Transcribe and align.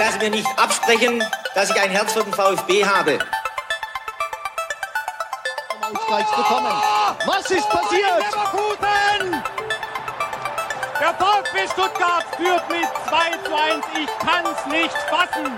dass 0.00 0.18
mir 0.18 0.30
nicht 0.30 0.48
absprechen, 0.56 1.22
dass 1.54 1.68
ich 1.68 1.78
ein 1.78 1.90
Herz 1.90 2.14
für 2.14 2.24
den 2.24 2.32
VfB 2.32 2.84
habe. 2.86 3.18
Ausgleich 5.82 6.26
bekommen. 6.26 6.82
Was 7.26 7.50
ist 7.50 7.68
passiert? 7.68 8.18
Leverkusen! 8.18 9.42
Der 11.00 11.14
VfB 11.14 11.68
Stuttgart 11.72 12.24
führt 12.36 12.68
mit 12.70 12.88
2 13.08 13.30
zu 13.44 13.54
1. 13.54 13.84
Ich 14.02 14.26
kann's 14.26 14.66
nicht 14.66 14.96
fassen. 15.10 15.52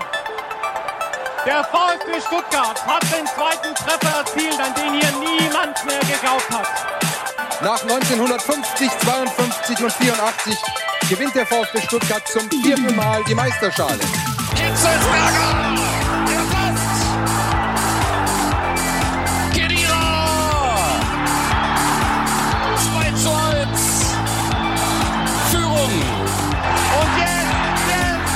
Der 1.45 1.63
VfB 1.63 2.21
Stuttgart 2.27 2.85
hat 2.85 3.03
den 3.03 3.27
zweiten 3.27 3.75
Treffer 3.75 4.17
erzielt, 4.19 4.59
an 4.59 4.73
den 4.73 4.93
hier 4.93 5.11
niemand 5.19 5.85
mehr 5.85 5.99
geglaubt 5.99 6.49
hat. 6.51 6.67
Nach 7.61 7.81
1950, 7.81 8.89
52 8.99 9.83
und 9.83 9.93
84 9.93 10.57
gewinnt 11.09 11.35
der 11.35 11.45
VfB 11.45 11.81
Stuttgart 11.81 12.27
zum 12.27 12.49
vierten 12.49 12.93
Mal 12.95 13.23
die 13.25 13.35
Meisterschale. 13.35 13.99
Hitzelsberger! 14.73 15.49
Der 16.27 16.43
passt! 16.51 17.01
Kedira! 19.53 20.03
2 22.77 23.11
zu 23.11 23.29
1! 23.29 24.15
Führung! 25.51 25.93
Und 26.99 27.11
jetzt, 27.19 27.53
jetzt 27.87 28.33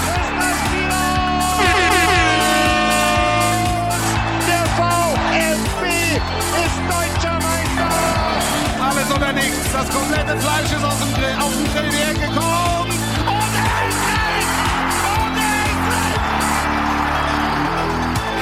ist 9.39 9.73
das 9.73 9.89
komplette 9.89 10.37
Fleisch 10.39 10.71
ist 10.71 10.83
aus 10.83 10.99
dem 10.99 11.13
Grill, 11.13 11.35
auf 11.39 11.51
den 11.51 11.65
Grill 11.73 11.93
Ecke 12.11 12.27
gekommen. 12.27 12.66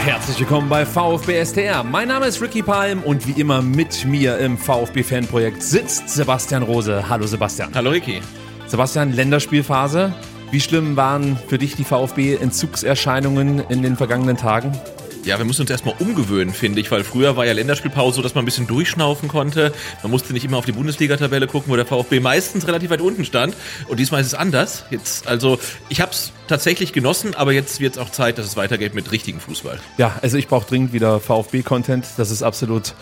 Herzlich 0.05 0.39
willkommen 0.39 0.69
bei 0.69 0.85
VfB 0.85 1.43
STR. 1.43 1.83
Mein 1.83 2.09
Name 2.09 2.27
ist 2.27 2.39
Ricky 2.39 2.61
Palm 2.61 3.01
und 3.01 3.25
wie 3.25 3.41
immer 3.41 3.63
mit 3.63 4.05
mir 4.05 4.37
im 4.37 4.55
VfB 4.55 5.01
Fanprojekt 5.01 5.63
sitzt 5.63 6.09
Sebastian 6.09 6.61
Rose. 6.61 7.09
Hallo 7.09 7.25
Sebastian. 7.25 7.71
Hallo 7.73 7.89
Ricky. 7.89 8.21
Sebastian, 8.67 9.13
Länderspielphase. 9.13 10.13
Wie 10.51 10.61
schlimm 10.61 10.95
waren 10.95 11.39
für 11.47 11.57
dich 11.57 11.75
die 11.75 11.83
VfB-Entzugserscheinungen 11.83 13.63
in 13.67 13.81
den 13.81 13.97
vergangenen 13.97 14.37
Tagen? 14.37 14.73
Ja, 15.25 15.39
wir 15.39 15.45
müssen 15.45 15.61
uns 15.61 15.71
erstmal 15.71 15.95
umgewöhnen, 15.97 16.53
finde 16.53 16.79
ich, 16.79 16.91
weil 16.91 17.03
früher 17.03 17.35
war 17.35 17.47
ja 17.47 17.53
Länderspielpause 17.53 18.17
so, 18.17 18.21
dass 18.21 18.35
man 18.35 18.43
ein 18.43 18.45
bisschen 18.45 18.67
durchschnaufen 18.67 19.27
konnte. 19.27 19.73
Man 20.03 20.11
musste 20.11 20.33
nicht 20.33 20.45
immer 20.45 20.57
auf 20.57 20.65
die 20.65 20.71
Bundesliga-Tabelle 20.71 21.47
gucken, 21.47 21.71
wo 21.71 21.75
der 21.75 21.87
VfB 21.87 22.19
meistens 22.19 22.67
relativ 22.67 22.91
weit 22.91 23.01
unten 23.01 23.25
stand. 23.25 23.55
Und 23.87 23.99
diesmal 23.99 24.21
ist 24.21 24.27
es 24.27 24.33
anders. 24.35 24.85
Jetzt, 24.91 25.27
also, 25.27 25.57
ich 25.89 25.99
habe 25.99 26.11
es 26.11 26.31
tatsächlich 26.47 26.93
genossen, 26.93 27.33
aber 27.33 27.53
jetzt 27.53 27.79
wird 27.79 27.93
es 27.93 27.97
auch 27.99 28.11
Zeit, 28.11 28.37
dass 28.37 28.45
es 28.45 28.55
weitergeht 28.55 28.93
mit 28.93 29.11
richtigem 29.11 29.39
Fußball. 29.39 29.79
Ja, 29.97 30.15
also 30.21 30.37
ich 30.37 30.47
brauche 30.47 30.67
dringend 30.67 30.93
wieder 30.93 31.19
VfB-Content. 31.19 32.05
Das 32.17 32.29
ist 32.29 32.43
absolut 32.43 32.93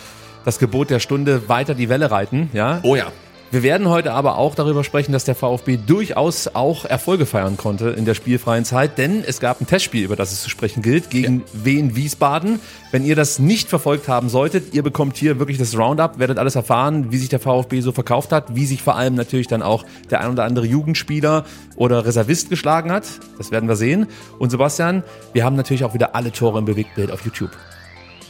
das 0.46 0.60
Gebot 0.60 0.92
der 0.92 1.00
Stunde. 1.00 1.50
Weiter 1.50 1.76
die 1.76 1.90
Welle 1.90 2.10
reiten, 2.10 2.50
ja? 2.54 2.80
Oh 2.84 2.96
ja. 2.96 3.12
Wir 3.54 3.62
werden 3.62 3.88
heute 3.88 4.14
aber 4.14 4.40
auch 4.40 4.56
darüber 4.56 4.84
sprechen, 4.84 5.12
dass 5.12 5.26
der 5.26 5.36
VfB 5.36 5.78
durchaus 5.78 6.48
auch 6.56 6.86
Erfolge 6.86 7.28
feiern 7.28 7.56
konnte 7.56 7.90
in 7.90 8.04
der 8.04 8.16
spielfreien 8.16 8.66
Zeit, 8.66 8.98
denn 8.98 9.24
es 9.24 9.40
gab 9.40 9.62
ein 9.62 9.68
Testspiel, 9.68 10.06
über 10.06 10.16
das 10.16 10.32
es 10.32 10.42
zu 10.42 10.50
sprechen 10.50 10.82
gilt, 10.82 11.12
gegen 11.12 11.42
ja. 11.42 11.46
Wien 11.64 11.96
Wiesbaden. 11.96 12.60
Wenn 12.90 13.06
ihr 13.06 13.16
das 13.16 13.38
nicht 13.38 13.70
verfolgt 13.70 14.08
haben 14.08 14.28
solltet, 14.30 14.74
ihr 14.74 14.82
bekommt 14.82 15.18
hier 15.18 15.38
wirklich 15.38 15.60
das 15.60 15.78
Roundup, 15.78 16.18
werdet 16.18 16.40
alles 16.40 16.56
erfahren, 16.56 17.12
wie 17.12 17.18
sich 17.20 17.30
der 17.30 17.40
VfB 17.40 17.82
so 17.82 17.92
verkauft 17.92 18.32
hat, 18.32 18.56
wie 18.56 18.66
sich 18.66 18.82
vor 18.82 18.96
allem 18.96 19.14
natürlich 19.14 19.46
dann 19.46 19.62
auch 19.62 19.86
der 20.10 20.22
ein 20.22 20.32
oder 20.32 20.46
andere 20.46 20.66
Jugendspieler 20.66 21.46
oder 21.76 22.08
Reservist 22.08 22.50
geschlagen 22.50 22.92
hat. 22.92 23.06
Das 23.38 23.52
werden 23.52 23.70
wir 23.70 23.76
sehen. 23.76 24.08
Und 24.40 24.50
Sebastian, 24.50 25.04
wir 25.34 25.46
haben 25.46 25.56
natürlich 25.56 25.84
auch 25.84 25.94
wieder 25.94 26.16
alle 26.16 26.32
Tore 26.32 26.58
im 26.58 26.66
Bewegtbild 26.66 27.12
auf 27.12 27.24
YouTube. 27.24 27.52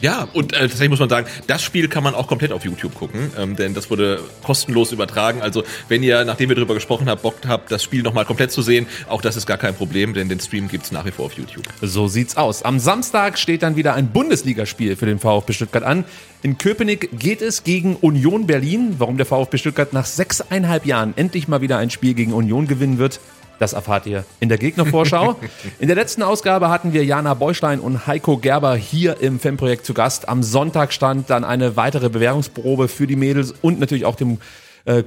Ja, 0.04 0.28
und 0.34 0.52
äh, 0.52 0.58
tatsächlich 0.58 0.90
muss 0.90 0.98
man 0.98 1.08
sagen, 1.08 1.26
das 1.46 1.62
Spiel 1.62 1.88
kann 1.88 2.04
man 2.04 2.14
auch 2.14 2.26
komplett 2.26 2.52
auf 2.52 2.62
YouTube 2.62 2.94
gucken, 2.94 3.30
ähm, 3.38 3.56
denn 3.56 3.72
das 3.72 3.88
wurde 3.88 4.20
kostenlos 4.42 4.92
übertragen. 4.92 5.40
Also 5.40 5.64
wenn 5.88 6.02
ihr, 6.02 6.26
nachdem 6.26 6.50
wir 6.50 6.56
darüber 6.56 6.74
gesprochen 6.74 7.08
habt, 7.08 7.22
Bock 7.22 7.36
habt, 7.48 7.72
das 7.72 7.82
Spiel 7.82 8.02
nochmal 8.02 8.26
komplett 8.26 8.52
zu 8.52 8.60
sehen, 8.60 8.86
auch 9.08 9.22
das 9.22 9.34
ist 9.34 9.46
gar 9.46 9.56
kein 9.56 9.74
Problem, 9.74 10.12
denn 10.12 10.28
den 10.28 10.40
Stream 10.40 10.68
gibt's 10.68 10.92
nach 10.92 11.06
wie 11.06 11.10
vor 11.10 11.24
auf 11.24 11.32
YouTube. 11.32 11.64
So 11.80 12.06
sieht's 12.06 12.36
aus. 12.36 12.62
Am 12.64 12.80
Samstag 12.80 13.38
steht 13.38 13.62
dann 13.62 13.76
wieder 13.76 13.94
ein 13.94 14.08
Bundesligaspiel 14.08 14.94
für 14.96 15.06
den 15.06 15.18
VfB 15.18 15.54
Stuttgart 15.54 15.84
an. 15.84 16.04
In 16.42 16.58
Köpenick 16.58 17.08
geht 17.18 17.40
es 17.40 17.64
gegen 17.64 17.96
Union 17.96 18.46
Berlin. 18.46 18.96
Warum 18.98 19.16
der 19.16 19.24
VfB 19.24 19.56
Stuttgart 19.56 19.94
nach 19.94 20.04
sechseinhalb 20.04 20.84
Jahren 20.84 21.14
endlich 21.16 21.48
mal 21.48 21.62
wieder 21.62 21.78
ein 21.78 21.88
Spiel 21.88 22.12
gegen 22.12 22.34
Union 22.34 22.68
gewinnen 22.68 22.98
wird, 22.98 23.20
das 23.58 23.72
erfahrt 23.72 24.06
ihr 24.06 24.24
in 24.40 24.48
der 24.48 24.58
Gegnervorschau. 24.58 25.36
in 25.78 25.86
der 25.86 25.96
letzten 25.96 26.22
Ausgabe 26.22 26.68
hatten 26.68 26.92
wir 26.92 27.04
Jana 27.04 27.34
Beuschlein 27.34 27.80
und 27.80 28.06
Heiko 28.06 28.38
Gerber 28.38 28.76
hier 28.76 29.20
im 29.20 29.38
Fanprojekt 29.40 29.86
zu 29.86 29.94
Gast. 29.94 30.28
Am 30.28 30.42
Sonntag 30.42 30.92
stand 30.92 31.30
dann 31.30 31.44
eine 31.44 31.76
weitere 31.76 32.08
Bewährungsprobe 32.08 32.88
für 32.88 33.06
die 33.06 33.16
Mädels 33.16 33.54
und 33.62 33.80
natürlich 33.80 34.04
auch 34.04 34.16
dem 34.16 34.38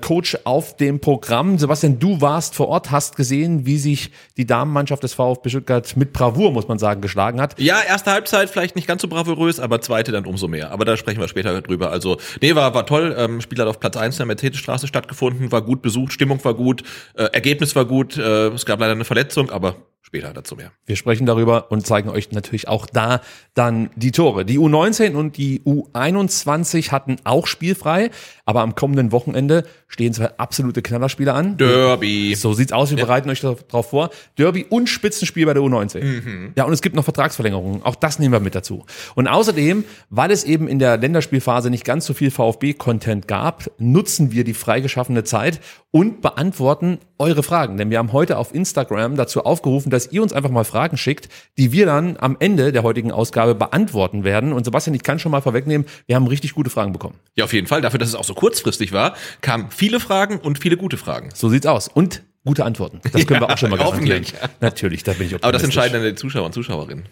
Coach 0.02 0.38
auf 0.44 0.76
dem 0.76 1.00
Programm. 1.00 1.58
Sebastian, 1.60 2.00
du 2.00 2.20
warst 2.20 2.56
vor 2.56 2.68
Ort, 2.68 2.92
hast 2.92 3.16
gesehen, 3.16 3.66
wie 3.66 3.78
sich 3.78 4.12
die 4.36 4.46
Damenmannschaft 4.46 5.04
des 5.04 5.14
VfB 5.14 5.50
Stuttgart 5.50 5.96
mit 5.96 6.14
Bravour, 6.14 6.52
muss 6.52 6.68
man 6.68 6.80
sagen, 6.80 7.02
geschlagen 7.02 7.40
hat. 7.40 7.60
Ja, 7.60 7.82
erste 7.82 8.12
Halbzeit 8.12 8.50
vielleicht 8.50 8.76
nicht 8.76 8.88
ganz 8.88 9.02
so 9.02 9.08
bravourös, 9.08 9.60
aber 9.60 9.82
zweite 9.82 10.12
dann 10.12 10.26
umso 10.26 10.48
mehr. 10.48 10.72
Aber 10.72 10.86
da 10.86 10.98
sprechen 10.98 11.20
wir 11.20 11.28
später 11.28 11.62
drüber. 11.62 11.92
Also, 11.92 12.18
nee, 12.42 12.56
war, 12.56 12.74
war 12.74 12.86
toll. 12.86 13.16
Ähm, 13.18 13.42
Spiel 13.42 13.60
hat 13.60 13.68
auf 13.68 13.80
Platz 13.80 13.98
eins 13.98 14.18
der 14.18 14.26
Mercedesstraße 14.26 14.88
stattgefunden, 14.88 15.52
war 15.52 15.62
gut 15.62 15.82
besucht, 15.82 16.14
Stimmung 16.14 16.44
war 16.44 16.54
gut, 16.54 16.84
äh, 17.16 17.26
Ergebnis 17.26 17.76
war 17.76 17.86
gut. 17.86 18.18
Äh, 18.18 18.48
es 18.48 18.66
gab 18.66 18.80
leider 18.80 18.94
eine 18.94 19.06
Verletzung, 19.06 19.50
aber 19.52 19.76
Später 20.08 20.32
dazu 20.32 20.56
mehr. 20.56 20.72
Wir 20.86 20.96
sprechen 20.96 21.26
darüber 21.26 21.70
und 21.70 21.86
zeigen 21.86 22.08
euch 22.08 22.32
natürlich 22.32 22.70
auch 22.70 22.86
da 22.86 23.20
dann 23.56 23.90
die 23.98 24.14
Tore. 24.14 24.46
Die 24.46 24.58
U19 24.58 25.16
und 25.16 25.36
die 25.36 25.60
U21 25.66 26.92
hatten 26.92 27.18
auch 27.26 27.46
spielfrei, 27.46 28.10
aber 28.46 28.62
am 28.62 28.74
kommenden 28.74 29.12
Wochenende 29.12 29.66
stehen 29.90 30.14
zwei 30.14 30.30
absolute 30.38 30.82
Knallerspiele 30.82 31.34
an. 31.34 31.58
Derby. 31.58 32.36
So 32.36 32.54
sieht's 32.54 32.72
aus, 32.72 32.90
wir 32.90 32.96
bereiten 32.96 33.28
ja. 33.28 33.34
euch 33.34 33.42
darauf 33.42 33.90
vor. 33.90 34.10
Derby 34.38 34.66
und 34.70 34.88
Spitzenspiel 34.88 35.46
bei 35.46 35.54
der 35.54 35.62
U19. 35.62 36.02
Mhm. 36.02 36.54
Ja, 36.56 36.64
und 36.64 36.72
es 36.72 36.82
gibt 36.82 36.96
noch 36.96 37.04
Vertragsverlängerungen. 37.04 37.84
Auch 37.84 37.96
das 37.96 38.18
nehmen 38.18 38.32
wir 38.32 38.40
mit 38.40 38.56
dazu. 38.56 38.86
Und 39.16 39.28
außerdem, 39.28 39.84
weil 40.10 40.32
es 40.32 40.46
eben 40.46 40.70
in 40.70 40.80
der 40.80 40.96
Länderspielphase 40.96 41.70
nicht 41.70 41.84
ganz 41.84 42.06
so 42.06 42.14
viel 42.14 42.32
VfB-Content 42.32 43.28
gab, 43.28 43.70
nutzen 43.78 44.32
wir 44.32 44.46
die 44.46 44.54
freigeschaffene 44.54 45.26
Zeit 45.26 45.60
und 45.92 46.22
beantworten 46.22 47.00
eure 47.18 47.44
Fragen. 47.44 47.78
Denn 47.78 47.90
wir 47.90 47.98
haben 47.98 48.12
heute 48.12 48.38
auf 48.38 48.54
Instagram 48.54 49.16
dazu 49.16 49.44
aufgerufen, 49.46 49.90
dass 49.90 50.12
ihr 50.12 50.22
uns 50.22 50.34
einfach 50.34 50.50
mal 50.50 50.64
Fragen 50.64 50.98
schickt, 50.98 51.30
die 51.58 51.72
wir 51.72 51.86
dann 51.86 52.18
am 52.18 52.38
Ende 52.40 52.72
der 52.72 52.84
heutigen 52.84 53.12
Ausgabe 53.12 53.56
beantworten 53.56 54.24
werden. 54.24 54.54
Und 54.54 54.66
Sebastian, 54.66 54.96
ich 54.96 55.04
kann 55.04 55.20
schon 55.20 55.32
mal 55.32 55.42
vorwegnehmen, 55.42 55.88
wir 56.06 56.16
haben 56.16 56.28
richtig 56.28 56.54
gute 56.54 56.70
Fragen 56.70 56.92
bekommen. 56.92 57.16
Ja, 57.36 57.46
auf 57.46 57.54
jeden 57.54 57.68
Fall. 57.68 57.82
Dafür, 57.82 58.00
dass 58.00 58.10
es 58.10 58.16
auch 58.16 58.26
so 58.26 58.34
kurzfristig 58.34 58.92
war, 58.92 59.16
kamen 59.42 59.68
viele 59.70 60.00
Fragen 60.00 60.40
und 60.40 60.60
viele 60.60 60.78
gute 60.78 60.98
Fragen. 60.98 61.30
So 61.34 61.50
sieht's 61.50 61.66
aus. 61.66 61.88
Und 61.88 62.24
gute 62.46 62.66
Antworten. 62.66 63.00
Das 63.04 63.12
können 63.28 63.42
ja, 63.42 63.48
wir 63.48 63.54
auch 63.54 63.58
schon 63.58 63.70
mal 63.70 63.78
garantieren. 63.78 64.26
Natürlich, 64.60 65.04
da 65.04 65.14
bin 65.14 65.28
ich 65.28 65.36
Aber 65.36 65.52
das 65.52 65.64
entscheiden 65.64 65.94
dann 65.94 66.04
die 66.04 66.16
Zuschauer 66.16 66.46
und 66.46 66.54
Zuschauerinnen. 66.54 67.06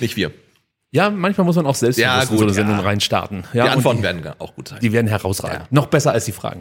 Nicht 0.00 0.16
wir. 0.16 0.30
Ja, 0.94 1.10
manchmal 1.10 1.44
muss 1.44 1.56
man 1.56 1.66
auch 1.66 1.74
selbst 1.74 1.98
ja, 1.98 2.20
gut, 2.20 2.30
in 2.30 2.38
so 2.38 2.44
eine 2.44 2.54
Sendung 2.54 2.76
ja. 2.76 2.82
reinstarten. 2.82 3.42
Ja, 3.52 3.64
die 3.64 3.70
Antworten 3.70 3.96
die, 3.96 4.04
werden 4.04 4.22
auch 4.38 4.54
gut 4.54 4.68
sein. 4.68 4.78
Die 4.80 4.92
werden 4.92 5.08
herausragend. 5.08 5.62
Ja. 5.62 5.66
Noch 5.70 5.86
besser 5.86 6.12
als 6.12 6.24
die 6.24 6.30
Fragen. 6.30 6.60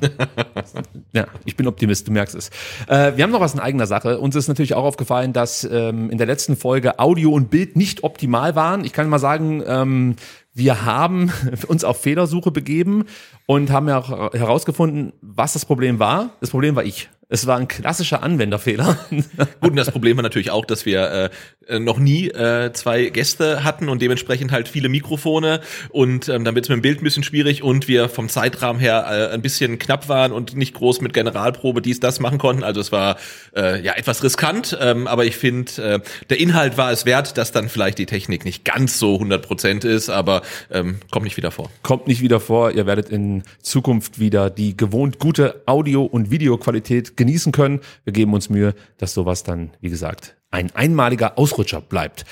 ja, 1.13 1.27
ich 1.45 1.55
bin 1.55 1.67
Optimist, 1.67 2.07
du 2.07 2.11
merkst 2.11 2.33
es. 2.33 2.49
Äh, 2.87 3.15
wir 3.15 3.23
haben 3.23 3.29
noch 3.29 3.41
was 3.41 3.53
in 3.53 3.59
eigener 3.59 3.85
Sache. 3.85 4.17
Uns 4.17 4.35
ist 4.35 4.47
natürlich 4.47 4.73
auch 4.73 4.85
aufgefallen, 4.85 5.33
dass 5.33 5.63
ähm, 5.65 6.09
in 6.09 6.17
der 6.17 6.25
letzten 6.25 6.57
Folge 6.57 6.97
Audio 6.97 7.31
und 7.31 7.51
Bild 7.51 7.75
nicht 7.75 8.03
optimal 8.03 8.55
waren. 8.55 8.85
Ich 8.85 8.91
kann 8.91 9.07
mal 9.07 9.19
sagen, 9.19 9.61
ähm, 9.67 10.15
wir 10.51 10.83
haben 10.83 11.31
uns 11.67 11.83
auf 11.83 12.01
Fehlersuche 12.01 12.49
begeben 12.49 13.05
und 13.45 13.69
haben 13.69 13.87
ja 13.87 13.99
auch 13.99 14.33
herausgefunden, 14.33 15.13
was 15.21 15.53
das 15.53 15.63
Problem 15.63 15.99
war. 15.99 16.31
Das 16.41 16.49
Problem 16.49 16.75
war 16.75 16.83
ich. 16.83 17.07
Es 17.29 17.47
war 17.47 17.57
ein 17.57 17.67
klassischer 17.67 18.21
Anwenderfehler. 18.21 18.97
Gut, 19.09 19.71
und 19.71 19.75
das 19.75 19.91
Problem 19.91 20.17
war 20.17 20.23
natürlich 20.23 20.51
auch, 20.51 20.65
dass 20.65 20.85
wir 20.85 21.31
äh, 21.67 21.79
noch 21.79 21.97
nie 21.97 22.29
äh, 22.29 22.71
zwei 22.73 23.05
Gäste 23.05 23.63
hatten 23.63 23.89
und 23.89 24.01
dementsprechend 24.01 24.51
halt 24.51 24.67
viele 24.67 24.89
Mikrofone 24.89 25.61
und 25.89 26.29
ähm, 26.29 26.43
dann 26.43 26.55
wird 26.55 26.65
es 26.65 26.69
mit 26.69 26.77
dem 26.77 26.81
Bild 26.81 27.01
ein 27.01 27.03
bisschen 27.03 27.23
schwierig 27.23 27.63
und 27.63 27.87
wir 27.87 28.09
vom 28.09 28.29
Zeitrahmen 28.29 28.79
her 28.79 29.05
äh, 29.09 29.33
ein 29.33 29.41
bisschen 29.41 29.79
knapp 29.79 30.09
waren 30.09 30.31
und 30.31 30.55
nicht 30.55 30.73
groß 30.73 31.01
mit 31.01 31.13
Generalprobe 31.13 31.81
dies, 31.81 31.99
das 31.99 32.19
machen 32.19 32.37
konnten. 32.37 32.63
Also 32.63 32.81
es 32.81 32.91
war 32.91 33.17
äh, 33.55 33.81
ja 33.81 33.93
etwas 33.93 34.23
riskant, 34.23 34.77
ähm, 34.81 35.07
aber 35.07 35.25
ich 35.25 35.37
finde, 35.37 35.71
äh, 35.81 35.99
der 36.29 36.39
Inhalt 36.39 36.77
war 36.77 36.91
es 36.91 37.05
wert, 37.05 37.37
dass 37.37 37.51
dann 37.51 37.69
vielleicht 37.69 37.97
die 37.97 38.05
Technik 38.05 38.45
nicht 38.45 38.65
ganz 38.65 38.99
so 38.99 39.13
100 39.13 39.45
Prozent 39.45 39.83
ist, 39.85 40.09
aber 40.09 40.41
ähm, 40.71 40.97
kommt 41.11 41.23
nicht 41.23 41.37
wieder 41.37 41.51
vor. 41.51 41.69
Kommt 41.81 42.07
nicht 42.07 42.21
wieder 42.21 42.39
vor. 42.39 42.71
Ihr 42.71 42.85
werdet 42.85 43.09
in 43.09 43.43
Zukunft 43.61 44.19
wieder 44.19 44.49
die 44.49 44.75
gewohnt 44.75 45.19
gute 45.19 45.61
Audio- 45.65 46.03
und 46.03 46.31
Videoqualität 46.31 47.15
genießen 47.25 47.51
können. 47.51 47.79
Wir 48.03 48.13
geben 48.13 48.33
uns 48.33 48.49
Mühe, 48.49 48.73
dass 48.97 49.13
sowas 49.13 49.43
dann, 49.43 49.71
wie 49.79 49.89
gesagt, 49.89 50.35
ein 50.51 50.69
einmaliger 50.75 51.37
Ausrutscher 51.37 51.81
bleibt. 51.81 52.25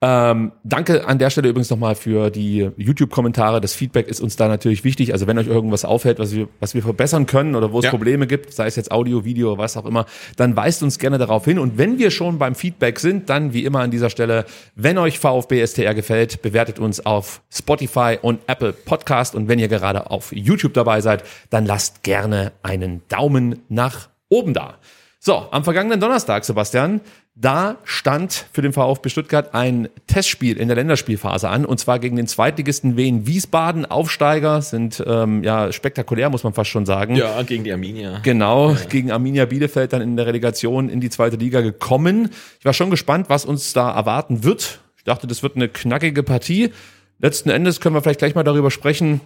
Ähm, 0.00 0.52
danke 0.62 1.08
an 1.08 1.18
der 1.18 1.28
Stelle 1.28 1.48
übrigens 1.48 1.70
nochmal 1.70 1.96
für 1.96 2.30
die 2.30 2.70
YouTube-Kommentare. 2.76 3.60
Das 3.60 3.74
Feedback 3.74 4.06
ist 4.06 4.20
uns 4.20 4.36
da 4.36 4.46
natürlich 4.46 4.84
wichtig. 4.84 5.12
Also 5.12 5.26
wenn 5.26 5.36
euch 5.38 5.48
irgendwas 5.48 5.84
auffällt, 5.84 6.20
was 6.20 6.32
wir, 6.32 6.48
was 6.60 6.74
wir 6.74 6.82
verbessern 6.82 7.26
können 7.26 7.56
oder 7.56 7.72
wo 7.72 7.80
es 7.80 7.86
Ja. 7.86 7.90
Probleme 7.90 8.28
gibt, 8.28 8.52
sei 8.52 8.68
es 8.68 8.76
jetzt 8.76 8.92
Audio, 8.92 9.24
Video, 9.24 9.58
was 9.58 9.76
auch 9.76 9.84
immer, 9.86 10.06
dann 10.36 10.54
weist 10.54 10.84
uns 10.84 11.00
gerne 11.00 11.18
darauf 11.18 11.44
hin. 11.46 11.58
Und 11.58 11.78
wenn 11.78 11.98
wir 11.98 12.12
schon 12.12 12.38
beim 12.38 12.54
Feedback 12.54 13.00
sind, 13.00 13.28
dann 13.28 13.52
wie 13.52 13.64
immer 13.64 13.80
an 13.80 13.90
dieser 13.90 14.08
Stelle, 14.08 14.44
wenn 14.76 14.98
euch 14.98 15.18
VfB 15.18 15.66
STR 15.66 15.94
gefällt, 15.94 16.42
bewertet 16.42 16.78
uns 16.78 17.04
auf 17.04 17.42
Spotify 17.52 18.18
und 18.22 18.38
Apple 18.46 18.72
Podcast. 18.72 19.34
Und 19.34 19.48
wenn 19.48 19.58
ihr 19.58 19.68
gerade 19.68 20.12
auf 20.12 20.30
YouTube 20.30 20.74
dabei 20.74 21.00
seid, 21.00 21.24
dann 21.50 21.66
lasst 21.66 22.04
gerne 22.04 22.52
einen 22.62 23.02
Daumen 23.08 23.62
nach 23.68 24.10
oben 24.28 24.54
da. 24.54 24.78
So, 25.20 25.48
am 25.50 25.64
vergangenen 25.64 25.98
Donnerstag, 25.98 26.44
Sebastian, 26.44 27.00
da 27.34 27.76
stand 27.82 28.46
für 28.52 28.62
den 28.62 28.72
VfB 28.72 29.08
Stuttgart 29.08 29.52
ein 29.52 29.88
Testspiel 30.06 30.56
in 30.56 30.68
der 30.68 30.76
Länderspielphase 30.76 31.48
an, 31.48 31.64
und 31.64 31.78
zwar 31.78 31.98
gegen 31.98 32.14
den 32.14 32.28
Zweitligisten 32.28 32.96
Wien 32.96 33.26
Wiesbaden. 33.26 33.84
Aufsteiger 33.84 34.62
sind 34.62 35.02
ähm, 35.04 35.42
ja 35.42 35.72
spektakulär, 35.72 36.30
muss 36.30 36.44
man 36.44 36.52
fast 36.52 36.70
schon 36.70 36.86
sagen. 36.86 37.16
Ja, 37.16 37.42
gegen 37.42 37.64
die 37.64 37.72
Arminia. 37.72 38.20
Genau, 38.22 38.76
gegen 38.88 39.10
Arminia 39.10 39.44
Bielefeld 39.46 39.92
dann 39.92 40.02
in 40.02 40.16
der 40.16 40.26
Relegation 40.26 40.88
in 40.88 41.00
die 41.00 41.10
zweite 41.10 41.36
Liga 41.36 41.62
gekommen. 41.62 42.30
Ich 42.60 42.64
war 42.64 42.72
schon 42.72 42.90
gespannt, 42.90 43.28
was 43.28 43.44
uns 43.44 43.72
da 43.72 43.90
erwarten 43.90 44.44
wird. 44.44 44.80
Ich 44.96 45.04
dachte, 45.04 45.26
das 45.26 45.42
wird 45.42 45.56
eine 45.56 45.68
knackige 45.68 46.22
Partie. 46.22 46.72
Letzten 47.18 47.50
Endes 47.50 47.80
können 47.80 47.96
wir 47.96 48.02
vielleicht 48.02 48.20
gleich 48.20 48.36
mal 48.36 48.44
darüber 48.44 48.70
sprechen, 48.70 49.20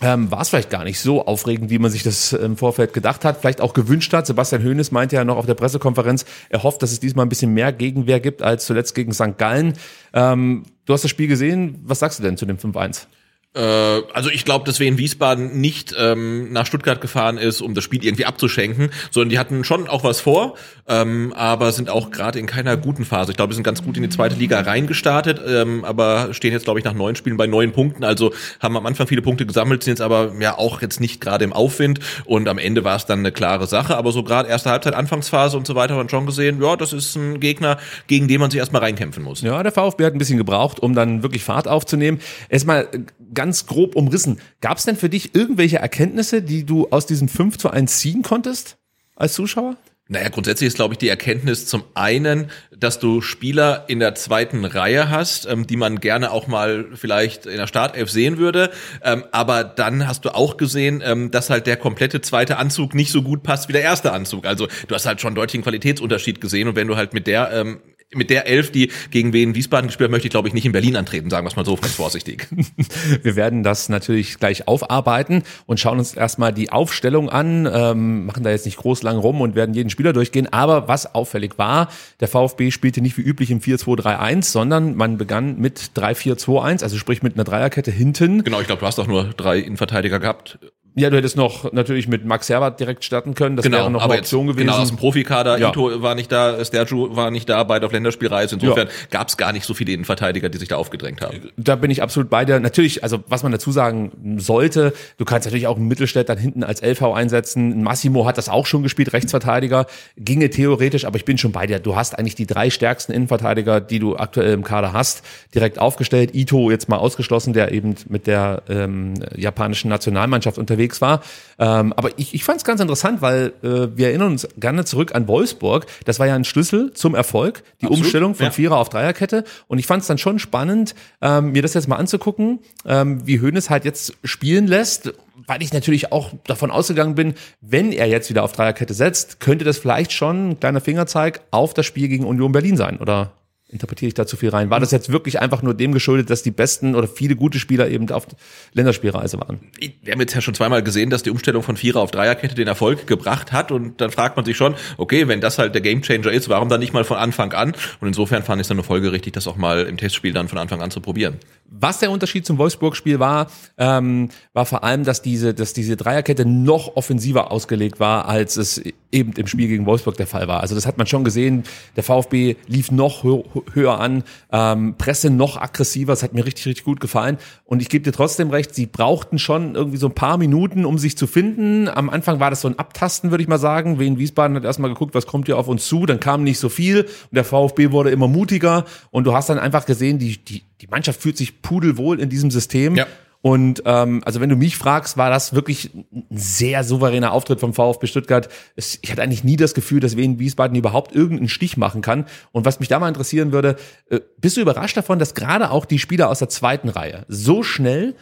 ähm, 0.00 0.30
war 0.30 0.40
es 0.40 0.48
vielleicht 0.48 0.70
gar 0.70 0.84
nicht 0.84 1.00
so 1.00 1.26
aufregend, 1.26 1.70
wie 1.70 1.78
man 1.78 1.90
sich 1.90 2.02
das 2.02 2.32
im 2.32 2.56
Vorfeld 2.56 2.92
gedacht 2.92 3.24
hat, 3.24 3.40
vielleicht 3.40 3.60
auch 3.60 3.72
gewünscht 3.72 4.12
hat. 4.12 4.26
Sebastian 4.26 4.64
Hoeneß 4.64 4.90
meinte 4.90 5.16
ja 5.16 5.24
noch 5.24 5.36
auf 5.36 5.46
der 5.46 5.54
Pressekonferenz, 5.54 6.24
er 6.48 6.62
hofft, 6.62 6.82
dass 6.82 6.92
es 6.92 7.00
diesmal 7.00 7.26
ein 7.26 7.28
bisschen 7.28 7.54
mehr 7.54 7.72
Gegenwehr 7.72 8.18
gibt 8.18 8.42
als 8.42 8.66
zuletzt 8.66 8.94
gegen 8.94 9.12
St. 9.12 9.38
Gallen. 9.38 9.74
Ähm, 10.12 10.64
du 10.86 10.92
hast 10.92 11.04
das 11.04 11.10
Spiel 11.10 11.28
gesehen. 11.28 11.80
Was 11.84 12.00
sagst 12.00 12.18
du 12.18 12.22
denn 12.22 12.36
zu 12.36 12.46
dem 12.46 12.58
5-1? 12.58 13.06
Äh, 13.54 13.60
also 13.60 14.30
ich 14.30 14.44
glaube, 14.44 14.64
dass 14.64 14.80
Wien 14.80 14.98
Wiesbaden 14.98 15.60
nicht 15.60 15.94
ähm, 15.98 16.52
nach 16.52 16.66
Stuttgart 16.66 17.00
gefahren 17.00 17.36
ist, 17.36 17.60
um 17.60 17.74
das 17.74 17.84
Spiel 17.84 18.04
irgendwie 18.04 18.24
abzuschenken, 18.24 18.90
sondern 19.10 19.28
die 19.28 19.38
hatten 19.38 19.64
schon 19.64 19.88
auch 19.88 20.04
was 20.04 20.20
vor, 20.20 20.54
ähm, 20.88 21.32
aber 21.36 21.72
sind 21.72 21.90
auch 21.90 22.10
gerade 22.10 22.38
in 22.38 22.46
keiner 22.46 22.76
guten 22.76 23.04
Phase. 23.04 23.32
Ich 23.32 23.36
glaube, 23.36 23.50
die 23.50 23.56
sind 23.56 23.64
ganz 23.64 23.82
gut 23.82 23.96
in 23.96 24.02
die 24.02 24.08
zweite 24.08 24.36
Liga 24.36 24.60
reingestartet, 24.60 25.40
ähm, 25.46 25.84
aber 25.84 26.32
stehen 26.32 26.52
jetzt, 26.52 26.64
glaube 26.64 26.78
ich, 26.78 26.84
nach 26.84 26.94
neun 26.94 27.14
Spielen 27.14 27.36
bei 27.36 27.46
neun 27.46 27.72
Punkten. 27.72 28.04
Also 28.04 28.32
haben 28.60 28.76
am 28.76 28.86
Anfang 28.86 29.06
viele 29.06 29.22
Punkte 29.22 29.44
gesammelt, 29.44 29.82
sind 29.82 29.92
jetzt 29.92 30.00
aber 30.00 30.32
ja 30.40 30.56
auch 30.56 30.80
jetzt 30.80 31.00
nicht 31.00 31.20
gerade 31.20 31.44
im 31.44 31.52
Aufwind 31.52 32.00
und 32.24 32.48
am 32.48 32.58
Ende 32.58 32.84
war 32.84 32.96
es 32.96 33.04
dann 33.04 33.18
eine 33.18 33.32
klare 33.32 33.66
Sache. 33.66 33.96
Aber 33.96 34.12
so 34.12 34.22
gerade 34.22 34.48
erste 34.48 34.70
Halbzeit, 34.70 34.94
Anfangsphase 34.94 35.58
und 35.58 35.66
so 35.66 35.74
weiter, 35.74 35.94
hat 35.94 36.00
man 36.00 36.08
schon 36.08 36.24
gesehen, 36.24 36.62
ja, 36.62 36.76
das 36.76 36.94
ist 36.94 37.16
ein 37.16 37.38
Gegner, 37.40 37.76
gegen 38.06 38.28
den 38.28 38.40
man 38.40 38.50
sich 38.50 38.58
erstmal 38.58 38.82
reinkämpfen 38.82 39.22
muss. 39.22 39.42
Ja, 39.42 39.62
der 39.62 39.72
VfB 39.72 40.06
hat 40.06 40.14
ein 40.14 40.18
bisschen 40.18 40.38
gebraucht, 40.38 40.80
um 40.80 40.94
dann 40.94 41.22
wirklich 41.22 41.44
Fahrt 41.44 41.68
aufzunehmen. 41.68 42.18
Erstmal 42.48 42.88
äh, 42.92 43.00
ganz 43.42 43.66
grob 43.66 43.96
umrissen. 43.96 44.38
Gab 44.60 44.78
es 44.78 44.84
denn 44.84 44.94
für 44.94 45.08
dich 45.08 45.34
irgendwelche 45.34 45.78
Erkenntnisse, 45.78 46.42
die 46.42 46.64
du 46.64 46.86
aus 46.90 47.06
diesem 47.06 47.26
5 47.26 47.58
zu 47.58 47.70
1 47.70 47.98
ziehen 47.98 48.22
konntest 48.22 48.76
als 49.16 49.32
Zuschauer? 49.32 49.76
Naja, 50.06 50.28
grundsätzlich 50.28 50.68
ist, 50.68 50.76
glaube 50.76 50.94
ich, 50.94 50.98
die 50.98 51.08
Erkenntnis 51.08 51.66
zum 51.66 51.82
einen, 51.94 52.52
dass 52.70 53.00
du 53.00 53.20
Spieler 53.20 53.86
in 53.88 53.98
der 53.98 54.14
zweiten 54.14 54.64
Reihe 54.64 55.10
hast, 55.10 55.46
ähm, 55.46 55.66
die 55.66 55.76
man 55.76 55.98
gerne 55.98 56.30
auch 56.30 56.46
mal 56.46 56.86
vielleicht 56.94 57.46
in 57.46 57.56
der 57.56 57.66
Startelf 57.66 58.12
sehen 58.12 58.38
würde. 58.38 58.70
Ähm, 59.02 59.24
aber 59.32 59.64
dann 59.64 60.06
hast 60.06 60.24
du 60.24 60.32
auch 60.32 60.56
gesehen, 60.56 61.02
ähm, 61.04 61.32
dass 61.32 61.50
halt 61.50 61.66
der 61.66 61.76
komplette 61.76 62.20
zweite 62.20 62.58
Anzug 62.58 62.94
nicht 62.94 63.10
so 63.10 63.22
gut 63.22 63.42
passt 63.42 63.68
wie 63.68 63.72
der 63.72 63.82
erste 63.82 64.12
Anzug. 64.12 64.46
Also 64.46 64.68
du 64.86 64.94
hast 64.94 65.06
halt 65.06 65.20
schon 65.20 65.30
einen 65.30 65.36
deutlichen 65.36 65.62
Qualitätsunterschied 65.62 66.40
gesehen. 66.40 66.68
Und 66.68 66.76
wenn 66.76 66.86
du 66.86 66.96
halt 66.96 67.12
mit 67.12 67.26
der 67.26 67.50
ähm, 67.50 67.80
mit 68.14 68.30
der 68.30 68.46
Elf, 68.46 68.70
die 68.70 68.90
gegen 69.10 69.32
Wien 69.32 69.54
Wiesbaden 69.54 69.88
gespielt 69.88 70.08
hat, 70.08 70.10
möchte 70.12 70.28
ich, 70.28 70.32
glaube 70.32 70.48
ich, 70.48 70.54
nicht 70.54 70.66
in 70.66 70.72
Berlin 70.72 70.96
antreten, 70.96 71.30
sagen 71.30 71.44
wir 71.44 71.50
es 71.50 71.56
mal 71.56 71.64
so 71.64 71.76
ganz 71.76 71.94
vorsichtig. 71.94 72.48
Wir 73.22 73.36
werden 73.36 73.62
das 73.62 73.88
natürlich 73.88 74.38
gleich 74.38 74.68
aufarbeiten 74.68 75.42
und 75.66 75.80
schauen 75.80 75.98
uns 75.98 76.14
erstmal 76.14 76.52
die 76.52 76.70
Aufstellung 76.70 77.28
an, 77.28 77.68
ähm, 77.72 78.26
machen 78.26 78.42
da 78.42 78.50
jetzt 78.50 78.66
nicht 78.66 78.76
groß 78.76 79.02
lang 79.02 79.18
rum 79.18 79.40
und 79.40 79.54
werden 79.54 79.74
jeden 79.74 79.90
Spieler 79.90 80.12
durchgehen. 80.12 80.52
Aber 80.52 80.88
was 80.88 81.14
auffällig 81.14 81.58
war, 81.58 81.88
der 82.20 82.28
VfB 82.28 82.70
spielte 82.70 83.00
nicht 83.00 83.16
wie 83.18 83.22
üblich 83.22 83.50
im 83.50 83.60
4-2-3-1, 83.60 84.44
sondern 84.44 84.96
man 84.96 85.18
begann 85.18 85.58
mit 85.58 85.92
3-4-2-1, 85.96 86.82
also 86.82 86.96
sprich 86.98 87.22
mit 87.22 87.34
einer 87.34 87.44
Dreierkette 87.44 87.90
hinten. 87.90 88.44
Genau, 88.44 88.60
ich 88.60 88.66
glaube, 88.66 88.80
du 88.80 88.86
hast 88.86 88.98
doch 88.98 89.06
nur 89.06 89.24
drei 89.36 89.58
Innenverteidiger 89.58 90.20
gehabt. 90.20 90.58
Ja, 90.94 91.08
du 91.08 91.16
hättest 91.16 91.36
noch 91.36 91.72
natürlich 91.72 92.06
mit 92.06 92.26
Max 92.26 92.50
Herbert 92.50 92.78
direkt 92.78 93.02
starten 93.04 93.34
können. 93.34 93.56
Das 93.56 93.64
wäre 93.64 93.90
noch 93.90 94.02
eine 94.02 94.18
Option 94.18 94.46
jetzt, 94.46 94.56
gewesen. 94.56 94.66
Genau, 94.66 94.78
aus 94.78 94.88
dem 94.88 94.98
Profikader. 94.98 95.58
Ja. 95.58 95.70
Ito 95.70 96.02
war 96.02 96.14
nicht 96.14 96.30
da, 96.30 96.62
Sterju 96.62 97.16
war 97.16 97.30
nicht 97.30 97.48
da, 97.48 97.62
beide 97.64 97.86
auf 97.86 97.92
Länderspielreise. 97.92 98.56
Insofern 98.56 98.88
gab 99.10 99.28
es 99.28 99.38
gar 99.38 99.52
nicht 99.52 99.64
so 99.64 99.72
viele 99.72 99.92
Innenverteidiger, 99.92 100.50
die 100.50 100.58
sich 100.58 100.68
da 100.68 100.76
aufgedrängt 100.76 101.22
haben. 101.22 101.48
da 101.56 101.76
bin 101.76 101.90
ich 101.90 102.02
absolut 102.02 102.28
bei 102.28 102.44
dir. 102.44 102.60
Natürlich, 102.60 103.02
also 103.02 103.24
was 103.26 103.42
man 103.42 103.52
dazu 103.52 103.72
sagen 103.72 104.36
sollte, 104.38 104.92
du 105.16 105.24
kannst 105.24 105.46
natürlich 105.46 105.66
auch 105.66 105.76
einen 105.76 105.88
Mittelstädt 105.88 106.28
dann 106.28 106.38
hinten 106.38 106.62
als 106.62 106.82
LV 106.82 107.02
einsetzen. 107.14 107.72
Ein 107.72 107.82
Massimo 107.82 108.26
hat 108.26 108.36
das 108.36 108.50
auch 108.50 108.66
schon 108.66 108.82
gespielt, 108.82 109.14
Rechtsverteidiger. 109.14 109.86
Ginge 110.18 110.50
theoretisch, 110.50 111.06
aber 111.06 111.16
ich 111.16 111.24
bin 111.24 111.38
schon 111.38 111.52
bei 111.52 111.66
dir. 111.66 111.78
Du 111.78 111.96
hast 111.96 112.18
eigentlich 112.18 112.34
die 112.34 112.46
drei 112.46 112.68
stärksten 112.68 113.12
Innenverteidiger, 113.12 113.80
die 113.80 113.98
du 113.98 114.16
aktuell 114.16 114.52
im 114.52 114.62
Kader 114.62 114.92
hast, 114.92 115.22
direkt 115.54 115.78
aufgestellt. 115.78 116.34
Ito 116.34 116.70
jetzt 116.70 116.90
mal 116.90 116.98
ausgeschlossen, 116.98 117.54
der 117.54 117.72
eben 117.72 117.94
mit 118.10 118.26
der 118.26 118.62
ähm, 118.68 119.14
japanischen 119.34 119.88
Nationalmannschaft 119.88 120.58
unterwegs 120.58 120.81
war. 121.00 121.22
Ähm, 121.58 121.92
aber 121.92 122.10
ich, 122.18 122.34
ich 122.34 122.44
fand 122.44 122.58
es 122.58 122.64
ganz 122.64 122.80
interessant, 122.80 123.22
weil 123.22 123.52
äh, 123.62 123.96
wir 123.96 124.08
erinnern 124.08 124.32
uns 124.32 124.48
gerne 124.56 124.84
zurück 124.84 125.14
an 125.14 125.28
Wolfsburg. 125.28 125.86
Das 126.04 126.18
war 126.18 126.26
ja 126.26 126.34
ein 126.34 126.44
Schlüssel 126.44 126.92
zum 126.92 127.14
Erfolg, 127.14 127.62
die 127.80 127.86
Absolut, 127.86 128.04
Umstellung 128.04 128.34
von 128.34 128.46
ja. 128.46 128.52
Vierer 128.52 128.76
auf 128.78 128.88
Dreierkette. 128.88 129.44
Und 129.68 129.78
ich 129.78 129.86
fand 129.86 130.02
es 130.02 130.08
dann 130.08 130.18
schon 130.18 130.38
spannend, 130.38 130.94
ähm, 131.20 131.52
mir 131.52 131.62
das 131.62 131.74
jetzt 131.74 131.88
mal 131.88 131.96
anzugucken, 131.96 132.58
ähm, 132.84 133.26
wie 133.26 133.40
Hoeneß 133.40 133.70
halt 133.70 133.84
jetzt 133.84 134.14
spielen 134.24 134.66
lässt, 134.66 135.12
weil 135.46 135.62
ich 135.62 135.72
natürlich 135.72 136.12
auch 136.12 136.30
davon 136.44 136.70
ausgegangen 136.70 137.14
bin, 137.14 137.34
wenn 137.60 137.92
er 137.92 138.06
jetzt 138.06 138.30
wieder 138.30 138.42
auf 138.42 138.52
Dreierkette 138.52 138.94
setzt, 138.94 139.40
könnte 139.40 139.64
das 139.64 139.78
vielleicht 139.78 140.12
schon 140.12 140.50
ein 140.50 140.60
kleiner 140.60 140.80
Fingerzeig 140.80 141.40
auf 141.50 141.74
das 141.74 141.86
Spiel 141.86 142.08
gegen 142.08 142.24
Union 142.24 142.52
Berlin 142.52 142.76
sein, 142.76 142.98
oder? 142.98 143.32
Interpretiere 143.72 144.08
ich 144.08 144.14
da 144.14 144.26
zu 144.26 144.36
viel 144.36 144.50
rein? 144.50 144.68
War 144.68 144.80
das 144.80 144.90
jetzt 144.90 145.10
wirklich 145.10 145.40
einfach 145.40 145.62
nur 145.62 145.72
dem 145.72 145.92
geschuldet, 145.92 146.28
dass 146.28 146.42
die 146.42 146.50
besten 146.50 146.94
oder 146.94 147.08
viele 147.08 147.36
gute 147.36 147.58
Spieler 147.58 147.88
eben 147.88 148.10
auf 148.10 148.26
Länderspielreise 148.74 149.40
waren? 149.40 149.60
Wir 150.02 150.12
haben 150.12 150.20
jetzt 150.20 150.34
ja 150.34 150.42
schon 150.42 150.54
zweimal 150.54 150.82
gesehen, 150.82 151.08
dass 151.08 151.22
die 151.22 151.30
Umstellung 151.30 151.62
von 151.62 151.76
Vierer 151.76 152.00
auf 152.00 152.10
Dreierkette 152.10 152.54
den 152.54 152.68
Erfolg 152.68 153.06
gebracht 153.06 153.50
hat. 153.50 153.72
Und 153.72 154.00
dann 154.02 154.10
fragt 154.10 154.36
man 154.36 154.44
sich 154.44 154.58
schon, 154.58 154.74
okay, 154.98 155.26
wenn 155.26 155.40
das 155.40 155.58
halt 155.58 155.74
der 155.74 155.80
Gamechanger 155.80 156.30
ist, 156.30 156.50
warum 156.50 156.68
dann 156.68 156.80
nicht 156.80 156.92
mal 156.92 157.04
von 157.04 157.16
Anfang 157.16 157.52
an? 157.52 157.72
Und 158.00 158.08
insofern 158.08 158.42
fand 158.42 158.60
ich 158.60 158.64
es 158.64 158.68
dann 158.68 158.76
eine 158.76 158.84
folgerichtig, 158.84 159.32
das 159.32 159.48
auch 159.48 159.56
mal 159.56 159.84
im 159.84 159.96
Testspiel 159.96 160.34
dann 160.34 160.48
von 160.48 160.58
Anfang 160.58 160.82
an 160.82 160.90
zu 160.90 161.00
probieren. 161.00 161.38
Was 161.70 161.98
der 161.98 162.10
Unterschied 162.10 162.44
zum 162.44 162.58
Wolfsburg-Spiel 162.58 163.18
war, 163.18 163.46
ähm, 163.78 164.28
war 164.52 164.66
vor 164.66 164.84
allem, 164.84 165.04
dass 165.04 165.22
diese, 165.22 165.54
dass 165.54 165.72
diese 165.72 165.96
Dreierkette 165.96 166.44
noch 166.44 166.96
offensiver 166.96 167.50
ausgelegt 167.50 167.98
war, 167.98 168.28
als 168.28 168.58
es 168.58 168.82
eben 169.10 169.32
im 169.32 169.46
Spiel 169.46 169.68
gegen 169.68 169.86
Wolfsburg 169.86 170.16
der 170.16 170.26
Fall 170.26 170.48
war. 170.48 170.60
Also 170.60 170.74
das 170.74 170.86
hat 170.86 170.98
man 170.98 171.06
schon 171.06 171.24
gesehen. 171.24 171.64
Der 171.96 172.02
VfB 172.02 172.56
lief 172.66 172.90
noch 172.90 173.24
höher 173.72 173.98
an, 173.98 174.24
ähm, 174.50 174.96
Presse 174.98 175.30
noch 175.30 175.56
aggressiver. 175.56 176.12
Das 176.12 176.22
hat 176.22 176.34
mir 176.34 176.44
richtig, 176.44 176.66
richtig 176.66 176.84
gut 176.84 177.00
gefallen. 177.00 177.38
Und 177.64 177.82
ich 177.82 177.88
gebe 177.88 178.04
dir 178.04 178.12
trotzdem 178.12 178.50
recht, 178.50 178.74
sie 178.74 178.86
brauchten 178.86 179.38
schon 179.38 179.74
irgendwie 179.74 179.96
so 179.96 180.06
ein 180.06 180.14
paar 180.14 180.38
Minuten, 180.38 180.84
um 180.84 180.98
sich 180.98 181.16
zu 181.16 181.26
finden. 181.26 181.88
Am 181.88 182.10
Anfang 182.10 182.40
war 182.40 182.50
das 182.50 182.60
so 182.60 182.68
ein 182.68 182.78
Abtasten, 182.78 183.30
würde 183.30 183.42
ich 183.42 183.48
mal 183.48 183.58
sagen. 183.58 183.98
Wien 183.98 184.18
Wiesbaden 184.18 184.56
hat 184.56 184.64
erstmal 184.64 184.90
geguckt, 184.90 185.14
was 185.14 185.26
kommt 185.26 185.46
hier 185.46 185.58
auf 185.58 185.68
uns 185.68 185.86
zu. 185.86 186.06
Dann 186.06 186.20
kam 186.20 186.44
nicht 186.44 186.58
so 186.58 186.68
viel. 186.68 187.02
Und 187.02 187.34
der 187.34 187.44
VfB 187.44 187.90
wurde 187.90 188.10
immer 188.10 188.28
mutiger. 188.28 188.84
Und 189.10 189.24
du 189.24 189.34
hast 189.34 189.48
dann 189.48 189.58
einfach 189.58 189.86
gesehen, 189.86 190.18
die, 190.18 190.42
die, 190.44 190.62
die 190.80 190.86
Mannschaft 190.86 191.20
fühlt 191.20 191.36
sich 191.36 191.62
pudelwohl 191.62 192.20
in 192.20 192.28
diesem 192.28 192.50
System. 192.50 192.96
Ja. 192.96 193.06
Und 193.42 193.82
ähm, 193.86 194.22
also 194.24 194.40
wenn 194.40 194.48
du 194.48 194.56
mich 194.56 194.76
fragst, 194.76 195.16
war 195.16 195.28
das 195.28 195.52
wirklich 195.52 195.92
ein 195.94 196.24
sehr 196.30 196.84
souveräner 196.84 197.32
Auftritt 197.32 197.58
vom 197.58 197.74
VfB 197.74 198.06
Stuttgart. 198.06 198.48
Es, 198.76 199.00
ich 199.02 199.10
hatte 199.10 199.20
eigentlich 199.20 199.42
nie 199.42 199.56
das 199.56 199.74
Gefühl, 199.74 199.98
dass 199.98 200.16
Wien 200.16 200.38
Wiesbaden 200.38 200.76
überhaupt 200.76 201.12
irgendeinen 201.12 201.48
Stich 201.48 201.76
machen 201.76 202.02
kann. 202.02 202.26
Und 202.52 202.64
was 202.64 202.78
mich 202.78 202.88
da 202.88 203.00
mal 203.00 203.08
interessieren 203.08 203.50
würde, 203.50 203.76
äh, 204.10 204.20
bist 204.38 204.56
du 204.56 204.60
überrascht 204.60 204.96
davon, 204.96 205.18
dass 205.18 205.34
gerade 205.34 205.72
auch 205.72 205.84
die 205.84 205.98
Spieler 205.98 206.30
aus 206.30 206.38
der 206.38 206.48
zweiten 206.48 206.88
Reihe 206.88 207.26
so 207.28 207.64
schnell 207.64 208.14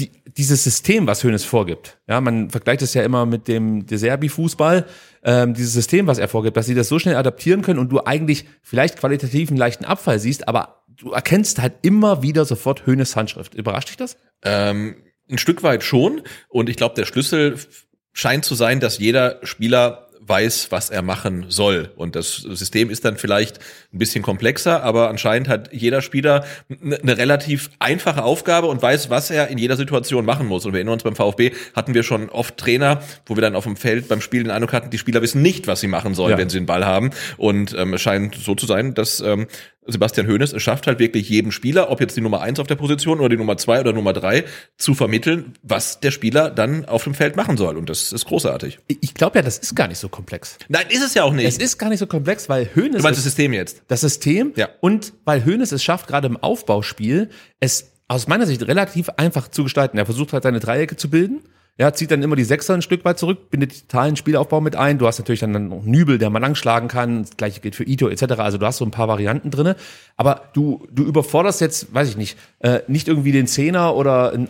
die, 0.00 0.10
dieses 0.26 0.64
System, 0.64 1.06
was 1.06 1.22
Hoeneß 1.22 1.44
vorgibt, 1.44 1.98
ja, 2.08 2.20
man 2.22 2.48
vergleicht 2.48 2.80
es 2.80 2.94
ja 2.94 3.02
immer 3.02 3.26
mit 3.26 3.48
dem 3.48 3.86
De 3.86 3.98
Serbi-Fußball, 3.98 4.86
ähm, 5.22 5.52
dieses 5.52 5.74
System, 5.74 6.06
was 6.06 6.18
er 6.18 6.28
vorgibt, 6.28 6.56
dass 6.56 6.66
sie 6.66 6.74
das 6.74 6.88
so 6.88 6.98
schnell 6.98 7.16
adaptieren 7.16 7.60
können 7.60 7.78
und 7.78 7.90
du 7.90 8.00
eigentlich 8.00 8.46
vielleicht 8.62 8.98
qualitativ 8.98 9.50
einen 9.50 9.58
leichten 9.58 9.84
Abfall 9.84 10.18
siehst, 10.18 10.48
aber 10.48 10.84
du 10.96 11.12
erkennst 11.12 11.60
halt 11.60 11.74
immer 11.82 12.22
wieder 12.22 12.44
sofort 12.44 12.86
Hoeneß 12.86 13.16
Handschrift. 13.16 13.54
Überrascht 13.54 13.88
dich 13.90 13.96
das? 13.96 14.16
Ähm, 14.42 14.96
ein 15.30 15.38
Stück 15.38 15.62
weit 15.62 15.82
schon. 15.82 16.22
Und 16.48 16.68
ich 16.68 16.76
glaube, 16.76 16.94
der 16.94 17.04
Schlüssel 17.04 17.58
scheint 18.12 18.44
zu 18.44 18.54
sein, 18.54 18.80
dass 18.80 18.98
jeder 18.98 19.40
Spieler 19.42 20.02
weiß, 20.28 20.72
was 20.72 20.90
er 20.90 21.02
machen 21.02 21.46
soll. 21.50 21.92
Und 21.94 22.16
das 22.16 22.34
System 22.38 22.90
ist 22.90 23.04
dann 23.04 23.16
vielleicht 23.16 23.60
ein 23.92 23.98
bisschen 23.98 24.24
komplexer, 24.24 24.82
aber 24.82 25.08
anscheinend 25.08 25.46
hat 25.48 25.72
jeder 25.72 26.02
Spieler 26.02 26.44
n- 26.68 26.94
eine 26.94 27.16
relativ 27.16 27.70
einfache 27.78 28.24
Aufgabe 28.24 28.66
und 28.66 28.82
weiß, 28.82 29.08
was 29.08 29.30
er 29.30 29.46
in 29.48 29.58
jeder 29.58 29.76
Situation 29.76 30.24
machen 30.24 30.48
muss. 30.48 30.66
Und 30.66 30.72
wir 30.72 30.78
erinnern 30.78 30.94
uns, 30.94 31.04
beim 31.04 31.14
VfB 31.14 31.52
hatten 31.76 31.94
wir 31.94 32.02
schon 32.02 32.28
oft 32.28 32.56
Trainer, 32.56 33.02
wo 33.26 33.36
wir 33.36 33.40
dann 33.40 33.54
auf 33.54 33.64
dem 33.64 33.76
Feld 33.76 34.08
beim 34.08 34.20
Spiel 34.20 34.42
den 34.42 34.50
Eindruck 34.50 34.72
hatten, 34.72 34.90
die 34.90 34.98
Spieler 34.98 35.22
wissen 35.22 35.42
nicht, 35.42 35.68
was 35.68 35.78
sie 35.78 35.86
machen 35.86 36.14
sollen, 36.14 36.32
Ja. 36.32 36.38
wenn 36.38 36.50
sie 36.50 36.58
den 36.58 36.66
Ball 36.66 36.84
haben. 36.84 37.10
Und 37.36 37.72
ähm, 37.78 37.94
es 37.94 38.00
scheint 38.02 38.34
so 38.34 38.56
zu 38.56 38.66
sein, 38.66 38.94
dass 38.94 39.20
ähm, 39.20 39.46
Sebastian 39.86 40.26
Hoeneß 40.26 40.52
es 40.52 40.62
schafft 40.62 40.86
halt 40.86 40.98
wirklich 40.98 41.28
jedem 41.28 41.52
Spieler, 41.52 41.90
ob 41.90 42.00
jetzt 42.00 42.16
die 42.16 42.20
Nummer 42.20 42.40
eins 42.40 42.58
auf 42.60 42.66
der 42.66 42.74
Position 42.76 43.20
oder 43.20 43.28
die 43.28 43.36
Nummer 43.36 43.56
zwei 43.56 43.80
oder 43.80 43.92
Nummer 43.92 44.12
drei, 44.12 44.44
zu 44.76 44.94
vermitteln, 44.94 45.54
was 45.62 46.00
der 46.00 46.10
Spieler 46.10 46.50
dann 46.50 46.84
auf 46.84 47.04
dem 47.04 47.14
Feld 47.14 47.36
machen 47.36 47.56
soll. 47.56 47.76
Und 47.76 47.88
das 47.90 48.12
ist 48.12 48.24
großartig. 48.26 48.78
Ich 48.88 49.14
glaube 49.14 49.38
ja, 49.38 49.42
das 49.42 49.58
ist 49.58 49.74
gar 49.74 49.88
nicht 49.88 49.98
so 49.98 50.08
komplex. 50.08 50.58
Nein, 50.68 50.86
ist 50.88 51.02
es 51.04 51.14
ja 51.14 51.24
auch 51.24 51.32
nicht. 51.32 51.46
Es 51.46 51.58
ist 51.58 51.78
gar 51.78 51.88
nicht 51.88 51.98
so 52.00 52.06
komplex, 52.06 52.48
weil 52.48 52.68
Hoeneß 52.74 52.96
du 52.98 53.02
meinst 53.02 53.18
das 53.18 53.24
System 53.24 53.52
jetzt? 53.52 53.82
das 53.88 54.00
System 54.00 54.52
Ja. 54.56 54.68
und 54.80 55.12
weil 55.24 55.44
Hoeneß 55.44 55.72
es 55.72 55.82
schafft, 55.84 56.06
gerade 56.08 56.26
im 56.26 56.36
Aufbauspiel, 56.36 57.30
es 57.60 57.92
aus 58.08 58.28
meiner 58.28 58.46
Sicht 58.46 58.62
relativ 58.66 59.08
einfach 59.16 59.48
zu 59.48 59.64
gestalten. 59.64 59.98
Er 59.98 60.06
versucht 60.06 60.32
halt 60.32 60.42
seine 60.44 60.60
Dreiecke 60.60 60.96
zu 60.96 61.10
bilden. 61.10 61.40
Ja, 61.78 61.92
zieht 61.92 62.10
dann 62.10 62.22
immer 62.22 62.36
die 62.36 62.44
Sechser 62.44 62.72
ein 62.72 62.80
Stück 62.80 63.04
weit 63.04 63.18
zurück, 63.18 63.50
bindet 63.50 63.88
totalen 63.88 64.16
Spielaufbau 64.16 64.62
mit 64.62 64.76
ein. 64.76 64.96
Du 64.96 65.06
hast 65.06 65.18
natürlich 65.18 65.40
dann 65.40 65.68
noch 65.68 65.84
Nübel, 65.84 66.16
der 66.16 66.30
mal 66.30 66.38
langschlagen 66.38 66.88
kann. 66.88 67.22
Das 67.22 67.36
gleiche 67.36 67.60
gilt 67.60 67.76
für 67.76 67.84
Ito 67.84 68.08
etc. 68.08 68.22
Also 68.38 68.56
du 68.56 68.64
hast 68.64 68.78
so 68.78 68.84
ein 68.86 68.90
paar 68.90 69.08
Varianten 69.08 69.50
drinne. 69.50 69.76
Aber 70.16 70.48
du, 70.54 70.86
du 70.90 71.04
überforderst 71.04 71.60
jetzt, 71.60 71.94
weiß 71.94 72.08
ich 72.08 72.16
nicht, 72.16 72.38
äh, 72.60 72.80
nicht 72.88 73.08
irgendwie 73.08 73.32
den 73.32 73.46
Zehner 73.46 73.94
oder 73.94 74.32
ein 74.32 74.48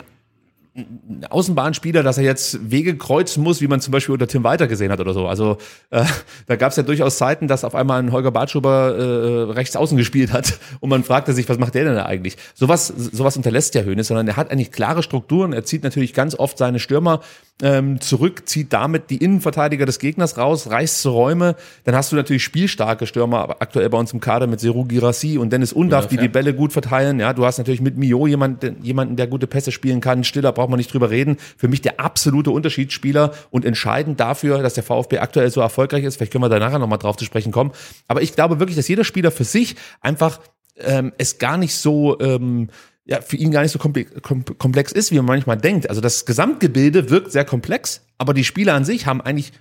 Außenbahnspieler, 1.29 2.03
dass 2.03 2.17
er 2.17 2.23
jetzt 2.23 2.69
Wege 2.69 2.97
kreuzen 2.97 3.43
muss, 3.43 3.61
wie 3.61 3.67
man 3.67 3.81
zum 3.81 3.91
Beispiel 3.91 4.13
unter 4.13 4.27
Tim 4.27 4.43
Walter 4.43 4.67
gesehen 4.67 4.91
hat 4.91 4.99
oder 4.99 5.13
so. 5.13 5.27
Also 5.27 5.57
äh, 5.89 6.03
da 6.45 6.55
gab 6.55 6.71
es 6.71 6.77
ja 6.77 6.83
durchaus 6.83 7.17
Zeiten, 7.17 7.47
dass 7.47 7.63
auf 7.63 7.73
einmal 7.73 8.01
ein 8.01 8.11
Holger 8.11 8.31
Bartschuber 8.31 8.95
äh, 8.95 9.51
rechts 9.53 9.75
außen 9.75 9.97
gespielt 9.97 10.31
hat 10.31 10.59
und 10.79 10.89
man 10.89 11.03
fragte 11.03 11.33
sich, 11.33 11.49
was 11.49 11.57
macht 11.57 11.73
der 11.73 11.85
denn 11.85 11.95
da 11.95 12.05
eigentlich? 12.05 12.37
Sowas, 12.53 12.87
sowas 12.87 13.35
unterlässt 13.37 13.73
ja 13.75 13.81
Hönes, 13.81 14.07
sondern 14.07 14.27
er 14.27 14.35
hat 14.35 14.51
eigentlich 14.51 14.71
klare 14.71 15.01
Strukturen. 15.01 15.51
Er 15.51 15.65
zieht 15.65 15.83
natürlich 15.83 16.13
ganz 16.13 16.35
oft 16.35 16.57
seine 16.57 16.79
Stürmer 16.79 17.21
ähm, 17.61 17.99
zurück, 18.01 18.47
zieht 18.47 18.71
damit 18.71 19.09
die 19.09 19.17
Innenverteidiger 19.17 19.85
des 19.85 19.97
Gegners 19.97 20.37
raus, 20.37 20.69
reißt 20.69 21.01
zu 21.01 21.09
Räume. 21.09 21.55
Dann 21.85 21.95
hast 21.95 22.11
du 22.11 22.15
natürlich 22.15 22.43
spielstarke 22.43 23.07
Stürmer 23.07 23.39
aber 23.39 23.61
aktuell 23.61 23.89
bei 23.89 23.97
uns 23.97 24.13
im 24.13 24.19
Kader 24.19 24.45
mit 24.45 24.59
Seru 24.59 24.85
Girassi 24.85 25.37
und 25.39 25.51
Dennis 25.51 25.73
Undaff, 25.73 26.07
die 26.07 26.17
die 26.17 26.27
Bälle 26.27 26.53
gut 26.53 26.71
verteilen. 26.71 27.19
Ja, 27.19 27.33
du 27.33 27.45
hast 27.45 27.57
natürlich 27.57 27.81
mit 27.81 27.97
Mio 27.97 28.27
jemanden, 28.27 28.83
jemanden, 28.83 29.15
der 29.15 29.27
gute 29.27 29.47
Pässe 29.47 29.71
spielen 29.71 30.01
kann. 30.01 30.23
Stiller 30.23 30.51
braucht 30.51 30.69
man 30.69 30.77
nicht 30.77 30.93
drüber 30.93 31.09
reden. 31.09 31.37
Für 31.57 31.67
mich 31.67 31.81
der 31.81 31.99
absolute 31.99 32.51
Unterschiedsspieler 32.51 33.33
und 33.49 33.65
entscheidend 33.65 34.19
dafür, 34.19 34.61
dass 34.61 34.75
der 34.75 34.83
VfB 34.83 35.17
aktuell 35.17 35.49
so 35.49 35.59
erfolgreich 35.61 36.03
ist. 36.03 36.17
Vielleicht 36.17 36.31
können 36.31 36.43
wir 36.43 36.49
da 36.49 36.59
nachher 36.59 36.79
nochmal 36.79 36.99
drauf 36.99 37.17
zu 37.17 37.25
sprechen 37.25 37.51
kommen. 37.51 37.71
Aber 38.07 38.21
ich 38.21 38.35
glaube 38.35 38.59
wirklich, 38.59 38.77
dass 38.77 38.87
jeder 38.87 39.03
Spieler 39.03 39.31
für 39.31 39.45
sich 39.45 39.75
einfach 40.01 40.39
ähm, 40.79 41.11
es 41.17 41.39
gar 41.39 41.57
nicht 41.57 41.75
so 41.75 42.19
ähm, 42.19 42.69
ja, 43.07 43.21
für 43.21 43.37
ihn 43.37 43.51
gar 43.51 43.61
nicht 43.61 43.71
so 43.71 43.79
komple- 43.79 44.19
kom- 44.21 44.57
komplex 44.57 44.91
ist, 44.91 45.11
wie 45.11 45.15
man 45.15 45.25
manchmal 45.25 45.57
denkt. 45.57 45.89
Also 45.89 46.01
das 46.01 46.25
Gesamtgebilde 46.25 47.09
wirkt 47.09 47.31
sehr 47.31 47.45
komplex, 47.45 48.01
aber 48.17 48.33
die 48.33 48.43
Spieler 48.43 48.73
an 48.73 48.85
sich 48.85 49.05
haben 49.05 49.21
eigentlich 49.21 49.53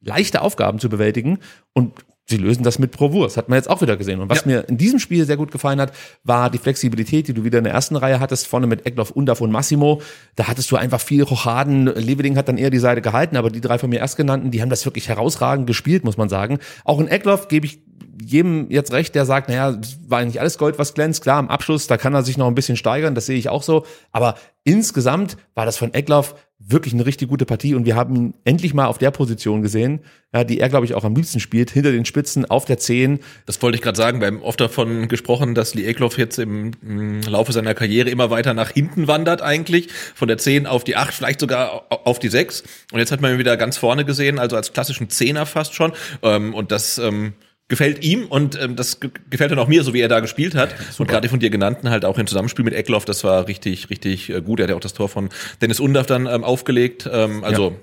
leichte 0.00 0.40
Aufgaben 0.42 0.78
zu 0.78 0.88
bewältigen 0.88 1.38
und 1.72 1.92
sie 2.26 2.38
lösen 2.38 2.62
das 2.62 2.78
mit 2.78 2.90
Bravour. 2.92 3.26
Das 3.26 3.36
hat 3.36 3.50
man 3.50 3.56
jetzt 3.56 3.68
auch 3.68 3.82
wieder 3.82 3.98
gesehen. 3.98 4.20
Und 4.20 4.30
was 4.30 4.46
mir 4.46 4.66
in 4.68 4.78
diesem 4.78 4.98
Spiel 4.98 5.26
sehr 5.26 5.36
gut 5.36 5.52
gefallen 5.52 5.78
hat, 5.80 5.92
war 6.22 6.48
die 6.48 6.56
Flexibilität, 6.56 7.28
die 7.28 7.34
du 7.34 7.44
wieder 7.44 7.58
in 7.58 7.64
der 7.64 7.74
ersten 7.74 7.96
Reihe 7.96 8.18
hattest, 8.20 8.46
vorne 8.46 8.66
mit 8.66 8.86
Eckloff, 8.86 9.10
Undaf 9.10 9.42
und 9.42 9.50
Massimo. 9.52 10.00
Da 10.34 10.48
hattest 10.48 10.70
du 10.70 10.76
einfach 10.76 11.00
viel 11.00 11.22
Rochaden. 11.22 11.86
Leveling 11.86 12.38
hat 12.38 12.48
dann 12.48 12.56
eher 12.56 12.70
die 12.70 12.78
Seite 12.78 13.02
gehalten, 13.02 13.36
aber 13.36 13.50
die 13.50 13.60
drei 13.60 13.78
von 13.78 13.90
mir 13.90 14.00
erstgenannten, 14.00 14.50
die 14.50 14.62
haben 14.62 14.70
das 14.70 14.86
wirklich 14.86 15.08
herausragend 15.08 15.66
gespielt, 15.66 16.04
muss 16.04 16.16
man 16.16 16.30
sagen. 16.30 16.58
Auch 16.84 16.98
in 16.98 17.08
Eckloff 17.08 17.48
gebe 17.48 17.66
ich 17.66 17.82
jedem 18.24 18.70
jetzt 18.70 18.92
recht, 18.92 19.14
der 19.14 19.24
sagt, 19.26 19.48
naja, 19.48 19.78
war 20.08 20.24
nicht 20.24 20.40
alles 20.40 20.58
Gold, 20.58 20.78
was 20.78 20.94
glänzt. 20.94 21.22
Klar, 21.22 21.38
am 21.38 21.48
Abschluss, 21.48 21.86
da 21.86 21.96
kann 21.96 22.14
er 22.14 22.22
sich 22.22 22.36
noch 22.36 22.46
ein 22.48 22.54
bisschen 22.54 22.76
steigern, 22.76 23.14
das 23.14 23.26
sehe 23.26 23.38
ich 23.38 23.48
auch 23.48 23.62
so. 23.62 23.84
Aber 24.12 24.36
insgesamt 24.64 25.36
war 25.54 25.66
das 25.66 25.76
von 25.76 25.92
Eckloff 25.94 26.34
wirklich 26.66 26.94
eine 26.94 27.04
richtig 27.04 27.28
gute 27.28 27.44
Partie 27.44 27.74
und 27.74 27.84
wir 27.84 27.94
haben 27.94 28.16
ihn 28.16 28.34
endlich 28.44 28.72
mal 28.72 28.86
auf 28.86 28.96
der 28.96 29.10
Position 29.10 29.60
gesehen, 29.60 30.00
ja, 30.32 30.44
die 30.44 30.60
er, 30.60 30.70
glaube 30.70 30.86
ich, 30.86 30.94
auch 30.94 31.04
am 31.04 31.14
liebsten 31.14 31.38
spielt, 31.38 31.70
hinter 31.70 31.92
den 31.92 32.06
Spitzen, 32.06 32.46
auf 32.46 32.64
der 32.64 32.78
10. 32.78 33.18
Das 33.44 33.60
wollte 33.60 33.76
ich 33.76 33.82
gerade 33.82 33.98
sagen. 33.98 34.20
Wir 34.20 34.28
haben 34.28 34.40
oft 34.40 34.58
davon 34.60 35.08
gesprochen, 35.08 35.54
dass 35.54 35.74
Lee 35.74 35.84
Ekloff 35.84 36.16
jetzt 36.16 36.38
im 36.38 36.70
mm, 36.80 37.20
Laufe 37.28 37.52
seiner 37.52 37.74
Karriere 37.74 38.08
immer 38.08 38.30
weiter 38.30 38.54
nach 38.54 38.70
hinten 38.70 39.06
wandert 39.08 39.42
eigentlich. 39.42 39.88
Von 40.14 40.28
der 40.28 40.38
10 40.38 40.66
auf 40.66 40.84
die 40.84 40.96
8, 40.96 41.12
vielleicht 41.12 41.40
sogar 41.40 41.84
au- 41.90 42.00
auf 42.04 42.18
die 42.18 42.28
6. 42.28 42.62
Und 42.92 42.98
jetzt 42.98 43.12
hat 43.12 43.20
man 43.20 43.32
ihn 43.34 43.38
wieder 43.38 43.58
ganz 43.58 43.76
vorne 43.76 44.06
gesehen, 44.06 44.38
also 44.38 44.56
als 44.56 44.72
klassischen 44.72 45.10
Zehner 45.10 45.44
fast 45.44 45.74
schon. 45.74 45.92
Ähm, 46.22 46.54
Und 46.54 46.72
das 46.72 46.96
ähm, 46.96 47.34
gefällt 47.68 48.04
ihm 48.04 48.26
und 48.26 48.60
ähm, 48.60 48.76
das 48.76 49.00
ge- 49.00 49.10
gefällt 49.30 49.50
dann 49.50 49.58
auch 49.58 49.68
mir, 49.68 49.82
so 49.84 49.94
wie 49.94 50.00
er 50.00 50.08
da 50.08 50.20
gespielt 50.20 50.54
hat. 50.54 50.74
Und 50.98 51.08
gerade 51.08 51.22
die 51.22 51.28
von 51.30 51.40
dir 51.40 51.50
genannten 51.50 51.88
halt 51.90 52.04
auch 52.04 52.18
im 52.18 52.26
Zusammenspiel 52.26 52.64
mit 52.64 52.74
Ekloff, 52.74 53.04
das 53.04 53.24
war 53.24 53.48
richtig, 53.48 53.90
richtig 53.90 54.30
äh, 54.30 54.42
gut. 54.42 54.60
Er 54.60 54.64
hat 54.64 54.70
ja 54.70 54.76
auch 54.76 54.80
das 54.80 54.92
Tor 54.94 55.08
von 55.08 55.30
Dennis 55.62 55.80
Undaff 55.80 56.06
dann 56.06 56.26
ähm, 56.26 56.44
aufgelegt. 56.44 57.08
Ähm, 57.10 57.42
Also 57.42 57.76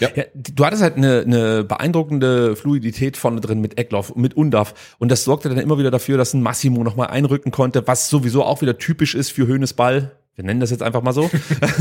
ja. 0.00 0.08
Ja, 0.14 0.24
du 0.34 0.64
hattest 0.64 0.82
halt 0.82 0.96
eine, 0.96 1.20
eine 1.20 1.64
beeindruckende 1.64 2.56
Fluidität 2.56 3.18
vorne 3.18 3.42
drin 3.42 3.60
mit 3.60 3.78
Eckloff, 3.78 4.14
mit 4.16 4.34
Undaf. 4.34 4.96
Und 4.98 5.10
das 5.12 5.24
sorgte 5.24 5.50
dann 5.50 5.58
immer 5.58 5.78
wieder 5.78 5.90
dafür, 5.90 6.16
dass 6.16 6.32
ein 6.32 6.40
Massimo 6.40 6.82
nochmal 6.82 7.08
einrücken 7.08 7.52
konnte, 7.52 7.86
was 7.86 8.08
sowieso 8.08 8.42
auch 8.42 8.62
wieder 8.62 8.78
typisch 8.78 9.14
ist 9.14 9.32
für 9.32 9.46
Höhnes 9.46 9.74
Ball. 9.74 10.12
Wir 10.34 10.44
nennen 10.44 10.60
das 10.60 10.70
jetzt 10.70 10.82
einfach 10.82 11.02
mal 11.02 11.12
so. 11.12 11.30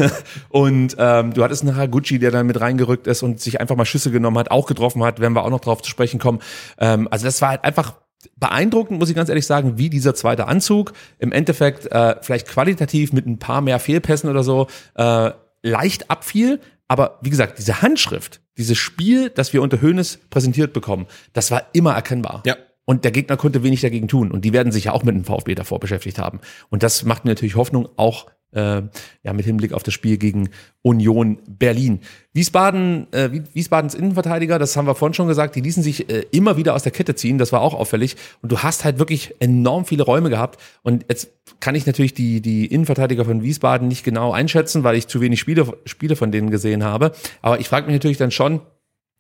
und 0.49 0.95
ähm, 0.97 1.33
du 1.33 1.43
hattest 1.43 1.63
einen 1.63 1.75
Haraguchi, 1.75 2.19
der 2.19 2.31
dann 2.31 2.47
mit 2.47 2.59
reingerückt 2.59 3.07
ist 3.07 3.23
und 3.23 3.39
sich 3.39 3.61
einfach 3.61 3.75
mal 3.75 3.85
Schüsse 3.85 4.11
genommen 4.11 4.37
hat, 4.37 4.51
auch 4.51 4.67
getroffen 4.67 5.03
hat, 5.03 5.19
werden 5.19 5.33
wir 5.33 5.43
auch 5.43 5.49
noch 5.49 5.61
drauf 5.61 5.81
zu 5.81 5.89
sprechen 5.89 6.19
kommen. 6.19 6.39
Ähm, 6.77 7.07
also 7.11 7.25
das 7.25 7.41
war 7.41 7.49
halt 7.49 7.63
einfach 7.63 7.95
beeindruckend, 8.37 8.99
muss 8.99 9.09
ich 9.09 9.15
ganz 9.15 9.29
ehrlich 9.29 9.45
sagen, 9.45 9.77
wie 9.77 9.89
dieser 9.89 10.13
zweite 10.15 10.47
Anzug 10.47 10.93
im 11.17 11.31
Endeffekt 11.31 11.91
äh, 11.91 12.15
vielleicht 12.21 12.47
qualitativ 12.47 13.13
mit 13.13 13.25
ein 13.25 13.39
paar 13.39 13.61
mehr 13.61 13.79
Fehlpässen 13.79 14.29
oder 14.29 14.43
so 14.43 14.67
äh, 14.95 15.31
leicht 15.63 16.09
abfiel. 16.09 16.59
Aber 16.87 17.19
wie 17.21 17.29
gesagt, 17.29 17.57
diese 17.57 17.81
Handschrift, 17.81 18.41
dieses 18.57 18.77
Spiel, 18.77 19.29
das 19.29 19.53
wir 19.53 19.61
unter 19.61 19.79
Höhnes 19.79 20.19
präsentiert 20.29 20.73
bekommen, 20.73 21.07
das 21.33 21.51
war 21.51 21.63
immer 21.73 21.93
erkennbar. 21.93 22.43
Ja. 22.45 22.57
Und 22.83 23.05
der 23.05 23.11
Gegner 23.11 23.37
konnte 23.37 23.63
wenig 23.63 23.81
dagegen 23.81 24.07
tun. 24.07 24.31
Und 24.31 24.43
die 24.43 24.53
werden 24.53 24.71
sich 24.71 24.85
ja 24.85 24.91
auch 24.91 25.03
mit 25.03 25.15
dem 25.15 25.23
VfB 25.23 25.55
davor 25.55 25.79
beschäftigt 25.79 26.17
haben. 26.17 26.41
Und 26.69 26.83
das 26.83 27.05
macht 27.05 27.23
mir 27.23 27.31
natürlich 27.31 27.55
Hoffnung, 27.55 27.87
auch 27.95 28.25
äh, 28.51 28.81
ja, 29.23 29.33
mit 29.33 29.45
Hinblick 29.45 29.73
auf 29.73 29.83
das 29.83 29.93
Spiel 29.93 30.17
gegen 30.17 30.49
Union 30.81 31.37
Berlin. 31.47 31.99
Wiesbaden, 32.33 33.07
äh, 33.13 33.31
Wie- 33.31 33.43
Wiesbadens 33.53 33.93
Innenverteidiger, 33.93 34.59
das 34.59 34.75
haben 34.75 34.87
wir 34.87 34.95
vorhin 34.95 35.13
schon 35.13 35.27
gesagt, 35.27 35.55
die 35.55 35.61
ließen 35.61 35.83
sich 35.83 36.09
äh, 36.09 36.25
immer 36.31 36.57
wieder 36.57 36.75
aus 36.75 36.83
der 36.83 36.91
Kette 36.91 37.15
ziehen. 37.15 37.37
Das 37.37 37.51
war 37.51 37.61
auch 37.61 37.73
auffällig. 37.73 38.15
Und 38.41 38.51
du 38.51 38.59
hast 38.59 38.83
halt 38.83 38.99
wirklich 38.99 39.35
enorm 39.39 39.85
viele 39.85 40.03
Räume 40.03 40.29
gehabt. 40.29 40.59
Und 40.81 41.05
jetzt 41.09 41.29
kann 41.59 41.75
ich 41.75 41.85
natürlich 41.85 42.13
die, 42.13 42.41
die 42.41 42.65
Innenverteidiger 42.65 43.25
von 43.25 43.43
Wiesbaden 43.43 43.87
nicht 43.87 44.03
genau 44.03 44.31
einschätzen, 44.31 44.83
weil 44.83 44.95
ich 44.95 45.07
zu 45.07 45.21
wenig 45.21 45.39
Spiele, 45.39 45.77
Spiele 45.85 46.15
von 46.15 46.31
denen 46.31 46.49
gesehen 46.49 46.83
habe. 46.83 47.11
Aber 47.41 47.59
ich 47.59 47.69
frage 47.69 47.87
mich 47.87 47.95
natürlich 47.95 48.17
dann 48.17 48.31
schon, 48.31 48.61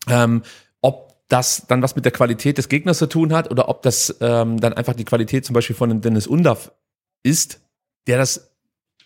ähm, 0.09 0.41
ob 0.81 1.11
das 1.29 1.65
dann 1.67 1.81
was 1.81 1.95
mit 1.95 2.03
der 2.03 2.11
Qualität 2.11 2.57
des 2.57 2.67
Gegners 2.67 2.97
zu 2.97 3.07
tun 3.07 3.31
hat 3.33 3.49
oder 3.51 3.69
ob 3.69 3.83
das 3.83 4.17
ähm, 4.19 4.59
dann 4.59 4.73
einfach 4.73 4.95
die 4.95 5.05
Qualität 5.05 5.45
zum 5.45 5.53
Beispiel 5.53 5.75
von 5.75 6.01
Dennis 6.01 6.27
Undaff 6.27 6.73
ist, 7.23 7.61
der 8.07 8.17
das 8.17 8.50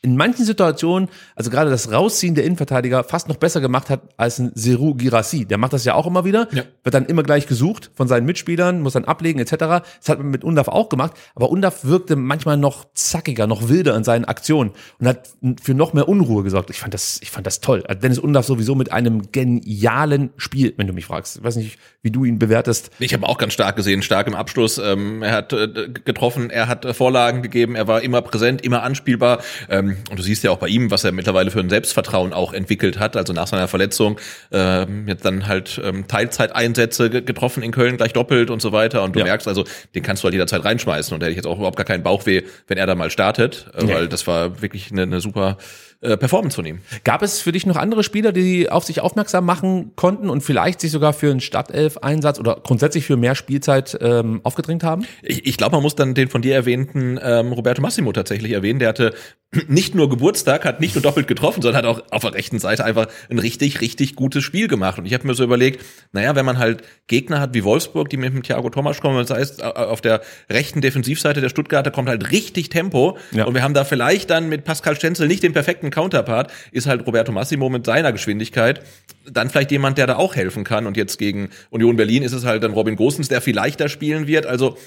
in 0.06 0.16
manchen 0.18 0.46
Situationen, 0.46 1.10
also 1.36 1.50
gerade 1.50 1.72
das 1.72 1.92
Rausziehen 1.92 2.36
der 2.36 2.44
Innenverteidiger, 2.44 3.04
fast 3.04 3.28
noch 3.28 3.38
besser 3.38 3.60
gemacht 3.60 3.90
hat 3.90 4.02
als 4.18 4.38
ein 4.38 4.52
Seru 4.54 4.94
Girassi. 4.94 5.46
Der 5.46 5.58
macht 5.58 5.74
das 5.74 5.84
ja 5.84 5.96
auch 5.96 6.06
immer 6.06 6.24
wieder, 6.26 6.48
Ja. 6.52 6.62
wird 6.84 6.94
dann 6.94 7.08
immer 7.08 7.24
gleich 7.24 7.48
gesucht 7.48 7.90
von 7.96 8.08
seinen 8.08 8.28
Mitspielern, 8.28 8.82
muss 8.82 8.94
dann 8.94 9.06
ablegen 9.06 9.40
etc. 9.40 9.52
Das 9.58 10.08
hat 10.10 10.20
man 10.20 10.30
mit 10.30 10.44
Undaf 10.44 10.68
auch 10.68 10.90
gemacht, 10.90 11.14
aber 11.34 11.50
Undaf 11.50 11.86
wirkte 11.86 12.16
manchmal 12.16 12.56
noch 12.58 12.86
zackiger, 12.94 13.48
noch 13.48 13.68
wilder 13.68 13.96
in 13.96 14.04
seinen 14.04 14.26
Aktionen 14.26 14.74
und 15.00 15.08
hat 15.08 15.28
für 15.64 15.74
noch 15.74 15.94
mehr 15.94 16.08
Unruhe 16.08 16.44
gesorgt. 16.44 16.70
Ich 16.70 16.80
fand 16.80 16.94
das, 16.94 17.20
ich 17.24 17.32
fand 17.32 17.48
das 17.48 17.60
toll. 17.60 17.84
Also 17.88 18.00
Dennis 18.00 18.20
Undaf 18.20 18.46
sowieso 18.46 18.76
mit 18.76 18.92
einem 18.92 19.32
genialen 19.32 20.30
Spiel, 20.38 20.74
wenn 20.78 20.86
du 20.86 20.94
mich 20.94 21.06
fragst. 21.08 21.38
Ich 21.38 21.44
weiß 21.44 21.56
nicht, 21.56 21.80
wie 22.04 22.12
du 22.12 22.26
ihn 22.26 22.38
bewertest. 22.38 22.92
Ich 23.00 23.14
habe 23.16 23.28
auch 23.28 23.40
ganz 23.40 23.54
stark 23.54 23.76
gesehen, 23.76 24.04
stark 24.04 24.28
im 24.28 24.36
Abschluss. 24.36 24.78
Ähm, 24.78 25.24
er 25.24 25.32
hat 25.32 25.52
äh, 25.54 25.90
getroffen, 25.90 26.52
er 26.52 26.68
hat 26.68 26.86
äh, 26.86 26.94
Vorlagen 26.94 27.42
gegeben, 27.42 27.76
er 27.76 27.88
war 27.88 28.02
immer 28.02 28.22
präsent, 28.22 28.64
immer 28.64 28.84
anspielbar. 28.84 29.40
Ähm, 29.70 29.95
und 30.10 30.18
du 30.20 30.24
siehst 30.24 30.44
ja 30.44 30.52
auch 30.52 30.58
bei 30.58 30.68
ihm, 30.68 30.92
was 30.92 31.04
er 31.04 31.12
mittlerweile 31.12 31.52
für 31.52 31.60
ein 31.60 31.70
Selbstvertrauen 31.70 32.34
auch 32.34 32.54
entwickelt 32.54 33.00
hat. 33.00 33.16
Also 33.18 33.34
nach 33.34 33.48
seiner 33.48 33.68
Verletzung 33.68 34.20
ähm, 34.52 35.08
jetzt 35.08 35.26
dann 35.26 35.48
halt 35.48 35.80
ähm, 35.84 36.08
Teilzeiteinsätze 36.08 37.10
ge- 37.10 37.22
getroffen 37.22 37.64
in 37.64 37.72
Köln, 37.72 37.98
gleich 37.98 38.14
doppelt 38.14 38.50
und 38.50 38.62
so 38.62 38.72
weiter. 38.72 39.04
Und 39.04 39.16
du 39.16 39.20
Ja. 39.20 39.26
merkst 39.26 39.48
also, 39.48 39.64
den 39.94 40.04
kannst 40.04 40.24
du 40.24 40.26
halt 40.26 40.34
jederzeit 40.34 40.64
reinschmeißen. 40.64 41.14
Und 41.14 41.20
da 41.22 41.26
hätte 41.26 41.32
ich 41.32 41.38
jetzt 41.38 41.48
auch 41.48 41.58
überhaupt 41.58 41.78
gar 41.78 41.86
keinen 41.86 42.04
Bauchweh, 42.04 42.44
wenn 42.68 42.78
er 42.78 42.86
da 42.88 42.96
mal 42.96 43.10
startet, 43.10 43.68
äh, 43.78 43.84
Nee. 43.84 43.94
weil 43.94 44.08
das 44.08 44.28
war 44.28 44.62
wirklich 44.62 44.92
eine, 44.92 45.04
eine 45.04 45.22
super 45.22 45.58
äh, 46.06 46.18
Performance 46.18 46.56
von 46.56 46.66
ihm. 46.66 46.80
Gab 47.04 47.22
es 47.22 47.42
für 47.42 47.52
dich 47.52 47.66
noch 47.66 47.76
andere 47.76 48.04
Spieler, 48.04 48.32
die 48.32 48.70
auf 48.70 48.84
sich 48.84 49.02
aufmerksam 49.02 49.46
machen 49.46 49.92
konnten 49.96 50.30
und 50.30 50.42
vielleicht 50.42 50.80
sich 50.80 50.92
sogar 50.92 51.14
für 51.14 51.32
einen 51.32 51.42
Startelf-Einsatz 51.42 52.40
oder 52.40 52.62
grundsätzlich 52.64 53.06
für 53.06 53.18
mehr 53.18 53.36
Spielzeit 53.36 53.98
ähm, 54.02 54.42
aufgedrängt 54.44 54.84
haben? 54.84 55.06
Ich, 55.22 55.46
ich 55.46 55.58
glaube, 55.58 55.76
man 55.76 55.84
muss 55.84 55.96
dann 55.96 56.14
den 56.14 56.30
von 56.30 56.42
dir 56.42 56.56
erwähnten 56.56 57.20
ähm, 57.22 57.52
Roberto 57.52 57.82
Massimo 57.82 58.12
tatsächlich 58.14 58.52
erwähnen. 58.52 58.80
Der 58.80 58.90
hatte 58.90 59.14
nicht 59.68 59.96
nur 59.96 60.10
Geburtstag, 60.10 60.66
hat 60.66 60.80
nicht 60.80 60.96
nur 60.96 61.02
doppelt 61.02 61.28
getroffen, 61.28 61.62
sondern 61.62 61.84
hat 61.84 61.90
auch 61.90 62.04
auf 62.12 62.22
der 62.22 62.34
rechten 62.34 62.60
Seite 62.60 62.86
einfach 62.86 63.08
ein 63.30 63.40
richtig, 63.40 63.82
richtig 63.82 64.16
gutes 64.16 64.44
Spiel 64.44 64.68
gemacht. 64.68 65.00
Und 65.00 65.06
ich 65.06 65.14
habe 65.14 65.28
mir 65.28 65.34
so 65.34 65.44
überlegt, 65.44 65.84
naja, 66.12 66.36
wenn 66.36 66.46
man 66.46 66.58
halt 66.58 66.84
Gegner 67.08 67.40
hat 67.40 67.54
wie 67.54 67.64
Wolfsburg, 67.64 68.10
die 68.10 68.18
mit 68.18 68.34
dem 68.34 68.44
Thiago 68.44 68.70
Thomas 68.70 69.02
kommen, 69.02 69.18
das 69.18 69.30
heißt, 69.30 69.64
auf 69.64 70.02
der 70.02 70.22
rechten 70.50 70.82
Defensivseite 70.82 71.42
der 71.42 71.50
Stuttgarter 71.50 71.92
kommt 71.92 72.10
halt 72.10 72.32
richtig 72.32 72.70
Tempo. 72.70 73.18
Ja. 73.32 73.46
Und 73.46 73.54
wir 73.54 73.64
haben 73.64 73.74
da 73.74 73.84
vielleicht 73.84 74.30
dann 74.30 74.50
mit 74.50 74.64
Pascal 74.64 74.96
Stenzel 74.96 75.28
nicht 75.28 75.44
den 75.44 75.54
perfekten 75.54 75.90
Counterpart, 75.96 76.52
ist 76.72 76.86
halt 76.86 77.08
Roberto 77.08 77.32
Massimo 77.32 77.70
mit 77.70 77.86
seiner 77.86 78.12
Geschwindigkeit 78.12 78.82
dann 79.28 79.50
vielleicht 79.50 79.72
jemand, 79.72 79.98
der 79.98 80.06
da 80.06 80.18
auch 80.18 80.36
helfen 80.36 80.64
kann. 80.64 80.86
Und 80.86 80.98
jetzt 80.98 81.18
gegen 81.18 81.50
Union 81.72 81.96
Berlin 81.96 82.22
ist 82.22 82.34
es 82.34 82.46
halt 82.46 82.62
dann 82.64 82.74
Robin 82.74 82.96
Gosens, 82.96 83.28
der 83.30 83.42
viel 83.42 83.56
leichter 83.56 83.90
spielen 83.90 84.28
wird. 84.28 84.46
Also 84.46 84.78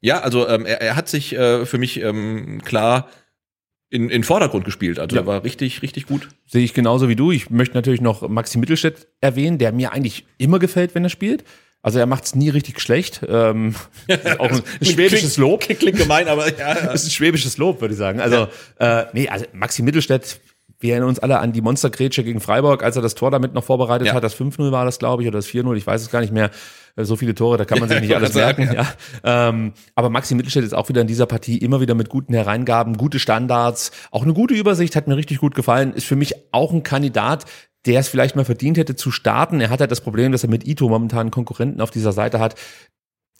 Ja, 0.00 0.20
also 0.20 0.48
ähm, 0.48 0.66
er, 0.66 0.80
er 0.80 0.96
hat 0.96 1.08
sich 1.08 1.34
äh, 1.34 1.64
für 1.66 1.78
mich 1.78 2.00
ähm, 2.02 2.60
klar 2.64 3.08
in, 3.88 4.10
in 4.10 4.24
Vordergrund 4.24 4.64
gespielt. 4.64 4.98
Also 4.98 5.14
Ja. 5.16 5.22
er 5.22 5.26
war 5.26 5.44
richtig, 5.44 5.82
richtig 5.82 6.06
gut. 6.06 6.28
Sehe 6.46 6.64
ich 6.64 6.74
genauso 6.74 7.08
wie 7.08 7.14
du. 7.16 7.30
Ich 7.30 7.50
möchte 7.50 7.76
natürlich 7.76 8.00
noch 8.00 8.28
Maxi 8.28 8.58
Mittelstädt 8.58 9.06
erwähnen, 9.20 9.58
der 9.58 9.70
mir 9.72 9.92
eigentlich 9.92 10.26
immer 10.38 10.58
gefällt, 10.58 10.94
wenn 10.96 11.04
er 11.04 11.10
spielt. 11.10 11.44
Also 11.86 12.00
er 12.00 12.06
macht 12.06 12.24
es 12.24 12.34
nie 12.34 12.48
richtig 12.48 12.80
schlecht. 12.80 13.20
Ähm, 13.28 13.76
auch 14.38 14.50
ein, 14.50 14.62
ein 14.80 14.84
schwäbisches 14.84 15.36
Lob. 15.36 15.60
Klingt, 15.60 15.78
klingt 15.78 15.98
gemein, 15.98 16.26
aber 16.26 16.48
ja. 16.58 16.74
ja. 16.76 16.90
Ist 16.90 17.06
ein 17.06 17.10
schwäbisches 17.12 17.58
Lob, 17.58 17.80
würde 17.80 17.94
ich 17.94 17.98
sagen. 17.98 18.20
Also, 18.20 18.48
äh, 18.80 19.04
nee, 19.12 19.28
also 19.28 19.44
Maxi 19.52 19.82
Mittelstädt, 19.82 20.40
wir 20.80 20.90
erinnern 20.94 21.08
uns 21.10 21.20
alle 21.20 21.38
an 21.38 21.52
die 21.52 21.60
Monstergrätsche 21.60 22.24
gegen 22.24 22.40
Freiburg, 22.40 22.82
als 22.82 22.96
er 22.96 23.02
das 23.02 23.14
Tor 23.14 23.30
damit 23.30 23.54
noch 23.54 23.62
vorbereitet 23.62 24.08
Ja. 24.08 24.14
hat. 24.14 24.24
Das 24.24 24.34
5-0 24.36 24.72
war 24.72 24.84
das, 24.84 24.98
glaube 24.98 25.22
ich, 25.22 25.28
oder 25.28 25.38
das 25.38 25.46
4-0, 25.46 25.76
ich 25.76 25.86
weiß 25.86 26.02
es 26.02 26.10
gar 26.10 26.22
nicht 26.22 26.32
mehr. 26.32 26.50
Äh, 26.96 27.04
So 27.04 27.14
viele 27.14 27.36
Tore, 27.36 27.56
da 27.56 27.64
kann 27.64 27.78
man 27.78 27.88
sich 27.88 28.00
nicht 28.00 28.10
ich 28.10 28.16
alles 28.16 28.34
merken. 28.34 28.66
sagen, 28.66 28.76
ja. 29.22 29.48
Ähm, 29.48 29.72
aber 29.94 30.10
Maxi 30.10 30.34
Mittelstädt 30.34 30.64
ist 30.64 30.74
auch 30.74 30.88
wieder 30.88 31.02
in 31.02 31.06
dieser 31.06 31.26
Partie 31.26 31.56
immer 31.58 31.80
wieder 31.80 31.94
mit 31.94 32.08
guten 32.08 32.34
Hereingaben, 32.34 32.96
gute 32.96 33.20
Standards, 33.20 33.92
auch 34.10 34.24
eine 34.24 34.32
gute 34.34 34.54
Übersicht, 34.54 34.96
hat 34.96 35.06
mir 35.06 35.16
richtig 35.16 35.38
gut 35.38 35.54
gefallen. 35.54 35.92
Ist 35.94 36.06
für 36.06 36.16
mich 36.16 36.34
auch 36.50 36.72
ein 36.72 36.82
Kandidat, 36.82 37.44
der 37.86 38.00
es 38.00 38.08
vielleicht 38.08 38.36
mal 38.36 38.44
verdient 38.44 38.78
hätte 38.78 38.96
zu 38.96 39.10
starten. 39.10 39.60
Er 39.60 39.70
hat 39.70 39.80
halt 39.80 39.90
das 39.90 40.00
Problem, 40.00 40.32
dass 40.32 40.42
er 40.42 40.50
mit 40.50 40.66
Ito 40.66 40.88
momentan 40.88 41.20
einen 41.20 41.30
Konkurrenten 41.30 41.80
auf 41.80 41.90
dieser 41.90 42.12
Seite 42.12 42.40
hat, 42.40 42.56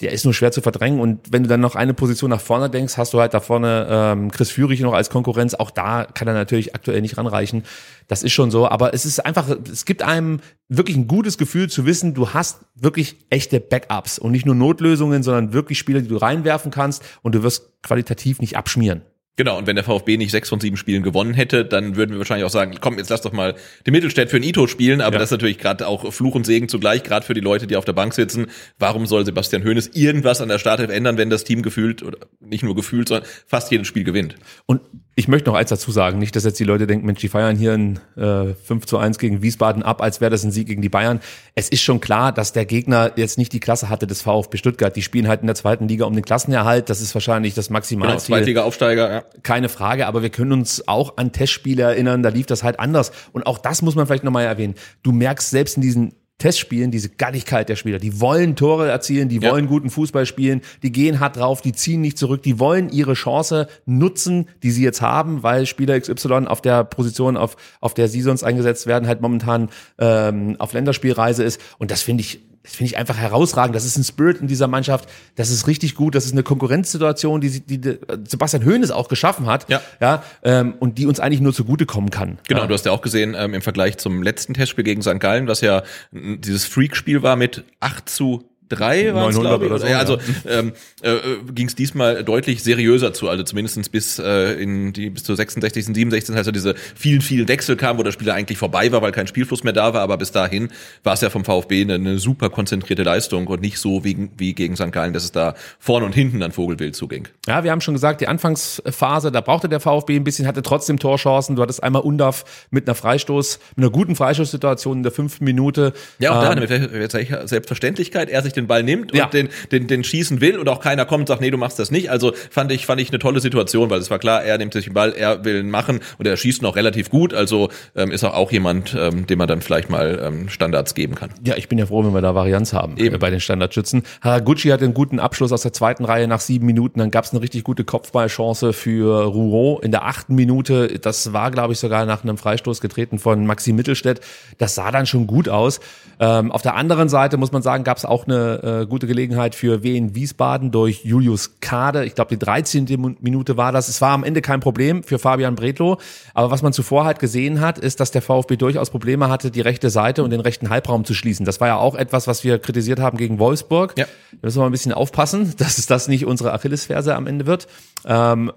der 0.00 0.12
ist 0.12 0.24
nur 0.24 0.34
schwer 0.34 0.52
zu 0.52 0.60
verdrängen. 0.60 1.00
Und 1.00 1.32
wenn 1.32 1.42
du 1.42 1.48
dann 1.48 1.60
noch 1.60 1.74
eine 1.74 1.94
Position 1.94 2.30
nach 2.30 2.40
vorne 2.40 2.68
denkst, 2.68 2.98
hast 2.98 3.14
du 3.14 3.20
halt 3.20 3.32
da 3.32 3.40
vorne 3.40 3.86
ähm, 3.88 4.30
Chris 4.30 4.50
Führig 4.50 4.80
noch 4.80 4.92
als 4.92 5.08
Konkurrenz. 5.08 5.54
Auch 5.54 5.70
da 5.70 6.04
kann 6.04 6.28
er 6.28 6.34
natürlich 6.34 6.74
aktuell 6.74 7.00
nicht 7.00 7.16
ranreichen. 7.16 7.64
Das 8.06 8.22
ist 8.22 8.32
schon 8.32 8.50
so. 8.50 8.68
Aber 8.68 8.92
es 8.92 9.06
ist 9.06 9.24
einfach, 9.24 9.48
es 9.72 9.86
gibt 9.86 10.02
einem 10.02 10.40
wirklich 10.68 10.96
ein 10.96 11.06
gutes 11.06 11.38
Gefühl 11.38 11.70
zu 11.70 11.86
wissen, 11.86 12.12
du 12.12 12.30
hast 12.30 12.60
wirklich 12.74 13.16
echte 13.30 13.58
Backups 13.58 14.18
und 14.18 14.32
nicht 14.32 14.44
nur 14.44 14.54
Notlösungen, 14.54 15.22
sondern 15.22 15.54
wirklich 15.54 15.78
Spieler, 15.78 16.02
die 16.02 16.08
du 16.08 16.16
reinwerfen 16.18 16.70
kannst 16.70 17.02
und 17.22 17.34
du 17.34 17.42
wirst 17.42 17.82
qualitativ 17.82 18.40
nicht 18.40 18.56
abschmieren. 18.56 19.02
Genau, 19.38 19.58
und 19.58 19.66
wenn 19.66 19.76
der 19.76 19.84
VfB 19.84 20.16
nicht 20.16 20.30
sechs 20.30 20.48
von 20.48 20.60
sieben 20.60 20.78
Spielen 20.78 21.02
gewonnen 21.02 21.34
hätte, 21.34 21.66
dann 21.66 21.96
würden 21.96 22.12
wir 22.12 22.18
wahrscheinlich 22.18 22.46
auch 22.46 22.50
sagen, 22.50 22.76
komm, 22.80 22.96
jetzt 22.96 23.10
lass 23.10 23.20
doch 23.20 23.32
mal 23.32 23.54
die 23.86 23.90
Mittelstädt 23.90 24.30
für 24.30 24.38
ein 24.38 24.42
Ito 24.42 24.66
spielen, 24.66 25.02
aber 25.02 25.16
Ja. 25.16 25.18
das 25.18 25.28
ist 25.28 25.32
natürlich 25.32 25.58
gerade 25.58 25.86
auch 25.86 26.10
Fluch 26.10 26.34
und 26.34 26.46
Segen 26.46 26.68
zugleich, 26.70 27.02
gerade 27.02 27.26
für 27.26 27.34
die 27.34 27.42
Leute, 27.42 27.66
die 27.66 27.76
auf 27.76 27.84
der 27.84 27.92
Bank 27.92 28.14
sitzen. 28.14 28.46
Warum 28.78 29.04
soll 29.04 29.26
Sebastian 29.26 29.62
Hoeneß 29.62 29.90
irgendwas 29.92 30.40
an 30.40 30.48
der 30.48 30.58
Startelf 30.58 30.90
ändern, 30.90 31.18
wenn 31.18 31.28
das 31.28 31.44
Team 31.44 31.60
gefühlt, 31.60 32.02
oder 32.02 32.18
nicht 32.40 32.64
nur 32.64 32.74
gefühlt, 32.74 33.08
sondern 33.08 33.28
fast 33.46 33.70
jedes 33.70 33.86
Spiel 33.86 34.04
gewinnt? 34.04 34.36
Und 34.64 34.80
ich 35.18 35.28
möchte 35.28 35.48
noch 35.48 35.56
eins 35.56 35.70
dazu 35.70 35.90
sagen, 35.90 36.18
nicht, 36.18 36.36
dass 36.36 36.44
jetzt 36.44 36.60
die 36.60 36.64
Leute 36.64 36.86
denken, 36.86 37.06
Mensch, 37.06 37.20
die 37.20 37.30
feiern 37.30 37.56
hier 37.56 37.72
ein 37.72 37.98
äh, 38.16 38.52
5 38.52 38.84
zu 38.84 38.98
1 38.98 39.18
gegen 39.18 39.40
Wiesbaden 39.40 39.82
ab, 39.82 40.02
als 40.02 40.20
wäre 40.20 40.30
das 40.30 40.44
ein 40.44 40.50
Sieg 40.50 40.66
gegen 40.66 40.82
die 40.82 40.90
Bayern. 40.90 41.20
Es 41.54 41.70
ist 41.70 41.80
schon 41.80 42.00
klar, 42.00 42.32
dass 42.32 42.52
der 42.52 42.66
Gegner 42.66 43.12
jetzt 43.16 43.38
nicht 43.38 43.54
die 43.54 43.58
Klasse 43.58 43.88
hatte 43.88 44.06
des 44.06 44.20
VfB 44.20 44.58
Stuttgart. 44.58 44.94
Die 44.94 45.00
spielen 45.00 45.26
halt 45.26 45.40
in 45.40 45.46
der 45.46 45.56
zweiten 45.56 45.88
Liga 45.88 46.04
um 46.04 46.12
den 46.12 46.22
Klassenerhalt. 46.22 46.90
Das 46.90 47.00
ist 47.00 47.14
wahrscheinlich 47.14 47.54
das 47.54 47.68
Genau, 47.68 47.78
Maximalziel. 47.78 48.34
Zweitliga-Aufsteiger, 48.34 49.10
ja. 49.10 49.24
Keine 49.42 49.70
Frage, 49.70 50.06
aber 50.06 50.20
wir 50.20 50.28
können 50.28 50.52
uns 50.52 50.86
auch 50.86 51.16
an 51.16 51.32
Testspiele 51.32 51.82
erinnern, 51.82 52.22
da 52.22 52.28
lief 52.28 52.44
das 52.44 52.62
halt 52.62 52.78
anders. 52.78 53.10
Und 53.32 53.46
auch 53.46 53.56
das 53.56 53.80
muss 53.80 53.94
man 53.94 54.06
vielleicht 54.06 54.24
nochmal 54.24 54.44
erwähnen. 54.44 54.74
Du 55.02 55.12
merkst 55.12 55.48
selbst 55.48 55.76
in 55.76 55.82
diesen 55.82 56.12
Testspielen 56.38 56.90
diese 56.90 57.08
Galligkeit 57.08 57.68
der 57.68 57.76
Spieler. 57.76 57.98
Die 57.98 58.20
wollen 58.20 58.56
Tore 58.56 58.88
erzielen, 58.88 59.28
die 59.28 59.38
Ja. 59.38 59.50
wollen 59.50 59.66
guten 59.66 59.88
Fußball 59.88 60.26
spielen, 60.26 60.60
die 60.82 60.92
gehen 60.92 61.18
hart 61.18 61.36
drauf, 61.36 61.62
die 61.62 61.72
ziehen 61.72 62.02
nicht 62.02 62.18
zurück, 62.18 62.42
die 62.42 62.58
wollen 62.58 62.90
ihre 62.90 63.14
Chance 63.14 63.68
nutzen, 63.86 64.48
die 64.62 64.70
sie 64.70 64.84
jetzt 64.84 65.00
haben, 65.00 65.42
weil 65.42 65.64
Spieler 65.66 65.98
XY 65.98 66.46
auf 66.46 66.60
der 66.60 66.84
Position, 66.84 67.36
auf, 67.36 67.56
auf 67.80 67.94
der 67.94 68.08
sie 68.08 68.20
sonst 68.20 68.44
eingesetzt 68.44 68.86
werden, 68.86 69.08
halt 69.08 69.22
momentan 69.22 69.70
ähm, 69.98 70.56
auf 70.58 70.72
Länderspielreise 70.74 71.42
ist. 71.42 71.60
Und 71.78 71.90
das 71.90 72.02
finde 72.02 72.20
ich 72.20 72.45
finde 72.66 72.90
ich 72.90 72.98
einfach 72.98 73.16
herausragend. 73.16 73.74
Das 73.74 73.84
ist 73.84 73.96
ein 73.96 74.04
Spirit 74.04 74.40
in 74.40 74.48
dieser 74.48 74.68
Mannschaft. 74.68 75.08
Das 75.36 75.50
ist 75.50 75.66
richtig 75.66 75.94
gut. 75.94 76.14
Das 76.14 76.26
ist 76.26 76.32
eine 76.32 76.42
Konkurrenzsituation, 76.42 77.40
die, 77.40 77.60
die, 77.60 77.98
Sebastian 78.28 78.64
Hoeneß 78.64 78.90
auch 78.90 79.08
geschaffen 79.08 79.46
hat. 79.46 79.68
Ja. 79.68 79.80
ja 80.00 80.22
ähm, 80.42 80.74
und 80.78 80.98
die 80.98 81.06
uns 81.06 81.20
eigentlich 81.20 81.40
nur 81.40 81.54
zugutekommen 81.54 82.10
kann. 82.10 82.38
Genau, 82.48 82.62
ja. 82.62 82.66
du 82.66 82.74
hast 82.74 82.86
ja 82.86 82.92
auch 82.92 83.02
gesehen, 83.02 83.34
ähm, 83.38 83.54
im 83.54 83.62
Vergleich 83.62 83.98
zum 83.98 84.22
letzten 84.22 84.54
Testspiel 84.54 84.84
gegen 84.84 85.02
St. 85.02 85.20
Gallen, 85.20 85.46
was 85.46 85.60
ja 85.60 85.82
dieses 86.12 86.64
Freak-Spiel 86.64 87.22
war 87.22 87.36
mit 87.36 87.64
8 87.80 88.08
zu 88.08 88.44
3 88.68 89.14
war 89.14 89.28
es, 89.28 89.36
900 89.36 89.50
glaube 89.50 89.64
ich. 89.64 89.70
oder 89.70 89.80
so, 89.80 89.86
ja, 89.86 89.98
also 89.98 90.18
ähm, 90.48 90.72
äh, 91.02 91.16
ging 91.52 91.66
es 91.68 91.74
diesmal 91.74 92.24
deutlich 92.24 92.62
seriöser 92.62 93.12
zu, 93.12 93.28
also 93.28 93.44
zumindestens 93.44 93.88
bis 93.88 94.18
äh, 94.18 94.52
in 94.54 94.92
die 94.92 95.10
bis 95.10 95.24
zur 95.24 95.36
66., 95.36 95.86
67., 95.86 96.36
also 96.36 96.50
diese 96.50 96.74
vielen, 96.94 97.20
vielen 97.20 97.48
Wechsel 97.48 97.76
kamen, 97.76 97.98
wo 97.98 98.02
das 98.02 98.14
Spiel 98.14 98.30
eigentlich 98.30 98.58
vorbei 98.58 98.90
war, 98.92 99.02
weil 99.02 99.12
kein 99.12 99.26
Spielfluss 99.26 99.64
mehr 99.64 99.72
da 99.72 99.94
war, 99.94 100.00
aber 100.00 100.18
bis 100.18 100.32
dahin 100.32 100.68
war 101.04 101.14
es 101.14 101.20
ja 101.20 101.30
vom 101.30 101.44
VfB 101.44 101.82
eine, 101.82 101.94
eine 101.94 102.18
super 102.18 102.50
konzentrierte 102.50 103.02
Leistung 103.02 103.46
und 103.46 103.60
nicht 103.60 103.78
so 103.78 104.04
wie, 104.04 104.30
wie 104.36 104.54
gegen 104.54 104.76
St. 104.76 104.92
Gallen, 104.92 105.12
dass 105.12 105.24
es 105.24 105.32
da 105.32 105.54
vorne 105.78 106.06
und 106.06 106.14
hinten 106.14 106.42
an 106.42 106.52
Vogelwild 106.52 106.96
zuging. 106.96 107.28
Ja, 107.46 107.62
wir 107.64 107.70
haben 107.70 107.80
schon 107.80 107.94
gesagt, 107.94 108.20
die 108.20 108.28
Anfangsphase, 108.28 109.30
da 109.30 109.40
brauchte 109.40 109.68
der 109.68 109.80
VfB 109.80 110.16
ein 110.16 110.24
bisschen, 110.24 110.46
hatte 110.46 110.62
trotzdem 110.62 110.98
Torchancen. 110.98 111.56
Du 111.56 111.62
hattest 111.62 111.82
einmal 111.82 112.02
Undaf 112.02 112.44
mit 112.70 112.88
einer 112.88 112.94
Freistoß, 112.94 113.58
mit 113.76 113.84
einer 113.84 113.92
guten 113.92 114.16
Freistoßsituation 114.16 114.98
in 114.98 115.02
der 115.02 115.12
fünften 115.12 115.44
Minute. 115.44 115.92
Ja, 116.18 116.32
auch 116.32 116.42
da 116.42 116.52
Ähm, 116.52 116.60
mit 116.60 117.12
welcher 117.12 117.46
Selbstverständlichkeit 117.46 118.28
er 118.30 118.42
sich 118.42 118.52
den 118.56 118.66
Ball 118.66 118.82
nimmt 118.82 119.12
und 119.12 119.18
Ja. 119.18 119.26
den, 119.26 119.48
den, 119.72 119.86
den 119.86 120.04
schießen 120.04 120.40
will 120.40 120.58
und 120.58 120.68
auch 120.68 120.80
keiner 120.80 121.04
kommt 121.04 121.22
und 121.22 121.26
sagt, 121.28 121.40
nee, 121.40 121.50
du 121.50 121.58
machst 121.58 121.78
das 121.78 121.90
nicht. 121.90 122.10
Also 122.10 122.32
fand 122.50 122.72
ich, 122.72 122.86
fand 122.86 123.00
ich 123.00 123.10
eine 123.10 123.18
tolle 123.18 123.40
Situation, 123.40 123.90
weil 123.90 123.98
es 124.00 124.10
war 124.10 124.18
klar, 124.18 124.42
er 124.42 124.58
nimmt 124.58 124.72
sich 124.72 124.84
den 124.84 124.94
Ball, 124.94 125.12
er 125.12 125.44
will 125.44 125.60
ihn 125.60 125.70
machen 125.70 126.00
und 126.18 126.26
er 126.26 126.36
schießt 126.36 126.62
noch 126.62 126.76
relativ 126.76 127.10
gut. 127.10 127.34
Also 127.34 127.68
ähm, 127.94 128.10
ist 128.10 128.22
er 128.22 128.34
auch 128.34 128.50
jemand, 128.52 128.96
ähm, 128.98 129.26
dem 129.26 129.38
man 129.38 129.48
dann 129.48 129.60
vielleicht 129.60 129.90
mal 129.90 130.20
ähm, 130.22 130.48
Standards 130.48 130.94
geben 130.94 131.14
kann. 131.14 131.30
Ja, 131.44 131.56
ich 131.56 131.68
bin 131.68 131.78
ja 131.78 131.86
froh, 131.86 132.04
wenn 132.04 132.12
wir 132.14 132.20
da 132.22 132.34
Varianz 132.34 132.72
haben 132.72 132.96
Eben. 132.96 133.14
äh, 133.14 133.18
bei 133.18 133.30
den 133.30 133.40
Standardschützen. 133.40 134.02
Haraguchi 134.20 134.68
hatte 134.68 134.84
einen 134.84 134.94
guten 134.94 135.18
Abschluss 135.20 135.52
aus 135.52 135.62
der 135.62 135.72
zweiten 135.72 136.04
Reihe 136.04 136.26
nach 136.28 136.40
sieben 136.40 136.66
Minuten. 136.66 136.98
Dann 136.98 137.10
gab 137.10 137.24
es 137.24 137.32
eine 137.32 137.40
richtig 137.42 137.64
gute 137.64 137.84
Kopfballchance 137.84 138.72
für 138.72 139.24
Rouault 139.24 139.84
in 139.84 139.90
der 139.90 140.04
achten 140.06 140.34
Minute. 140.34 140.98
Das 141.00 141.32
war, 141.32 141.50
glaube 141.50 141.72
ich, 141.72 141.78
sogar 141.78 142.06
nach 142.06 142.22
einem 142.22 142.38
Freistoß 142.38 142.80
getreten 142.80 143.18
von 143.18 143.46
Maxi 143.46 143.72
Mittelstädt. 143.72 144.20
Das 144.58 144.74
sah 144.74 144.90
dann 144.90 145.06
schon 145.06 145.26
gut 145.26 145.48
aus. 145.48 145.80
Ähm, 146.18 146.50
auf 146.52 146.62
der 146.62 146.76
anderen 146.76 147.08
Seite 147.08 147.36
muss 147.36 147.52
man 147.52 147.62
sagen, 147.62 147.84
gab 147.84 147.98
es 147.98 148.04
auch 148.04 148.26
eine 148.26 148.45
äh, 148.82 148.86
gute 148.86 149.06
Gelegenheit 149.06 149.54
für 149.54 149.82
Wien 149.82 150.14
Wiesbaden 150.14 150.70
durch 150.70 151.04
Julius 151.04 151.60
Kade. 151.60 152.04
Ich 152.04 152.14
glaube, 152.14 152.28
die 152.30 152.38
13. 152.38 152.84
Min- 152.98 153.16
Minute 153.20 153.56
war 153.56 153.72
das. 153.72 153.88
Es 153.88 154.00
war 154.00 154.10
am 154.12 154.24
Ende 154.24 154.40
kein 154.42 154.60
Problem 154.60 155.02
für 155.02 155.18
Fabian 155.18 155.54
Bredlow. 155.54 155.98
Aber 156.34 156.50
was 156.50 156.62
man 156.62 156.72
zuvor 156.72 157.04
halt 157.04 157.18
gesehen 157.18 157.60
hat, 157.60 157.78
ist, 157.78 158.00
dass 158.00 158.10
der 158.10 158.22
VfB 158.22 158.56
durchaus 158.56 158.90
Probleme 158.90 159.28
hatte, 159.28 159.50
die 159.50 159.60
rechte 159.60 159.90
Seite 159.90 160.22
und 160.24 160.30
den 160.30 160.40
rechten 160.40 160.70
Halbraum 160.70 161.04
zu 161.04 161.14
schließen. 161.14 161.44
Das 161.46 161.60
war 161.60 161.68
ja 161.68 161.76
auch 161.76 161.94
etwas, 161.94 162.26
was 162.26 162.44
wir 162.44 162.58
kritisiert 162.58 163.00
haben 163.00 163.18
gegen 163.18 163.38
Wolfsburg. 163.38 163.94
Ja. 163.98 164.06
Da 164.32 164.38
müssen 164.42 164.56
wir 164.58 164.60
mal 164.62 164.68
ein 164.68 164.72
bisschen 164.72 164.92
aufpassen, 164.92 165.54
dass 165.58 165.78
es 165.78 165.86
das 165.86 166.08
nicht 166.08 166.24
unsere 166.26 166.52
Achillesferse 166.52 167.14
am 167.14 167.26
Ende 167.26 167.46
wird. 167.46 167.66
Ähm, 168.04 168.52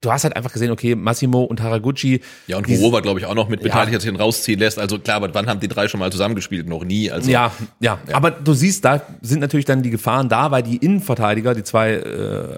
du 0.00 0.10
hast 0.10 0.24
halt 0.24 0.34
einfach 0.36 0.52
gesehen, 0.52 0.70
okay, 0.70 0.94
Massimo 0.94 1.42
und 1.42 1.60
Haraguchi. 1.60 2.20
Ja, 2.46 2.56
und 2.56 2.66
Rouault 2.68 2.92
war, 2.92 3.02
glaube 3.02 3.20
ich, 3.20 3.26
auch 3.26 3.34
noch 3.34 3.48
mit 3.48 3.60
Ja. 3.60 3.64
beteiligt, 3.64 3.94
dass 3.96 4.02
sich 4.02 4.10
ihn 4.12 4.16
rausziehen 4.18 4.58
lässt. 4.58 4.78
Also 4.78 4.98
klar, 4.98 5.16
aber 5.16 5.34
wann 5.34 5.46
haben 5.46 5.60
die 5.60 5.68
drei 5.68 5.88
schon 5.88 6.00
mal 6.00 6.10
zusammengespielt? 6.10 6.66
Noch 6.68 6.84
nie. 6.84 7.10
Also 7.10 7.30
Ja, 7.30 7.52
ja, 7.80 7.98
Aber 8.12 8.30
du 8.30 8.54
siehst, 8.54 8.84
da 8.84 9.02
sind 9.20 9.40
natürlich 9.40 9.66
dann 9.66 9.82
die 9.82 9.90
Gefahren 9.90 10.28
da, 10.28 10.50
weil 10.50 10.62
die 10.62 10.76
Innenverteidiger, 10.78 11.54
die 11.54 11.62
zwei, 11.64 11.92
äh, 11.92 12.56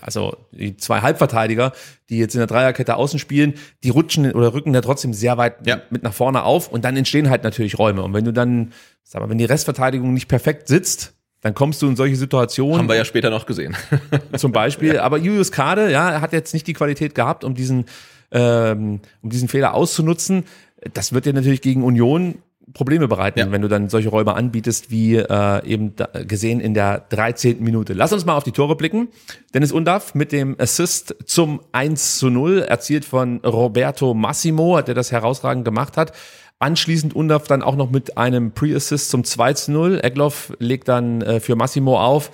also 0.00 0.36
die 0.52 0.76
zwei 0.76 1.00
Halbverteidiger, 1.00 1.72
die 2.10 2.18
jetzt 2.18 2.34
in 2.34 2.38
der 2.38 2.46
Dreierkette 2.46 2.96
außen 2.96 3.18
spielen, 3.18 3.54
die 3.82 3.90
rutschen 3.90 4.30
oder 4.32 4.54
rücken 4.54 4.72
da 4.72 4.80
trotzdem 4.80 5.12
sehr 5.14 5.36
weit 5.38 5.66
Ja. 5.66 5.80
mit 5.90 6.02
nach 6.02 6.12
vorne 6.14 6.44
auf 6.44 6.68
und 6.68 6.84
dann 6.84 6.96
entstehen 6.96 7.28
halt 7.30 7.42
natürlich 7.42 7.78
Räume. 7.78 8.02
Und 8.02 8.14
wenn 8.14 8.24
du 8.24 8.32
dann, 8.32 8.72
sag 9.02 9.20
mal, 9.22 9.28
wenn 9.30 9.38
die 9.38 9.44
Restverteidigung 9.46 10.12
nicht 10.14 10.28
perfekt 10.28 10.68
sitzt, 10.68 11.14
dann 11.42 11.54
kommst 11.54 11.82
du 11.82 11.88
in 11.88 11.96
solche 11.96 12.16
Situationen. 12.16 12.78
haben 12.78 12.88
wir 12.88 12.96
ja 12.96 13.04
später 13.04 13.28
noch 13.30 13.46
gesehen. 13.46 13.76
zum 14.36 14.52
Beispiel. 14.52 14.98
Aber 14.98 15.18
Julius 15.18 15.52
Kade, 15.52 15.90
ja, 15.90 16.10
er 16.10 16.20
hat 16.20 16.32
jetzt 16.32 16.54
nicht 16.54 16.66
die 16.66 16.72
Qualität 16.72 17.14
gehabt, 17.14 17.44
um 17.44 17.54
diesen, 17.54 17.84
ähm, 18.30 19.00
um 19.22 19.28
diesen 19.30 19.48
Fehler 19.48 19.74
auszunutzen. 19.74 20.44
Das 20.94 21.12
wird 21.12 21.26
dir 21.26 21.32
natürlich 21.32 21.60
gegen 21.60 21.82
Union 21.84 22.36
Probleme 22.74 23.08
bereiten, 23.08 23.38
Ja. 23.40 23.50
wenn 23.50 23.60
du 23.60 23.68
dann 23.68 23.88
solche 23.88 24.08
Räume 24.08 24.34
anbietest, 24.34 24.90
wie 24.90 25.16
äh, 25.16 25.66
eben 25.66 25.96
da, 25.96 26.06
gesehen 26.26 26.60
in 26.60 26.74
der 26.74 27.04
13. 27.10 27.62
Minute. 27.62 27.92
Lass 27.92 28.12
uns 28.12 28.24
mal 28.24 28.36
auf 28.36 28.44
die 28.44 28.52
Tore 28.52 28.76
blicken. 28.76 29.08
Dennis 29.52 29.72
Undaff 29.72 30.14
mit 30.14 30.30
dem 30.32 30.54
Assist 30.58 31.14
zum 31.26 31.60
1 31.72 32.18
zu 32.18 32.30
0, 32.30 32.60
erzielt 32.60 33.04
von 33.04 33.38
Roberto 33.44 34.14
Massimo, 34.14 34.80
der 34.80 34.94
das 34.94 35.10
herausragend 35.12 35.64
gemacht 35.64 35.96
hat. 35.96 36.12
Anschließend 36.62 37.16
Undaff 37.16 37.48
dann 37.48 37.60
auch 37.62 37.74
noch 37.74 37.90
mit 37.90 38.16
einem 38.16 38.52
Pre-Assist 38.52 39.10
zum 39.10 39.24
2 39.24 39.52
zu 39.54 39.72
0. 39.72 40.00
Egloff 40.02 40.52
legt 40.60 40.86
dann 40.86 41.20
äh, 41.20 41.40
für 41.40 41.56
Massimo 41.56 41.98
auf. 42.00 42.30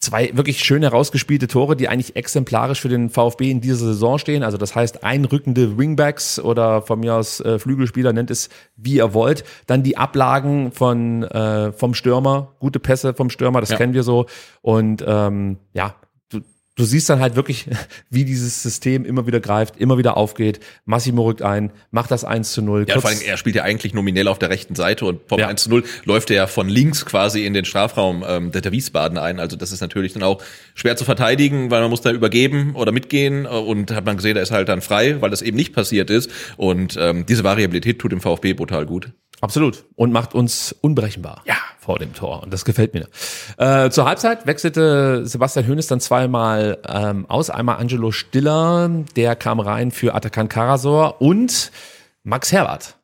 Zwei 0.00 0.30
wirklich 0.34 0.58
schön 0.64 0.82
herausgespielte 0.82 1.46
Tore, 1.46 1.76
die 1.76 1.86
eigentlich 1.88 2.16
exemplarisch 2.16 2.80
für 2.80 2.88
den 2.88 3.10
VfB 3.10 3.48
in 3.50 3.60
dieser 3.60 3.84
Saison 3.86 4.18
stehen. 4.18 4.42
Also 4.42 4.56
das 4.56 4.74
heißt 4.74 5.04
einrückende 5.04 5.78
Wingbacks 5.78 6.40
oder 6.40 6.82
von 6.82 6.98
mir 6.98 7.14
aus 7.14 7.38
äh, 7.40 7.58
Flügelspieler, 7.60 8.12
nennt 8.12 8.30
es 8.30 8.48
wie 8.76 8.94
ihr 8.94 9.14
wollt. 9.14 9.44
Dann 9.68 9.82
die 9.84 9.96
Ablagen 9.96 10.72
von 10.72 11.24
vom 11.76 11.94
Stürmer, 11.94 12.54
gute 12.58 12.80
Pässe 12.80 13.14
vom 13.14 13.30
Stürmer, 13.30 13.60
das 13.60 13.70
Ja. 13.70 13.76
kennen 13.76 13.94
wir 13.94 14.02
so. 14.02 14.26
Und 14.62 15.04
ähm, 15.06 15.58
ja, 15.74 15.94
du, 16.80 16.84
siehst 16.84 17.08
dann 17.08 17.20
halt 17.20 17.36
wirklich, 17.36 17.66
wie 18.10 18.24
dieses 18.24 18.62
System 18.62 19.04
immer 19.04 19.26
wieder 19.26 19.40
greift, 19.40 19.76
immer 19.76 19.98
wieder 19.98 20.16
aufgeht. 20.16 20.60
Massimo 20.84 21.22
rückt 21.22 21.42
ein, 21.42 21.72
macht 21.90 22.10
das 22.10 22.24
1 22.24 22.52
zu 22.52 22.62
0. 22.62 22.86
Ja, 22.88 23.00
vor 23.00 23.10
allem, 23.10 23.20
er 23.24 23.36
spielt 23.36 23.56
ja 23.56 23.62
eigentlich 23.62 23.94
nominell 23.94 24.28
auf 24.28 24.38
der 24.38 24.50
rechten 24.50 24.74
Seite 24.74 25.04
und 25.06 25.20
vom 25.28 25.38
Ja. 25.38 25.48
1 25.48 25.64
zu 25.64 25.70
0 25.70 25.84
läuft 26.04 26.30
er 26.30 26.36
ja 26.36 26.46
von 26.46 26.68
links 26.68 27.06
quasi 27.06 27.44
in 27.44 27.54
den 27.54 27.64
Strafraum 27.64 28.24
ähm, 28.26 28.52
der, 28.52 28.60
der 28.60 28.72
Wiesbaden 28.72 29.18
ein. 29.18 29.40
Also 29.40 29.56
das 29.56 29.72
ist 29.72 29.80
natürlich 29.80 30.12
dann 30.14 30.22
auch 30.22 30.42
schwer 30.74 30.96
zu 30.96 31.04
verteidigen, 31.04 31.70
weil 31.70 31.80
man 31.80 31.90
muss 31.90 32.00
da 32.00 32.10
übergeben 32.10 32.74
oder 32.74 32.92
mitgehen 32.92 33.44
äh, 33.44 33.48
und 33.48 33.92
hat 33.92 34.04
man 34.04 34.16
gesehen, 34.16 34.36
er 34.36 34.42
ist 34.42 34.50
halt 34.50 34.68
dann 34.68 34.80
frei, 34.80 35.20
weil 35.20 35.30
das 35.30 35.42
eben 35.42 35.56
nicht 35.56 35.72
passiert 35.72 36.10
ist. 36.10 36.30
Und 36.56 36.96
ähm, 36.98 37.26
diese 37.26 37.44
Variabilität 37.44 37.98
tut 37.98 38.12
dem 38.12 38.20
VfB 38.20 38.54
brutal 38.54 38.86
gut. 38.86 39.12
Absolut. 39.40 39.84
Und 39.96 40.12
macht 40.12 40.34
uns 40.34 40.74
unberechenbar 40.80 41.42
Ja. 41.46 41.54
vor 41.78 41.98
dem 41.98 42.14
Tor. 42.14 42.42
Und 42.42 42.52
das 42.52 42.64
gefällt 42.64 42.94
mir. 42.94 43.06
Äh, 43.56 43.90
zur 43.90 44.04
Halbzeit 44.06 44.46
wechselte 44.46 45.26
Sebastian 45.26 45.66
Hoeneß 45.66 45.86
dann 45.86 46.00
zweimal 46.00 46.78
ähm, 46.86 47.26
aus. 47.28 47.48
Einmal 47.50 47.76
Angelo 47.78 48.10
Stiller, 48.12 48.90
der 49.16 49.36
kam 49.36 49.60
rein 49.60 49.90
für 49.90 50.14
Atakan 50.14 50.48
Karasor 50.48 51.20
und 51.20 51.70
Max 52.22 52.52
Herbert 52.52 52.96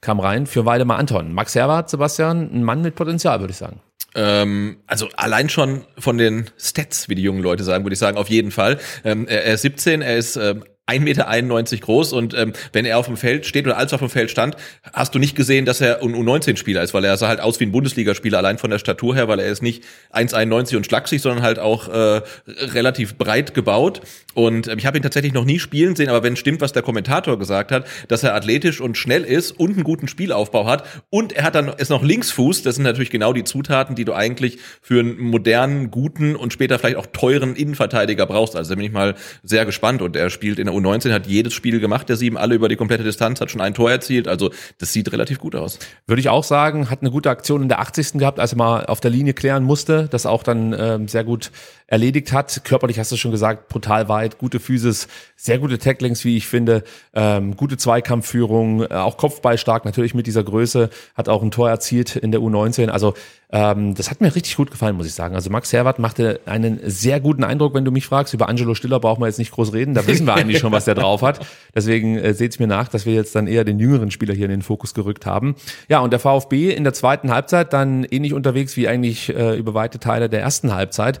kam 0.00 0.20
rein 0.20 0.46
für 0.46 0.66
Waldemar 0.66 0.98
Anton. 0.98 1.32
Max 1.32 1.54
Herbert, 1.54 1.88
Sebastian, 1.88 2.50
ein 2.52 2.62
Mann 2.62 2.82
mit 2.82 2.94
Potenzial, 2.94 3.40
würde 3.40 3.52
ich 3.52 3.56
sagen. 3.56 3.80
Ähm, 4.14 4.76
also 4.86 5.08
allein 5.16 5.48
schon 5.48 5.84
von 5.98 6.18
den 6.18 6.50
Stats, 6.58 7.08
wie 7.08 7.14
die 7.14 7.22
jungen 7.22 7.42
Leute 7.42 7.64
sagen, 7.64 7.84
würde 7.84 7.94
ich 7.94 7.98
sagen, 7.98 8.18
auf 8.18 8.28
jeden 8.28 8.50
Fall. 8.50 8.78
Ähm, 9.02 9.26
er, 9.26 9.44
er 9.44 9.54
ist 9.54 9.62
17, 9.62 10.02
er 10.02 10.16
ist 10.18 10.36
ähm, 10.36 10.62
1,91 10.86 11.00
Meter 11.00 11.80
groß 11.80 12.12
und 12.12 12.34
ähm, 12.34 12.52
wenn 12.72 12.84
er 12.84 12.98
auf 12.98 13.06
dem 13.06 13.16
Feld 13.16 13.46
steht 13.46 13.66
oder 13.66 13.78
als 13.78 13.92
er 13.92 13.96
auf 13.96 14.00
dem 14.00 14.10
Feld 14.10 14.30
stand, 14.30 14.56
hast 14.92 15.14
du 15.14 15.18
nicht 15.18 15.34
gesehen, 15.34 15.64
dass 15.64 15.80
er 15.80 16.02
ein 16.02 16.14
U19-Spieler 16.14 16.82
ist, 16.82 16.92
weil 16.92 17.04
er 17.04 17.16
sah 17.16 17.28
halt 17.28 17.40
aus 17.40 17.58
wie 17.58 17.64
ein 17.64 17.72
Bundesligaspieler, 17.72 18.36
allein 18.36 18.58
von 18.58 18.70
der 18.70 18.78
Statur 18.78 19.14
her, 19.14 19.26
weil 19.26 19.40
er 19.40 19.46
ist 19.46 19.62
nicht 19.62 19.82
1,91 20.12 20.76
und 20.76 20.84
schlaksig, 20.84 21.22
sondern 21.22 21.42
halt 21.42 21.58
auch 21.58 21.88
äh, 21.88 22.20
relativ 22.46 23.16
breit 23.16 23.54
gebaut. 23.54 24.02
Und 24.34 24.68
ähm, 24.68 24.78
ich 24.78 24.84
habe 24.84 24.98
ihn 24.98 25.02
tatsächlich 25.02 25.32
noch 25.32 25.46
nie 25.46 25.58
spielen 25.58 25.96
sehen, 25.96 26.10
aber 26.10 26.22
wenn 26.22 26.36
stimmt, 26.36 26.60
was 26.60 26.72
der 26.72 26.82
Kommentator 26.82 27.38
gesagt 27.38 27.72
hat, 27.72 27.86
dass 28.08 28.22
er 28.22 28.34
athletisch 28.34 28.80
und 28.80 28.98
schnell 28.98 29.24
ist 29.24 29.52
und 29.52 29.72
einen 29.72 29.84
guten 29.84 30.06
Spielaufbau 30.06 30.66
hat 30.66 30.84
und 31.08 31.32
er 31.32 31.44
hat 31.44 31.54
dann 31.54 31.68
ist 31.68 31.88
noch 31.88 32.02
Linksfuß, 32.02 32.62
das 32.62 32.74
sind 32.74 32.84
natürlich 32.84 33.10
genau 33.10 33.32
die 33.32 33.44
Zutaten, 33.44 33.94
die 33.94 34.04
du 34.04 34.12
eigentlich 34.12 34.58
für 34.82 35.00
einen 35.00 35.18
modernen, 35.18 35.90
guten 35.90 36.36
und 36.36 36.52
später 36.52 36.78
vielleicht 36.78 36.96
auch 36.96 37.06
teuren 37.06 37.56
Innenverteidiger 37.56 38.26
brauchst. 38.26 38.54
Also 38.54 38.70
da 38.70 38.76
bin 38.76 38.84
ich 38.84 38.92
mal 38.92 39.14
sehr 39.42 39.64
gespannt 39.64 40.02
und 40.02 40.16
er 40.16 40.28
spielt 40.28 40.58
in 40.58 40.66
der 40.66 40.73
U19, 40.74 41.12
hat 41.12 41.26
jedes 41.26 41.54
Spiel 41.54 41.80
gemacht, 41.80 42.08
der 42.08 42.16
sieben, 42.16 42.36
alle 42.36 42.54
über 42.54 42.68
die 42.68 42.76
komplette 42.76 43.04
Distanz, 43.04 43.40
hat 43.40 43.50
schon 43.50 43.60
ein 43.60 43.74
Tor 43.74 43.90
erzielt, 43.90 44.28
also 44.28 44.50
das 44.78 44.92
sieht 44.92 45.10
relativ 45.12 45.38
gut 45.38 45.54
aus. 45.54 45.78
Würde 46.06 46.20
ich 46.20 46.28
auch 46.28 46.44
sagen, 46.44 46.90
hat 46.90 47.00
eine 47.00 47.10
gute 47.10 47.30
Aktion 47.30 47.62
in 47.62 47.68
der 47.68 47.80
80. 47.80 48.12
gehabt, 48.14 48.40
als 48.40 48.52
er 48.52 48.58
mal 48.58 48.86
auf 48.86 49.00
der 49.00 49.10
Linie 49.10 49.34
klären 49.34 49.64
musste, 49.64 50.08
das 50.10 50.26
auch 50.26 50.42
dann 50.42 50.74
ähm, 50.78 51.08
sehr 51.08 51.24
gut 51.24 51.50
erledigt 51.86 52.32
hat. 52.32 52.62
Körperlich 52.64 52.98
hast 52.98 53.12
du 53.12 53.16
schon 53.16 53.30
gesagt, 53.30 53.68
brutal 53.68 54.08
weit, 54.08 54.38
gute 54.38 54.60
Physis, 54.60 55.08
sehr 55.36 55.58
gute 55.58 55.78
Tacklings, 55.78 56.24
wie 56.24 56.36
ich 56.36 56.46
finde, 56.46 56.84
ähm, 57.12 57.56
gute 57.56 57.76
Zweikampfführung, 57.76 58.82
äh, 58.82 58.94
auch 58.94 59.16
Kopfball 59.16 59.58
stark, 59.58 59.84
natürlich 59.84 60.14
mit 60.14 60.26
dieser 60.26 60.42
Größe, 60.42 60.90
hat 61.14 61.28
auch 61.28 61.42
ein 61.42 61.50
Tor 61.50 61.68
erzielt 61.68 62.16
in 62.16 62.32
der 62.32 62.40
U19. 62.40 62.88
Also 62.88 63.14
ähm, 63.54 63.94
das 63.94 64.10
hat 64.10 64.20
mir 64.20 64.34
richtig 64.34 64.56
gut 64.56 64.70
gefallen, 64.70 64.96
muss 64.96 65.06
ich 65.06 65.14
sagen. 65.14 65.34
Also 65.34 65.48
Max 65.50 65.72
Herwart 65.72 66.00
machte 66.00 66.40
einen 66.46 66.80
sehr 66.82 67.20
guten 67.20 67.44
Eindruck, 67.44 67.74
wenn 67.74 67.84
du 67.84 67.92
mich 67.92 68.06
fragst. 68.06 68.34
Über 68.34 68.48
Angelo 68.48 68.74
Stiller 68.74 68.98
brauchen 68.98 69.22
wir 69.22 69.26
jetzt 69.26 69.38
nicht 69.38 69.52
groß 69.52 69.72
reden, 69.72 69.94
da 69.94 70.06
wissen 70.08 70.26
wir 70.26 70.34
eigentlich 70.34 70.58
schon, 70.58 70.72
was 70.72 70.86
der 70.86 70.94
drauf 70.94 71.22
hat. 71.22 71.46
Deswegen 71.74 72.18
äh, 72.18 72.34
seht's 72.34 72.58
mir 72.58 72.66
nach, 72.66 72.88
dass 72.88 73.06
wir 73.06 73.14
jetzt 73.14 73.34
dann 73.36 73.46
eher 73.46 73.64
den 73.64 73.78
jüngeren 73.78 74.10
Spieler 74.10 74.34
hier 74.34 74.46
in 74.46 74.50
den 74.50 74.62
Fokus 74.62 74.94
gerückt 74.94 75.24
haben. 75.26 75.54
Ja, 75.88 76.00
und 76.00 76.12
der 76.12 76.18
VfB 76.18 76.70
in 76.70 76.82
der 76.82 76.94
zweiten 76.94 77.30
Halbzeit 77.30 77.72
dann 77.72 78.04
ähnlich 78.04 78.32
unterwegs 78.32 78.76
wie 78.76 78.88
eigentlich 78.88 79.28
äh, 79.32 79.56
über 79.56 79.74
weite 79.74 80.00
Teile 80.00 80.28
der 80.28 80.40
ersten 80.40 80.74
Halbzeit. 80.74 81.20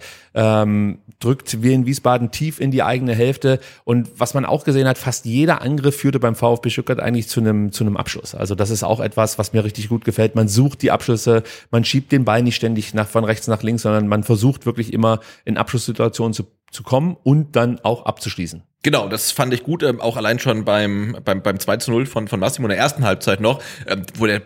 Ähm, 0.62 0.98
drückt 1.20 1.62
Wien 1.62 1.86
Wiesbaden 1.86 2.30
tief 2.30 2.60
in 2.60 2.70
die 2.70 2.82
eigene 2.82 3.14
Hälfte. 3.14 3.60
Und 3.84 4.10
was 4.18 4.34
man 4.34 4.44
auch 4.44 4.64
gesehen 4.64 4.86
hat, 4.86 4.98
fast 4.98 5.24
jeder 5.24 5.62
Angriff 5.62 5.96
führte 5.96 6.20
beim 6.20 6.34
VfB 6.34 6.70
Stuttgart 6.70 7.00
eigentlich 7.00 7.28
zu 7.28 7.40
einem, 7.40 7.72
zu 7.72 7.84
einem 7.84 7.96
Abschluss. 7.96 8.34
Also 8.34 8.54
das 8.54 8.70
ist 8.70 8.82
auch 8.82 9.00
etwas, 9.00 9.38
was 9.38 9.52
mir 9.52 9.64
richtig 9.64 9.88
gut 9.88 10.04
gefällt. 10.04 10.34
Man 10.34 10.48
sucht 10.48 10.82
die 10.82 10.90
Abschlüsse, 10.90 11.42
man 11.70 11.84
schiebt 11.84 12.12
den 12.12 12.24
Ball 12.24 12.42
nicht 12.42 12.56
ständig 12.56 12.94
nach, 12.94 13.08
von 13.08 13.24
rechts 13.24 13.46
nach 13.46 13.62
links, 13.62 13.82
sondern 13.82 14.06
man 14.06 14.22
versucht 14.22 14.66
wirklich 14.66 14.92
immer 14.92 15.20
in 15.44 15.56
Abschlusssituationen 15.56 16.34
zu, 16.34 16.44
zu 16.70 16.82
kommen 16.82 17.16
und 17.22 17.56
dann 17.56 17.80
auch 17.80 18.04
abzuschließen. 18.04 18.62
Genau, 18.82 19.08
das 19.08 19.32
fand 19.32 19.54
ich 19.54 19.62
gut, 19.62 19.82
ähm, 19.82 20.00
auch 20.00 20.18
allein 20.18 20.38
schon 20.38 20.66
beim, 20.66 21.16
beim, 21.24 21.42
beim 21.42 21.58
2 21.58 21.78
zu 21.78 21.90
0 21.90 22.04
von, 22.04 22.28
von 22.28 22.38
Massimo 22.38 22.66
in 22.66 22.70
der 22.70 22.78
ersten 22.78 23.04
Halbzeit 23.04 23.40
noch, 23.40 23.62
ähm, 23.86 24.02
wo 24.18 24.26
der 24.26 24.42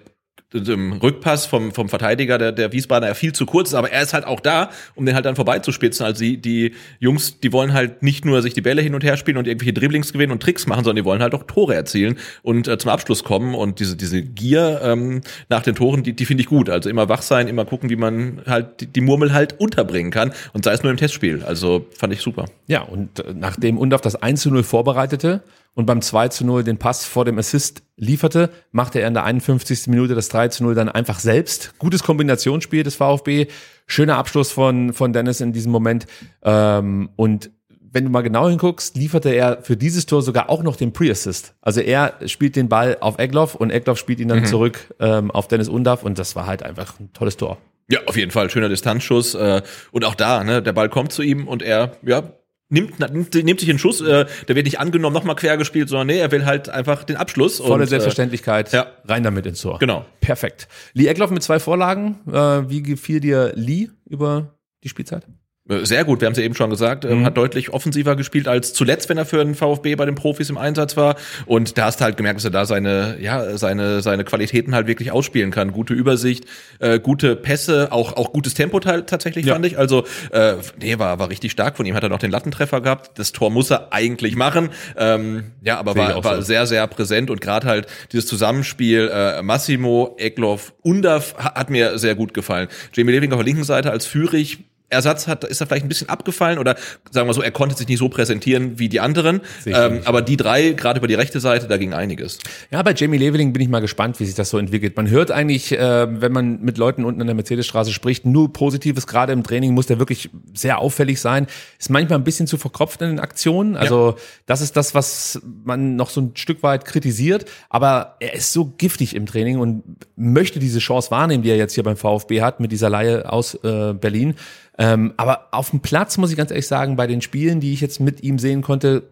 Rückpass 0.54 1.44
vom, 1.44 1.72
vom 1.72 1.90
Verteidiger 1.90 2.38
der, 2.38 2.52
der 2.52 2.72
Wiesbadener 2.72 3.14
viel 3.14 3.34
zu 3.34 3.44
kurz 3.44 3.68
ist, 3.68 3.74
aber 3.74 3.90
er 3.90 4.02
ist 4.02 4.14
halt 4.14 4.26
auch 4.26 4.40
da, 4.40 4.70
um 4.94 5.04
den 5.04 5.14
halt 5.14 5.26
dann 5.26 5.36
vorbeizuspitzen. 5.36 6.06
Also 6.06 6.20
die, 6.20 6.38
die 6.38 6.72
Jungs, 7.00 7.38
die 7.40 7.52
wollen 7.52 7.74
halt 7.74 8.02
nicht 8.02 8.24
nur 8.24 8.40
sich 8.40 8.54
die 8.54 8.62
Bälle 8.62 8.80
hin 8.80 8.94
und 8.94 9.04
her 9.04 9.18
spielen 9.18 9.36
und 9.36 9.46
irgendwelche 9.46 9.74
Dribblings 9.74 10.10
gewinnen 10.12 10.32
und 10.32 10.42
Tricks 10.42 10.66
machen, 10.66 10.84
sondern 10.84 10.96
die 10.96 11.04
wollen 11.04 11.20
halt 11.20 11.34
auch 11.34 11.44
Tore 11.44 11.74
erzielen 11.74 12.16
und 12.42 12.66
äh, 12.66 12.78
zum 12.78 12.90
Abschluss 12.90 13.24
kommen. 13.24 13.54
Und 13.54 13.78
diese, 13.78 13.94
diese 13.94 14.22
Gier 14.22 14.80
ähm, 14.82 15.20
nach 15.50 15.62
den 15.62 15.74
Toren, 15.74 16.02
die, 16.02 16.14
die 16.14 16.24
finde 16.24 16.40
ich 16.42 16.48
gut. 16.48 16.70
Also 16.70 16.88
immer 16.88 17.10
wach 17.10 17.20
sein, 17.20 17.46
immer 17.46 17.66
gucken, 17.66 17.90
wie 17.90 17.96
man 17.96 18.40
halt 18.46 18.80
die, 18.80 18.86
die 18.86 19.02
Murmel 19.02 19.34
halt 19.34 19.60
unterbringen 19.60 20.10
kann. 20.10 20.32
Und 20.54 20.64
sei 20.64 20.72
es 20.72 20.82
nur 20.82 20.90
im 20.90 20.96
Testspiel. 20.96 21.42
Also 21.44 21.86
fand 21.94 22.14
ich 22.14 22.22
super. 22.22 22.46
Ja, 22.68 22.82
und 22.82 23.20
äh, 23.20 23.34
nachdem 23.34 23.76
Undorf 23.76 24.00
das 24.00 24.16
1 24.16 24.40
zu 24.40 24.50
0 24.50 24.62
vorbereitete 24.62 25.42
und 25.78 25.86
beim 25.86 26.02
2 26.02 26.26
zu 26.26 26.44
0 26.44 26.64
den 26.64 26.78
Pass 26.78 27.04
vor 27.04 27.24
dem 27.24 27.38
Assist 27.38 27.84
lieferte, 27.96 28.50
machte 28.72 29.00
er 29.00 29.06
in 29.06 29.14
der 29.14 29.22
51. 29.22 29.86
Minute 29.86 30.16
das 30.16 30.28
3 30.28 30.48
zu 30.48 30.64
0 30.64 30.74
dann 30.74 30.88
einfach 30.88 31.20
selbst. 31.20 31.72
Gutes 31.78 32.02
Kombinationsspiel 32.02 32.82
des 32.82 32.96
VfB, 32.96 33.46
schöner 33.86 34.16
Abschluss 34.16 34.50
von, 34.50 34.92
von 34.92 35.12
Dennis 35.12 35.40
in 35.40 35.52
diesem 35.52 35.70
Moment. 35.70 36.08
Ähm, 36.42 37.10
und 37.14 37.52
wenn 37.78 38.02
du 38.02 38.10
mal 38.10 38.22
genau 38.22 38.48
hinguckst, 38.48 38.96
lieferte 38.96 39.28
er 39.28 39.62
für 39.62 39.76
dieses 39.76 40.06
Tor 40.06 40.20
sogar 40.20 40.50
auch 40.50 40.64
noch 40.64 40.74
den 40.74 40.92
Pre-Assist. 40.92 41.54
Also 41.60 41.80
er 41.80 42.14
spielt 42.26 42.56
den 42.56 42.68
Ball 42.68 42.96
auf 42.98 43.20
Egloff 43.20 43.54
und 43.54 43.70
Egloff 43.70 43.98
spielt 43.98 44.18
ihn 44.18 44.26
dann 44.26 44.46
zurück 44.46 44.92
ähm, 44.98 45.30
auf 45.30 45.46
Dennis 45.46 45.68
Undorf 45.68 46.02
und 46.02 46.18
das 46.18 46.34
war 46.34 46.48
halt 46.48 46.64
einfach 46.64 46.98
ein 46.98 47.12
tolles 47.12 47.36
Tor. 47.36 47.56
Ja, 47.88 48.00
auf 48.06 48.16
jeden 48.16 48.32
Fall 48.32 48.50
schöner 48.50 48.68
Distanzschuss 48.68 49.36
äh, 49.36 49.62
und 49.92 50.04
auch 50.04 50.16
da, 50.16 50.42
ne, 50.42 50.60
der 50.60 50.72
Ball 50.72 50.88
kommt 50.88 51.12
zu 51.12 51.22
ihm 51.22 51.46
und 51.46 51.62
er, 51.62 51.92
ja, 52.02 52.24
nimmt 52.68 52.98
nimmt, 52.98 53.34
nimmt 53.34 53.60
sich 53.60 53.68
den 53.68 53.78
Schuss, 53.78 54.00
äh, 54.00 54.26
der 54.46 54.56
wird 54.56 54.66
nicht 54.66 54.80
angenommen, 54.80 55.14
nochmal 55.14 55.36
quer 55.36 55.56
gespielt, 55.56 55.88
sondern 55.88 56.08
nee, 56.08 56.18
er 56.18 56.30
will 56.30 56.44
halt 56.44 56.68
einfach 56.68 57.04
den 57.04 57.16
Abschluss 57.16 57.58
Volle 57.58 57.82
und, 57.82 57.88
Selbstverständlichkeit, 57.88 58.72
ja. 58.72 58.86
rein 59.04 59.22
damit 59.22 59.46
ins 59.46 59.60
Tor. 59.60 59.78
Genau. 59.78 60.04
Perfekt. 60.20 60.68
Lee 60.92 61.06
Eckloff 61.06 61.30
mit 61.30 61.42
zwei 61.42 61.58
Vorlagen. 61.58 62.18
Äh, 62.26 62.68
wie 62.68 62.82
gefiel 62.82 63.20
dir 63.20 63.52
Lee 63.54 63.88
über 64.06 64.58
die 64.84 64.88
Spielzeit? 64.88 65.26
Äh, 65.68 65.84
Sehr 65.84 66.04
gut, 66.04 66.20
wir 66.20 66.26
haben 66.26 66.32
es 66.32 66.38
ja 66.38 66.44
eben 66.44 66.54
schon 66.54 66.70
gesagt, 66.70 67.04
Mhm. 67.04 67.10
ähm, 67.10 67.24
hat 67.24 67.36
deutlich 67.36 67.70
offensiver 67.72 68.16
gespielt 68.16 68.48
als 68.48 68.72
zuletzt, 68.72 69.08
wenn 69.08 69.18
er 69.18 69.26
für 69.26 69.38
den 69.44 69.54
VfB 69.54 69.94
bei 69.96 70.06
den 70.06 70.14
Profis 70.14 70.48
im 70.50 70.56
Einsatz 70.58 70.96
war. 70.96 71.16
Und 71.46 71.76
da 71.78 71.84
hast 71.86 72.00
du 72.00 72.04
halt 72.04 72.16
gemerkt, 72.16 72.38
dass 72.38 72.44
er 72.44 72.50
da 72.50 72.64
seine, 72.64 73.16
ja, 73.20 73.56
seine, 73.58 74.00
seine 74.00 74.24
Qualitäten 74.24 74.74
halt 74.74 74.86
wirklich 74.86 75.12
ausspielen 75.12 75.50
kann. 75.50 75.72
Gute 75.72 75.94
Übersicht, 75.94 76.44
äh, 76.78 76.98
gute 76.98 77.36
Pässe, 77.36 77.88
auch, 77.92 78.14
auch 78.16 78.32
gutes 78.32 78.54
Tempo 78.54 78.80
ta- 78.80 79.02
tatsächlich, 79.02 79.46
Ja. 79.46 79.54
fand 79.54 79.66
ich. 79.66 79.78
Also, 79.78 80.04
äh, 80.32 80.54
nee, 80.80 80.98
war, 80.98 81.18
war 81.18 81.28
richtig 81.28 81.52
stark 81.52 81.76
von 81.76 81.84
ihm. 81.86 81.94
Hat 81.94 82.02
er 82.02 82.08
noch 82.08 82.18
den 82.18 82.30
Lattentreffer 82.30 82.80
gehabt. 82.80 83.18
Das 83.18 83.32
Tor 83.32 83.50
muss 83.50 83.70
er 83.70 83.92
eigentlich 83.92 84.36
machen. 84.36 84.70
Ähm, 84.96 85.52
ja, 85.62 85.78
aber 85.78 85.96
war, 85.96 86.24
war 86.24 86.36
so. 86.36 86.42
sehr, 86.42 86.66
sehr 86.66 86.86
präsent 86.86 87.30
und 87.30 87.40
gerade 87.40 87.66
halt 87.66 87.86
dieses 88.12 88.26
Zusammenspiel 88.26 89.10
äh, 89.12 89.42
Massimo, 89.42 90.14
Egloff, 90.18 90.72
Undaf 90.82 91.34
ha- 91.38 91.54
hat 91.54 91.70
mir 91.70 91.98
sehr 91.98 92.14
gut 92.14 92.32
gefallen. 92.34 92.68
Jamie 92.94 93.12
Leving 93.12 93.32
auf 93.32 93.38
der 93.38 93.44
linken 93.46 93.64
Seite 93.64 93.90
als 93.90 94.06
Führig 94.06 94.64
Ersatz 94.90 95.26
hat, 95.26 95.44
ist 95.44 95.60
er 95.60 95.66
vielleicht 95.66 95.84
ein 95.84 95.88
bisschen 95.88 96.08
abgefallen 96.08 96.58
oder 96.58 96.76
sagen 97.10 97.28
wir 97.28 97.34
so, 97.34 97.42
er 97.42 97.50
konnte 97.50 97.76
sich 97.76 97.88
nicht 97.88 97.98
so 97.98 98.08
präsentieren 98.08 98.78
wie 98.78 98.88
die 98.88 99.00
anderen. 99.00 99.42
Ähm, 99.66 100.00
aber 100.04 100.22
die 100.22 100.36
drei, 100.36 100.70
gerade 100.70 100.98
über 100.98 101.08
die 101.08 101.14
rechte 101.14 101.40
Seite, 101.40 101.68
da 101.68 101.76
ging 101.76 101.92
einiges. 101.92 102.38
Ja, 102.70 102.82
bei 102.82 102.94
Jamie 102.94 103.18
Leveling 103.18 103.52
bin 103.52 103.60
ich 103.60 103.68
mal 103.68 103.80
gespannt, 103.80 104.18
wie 104.18 104.24
sich 104.24 104.34
das 104.34 104.48
so 104.48 104.56
entwickelt. 104.58 104.96
Man 104.96 105.10
hört 105.10 105.30
eigentlich, 105.30 105.72
äh, 105.72 106.20
wenn 106.20 106.32
man 106.32 106.62
mit 106.62 106.78
Leuten 106.78 107.04
unten 107.04 107.20
an 107.20 107.26
der 107.26 107.36
Mercedesstraße 107.36 107.92
spricht, 107.92 108.24
nur 108.24 108.52
Positives. 108.52 109.06
Gerade 109.06 109.32
im 109.32 109.42
Training 109.42 109.74
muss 109.74 109.86
der 109.86 109.98
wirklich 109.98 110.30
sehr 110.54 110.78
auffällig 110.78 111.20
sein. 111.20 111.46
Ist 111.78 111.90
manchmal 111.90 112.18
ein 112.18 112.24
bisschen 112.24 112.46
zu 112.46 112.56
verkropft 112.56 113.02
in 113.02 113.08
den 113.08 113.20
Aktionen. 113.20 113.76
Also 113.76 114.16
das 114.46 114.62
ist 114.62 114.76
das, 114.76 114.94
was 114.94 115.40
man 115.64 115.96
noch 115.96 116.08
so 116.08 116.22
ein 116.22 116.32
Stück 116.34 116.62
weit 116.62 116.86
kritisiert. 116.86 117.44
Aber 117.68 118.16
er 118.20 118.32
ist 118.32 118.54
so 118.54 118.72
giftig 118.78 119.14
im 119.14 119.26
Training 119.26 119.58
und 119.58 119.82
möchte 120.16 120.58
diese 120.58 120.78
Chance 120.78 121.10
wahrnehmen, 121.10 121.42
die 121.42 121.50
er 121.50 121.56
jetzt 121.56 121.74
hier 121.74 121.84
beim 121.84 121.96
VfB 121.96 122.40
hat 122.40 122.60
mit 122.60 122.72
dieser 122.72 122.88
Laie 122.88 123.30
aus 123.30 123.54
äh, 123.62 123.92
Berlin. 123.92 124.34
Ähm, 124.78 125.12
aber 125.16 125.48
auf 125.50 125.70
dem 125.70 125.80
Platz 125.80 126.16
muss 126.18 126.30
ich 126.30 126.36
ganz 126.36 126.50
ehrlich 126.50 126.68
sagen, 126.68 126.96
bei 126.96 127.06
den 127.06 127.20
Spielen, 127.20 127.60
die 127.60 127.72
ich 127.72 127.80
jetzt 127.80 128.00
mit 128.00 128.22
ihm 128.22 128.38
sehen 128.38 128.62
konnte, 128.62 129.02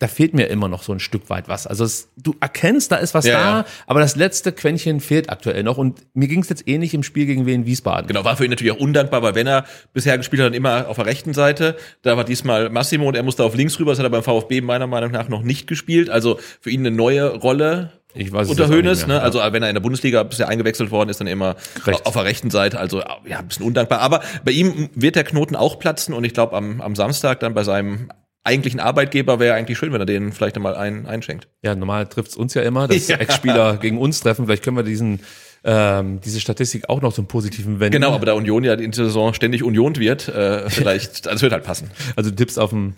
da 0.00 0.08
fehlt 0.08 0.32
mir 0.32 0.46
immer 0.46 0.66
noch 0.66 0.82
so 0.82 0.92
ein 0.92 0.98
Stück 0.98 1.28
weit 1.28 1.46
was. 1.46 1.66
Also 1.66 1.84
es, 1.84 2.08
du 2.16 2.34
erkennst, 2.40 2.90
da 2.90 2.96
ist 2.96 3.12
was 3.12 3.26
Ja, 3.26 3.32
da, 3.34 3.58
ja. 3.58 3.66
aber 3.86 4.00
das 4.00 4.16
letzte 4.16 4.50
Quäntchen 4.50 4.98
fehlt 5.00 5.28
aktuell 5.28 5.62
noch. 5.62 5.76
Und 5.76 6.06
mir 6.14 6.26
ging 6.26 6.40
es 6.40 6.48
jetzt 6.48 6.66
ähnlich 6.66 6.94
im 6.94 7.02
Spiel 7.02 7.26
gegen 7.26 7.44
Wien 7.44 7.66
Wiesbaden. 7.66 8.06
Genau, 8.06 8.24
war 8.24 8.34
für 8.38 8.44
ihn 8.44 8.50
natürlich 8.50 8.72
auch 8.72 8.80
undankbar, 8.80 9.22
weil 9.22 9.34
wenn 9.34 9.46
er 9.46 9.66
bisher 9.92 10.16
gespielt 10.16 10.40
hat, 10.40 10.46
dann 10.46 10.54
immer 10.54 10.88
auf 10.88 10.96
der 10.96 11.04
rechten 11.04 11.34
Seite. 11.34 11.76
Da 12.00 12.16
war 12.16 12.24
diesmal 12.24 12.70
Massimo 12.70 13.08
und 13.08 13.14
er 13.14 13.22
musste 13.22 13.44
auf 13.44 13.54
links 13.54 13.78
rüber. 13.78 13.92
Das 13.92 13.98
hat 13.98 14.06
er 14.06 14.10
beim 14.10 14.22
VfB 14.22 14.62
meiner 14.62 14.86
Meinung 14.86 15.10
nach 15.10 15.28
noch 15.28 15.42
nicht 15.42 15.66
gespielt. 15.66 16.08
Also 16.08 16.40
für 16.62 16.70
ihn 16.70 16.80
eine 16.80 16.96
neue 16.96 17.34
Rolle. 17.34 17.92
Ich 18.14 18.32
weiß 18.32 18.48
unter 18.48 18.68
mehr, 18.68 18.94
ne? 19.06 19.20
Also 19.20 19.38
wenn 19.38 19.62
er 19.62 19.68
in 19.68 19.74
der 19.74 19.80
Bundesliga 19.80 20.22
bisher 20.22 20.48
eingewechselt 20.48 20.90
worden 20.90 21.10
ist, 21.10 21.20
dann 21.20 21.26
immer 21.26 21.56
Rechts. 21.84 22.06
auf 22.06 22.14
der 22.14 22.24
rechten 22.24 22.50
Seite, 22.50 22.78
also 22.78 23.00
ja, 23.26 23.38
ein 23.38 23.48
bisschen 23.48 23.66
undankbar. 23.66 24.00
Aber 24.00 24.20
bei 24.44 24.52
ihm 24.52 24.90
wird 24.94 25.16
der 25.16 25.24
Knoten 25.24 25.56
auch 25.56 25.78
platzen 25.78 26.14
und 26.14 26.24
ich 26.24 26.34
glaube 26.34 26.56
am, 26.56 26.80
am 26.80 26.96
Samstag 26.96 27.40
dann 27.40 27.54
bei 27.54 27.62
seinem 27.62 28.10
eigentlichen 28.42 28.80
Arbeitgeber 28.80 29.38
wäre 29.38 29.54
eigentlich 29.54 29.78
schön, 29.78 29.92
wenn 29.92 30.00
er 30.00 30.06
den 30.06 30.32
vielleicht 30.32 30.56
einmal 30.56 30.74
ein, 30.74 31.06
einschenkt. 31.06 31.48
Ja, 31.62 31.74
normal 31.74 32.06
trifft's 32.06 32.36
uns 32.36 32.54
ja 32.54 32.62
immer, 32.62 32.88
dass 32.88 33.08
Ja. 33.08 33.16
Ex-Spieler 33.16 33.76
gegen 33.76 33.98
uns 33.98 34.20
treffen. 34.20 34.46
Vielleicht 34.46 34.64
können 34.64 34.76
wir 34.76 34.82
diesen, 34.82 35.20
ähm, 35.62 36.20
diese 36.24 36.40
Statistik 36.40 36.88
auch 36.88 37.02
noch 37.02 37.12
zum 37.12 37.26
Positiven 37.26 37.80
wenden. 37.80 38.00
Genau, 38.00 38.12
aber 38.12 38.26
da 38.26 38.32
Union 38.32 38.64
ja 38.64 38.74
in 38.74 38.90
dieser 38.90 39.04
Saison 39.04 39.34
ständig 39.34 39.62
uniont 39.62 39.98
wird, 39.98 40.28
äh, 40.28 40.68
vielleicht, 40.70 41.28
also 41.28 41.36
es 41.36 41.42
wird 41.42 41.52
halt 41.52 41.64
passen. 41.64 41.90
Also 42.16 42.30
Tipps 42.30 42.56
auf 42.56 42.70
dem 42.70 42.94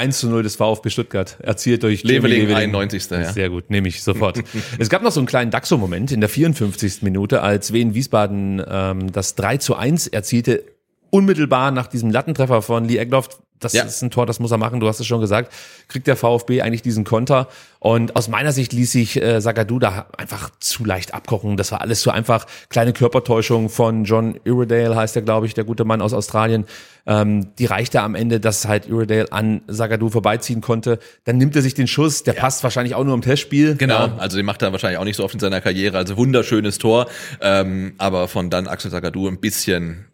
1 0.00 0.18
zu 0.18 0.28
0 0.30 0.42
des 0.42 0.56
VfB 0.56 0.88
Stuttgart, 0.88 1.36
erzielt 1.42 1.82
durch 1.82 2.02
Jamie 2.02 2.28
Leveling, 2.28 2.56
91. 2.56 3.10
Ja. 3.10 3.32
Sehr 3.32 3.50
gut, 3.50 3.68
nehme 3.68 3.88
ich 3.88 4.02
sofort. 4.02 4.42
es 4.78 4.88
gab 4.88 5.02
noch 5.02 5.12
so 5.12 5.20
einen 5.20 5.26
kleinen 5.26 5.50
Daxo-Moment 5.50 6.10
in 6.10 6.20
der 6.20 6.30
54. 6.30 7.02
Minute, 7.02 7.42
als 7.42 7.74
Wien 7.74 7.94
Wiesbaden 7.94 8.62
ähm, 8.66 9.12
das 9.12 9.34
3 9.34 9.58
zu 9.58 9.76
1 9.76 10.06
erzielte, 10.06 10.64
unmittelbar 11.10 11.70
nach 11.70 11.86
diesem 11.86 12.10
Lattentreffer 12.10 12.62
von 12.62 12.86
Lee 12.86 12.96
Egloff. 12.96 13.28
Das 13.60 13.72
Ja. 13.74 13.84
ist 13.84 14.02
ein 14.02 14.10
Tor, 14.10 14.26
das 14.26 14.40
muss 14.40 14.50
er 14.50 14.58
machen, 14.58 14.80
du 14.80 14.88
hast 14.88 15.00
es 15.00 15.06
schon 15.06 15.20
gesagt. 15.20 15.52
Kriegt 15.88 16.06
der 16.06 16.16
VfB 16.16 16.62
eigentlich 16.62 16.82
diesen 16.82 17.04
Konter. 17.04 17.48
Und 17.78 18.16
aus 18.16 18.28
meiner 18.28 18.52
Sicht 18.52 18.72
ließ 18.72 18.92
sich 18.92 19.22
äh, 19.22 19.40
Sagadu 19.40 19.78
da 19.78 20.06
einfach 20.16 20.50
zu 20.60 20.84
leicht 20.84 21.14
abkochen. 21.14 21.56
Das 21.56 21.72
war 21.72 21.80
alles 21.80 22.00
zu 22.00 22.10
einfach. 22.10 22.46
Kleine 22.68 22.92
Körpertäuschung 22.92 23.68
von 23.70 24.04
John 24.04 24.38
Iredale, 24.44 24.96
heißt 24.96 25.16
er, 25.16 25.22
glaube 25.22 25.46
ich, 25.46 25.54
der 25.54 25.64
gute 25.64 25.84
Mann 25.84 26.02
aus 26.02 26.12
Australien. 26.12 26.66
Ähm, 27.06 27.48
die 27.58 27.64
reichte 27.64 28.02
am 28.02 28.14
Ende, 28.14 28.38
dass 28.40 28.66
halt 28.68 28.86
Iredale 28.86 29.32
an 29.32 29.62
Sagadu 29.66 30.10
vorbeiziehen 30.10 30.60
konnte. 30.60 30.98
Dann 31.24 31.38
nimmt 31.38 31.56
er 31.56 31.62
sich 31.62 31.72
den 31.72 31.86
Schuss, 31.86 32.22
der 32.22 32.34
passt 32.34 32.62
wahrscheinlich 32.62 32.94
auch 32.94 33.04
nur 33.04 33.14
im 33.14 33.22
Testspiel. 33.22 33.76
Genau, 33.76 34.06
Ja. 34.06 34.16
also 34.18 34.36
den 34.36 34.44
macht 34.44 34.60
er 34.60 34.72
wahrscheinlich 34.72 34.98
auch 34.98 35.04
nicht 35.04 35.16
so 35.16 35.24
oft 35.24 35.32
in 35.34 35.40
seiner 35.40 35.62
Karriere. 35.62 35.96
Also 35.96 36.18
wunderschönes 36.18 36.76
Tor, 36.76 37.06
ähm, 37.40 37.94
aber 37.96 38.28
von 38.28 38.50
dann 38.50 38.66
Axel 38.68 38.90
Sagadou 38.90 39.26
ein 39.28 39.40
bisschen, 39.40 40.04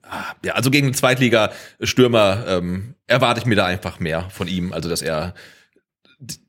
ja, 0.42 0.55
also 0.55 0.71
gegen 0.71 0.88
den 0.88 0.95
Zweitliga-Stürmer 0.95 2.45
ähm, 2.47 2.95
erwarte 3.07 3.40
ich 3.40 3.47
mir 3.47 3.57
da 3.57 3.66
einfach 3.66 4.01
mehr 4.01 4.29
von 4.31 4.49
ihm, 4.49 4.73
also 4.73 4.88
dass 4.88 5.03
er 5.03 5.35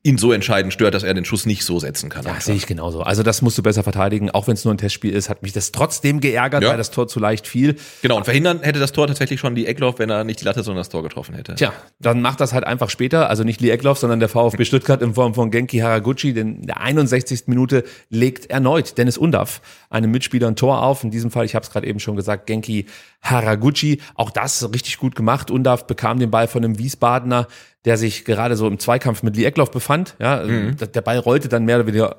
ihn 0.02 0.16
so 0.16 0.32
entscheidend 0.32 0.72
stört, 0.72 0.94
dass 0.94 1.02
er 1.02 1.12
den 1.12 1.26
Schuss 1.26 1.44
nicht 1.44 1.62
so 1.62 1.78
setzen 1.78 2.08
kann. 2.08 2.24
Ja, 2.24 2.40
sehe 2.40 2.54
ich 2.54 2.66
genauso. 2.66 3.02
Also 3.02 3.22
das 3.22 3.42
musst 3.42 3.58
du 3.58 3.62
besser 3.62 3.82
verteidigen, 3.82 4.30
auch 4.30 4.46
wenn 4.46 4.54
es 4.54 4.64
nur 4.64 4.72
ein 4.72 4.78
Testspiel 4.78 5.12
ist, 5.12 5.28
hat 5.28 5.42
mich 5.42 5.52
das 5.52 5.72
trotzdem 5.72 6.20
geärgert, 6.20 6.62
Ja. 6.62 6.70
weil 6.70 6.78
das 6.78 6.90
Tor 6.90 7.06
zu 7.06 7.20
leicht 7.20 7.46
fiel. 7.46 7.76
Genau, 8.00 8.16
und 8.16 8.24
verhindern 8.24 8.60
hätte 8.62 8.78
das 8.78 8.92
Tor 8.92 9.06
tatsächlich 9.06 9.40
schon 9.40 9.54
die 9.54 9.66
Eckloff, 9.66 9.98
wenn 9.98 10.08
er 10.08 10.24
nicht 10.24 10.40
die 10.40 10.46
Latte, 10.46 10.62
sondern 10.62 10.80
das 10.80 10.88
Tor 10.88 11.02
getroffen 11.02 11.34
hätte. 11.34 11.54
Tja, 11.56 11.74
dann 11.98 12.22
macht 12.22 12.40
das 12.40 12.54
halt 12.54 12.64
einfach 12.64 12.88
später, 12.88 13.28
also 13.28 13.44
nicht 13.44 13.60
Lee 13.60 13.68
Eckloff, 13.68 13.98
sondern 13.98 14.20
der 14.20 14.30
VfB 14.30 14.64
Stuttgart 14.64 15.02
in 15.02 15.12
Form 15.12 15.34
von 15.34 15.50
Genki 15.50 15.78
Haraguchi, 15.80 16.32
denn 16.32 16.60
in 16.60 16.66
der 16.66 16.80
61. 16.80 17.42
Minute 17.48 17.84
legt 18.08 18.46
erneut 18.50 18.96
Dennis 18.96 19.18
Undaff 19.18 19.60
einem 19.90 20.10
Mitspieler 20.10 20.48
ein 20.48 20.56
Tor 20.56 20.82
auf. 20.82 21.04
In 21.04 21.10
diesem 21.10 21.30
Fall, 21.30 21.44
ich 21.44 21.54
habe 21.54 21.64
es 21.64 21.70
gerade 21.70 21.86
eben 21.86 22.00
schon 22.00 22.16
gesagt, 22.16 22.46
Genki 22.46 22.86
Haraguchi. 23.20 24.00
Auch 24.14 24.30
das 24.30 24.66
richtig 24.72 24.96
gut 24.98 25.14
gemacht. 25.14 25.50
Undaff 25.50 25.86
bekam 25.86 26.18
den 26.18 26.30
Ball 26.30 26.48
von 26.48 26.64
einem 26.64 26.78
Wiesbadener, 26.78 27.48
der 27.88 27.96
sich 27.96 28.26
gerade 28.26 28.54
so 28.54 28.68
im 28.68 28.78
Zweikampf 28.78 29.22
mit 29.22 29.34
Lee 29.34 29.46
Eckloff 29.46 29.70
befand. 29.70 30.14
Ja, 30.18 30.44
der 30.44 31.00
Ball 31.00 31.18
rollte 31.18 31.48
dann 31.48 31.64
mehr 31.64 31.76
oder 31.76 31.86
weniger 31.86 32.16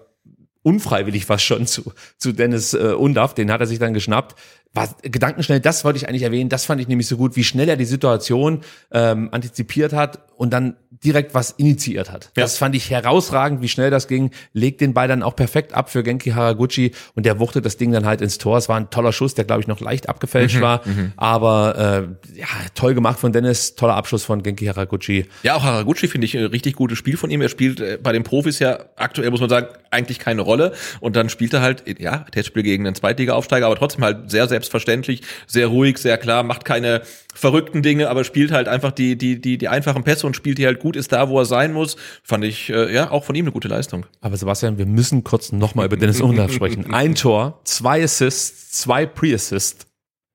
unfreiwillig 0.64 1.28
fast 1.28 1.44
schon 1.44 1.68
zu, 1.68 1.94
zu 2.18 2.32
Dennis 2.32 2.74
äh, 2.74 2.94
Undaff, 2.94 3.36
den 3.36 3.52
hat 3.52 3.62
er 3.62 3.68
sich 3.68 3.78
dann 3.78 3.94
geschnappt. 3.94 4.36
War 4.74 4.88
gedankenschnell, 5.02 5.60
das 5.60 5.84
wollte 5.84 5.98
ich 5.98 6.08
eigentlich 6.08 6.22
erwähnen, 6.22 6.48
das 6.48 6.66
fand 6.66 6.80
ich 6.80 6.88
nämlich 6.88 7.08
so 7.08 7.18
gut, 7.18 7.36
wie 7.36 7.44
schnell 7.44 7.68
er 7.70 7.76
die 7.76 7.86
Situation 7.86 8.62
ähm, 8.92 9.30
antizipiert 9.32 9.94
hat 9.94 10.20
und 10.36 10.52
dann 10.52 10.76
direkt 11.04 11.34
was 11.34 11.52
initiiert 11.52 12.12
hat. 12.12 12.26
Ja. 12.38 12.44
Das 12.44 12.58
fand 12.58 12.76
ich 12.76 12.90
herausragend, 12.92 13.62
wie 13.62 13.68
schnell 13.68 13.90
das 13.90 14.08
ging, 14.08 14.30
legt 14.54 14.80
den 14.82 14.94
Ball 14.94 15.08
dann 15.08 15.24
auch 15.24 15.36
perfekt 15.36 15.74
ab 15.74 15.90
für 15.90 16.04
Genki 16.04 16.32
Haraguchi 16.32 16.92
und 17.16 17.26
der 17.26 17.40
wuchtet 17.40 17.66
das 17.66 17.78
Ding 17.78 17.92
dann 17.92 18.06
halt 18.06 18.22
ins 18.22 18.38
Tor. 18.38 18.58
Es 18.58 18.70
war 18.70 18.78
ein 18.78 18.90
toller 18.92 19.12
Schuss, 19.12 19.34
der 19.34 19.46
glaube 19.46 19.62
ich 19.62 19.68
noch 19.68 19.80
leicht 19.80 20.08
abgefälscht 20.08 20.58
Mhm, 20.58 20.62
war, 20.62 20.82
aber 21.18 22.08
äh, 22.34 22.40
ja, 22.40 22.48
toll 22.76 22.94
gemacht 22.94 23.20
von 23.20 23.32
Dennis, 23.32 23.76
toller 23.76 23.96
Abschluss 23.96 24.24
von 24.24 24.44
Genki 24.44 24.66
Haraguchi. 24.66 25.26
Ja, 25.44 25.56
auch 25.56 25.64
Haraguchi 25.64 26.08
finde 26.08 26.26
ich 26.26 26.38
ein 26.38 26.46
richtig 26.46 26.76
gutes 26.76 26.98
Spiel 26.98 27.18
von 27.18 27.32
ihm. 27.32 27.42
Er 27.42 27.50
spielt 27.50 27.80
äh, 27.80 27.98
bei 28.02 28.12
den 28.12 28.24
Profis 28.24 28.60
ja 28.60 28.80
aktuell, 28.96 29.32
muss 29.32 29.42
man 29.42 29.50
sagen, 29.50 29.68
eigentlich 29.92 30.20
keine 30.20 30.42
Rolle. 30.42 30.74
Und 31.00 31.16
dann 31.16 31.30
spielt 31.30 31.54
er 31.54 31.62
halt, 31.62 31.84
ja, 32.00 32.20
Testspiel 32.32 32.64
gegen 32.64 32.86
einen 32.86 32.96
Zweitliga-Aufsteiger, 32.96 33.66
aber 33.66 33.76
trotzdem 33.76 34.04
halt 34.04 34.30
sehr 34.30 34.48
selbstverständlich, 34.60 35.22
sehr 35.48 35.68
ruhig, 35.68 35.98
sehr 35.98 36.18
klar, 36.18 36.44
macht 36.44 36.66
keine 36.66 37.02
verrückten 37.34 37.82
Dinge, 37.82 38.10
aber 38.10 38.24
spielt 38.26 38.52
halt 38.52 38.68
einfach 38.68 38.92
die, 38.92 39.18
die, 39.18 39.40
die, 39.40 39.58
die 39.58 39.68
einfachen 39.70 40.04
Pässe 40.04 40.28
und 40.28 40.36
spielt 40.36 40.58
die 40.58 40.66
halt 40.66 40.80
gut, 40.80 40.96
ist 40.96 41.12
da, 41.14 41.30
wo 41.30 41.40
er 41.40 41.46
sein 41.46 41.72
muss. 41.72 41.96
Fand 42.24 42.44
ich, 42.44 42.70
äh, 42.70 42.94
ja, 42.94 43.12
auch 43.12 43.24
von 43.24 43.36
ihm 43.36 43.46
eine 43.46 43.54
gute 43.54 43.70
Leistung. 43.70 44.06
Aber 44.20 44.36
Sebastian, 44.36 44.78
wir 44.78 44.86
müssen 44.86 45.24
kurz 45.24 45.52
nochmal 45.52 45.86
über 45.86 45.96
Dennis 45.96 46.20
Undaff 46.20 46.52
sprechen. 46.52 46.94
Ein 46.94 47.16
Tor, 47.16 47.62
zwei 47.64 48.04
Assists, 48.04 48.72
zwei 48.72 49.06
Pre-Assists. 49.06 49.86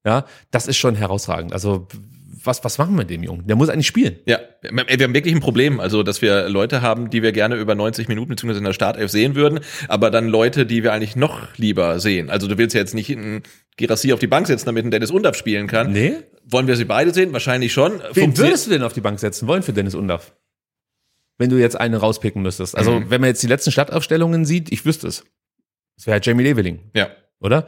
Ja, 0.06 0.24
das 0.50 0.66
ist 0.66 0.76
schon 0.76 0.94
herausragend. 0.94 1.52
Also, 1.52 1.87
was, 2.46 2.62
was 2.64 2.78
machen 2.78 2.92
wir 2.94 2.98
mit 2.98 3.11
dem 3.11 3.22
Jungen? 3.22 3.46
Der 3.46 3.57
muss 3.57 3.68
eigentlich 3.68 3.87
spielen. 3.87 4.16
Ja, 4.26 4.38
wir 4.62 4.85
haben 4.87 5.14
wirklich 5.14 5.35
ein 5.35 5.40
Problem, 5.40 5.80
also 5.80 6.02
dass 6.02 6.22
wir 6.22 6.48
Leute 6.48 6.83
haben, 6.83 7.11
die 7.11 7.22
wir 7.22 7.33
gerne 7.33 7.57
über 7.57 7.74
90 7.74 8.09
Minuten 8.09 8.30
beziehungsweise 8.30 8.59
in 8.59 8.64
der 8.64 8.72
Startelf 8.72 9.11
sehen 9.11 9.35
würden, 9.35 9.61
aber 9.88 10.11
dann 10.11 10.28
Leute, 10.28 10.66
die 10.66 10.83
wir 10.83 10.92
eigentlich 10.92 11.16
noch 11.16 11.57
lieber 11.57 11.98
sehen. 12.00 12.30
Also 12.30 12.46
du 12.48 12.59
willst 12.59 12.74
ja 12.74 12.80
jetzt 12.80 12.94
nicht 12.94 13.11
einen 13.11 13.42
Girassi 13.76 14.12
auf 14.12 14.20
die 14.20 14.26
Bank 14.26 14.46
setzen, 14.46 14.66
damit 14.66 14.85
ein 14.85 14.90
Dennis 14.90 15.11
Undaff 15.11 15.37
spielen 15.37 15.66
kann. 15.66 15.92
Nee? 15.92 16.14
Wollen 16.44 16.66
wir 16.66 16.76
sie 16.76 16.85
beide 16.85 17.12
sehen? 17.14 17.33
Wahrscheinlich 17.33 17.72
schon. 17.72 18.00
Wen 18.12 18.37
würdest 18.37 18.66
du 18.66 18.70
denn 18.70 18.83
auf 18.83 18.92
die 18.92 19.00
Bank 19.00 19.18
setzen 19.18 19.48
wollen 19.48 19.62
für 19.62 19.72
Dennis 19.72 19.94
Undaff? 19.94 20.35
Wenn 21.38 21.50
du 21.50 21.57
jetzt 21.57 21.74
einen 21.80 21.94
rauspicken 21.94 22.42
müsstest. 22.42 22.76
Also, 22.76 23.00
Mhm. 23.00 23.11
wenn 23.11 23.20
man 23.20 23.28
jetzt 23.28 23.42
die 23.42 23.48
letzten 23.48 23.72
Stadtaufstellungen 23.72 24.44
sieht, 24.44 24.70
ich 24.70 24.85
wüsste 24.85 25.09
es. 25.09 25.24
Das 25.96 26.07
wäre 26.07 26.12
halt 26.14 26.26
Jamie 26.26 26.42
Leveling, 26.44 26.78
Ja, 26.94 27.09
oder? 27.40 27.66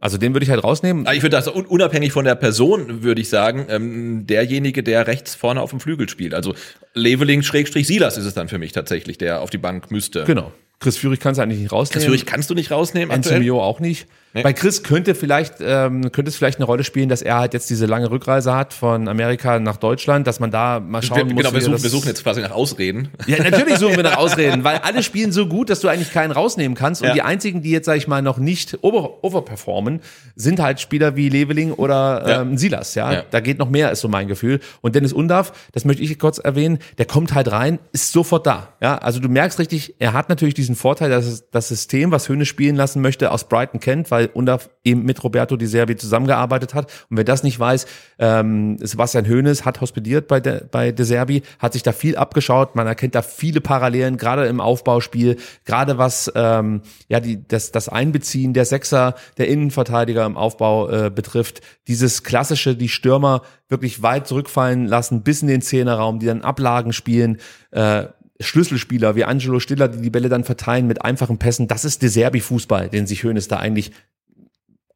Also, 0.00 0.16
den 0.16 0.32
würde 0.34 0.44
ich 0.44 0.50
halt 0.50 0.62
rausnehmen. 0.62 1.06
Aber 1.06 1.14
ich 1.16 1.22
würde 1.22 1.36
das 1.36 1.48
un- 1.48 1.66
unabhängig 1.66 2.12
von 2.12 2.24
der 2.24 2.36
Person, 2.36 3.02
würde 3.02 3.20
ich 3.20 3.28
sagen, 3.28 3.66
ähm, 3.68 4.26
derjenige, 4.26 4.82
der 4.82 5.06
rechts 5.06 5.34
vorne 5.34 5.60
auf 5.60 5.70
dem 5.70 5.80
Flügel 5.80 6.08
spielt. 6.08 6.34
Also 6.34 6.54
Leveling 6.94 7.42
Schrägstrich 7.42 7.86
Silas 7.86 8.16
ist 8.16 8.24
es 8.24 8.34
dann 8.34 8.48
für 8.48 8.58
mich 8.58 8.72
tatsächlich, 8.72 9.18
der 9.18 9.40
auf 9.40 9.50
die 9.50 9.58
Bank 9.58 9.90
müsste. 9.90 10.24
Genau. 10.24 10.52
Chris 10.80 10.96
Führig 10.96 11.18
kannst 11.18 11.38
du 11.38 11.42
eigentlich 11.42 11.58
nicht 11.58 11.72
rausnehmen. 11.72 11.94
Chris 11.94 12.04
Führig 12.04 12.26
kannst 12.26 12.48
du 12.50 12.54
nicht 12.54 12.70
rausnehmen? 12.70 13.10
Enzimio 13.14 13.60
auch 13.60 13.80
nicht. 13.80 14.06
Nee. 14.38 14.42
Bei 14.42 14.52
Chris 14.52 14.82
könnte 14.82 15.14
vielleicht 15.14 15.54
ähm, 15.60 16.10
könnte 16.12 16.28
es 16.30 16.36
vielleicht 16.36 16.58
eine 16.58 16.64
Rolle 16.66 16.84
spielen, 16.84 17.08
dass 17.08 17.22
er 17.22 17.38
halt 17.38 17.54
jetzt 17.54 17.68
diese 17.70 17.86
lange 17.86 18.10
Rückreise 18.10 18.54
hat 18.54 18.72
von 18.72 19.08
Amerika 19.08 19.58
nach 19.58 19.76
Deutschland, 19.76 20.26
dass 20.26 20.40
man 20.40 20.50
da 20.50 20.80
mal 20.80 21.02
schauen 21.02 21.18
Wir, 21.18 21.24
muss. 21.26 21.36
genau, 21.36 21.52
wir 21.54 21.60
suchen, 21.60 21.82
wir 21.82 21.90
suchen 21.90 22.08
jetzt 22.08 22.22
quasi 22.22 22.40
nach 22.40 22.50
Ausreden. 22.52 23.08
Ja, 23.26 23.42
natürlich 23.42 23.76
suchen 23.78 23.96
wir 23.96 24.02
nach 24.04 24.16
Ausreden, 24.18 24.64
weil 24.64 24.78
alle 24.78 25.02
spielen 25.02 25.32
so 25.32 25.46
gut, 25.46 25.70
dass 25.70 25.80
du 25.80 25.88
eigentlich 25.88 26.12
keinen 26.12 26.30
rausnehmen 26.30 26.76
kannst. 26.76 27.02
Und 27.02 27.08
Ja. 27.08 27.14
die 27.14 27.22
einzigen, 27.22 27.62
die 27.62 27.70
jetzt, 27.70 27.86
sag 27.86 27.96
ich 27.96 28.06
mal, 28.08 28.22
noch 28.22 28.38
nicht 28.38 28.78
over, 28.82 29.22
overperformen, 29.24 30.00
sind 30.36 30.60
halt 30.60 30.80
Spieler 30.80 31.16
wie 31.16 31.28
Leveling 31.28 31.72
oder 31.72 32.28
Ja. 32.28 32.42
ähm, 32.42 32.56
Silas. 32.58 32.94
Ja? 32.94 33.12
Ja. 33.12 33.22
da 33.30 33.40
geht 33.40 33.58
noch 33.58 33.70
mehr, 33.70 33.90
ist 33.92 34.00
so 34.00 34.08
mein 34.08 34.28
Gefühl. 34.28 34.60
Und 34.80 34.94
Dennis 34.94 35.12
Undaff, 35.12 35.52
das 35.72 35.84
möchte 35.84 36.02
ich 36.02 36.18
kurz 36.18 36.38
erwähnen, 36.38 36.78
der 36.98 37.06
kommt 37.06 37.34
halt 37.34 37.50
rein, 37.50 37.78
ist 37.92 38.12
sofort 38.12 38.46
da. 38.46 38.74
Ja, 38.80 38.98
also 38.98 39.20
du 39.20 39.28
merkst 39.28 39.58
richtig, 39.58 39.94
er 39.98 40.12
hat 40.12 40.28
natürlich 40.28 40.54
diesen 40.54 40.74
Vorteil, 40.76 41.10
dass 41.10 41.44
das 41.50 41.68
System, 41.68 42.10
was 42.12 42.28
Höhne 42.28 42.44
spielen 42.46 42.76
lassen 42.76 43.00
möchte, 43.02 43.30
aus 43.32 43.48
Brighton 43.48 43.80
kennt, 43.80 44.10
weil 44.10 44.27
Undaff 44.34 44.70
eben 44.84 45.04
mit 45.04 45.22
Roberto 45.22 45.56
Di 45.56 45.66
Serbi 45.66 45.96
zusammengearbeitet 45.96 46.74
hat. 46.74 46.90
Und 47.10 47.16
wer 47.16 47.24
das 47.24 47.42
nicht 47.42 47.58
weiß, 47.58 47.86
ähm, 48.18 48.76
Sebastian 48.80 49.26
Höhnes 49.26 49.64
hat 49.64 49.80
hospitiert 49.80 50.28
bei, 50.28 50.40
De, 50.40 50.62
bei 50.70 50.92
De 50.92 51.04
Serbi, 51.04 51.42
hat 51.58 51.72
sich 51.72 51.82
da 51.82 51.92
viel 51.92 52.16
abgeschaut. 52.16 52.76
Man 52.76 52.86
erkennt 52.86 53.14
da 53.14 53.22
viele 53.22 53.60
Parallelen, 53.60 54.16
gerade 54.16 54.46
im 54.46 54.60
Aufbauspiel, 54.60 55.36
gerade 55.64 55.98
was 55.98 56.30
ähm, 56.34 56.82
ja 57.08 57.20
die, 57.20 57.46
das, 57.46 57.72
das 57.72 57.88
Einbeziehen 57.88 58.54
der 58.54 58.64
Sechser, 58.64 59.14
der 59.36 59.48
Innenverteidiger 59.48 60.24
im 60.26 60.36
Aufbau 60.36 60.88
äh, 60.88 61.10
betrifft. 61.10 61.60
Dieses 61.86 62.22
klassische, 62.22 62.76
die 62.76 62.88
Stürmer 62.88 63.42
wirklich 63.68 64.02
weit 64.02 64.26
zurückfallen 64.26 64.86
lassen, 64.86 65.22
bis 65.22 65.42
in 65.42 65.48
den 65.48 65.62
Zehnerraum, 65.62 66.18
die 66.18 66.26
dann 66.26 66.42
Ablagen 66.42 66.92
spielen. 66.92 67.38
Äh, 67.70 68.06
Schlüsselspieler 68.40 69.16
wie 69.16 69.24
Angelo 69.24 69.58
Stiller, 69.58 69.88
die 69.88 70.00
die 70.00 70.10
Bälle 70.10 70.28
dann 70.28 70.44
verteilen 70.44 70.86
mit 70.86 71.04
einfachen 71.04 71.38
Pässen. 71.38 71.66
Das 71.66 71.84
ist 71.84 72.02
De 72.02 72.08
Serbi 72.08 72.40
Fußball, 72.40 72.88
den 72.88 73.06
sich 73.06 73.24
Hönes 73.24 73.48
da 73.48 73.58
eigentlich 73.58 73.92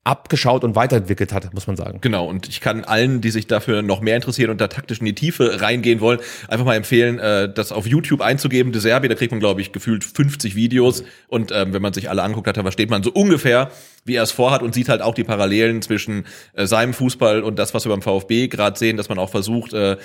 abgeschaut 0.05 0.65
und 0.65 0.75
weiterentwickelt 0.75 1.33
hat, 1.33 1.55
muss 1.55 1.69
man 1.69 1.77
sagen. 1.77 1.99
Genau, 2.01 2.27
und 2.27 2.49
ich 2.49 2.61
kann 2.61 2.83
allen, 2.85 3.21
die 3.21 3.31
sich 3.31 3.47
dafür 3.47 3.83
noch 3.83 4.01
mehr 4.01 4.17
interessieren 4.17 4.51
und 4.51 4.61
da 4.61 4.67
taktisch 4.67 4.99
in 4.99 5.07
die 5.07 5.15
Tiefe 5.15 5.61
reingehen 5.61 6.01
wollen, 6.01 6.19
einfach 6.49 6.65
mal 6.65 6.75
empfehlen, 6.75 7.21
äh, 7.21 7.53
das 7.53 7.71
auf 7.71 7.87
YouTube 7.87 8.21
einzugeben, 8.21 8.73
De 8.73 8.81
Serbi, 8.81 9.09
da 9.09 9.15
kriegt 9.15 9.31
man, 9.31 9.39
glaube 9.39 9.61
ich, 9.61 9.71
gefühlt 9.71 10.03
50 10.03 10.57
Videos 10.57 11.05
und 11.29 11.53
ähm, 11.53 11.73
wenn 11.73 11.83
man 11.83 11.93
sich 11.93 12.11
alle 12.11 12.25
anguckt 12.25 12.49
hat, 12.49 12.57
dann 12.57 12.65
versteht 12.65 12.91
man 12.91 13.05
so 13.05 13.13
ungefähr, 13.13 13.71
wie 14.05 14.17
er 14.17 14.25
es 14.25 14.33
vorhat 14.33 14.63
und 14.63 14.75
sieht 14.75 14.89
halt 14.89 15.03
auch 15.03 15.15
die 15.15 15.25
Parallelen 15.25 15.83
zwischen 15.83 16.27
äh, 16.55 16.67
seinem 16.67 16.95
Fußball 16.95 17.43
und 17.45 17.61
das, 17.61 17.73
was 17.73 17.85
wir 17.85 17.91
beim 17.91 18.03
VfB 18.03 18.49
gerade 18.49 18.77
sehen, 18.77 18.97
dass 18.97 19.09
man 19.09 19.21
auch 19.21 19.31
versucht, 19.31 19.73
äh, 19.73 19.99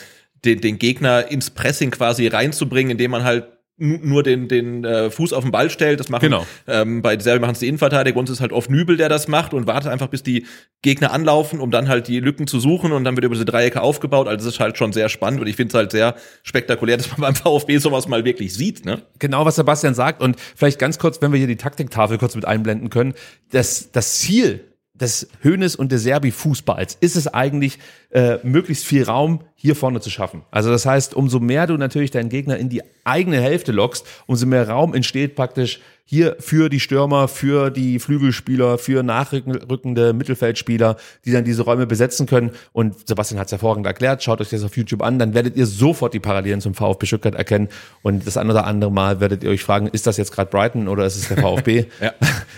den, 0.45 0.61
den 0.61 0.77
Gegner 0.77 1.31
ins 1.31 1.49
Pressing 1.49 1.89
quasi 1.89 2.27
reinzubringen, 2.27 2.91
indem 2.91 3.09
man 3.09 3.23
halt 3.23 3.45
nur 3.77 4.23
den, 4.23 4.47
den 4.47 4.83
äh, 4.83 5.11
Fuß 5.11 5.33
auf 5.33 5.43
den 5.43 5.51
Ball 5.51 5.69
stellt. 5.69 5.99
Das 5.99 6.09
machen 6.09 6.23
Genau. 6.23 6.45
ähm, 6.67 7.01
bei 7.01 7.17
Serbien 7.19 7.41
machen 7.41 7.53
es 7.53 7.59
die 7.59 7.67
Innenverteidiger, 7.67 8.17
uns 8.17 8.29
ist 8.29 8.41
halt 8.41 8.51
oft 8.51 8.69
Nübel, 8.69 8.97
der 8.97 9.07
das 9.07 9.27
macht 9.27 9.53
und 9.53 9.67
wartet 9.67 9.91
einfach, 9.91 10.07
bis 10.07 10.23
die 10.23 10.45
Gegner 10.81 11.11
anlaufen, 11.11 11.59
um 11.59 11.69
dann 11.69 11.87
halt 11.87 12.07
die 12.07 12.19
Lücken 12.19 12.47
zu 12.47 12.59
suchen 12.59 12.91
und 12.91 13.03
dann 13.03 13.15
wird 13.15 13.25
über 13.25 13.35
diese 13.35 13.45
Dreiecke 13.45 13.81
aufgebaut. 13.81 14.27
Also 14.27 14.45
das 14.45 14.55
ist 14.55 14.59
halt 14.59 14.77
schon 14.77 14.93
sehr 14.93 15.09
spannend 15.09 15.41
und 15.41 15.47
ich 15.47 15.55
finde 15.55 15.69
es 15.69 15.75
halt 15.75 15.91
sehr 15.91 16.15
spektakulär, 16.43 16.97
dass 16.97 17.09
man 17.17 17.21
beim 17.21 17.35
VfB 17.35 17.77
sowas 17.77 18.07
mal 18.07 18.25
wirklich 18.25 18.53
sieht. 18.53 18.85
Ne? 18.85 19.03
Genau, 19.19 19.45
was 19.45 19.55
Sebastian 19.55 19.93
sagt. 19.93 20.21
Und 20.21 20.37
vielleicht 20.55 20.79
ganz 20.79 20.97
kurz, 20.97 21.21
wenn 21.21 21.31
wir 21.31 21.37
hier 21.37 21.47
die 21.47 21.57
Taktiktafel 21.57 22.17
kurz 22.17 22.35
mit 22.35 22.45
einblenden 22.45 22.89
können. 22.89 23.13
Das, 23.51 23.91
das 23.91 24.19
Ziel 24.19 24.63
des 24.99 25.29
Hönes 25.41 25.75
und 25.75 25.91
des 25.91 26.03
Serbi-Fußballs 26.03 26.97
ist 26.99 27.15
es 27.15 27.27
eigentlich, 27.27 27.79
äh, 28.09 28.37
möglichst 28.43 28.85
viel 28.85 29.03
Raum 29.03 29.41
hier 29.55 29.75
vorne 29.75 30.01
zu 30.01 30.09
schaffen. 30.09 30.43
Also 30.51 30.69
das 30.69 30.85
heißt, 30.85 31.13
umso 31.13 31.39
mehr 31.39 31.67
du 31.67 31.77
natürlich 31.77 32.11
deinen 32.11 32.29
Gegner 32.29 32.57
in 32.57 32.69
die 32.69 32.81
eigene 33.03 33.39
Hälfte 33.41 33.71
lockst, 33.71 34.05
umso 34.25 34.45
mehr 34.45 34.67
Raum 34.67 34.93
entsteht 34.93 35.35
praktisch 35.35 35.79
hier 36.09 36.37
für 36.39 36.69
die 36.69 36.79
Stürmer, 36.79 37.27
für 37.27 37.69
die 37.69 37.99
Flügelspieler, 37.99 38.77
für 38.77 39.03
nachrückende 39.03 40.13
Mittelfeldspieler, 40.13 40.95
die 41.25 41.33
dann 41.33 41.43
diese 41.43 41.63
Räume 41.63 41.85
besetzen 41.85 42.25
können. 42.27 42.51
Und 42.71 43.07
Sebastian 43.07 43.39
hat 43.39 43.47
es 43.47 43.51
hervorragend 43.51 43.85
erklärt. 43.85 44.23
Schaut 44.23 44.39
euch 44.39 44.49
das 44.49 44.63
auf 44.63 44.77
YouTube 44.77 45.03
an, 45.03 45.19
dann 45.19 45.33
werdet 45.33 45.57
ihr 45.57 45.65
sofort 45.65 46.13
die 46.13 46.21
Parallelen 46.21 46.61
zum 46.61 46.73
VfB 46.73 47.05
Stuttgart 47.07 47.35
erkennen. 47.35 47.67
Und 48.03 48.25
das 48.25 48.37
ein 48.37 48.49
oder 48.49 48.65
andere 48.65 48.89
Mal 48.91 49.19
werdet 49.19 49.43
ihr 49.43 49.49
euch 49.49 49.63
fragen, 49.63 49.87
ist 49.87 50.07
das 50.07 50.15
jetzt 50.15 50.31
gerade 50.31 50.49
Brighton 50.49 50.87
oder 50.87 51.05
ist 51.05 51.17
es 51.17 51.27
der 51.27 51.37
VfB? 51.37 51.85
Ja. 52.01 52.13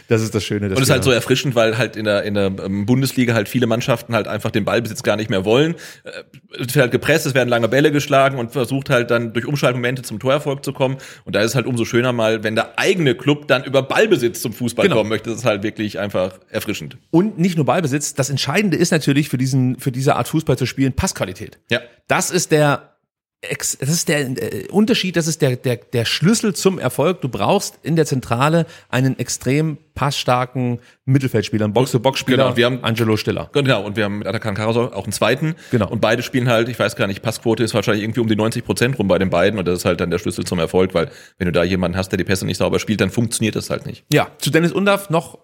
Das 0.10 0.22
ist 0.22 0.36
das 0.36 0.44
Schöne. 0.44 0.68
Und 0.68 0.74
es 0.74 0.82
ist 0.82 0.90
halt 0.90 1.04
so 1.04 1.12
erfrischend, 1.12 1.56
weil 1.56 1.78
halt 1.78 1.96
in 1.96 2.04
der, 2.06 2.24
in 2.24 2.34
der 2.34 2.52
ähm, 2.64 2.86
Bundesliga 2.86 3.34
halt 3.34 3.48
viele 3.48 3.68
Mannschaften 3.68 4.14
halt 4.14 4.28
einfach 4.28 4.52
den 4.52 4.66
Ballbesitz 4.66 5.02
gar 5.04 5.16
nicht 5.16 5.30
mehr 5.30 5.46
wollen. 5.46 5.76
Äh, 6.04 6.10
Es 6.54 6.76
wird 6.76 6.76
halt 6.76 6.92
gepresst, 6.92 7.26
es 7.26 7.34
werden 7.34 7.48
lange 7.50 7.68
Bälle 7.70 7.92
geschlagen 7.92 8.38
und 8.38 8.52
versucht 8.52 8.90
halt 8.90 9.12
dann 9.12 9.34
durch 9.34 9.46
Umschaltmomente 9.46 10.02
zum 10.02 10.20
Torerfolg 10.20 10.64
zu 10.64 10.74
kommen. 10.74 10.98
Und 11.26 11.36
da 11.36 11.42
ist 11.42 11.52
es 11.52 11.56
halt 11.56 11.66
umso 11.68 11.86
schöner 11.86 12.12
mal, 12.12 12.44
wenn 12.44 12.56
der 12.56 12.78
eigene 12.78 13.16
Club 13.16 13.39
dann 13.48 13.64
über 13.64 13.82
Ballbesitz 13.84 14.42
zum 14.42 14.54
Fußball 14.54 14.84
Genau. 14.84 14.98
kommen 14.98 15.10
möchte. 15.10 15.30
Das 15.30 15.40
ist 15.40 15.46
halt 15.46 15.64
wirklich 15.64 16.00
einfach 16.00 16.40
erfrischend. 16.50 16.98
Und 17.12 17.40
nicht 17.40 17.56
nur 17.58 17.66
Ballbesitz, 17.66 18.14
das 18.14 18.30
Entscheidende 18.30 18.78
ist 18.78 18.92
natürlich 18.92 19.30
für 19.30 19.38
diesen, 19.38 19.78
für 19.80 19.92
diese 19.92 20.16
Art 20.16 20.28
Fußball 20.28 20.58
zu 20.58 20.66
spielen, 20.66 20.94
Passqualität. 20.94 21.60
Ja. 21.70 21.80
Das 22.08 22.32
ist 22.32 22.52
der, 22.52 22.96
das 23.42 23.76
ist 23.76 24.10
der 24.10 24.20
äh, 24.22 24.68
Unterschied, 24.70 25.16
das 25.16 25.26
ist 25.28 25.42
der, 25.42 25.56
der, 25.56 25.78
der 25.78 26.04
Schlüssel 26.06 26.54
zum 26.54 26.78
Erfolg. 26.78 27.22
Du 27.22 27.30
brauchst 27.30 27.80
in 27.84 27.96
der 27.96 28.06
Zentrale 28.06 28.66
einen 28.90 29.18
extrem 29.18 29.78
passstarken 29.96 30.80
Mittelfeldspieler, 31.06 31.66
einen 31.66 31.74
Box-to-Box-Spieler, 31.74 32.38
Genau, 32.46 32.58
wir 32.58 32.66
haben- 32.66 32.84
Angelo 32.84 33.16
Stiller. 33.16 33.50
Genau, 33.54 33.84
und 33.86 33.96
wir 33.96 34.06
haben 34.06 34.20
mit 34.20 34.28
Atakan 34.28 34.56
Karasor 34.56 34.96
auch 34.96 35.04
einen 35.06 35.14
zweiten. 35.14 35.56
Genau. 35.72 35.90
Und 35.90 36.02
beide 36.02 36.22
spielen 36.22 36.50
halt, 36.50 36.68
ich 36.68 36.78
weiß 36.80 36.96
gar 36.98 37.08
nicht, 37.08 37.22
Passquote 37.22 37.64
ist 37.64 37.74
wahrscheinlich 37.74 38.04
irgendwie 38.04 38.20
um 38.20 38.28
die 38.28 38.36
90 38.36 38.66
Prozent 38.66 39.00
rum 39.00 39.08
bei 39.08 39.18
den 39.20 39.30
beiden. 39.30 39.58
Und 39.58 39.68
das 39.68 39.80
ist 39.80 39.86
halt 39.86 40.02
dann 40.02 40.12
der 40.12 40.20
Schlüssel 40.20 40.46
zum 40.46 40.60
Erfolg, 40.60 40.94
weil 40.94 41.10
wenn 41.38 41.46
du 41.46 41.52
da 41.54 41.64
jemanden 41.64 41.98
hast, 41.98 42.10
der 42.10 42.18
die 42.18 42.24
Pässe 42.26 42.46
nicht 42.46 42.58
sauber 42.58 42.80
spielt, 42.80 43.00
dann 43.02 43.10
funktioniert 43.10 43.56
das 43.56 43.70
halt 43.70 43.86
nicht. 43.86 44.04
Ja, 44.12 44.28
zu 44.40 44.52
Dennis 44.52 44.72
Undaff 44.74 45.10
noch 45.10 45.38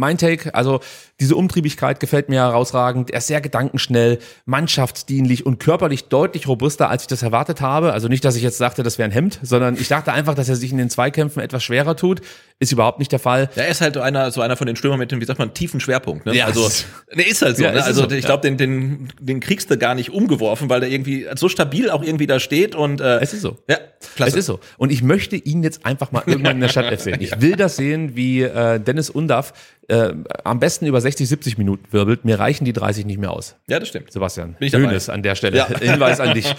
mein 0.00 0.18
Take, 0.18 0.54
also 0.54 0.80
diese 1.20 1.36
Umtriebigkeit 1.36 2.00
gefällt 2.00 2.28
mir 2.28 2.40
herausragend. 2.40 3.10
Er 3.10 3.18
ist 3.18 3.28
sehr 3.28 3.40
gedankenschnell, 3.40 4.18
mannschaftsdienlich 4.46 5.46
und 5.46 5.60
körperlich 5.60 6.08
deutlich 6.08 6.48
robuster, 6.48 6.90
als 6.90 7.02
ich 7.02 7.08
das 7.08 7.22
erwartet 7.22 7.60
habe. 7.60 7.92
Also 7.92 8.08
nicht, 8.08 8.24
dass 8.24 8.34
ich 8.34 8.42
jetzt 8.42 8.60
dachte, 8.60 8.82
das 8.82 8.98
wäre 8.98 9.08
ein 9.08 9.12
Hemd, 9.12 9.38
sondern 9.42 9.76
ich 9.76 9.86
dachte 9.86 10.12
einfach, 10.12 10.34
dass 10.34 10.48
er 10.48 10.56
sich 10.56 10.72
in 10.72 10.78
den 10.78 10.90
Zweikämpfen 10.90 11.40
etwas 11.40 11.62
schwerer 11.62 11.94
tut. 11.94 12.22
Ist 12.62 12.72
überhaupt 12.72 12.98
nicht 12.98 13.10
der 13.10 13.18
Fall. 13.18 13.48
Ja, 13.54 13.62
er 13.62 13.70
ist 13.70 13.80
halt 13.80 13.94
so 13.94 14.02
einer, 14.02 14.30
so 14.30 14.42
einer 14.42 14.54
von 14.54 14.66
den 14.66 14.76
Stürmern 14.76 14.98
mit 14.98 15.10
dem, 15.10 15.18
wie 15.18 15.24
sagt 15.24 15.38
man, 15.38 15.54
tiefen 15.54 15.80
Schwerpunkt. 15.80 16.26
Ne? 16.26 16.36
Ja, 16.36 16.44
also, 16.44 16.68
ne, 17.10 17.22
ist 17.22 17.40
halt 17.40 17.56
so. 17.56 17.64
Ja, 17.64 17.72
ne? 17.72 17.82
Also 17.82 18.02
so, 18.02 18.10
ich 18.10 18.22
ja. 18.22 18.26
glaube, 18.26 18.42
den, 18.42 18.58
den, 18.58 19.08
den 19.18 19.40
kriegst 19.40 19.70
du 19.70 19.78
gar 19.78 19.94
nicht 19.94 20.10
umgeworfen, 20.10 20.68
weil 20.68 20.80
der 20.80 20.90
irgendwie 20.90 21.26
so 21.36 21.48
stabil 21.48 21.88
auch 21.88 22.02
irgendwie 22.02 22.26
da 22.26 22.38
steht 22.38 22.74
und 22.74 23.00
äh, 23.00 23.18
Es 23.20 23.32
ist 23.32 23.40
so. 23.40 23.56
Ja, 23.66 23.78
klasse. 24.14 24.32
Es 24.32 24.36
ist 24.36 24.46
so. 24.46 24.60
Und 24.76 24.92
ich 24.92 25.02
möchte 25.02 25.36
ihn 25.36 25.62
jetzt 25.62 25.86
einfach 25.86 26.12
mal 26.12 26.22
irgendwann 26.26 26.56
in 26.56 26.60
der 26.60 26.68
Stadt 26.68 27.00
sehen. 27.00 27.16
Ich 27.20 27.32
will 27.40 27.56
das 27.56 27.76
sehen, 27.76 28.14
wie 28.14 28.42
äh, 28.42 28.78
Dennis 28.78 29.08
Undaff 29.08 29.54
äh, 29.90 30.14
am 30.44 30.60
besten 30.60 30.86
über 30.86 31.00
60, 31.00 31.28
70 31.28 31.58
Minuten 31.58 31.84
wirbelt. 31.92 32.24
Mir 32.24 32.38
reichen 32.38 32.64
die 32.64 32.72
30 32.72 33.06
nicht 33.06 33.18
mehr 33.18 33.32
aus. 33.32 33.56
Ja, 33.68 33.80
das 33.80 33.88
stimmt. 33.88 34.12
Sebastian, 34.12 34.54
Bin 34.58 34.68
ich. 34.68 34.74
Hönes 34.74 35.08
an 35.08 35.22
der 35.22 35.34
Stelle. 35.34 35.56
Ja. 35.56 35.66
Hinweis 35.80 36.20
an 36.20 36.32
dich. 36.34 36.54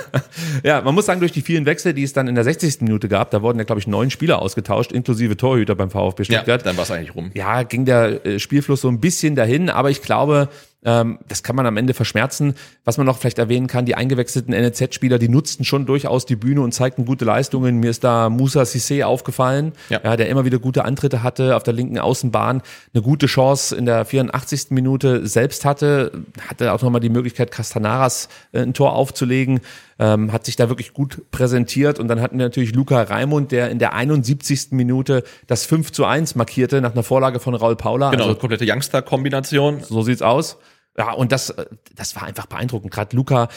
ja, 0.64 0.80
man 0.80 0.94
muss 0.94 1.06
sagen, 1.06 1.20
durch 1.20 1.30
die 1.30 1.42
vielen 1.42 1.66
Wechsel, 1.66 1.94
die 1.94 2.02
es 2.02 2.12
dann 2.12 2.26
in 2.26 2.34
der 2.34 2.42
60. 2.42 2.80
Minute 2.80 3.08
gab, 3.08 3.30
da 3.30 3.42
wurden 3.42 3.58
ja, 3.58 3.64
glaube 3.64 3.78
ich, 3.78 3.86
neun 3.86 4.10
Spieler 4.10 4.42
ausgetauscht, 4.42 4.90
inklusive 4.90 5.33
Torhüter 5.36 5.74
beim 5.74 5.90
VfB 5.90 6.22
Ja, 6.24 6.38
Stuttgart. 6.38 6.64
dann 6.66 6.76
war 6.76 6.84
es 6.84 6.90
eigentlich 6.90 7.14
rum. 7.14 7.30
Ja, 7.34 7.62
ging 7.62 7.84
der 7.84 8.24
äh, 8.26 8.38
Spielfluss 8.38 8.80
so 8.80 8.88
ein 8.88 9.00
bisschen 9.00 9.34
dahin, 9.36 9.70
aber 9.70 9.90
ich 9.90 10.02
glaube, 10.02 10.48
ähm, 10.86 11.18
das 11.28 11.42
kann 11.42 11.56
man 11.56 11.64
am 11.66 11.76
Ende 11.78 11.94
verschmerzen. 11.94 12.54
Was 12.84 12.98
man 12.98 13.06
noch 13.06 13.16
vielleicht 13.18 13.38
erwähnen 13.38 13.66
kann, 13.68 13.86
die 13.86 13.94
eingewechselten 13.94 14.52
NLZ-Spieler, 14.52 15.18
die 15.18 15.30
nutzten 15.30 15.64
schon 15.64 15.86
durchaus 15.86 16.26
die 16.26 16.36
Bühne 16.36 16.60
und 16.60 16.72
zeigten 16.72 17.06
gute 17.06 17.24
Leistungen. 17.24 17.80
Mir 17.80 17.88
ist 17.90 18.04
da 18.04 18.28
Musa 18.28 18.62
Sissé 18.62 19.02
aufgefallen, 19.04 19.72
Ja. 19.88 20.16
der 20.16 20.28
immer 20.28 20.44
wieder 20.44 20.58
gute 20.58 20.84
Antritte 20.84 21.22
hatte 21.22 21.56
auf 21.56 21.62
der 21.62 21.72
linken 21.72 21.98
Außenbahn, 21.98 22.60
eine 22.92 23.02
gute 23.02 23.24
Chance 23.26 23.74
in 23.74 23.86
der 23.86 24.04
84. 24.04 24.66
Minute 24.70 25.26
selbst 25.26 25.64
hatte, 25.64 26.12
hatte 26.48 26.72
auch 26.74 26.82
nochmal 26.82 27.00
die 27.00 27.08
Möglichkeit, 27.08 27.50
Castanaras 27.50 28.28
äh, 28.52 28.60
ein 28.60 28.74
Tor 28.74 28.92
aufzulegen, 28.92 29.60
ähm, 29.98 30.32
hat 30.32 30.44
sich 30.44 30.56
da 30.56 30.68
wirklich 30.68 30.92
gut 30.92 31.30
präsentiert 31.30 31.98
und 31.98 32.08
dann 32.08 32.20
hatten 32.20 32.38
wir 32.38 32.44
natürlich 32.46 32.74
Luca 32.74 33.00
Raimund, 33.02 33.52
der 33.52 33.70
in 33.70 33.78
der 33.78 33.92
71. 33.94 34.68
Minute 34.72 35.22
das 35.46 35.66
5 35.66 35.92
zu 35.92 36.04
1 36.04 36.34
markierte 36.34 36.80
nach 36.80 36.92
einer 36.92 37.02
Vorlage 37.02 37.40
von 37.40 37.54
Raul 37.54 37.76
Paula. 37.76 38.10
Genau, 38.10 38.24
Also 38.24 38.36
komplette 38.36 38.64
Youngster-Kombination. 38.66 39.80
so 39.80 40.02
sieht's 40.02 40.22
aus. 40.22 40.58
Ja, 40.96 41.12
und 41.12 41.32
das, 41.32 41.50
äh, 41.50 41.66
das 41.96 42.14
war 42.16 42.22
einfach 42.24 42.46
beeindruckend. 42.46 42.92
Gerade 42.92 43.16
Luca, 43.16 43.48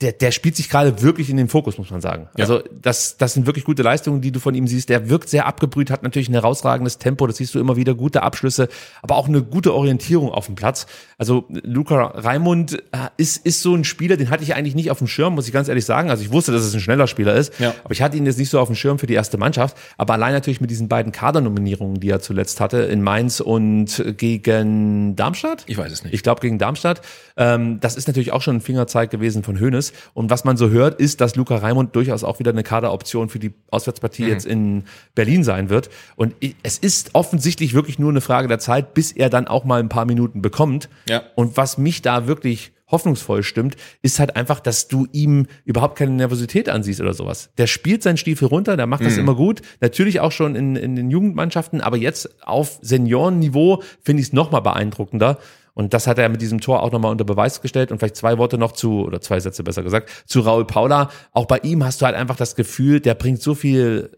der, 0.00 0.12
der 0.12 0.30
spielt 0.30 0.56
sich 0.56 0.70
gerade 0.70 1.02
wirklich 1.02 1.28
in 1.28 1.36
den 1.36 1.48
Fokus, 1.48 1.76
muss 1.76 1.90
man 1.90 2.00
sagen. 2.00 2.28
Ja. 2.36 2.44
Also 2.44 2.62
das, 2.80 3.18
das 3.18 3.34
sind 3.34 3.46
wirklich 3.46 3.64
gute 3.64 3.82
Leistungen, 3.82 4.20
die 4.22 4.32
du 4.32 4.40
von 4.40 4.54
ihm 4.54 4.66
siehst. 4.66 4.88
Der 4.88 5.10
wirkt 5.10 5.28
sehr 5.28 5.46
abgebrüht, 5.46 5.90
hat 5.90 6.02
natürlich 6.02 6.28
ein 6.28 6.34
herausragendes 6.34 6.98
Tempo, 6.98 7.26
das 7.26 7.36
siehst 7.36 7.54
du 7.54 7.58
immer 7.60 7.76
wieder, 7.76 7.94
gute 7.94 8.22
Abschlüsse, 8.22 8.68
aber 9.02 9.16
auch 9.16 9.28
eine 9.28 9.42
gute 9.42 9.74
Orientierung 9.74 10.30
auf 10.30 10.46
dem 10.46 10.54
Platz. 10.54 10.86
Also 11.18 11.44
Luca 11.50 11.96
Raimund 12.14 12.82
äh, 12.92 13.08
ist, 13.18 13.44
ist 13.44 13.60
so 13.60 13.74
ein 13.74 13.84
Spieler, 13.84 14.16
den 14.16 14.30
hatte 14.30 14.42
ich 14.42 14.54
eigentlich 14.54 14.74
nicht 14.74 14.90
auf 14.90 14.98
dem 14.98 15.06
Schirm, 15.06 15.34
muss 15.34 15.46
ich 15.46 15.52
ganz 15.52 15.68
ehrlich 15.68 15.84
sagen. 15.84 16.08
Also 16.10 16.22
ich 16.22 16.32
wusste, 16.32 16.52
dass 16.52 16.62
es 16.62 16.72
ein 16.74 16.80
schneller 16.80 17.06
Spieler 17.06 17.34
ist, 17.34 17.58
Ja. 17.60 17.74
aber 17.84 17.92
ich 17.92 18.00
hatte 18.00 18.16
ihn 18.16 18.24
jetzt 18.24 18.38
nicht 18.38 18.50
so 18.50 18.58
auf 18.58 18.68
dem 18.68 18.76
Schirm 18.76 18.98
für 18.98 19.06
die 19.06 19.14
erste 19.14 19.36
Mannschaft. 19.36 19.76
Aber 19.98 20.14
allein 20.14 20.32
natürlich 20.32 20.60
mit 20.62 20.70
diesen 20.70 20.88
beiden 20.88 21.12
Kadernominierungen, 21.12 22.00
die 22.00 22.08
er 22.08 22.20
zuletzt 22.20 22.60
hatte, 22.60 22.78
in 22.78 23.02
Mainz 23.02 23.40
und 23.40 24.02
gegen 24.16 25.14
Darmstadt. 25.16 25.64
Ich 25.66 25.76
weiß 25.76 25.92
es 25.92 26.04
nicht. 26.04 26.14
Ich 26.14 26.22
glaube 26.22 26.40
gegen 26.40 26.58
Darmstadt. 26.58 27.02
Ähm, 27.36 27.80
das 27.80 27.96
ist 27.96 28.06
natürlich 28.08 28.32
auch 28.32 28.42
schon 28.42 28.56
ein 28.56 28.60
Fingerzeig 28.60 29.10
gewesen 29.10 29.42
von 29.42 29.60
Hoeneß. 29.60 29.89
Und 30.14 30.30
was 30.30 30.44
man 30.44 30.56
so 30.56 30.70
hört, 30.70 31.00
ist, 31.00 31.20
dass 31.20 31.36
Luca 31.36 31.56
Raimund 31.56 31.94
durchaus 31.96 32.24
auch 32.24 32.38
wieder 32.38 32.50
eine 32.50 32.62
Kaderoption 32.62 33.28
für 33.28 33.38
die 33.38 33.52
Auswärtspartie 33.70 34.24
Mhm. 34.24 34.28
jetzt 34.28 34.46
in 34.46 34.84
Berlin 35.14 35.44
sein 35.44 35.70
wird. 35.70 35.90
Und 36.16 36.34
es 36.62 36.78
ist 36.78 37.10
offensichtlich 37.14 37.74
wirklich 37.74 37.98
nur 37.98 38.10
eine 38.10 38.20
Frage 38.20 38.48
der 38.48 38.58
Zeit, 38.58 38.94
bis 38.94 39.12
er 39.12 39.30
dann 39.30 39.46
auch 39.48 39.64
mal 39.64 39.80
ein 39.80 39.88
paar 39.88 40.04
Minuten 40.04 40.42
bekommt. 40.42 40.88
Ja. 41.08 41.22
Und 41.34 41.56
was 41.56 41.78
mich 41.78 42.02
da 42.02 42.26
wirklich 42.26 42.72
hoffnungsvoll 42.90 43.44
stimmt, 43.44 43.76
ist 44.02 44.18
halt 44.18 44.34
einfach, 44.34 44.58
dass 44.58 44.88
du 44.88 45.06
ihm 45.12 45.46
überhaupt 45.64 45.96
keine 45.96 46.10
Nervosität 46.10 46.68
ansiehst 46.68 47.00
oder 47.00 47.14
sowas. 47.14 47.50
Der 47.56 47.68
spielt 47.68 48.02
seinen 48.02 48.16
Stiefel 48.16 48.48
runter, 48.48 48.76
der 48.76 48.86
macht 48.88 49.04
das 49.04 49.16
immer 49.16 49.36
gut. 49.36 49.62
Natürlich 49.80 50.18
auch 50.18 50.32
schon 50.32 50.56
in, 50.56 50.74
in 50.74 50.96
den 50.96 51.08
Jugendmannschaften, 51.08 51.80
aber 51.82 51.96
jetzt 51.96 52.42
auf 52.44 52.80
Seniorenniveau 52.82 53.82
finde 54.02 54.22
ich 54.22 54.28
es 54.28 54.32
nochmal 54.32 54.62
beeindruckender. 54.62 55.38
Und 55.80 55.94
das 55.94 56.06
hat 56.06 56.18
er 56.18 56.28
mit 56.28 56.42
diesem 56.42 56.60
Tor 56.60 56.82
auch 56.82 56.92
nochmal 56.92 57.10
unter 57.10 57.24
Beweis 57.24 57.62
gestellt. 57.62 57.90
Und 57.90 58.00
vielleicht 58.00 58.16
zwei 58.16 58.36
Worte 58.36 58.58
noch 58.58 58.72
zu, 58.72 59.00
oder 59.00 59.22
zwei 59.22 59.40
Sätze 59.40 59.64
besser 59.64 59.82
gesagt, 59.82 60.10
zu 60.26 60.40
Raul 60.40 60.66
Paula. 60.66 61.10
Auch 61.32 61.46
bei 61.46 61.56
ihm 61.60 61.82
hast 61.82 62.02
du 62.02 62.06
halt 62.06 62.14
einfach 62.14 62.36
das 62.36 62.54
Gefühl, 62.54 63.00
der 63.00 63.14
bringt 63.14 63.40
so 63.40 63.54
viel 63.54 64.10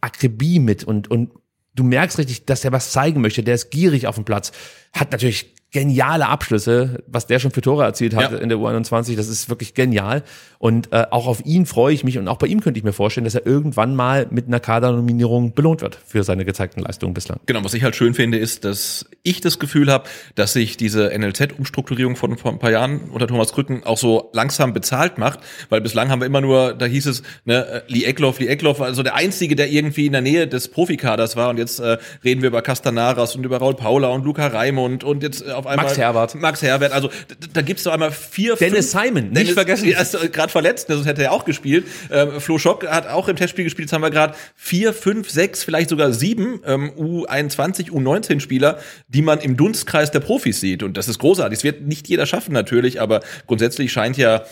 Akribie 0.00 0.60
mit 0.60 0.84
und, 0.84 1.10
und 1.10 1.32
du 1.74 1.82
merkst 1.82 2.16
richtig, 2.18 2.46
dass 2.46 2.64
er 2.64 2.70
was 2.70 2.92
zeigen 2.92 3.20
möchte. 3.20 3.42
Der 3.42 3.56
ist 3.56 3.70
gierig 3.70 4.06
auf 4.06 4.14
dem 4.14 4.24
Platz. 4.24 4.52
Hat 4.92 5.10
natürlich 5.10 5.56
geniale 5.74 6.28
Abschlüsse, 6.28 7.02
was 7.08 7.26
der 7.26 7.40
schon 7.40 7.50
für 7.50 7.60
Tore 7.60 7.82
erzielt 7.84 8.14
hat 8.14 8.30
Ja. 8.30 8.38
in 8.38 8.48
der 8.48 8.58
U21. 8.58 9.16
Das 9.16 9.26
ist 9.28 9.48
wirklich 9.50 9.74
genial. 9.74 10.22
Und 10.58 10.92
äh, 10.92 11.04
auch 11.10 11.26
auf 11.26 11.44
ihn 11.44 11.66
freue 11.66 11.92
ich 11.92 12.04
mich 12.04 12.16
und 12.16 12.28
auch 12.28 12.38
bei 12.38 12.46
ihm 12.46 12.60
könnte 12.62 12.78
ich 12.78 12.84
mir 12.84 12.92
vorstellen, 12.94 13.24
dass 13.24 13.34
er 13.34 13.44
irgendwann 13.44 13.94
mal 13.96 14.26
mit 14.30 14.46
einer 14.46 14.60
Kadernominierung 14.60 15.52
belohnt 15.52 15.82
wird 15.82 15.98
für 16.06 16.22
seine 16.22 16.44
gezeigten 16.44 16.80
Leistungen 16.80 17.12
bislang. 17.12 17.40
Genau, 17.46 17.62
was 17.64 17.74
ich 17.74 17.82
halt 17.82 17.96
schön 17.96 18.14
finde, 18.14 18.38
ist, 18.38 18.64
dass 18.64 19.04
ich 19.24 19.40
das 19.42 19.58
Gefühl 19.58 19.90
habe, 19.90 20.04
dass 20.36 20.52
sich 20.54 20.76
diese 20.76 21.10
NLZ-Umstrukturierung 21.18 22.16
von 22.16 22.38
vor 22.38 22.52
ein 22.52 22.58
paar 22.60 22.70
Jahren 22.70 23.10
unter 23.10 23.26
Thomas 23.26 23.52
Krücken 23.52 23.82
auch 23.84 23.98
so 23.98 24.30
langsam 24.32 24.72
bezahlt 24.72 25.18
macht, 25.18 25.40
weil 25.68 25.80
bislang 25.80 26.08
haben 26.08 26.20
wir 26.20 26.26
immer 26.26 26.40
nur, 26.40 26.72
da 26.74 26.86
hieß 26.86 27.06
es, 27.06 27.22
ne, 27.44 27.66
äh, 27.66 27.80
Lee 27.92 28.04
Eckloff, 28.04 28.38
Lee 28.38 28.46
Eckloff, 28.46 28.80
also 28.80 29.02
der 29.02 29.16
Einzige, 29.16 29.56
der 29.56 29.70
irgendwie 29.70 30.06
in 30.06 30.12
der 30.12 30.20
Nähe 30.22 30.46
des 30.46 30.68
Profikaders 30.68 31.36
war 31.36 31.50
und 31.50 31.58
jetzt 31.58 31.80
äh, 31.80 31.98
reden 32.24 32.42
wir 32.42 32.48
über 32.48 32.62
Castanaras 32.62 33.34
und 33.36 33.44
über 33.44 33.58
Raul 33.58 33.74
Paula 33.74 34.08
und 34.08 34.24
Luca 34.24 34.46
Raimund 34.46 35.04
und 35.04 35.22
jetzt 35.22 35.42
äh, 35.46 35.50
auf 35.64 35.70
einmal 35.70 35.86
Max 35.86 35.98
Herbert. 35.98 36.34
Max 36.34 36.62
Herbert, 36.62 36.92
also 36.92 37.10
da 37.52 37.62
gibt's 37.62 37.84
so 37.84 37.90
einmal 37.90 38.10
vier, 38.10 38.56
Dennis 38.56 38.92
fünf, 38.92 39.04
Simon, 39.04 39.24
nicht 39.24 39.36
Dennis, 39.36 39.52
vergessen. 39.54 39.88
Ja, 39.88 40.00
ist 40.00 40.32
gerade 40.32 40.50
verletzt, 40.50 40.88
sonst 40.88 41.06
hätte 41.06 41.22
er 41.22 41.32
auch 41.32 41.44
gespielt. 41.44 41.86
Ähm, 42.10 42.40
Flo 42.40 42.58
Schock 42.58 42.86
hat 42.86 43.08
auch 43.08 43.28
im 43.28 43.36
Testspiel 43.36 43.64
gespielt, 43.64 43.86
jetzt 43.86 43.92
haben 43.92 44.02
wir 44.02 44.10
gerade 44.10 44.34
vier, 44.54 44.92
fünf, 44.92 45.30
sechs, 45.30 45.64
vielleicht 45.64 45.90
sogar 45.90 46.12
sieben 46.12 46.60
ähm, 46.66 46.92
U21, 46.96 47.90
U19 47.90 48.40
Spieler, 48.40 48.78
die 49.08 49.22
man 49.22 49.40
im 49.40 49.56
Dunstkreis 49.56 50.10
der 50.10 50.20
Profis 50.20 50.60
sieht. 50.60 50.82
Und 50.82 50.96
das 50.96 51.08
ist 51.08 51.18
großartig. 51.18 51.58
Das 51.58 51.64
wird 51.64 51.82
nicht 51.82 52.08
jeder 52.08 52.26
schaffen 52.26 52.52
natürlich, 52.52 53.00
aber 53.00 53.20
grundsätzlich 53.46 53.92
scheint 53.92 54.16
ja 54.16 54.44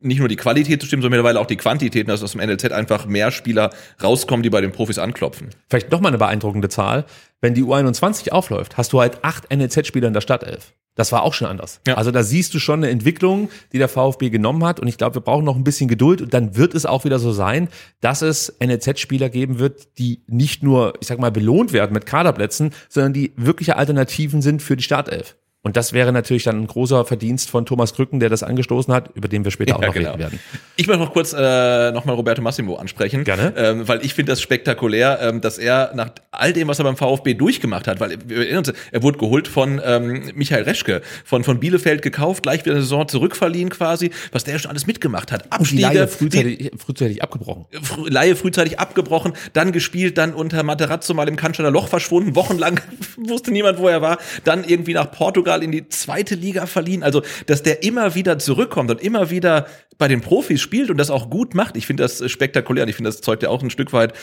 nicht 0.00 0.18
nur 0.18 0.28
die 0.28 0.36
Qualität 0.36 0.80
zu 0.80 0.86
stimmen, 0.86 1.02
sondern 1.02 1.18
mittlerweile 1.18 1.40
auch 1.40 1.46
die 1.46 1.56
Quantität, 1.56 2.08
dass 2.08 2.22
aus 2.22 2.32
dem 2.32 2.40
NLZ 2.40 2.72
einfach 2.72 3.06
mehr 3.06 3.30
Spieler 3.30 3.70
rauskommen, 4.02 4.42
die 4.42 4.50
bei 4.50 4.60
den 4.60 4.72
Profis 4.72 4.98
anklopfen. 4.98 5.50
Vielleicht 5.68 5.90
noch 5.90 6.00
mal 6.00 6.08
eine 6.08 6.18
beeindruckende 6.18 6.68
Zahl. 6.68 7.04
Wenn 7.40 7.54
die 7.54 7.62
U21 7.62 8.30
aufläuft, 8.30 8.76
hast 8.76 8.92
du 8.92 9.00
halt 9.00 9.24
acht 9.24 9.54
NLZ-Spieler 9.54 10.08
in 10.08 10.14
der 10.14 10.20
Stadtelf. 10.20 10.74
Das 10.96 11.12
war 11.12 11.22
auch 11.22 11.32
schon 11.34 11.48
anders. 11.48 11.80
Ja. 11.86 11.94
Also 11.94 12.10
da 12.10 12.22
siehst 12.22 12.52
du 12.52 12.58
schon 12.58 12.80
eine 12.80 12.90
Entwicklung, 12.90 13.48
die 13.72 13.78
der 13.78 13.88
VfB 13.88 14.28
genommen 14.28 14.64
hat. 14.64 14.80
Und 14.80 14.88
ich 14.88 14.98
glaube, 14.98 15.16
wir 15.16 15.22
brauchen 15.22 15.44
noch 15.44 15.56
ein 15.56 15.64
bisschen 15.64 15.88
Geduld. 15.88 16.20
Und 16.20 16.34
dann 16.34 16.56
wird 16.56 16.74
es 16.74 16.84
auch 16.84 17.04
wieder 17.04 17.18
so 17.18 17.32
sein, 17.32 17.68
dass 18.00 18.22
es 18.22 18.56
NLZ-Spieler 18.62 19.30
geben 19.30 19.58
wird, 19.58 19.98
die 19.98 20.22
nicht 20.26 20.62
nur, 20.62 20.94
ich 21.00 21.06
sag 21.06 21.18
mal, 21.18 21.30
belohnt 21.30 21.72
werden 21.72 21.94
mit 21.94 22.06
Kaderplätzen, 22.06 22.72
sondern 22.88 23.12
die 23.12 23.32
wirkliche 23.36 23.76
Alternativen 23.76 24.42
sind 24.42 24.62
für 24.62 24.76
die 24.76 24.82
Startelf. 24.82 25.36
Und 25.62 25.76
das 25.76 25.92
wäre 25.92 26.10
natürlich 26.10 26.44
dann 26.44 26.62
ein 26.62 26.66
großer 26.66 27.04
Verdienst 27.04 27.50
von 27.50 27.66
Thomas 27.66 27.92
Krücken, 27.92 28.18
der 28.18 28.30
das 28.30 28.42
angestoßen 28.42 28.94
hat, 28.94 29.10
über 29.14 29.28
den 29.28 29.44
wir 29.44 29.50
später 29.50 29.76
auch 29.76 29.82
Ja, 29.82 29.88
noch 29.88 29.94
genau. 29.94 30.08
reden 30.12 30.18
werden. 30.20 30.40
Ich 30.76 30.86
möchte 30.86 31.02
noch 31.02 31.12
kurz 31.12 31.34
äh, 31.36 31.92
nochmal 31.92 32.14
Roberto 32.16 32.40
Massimo 32.40 32.76
ansprechen. 32.76 33.24
Gerne. 33.24 33.52
Ähm, 33.58 33.86
weil 33.86 34.02
ich 34.02 34.14
finde 34.14 34.32
das 34.32 34.40
spektakulär, 34.40 35.18
ähm, 35.20 35.42
dass 35.42 35.58
er 35.58 35.92
nach 35.94 36.12
all 36.30 36.54
dem, 36.54 36.66
was 36.68 36.78
er 36.78 36.84
beim 36.84 36.96
VfB 36.96 37.34
durchgemacht 37.34 37.86
hat, 37.88 38.00
weil 38.00 38.16
wir 38.26 38.38
erinnern 38.38 38.64
uns, 38.66 38.72
er 38.90 39.02
wurde 39.02 39.18
geholt 39.18 39.48
von 39.48 39.82
ähm, 39.84 40.30
Michael 40.34 40.62
Reschke, 40.62 41.02
von, 41.26 41.44
von 41.44 41.60
Bielefeld 41.60 42.00
gekauft, 42.00 42.42
gleich 42.44 42.64
wieder 42.64 42.72
eine 42.76 42.80
Saison 42.82 43.06
zurückverliehen 43.06 43.68
quasi, 43.68 44.12
was 44.32 44.44
der 44.44 44.58
schon 44.58 44.70
alles 44.70 44.86
mitgemacht 44.86 45.30
hat. 45.30 45.42
Und 45.58 45.70
die 45.72 45.84
Abstiege, 45.84 45.98
Leihe 45.98 46.06
die- 46.06 46.12
frühzeitig, 46.12 46.70
frühzeitig 46.78 47.22
abgebrochen. 47.22 47.66
Fr- 47.82 48.10
Laie 48.10 48.34
frühzeitig 48.34 48.78
abgebrochen, 48.78 49.34
dann 49.52 49.72
gespielt, 49.72 50.16
dann 50.16 50.32
unter 50.32 50.62
Materazzo 50.62 51.12
mal 51.12 51.28
im 51.28 51.36
Cannstatter 51.36 51.70
Loch 51.70 51.88
verschwunden, 51.88 52.34
wochenlang 52.34 52.80
wusste 53.18 53.50
niemand, 53.50 53.78
wo 53.78 53.88
er 53.88 54.00
war, 54.00 54.16
dann 54.44 54.64
irgendwie 54.64 54.94
nach 54.94 55.10
Portugal 55.10 55.49
in 55.56 55.72
die 55.72 55.88
zweite 55.88 56.34
Liga 56.34 56.66
verliehen. 56.66 57.02
Also, 57.02 57.22
dass 57.46 57.62
der 57.62 57.82
immer 57.82 58.14
wieder 58.14 58.38
zurückkommt 58.38 58.90
und 58.90 59.00
immer 59.00 59.30
wieder 59.30 59.66
bei 59.98 60.08
den 60.08 60.20
Profis 60.20 60.60
spielt 60.60 60.90
und 60.90 60.96
das 60.96 61.10
auch 61.10 61.30
gut 61.30 61.54
macht. 61.54 61.76
Ich 61.76 61.86
finde 61.86 62.02
das 62.02 62.28
spektakulär 62.30 62.84
und 62.84 62.88
ich 62.88 62.96
finde, 62.96 63.10
das 63.10 63.20
zeugt 63.20 63.42
ja 63.42 63.50
auch 63.50 63.62
ein 63.62 63.70
Stück 63.70 63.92
weit 63.92 64.14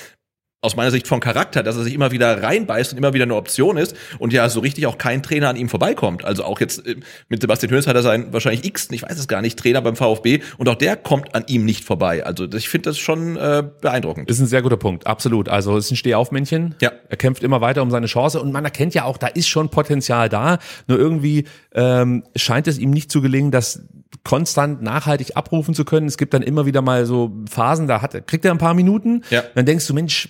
aus 0.61 0.75
meiner 0.75 0.89
Sicht 0.89 1.07
von 1.07 1.19
Charakter, 1.19 1.61
dass 1.61 1.77
er 1.77 1.83
sich 1.83 1.93
immer 1.93 2.11
wieder 2.11 2.41
reinbeißt 2.41 2.91
und 2.91 2.97
immer 2.97 3.13
wieder 3.13 3.23
eine 3.25 3.35
Option 3.35 3.77
ist 3.77 3.95
und 4.17 4.33
ja 4.33 4.49
so 4.49 4.59
richtig 4.59 4.87
auch 4.87 4.97
kein 4.97 5.21
Trainer 5.21 5.49
an 5.49 5.55
ihm 5.55 5.69
vorbeikommt. 5.69 6.25
Also 6.25 6.43
auch 6.43 6.59
jetzt 6.59 6.85
äh, 6.87 6.95
mit 7.29 7.41
Sebastian 7.41 7.71
Hönes 7.71 7.85
hat 7.85 7.95
er 7.95 8.01
seinen 8.01 8.33
wahrscheinlich 8.33 8.65
x, 8.65 8.87
ich 8.91 9.03
weiß 9.03 9.19
es 9.19 9.27
gar 9.27 9.41
nicht, 9.43 9.59
Trainer 9.59 9.81
beim 9.81 9.95
VfB 9.95 10.39
und 10.57 10.67
auch 10.67 10.75
der 10.75 10.95
kommt 10.97 11.35
an 11.35 11.43
ihm 11.47 11.63
nicht 11.63 11.85
vorbei. 11.85 12.25
Also 12.25 12.47
das- 12.47 12.61
ich 12.61 12.69
finde 12.69 12.89
das 12.89 12.97
schon 12.97 13.37
äh, 13.37 13.63
beeindruckend. 13.81 14.29
Ist 14.31 14.39
ein 14.39 14.47
sehr 14.47 14.63
guter 14.63 14.77
Punkt, 14.77 15.05
absolut. 15.05 15.47
Also 15.47 15.77
es 15.77 15.85
ist 15.85 15.91
ein 15.91 15.95
Stehaufmännchen. 15.97 16.73
Ja. 16.81 16.91
Er 17.07 17.17
kämpft 17.17 17.43
immer 17.43 17.61
weiter 17.61 17.83
um 17.83 17.91
seine 17.91 18.07
Chance 18.07 18.41
und 18.41 18.51
man 18.51 18.65
erkennt 18.65 18.95
ja 18.95 19.03
auch, 19.03 19.17
da 19.17 19.27
ist 19.27 19.47
schon 19.47 19.69
Potenzial 19.69 20.27
da. 20.27 20.57
Nur 20.87 20.97
irgendwie 20.97 21.45
ähm, 21.75 22.23
scheint 22.35 22.67
es 22.67 22.79
ihm 22.79 22.89
nicht 22.89 23.11
zu 23.11 23.21
gelingen, 23.21 23.51
das 23.51 23.83
konstant 24.23 24.81
nachhaltig 24.81 25.37
abrufen 25.37 25.75
zu 25.75 25.85
können. 25.85 26.07
Es 26.07 26.17
gibt 26.17 26.33
dann 26.33 26.41
immer 26.41 26.65
wieder 26.65 26.81
mal 26.81 27.05
so 27.05 27.31
Phasen, 27.49 27.87
da 27.87 28.01
hat, 28.01 28.27
kriegt 28.27 28.43
er 28.43 28.51
ein 28.51 28.57
paar 28.57 28.73
Minuten. 28.73 29.21
Ja. 29.29 29.43
Dann 29.53 29.65
denkst 29.65 29.85
du, 29.85 29.93
Mensch, 29.93 30.29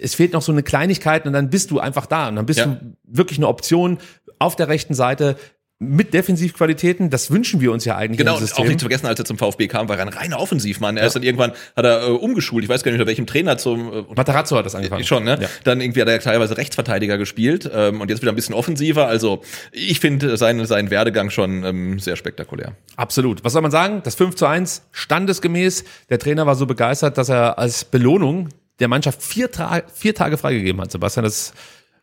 es 0.00 0.14
fehlt 0.14 0.32
noch 0.32 0.42
so 0.42 0.52
eine 0.52 0.62
Kleinigkeit 0.62 1.26
und 1.26 1.32
dann 1.32 1.50
bist 1.50 1.70
du 1.70 1.80
einfach 1.80 2.06
da 2.06 2.28
und 2.28 2.36
dann 2.36 2.46
bist 2.46 2.58
Ja. 2.60 2.66
du 2.66 2.96
wirklich 3.04 3.38
eine 3.38 3.48
Option 3.48 3.98
auf 4.38 4.56
der 4.56 4.68
rechten 4.68 4.94
Seite 4.94 5.36
mit 5.78 6.14
Defensivqualitäten. 6.14 7.10
Das 7.10 7.30
wünschen 7.30 7.60
wir 7.60 7.70
uns 7.70 7.84
ja 7.84 7.96
eigentlich 7.96 8.16
Genau, 8.16 8.38
und 8.38 8.42
auch 8.54 8.64
nicht 8.64 8.80
zu 8.80 8.84
vergessen, 8.84 9.04
als 9.06 9.18
er 9.18 9.26
zum 9.26 9.36
VfB 9.36 9.68
kam, 9.68 9.90
war 9.90 9.96
er 9.98 10.02
ein 10.06 10.08
reiner 10.08 10.40
Offensivmann. 10.40 10.96
Er 10.96 11.06
ist 11.06 11.16
dann 11.16 11.22
irgendwann, 11.22 11.52
hat 11.76 11.84
er 11.84 12.06
äh, 12.06 12.10
umgeschult, 12.12 12.64
ich 12.64 12.70
weiß 12.70 12.82
gar 12.82 12.92
nicht, 12.92 12.98
unter 12.98 13.06
welchem 13.08 13.26
Trainer 13.26 13.58
zum 13.58 13.92
äh, 13.92 14.02
Matarazzo 14.14 14.56
hat 14.56 14.64
das 14.64 14.74
angefangen. 14.74 15.04
Schon, 15.04 15.24
ne? 15.24 15.36
Ja. 15.38 15.48
Dann 15.64 15.82
irgendwie 15.82 16.00
hat 16.00 16.08
er 16.08 16.18
teilweise 16.20 16.56
Rechtsverteidiger 16.56 17.18
gespielt 17.18 17.70
ähm, 17.70 18.00
und 18.00 18.08
jetzt 18.08 18.22
wieder 18.22 18.32
ein 18.32 18.36
bisschen 18.36 18.54
offensiver. 18.54 19.06
Also 19.06 19.42
ich 19.70 20.00
finde 20.00 20.38
seinen, 20.38 20.64
seinen 20.64 20.88
Werdegang 20.88 21.28
schon 21.28 21.62
ähm, 21.64 21.98
sehr 21.98 22.16
spektakulär. 22.16 22.72
Absolut. 22.96 23.44
Was 23.44 23.52
soll 23.52 23.60
man 23.60 23.70
sagen? 23.70 24.00
Das 24.02 24.14
5 24.14 24.34
zu 24.34 24.46
1, 24.46 24.80
standesgemäß. 24.92 25.84
Der 26.08 26.18
Trainer 26.18 26.46
war 26.46 26.54
so 26.54 26.64
begeistert, 26.64 27.18
dass 27.18 27.28
er 27.28 27.58
als 27.58 27.84
Belohnung 27.84 28.48
der 28.80 28.88
Mannschaft 28.88 29.22
vier, 29.22 29.50
Tra 29.50 29.82
vier 29.92 30.14
Tage 30.14 30.36
freigegeben 30.36 30.80
hat. 30.80 30.90
Sebastian, 30.90 31.24
das 31.24 31.52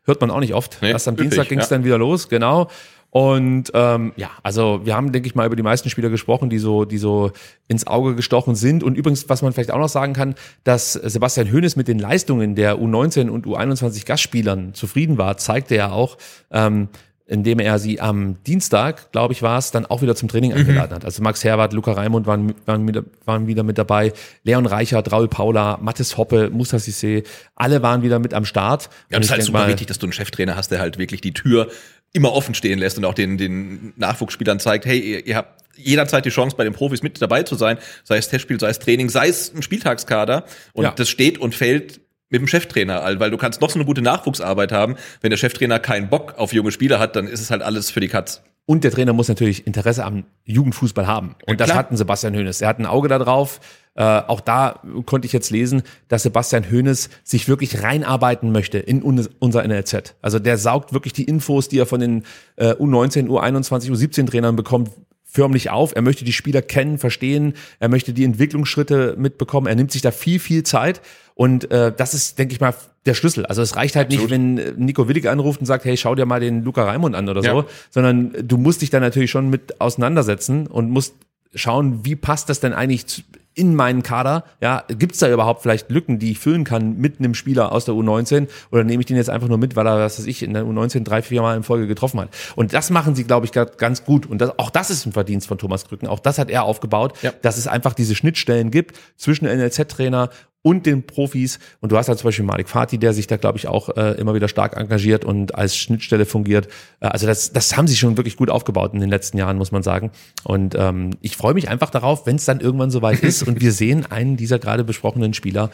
hört 0.06 0.22
man 0.22 0.32
auch 0.32 0.40
nicht 0.40 0.54
oft. 0.54 0.80
Nee, 0.82 0.92
Erst 0.92 1.08
am 1.08 1.16
üppig, 1.16 1.30
Dienstag 1.30 1.50
ging 1.50 1.60
es 1.60 1.70
ja. 1.70 1.78
dann 1.78 1.86
wieder 1.86 1.98
los, 1.98 2.30
genau. 2.30 2.70
Und 3.14 3.70
ähm, 3.76 4.12
ja, 4.16 4.32
also 4.42 4.82
wir 4.86 4.96
haben, 4.96 5.12
denke 5.12 5.28
ich 5.28 5.36
mal, 5.36 5.46
über 5.46 5.56
die 5.56 5.62
meisten 5.62 5.88
Spieler 5.88 6.10
gesprochen, 6.10 6.50
die 6.50 6.58
so, 6.58 6.84
die 6.84 6.98
so 6.98 7.32
ins 7.68 7.86
Auge 7.86 8.16
gestochen 8.16 8.56
sind. 8.56 8.84
Und 8.84 8.98
übrigens, 8.98 9.30
was 9.30 9.44
man 9.44 9.54
vielleicht 9.54 9.70
auch 9.70 9.78
noch 9.78 9.88
sagen 9.88 10.14
kann, 10.14 10.34
dass 10.64 10.94
Sebastian 10.94 11.54
Hoeneß 11.54 11.76
mit 11.76 11.88
den 11.88 12.00
Leistungen 12.00 12.56
der 12.56 12.80
U19 12.80 13.30
und 13.30 13.46
U21 13.46 14.08
Gastspielern 14.08 14.74
zufrieden 14.74 15.20
war, 15.20 15.38
zeigte 15.38 15.76
er 15.76 15.94
auch, 15.94 16.18
ähm, 16.50 16.90
indem 17.26 17.60
er 17.60 17.80
sie 17.80 18.02
am 18.02 18.44
Dienstag, 18.44 19.12
glaube 19.14 19.34
ich, 19.34 19.42
war 19.42 19.58
es, 19.58 19.72
dann 19.72 19.86
auch 19.86 20.02
wieder 20.02 20.16
zum 20.16 20.28
Training 20.28 20.54
eingeladen 20.54 20.94
hat. 20.94 21.06
Also 21.06 21.24
Max 21.24 21.44
Herwart, 21.44 21.72
Luca 21.74 21.94
Raimund 21.94 22.28
waren, 22.28 22.54
waren, 22.66 22.84
mit, 22.84 23.02
waren 23.26 23.48
wieder 23.48 23.64
mit 23.64 23.78
dabei, 23.78 24.12
Leon 24.44 24.66
Reichert, 24.66 25.12
Raul 25.12 25.28
Paula, 25.30 25.78
Mathis 25.82 26.18
Hoppe, 26.18 26.50
Musa 26.50 26.78
Sissé, 26.78 27.24
alle 27.56 27.82
waren 27.82 28.02
wieder 28.02 28.20
mit 28.20 28.34
am 28.34 28.44
Start. 28.46 28.90
Ja, 29.10 29.18
Und 29.18 29.24
es 29.24 29.28
ist 29.28 29.32
halt 29.32 29.44
super 29.44 29.60
mal, 29.60 29.68
wichtig, 29.70 29.88
dass 29.88 30.00
du 30.00 30.06
einen 30.06 30.14
Cheftrainer 30.14 30.56
hast, 30.58 30.70
der 30.72 30.80
halt 30.80 30.98
wirklich 30.98 31.22
die 31.22 31.34
Tür 31.34 31.70
immer 32.12 32.34
offen 32.34 32.54
stehen 32.56 32.78
lässt 32.78 32.98
und 32.98 33.06
auch 33.06 33.14
den, 33.16 33.38
den 33.38 33.94
Nachwuchsspielern 33.96 34.60
zeigt, 34.60 34.86
hey, 34.86 35.00
ihr, 35.00 35.26
ihr 35.26 35.36
habt 35.38 35.64
jederzeit 35.76 36.26
die 36.26 36.30
Chance, 36.30 36.56
bei 36.56 36.64
den 36.64 36.74
Profis 36.74 37.02
mit 37.02 37.20
dabei 37.22 37.42
zu 37.44 37.56
sein, 37.56 37.78
sei 38.04 38.18
es 38.18 38.28
Testspiel, 38.28 38.60
sei 38.60 38.70
es 38.70 38.78
Training, 38.80 39.10
sei 39.10 39.30
es 39.30 39.52
ein 39.56 39.64
Spieltagskader. 39.64 40.46
Und 40.74 40.84
Ja. 40.84 40.92
das 40.92 41.10
steht 41.10 41.40
und 41.40 41.56
fällt 41.56 42.02
mit 42.34 42.42
dem 42.42 42.48
Cheftrainer, 42.48 43.02
weil 43.20 43.32
du 43.32 43.38
kannst 43.38 43.62
noch 43.62 43.70
so 43.70 43.76
eine 43.76 43.86
gute 43.86 44.02
Nachwuchsarbeit 44.02 44.72
haben. 44.72 44.96
Wenn 45.22 45.30
der 45.30 45.38
Cheftrainer 45.38 45.80
keinen 45.80 46.10
Bock 46.10 46.34
auf 46.38 46.52
junge 46.52 46.72
Spieler 46.72 47.00
hat, 47.00 47.16
dann 47.16 47.28
ist 47.28 47.40
es 47.40 47.52
halt 47.52 47.62
alles 47.62 47.92
für 47.92 48.00
die 48.00 48.08
Katz. 48.08 48.42
Und 48.66 48.84
der 48.84 48.92
Trainer 48.92 49.14
muss 49.14 49.28
natürlich 49.28 49.68
Interesse 49.68 50.04
am 50.04 50.24
Jugendfußball 50.46 51.06
haben. 51.06 51.36
Und 51.46 51.60
das 51.60 51.68
klar. 51.68 51.80
hat 51.80 51.92
ein 51.92 51.98
Sebastian 51.98 52.34
Hoeneß. 52.34 52.62
Er 52.62 52.70
hat 52.70 52.80
ein 52.80 52.86
Auge 52.86 53.08
darauf. 53.10 53.60
Äh, 53.96 54.04
auch 54.04 54.40
da 54.40 54.82
konnte 55.06 55.28
ich 55.28 55.34
jetzt 55.34 55.52
lesen, 55.52 55.84
dass 56.08 56.24
Sebastian 56.24 56.72
Hoeneß 56.72 57.10
sich 57.24 57.48
wirklich 57.48 57.84
reinarbeiten 57.84 58.52
möchte 58.52 58.80
in 58.80 59.04
un 59.04 59.28
unser 59.40 59.68
NLZ. 59.68 60.16
Also 60.22 60.40
der 60.40 60.58
saugt 60.58 60.94
wirklich 60.94 61.14
die 61.14 61.26
Infos, 61.26 61.68
die 61.68 61.78
er 61.78 61.86
von 61.86 62.00
den 62.00 62.24
äh, 62.56 62.72
U19, 62.72 63.28
U21, 63.28 63.92
U17 63.92 64.28
Trainern 64.28 64.56
bekommt, 64.56 64.92
förmlich 65.34 65.72
auf. 65.72 65.96
Er 65.96 66.04
möchte 66.04 66.24
die 66.24 66.32
Spieler 66.34 66.62
kennen, 66.62 67.00
verstehen. 67.00 67.54
Er 67.80 67.90
möchte 67.90 68.14
die 68.14 68.24
Entwicklungsschritte 68.24 69.16
mitbekommen. 69.18 69.66
Er 69.66 69.74
nimmt 69.76 69.92
sich 69.92 70.04
da 70.04 70.12
viel, 70.12 70.40
viel 70.40 70.62
Zeit. 70.64 71.02
Und 71.34 71.72
äh, 71.72 71.92
das 71.96 72.14
ist, 72.14 72.38
denke 72.38 72.54
ich 72.54 72.62
mal, 72.62 72.76
der 73.08 73.16
Schlüssel. 73.16 73.46
Also 73.48 73.64
es 73.64 73.76
reicht 73.76 73.96
halt 73.96 74.10
nicht, 74.12 74.30
wenn 74.30 74.60
äh, 74.60 74.74
Nico 74.78 75.08
Willig 75.08 75.28
anruft 75.28 75.60
und 75.60 75.66
sagt, 75.66 75.86
hey, 75.86 75.98
schau 75.98 76.14
dir 76.14 76.28
mal 76.28 76.40
den 76.40 76.64
Luca 76.64 76.84
Raimund 76.84 77.16
an 77.16 77.28
oder 77.28 77.42
so, 77.42 77.48
Ja. 77.48 77.66
sondern 77.90 78.34
du 78.48 78.58
musst 78.58 78.84
dich 78.84 78.92
da 78.92 79.00
natürlich 79.00 79.32
schon 79.32 79.50
mit 79.50 79.82
auseinandersetzen 79.82 80.68
und 80.68 80.92
musst 80.92 81.16
schauen, 81.56 82.06
wie 82.06 82.16
passt 82.16 82.50
das 82.50 82.60
denn 82.60 82.74
eigentlich 82.74 83.08
zu- 83.08 83.22
in 83.56 83.76
meinen 83.76 84.04
Kader? 84.04 84.44
Ja, 84.62 84.84
gibt's 84.88 85.20
da 85.20 85.32
überhaupt 85.32 85.62
vielleicht 85.62 85.90
Lücken, 85.90 86.20
die 86.20 86.32
ich 86.32 86.40
füllen 86.40 86.64
kann 86.64 86.98
mit 86.98 87.20
einem 87.20 87.34
Spieler 87.34 87.72
aus 87.72 87.86
der 87.86 87.94
U19 87.96 88.48
oder 88.72 88.84
nehme 88.84 89.02
ich 89.02 89.06
den 89.08 89.18
jetzt 89.18 89.30
einfach 89.30 89.48
nur 89.48 89.58
mit, 89.58 89.76
weil 89.76 89.86
er, 89.88 90.00
was 90.00 90.20
weiß 90.20 90.26
ich, 90.26 90.44
in 90.44 90.54
der 90.54 90.64
U19 90.64 91.04
drei, 91.04 91.22
vier 91.22 91.42
Mal 91.42 91.56
in 91.58 91.64
Folge 91.64 91.88
getroffen 91.88 92.20
hat? 92.20 92.30
Und 92.56 92.74
das 92.74 92.90
machen 92.90 93.16
sie, 93.16 93.24
glaube 93.24 93.46
ich, 93.46 93.52
ga- 93.52 93.66
ganz 93.66 94.04
gut. 94.06 94.26
Und 94.26 94.40
das, 94.40 94.58
auch 94.60 94.70
das 94.70 94.90
ist 94.90 95.06
ein 95.06 95.12
Verdienst 95.14 95.48
von 95.48 95.58
Thomas 95.58 95.86
Krücken. 95.86 96.08
Auch 96.08 96.20
das 96.20 96.38
hat 96.40 96.50
er 96.50 96.64
aufgebaut, 96.64 97.14
Ja. 97.22 97.32
dass 97.42 97.58
es 97.58 97.68
einfach 97.68 97.94
diese 97.94 98.16
Schnittstellen 98.16 98.72
gibt 98.72 99.00
zwischen 99.18 99.46
NLZ-Trainer 99.46 100.30
und 100.64 100.88
den 100.88 101.06
Profis. 101.06 101.60
Und 101.80 101.92
du 101.92 101.98
hast 101.98 102.08
halt 102.08 102.18
zum 102.18 102.30
Beispiel 102.30 102.46
Malik 102.46 102.68
Fatih, 102.68 102.98
der 102.98 103.14
sich 103.14 103.28
da, 103.28 103.38
glaube 103.38 103.60
ich, 103.60 103.68
auch 103.68 103.96
äh, 103.96 104.14
immer 104.14 104.34
wieder 104.34 104.48
stark 104.48 104.76
engagiert 104.76 105.24
und 105.24 105.54
als 105.54 105.78
Schnittstelle 105.78 106.26
fungiert. 106.26 106.68
Äh, 107.00 107.08
also 107.08 107.28
das, 107.28 107.54
das 107.54 107.78
haben 107.78 107.88
sie 107.88 107.96
schon 107.96 108.18
wirklich 108.18 108.38
gut 108.38 108.50
aufgebaut 108.50 108.94
in 108.94 109.00
den 109.00 109.10
letzten 109.10 109.38
Jahren, 109.38 109.58
muss 109.58 109.72
man 109.72 109.84
sagen. 109.84 110.12
Und 110.44 110.74
ähm, 110.76 111.12
ich 111.22 111.38
freue 111.38 111.54
mich 111.54 111.70
einfach 111.70 111.92
darauf, 111.92 112.26
wenn 112.26 112.38
es 112.38 112.46
dann 112.46 112.60
irgendwann 112.60 112.90
soweit 112.90 113.20
ist 113.22 113.44
und 113.44 113.62
wir 113.62 113.72
sehen 113.72 114.06
einen 114.10 114.38
dieser 114.38 114.58
gerade 114.58 114.84
besprochenen 114.84 115.34
Spieler 115.34 115.70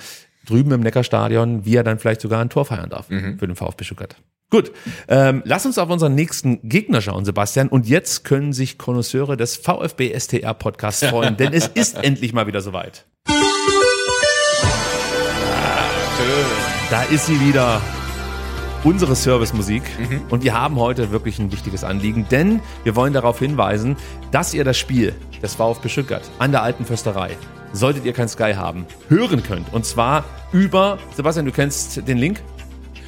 drüben 0.46 0.72
im 0.72 0.82
Neckarstadion, 0.82 1.66
wie 1.66 1.76
er 1.76 1.84
dann 1.84 2.00
vielleicht 2.00 2.22
sogar 2.22 2.42
ein 2.42 2.50
Tor 2.50 2.66
feiern 2.66 2.90
darf 2.90 3.06
für 3.06 3.48
den 3.48 3.56
VfB 3.56 3.84
Stuttgart. 3.84 4.16
Gut, 4.50 4.72
ähm, 5.08 5.44
lass 5.46 5.66
uns 5.68 5.78
auf 5.78 5.90
unseren 5.90 6.16
nächsten 6.16 6.68
Gegner 6.68 7.02
schauen, 7.02 7.24
Sebastian. 7.24 7.68
Und 7.68 7.88
jetzt 7.88 8.24
können 8.26 8.52
sich 8.52 8.80
Konnoisseure 8.80 9.38
des 9.38 9.58
VfB 9.58 10.18
STR 10.18 10.56
Podcasts 10.56 11.06
freuen, 11.10 11.38
denn 11.38 11.54
es 11.54 11.68
ist 11.68 12.04
endlich 12.04 12.34
mal 12.34 12.48
wieder 12.48 12.62
soweit. 12.62 13.06
Da 16.90 17.04
ist 17.04 17.28
sie 17.28 17.40
wieder. 17.40 17.82
Unsere 18.84 19.14
Servicemusik. 19.14 19.84
Und 20.30 20.44
wir 20.44 20.54
haben 20.54 20.78
heute 20.78 21.12
wirklich 21.12 21.38
ein 21.38 21.52
wichtiges 21.52 21.84
Anliegen, 21.84 22.26
denn 22.32 22.62
wir 22.84 22.96
wollen 22.96 23.14
darauf 23.14 23.40
hinweisen, 23.40 23.98
dass 24.32 24.54
ihr 24.54 24.64
das 24.64 24.78
Spiel 24.78 25.14
des 25.44 25.56
VfB 25.56 25.90
Stuttgart 25.90 26.24
an 26.40 26.52
der 26.52 26.64
alten 26.64 26.86
Försterei, 26.86 27.38
solltet 27.74 28.06
ihr 28.06 28.14
kein 28.14 28.30
Sky 28.30 28.54
haben, 28.56 28.86
hören 29.10 29.44
könnt. 29.44 29.74
Und 29.74 29.86
zwar 29.86 30.24
über, 30.54 30.98
Sebastian, 31.16 31.46
du 31.46 31.52
kennst 31.52 32.08
den 32.08 32.18
Link? 32.18 32.42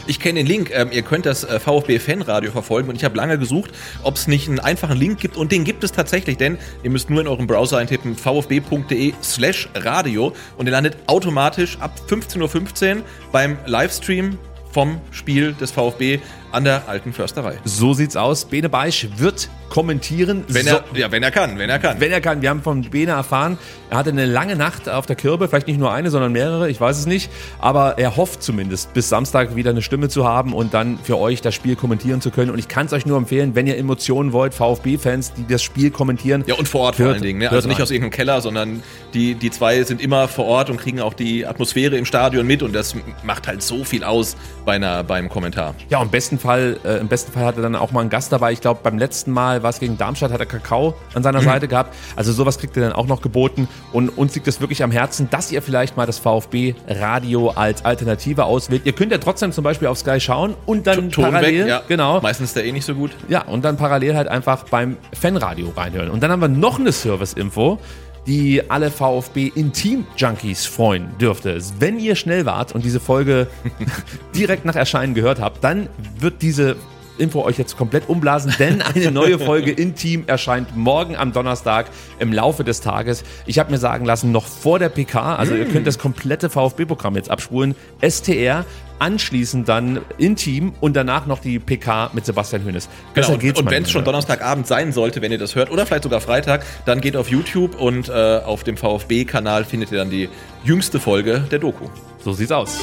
Ich 0.08 0.20
kenne 0.20 0.40
den 0.40 0.48
Link. 0.48 0.72
Ähm, 0.74 0.90
ihr 0.92 1.04
könnt 1.04 1.26
das 1.26 1.44
äh, 1.44 1.60
VfB 1.60 2.00
Fanradio 2.00 2.52
verfolgen 2.52 2.90
und 2.90 2.96
ich 2.96 3.04
habe 3.04 3.16
lange 3.16 3.38
gesucht, 3.38 3.72
ob 4.04 4.16
es 4.16 4.28
nicht 4.28 4.48
einen 4.48 4.60
einfachen 4.60 4.98
Link 4.98 5.20
gibt 5.20 5.38
und 5.38 5.52
den 5.52 5.64
gibt 5.64 5.84
es 5.84 5.92
tatsächlich, 5.92 6.38
denn 6.38 6.58
ihr 6.84 6.90
müsst 6.90 7.10
nur 7.10 7.22
in 7.22 7.28
eurem 7.28 7.48
Browser 7.48 7.78
eintippen 7.78 8.16
vfb.de 8.16 9.14
slash 9.24 9.70
radio 9.76 10.34
und 10.58 10.66
ihr 10.66 10.72
landet 10.72 10.98
automatisch 11.08 11.78
ab 11.80 12.00
15.15 12.10 12.98
Uhr 12.98 13.04
beim 13.32 13.58
Livestream 13.66 14.38
vom 14.72 15.00
Spiel 15.12 15.54
des 15.54 15.72
VfB 15.72 16.20
an 16.52 16.64
der 16.64 16.88
alten 16.88 17.14
Försterei. 17.14 17.58
So 17.64 17.94
sieht's 17.94 18.16
aus. 18.16 18.46
Bene 18.46 18.70
Beisch 18.70 19.08
wird 19.18 19.50
kommentieren. 19.70 20.44
Wenn 20.50 20.66
so, 20.66 20.76
er, 20.76 20.84
ja, 20.94 21.12
wenn 21.12 21.24
er 21.24 21.32
kann, 21.32 21.58
wenn 21.58 21.70
er 21.70 21.80
kann. 21.80 22.00
wenn 22.00 22.12
er 22.12 22.20
kann. 22.22 22.42
Wir 22.42 22.50
haben 22.50 22.62
von 22.62 22.82
Bene 22.82 23.12
erfahren, 23.12 23.58
er 23.90 23.98
hatte 23.98 24.10
eine 24.10 24.26
lange 24.26 24.56
Nacht 24.58 24.90
auf 24.90 25.06
der 25.06 25.16
Kirbe, 25.16 25.48
vielleicht 25.48 25.68
nicht 25.68 25.80
nur 25.80 25.92
eine, 25.94 26.10
sondern 26.10 26.34
mehrere, 26.34 26.70
ich 26.70 26.80
weiß 26.82 26.98
es 27.00 27.06
nicht. 27.06 27.30
Aber 27.60 27.98
er 27.98 28.18
hofft 28.18 28.44
zumindest, 28.44 28.94
bis 28.94 29.08
Samstag 29.10 29.56
wieder 29.56 29.70
eine 29.72 29.82
Stimme 29.82 30.10
zu 30.10 30.26
haben 30.28 30.54
und 30.54 30.74
dann 30.74 31.00
für 31.02 31.18
euch 31.18 31.42
das 31.42 31.56
Spiel 31.56 31.76
kommentieren 31.78 32.20
zu 32.22 32.32
können. 32.32 32.52
Und 32.52 32.60
ich 32.60 32.68
kann 32.68 32.86
es 32.88 32.94
euch 32.94 33.06
nur 33.06 33.18
empfehlen, 33.18 33.56
wenn 33.56 33.66
ihr 33.66 33.78
Emotionen 33.78 34.34
wollt, 34.34 34.54
VfB-Fans, 34.54 35.34
die 35.34 35.48
das 35.48 35.64
Spiel 35.64 35.90
kommentieren. 35.90 36.44
Ja, 36.48 36.56
und 36.56 36.68
vor 36.68 36.82
Ort 36.82 36.96
vor 36.98 37.06
Hört- 37.06 37.14
allen 37.16 37.24
Dingen. 37.24 37.40
Ne? 37.40 37.50
Also 37.50 37.68
nicht 37.70 37.78
rein. 37.78 37.84
aus 37.84 37.92
irgendeinem 37.92 38.12
Keller, 38.12 38.42
sondern 38.42 38.84
die, 39.14 39.36
die 39.36 39.52
zwei 39.52 39.82
sind 39.84 40.02
immer 40.02 40.28
vor 40.28 40.46
Ort 40.46 40.70
und 40.70 40.78
kriegen 40.82 41.00
auch 41.00 41.14
die 41.14 41.46
Atmosphäre 41.46 41.96
im 41.98 42.06
Stadion 42.06 42.46
mit 42.46 42.62
und 42.62 42.74
das 42.74 42.94
macht 43.24 43.48
halt 43.48 43.64
so 43.64 43.84
viel 43.86 44.04
aus 44.04 44.36
bei 44.66 44.74
einer, 44.74 45.04
beim 45.06 45.30
Kommentar. 45.30 45.76
Ja, 45.90 46.00
und 46.00 46.12
besten 46.12 46.40
Fall, 46.42 46.78
äh, 46.84 46.98
im 46.98 47.08
besten 47.08 47.32
Fall 47.32 47.46
hat 47.46 47.56
er 47.56 47.62
dann 47.62 47.76
auch 47.76 47.92
mal 47.92 48.02
einen 48.02 48.10
Gast 48.10 48.32
dabei. 48.32 48.52
Ich 48.52 48.62
glaube, 48.62 48.82
beim 48.84 48.98
letzten 48.98 49.32
Mal 49.32 49.64
war 49.64 49.70
es 49.70 49.80
gegen 49.80 49.98
Darmstadt, 49.98 50.32
hat 50.32 50.40
er 50.40 50.46
Kakao 50.46 50.96
an 51.14 51.24
seiner 51.24 51.42
Seite 51.42 51.68
gehabt. 51.68 51.96
Also 52.16 52.34
sowas 52.34 52.58
kriegt 52.58 52.76
er 52.76 52.84
dann 52.84 52.94
auch 52.94 53.08
noch 53.08 53.22
geboten. 53.22 53.68
Und 53.94 54.10
uns 54.10 54.36
liegt 54.36 54.48
es 54.48 54.60
wirklich 54.60 54.84
am 54.84 54.92
Herzen, 54.92 55.30
dass 55.30 55.52
ihr 55.52 55.62
vielleicht 55.62 55.96
mal 55.96 56.06
das 56.06 56.20
VfB-Radio 56.20 57.50
als 57.52 57.86
Alternative 57.86 58.46
auswählt. 58.46 58.82
Ihr 58.86 58.94
könnt 58.94 59.12
ja 59.12 59.18
trotzdem 59.18 59.52
zum 59.52 59.64
Beispiel 59.64 59.88
auf 59.88 59.98
Sky 59.98 60.20
schauen 60.20 60.56
und 60.66 60.88
dann 60.88 61.12
Ton 61.12 61.26
parallel, 61.26 61.62
weg, 61.64 61.68
ja. 61.70 61.82
genau, 61.88 62.20
Meistens 62.22 62.50
ist 62.50 62.56
der 62.56 62.66
eh 62.66 62.72
nicht 62.72 62.86
so 62.86 62.96
gut. 62.96 63.12
ja, 63.28 63.44
und 63.44 63.64
dann 63.64 63.78
parallel 63.78 64.16
halt 64.16 64.28
einfach 64.28 64.66
beim 64.66 64.98
Fanradio 65.14 65.72
reinhören. 65.76 66.10
Und 66.10 66.22
dann 66.24 66.32
haben 66.32 66.42
wir 66.42 66.48
noch 66.48 66.80
eine 66.80 66.92
Service-Info, 66.92 67.80
die 68.28 68.70
alle 68.70 68.92
VfB-Intim-Junkies 68.92 70.66
freuen 70.66 71.10
dürfte. 71.20 71.60
Wenn 71.80 72.00
ihr 72.00 72.16
schnell 72.16 72.46
wart 72.46 72.74
und 72.74 72.86
diese 72.86 73.00
Folge 73.00 73.48
direkt 74.36 74.66
nach 74.66 74.76
Erscheinen 74.76 75.14
gehört 75.14 75.40
habt, 75.40 75.64
dann 75.64 75.90
wird 76.20 76.42
diese 76.42 76.76
Info 77.18 77.42
euch 77.44 77.58
jetzt 77.58 77.78
komplett 77.78 78.10
umblasen, 78.10 78.54
denn 78.60 78.82
eine 78.82 79.12
neue 79.12 79.40
Folge 79.40 79.72
Intim 79.72 80.24
erscheint 80.28 80.76
morgen 80.76 81.16
am 81.16 81.34
Donnerstag 81.34 81.88
im 82.20 82.34
Laufe 82.34 82.64
des 82.64 82.82
Tages. 82.82 83.24
Ich 83.46 83.60
habe 83.60 83.72
mir 83.72 83.78
sagen 83.78 84.06
lassen, 84.06 84.32
noch 84.32 84.46
vor 84.46 84.80
der 84.80 84.90
PK, 84.90 85.36
also 85.36 85.56
ihr 85.56 85.66
könnt 85.66 85.88
das 85.88 85.98
komplette 85.98 86.50
VfB-Programm 86.50 87.16
jetzt 87.16 87.30
abspulen, 87.30 87.76
STR, 88.02 88.66
anschließend 89.00 89.68
dann 89.68 90.02
Intim 90.18 90.74
und 90.80 90.96
danach 90.96 91.26
noch 91.26 91.40
die 91.40 91.58
PK 91.58 92.12
mit 92.14 92.26
Sebastian 92.26 92.64
Hönes. 92.64 92.88
Genau, 93.16 93.34
und, 93.34 93.58
und 93.58 93.72
wenn 93.72 93.84
es 93.84 93.92
schon. 93.92 94.06
Donnerstagabend 94.06 94.68
sein 94.68 94.92
sollte, 94.92 95.22
wenn 95.22 95.32
ihr 95.32 95.38
das 95.38 95.56
hört, 95.56 95.72
oder 95.72 95.86
vielleicht 95.86 96.04
sogar 96.04 96.22
Freitag, 96.22 96.66
dann 96.86 97.02
geht 97.02 97.16
auf 97.16 97.30
YouTube 97.30 97.80
und 97.80 98.10
äh, 98.10 98.42
auf 98.46 98.64
dem 98.64 98.78
VfB-Kanal 98.78 99.66
findet 99.66 99.92
ihr 99.92 99.98
dann 99.98 100.10
die 100.10 100.30
jüngste 100.64 101.00
Folge 101.00 101.44
der 101.52 101.60
Doku. 101.60 101.86
So 102.24 102.34
sieht's 102.34 102.52
aus. 102.52 102.80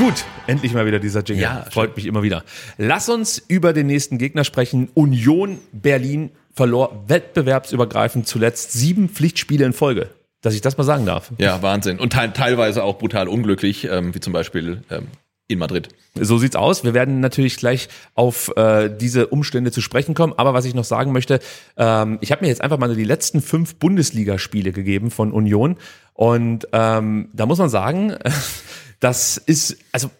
Gut, 0.00 0.24
endlich 0.46 0.72
mal 0.72 0.86
wieder 0.86 0.98
dieser 0.98 1.22
Jingle. 1.22 1.42
Ja, 1.42 1.66
Freut 1.70 1.94
mich 1.94 2.06
immer 2.06 2.22
wieder. 2.22 2.42
Lass 2.78 3.10
uns 3.10 3.36
über 3.36 3.74
den 3.74 3.86
nächsten 3.86 4.16
Gegner 4.16 4.44
sprechen. 4.44 4.88
Union 4.94 5.58
Berlin 5.72 6.30
verlor 6.54 7.04
wettbewerbsübergreifend 7.08 8.26
zuletzt 8.26 8.72
sieben 8.72 9.10
Pflichtspiele 9.10 9.66
in 9.66 9.74
Folge. 9.74 10.08
Dass 10.40 10.54
ich 10.54 10.62
das 10.62 10.78
mal 10.78 10.84
sagen 10.84 11.04
darf. 11.04 11.30
Ja, 11.36 11.60
Wahnsinn. 11.60 11.98
Und 11.98 12.14
te 12.14 12.32
teilweise 12.32 12.82
auch 12.82 12.96
brutal 12.96 13.28
unglücklich, 13.28 13.88
ähm, 13.90 14.14
wie 14.14 14.20
zum 14.20 14.32
Beispiel 14.32 14.82
ähm, 14.90 15.08
in 15.48 15.58
Madrid. 15.58 15.88
So 16.14 16.38
sieht's 16.38 16.56
aus. 16.56 16.82
Wir 16.82 16.94
werden 16.94 17.20
natürlich 17.20 17.58
gleich 17.58 17.90
auf 18.14 18.56
äh, 18.56 18.88
diese 18.88 19.26
Umstände 19.26 19.70
zu 19.70 19.82
sprechen 19.82 20.14
kommen. 20.14 20.32
Aber 20.34 20.54
was 20.54 20.64
ich 20.64 20.72
noch 20.72 20.84
sagen 20.84 21.12
möchte, 21.12 21.40
ähm, 21.76 22.16
ich 22.22 22.32
habe 22.32 22.40
mir 22.40 22.48
jetzt 22.48 22.62
einfach 22.62 22.78
mal 22.78 22.94
die 22.94 23.04
letzten 23.04 23.42
fünf 23.42 23.74
Bundesligaspiele 23.74 24.72
gegeben 24.72 25.10
von 25.10 25.30
Union. 25.30 25.76
Und 26.14 26.68
ähm, 26.72 27.28
da 27.34 27.44
muss 27.44 27.58
man 27.58 27.68
sagen, 27.68 28.16
das 29.00 29.38
ist 29.38 29.78
also 29.92 30.10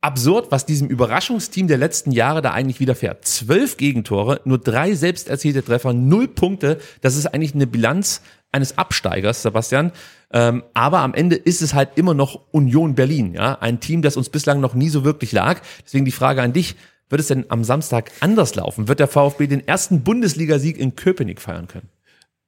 absurd, 0.00 0.52
was 0.52 0.66
diesem 0.66 0.88
Überraschungsteam 0.88 1.66
der 1.66 1.78
letzten 1.78 2.12
Jahre 2.12 2.42
da 2.42 2.52
eigentlich 2.52 2.80
widerfährt. 2.80 3.24
Zwölf 3.24 3.76
Gegentore, 3.76 4.40
nur 4.44 4.58
drei 4.58 4.94
selbst 4.94 5.28
erzielte 5.28 5.64
Treffer, 5.64 5.92
null 5.92 6.28
Punkte. 6.28 6.78
Das 7.00 7.16
ist 7.16 7.26
eigentlich 7.26 7.54
eine 7.54 7.66
Bilanz 7.66 8.22
eines 8.52 8.78
Absteigers, 8.78 9.42
Sebastian. 9.42 9.92
Ähm, 10.32 10.62
aber 10.74 11.00
am 11.00 11.14
Ende 11.14 11.36
ist 11.36 11.62
es 11.62 11.74
halt 11.74 11.90
immer 11.96 12.14
noch 12.14 12.40
Union 12.52 12.94
Berlin, 12.94 13.34
ja, 13.34 13.58
ein 13.60 13.80
Team, 13.80 14.02
das 14.02 14.16
uns 14.16 14.28
bislang 14.28 14.60
noch 14.60 14.74
nie 14.74 14.88
so 14.88 15.04
wirklich 15.04 15.32
lag. 15.32 15.60
Deswegen 15.84 16.04
die 16.04 16.12
Frage 16.12 16.42
an 16.42 16.52
dich: 16.52 16.76
Wird 17.08 17.20
es 17.20 17.28
denn 17.28 17.46
am 17.48 17.64
Samstag 17.64 18.10
anders 18.20 18.54
laufen? 18.54 18.88
Wird 18.88 19.00
der 19.00 19.08
VfB 19.08 19.46
den 19.46 19.66
ersten 19.66 20.04
Bundesligasieg 20.04 20.78
in 20.78 20.94
Köpenick 20.94 21.40
feiern 21.40 21.68
können? 21.68 21.88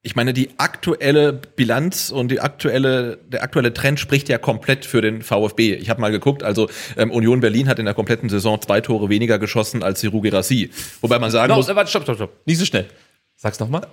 Ich 0.03 0.15
meine, 0.15 0.33
die 0.33 0.51
aktuelle 0.59 1.33
Bilanz 1.33 2.11
und 2.11 2.31
die 2.31 2.41
aktuelle, 2.41 3.19
der 3.27 3.43
aktuelle 3.43 3.75
Trend 3.75 3.99
spricht 3.99 4.29
ja 4.29 4.39
komplett 4.39 4.87
für 4.87 5.01
den 5.01 5.23
VfB. 5.23 5.75
Ich 5.75 5.91
habe 5.91 6.01
mal 6.01 6.13
geguckt, 6.13 6.45
also 6.45 6.69
ähm, 6.97 7.11
Union 7.11 7.41
Berlin 7.41 7.69
hat 7.69 7.81
in 7.81 7.85
der 7.85 7.95
kompletten 7.95 8.29
Saison 8.29 8.61
zwei 8.61 8.81
Tore 8.81 9.09
weniger 9.09 9.41
geschossen 9.41 9.83
als 9.83 10.01
Siru 10.01 10.21
Gerassi. 10.21 10.71
Wobei 11.01 11.19
man 11.19 11.33
sagen 11.33 11.51
No, 11.51 11.57
muss, 11.57 11.69
äh, 11.69 11.75
warte, 11.75 11.91
stopp, 11.91 12.05
stopp, 12.05 12.17
stopp. 12.17 12.33
Nicht 12.47 12.59
so 12.59 12.65
schnell. 12.65 12.87
Sag's 13.35 13.59
nochmal. 13.59 13.89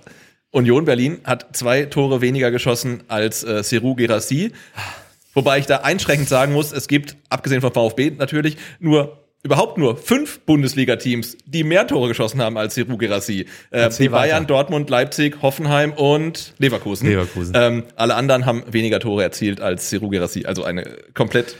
Union 0.52 0.84
Berlin 0.84 1.18
hat 1.24 1.56
zwei 1.56 1.86
Tore 1.86 2.20
weniger 2.20 2.52
geschossen 2.52 3.02
als 3.08 3.42
äh, 3.42 3.64
Seru 3.64 3.96
Gerassi. 3.96 4.52
Wobei 5.34 5.58
ich 5.58 5.66
da 5.66 5.78
einschränkend 5.78 6.28
sagen 6.28 6.52
muss, 6.52 6.72
es 6.72 6.86
gibt, 6.88 7.16
abgesehen 7.28 7.60
vom 7.60 7.72
VfB 7.72 8.12
natürlich, 8.16 8.56
nur 8.78 9.25
überhaupt 9.46 9.78
nur 9.78 9.96
fünf 9.96 10.40
Bundesliga-Teams, 10.40 11.38
die 11.46 11.62
mehr 11.62 11.86
Tore 11.86 12.08
geschossen 12.08 12.42
haben 12.42 12.58
als 12.58 12.74
Seru 12.74 12.96
Gerassi. 12.96 13.46
Äh, 13.70 13.88
die 13.90 14.08
Bayern, 14.08 14.42
weiter. 14.42 14.46
Dortmund, 14.46 14.90
Leipzig, 14.90 15.40
Hoffenheim 15.40 15.92
und 15.92 16.52
Leverkusen. 16.58 17.08
Leverkusen. 17.08 17.54
Ähm, 17.56 17.84
alle 17.94 18.16
anderen 18.16 18.44
haben 18.44 18.64
weniger 18.68 18.98
Tore 18.98 19.22
erzielt 19.22 19.60
als 19.60 19.88
Seru 19.88 20.08
Gerassi. 20.08 20.46
Also 20.46 20.64
eine 20.64 20.98
komplett 21.14 21.56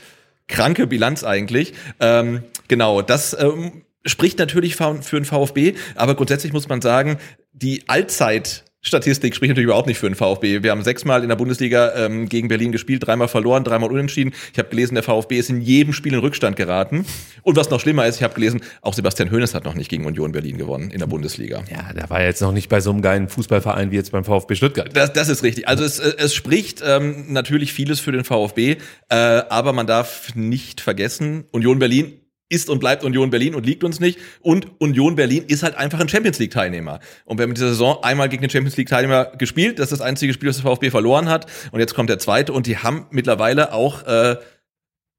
kranke 0.48 0.88
Bilanz 0.88 1.22
eigentlich. 1.22 1.74
Ähm, 2.00 2.42
genau, 2.66 3.02
das 3.02 3.36
ähm, 3.38 3.82
spricht 4.04 4.38
natürlich 4.40 4.74
für 4.74 5.00
für 5.02 5.20
den 5.20 5.24
VfB, 5.24 5.74
aber 5.94 6.16
grundsätzlich 6.16 6.52
muss 6.52 6.68
man 6.68 6.82
sagen, 6.82 7.18
die 7.52 7.84
Allzeit 7.88 8.64
Statistik 8.86 9.34
spricht 9.34 9.50
natürlich 9.50 9.66
überhaupt 9.66 9.88
nicht 9.88 9.98
für 9.98 10.08
den 10.08 10.14
VfB. 10.14 10.62
Wir 10.62 10.70
haben 10.70 10.84
sechsmal 10.84 11.22
in 11.24 11.28
der 11.28 11.34
Bundesliga 11.34 11.92
ähm, 11.96 12.28
gegen 12.28 12.46
Berlin 12.46 12.70
gespielt, 12.70 13.04
dreimal 13.04 13.26
verloren, 13.26 13.64
dreimal 13.64 13.90
unentschieden. 13.90 14.32
Ich 14.52 14.58
habe 14.58 14.68
gelesen, 14.68 14.94
der 14.94 15.02
VfB 15.02 15.38
ist 15.38 15.50
in 15.50 15.60
jedem 15.60 15.92
Spiel 15.92 16.14
in 16.14 16.20
Rückstand 16.20 16.56
geraten. 16.56 17.04
Und 17.42 17.56
was 17.56 17.68
noch 17.68 17.80
schlimmer 17.80 18.06
ist, 18.06 18.16
ich 18.16 18.22
habe 18.22 18.34
gelesen, 18.34 18.60
auch 18.82 18.94
Sebastian 18.94 19.32
Hoeneß 19.32 19.54
hat 19.54 19.64
noch 19.64 19.74
nicht 19.74 19.88
gegen 19.88 20.06
Union 20.06 20.30
Berlin 20.30 20.56
gewonnen 20.56 20.90
in 20.92 21.00
der 21.00 21.08
Bundesliga. 21.08 21.64
Ja, 21.68 21.92
der 21.92 22.08
war 22.10 22.22
jetzt 22.22 22.40
noch 22.40 22.52
nicht 22.52 22.68
bei 22.68 22.80
so 22.80 22.90
einem 22.90 23.02
geilen 23.02 23.28
Fußballverein 23.28 23.90
wie 23.90 23.96
jetzt 23.96 24.12
beim 24.12 24.24
VfB 24.24 24.54
Stuttgart. 24.54 24.90
Das, 24.94 25.12
das 25.12 25.28
ist 25.28 25.42
richtig. 25.42 25.66
Also 25.66 25.82
es, 25.82 25.98
es 25.98 26.32
spricht 26.32 26.80
ähm, 26.86 27.24
natürlich 27.28 27.72
vieles 27.72 27.98
für 27.98 28.12
den 28.12 28.22
VfB, 28.22 28.76
äh, 29.08 29.16
aber 29.16 29.72
man 29.72 29.88
darf 29.88 30.34
nicht 30.36 30.80
vergessen, 30.80 31.44
Union 31.50 31.80
Berlin 31.80 32.12
ist 32.48 32.70
und 32.70 32.78
bleibt 32.78 33.02
Union 33.04 33.30
Berlin 33.30 33.54
und 33.54 33.66
liegt 33.66 33.82
uns 33.82 33.98
nicht. 34.00 34.18
Und 34.40 34.68
Union 34.78 35.16
Berlin 35.16 35.44
ist 35.48 35.62
halt 35.62 35.74
einfach 35.76 35.98
ein 36.00 36.08
Champions 36.08 36.38
League 36.38 36.52
Teilnehmer. 36.52 37.00
Und 37.24 37.38
wir 37.38 37.42
haben 37.42 37.50
in 37.50 37.54
dieser 37.56 37.70
Saison 37.70 37.98
einmal 38.02 38.28
gegen 38.28 38.42
den 38.42 38.50
Champions 38.50 38.76
League 38.76 38.88
Teilnehmer 38.88 39.32
gespielt. 39.36 39.78
Das 39.78 39.86
ist 39.90 39.98
das 39.98 40.00
einzige 40.00 40.32
Spiel, 40.32 40.48
das 40.48 40.56
der 40.56 40.70
VfB 40.70 40.90
verloren 40.90 41.28
hat. 41.28 41.46
Und 41.72 41.80
jetzt 41.80 41.94
kommt 41.94 42.08
der 42.08 42.18
zweite 42.18 42.52
und 42.52 42.66
die 42.66 42.78
haben 42.78 43.06
mittlerweile 43.10 43.72
auch 43.72 44.06
äh, 44.06 44.36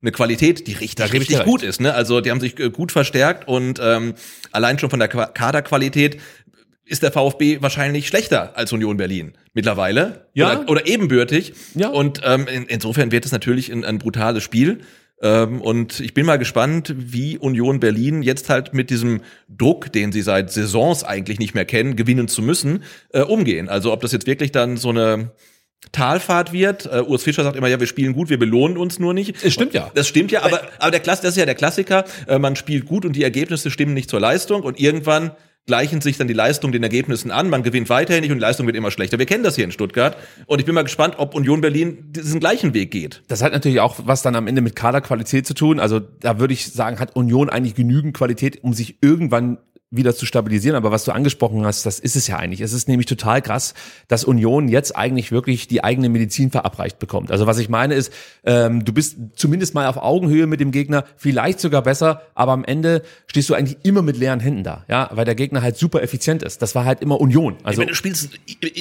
eine 0.01 0.11
Qualität, 0.11 0.67
die 0.67 0.73
richtig, 0.73 1.11
richtig 1.11 1.43
gut 1.43 1.63
ist. 1.63 1.81
Ne? 1.81 1.93
Also 1.93 2.21
die 2.21 2.31
haben 2.31 2.39
sich 2.39 2.57
äh, 2.59 2.69
gut 2.69 2.91
verstärkt 2.91 3.47
und 3.47 3.79
ähm, 3.83 4.13
allein 4.51 4.79
schon 4.79 4.89
von 4.89 4.99
der 4.99 5.09
Qua- 5.09 5.27
Kaderqualität 5.27 6.21
ist 6.85 7.03
der 7.03 7.11
VfB 7.11 7.61
wahrscheinlich 7.61 8.07
schlechter 8.07 8.55
als 8.55 8.71
Union 8.71 8.95
Berlin 8.95 9.33
mittlerweile. 9.53 10.27
Ja. 10.33 10.59
Oder, 10.61 10.69
oder 10.69 10.87
ebenbürtig. 10.87 11.53
Ja. 11.75 11.89
Und 11.89 12.21
ähm, 12.23 12.47
in, 12.47 12.63
insofern 12.67 13.11
wird 13.11 13.25
es 13.25 13.33
natürlich 13.33 13.69
ein, 13.71 13.83
ein 13.83 13.97
brutales 13.97 14.43
Spiel. 14.43 14.79
Ähm, 15.21 15.61
und 15.61 15.99
ich 15.99 16.13
bin 16.13 16.25
mal 16.25 16.37
gespannt, 16.37 16.93
wie 16.95 17.37
Union 17.37 17.79
Berlin 17.79 18.21
jetzt 18.21 18.49
halt 18.49 18.73
mit 18.73 18.89
diesem 18.89 19.21
Druck, 19.49 19.91
den 19.91 20.11
sie 20.11 20.21
seit 20.21 20.51
Saisons 20.51 21.03
eigentlich 21.03 21.39
nicht 21.39 21.55
mehr 21.55 21.65
kennen, 21.65 21.95
gewinnen 21.95 22.27
zu 22.27 22.41
müssen, 22.41 22.83
äh, 23.13 23.21
umgehen. 23.21 23.67
Also 23.69 23.91
ob 23.93 24.01
das 24.01 24.11
jetzt 24.11 24.27
wirklich 24.27 24.51
dann 24.51 24.77
so 24.77 24.89
eine 24.89 25.31
Talfahrt 25.91 26.53
wird. 26.53 26.85
Äh, 26.85 27.01
Urs 27.01 27.23
Fischer 27.23 27.43
sagt 27.43 27.55
immer, 27.55 27.67
ja, 27.67 27.79
wir 27.79 27.87
spielen 27.87 28.13
gut, 28.13 28.29
wir 28.29 28.39
belohnen 28.39 28.77
uns 28.77 28.99
nur 28.99 29.13
nicht. 29.13 29.43
Es 29.43 29.53
stimmt 29.53 29.73
ja. 29.73 29.91
Das 29.95 30.07
stimmt 30.07 30.31
ja, 30.31 30.43
aber, 30.43 30.61
aber 30.79 30.91
der 30.91 30.99
Klass, 30.99 31.21
das 31.21 31.31
ist 31.31 31.37
ja 31.37 31.45
der 31.45 31.55
Klassiker. 31.55 32.05
Äh, 32.27 32.39
man 32.39 32.55
spielt 32.55 32.85
gut 32.85 33.05
und 33.05 33.15
die 33.15 33.23
Ergebnisse 33.23 33.71
stimmen 33.71 33.93
nicht 33.93 34.09
zur 34.09 34.19
Leistung 34.19 34.63
und 34.63 34.79
irgendwann 34.79 35.31
gleichen 35.67 36.01
sich 36.01 36.17
dann 36.17 36.27
die 36.27 36.33
Leistungen 36.33 36.71
den 36.71 36.81
Ergebnissen 36.81 37.29
an. 37.29 37.49
Man 37.49 37.61
gewinnt 37.61 37.89
weiterhin 37.89 38.21
nicht 38.21 38.31
und 38.31 38.37
die 38.37 38.41
Leistung 38.41 38.65
wird 38.65 38.75
immer 38.75 38.89
schlechter. 38.89 39.19
Wir 39.19 39.25
kennen 39.25 39.43
das 39.43 39.55
hier 39.55 39.65
in 39.65 39.71
Stuttgart 39.71 40.17
und 40.47 40.59
ich 40.59 40.65
bin 40.65 40.73
mal 40.73 40.83
gespannt, 40.83 41.15
ob 41.17 41.35
Union 41.35 41.61
Berlin 41.61 42.05
diesen 42.09 42.39
gleichen 42.39 42.73
Weg 42.73 42.89
geht. 42.89 43.21
Das 43.27 43.43
hat 43.43 43.51
natürlich 43.51 43.81
auch 43.81 43.97
was 44.03 44.21
dann 44.21 44.35
am 44.35 44.47
Ende 44.47 44.61
mit 44.61 44.75
Kaderqualität 44.75 45.45
zu 45.45 45.53
tun. 45.53 45.79
Also 45.79 45.99
da 45.99 46.39
würde 46.39 46.53
ich 46.53 46.71
sagen, 46.71 46.99
hat 46.99 47.15
Union 47.15 47.49
eigentlich 47.49 47.75
genügend 47.75 48.15
Qualität, 48.15 48.63
um 48.63 48.73
sich 48.73 48.97
irgendwann 49.01 49.57
wieder 49.89 50.13
zu 50.13 50.25
stabilisieren. 50.25 50.75
Aber 50.75 50.91
was 50.91 51.05
du 51.05 51.13
angesprochen 51.13 51.65
hast, 51.65 51.85
das 51.85 51.99
ist 51.99 52.15
es 52.15 52.27
ja 52.27 52.37
eigentlich. 52.37 52.59
Es 52.59 52.73
ist 52.73 52.89
nämlich 52.89 53.05
total 53.05 53.41
krass, 53.41 53.73
dass 54.09 54.25
Union 54.25 54.67
jetzt 54.67 54.95
eigentlich 54.95 55.31
wirklich 55.31 55.67
die 55.67 55.83
eigene 55.83 56.09
Medizin 56.09 56.51
verabreicht 56.51 56.99
bekommt. 56.99 57.31
Also 57.31 57.47
was 57.47 57.57
ich 57.57 57.69
meine 57.69 57.93
ist, 57.93 58.11
ähm, 58.43 58.83
du 58.83 58.91
bist 58.91 59.15
zumindest 59.35 59.75
mal 59.75 59.87
auf 59.87 59.97
Augenhöhe 59.97 60.45
mit 60.45 60.59
dem 60.59 60.71
Gegner, 60.71 61.05
vielleicht 61.15 61.61
sogar 61.61 61.83
besser, 61.83 62.21
aber 62.35 62.51
am 62.51 62.65
Ende 62.65 63.01
stehst 63.27 63.49
du 63.49 63.53
eigentlich 63.53 63.77
immer 63.83 64.01
mit 64.01 64.17
leeren 64.17 64.41
Händen 64.41 64.63
da, 64.63 64.83
ja, 64.89 65.09
weil 65.13 65.23
der 65.23 65.35
Gegner 65.35 65.61
halt 65.61 65.77
super 65.77 66.01
effizient 66.03 66.43
ist. 66.43 66.61
Das 66.61 66.75
war 66.75 66.83
halt 66.83 67.01
immer 67.01 67.21
Union. 67.21 67.55
Also 67.63 67.79
wenn 67.79 67.87
du 67.87 67.95
spielst 67.95 68.31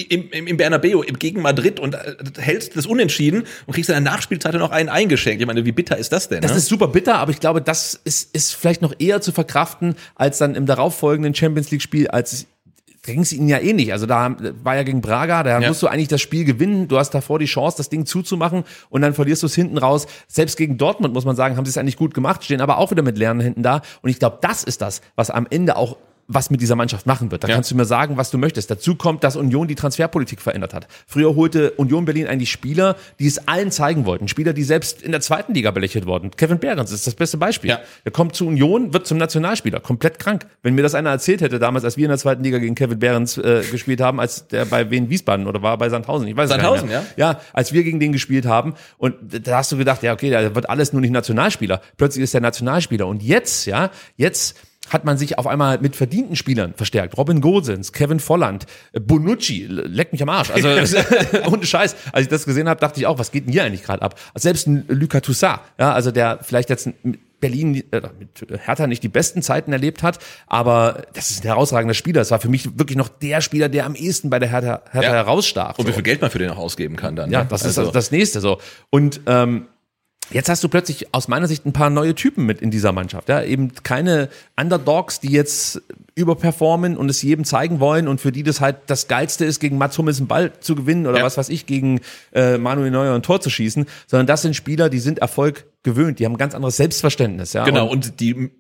im, 0.09 0.29
im, 0.31 0.47
im 0.49 0.57
Bernabeu 0.57 1.03
gegen 1.19 1.41
Madrid 1.41 1.79
und 1.79 1.95
äh, 1.95 2.17
hältst 2.39 2.77
das 2.77 2.85
unentschieden 2.85 3.45
und 3.67 3.75
kriegst 3.75 3.91
in 3.91 3.95
der 3.95 4.01
Nachspielzeit 4.01 4.55
noch 4.55 4.73
einen 4.73 4.89
eingeschenkt. 4.89 5.41
Ich 5.41 5.47
meine, 5.47 5.65
wie 5.65 5.73
bitter 5.73 5.97
ist 5.97 6.13
das 6.13 6.29
denn? 6.29 6.41
das 6.41 6.53
ne? 6.53 6.59
ist 6.59 6.67
super 6.67 6.89
bitter, 6.89 7.19
aber 7.19 7.31
ich 7.31 7.39
glaube, 7.39 7.63
das 7.63 8.01
ist, 8.03 8.35
ist 8.35 8.55
vielleicht 8.57 8.83
noch 8.83 8.95
eher 8.99 9.21
zu 9.21 9.31
verkraften 9.31 9.95
als 10.17 10.39
dann 10.39 10.57
im 10.57 10.67
darauffolgenden 10.97 11.35
Champions 11.35 11.71
League 11.71 11.83
Spiel, 11.83 12.09
als 12.09 12.47
ging 13.03 13.21
es 13.21 13.33
ihnen 13.33 13.49
ja 13.49 13.59
eh 13.59 13.73
nicht. 13.73 13.93
Also 13.93 14.05
da 14.07 14.35
war 14.65 14.75
ja 14.75 14.83
gegen 14.83 15.01
Braga, 15.01 15.45
da 15.45 15.61
Ja. 15.61 15.69
musst 15.69 15.81
du 15.81 15.87
eigentlich 15.87 16.09
das 16.09 16.21
Spiel 16.21 16.45
gewinnen. 16.45 16.89
Du 16.89 16.99
hast 16.99 17.11
davor 17.11 17.39
die 17.39 17.45
Chance, 17.47 17.77
das 17.77 17.89
Ding 17.89 18.05
zuzumachen 18.05 18.65
und 18.91 19.01
dann 19.03 19.15
verlierst 19.15 19.45
du 19.45 19.47
es 19.47 19.55
hinten 19.55 19.79
raus. 19.79 20.09
Selbst 20.27 20.57
gegen 20.57 20.77
Dortmund, 20.77 21.15
muss 21.15 21.25
man 21.25 21.37
sagen, 21.37 21.57
haben 21.57 21.65
sie 21.65 21.71
es 21.71 21.79
eigentlich 21.79 21.97
gut 21.99 22.15
gemacht, 22.15 22.43
stehen 22.43 22.61
aber 22.61 22.79
auch 22.79 22.91
wieder 22.91 23.05
mit 23.05 23.17
leeren 23.17 23.39
Händen 23.39 23.63
da. 23.63 23.83
Und 24.03 24.11
ich 24.11 24.19
glaube, 24.19 24.39
das 24.41 24.65
ist 24.65 24.83
das, 24.83 25.03
was 25.15 25.31
am 25.31 25.47
Ende 25.49 25.77
auch 25.77 25.97
was 26.29 26.51
mit 26.51 26.61
dieser 26.61 26.75
Mannschaft 26.77 27.07
machen 27.07 27.31
wird. 27.31 27.45
Da 27.45 27.49
Ja. 27.49 27.55
kannst 27.55 27.71
du 27.71 27.77
mir 27.77 27.85
sagen, 27.85 28.17
was 28.17 28.31
du 28.31 28.39
möchtest. 28.39 28.71
Dazu 28.71 28.97
kommt, 28.97 29.23
dass 29.23 29.37
Union 29.37 29.69
die 29.69 29.75
Transferpolitik 29.77 30.41
verändert 30.41 30.75
hat. 30.75 30.89
Früher 31.07 31.37
holte 31.37 31.71
Union 31.73 32.05
Berlin 32.05 32.27
eigentlich 32.27 32.51
Spieler, 32.51 32.97
die 33.21 33.27
es 33.27 33.47
allen 33.47 33.71
zeigen 33.71 34.07
wollten. 34.07 34.27
Spieler, 34.29 34.53
die 34.53 34.65
selbst 34.65 35.03
in 35.03 35.13
der 35.13 35.21
zweiten 35.21 35.55
Liga 35.55 35.71
belächelt 35.71 36.07
wurden. 36.07 36.31
Kevin 36.33 36.59
Behrens 36.59 36.91
ist 36.91 37.07
das 37.07 37.15
beste 37.15 37.37
Beispiel. 37.37 37.71
Ja. 37.71 37.81
Der 38.05 38.13
kommt 38.13 38.35
zu 38.35 38.47
Union, 38.47 38.93
wird 38.93 39.07
zum 39.07 39.19
Nationalspieler. 39.19 39.81
Komplett 39.81 40.19
krank. 40.19 40.47
Wenn 40.63 40.75
mir 40.75 40.83
das 40.83 40.95
einer 40.95 41.11
erzählt 41.11 41.41
hätte, 41.43 41.59
damals, 41.59 41.85
als 41.85 41.97
wir 41.97 42.05
in 42.07 42.11
der 42.11 42.19
zweiten 42.19 42.43
Liga 42.43 42.59
gegen 42.59 42.75
Kevin 42.75 42.99
Behrens 42.99 43.39
äh, 43.39 43.63
gespielt 43.71 44.01
haben, 44.01 44.19
als 44.19 44.49
der 44.49 44.65
bei 44.65 44.91
Wien 44.91 45.09
Wiesbaden 45.11 45.47
oder 45.47 45.63
war 45.63 45.79
bei 45.79 45.89
Sandhausen, 45.89 46.27
ich 46.27 46.37
weiß 46.37 46.49
Sandhausen, 46.49 46.89
mehr. 46.89 47.05
Ja, 47.17 47.41
als 47.53 47.73
wir 47.73 47.85
gegen 47.85 48.01
den 48.01 48.13
gespielt 48.13 48.47
haben. 48.47 48.75
Und 48.99 49.15
da 49.47 49.59
hast 49.59 49.71
du 49.71 49.77
gedacht, 49.77 50.03
ja, 50.03 50.13
okay, 50.13 50.31
der 50.31 50.55
wird 50.55 50.69
alles 50.69 50.93
nur 50.93 51.01
nicht 51.03 51.13
Nationalspieler. 51.13 51.81
Plötzlich 51.97 52.25
ist 52.25 52.35
er 52.35 52.41
Nationalspieler. 52.41 53.07
Und 53.07 53.23
jetzt, 53.23 53.67
ja, 53.67 53.91
jetzt 54.17 54.57
hat 54.91 55.05
man 55.05 55.19
sich 55.19 55.39
auf 55.39 55.47
einmal 55.47 55.79
mit 55.81 55.97
verdienten 55.97 56.37
Spielern 56.37 56.75
verstärkt. 56.75 57.17
Robin 57.17 57.41
Gosens, 57.41 57.93
Kevin 57.93 58.21
Volland, 58.21 58.67
äh, 58.93 59.01
Bonucci, 59.01 59.67
leck 59.69 60.13
mich 60.13 60.23
am 60.23 60.29
Arsch. 60.29 60.51
Also 60.51 60.69
ohne 61.51 61.65
Scheiß. 61.67 61.97
Als 62.13 62.23
ich 62.25 62.29
das 62.29 62.45
gesehen 62.45 62.69
habe, 62.69 62.81
dachte 62.81 63.01
ich 63.01 63.07
auch, 63.07 63.19
was 63.19 63.31
geht 63.33 63.47
denn 63.47 63.53
hier 63.53 63.65
eigentlich 63.65 63.83
gerade 63.83 64.03
ab? 64.03 64.19
Selbst 64.35 64.67
ein 64.67 64.85
Lucas 64.89 65.23
Toussaint, 65.23 65.61
ja, 65.79 65.93
also 65.93 66.11
der 66.11 66.39
vielleicht 66.43 66.71
jetzt 66.71 66.89
mit 67.03 67.21
Berlin, 67.39 67.85
äh, 67.91 68.01
mit 68.19 68.47
Hertha 68.65 68.87
nicht 68.87 69.03
die 69.03 69.09
besten 69.09 69.43
Zeiten 69.43 69.71
erlebt 69.71 70.03
hat, 70.03 70.19
aber 70.47 71.03
das 71.13 71.31
ist 71.31 71.41
ein 71.45 71.49
herausragender 71.49 71.93
Spieler. 71.93 72.23
Es 72.23 72.31
war 72.31 72.41
für 72.41 72.49
mich 72.49 72.79
wirklich 72.79 72.97
noch 72.97 73.09
der 73.09 73.43
Spieler, 73.43 73.69
der 73.69 73.85
am 73.85 73.95
ehesten 73.95 74.31
bei 74.31 74.39
der 74.39 74.49
Hertha, 74.49 74.81
Hertha 74.91 75.09
Ja. 75.09 75.13
herausstach. 75.15 75.77
Und 75.79 75.85
So. 75.85 75.89
wie 75.91 75.93
viel 75.93 76.03
Geld 76.03 76.23
man 76.23 76.31
für 76.31 76.39
den 76.39 76.49
auch 76.51 76.57
ausgeben 76.57 76.97
kann 76.97 77.15
dann. 77.15 77.31
Ja, 77.31 77.41
ne? 77.43 77.47
das 77.51 77.63
Also- 77.65 77.83
ist 77.83 77.95
das 77.95 78.11
nächste 78.11 78.41
so. 78.41 78.59
Und 78.89 79.21
ähm, 79.27 79.67
jetzt 80.31 80.49
hast 80.49 80.63
du 80.65 80.69
plötzlich 80.69 81.13
aus 81.15 81.29
meiner 81.29 81.47
Sicht 81.49 81.67
ein 81.67 81.73
paar 81.73 81.91
neue 81.91 82.15
Typen 82.15 82.47
mit 82.47 82.61
in 82.61 82.71
dieser 82.71 82.93
Mannschaft. 82.93 83.29
Ja, 83.29 83.43
eben 83.43 83.73
keine 83.83 84.29
Underdogs, 84.61 85.21
die 85.21 85.31
jetzt 85.31 85.83
überperformen 86.15 86.97
und 86.97 87.09
es 87.11 87.23
jedem 87.23 87.45
zeigen 87.45 87.79
wollen 87.81 88.09
und 88.09 88.21
für 88.21 88.33
die 88.33 88.43
das 88.43 88.61
halt 88.61 88.77
das 88.87 89.07
Geilste 89.09 89.45
ist, 89.45 89.61
gegen 89.61 89.79
Mats 89.79 89.97
Hummels 89.99 90.19
einen 90.19 90.27
Ball 90.29 90.53
zu 90.61 90.75
gewinnen 90.75 91.07
oder 91.07 91.19
Ja. 91.19 91.25
was 91.25 91.37
weiß 91.37 91.49
ich, 91.51 91.67
gegen 91.67 92.01
äh, 92.33 92.59
Manuel 92.59 92.91
Neuer 92.91 93.15
ein 93.15 93.23
Tor 93.23 93.41
zu 93.41 93.51
schießen, 93.51 93.87
sondern 94.07 94.27
das 94.27 94.43
sind 94.43 94.57
Spieler, 94.57 94.89
die 94.89 94.99
sind 95.01 95.19
Erfolg 95.19 95.67
gewöhnt, 95.83 96.19
die 96.19 96.25
haben 96.25 96.33
ein 96.33 96.39
ganz 96.39 96.55
anderes 96.55 96.77
Selbstverständnis. 96.77 97.53
Ja, 97.53 97.65
Genau, 97.65 97.87
Und 97.89 98.07
und 98.07 98.21
die 98.21 98.51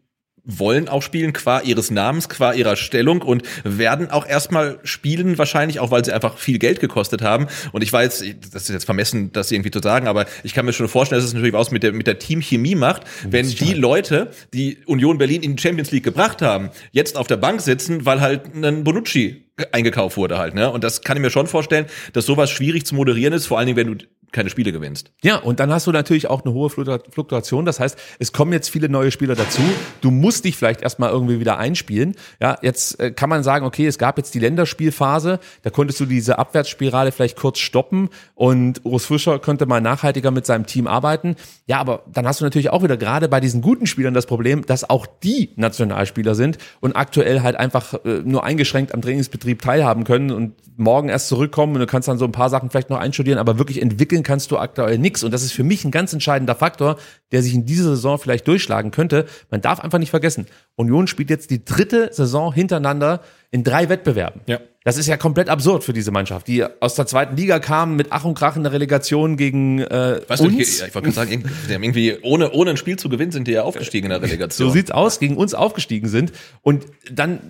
wollen 0.47 0.89
auch 0.89 1.03
spielen 1.03 1.33
qua 1.33 1.61
ihres 1.61 1.91
Namens, 1.91 2.29
qua 2.29 2.53
ihrer 2.53 2.77
Stellung 2.77 3.23
und 3.23 3.43
werden 3.65 4.11
auch 4.11 4.27
erstmal 4.27 4.79
spielen, 4.85 5.39
wahrscheinlich 5.39 5.81
auch, 5.81 5.91
weil 5.91 6.05
sie 6.05 6.13
einfach 6.13 6.39
viel 6.39 6.59
Geld 6.59 6.81
gekostet 6.81 7.23
haben. 7.23 7.49
Und 7.73 7.83
ich 7.83 7.93
weiß, 7.93 8.25
das 8.53 8.63
ist 8.63 8.69
jetzt 8.71 8.85
vermessen, 8.85 9.33
das 9.33 9.51
irgendwie 9.51 9.71
zu 9.71 9.81
sagen, 9.81 10.07
aber 10.07 10.27
ich 10.45 10.55
kann 10.55 10.65
mir 10.65 10.73
schon 10.73 10.89
vorstellen, 10.89 11.21
dass 11.21 11.29
es 11.29 11.35
natürlich 11.35 11.53
was 11.53 11.71
mit 11.71 11.83
der, 11.83 11.93
mit 11.93 12.07
der 12.07 12.19
Teamchemie 12.19 12.77
macht, 12.77 13.03
wenn 13.29 13.49
die 13.49 13.75
Leute, 13.75 14.31
die 14.55 14.79
Union 14.87 15.19
Berlin 15.19 15.43
in 15.43 15.57
die 15.57 15.63
Champions 15.63 15.91
League 15.91 16.05
gebracht 16.05 16.43
haben, 16.43 16.71
jetzt 16.93 17.17
auf 17.17 17.27
der 17.27 17.37
Bank 17.37 17.61
sitzen, 17.61 18.07
weil 18.07 18.21
halt 18.21 18.55
ein 18.55 18.85
Bonucci 18.85 19.43
eingekauft 19.73 20.17
wurde 20.17 20.39
halt, 20.39 20.55
ne? 20.55 20.71
Und 20.71 20.85
das 20.85 21.01
kann 21.01 21.17
ich 21.17 21.23
mir 21.23 21.31
schon 21.31 21.47
vorstellen, 21.47 21.87
dass 22.13 22.27
sowas 22.27 22.51
schwierig 22.51 22.85
zu 22.85 22.95
moderieren 22.95 23.33
ist, 23.33 23.47
vor 23.47 23.59
allen 23.59 23.67
Dingen, 23.67 23.77
wenn 23.77 23.99
du 23.99 24.05
keine 24.37 24.51
Spiele 24.51 24.70
gewinnst. 24.70 25.12
Ja, 25.22 25.37
und 25.39 25.61
dann 25.61 25.72
hast 25.72 25.87
du 25.87 25.93
natürlich 25.93 26.28
auch 26.28 26.45
eine 26.45 26.53
hohe 26.53 26.68
Fluktua- 26.68 27.01
Fluktuation. 27.11 27.64
Das 27.64 27.80
heißt, 27.80 27.99
es 28.18 28.32
kommen 28.32 28.53
jetzt 28.53 28.68
viele 28.68 28.91
neue 28.91 29.11
Spieler 29.11 29.34
dazu. 29.34 29.62
Du 30.03 30.11
musst 30.11 30.45
dich 30.45 30.57
vielleicht 30.57 30.82
erstmal 30.82 31.11
irgendwie 31.11 31.41
wieder 31.41 31.57
einspielen. 31.59 32.14
Ja, 32.39 32.59
jetzt 32.61 33.01
äh, 33.01 33.12
kann 33.12 33.30
man 33.30 33.43
sagen, 33.43 33.64
okay, 33.64 33.87
es 33.87 33.97
gab 33.97 34.18
jetzt 34.18 34.34
die 34.34 34.39
Länderspielphase. 34.39 35.41
Da 35.62 35.70
konntest 35.70 35.99
du 36.01 36.05
diese 36.05 36.39
Abwärtsspirale 36.39 37.12
vielleicht 37.12 37.39
kurz 37.39 37.59
stoppen 37.61 38.11
und 38.34 38.84
Urs 38.84 39.07
Fischer 39.07 39.39
könnte 39.39 39.64
mal 39.64 39.80
nachhaltiger 39.80 40.30
mit 40.30 40.45
seinem 40.45 40.66
Team 40.66 40.87
arbeiten. 40.87 41.37
Ja, 41.66 41.78
aber 41.78 42.03
dann 42.12 42.26
hast 42.26 42.43
du 42.43 42.45
natürlich 42.45 42.68
auch 42.68 42.82
wieder 42.82 42.99
gerade 42.99 43.28
bei 43.30 43.41
diesen 43.41 43.62
guten 43.62 43.87
Spielern 43.87 44.12
das 44.12 44.26
Problem, 44.26 44.66
dass 44.66 44.89
auch 44.89 45.07
die 45.07 45.49
Nationalspieler 45.57 46.34
sind 46.34 46.59
und 46.80 46.95
aktuell 46.95 47.41
halt 47.41 47.57
einfach 47.57 47.95
äh, 48.05 48.20
nur 48.22 48.45
eingeschränkt 48.45 48.93
am 48.93 49.01
Trainingsbetrieb 49.01 49.62
teilhaben 49.62 50.05
können 50.05 50.30
und 50.30 50.53
morgen 50.76 51.09
erst 51.09 51.28
zurückkommen 51.28 51.72
und 51.74 51.80
du 51.80 51.87
kannst 51.87 52.07
dann 52.07 52.18
so 52.18 52.26
ein 52.26 52.32
paar 52.32 52.51
Sachen 52.51 52.68
vielleicht 52.68 52.91
noch 52.91 52.99
einstudieren, 52.99 53.39
aber 53.39 53.59
wirklich 53.59 53.80
entwickeln 53.80 54.22
kannst 54.27 54.51
du 54.51 54.59
aktuell 54.59 54.99
nichts. 54.99 55.24
Und 55.24 55.31
das 55.33 55.43
ist 55.43 55.53
für 55.53 55.62
mich 55.64 55.85
ein 55.87 55.91
ganz 55.91 56.12
entscheidender 56.12 56.55
Faktor, 56.55 56.99
der 57.33 57.43
sich 57.43 57.55
in 57.55 57.64
dieser 57.64 57.85
Saison 57.85 58.18
vielleicht 58.18 58.47
durchschlagen 58.47 58.91
könnte. 58.91 59.24
Man 59.51 59.62
darf 59.62 59.81
einfach 59.81 59.99
nicht 59.99 60.11
vergessen, 60.11 60.47
Union 60.74 61.07
spielt 61.07 61.31
jetzt 61.31 61.51
die 61.51 61.64
dritte 61.64 62.11
Saison 62.12 62.53
hintereinander 62.53 63.22
in 63.51 63.64
drei 63.64 63.89
Wettbewerben. 63.89 64.43
Ja. 64.47 64.61
Das 64.85 64.99
ist 64.99 65.07
ja 65.09 65.16
komplett 65.16 65.49
absurd 65.49 65.83
für 65.83 65.93
diese 65.93 66.11
Mannschaft, 66.12 66.47
die 66.47 66.62
aus 66.81 66.95
der 66.95 67.07
zweiten 67.07 67.37
Liga 67.37 67.59
kam 67.59 67.97
mit 67.97 68.09
Ach 68.11 68.24
und 68.24 68.35
Krach 68.35 68.57
in 68.57 68.62
der 68.62 68.72
Relegation 68.72 69.37
gegen 69.37 69.81
äh, 69.81 70.20
Weißt 70.29 70.43
du, 70.43 70.47
uns. 70.49 70.55
ich, 70.59 70.87
ich 70.87 70.95
wollte 70.95 71.07
gerade 71.07 71.12
sagen, 71.12 71.31
irgendwie- 71.33 71.51
die 71.68 71.74
haben 71.74 71.83
irgendwie 71.83 72.18
ohne, 72.22 72.53
ohne 72.53 72.70
ein 72.70 72.77
Spiel 72.77 72.97
zu 72.97 73.09
gewinnen, 73.09 73.33
sind 73.33 73.49
die 73.49 73.53
ja 73.53 73.62
aufgestiegen 73.62 74.07
in 74.07 74.11
der 74.11 74.22
Relegation. 74.22 74.68
So 74.68 74.72
sieht's 74.72 74.91
aus, 74.91 75.18
gegen 75.18 75.37
uns 75.37 75.55
aufgestiegen 75.55 76.09
sind 76.09 76.33
und 76.62 76.87
dann 77.11 77.41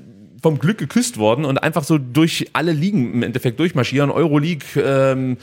vom 0.42 0.58
Glück 0.58 0.78
geküsst 0.78 1.18
worden 1.18 1.44
und 1.44 1.58
einfach 1.62 1.82
so 1.84 1.98
durch 1.98 2.50
alle 2.52 2.72
Ligen 2.72 3.12
im 3.14 3.22
Endeffekt 3.22 3.58
durchmarschieren. 3.58 4.10
Euroleague, 4.10 4.64
ähm, 4.82 5.38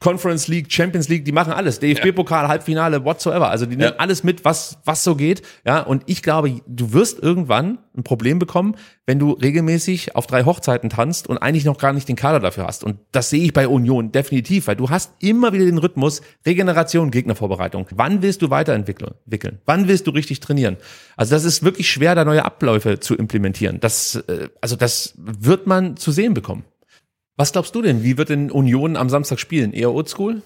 Conference 0.00 0.46
League, 0.46 0.70
Champions 0.72 1.08
League, 1.08 1.24
die 1.24 1.32
machen 1.32 1.52
alles. 1.52 1.80
DFB-Pokal, 1.80 2.46
Halbfinale, 2.46 3.04
whatsoever. 3.04 3.50
Also 3.50 3.66
die 3.66 3.76
nehmen 3.76 3.92
Ja. 3.94 3.96
alles 3.98 4.22
mit, 4.22 4.44
was, 4.44 4.78
was 4.84 5.02
so 5.02 5.16
geht. 5.16 5.42
Ja, 5.66 5.80
und 5.80 6.04
ich 6.06 6.22
glaube, 6.22 6.60
du 6.66 6.92
wirst 6.92 7.18
irgendwann 7.20 7.78
ein 7.96 8.04
Problem 8.04 8.38
bekommen, 8.38 8.76
wenn 9.06 9.18
du 9.18 9.32
regelmäßig 9.32 10.14
auf 10.14 10.26
drei 10.28 10.44
Hochzeiten 10.44 10.88
tanzt 10.88 11.26
und 11.28 11.38
eigentlich 11.38 11.64
noch 11.64 11.78
gar 11.78 11.92
nicht 11.92 12.08
den 12.08 12.14
Kader 12.14 12.38
dafür 12.38 12.66
hast. 12.66 12.84
Und 12.84 12.98
das 13.10 13.30
sehe 13.30 13.42
ich 13.42 13.52
bei 13.52 13.66
Union 13.66 14.12
definitiv, 14.12 14.68
weil 14.68 14.76
du 14.76 14.88
hast 14.88 15.12
immer 15.18 15.52
wieder 15.52 15.64
den 15.64 15.78
Rhythmus 15.78 16.20
Regeneration, 16.46 17.10
Gegnervorbereitung. 17.10 17.86
Wann 17.90 18.22
willst 18.22 18.42
du 18.42 18.50
weiterentwickeln? 18.50 19.14
Wickeln? 19.26 19.58
Wann 19.66 19.88
willst 19.88 20.06
du 20.06 20.12
richtig 20.12 20.38
trainieren? 20.40 20.76
Also 21.16 21.34
das 21.34 21.44
ist 21.44 21.64
wirklich 21.64 21.90
schwer, 21.90 22.14
da 22.14 22.24
neue 22.24 22.44
Abläufe 22.44 23.00
zu 23.00 23.16
implementieren. 23.16 23.80
Das, 23.80 24.14
äh, 24.28 24.48
also 24.60 24.76
das 24.76 25.14
wird 25.16 25.66
man 25.66 25.96
zu 25.96 26.12
sehen 26.12 26.34
bekommen. 26.34 26.64
Was 27.38 27.52
glaubst 27.52 27.72
du 27.76 27.82
denn? 27.82 28.02
Wie 28.02 28.18
wird 28.18 28.30
denn 28.30 28.50
Union 28.50 28.96
am 28.96 29.08
Samstag 29.08 29.38
spielen? 29.38 29.72
Eher 29.72 29.92
Oldschool? 29.92 30.42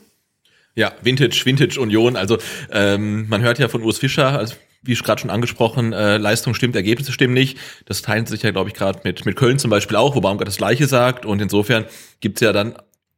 Ja, 0.74 0.92
Vintage, 1.00 1.40
Vintage 1.46 1.80
Union. 1.80 2.16
Also 2.16 2.36
ähm, 2.70 3.28
man 3.30 3.40
hört 3.40 3.58
ja 3.58 3.68
von 3.68 3.82
Urs 3.82 3.96
Fischer, 3.96 4.38
also, 4.38 4.56
wie 4.82 4.94
gerade 4.94 5.18
schon 5.18 5.30
angesprochen, 5.30 5.94
äh, 5.94 6.18
Leistung 6.18 6.52
stimmt, 6.52 6.76
Ergebnisse 6.76 7.10
stimmen 7.10 7.32
nicht. 7.32 7.56
Das 7.86 8.02
teilt 8.02 8.28
sich 8.28 8.42
ja, 8.42 8.50
glaube 8.50 8.68
ich, 8.68 8.74
gerade 8.74 9.00
mit, 9.04 9.24
mit 9.24 9.36
Köln 9.36 9.58
zum 9.58 9.70
Beispiel 9.70 9.96
auch, 9.96 10.14
wo 10.14 10.20
Baumgart 10.20 10.46
das 10.46 10.58
Gleiche 10.58 10.86
sagt. 10.86 11.24
Und 11.24 11.40
insofern 11.40 11.86
gibt's 12.20 12.42
ja 12.42 12.52
dann 12.52 12.74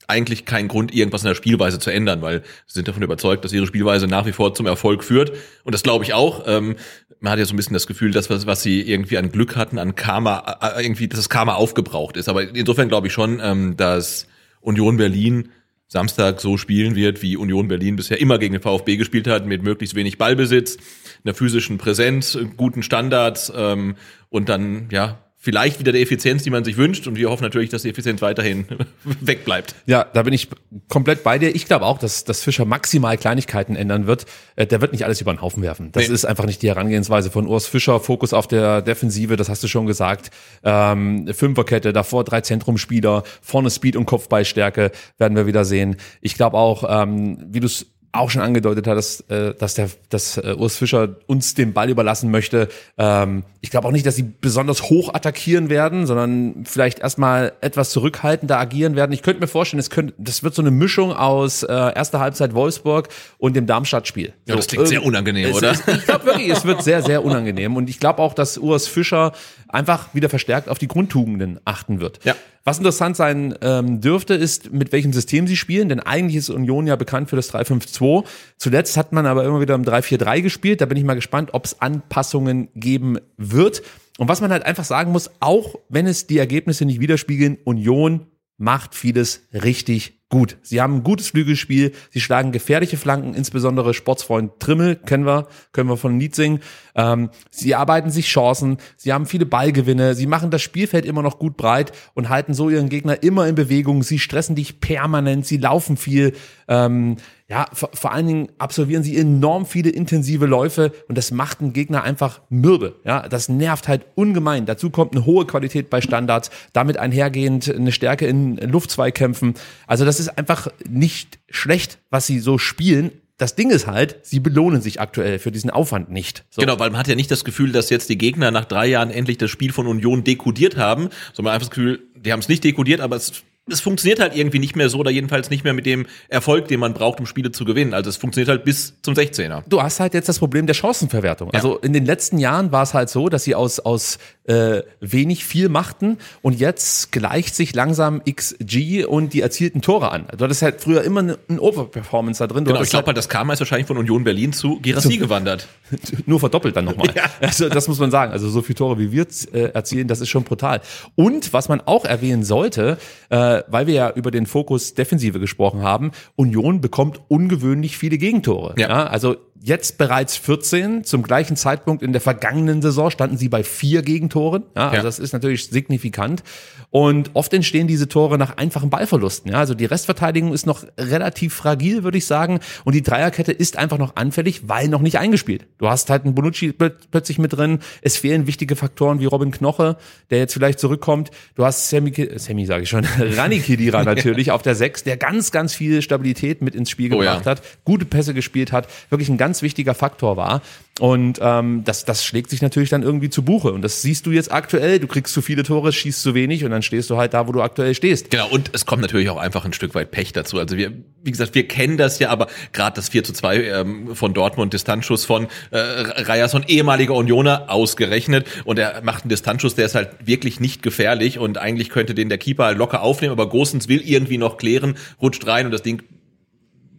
eigentlich 0.06 0.44
keinen 0.44 0.68
Grund, 0.68 0.94
irgendwas 0.94 1.22
in 1.22 1.28
der 1.28 1.34
Spielweise 1.34 1.78
zu 1.78 1.90
ändern, 1.90 2.22
weil 2.22 2.42
sie 2.66 2.74
sind 2.74 2.88
davon 2.88 3.02
überzeugt, 3.02 3.44
dass 3.44 3.52
ihre 3.52 3.66
Spielweise 3.66 4.06
nach 4.06 4.26
wie 4.26 4.32
vor 4.32 4.54
zum 4.54 4.66
Erfolg 4.66 5.04
führt. 5.04 5.32
Und 5.64 5.74
das 5.74 5.82
glaube 5.82 6.04
ich 6.04 6.14
auch. 6.14 6.44
Ähm, 6.46 6.76
man 7.20 7.32
hat 7.32 7.38
ja 7.38 7.44
so 7.44 7.54
ein 7.54 7.56
bisschen 7.56 7.74
das 7.74 7.86
Gefühl, 7.86 8.10
dass 8.10 8.28
was, 8.30 8.46
was 8.46 8.62
sie 8.62 8.82
irgendwie 8.82 9.18
an 9.18 9.30
Glück 9.30 9.56
hatten, 9.56 9.78
an 9.78 9.94
Karma, 9.94 10.58
äh, 10.60 10.82
irgendwie, 10.82 11.08
dass 11.08 11.18
das 11.18 11.28
Karma 11.28 11.54
aufgebraucht 11.54 12.16
ist. 12.16 12.28
Aber 12.28 12.54
insofern 12.54 12.88
glaube 12.88 13.06
ich 13.06 13.12
schon, 13.12 13.40
ähm, 13.42 13.76
dass 13.76 14.26
Union 14.60 14.96
Berlin 14.96 15.50
Samstag 15.86 16.40
so 16.40 16.56
spielen 16.56 16.96
wird, 16.96 17.22
wie 17.22 17.36
Union 17.36 17.68
Berlin 17.68 17.96
bisher 17.96 18.20
immer 18.20 18.38
gegen 18.38 18.54
den 18.54 18.62
VfB 18.62 18.96
gespielt 18.96 19.28
hat, 19.28 19.46
mit 19.46 19.62
möglichst 19.62 19.94
wenig 19.94 20.18
Ballbesitz, 20.18 20.76
einer 21.24 21.34
physischen 21.34 21.78
Präsenz, 21.78 22.36
guten 22.56 22.82
Standards 22.82 23.52
ähm, 23.54 23.94
und 24.28 24.48
dann 24.48 24.88
ja 24.90 25.23
vielleicht 25.44 25.78
wieder 25.78 25.92
der 25.92 26.00
Effizienz, 26.00 26.42
die 26.42 26.48
man 26.48 26.64
sich 26.64 26.78
wünscht. 26.78 27.06
Und 27.06 27.16
wir 27.16 27.28
hoffen 27.28 27.42
natürlich, 27.42 27.68
dass 27.68 27.82
die 27.82 27.90
Effizienz 27.90 28.22
weiterhin 28.22 28.64
wegbleibt. 29.04 29.74
Ja, 29.84 30.04
da 30.04 30.22
bin 30.22 30.32
ich 30.32 30.48
komplett 30.88 31.22
bei 31.22 31.38
dir. 31.38 31.54
Ich 31.54 31.66
glaube 31.66 31.84
auch, 31.84 31.98
dass, 31.98 32.24
dass 32.24 32.42
Fischer 32.42 32.64
maximal 32.64 33.18
Kleinigkeiten 33.18 33.76
ändern 33.76 34.06
wird. 34.06 34.24
Äh, 34.56 34.66
Der 34.66 34.80
wird 34.80 34.92
nicht 34.92 35.04
alles 35.04 35.20
über 35.20 35.34
den 35.34 35.42
Haufen 35.42 35.62
werfen. 35.62 35.92
Das 35.92 36.08
Nee. 36.08 36.14
ist 36.14 36.24
einfach 36.24 36.46
nicht 36.46 36.62
die 36.62 36.68
Herangehensweise 36.68 37.30
von 37.30 37.46
Urs 37.46 37.66
Fischer. 37.66 38.00
Fokus 38.00 38.32
auf 38.32 38.48
der 38.48 38.80
Defensive, 38.80 39.36
das 39.36 39.50
hast 39.50 39.62
du 39.62 39.68
schon 39.68 39.84
gesagt. 39.84 40.30
Ähm, 40.62 41.28
Fünferkette, 41.32 41.92
davor 41.92 42.24
drei 42.24 42.40
Zentrumspieler, 42.40 43.22
vorne 43.42 43.68
Speed 43.70 43.96
und 43.96 44.06
Kopfballstärke 44.06 44.92
werden 45.18 45.36
wir 45.36 45.46
wieder 45.46 45.66
sehen. 45.66 45.96
Ich 46.22 46.34
glaube 46.36 46.56
auch, 46.56 46.84
ähm, 46.88 47.44
wie 47.50 47.60
du 47.60 47.66
es 47.66 47.86
auch 48.14 48.30
schon 48.30 48.42
angedeutet 48.42 48.86
hat, 48.86 48.96
dass, 48.96 49.20
äh, 49.28 49.54
dass 49.54 49.74
der 49.74 49.90
dass 50.08 50.36
äh, 50.36 50.54
Urs 50.56 50.76
Fischer 50.76 51.16
uns 51.26 51.54
den 51.54 51.72
Ball 51.72 51.90
überlassen 51.90 52.30
möchte. 52.30 52.68
Ähm, 52.96 53.44
ich 53.60 53.70
glaube 53.70 53.88
auch 53.88 53.92
nicht, 53.92 54.06
dass 54.06 54.16
sie 54.16 54.22
besonders 54.40 54.84
hoch 54.84 55.12
attackieren 55.12 55.68
werden, 55.70 56.06
sondern 56.06 56.64
vielleicht 56.64 57.00
erstmal 57.00 57.52
etwas 57.60 57.90
zurückhaltender 57.90 58.58
agieren 58.58 58.96
werden. 58.96 59.12
Ich 59.12 59.22
könnte 59.22 59.40
mir 59.40 59.46
vorstellen, 59.46 59.80
es 59.80 59.90
könnte, 59.90 60.14
das 60.18 60.42
wird 60.42 60.54
so 60.54 60.62
eine 60.62 60.70
Mischung 60.70 61.12
aus 61.12 61.62
äh, 61.62 61.72
erster 61.72 62.20
Halbzeit 62.20 62.54
Wolfsburg 62.54 63.08
und 63.38 63.56
dem 63.56 63.66
Darmstadt-Spiel. 63.66 64.32
Ja, 64.46 64.56
das 64.56 64.68
klingt 64.68 64.88
sehr 64.88 65.02
unangenehm, 65.02 65.52
oder? 65.52 65.72
Es, 65.72 65.86
ich 65.86 66.04
glaube 66.04 66.26
wirklich, 66.26 66.48
es 66.48 66.64
wird 66.64 66.82
sehr, 66.82 67.02
sehr 67.02 67.24
unangenehm. 67.24 67.76
Und 67.76 67.90
ich 67.90 67.98
glaube 67.98 68.22
auch, 68.22 68.34
dass 68.34 68.58
Urs 68.58 68.86
Fischer 68.86 69.32
einfach 69.74 70.14
wieder 70.14 70.28
verstärkt 70.28 70.68
auf 70.68 70.78
die 70.78 70.88
Grundtugenden 70.88 71.60
achten 71.64 72.00
wird. 72.00 72.24
Ja. 72.24 72.34
Was 72.64 72.78
interessant 72.78 73.16
sein 73.16 73.54
ähm, 73.60 74.00
dürfte, 74.00 74.34
ist, 74.34 74.72
mit 74.72 74.92
welchem 74.92 75.12
System 75.12 75.46
sie 75.46 75.56
spielen, 75.56 75.88
denn 75.90 76.00
eigentlich 76.00 76.36
ist 76.36 76.48
Union 76.48 76.86
ja 76.86 76.96
bekannt 76.96 77.28
für 77.28 77.36
das 77.36 77.52
3-5-2. 77.52 78.24
Zuletzt 78.56 78.96
hat 78.96 79.12
man 79.12 79.26
aber 79.26 79.44
immer 79.44 79.60
wieder 79.60 79.74
im 79.74 79.84
3-4-3 79.84 80.40
gespielt. 80.40 80.80
Da 80.80 80.86
bin 80.86 80.96
ich 80.96 81.04
mal 81.04 81.14
gespannt, 81.14 81.50
ob 81.52 81.66
es 81.66 81.80
Anpassungen 81.82 82.68
geben 82.74 83.18
wird. 83.36 83.82
Und 84.16 84.28
was 84.28 84.40
man 84.40 84.50
halt 84.50 84.64
einfach 84.64 84.84
sagen 84.84 85.12
muss, 85.12 85.30
auch 85.40 85.74
wenn 85.88 86.06
es 86.06 86.26
die 86.26 86.38
Ergebnisse 86.38 86.86
nicht 86.86 87.00
widerspiegeln, 87.00 87.58
Union 87.64 88.26
macht 88.56 88.94
vieles 88.94 89.42
richtig 89.52 90.23
gut. 90.28 90.56
Sie 90.62 90.80
haben 90.80 90.96
ein 90.96 91.02
gutes 91.02 91.28
Flügelspiel, 91.28 91.92
sie 92.10 92.20
schlagen 92.20 92.52
gefährliche 92.52 92.96
Flanken, 92.96 93.34
insbesondere 93.34 93.94
Sportsfreund 93.94 94.58
Trimmel, 94.58 94.96
kennen 94.96 95.26
wir, 95.26 95.46
können 95.72 95.88
wir 95.88 95.96
von 95.96 96.16
Nietzing. 96.16 96.60
Ähm, 96.94 97.30
sie 97.50 97.74
arbeiten 97.74 98.10
sich 98.10 98.26
Chancen, 98.26 98.78
sie 98.96 99.12
haben 99.12 99.26
viele 99.26 99.46
Ballgewinne, 99.46 100.14
sie 100.14 100.26
machen 100.26 100.50
das 100.50 100.62
Spielfeld 100.62 101.04
immer 101.04 101.22
noch 101.22 101.38
gut 101.38 101.56
breit 101.56 101.92
und 102.14 102.28
halten 102.28 102.54
so 102.54 102.68
ihren 102.70 102.88
Gegner 102.88 103.22
immer 103.22 103.46
in 103.46 103.54
Bewegung, 103.54 104.02
sie 104.02 104.18
stressen 104.18 104.56
dich 104.56 104.80
permanent, 104.80 105.46
sie 105.46 105.58
laufen 105.58 105.96
viel. 105.96 106.32
Ähm, 106.68 107.16
ja, 107.46 107.66
vor, 107.74 107.90
vor 107.92 108.12
allen 108.12 108.26
Dingen 108.26 108.48
absolvieren 108.56 109.02
sie 109.02 109.18
enorm 109.18 109.66
viele 109.66 109.90
intensive 109.90 110.46
Läufe 110.46 110.92
und 111.08 111.18
das 111.18 111.30
macht 111.30 111.60
einen 111.60 111.74
Gegner 111.74 112.02
einfach 112.02 112.40
mürbe. 112.48 112.96
Ja, 113.04 113.28
das 113.28 113.50
nervt 113.50 113.86
halt 113.86 114.06
ungemein. 114.14 114.64
Dazu 114.64 114.88
kommt 114.88 115.14
eine 115.14 115.26
hohe 115.26 115.46
Qualität 115.46 115.90
bei 115.90 116.00
Standards, 116.00 116.50
damit 116.72 116.96
einhergehend 116.96 117.72
eine 117.72 117.92
Stärke 117.92 118.26
in 118.26 118.56
Luftzweikämpfen. 118.56 119.54
Also 119.86 120.06
das 120.06 120.13
ist 120.20 120.38
einfach 120.38 120.68
nicht 120.88 121.38
schlecht, 121.48 121.98
was 122.10 122.26
sie 122.26 122.38
so 122.38 122.58
spielen. 122.58 123.12
Das 123.36 123.56
Ding 123.56 123.70
ist 123.70 123.86
halt, 123.86 124.18
sie 124.22 124.38
belohnen 124.38 124.80
sich 124.80 125.00
aktuell 125.00 125.38
für 125.38 125.50
diesen 125.50 125.70
Aufwand 125.70 126.10
nicht. 126.10 126.44
So. 126.50 126.60
Genau, 126.60 126.78
weil 126.78 126.90
man 126.90 126.98
hat 126.98 127.08
ja 127.08 127.16
nicht 127.16 127.30
das 127.30 127.44
Gefühl, 127.44 127.72
dass 127.72 127.90
jetzt 127.90 128.08
die 128.08 128.18
Gegner 128.18 128.50
nach 128.50 128.64
drei 128.64 128.86
Jahren 128.86 129.10
endlich 129.10 129.38
das 129.38 129.50
Spiel 129.50 129.72
von 129.72 129.86
Union 129.86 130.22
dekodiert 130.22 130.76
haben, 130.76 131.08
sondern 131.32 131.54
einfach 131.54 131.68
das 131.68 131.74
Gefühl, 131.74 132.02
die 132.14 132.32
haben 132.32 132.40
es 132.40 132.48
nicht 132.48 132.62
dekodiert, 132.62 133.00
aber 133.00 133.16
es 133.16 133.42
es 133.66 133.80
funktioniert 133.80 134.20
halt 134.20 134.36
irgendwie 134.36 134.58
nicht 134.58 134.76
mehr 134.76 134.88
so 134.88 134.98
oder 134.98 135.10
jedenfalls 135.10 135.48
nicht 135.48 135.64
mehr 135.64 135.72
mit 135.72 135.86
dem 135.86 136.06
Erfolg, 136.28 136.68
den 136.68 136.80
man 136.80 136.92
braucht, 136.92 137.18
um 137.20 137.26
Spiele 137.26 137.50
zu 137.50 137.64
gewinnen. 137.64 137.94
Also 137.94 138.10
es 138.10 138.16
funktioniert 138.16 138.48
halt 138.48 138.64
bis 138.64 138.94
zum 139.00 139.14
16er. 139.14 139.62
Du 139.66 139.82
hast 139.82 140.00
halt 140.00 140.12
jetzt 140.12 140.28
das 140.28 140.38
Problem 140.38 140.66
der 140.66 140.74
Chancenverwertung. 140.74 141.48
Ja. 141.48 141.54
Also 141.54 141.78
in 141.78 141.92
den 141.92 142.04
letzten 142.04 142.38
Jahren 142.38 142.72
war 142.72 142.82
es 142.82 142.92
halt 142.92 143.08
so, 143.08 143.28
dass 143.28 143.44
sie 143.44 143.54
aus, 143.54 143.80
aus 143.80 144.18
äh, 144.44 144.82
wenig 145.00 145.44
viel 145.44 145.68
machten 145.68 146.18
und 146.42 146.58
jetzt 146.58 147.12
gleicht 147.12 147.54
sich 147.54 147.74
langsam 147.74 148.22
XG 148.24 149.04
und 149.04 149.32
die 149.32 149.40
erzielten 149.40 149.80
Tore 149.80 150.10
an. 150.10 150.26
Du 150.36 150.44
hattest 150.44 150.62
halt 150.62 150.80
früher 150.80 151.02
immer 151.02 151.20
eine, 151.20 151.38
eine 151.48 151.60
Overperformance 151.60 152.38
da 152.38 152.46
drin. 152.46 152.64
Du 152.64 152.72
Genau, 152.72 152.82
ich 152.82 152.90
glaube 152.90 153.06
halt, 153.06 153.16
das 153.16 153.28
Karma 153.28 153.54
ist 153.54 153.60
wahrscheinlich 153.60 153.86
von 153.86 153.96
Union 153.96 154.24
Berlin 154.24 154.52
zu 154.52 154.80
Girassi 154.80 155.16
gewandert. 155.16 155.68
nur 156.26 156.40
verdoppelt 156.40 156.76
dann 156.76 156.84
nochmal. 156.84 157.08
Ja. 157.14 157.30
Also 157.40 157.68
das 157.68 157.86
muss 157.86 158.00
man 158.00 158.10
sagen. 158.10 158.32
Also 158.32 158.48
so 158.48 158.60
viele 158.60 158.74
Tore 158.74 158.98
wie 158.98 159.12
wir 159.12 159.26
äh, 159.52 159.70
erzielen, 159.72 160.08
das 160.08 160.20
ist 160.20 160.30
schon 160.30 160.42
brutal. 160.42 160.80
Und 161.14 161.52
was 161.52 161.68
man 161.68 161.80
auch 161.82 162.04
erwähnen 162.04 162.42
sollte, 162.42 162.98
äh, 163.28 163.62
weil 163.68 163.86
wir 163.86 163.94
ja 163.94 164.10
über 164.10 164.30
den 164.32 164.46
Fokus 164.46 164.94
Defensive 164.94 165.38
gesprochen 165.38 165.82
haben, 165.82 166.10
Union 166.34 166.80
bekommt 166.80 167.20
ungewöhnlich 167.28 167.96
viele 167.96 168.18
Gegentore. 168.18 168.74
Ja. 168.78 169.06
also 169.06 169.36
jetzt 169.64 169.96
bereits 169.96 170.36
14. 170.36 171.04
Zum 171.04 171.22
gleichen 171.22 171.56
Zeitpunkt 171.56 172.02
in 172.02 172.12
der 172.12 172.20
vergangenen 172.20 172.82
Saison 172.82 173.10
standen 173.10 173.38
sie 173.38 173.48
bei 173.48 173.64
vier 173.64 174.02
Gegentoren. 174.34 174.64
Ja, 174.74 174.82
also 174.88 174.96
Ja. 174.96 175.02
das 175.02 175.18
ist 175.18 175.32
natürlich 175.32 175.66
signifikant. 175.68 176.42
Und 176.90 177.30
oft 177.34 177.52
entstehen 177.52 177.86
diese 177.86 178.08
Tore 178.08 178.38
nach 178.38 178.56
einfachen 178.56 178.90
Ballverlusten. 178.90 179.50
Ja, 179.50 179.58
also 179.58 179.74
die 179.74 179.84
Restverteidigung 179.84 180.52
ist 180.52 180.66
noch 180.66 180.84
relativ 180.98 181.54
fragil, 181.54 182.04
würde 182.04 182.18
ich 182.18 182.26
sagen. 182.26 182.60
Und 182.84 182.94
die 182.94 183.02
Dreierkette 183.02 183.52
ist 183.52 183.76
einfach 183.76 183.98
noch 183.98 184.16
anfällig, 184.16 184.68
weil 184.68 184.88
noch 184.88 185.00
nicht 185.00 185.18
eingespielt. 185.18 185.66
Du 185.78 185.88
hast 185.88 186.10
halt 186.10 186.24
einen 186.24 186.34
Bonucci 186.34 186.70
plö- 186.70 186.92
plötzlich 187.10 187.38
mit 187.38 187.52
drin. 187.52 187.78
Es 188.02 188.16
fehlen 188.16 188.46
wichtige 188.46 188.76
Faktoren 188.76 189.18
wie 189.20 189.24
Robin 189.26 189.50
Knoche, 189.50 189.96
der 190.30 190.38
jetzt 190.38 190.54
vielleicht 190.54 190.78
zurückkommt. 190.78 191.30
Du 191.54 191.64
hast 191.64 191.88
Sammy, 191.90 192.12
Sammy 192.36 192.66
sage 192.66 192.84
ich 192.84 192.88
schon, 192.88 193.04
Rani 193.18 193.60
Kedira 193.60 194.04
natürlich 194.04 194.50
auf 194.50 194.62
der 194.62 194.74
Sechs, 194.74 195.02
der 195.04 195.16
ganz, 195.16 195.50
ganz 195.50 195.74
viel 195.74 196.02
Stabilität 196.02 196.62
mit 196.62 196.74
ins 196.74 196.90
Spiel 196.90 197.12
Oh 197.14 197.22
ja. 197.22 197.32
gebracht 197.32 197.46
hat, 197.46 197.62
gute 197.84 198.04
Pässe 198.04 198.34
gespielt 198.34 198.72
hat, 198.72 198.88
wirklich 199.10 199.28
ein 199.28 199.36
ganz 199.38 199.62
wichtiger 199.62 199.94
Faktor 199.94 200.36
war. 200.36 200.62
Und 201.00 201.40
ähm, 201.42 201.82
das, 201.84 202.04
das 202.04 202.24
schlägt 202.24 202.50
sich 202.50 202.62
natürlich 202.62 202.88
dann 202.88 203.02
irgendwie 203.02 203.28
zu 203.28 203.42
Buche. 203.42 203.72
Und 203.72 203.82
das 203.82 204.00
siehst 204.00 204.26
du 204.26 204.30
jetzt 204.30 204.52
aktuell. 204.52 205.00
Du 205.00 205.08
kriegst 205.08 205.34
zu 205.34 205.42
viele 205.42 205.64
Tore, 205.64 205.92
schießt 205.92 206.22
zu 206.22 206.34
wenig 206.34 206.64
und 206.64 206.70
dann 206.70 206.82
stehst 206.82 207.10
du 207.10 207.16
halt 207.16 207.34
da, 207.34 207.48
wo 207.48 207.52
du 207.52 207.62
aktuell 207.62 207.96
stehst. 207.96 208.30
Genau, 208.30 208.46
und 208.48 208.70
es 208.72 208.86
kommt 208.86 209.02
natürlich 209.02 209.28
auch 209.28 209.36
einfach 209.36 209.64
ein 209.64 209.72
Stück 209.72 209.96
weit 209.96 210.12
Pech 210.12 210.32
dazu. 210.32 210.56
Also 210.56 210.76
wir, 210.76 210.92
wie 211.24 211.32
gesagt, 211.32 211.56
wir 211.56 211.66
kennen 211.66 211.96
das 211.96 212.20
ja, 212.20 212.30
aber 212.30 212.46
gerade 212.72 212.94
das 212.94 213.08
4 213.08 213.24
zu 213.24 213.32
2 213.32 213.64
ähm, 213.64 214.14
von 214.14 214.34
Dortmund, 214.34 214.72
Distanzschuss 214.72 215.24
von 215.24 215.48
äh, 215.72 215.78
Ryerson, 215.78 216.64
ehemaliger 216.68 217.14
Unioner, 217.14 217.70
ausgerechnet. 217.70 218.46
Und 218.64 218.78
er 218.78 219.02
macht 219.02 219.24
einen 219.24 219.30
Distanzschuss, 219.30 219.74
der 219.74 219.86
ist 219.86 219.96
halt 219.96 220.10
wirklich 220.24 220.60
nicht 220.60 220.80
gefährlich 220.84 221.40
und 221.40 221.58
eigentlich 221.58 221.90
könnte 221.90 222.14
den 222.14 222.28
der 222.28 222.38
Keeper 222.38 222.72
locker 222.72 223.02
aufnehmen, 223.02 223.32
aber 223.32 223.48
Gosens 223.48 223.88
will 223.88 224.00
irgendwie 224.00 224.38
noch 224.38 224.58
klären, 224.58 224.94
rutscht 225.20 225.44
rein 225.48 225.66
und 225.66 225.72
das 225.72 225.82
Ding 225.82 226.04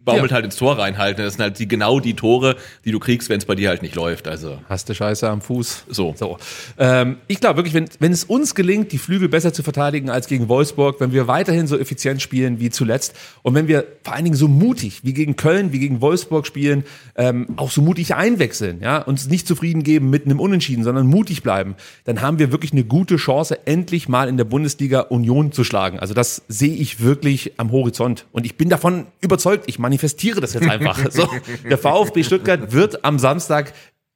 baumelt 0.06 0.30
Ja. 0.30 0.36
halt 0.36 0.46
ins 0.46 0.56
Tor 0.56 0.78
reinhalten. 0.78 1.22
Das 1.22 1.34
sind 1.34 1.42
halt 1.42 1.58
die, 1.58 1.68
genau 1.68 2.00
die 2.00 2.14
Tore, 2.14 2.56
die 2.86 2.92
du 2.92 2.98
kriegst, 2.98 3.28
wenn 3.28 3.36
es 3.38 3.44
bei 3.44 3.54
dir 3.54 3.68
halt 3.68 3.82
nicht 3.82 3.94
läuft. 3.94 4.26
Also 4.26 4.58
Hast 4.70 4.88
du 4.88 4.94
Scheiße 4.94 5.28
am 5.28 5.42
Fuß. 5.42 5.84
So. 5.90 6.14
so. 6.16 6.38
Ähm, 6.78 7.18
ich 7.26 7.40
glaube 7.40 7.58
wirklich, 7.58 7.74
wenn, 7.74 7.86
wenn 7.98 8.12
es 8.12 8.24
uns 8.24 8.54
gelingt, 8.54 8.92
die 8.92 8.98
Flügel 8.98 9.28
besser 9.28 9.52
zu 9.52 9.62
verteidigen 9.62 10.08
als 10.08 10.28
gegen 10.28 10.48
Wolfsburg, 10.48 11.00
wenn 11.00 11.12
wir 11.12 11.26
weiterhin 11.28 11.66
so 11.66 11.76
effizient 11.78 12.22
spielen 12.22 12.58
wie 12.60 12.70
zuletzt 12.70 13.14
und 13.42 13.54
wenn 13.54 13.68
wir 13.68 13.84
vor 14.02 14.14
allen 14.14 14.24
Dingen 14.24 14.36
so 14.36 14.48
mutig 14.48 15.00
wie 15.02 15.12
gegen 15.12 15.36
Köln, 15.36 15.72
wie 15.72 15.80
gegen 15.80 16.00
Wolfsburg 16.00 16.46
spielen, 16.46 16.84
ähm, 17.16 17.48
auch 17.56 17.70
so 17.70 17.82
mutig 17.82 18.14
einwechseln, 18.14 18.80
ja, 18.80 18.98
uns 19.02 19.28
nicht 19.28 19.46
zufrieden 19.48 19.82
geben 19.82 20.08
mit 20.08 20.24
einem 20.24 20.38
Unentschieden, 20.40 20.84
sondern 20.84 21.06
mutig 21.08 21.42
bleiben, 21.42 21.74
dann 22.04 22.22
haben 22.22 22.38
wir 22.38 22.52
wirklich 22.52 22.72
eine 22.72 22.84
gute 22.84 23.16
Chance, 23.16 23.58
endlich 23.66 24.08
mal 24.08 24.28
in 24.28 24.36
der 24.36 24.44
Bundesliga 24.44 25.00
Union 25.00 25.50
zu 25.50 25.64
schlagen. 25.64 25.98
Also 25.98 26.14
das 26.14 26.42
sehe 26.48 26.74
ich 26.74 27.00
wirklich 27.02 27.54
am 27.56 27.72
Horizont 27.72 28.26
und 28.30 28.46
ich 28.46 28.56
bin 28.56 28.68
davon 28.68 29.06
überzeugt. 29.20 29.64
Ich 29.66 29.78
manifestiere 29.96 30.40
das 30.40 30.54
jetzt 30.54 30.68
einfach. 30.68 31.10
so, 31.10 31.28
der 31.68 31.78
VfB 31.78 32.22
Stuttgart 32.22 32.72
wird 32.72 33.04
am 33.04 33.18
Samstag 33.18 33.72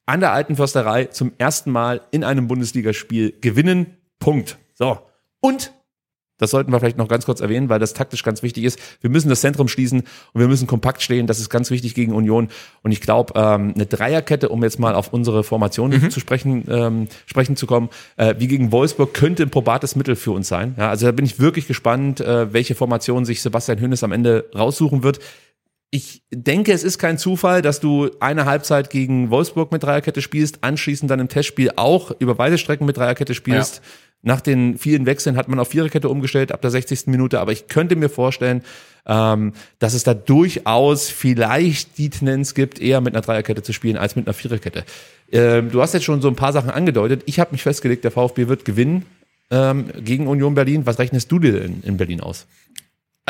an 0.07 0.21
der 0.21 0.33
Alten 0.33 0.57
Försterei 0.57 1.07
zum 1.07 1.33
ersten 1.39 1.71
Mal 1.71 2.03
in 2.11 2.25
einem 2.25 2.49
Bundesligaspiel 2.49 3.35
gewinnen. 3.41 3.97
Punkt. 4.19 4.59
So. 4.75 4.99
Und 5.41 5.73
das 6.41 6.51
sollten 6.51 6.73
wir 6.73 6.81
vielleicht 6.81 6.97
noch 6.97 7.07
ganz 7.07 7.27
kurz 7.27 7.41
erwähnen, 7.41 7.69
weil 7.69 7.79
das 7.79 7.93
taktisch 7.93 8.25
ganz 8.25 8.43
wichtig 8.43 8.65
ist. 8.65 8.79
Wir 9.03 9.11
müssen 9.11 9.29
das 9.29 9.43
Zentrum 9.43 9.69
schließen 9.69 10.01
und 10.01 10.41
wir 10.41 10.49
müssen 10.49 10.67
kompakt 10.67 11.03
stehen. 11.03 11.27
Das 11.27 11.39
ist 11.39 11.51
ganz 11.51 11.71
wichtig 11.71 11.95
gegen 11.95 12.15
Union. 12.15 12.49
Und 12.83 12.93
ich 12.93 13.03
glaube, 13.03 13.35
ähm, 13.37 13.73
eine 13.75 13.85
Dreierkette, 13.85 14.49
um 14.49 14.63
jetzt 14.63 14.79
mal 14.79 14.95
auf 14.95 15.13
unsere 15.13 15.45
Formation 15.45 16.11
zu 16.11 16.19
sprechen, 16.19 16.65
ähm, 16.69 17.09
sprechen 17.27 17.57
zu 17.57 17.67
kommen, 17.67 17.91
äh, 18.17 18.35
wie 18.39 18.49
gegen 18.49 18.73
Wolfsburg, 18.73 19.13
könnte 19.13 19.43
ein 19.43 19.51
probates 19.51 19.97
Mittel 19.97 20.17
für 20.17 20.33
uns 20.33 20.49
sein. 20.49 20.75
Ja, 20.79 20.89
also 20.89 21.05
da 21.07 21.13
bin 21.13 21.27
ich 21.27 21.41
wirklich 21.41 21.69
gespannt, 21.69 22.21
äh, 22.21 22.53
welche 22.53 22.75
Formation 22.75 23.27
sich 23.27 23.43
Sebastian 23.43 23.79
Hönes 23.79 24.03
am 24.03 24.13
Ende 24.13 24.47
raussuchen 24.55 25.03
wird. 25.03 25.21
Ich 25.93 26.23
denke, 26.31 26.73
es 26.73 26.85
ist 26.85 26.99
kein 26.99 27.19
Zufall, 27.19 27.63
dass 27.63 27.81
du 27.81 28.11
eine 28.21 28.45
Halbzeit 28.45 28.91
gegen 28.91 29.31
Wolfsburg 29.31 29.73
mit 29.73 29.83
Dreierkette 29.83 30.23
spielst, 30.23 30.63
anschließend 30.63 31.11
dann 31.11 31.19
im 31.19 31.29
Testspiel 31.29 31.73
auch 31.75 32.13
über 32.21 32.37
beide 32.37 32.59
Strecken 32.59 32.87
mit 32.87 32.97
Dreierkette 32.97 33.35
spielst. 33.35 33.83
Nach 34.23 34.41
den 34.41 34.77
vielen 34.77 35.07
Wechseln 35.07 35.37
hat 35.37 35.49
man 35.49 35.59
auf 35.59 35.69
Viererkette 35.69 36.09
umgestellt 36.09 36.53
ab 36.53 36.61
der 36.61 36.71
60. 36.71 37.07
Minute, 37.07 37.41
aber 37.41 37.53
ich 37.53 37.69
könnte 37.69 37.97
mir 37.97 38.11
vorstellen, 38.11 38.63
ähm, 39.07 39.55
dass 39.79 39.95
es 39.95 40.05
da 40.05 40.13
durchaus 40.13 41.09
vielleicht 41.09 41.97
die 41.97 42.11
Tendenz 42.11 42.55
gibt, 42.55 42.81
eher 42.81 43.01
mit 43.01 43.15
einer 43.15 43.23
Dreierkette 43.23 43.63
zu 43.63 43.73
spielen 43.73 43.97
als 43.97 44.17
mit 44.17 44.27
einer 44.27 44.35
Viererkette. 44.35 44.85
Ähm, 45.33 45.71
du 45.71 45.81
hast 45.81 45.95
jetzt 45.95 46.05
schon 46.05 46.21
so 46.21 46.29
ein 46.29 46.37
paar 46.37 46.53
Sachen 46.53 46.71
angedeutet. 46.71 47.23
Ich 47.25 47.41
habe 47.41 47.53
mich 47.53 47.63
festgelegt, 47.63 48.05
der 48.05 48.11
VfB 48.11 48.47
wird 48.47 48.67
gewinnen 48.67 49.07
ähm, 49.51 49.87
gegen 50.05 50.27
Union 50.27 50.55
Berlin. 50.55 50.85
Was 50.85 50.99
rechnest 50.99 51.33
du 51.33 51.39
dir 51.39 51.63
in, 51.63 51.83
in 51.83 51.97
Berlin 51.97 52.21
aus? 52.21 52.47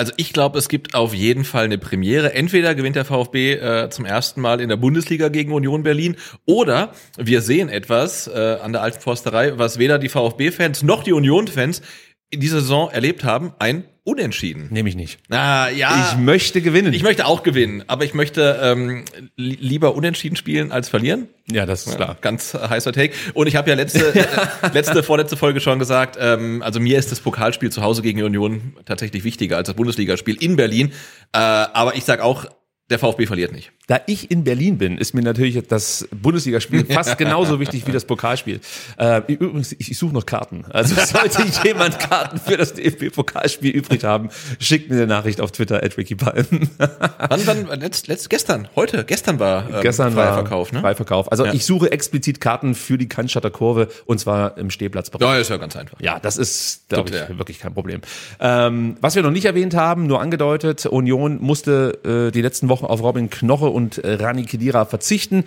Also 0.01 0.15
ich 0.17 0.33
glaube, 0.33 0.59
es 0.59 0.71
gibt 0.71 0.95
auf 0.95 1.13
jeden 1.13 1.45
Fall 1.45 1.67
eine 1.67 1.77
Premiere. 1.77 2.33
Entweder 2.33 2.75
gewinnt 2.75 2.97
der 2.97 3.05
VfB 3.05 3.53
äh, 3.53 3.91
zum 3.91 4.07
ersten 4.07 4.41
Mal 4.41 4.63
in 4.63 4.71
der 4.71 4.79
Bundesliga 4.79 5.29
gegen 5.29 5.53
Union 5.53 5.83
Berlin 5.83 6.17
oder 6.47 6.95
wir 7.19 7.43
sehen 7.43 7.69
etwas 7.69 8.27
äh, 8.27 8.57
an 8.63 8.73
der 8.73 8.81
Alten 8.81 8.99
Forsterei, 8.99 9.59
was 9.59 9.79
weder 9.79 9.99
die 9.99 10.09
VfB-Fans 10.09 10.85
noch 10.85 11.03
die 11.03 11.13
Union-Fans 11.13 11.83
in 12.31 12.41
dieser 12.41 12.63
Saison 12.63 12.89
erlebt 12.91 13.25
haben, 13.25 13.53
ein 13.59 13.85
Unentschieden. 14.05 14.69
Nehme 14.71 14.89
ich 14.89 14.97
nicht. 14.97 15.19
Ah, 15.31 15.69
ja. 15.69 16.11
Ich 16.13 16.19
möchte 16.19 16.63
gewinnen. 16.63 16.93
Ich 16.95 17.03
möchte 17.03 17.27
auch 17.27 17.43
gewinnen, 17.43 17.85
aber 17.87 18.05
ich 18.05 18.15
möchte 18.15 18.59
ähm, 18.63 19.05
li 19.37 19.59
lieber 19.61 19.95
unentschieden 19.95 20.37
spielen 20.37 20.73
als 20.73 20.89
verlieren. 20.89 21.29
ja, 21.51 21.67
das 21.67 21.87
ist 21.87 21.97
klar. 21.97 22.17
Ganz 22.21 22.55
heißer 22.55 22.93
Take. 22.93 23.15
Und 23.35 23.47
ich 23.47 23.57
habe 23.57 23.69
ja 23.69 23.77
letzte, 23.77 24.15
äh, 24.15 24.27
letzte, 24.73 25.03
vorletzte 25.03 25.37
Folge 25.37 25.61
schon 25.61 25.79
gesagt, 25.79 26.17
ähm, 26.19 26.63
also 26.63 26.81
mir 26.81 26.99
ist 26.99 27.13
das 27.13 27.21
Pokalspiel 27.21 27.71
zu 27.71 27.83
Hause 27.83 28.01
gegen 28.01 28.19
die 28.19 28.25
Union 28.25 28.75
tatsächlich 28.87 29.25
wichtiger 29.25 29.59
als 29.59 29.67
das 29.67 29.77
Bundesligaspiel 29.77 30.37
in 30.43 30.57
Berlin. 30.57 30.93
Äh, 31.33 31.39
aber 31.39 31.95
ich 31.95 32.05
sag 32.05 32.21
auch, 32.21 32.47
Der 32.91 32.99
VfB 32.99 33.27
verliert 33.27 33.53
nicht. 33.53 33.71
Da 33.87 34.01
ich 34.07 34.33
in 34.33 34.43
Berlin 34.43 34.77
bin, 34.77 34.99
ist 34.99 35.15
mir 35.15 35.23
natürlich 35.23 35.61
das 35.69 36.09
Bundesligaspiel 36.11 36.85
fast 36.89 37.19
genauso 37.19 37.61
wichtig 37.61 37.87
wie 37.87 37.93
das 37.93 38.05
Pokalspiel. 38.05 38.61
Äh, 38.99 39.23
übrigens, 39.29 39.73
ich, 39.79 39.93
ich 39.93 39.99
suche 39.99 40.13
noch 40.13 40.27
Karten. 40.27 40.65
Also 40.71 40.95
sollte 41.05 41.45
jemand 41.65 42.01
Karten 42.01 42.39
für 42.39 42.57
das 42.57 42.75
DFB-Pokalspiel 42.75 43.71
übrig 43.71 44.03
haben, 44.03 44.31
schickt 44.59 44.91
mir 44.91 44.97
eine 44.97 45.07
Nachricht 45.07 45.41
auf 45.41 45.53
Twitter 45.53 45.83
at 45.85 45.95
Palm. 46.17 46.47
wann, 46.79 47.69
wann, 47.69 47.81
letzt, 47.81 48.09
letzt, 48.09 48.29
gestern, 48.29 48.69
heute, 48.75 49.05
gestern 49.05 49.39
war 49.39 49.71
ähm, 49.71 49.83
Gestern 49.83 50.13
freier 50.13 50.27
war 50.27 50.35
Verkauf, 50.35 50.73
ne? 50.73 50.81
Freiverkauf. 50.81 51.31
Also 51.31 51.45
Ja. 51.47 51.55
ich 51.55 51.65
suche 51.65 51.93
explizit 51.93 52.41
Karten 52.41 52.75
für 52.75 52.99
die 52.99 53.09
Cannstatter 53.09 53.51
Kurve 53.51 53.89
und 54.05 54.19
zwar 54.19 54.59
im 54.59 54.71
Stehplatzbereich. 54.71 55.29
Ja, 55.29 55.39
ist 55.39 55.51
ja 55.51 55.59
ganz 55.59 55.77
einfach. 55.77 56.01
Ja, 56.01 56.19
das 56.19 56.37
ist, 56.37 56.89
glaube 56.89 57.11
ich, 57.11 57.39
wirklich 57.39 57.61
kein 57.61 57.73
Problem. 57.73 58.01
Ähm, 58.41 58.97
was 59.01 59.15
wir 59.15 59.23
noch 59.23 59.31
nicht 59.31 59.45
erwähnt 59.45 59.75
haben, 59.75 60.07
nur 60.09 60.21
angedeutet, 60.21 60.87
Union 60.87 61.41
musste 61.41 62.29
äh, 62.29 62.33
die 62.33 62.43
letzten 62.43 62.69
Wochen 62.69 62.80
auf 62.83 63.03
Robin 63.03 63.31
Knoche 63.31 63.69
und 63.69 63.99
äh, 63.99 64.15
Rani 64.15 64.45
Kedira 64.45 64.85
verzichten. 64.85 65.45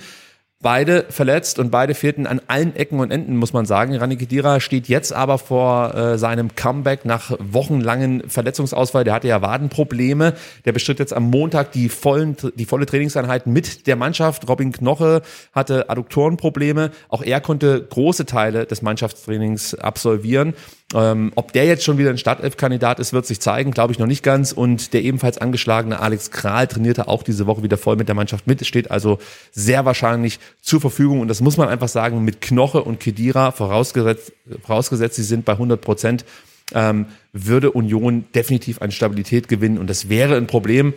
Beide 0.64 1.04
verletzt 1.10 1.60
und 1.60 1.72
beide 1.72 1.94
fehlten 1.94 2.26
an 2.26 2.40
allen 2.48 2.74
Ecken 2.78 3.02
und 3.02 3.12
Enden, 3.12 3.36
muss 3.36 3.52
man 3.52 3.66
sagen. 3.66 3.98
Rani 3.98 4.16
Kedira 4.16 4.62
steht 4.62 4.88
jetzt 4.88 5.12
aber 5.12 5.38
vor 5.38 5.94
äh, 5.94 6.18
seinem 6.18 6.56
Comeback 6.56 7.04
nach 7.04 7.38
wochenlangen 7.40 8.24
Verletzungsausfall. 8.30 9.04
Der 9.04 9.14
hatte 9.14 9.28
ja 9.28 9.42
Wadenprobleme. 9.42 10.36
Der 10.64 10.72
bestritt 10.72 11.00
jetzt 11.00 11.12
am 11.12 11.30
Montag 11.30 11.74
die, 11.74 11.90
vollen, 11.90 12.38
die 12.56 12.64
volle 12.64 12.86
Trainingseinheit 12.86 13.46
mit 13.46 13.88
der 13.88 13.98
Mannschaft. 13.98 14.48
Robin 14.48 14.72
Knoche 14.72 15.22
hatte 15.52 15.90
Adduktorenprobleme. 15.90 16.92
Auch 17.10 17.24
er 17.24 17.42
konnte 17.42 17.84
große 17.84 18.26
Teile 18.26 18.66
des 18.66 18.82
Mannschaftstrainings 18.82 19.76
absolvieren. 19.76 20.54
Ähm, 20.94 21.32
ob 21.36 21.54
der 21.54 21.66
jetzt 21.66 21.84
schon 21.84 21.98
wieder 21.98 22.12
ein 22.12 22.18
Startelf-Kandidat 22.18 23.00
ist, 23.00 23.14
wird 23.14 23.26
sich 23.26 23.40
zeigen, 23.40 23.72
glaube 23.72 23.94
ich 23.94 24.00
noch 24.00 24.08
nicht 24.08 24.24
ganz. 24.24 24.52
Und 24.52 24.94
der 24.94 25.04
ebenfalls 25.04 25.38
angeschlagene 25.38 26.00
Alex 26.00 26.32
Kral 26.32 26.68
trainierte 26.68 27.08
auch 27.08 27.24
diese 27.24 27.48
Woche 27.48 27.64
wieder 27.64 27.78
voll 27.78 27.96
mit 27.96 28.08
der 28.08 28.16
Mannschaft 28.16 28.46
mit, 28.48 28.66
steht 28.66 28.92
also 28.92 29.18
sehr 29.52 29.86
wahrscheinlich 29.86 30.40
zur 30.62 30.82
Verfügung. 30.82 31.22
Und 31.22 31.28
das 31.28 31.42
muss 31.42 31.58
man 31.58 31.70
einfach 31.70 31.88
sagen, 31.88 32.24
mit 32.24 32.42
Knoche 32.42 32.84
und 32.84 33.00
Kedira, 33.00 33.52
vorausgesetzt, 33.52 34.34
vorausgesetzt 34.64 35.16
sie 35.16 35.24
sind 35.24 35.46
bei 35.46 35.54
100 35.54 35.82
Prozent, 35.82 36.26
ähm, 36.74 37.08
würde 37.32 37.72
Union 37.72 38.26
definitiv 38.36 38.82
an 38.82 38.92
Stabilität 38.92 39.48
gewinnen. 39.48 39.80
Und 39.80 39.90
das 39.90 40.10
wäre 40.10 40.38
ein 40.38 40.48
Problem. 40.48 40.94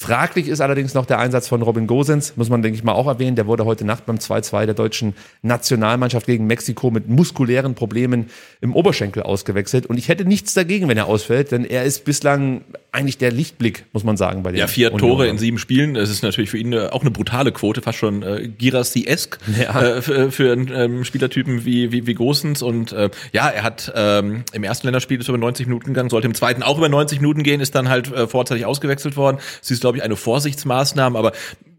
Fraglich 0.00 0.46
ist 0.46 0.60
allerdings 0.60 0.94
noch 0.94 1.06
der 1.06 1.18
Einsatz 1.18 1.48
von 1.48 1.60
Robin 1.60 1.88
Gosens, 1.88 2.34
muss 2.36 2.48
man, 2.48 2.62
denke 2.62 2.78
ich 2.78 2.84
mal, 2.84 2.92
auch 2.92 3.08
erwähnen. 3.08 3.34
Der 3.34 3.48
wurde 3.48 3.64
heute 3.64 3.84
Nacht 3.84 4.06
beim 4.06 4.18
2-2 4.18 4.66
der 4.66 4.74
deutschen 4.76 5.14
Nationalmannschaft 5.42 6.24
gegen 6.26 6.46
Mexiko 6.46 6.92
mit 6.92 7.08
muskulären 7.08 7.74
Problemen 7.74 8.30
im 8.60 8.76
Oberschenkel 8.76 9.24
ausgewechselt. 9.24 9.86
Und 9.86 9.98
ich 9.98 10.08
hätte 10.08 10.24
nichts 10.24 10.54
dagegen, 10.54 10.86
wenn 10.86 10.96
er 10.96 11.06
ausfällt, 11.06 11.50
denn 11.50 11.64
er 11.64 11.82
ist 11.82 12.04
bislang 12.04 12.60
eigentlich 12.92 13.18
der 13.18 13.32
Lichtblick, 13.32 13.86
muss 13.92 14.04
man 14.04 14.16
sagen, 14.16 14.44
bei 14.44 14.52
den 14.52 14.60
Ja, 14.60 14.68
vier 14.68 14.92
Unionern. 14.92 15.16
Tore 15.16 15.28
in 15.28 15.36
sieben 15.36 15.58
Spielen. 15.58 15.94
Das 15.94 16.10
ist 16.10 16.22
natürlich 16.22 16.50
für 16.50 16.58
ihn 16.58 16.72
äh, 16.72 16.86
auch 16.92 17.00
eine 17.00 17.10
brutale 17.10 17.50
Quote, 17.50 17.82
fast 17.82 17.98
schon 17.98 18.22
äh, 18.22 18.46
Girassi-esk 18.46 19.38
Ja. 19.60 19.82
äh, 19.82 20.02
für, 20.02 20.30
für 20.30 20.52
einen 20.52 20.70
ähm, 20.72 21.04
Spielertypen 21.04 21.64
wie, 21.64 21.90
wie, 21.90 22.06
wie 22.06 22.14
Gosens. 22.14 22.62
Und 22.62 22.92
äh, 22.92 23.10
ja, 23.32 23.48
er 23.48 23.64
hat 23.64 23.92
ähm, 23.96 24.44
im 24.52 24.62
ersten 24.62 24.86
Länderspiel 24.86 25.18
ist 25.18 25.26
er 25.28 25.30
über 25.34 25.38
90 25.38 25.66
Minuten 25.66 25.86
gegangen, 25.86 26.08
sollte 26.08 26.28
im 26.28 26.34
zweiten 26.34 26.62
auch 26.62 26.78
über 26.78 26.88
90 26.88 27.20
Minuten 27.20 27.42
gehen, 27.42 27.60
ist 27.60 27.74
dann 27.74 27.88
halt 27.88 28.12
äh, 28.12 28.28
vorzeitig 28.28 28.64
ausgewechselt 28.64 29.16
worden. 29.16 29.38
Es 29.60 29.72
ist, 29.72 29.87
glaube 29.88 29.98
ich, 29.98 30.04
eine 30.04 30.16
Vorsichtsmaßnahme, 30.16 31.18
aber 31.18 31.32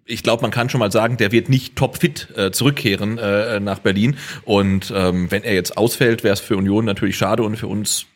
ich 0.05 0.24
glaube, 0.24 0.41
man 0.41 0.49
kann 0.49 0.70
schon 0.70 0.80
mal 0.80 0.91
sagen, 0.91 1.18
der 1.18 1.32
wird 1.32 1.49
nicht 1.49 1.76
topfit 1.76 2.30
äh, 2.36 2.49
zurückkehren 2.49 3.20
äh, 3.20 3.60
nach 3.60 3.78
Berlin. 3.78 4.18
Und 4.43 4.91
ähm, 4.95 5.30
wenn 5.30 5.43
er 5.43 5.53
jetzt 5.53 5.78
ausfällt, 5.78 6.24
wäre 6.24 6.34
es 6.34 6.39
für 6.39 6.57
Union 6.57 6.86
natürlich 6.86 7.16
schade 7.16 7.43
und 7.43 7.57
für 7.57 7.68
uns 7.68 8.07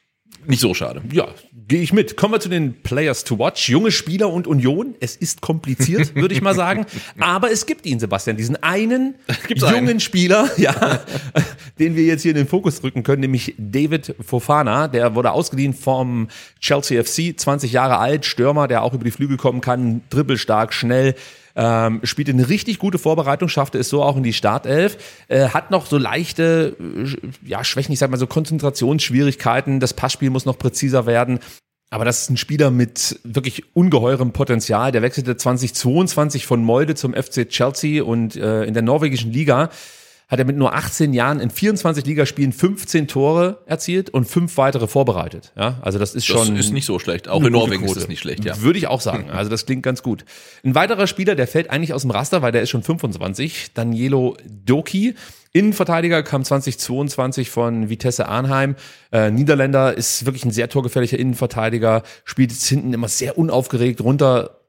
nicht 0.48 0.60
so 0.60 0.74
schade. 0.74 1.02
Ja, 1.12 1.28
gehe 1.68 1.82
ich 1.82 1.94
mit. 1.94 2.18
Kommen 2.18 2.34
wir 2.34 2.40
zu 2.40 2.50
den 2.50 2.82
Players 2.82 3.24
to 3.24 3.40
Watch. 3.40 3.70
Junge 3.70 3.92
Spieler 3.92 4.30
und 4.32 4.48
Union. 4.48 4.96
Es 5.00 5.16
ist 5.16 5.42
kompliziert, 5.42 6.16
würde 6.16 6.34
ich 6.34 6.42
mal 6.42 6.56
sagen. 6.56 6.86
Aber 7.20 7.52
es 7.52 7.66
gibt 7.66 7.86
ihn, 7.86 8.00
Sebastian, 8.00 8.38
diesen 8.38 8.62
einen 8.62 9.16
Gibt's 9.48 9.64
jungen 9.64 9.90
einen? 9.90 10.00
Spieler, 10.00 10.50
ja, 10.58 11.02
den 11.80 11.96
wir 11.96 12.04
jetzt 12.04 12.22
hier 12.22 12.32
in 12.32 12.38
den 12.38 12.48
Fokus 12.48 12.84
rücken 12.84 13.04
können, 13.04 13.22
nämlich 13.22 13.56
David 13.58 14.16
Fofana. 14.20 14.88
Der 14.88 15.16
wurde 15.16 15.32
ausgeliehen 15.32 15.74
vom 15.74 16.28
Chelsea 16.60 17.02
FC, 17.04 17.40
20 17.40 17.72
Jahre 17.72 17.98
alt, 17.98 18.26
Stürmer, 18.26 18.68
der 18.68 18.84
auch 18.84 18.94
über 18.94 19.04
die 19.04 19.12
Flügel 19.12 19.38
kommen 19.38 19.62
kann, 19.62 20.02
dribbelstark, 20.10 20.74
schnell. 20.74 21.16
Ähm, 21.56 22.00
spielte 22.04 22.32
eine 22.32 22.50
richtig 22.50 22.80
gute 22.80 22.98
Vorbereitung, 22.98 23.48
schaffte 23.48 23.78
es 23.78 23.90
so 23.90 24.02
auch 24.02 24.18
in 24.18 24.24
die 24.24 24.34
Startelf, 24.34 24.98
äh, 25.28 25.50
hat 25.50 25.70
noch 25.70 25.86
so 25.86 25.98
leichte 25.98 26.76
äh, 26.80 27.48
ja, 27.48 27.64
Schwächen, 27.64 27.94
ich 27.94 28.00
sag 28.00 28.10
mal 28.10 28.18
so 28.18 28.26
Konzentrationsschwierigkeiten, 28.26 29.80
das 29.80 29.94
Passspiel 29.94 30.32
muss 30.32 30.46
noch 30.46 30.58
präziser 30.58 31.06
werden. 31.06 31.40
Aber 31.92 32.06
das 32.06 32.24
ist 32.24 32.32
ein 32.32 32.38
Spieler 32.38 32.72
mit 32.72 33.20
wirklich 33.24 33.76
ungeheurem 33.76 34.32
Potenzial. 34.32 34.92
Der 34.92 35.04
wechselte 35.04 35.38
2022 35.38 36.48
von 36.48 36.64
Molde 36.64 36.96
zum 36.96 37.14
FC 37.14 37.48
Chelsea 37.48 38.04
und 38.04 38.36
äh, 38.36 38.64
in 38.64 38.74
der 38.74 38.82
norwegischen 38.82 39.32
Liga 39.32 39.70
hat 40.34 40.40
er 40.40 40.46
mit 40.46 40.58
nur 40.58 40.74
18 40.74 41.14
Jahren 41.14 41.40
in 41.40 41.52
24 41.52 42.08
Ligaspielen 42.08 42.54
15 42.54 43.08
Tore 43.08 43.60
erzielt 43.68 44.10
und 44.10 44.26
fünf 44.26 44.58
weitere 44.58 44.88
vorbereitet. 44.88 45.54
Ja, 45.56 45.78
also 45.84 46.00
das 46.00 46.16
ist 46.16 46.28
Das 46.28 46.36
schon 46.36 46.56
ist 46.56 46.74
nicht 46.74 46.88
so 46.88 46.98
schlecht. 46.98 47.28
Auch 47.28 47.44
in 47.44 47.54
Norwegen 47.54 47.86
ist 47.86 47.96
es 47.96 48.08
nicht 48.08 48.20
schlecht, 48.20 48.44
ja. 48.44 48.60
Würde 48.60 48.80
ich 48.80 48.88
auch 48.88 49.00
sagen. 49.00 49.30
Also 49.30 49.52
das 49.52 49.68
klingt 49.68 49.84
ganz 49.84 50.02
gut. 50.02 50.26
Ein 50.64 50.74
weiterer 50.74 51.06
Spieler, 51.06 51.36
der 51.36 51.46
fällt 51.46 51.70
eigentlich 51.70 51.94
aus 51.94 52.02
dem 52.02 52.10
Raster, 52.10 52.42
weil 52.42 52.52
der 52.52 52.64
ist 52.64 52.72
schon 52.72 52.82
25. 52.82 53.76
Danielo 53.76 54.36
Doki. 54.66 55.14
Innenverteidiger 55.52 56.24
kam 56.24 56.44
2022 56.44 57.52
von 57.52 57.90
Vitesse 57.90 58.28
Arnheim. 58.28 58.76
Äh, 59.12 59.30
Niederländer 59.30 59.96
ist 59.96 60.26
wirklich 60.26 60.46
ein 60.46 60.52
sehr 60.52 60.68
torgefährlicher 60.68 61.20
Innenverteidiger, 61.20 62.02
spielt 62.26 62.52
jetzt 62.52 62.66
hinten 62.66 62.92
immer 62.92 63.08
sehr 63.08 63.38
unaufgeregt 63.38 64.02
runter, 64.02 64.63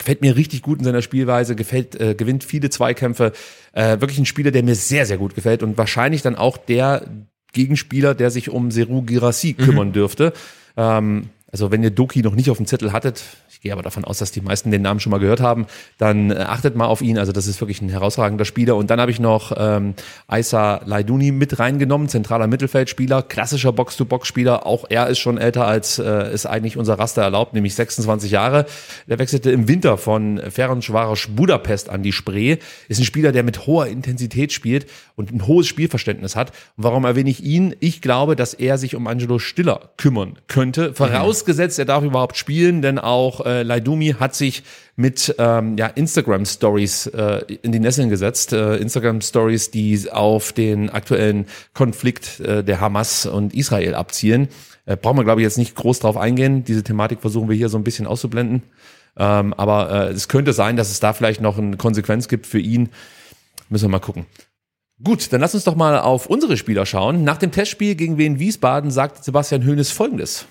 gefällt 0.00 0.22
mir 0.22 0.34
richtig 0.34 0.62
gut 0.62 0.78
in 0.78 0.84
seiner 0.84 1.02
Spielweise, 1.02 1.54
gefällt, 1.54 2.00
äh, 2.00 2.14
gewinnt 2.14 2.42
viele 2.42 2.70
Zweikämpfe. 2.70 3.32
Äh, 3.72 4.00
wirklich 4.00 4.18
ein 4.18 4.26
Spieler, 4.26 4.50
der 4.50 4.64
mir 4.64 4.74
sehr, 4.74 5.06
sehr 5.06 5.18
gut 5.18 5.34
gefällt 5.34 5.62
und 5.62 5.78
wahrscheinlich 5.78 6.22
dann 6.22 6.36
auch 6.36 6.56
der 6.56 7.06
Gegenspieler, 7.52 8.14
der 8.14 8.30
sich 8.30 8.48
um 8.48 8.70
Seru 8.70 9.02
Girassi 9.02 9.52
kümmern 9.52 9.92
dürfte. 9.92 10.32
Ähm, 10.76 11.28
also 11.52 11.70
wenn 11.70 11.82
ihr 11.82 11.90
Doki 11.90 12.22
noch 12.22 12.34
nicht 12.34 12.50
auf 12.50 12.56
dem 12.56 12.66
Zettel 12.66 12.92
hattet, 12.92 13.22
ich 13.60 13.64
gehe 13.64 13.74
aber 13.74 13.82
davon 13.82 14.06
aus, 14.06 14.16
dass 14.16 14.32
die 14.32 14.40
meisten 14.40 14.70
den 14.70 14.80
Namen 14.80 15.00
schon 15.00 15.10
mal 15.10 15.18
gehört 15.18 15.42
haben, 15.42 15.66
dann 15.98 16.30
äh, 16.30 16.36
achtet 16.36 16.76
mal 16.76 16.86
auf 16.86 17.02
ihn. 17.02 17.18
Also 17.18 17.30
das 17.30 17.46
ist 17.46 17.60
wirklich 17.60 17.82
ein 17.82 17.90
herausragender 17.90 18.46
Spieler. 18.46 18.74
Und 18.74 18.88
dann 18.88 18.98
habe 18.98 19.10
ich 19.10 19.20
noch 19.20 19.52
ähm, 19.54 19.92
Aisa 20.28 20.80
Laiduni 20.86 21.30
mit 21.30 21.58
reingenommen, 21.58 22.08
zentraler 22.08 22.46
Mittelfeldspieler, 22.46 23.22
klassischer 23.22 23.74
Box-to-Box-Spieler. 23.74 24.64
Auch 24.64 24.86
er 24.88 25.08
ist 25.08 25.18
schon 25.18 25.36
älter 25.36 25.66
als 25.66 25.98
äh, 25.98 26.04
es 26.04 26.46
eigentlich 26.46 26.78
unser 26.78 26.98
Raster 26.98 27.20
erlaubt, 27.20 27.52
nämlich 27.52 27.74
26 27.74 28.30
Jahre. 28.30 28.64
Der 29.06 29.18
wechselte 29.18 29.50
im 29.50 29.68
Winter 29.68 29.98
von 29.98 30.40
Ferencvaros 30.50 31.28
Budapest 31.28 31.90
an 31.90 32.02
die 32.02 32.12
Spree. 32.12 32.56
Ist 32.88 32.98
ein 32.98 33.04
Spieler, 33.04 33.30
der 33.30 33.42
mit 33.42 33.66
hoher 33.66 33.88
Intensität 33.88 34.54
spielt 34.54 34.86
und 35.16 35.34
ein 35.34 35.46
hohes 35.46 35.66
Spielverständnis 35.66 36.34
hat. 36.34 36.48
Und 36.78 36.84
warum 36.84 37.04
erwähne 37.04 37.28
ich 37.28 37.44
ihn? 37.44 37.76
Ich 37.80 38.00
glaube, 38.00 38.36
dass 38.36 38.54
er 38.54 38.78
sich 38.78 38.96
um 38.96 39.06
Angelo 39.06 39.38
Stiller 39.38 39.90
kümmern 39.98 40.38
könnte. 40.46 40.94
Vorausgesetzt, 40.94 41.78
er 41.78 41.84
darf 41.84 42.04
überhaupt 42.04 42.38
spielen, 42.38 42.80
denn 42.80 42.98
auch 42.98 43.49
äh, 43.50 43.62
Laidumi 43.62 44.14
hat 44.18 44.34
sich 44.34 44.62
mit 44.96 45.34
ähm, 45.38 45.76
ja, 45.76 45.86
Instagram 45.86 46.44
Stories 46.44 47.06
äh, 47.06 47.42
in 47.62 47.72
die 47.72 47.80
Nesseln 47.80 48.10
gesetzt. 48.10 48.52
Äh, 48.52 48.76
Instagram 48.76 49.20
Stories, 49.20 49.70
die 49.70 50.10
auf 50.10 50.52
den 50.52 50.90
aktuellen 50.90 51.46
Konflikt 51.74 52.40
äh, 52.40 52.62
der 52.62 52.80
Hamas 52.80 53.26
und 53.26 53.54
Israel 53.54 53.94
abzielen. 53.94 54.48
Äh, 54.86 54.96
brauchen 54.96 55.16
wir, 55.16 55.24
glaube 55.24 55.40
ich, 55.40 55.44
jetzt 55.44 55.58
nicht 55.58 55.74
groß 55.74 56.00
drauf 56.00 56.16
eingehen. 56.16 56.64
Diese 56.64 56.82
Thematik 56.82 57.20
versuchen 57.20 57.48
wir 57.48 57.56
hier 57.56 57.68
so 57.68 57.78
ein 57.78 57.84
bisschen 57.84 58.06
auszublenden. 58.06 58.62
Ähm, 59.16 59.54
aber 59.54 60.08
äh, 60.08 60.12
es 60.12 60.28
könnte 60.28 60.52
sein, 60.52 60.76
dass 60.76 60.90
es 60.90 61.00
da 61.00 61.12
vielleicht 61.12 61.40
noch 61.40 61.58
eine 61.58 61.76
Konsequenz 61.76 62.28
gibt 62.28 62.46
für 62.46 62.60
ihn. 62.60 62.90
Müssen 63.68 63.86
wir 63.86 63.90
mal 63.90 63.98
gucken. 64.00 64.26
Gut, 65.02 65.32
dann 65.32 65.40
lass 65.40 65.54
uns 65.54 65.64
doch 65.64 65.76
mal 65.76 65.98
auf 65.98 66.26
unsere 66.26 66.56
Spieler 66.58 66.84
schauen. 66.84 67.24
Nach 67.24 67.38
dem 67.38 67.52
Testspiel 67.52 67.94
gegen 67.94 68.18
Wien 68.18 68.38
Wiesbaden 68.38 68.90
sagt 68.90 69.24
Sebastian 69.24 69.64
Höhnes 69.64 69.90
folgendes. 69.90 70.46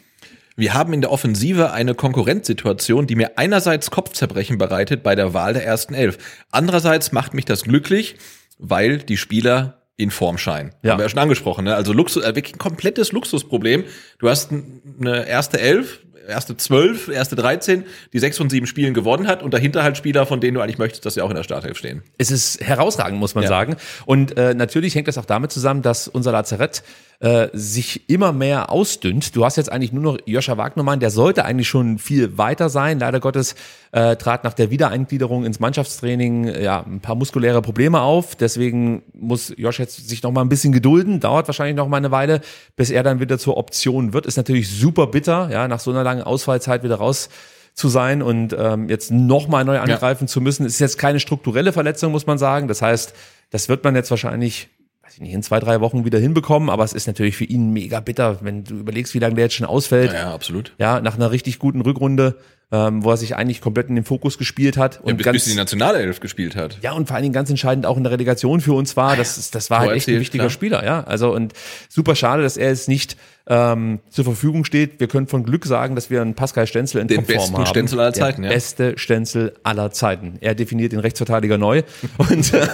Wir 0.60 0.74
haben 0.74 0.92
in 0.92 1.00
der 1.00 1.10
Offensive 1.12 1.72
eine 1.72 1.96
Konkurrenzsituation, 1.96 3.08
die 3.08 3.16
mir 3.16 3.38
einerseits 3.38 3.92
Kopfzerbrechen 3.92 4.58
bereitet 4.58 5.04
bei 5.04 5.16
der 5.16 5.34
Wahl 5.34 5.54
der 5.54 5.66
ersten 5.66 5.94
Elf. 5.94 6.18
Andererseits 6.52 7.14
macht 7.14 7.34
mich 7.34 7.46
das 7.46 7.64
glücklich, 7.64 8.18
weil 8.58 8.98
die 8.98 9.16
Spieler 9.16 9.84
in 9.96 10.12
Form 10.12 10.38
scheinen. 10.38 10.72
Ja. 10.82 10.92
Haben 10.92 11.00
wir 11.00 11.06
ja 11.06 11.10
schon 11.10 11.20
angesprochen. 11.20 11.64
Ne? 11.64 11.76
Also 11.76 11.94
Luxus, 11.94 12.24
äh, 12.24 12.36
wirklich 12.36 12.56
ein 12.56 12.60
komplettes 12.60 13.14
Luxusproblem. 13.14 13.86
Du 14.18 14.28
hast 14.28 14.52
eine 14.52 15.28
erste 15.30 15.62
Elf, 15.62 16.02
erste 16.30 16.56
zwölf, 16.56 17.08
erste 17.10 17.36
13, 17.36 17.84
die 18.14 18.20
sechs 18.20 18.38
von 18.38 18.50
sieben 18.50 18.68
Spielen 18.68 18.94
gewonnen 18.94 19.28
hat 19.28 19.44
und 19.44 19.54
dahinter 19.54 19.84
halt 19.84 19.98
Spieler, 19.98 20.26
von 20.26 20.40
denen 20.40 20.56
du 20.56 20.62
eigentlich 20.62 20.78
möchtest, 20.78 21.06
dass 21.06 21.16
sie 21.16 21.22
auch 21.22 21.30
in 21.30 21.36
der 21.36 21.44
Startelf 21.44 21.78
stehen. 21.78 22.04
Es 22.18 22.32
ist 22.32 22.62
herausragend, 22.62 23.20
muss 23.20 23.36
man 23.36 23.44
Ja. 23.44 23.50
sagen. 23.50 23.76
Und 24.06 24.38
äh, 24.38 24.54
natürlich 24.54 24.96
hängt 24.96 25.08
das 25.08 25.18
auch 25.18 25.26
damit 25.26 25.52
zusammen, 25.52 25.82
dass 25.82 26.08
unser 26.08 26.32
Lazarett 26.32 26.84
äh, 27.22 27.50
sich 27.52 28.10
immer 28.10 28.32
mehr 28.32 28.72
ausdünnt. 28.72 29.36
Du 29.36 29.44
hast 29.44 29.58
jetzt 29.58 29.70
eigentlich 29.70 29.92
nur 29.92 30.04
noch 30.04 30.18
Joscha 30.26 30.56
Wagnermann, 30.56 31.02
der 31.02 31.10
sollte 31.10 31.44
eigentlich 31.44 31.68
schon 31.68 31.98
viel 31.98 32.38
weiter 32.38 32.70
sein. 32.70 32.98
Leider 33.00 33.20
Gottes 33.20 33.56
äh, 33.92 34.16
trat 34.16 34.46
nach 34.46 34.54
der 34.54 34.70
Wiedereingliederung 34.72 35.44
ins 35.44 35.60
Mannschaftstraining 35.60 36.48
äh, 36.48 36.64
ja 36.64 36.82
ein 36.86 37.02
paar 37.02 37.16
muskuläre 37.16 37.62
Probleme 37.62 38.00
auf. 38.00 38.38
Deswegen 38.38 39.02
muss 39.14 39.54
Josh 39.58 39.80
jetzt 39.80 40.08
sich 40.08 40.24
noch 40.24 40.32
mal 40.32 40.42
ein 40.42 40.48
bisschen 40.50 40.72
gedulden. 40.72 41.20
Dauert 41.20 41.48
wahrscheinlich 41.48 41.76
noch 41.76 41.90
mal 41.90 41.98
eine 41.98 42.12
Weile, 42.12 42.40
bis 42.78 42.90
er 42.90 43.04
dann 43.04 43.20
wieder 43.20 43.38
zur 43.38 43.58
Option 43.58 44.14
wird. 44.14 44.26
Ist 44.26 44.38
natürlich 44.38 44.70
super 44.70 45.08
bitter, 45.08 45.50
ja, 45.52 45.68
nach 45.68 45.82
so 45.82 45.92
einer 45.92 46.04
langen 46.06 46.19
Ausfallzeit 46.22 46.84
wieder 46.84 46.96
raus 46.96 47.30
zu 47.74 47.88
sein 47.88 48.22
und 48.22 48.56
ähm, 48.58 48.90
jetzt 48.90 49.12
nochmal 49.12 49.64
neu 49.64 49.80
angreifen 49.80 50.28
zu 50.28 50.42
müssen. 50.42 50.66
Es 50.66 50.74
ist 50.74 50.80
jetzt 50.80 50.98
keine 50.98 51.20
strukturelle 51.20 51.72
Verletzung, 51.72 52.12
muss 52.12 52.28
man 52.28 52.38
sagen. 52.38 52.68
Das 52.68 52.82
heißt, 52.82 53.14
das 53.52 53.70
wird 53.70 53.84
man 53.84 53.96
jetzt 53.96 54.12
wahrscheinlich 54.12 54.70
weiß 55.10 55.16
ich 55.16 55.22
nicht, 55.22 55.34
in 55.34 55.42
zwei, 55.42 55.60
drei 55.60 55.82
Wochen 55.82 56.06
wieder 56.06 56.20
hinbekommen, 56.20 56.70
aber 56.70 56.84
es 56.84 56.94
ist 56.94 57.08
natürlich 57.08 57.36
für 57.36 57.44
ihn 57.44 57.74
mega 57.74 58.00
bitter, 58.00 58.38
wenn 58.42 58.64
du 58.64 58.76
überlegst, 58.76 59.16
wie 59.16 59.20
lange 59.20 59.34
der 59.34 59.46
jetzt 59.46 59.56
schon 59.56 59.66
ausfällt. 59.66 60.14
Ja, 60.14 60.20
ja, 60.20 60.34
absolut. 60.36 60.76
Ja, 60.78 61.02
nach 61.02 61.16
einer 61.16 61.32
richtig 61.32 61.58
guten 61.58 61.82
Rückrunde, 61.82 62.36
ähm, 62.72 63.04
wo 63.04 63.10
er 63.12 63.18
sich 63.18 63.36
eigentlich 63.36 63.62
komplett 63.62 63.90
in 63.90 63.96
den 63.96 64.04
Fokus 64.06 64.38
gespielt 64.38 64.78
hat. 64.78 65.00
Und 65.02 65.12
Und 65.14 65.18
bis, 65.18 65.26
ganz, 65.26 65.34
bis 65.38 65.46
die 65.46 65.56
Nationalelf 65.56 66.20
gespielt 66.20 66.56
hat. 66.56 66.78
ja, 66.82 66.92
und 66.92 67.08
vor 67.08 67.16
allen 67.16 67.24
Dingen 67.24 67.34
ganz 67.34 67.50
entscheidend 67.50 67.86
auch 67.86 67.98
in 67.98 68.04
der 68.04 68.12
Relegation 68.12 68.62
für 68.62 68.74
uns 68.74 68.96
war. 68.96 69.16
Das, 69.16 69.38
ist- 69.38 69.56
das 69.56 69.70
war 69.72 69.80
halt 69.80 69.92
echt 69.94 70.08
ein 70.08 70.20
wichtiger 70.20 70.44
klar. 70.44 70.50
Spieler, 70.52 70.86
ja. 70.86 71.04
Also 71.04 71.34
und 71.34 71.54
super 71.90 72.16
schade, 72.16 72.44
dass 72.44 72.58
er 72.58 72.70
jetzt 72.70 72.88
nicht 72.88 73.18
ähm, 73.52 74.00
zur 74.12 74.26
Verfügung 74.26 74.64
steht. 74.66 75.00
Wir 75.00 75.08
können 75.08 75.26
von 75.26 75.44
Glück 75.44 75.66
sagen, 75.66 75.96
dass 75.96 76.12
wir 76.12 76.22
einen 76.22 76.36
Pascal 76.36 76.68
Stenzel 76.68 77.02
in 77.02 77.08
Den 77.08 77.26
Topform 77.26 77.54
besten. 77.54 77.66
Stenzel 77.66 78.00
aller 78.00 78.12
Der 78.12 78.22
Zeiten, 78.22 78.44
ja. 78.44 78.50
Beste 78.50 78.94
Stenzel 79.00 79.54
aller 79.64 79.90
Zeiten. 79.90 80.38
Er 80.40 80.54
definiert 80.54 80.92
den 80.92 81.00
Rechtsverteidiger 81.00 81.58
neu. 81.58 81.82
Und, 82.18 82.54
äh, 82.54 82.68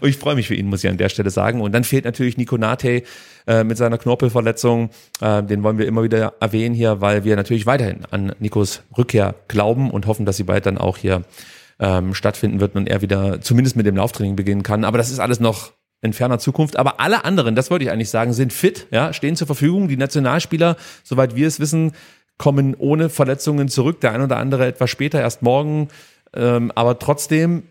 und 0.00 0.08
ich 0.08 0.16
freue 0.18 0.36
mich 0.36 0.46
für 0.46 0.54
ihn, 0.54 0.66
muss 0.66 0.84
ich 0.84 0.90
an 0.90 0.96
der 0.98 1.08
Stelle 1.08 1.30
sagen. 1.30 1.60
Und 1.60 1.72
dann 1.72 1.82
fehlt 1.82 2.04
natürlich 2.04 2.36
Nico 2.36 2.56
Nate 2.56 3.02
äh, 3.50 3.64
mit 3.64 3.76
seiner 3.76 3.98
Knorpelverletzung. 3.98 4.90
Äh, 5.20 5.42
den 5.42 5.64
wollen 5.64 5.76
wir 5.76 5.88
immer 5.88 6.04
wieder 6.04 6.34
erwähnen 6.38 6.72
hier, 6.72 7.00
weil 7.00 7.24
wir 7.24 7.34
natürlich 7.34 7.66
weiterhin 7.66 8.04
an 8.12 8.32
Nikos 8.38 8.82
Rückkehr 8.96 9.34
glauben 9.48 9.90
und 9.90 10.06
hoffen, 10.06 10.24
dass 10.24 10.36
sie 10.36 10.44
bald 10.44 10.66
dann 10.66 10.78
auch 10.78 10.96
hier 10.96 11.22
ähm, 11.80 12.14
stattfinden 12.14 12.60
wird 12.60 12.76
und 12.76 12.88
er 12.88 13.02
wieder 13.02 13.40
zumindest 13.40 13.74
mit 13.74 13.86
dem 13.86 13.96
Lauftraining 13.96 14.36
beginnen 14.36 14.62
kann. 14.62 14.84
Aber 14.84 14.98
das 14.98 15.10
ist 15.10 15.18
alles 15.18 15.40
noch 15.40 15.72
in 16.00 16.12
ferner 16.12 16.38
Zukunft. 16.38 16.76
Aber 16.76 17.00
alle 17.00 17.24
anderen, 17.24 17.56
das 17.56 17.72
wollte 17.72 17.84
ich 17.84 17.90
eigentlich 17.90 18.10
sagen, 18.10 18.32
sind 18.34 18.52
fit, 18.52 18.86
ja, 18.92 19.12
stehen 19.12 19.34
zur 19.34 19.48
Verfügung. 19.48 19.88
Die 19.88 19.96
Nationalspieler, 19.96 20.76
soweit 21.02 21.34
wir 21.34 21.48
es 21.48 21.58
wissen, 21.58 21.90
kommen 22.38 22.76
ohne 22.76 23.08
Verletzungen 23.08 23.66
zurück. 23.66 24.00
Der 24.00 24.12
ein 24.12 24.22
oder 24.22 24.36
andere 24.36 24.64
etwas 24.66 24.90
später, 24.90 25.20
erst 25.20 25.42
morgen. 25.42 25.88
Ähm, 26.34 26.70
aber 26.76 27.00
trotzdem, 27.00 27.64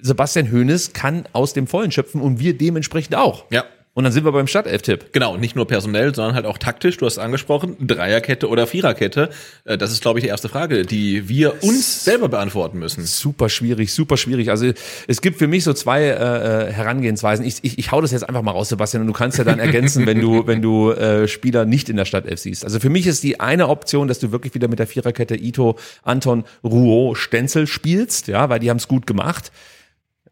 Sebastian 0.00 0.50
Hoeneß 0.50 0.94
kann 0.94 1.28
aus 1.32 1.52
dem 1.52 1.68
Vollen 1.68 1.92
schöpfen 1.92 2.20
und 2.20 2.40
wir 2.40 2.58
dementsprechend 2.58 3.14
auch. 3.14 3.44
Ja. 3.50 3.62
Und 3.94 4.04
dann 4.04 4.12
sind 4.12 4.24
wir 4.24 4.32
beim 4.32 4.46
Stadtelf-Tipp. 4.46 5.12
Genau, 5.12 5.36
nicht 5.36 5.54
nur 5.54 5.66
personell, 5.66 6.14
sondern 6.14 6.34
halt 6.34 6.46
auch 6.46 6.56
taktisch. 6.56 6.96
Du 6.96 7.04
hast 7.04 7.18
angesprochen, 7.18 7.76
Dreierkette 7.78 8.48
oder 8.48 8.66
Viererkette. 8.66 9.28
Äh, 9.64 9.76
Das 9.76 9.92
ist, 9.92 10.00
glaube 10.00 10.18
ich, 10.18 10.22
die 10.22 10.30
erste 10.30 10.48
Frage, 10.48 10.86
die 10.86 11.28
wir 11.28 11.62
uns 11.62 12.02
selber 12.04 12.30
beantworten 12.30 12.78
müssen. 12.78 13.04
Super 13.04 13.50
schwierig, 13.50 13.92
super 13.92 14.16
schwierig. 14.16 14.48
Also 14.48 14.72
es 15.08 15.20
gibt 15.20 15.38
für 15.38 15.46
mich 15.46 15.64
so 15.64 15.74
zwei 15.74 16.04
äh, 16.04 16.68
äh, 16.68 16.72
Herangehensweisen. 16.72 17.44
Ich, 17.44 17.56
ich, 17.62 17.78
ich 17.78 17.92
hau 17.92 18.00
das 18.00 18.12
jetzt 18.12 18.26
einfach 18.26 18.40
mal 18.40 18.52
raus, 18.52 18.70
Sebastian, 18.70 19.02
und 19.02 19.08
du 19.08 19.12
kannst 19.12 19.36
ja 19.36 19.44
dann 19.44 19.58
ergänzen, 19.58 20.06
wenn 20.06 20.20
du, 20.22 20.46
wenn 20.46 20.62
du 20.62 20.92
äh, 20.92 21.28
Spieler 21.28 21.66
nicht 21.66 21.90
in 21.90 21.96
der 21.96 22.06
Stadt 22.06 22.24
F 22.24 22.38
siehst. 22.38 22.64
Also 22.64 22.80
für 22.80 22.88
mich 22.88 23.06
ist 23.06 23.22
die 23.22 23.40
eine 23.40 23.68
Option, 23.68 24.08
dass 24.08 24.18
du 24.18 24.32
wirklich 24.32 24.54
wieder 24.54 24.68
mit 24.68 24.78
der 24.78 24.86
Viererkette 24.86 25.36
Ito, 25.36 25.76
Anton, 26.02 26.44
Rouault, 26.64 27.18
Stenzel 27.18 27.66
spielst, 27.66 28.28
ja, 28.28 28.48
weil 28.48 28.58
die 28.58 28.70
haben 28.70 28.78
es 28.78 28.88
gut 28.88 29.06
gemacht. 29.06 29.52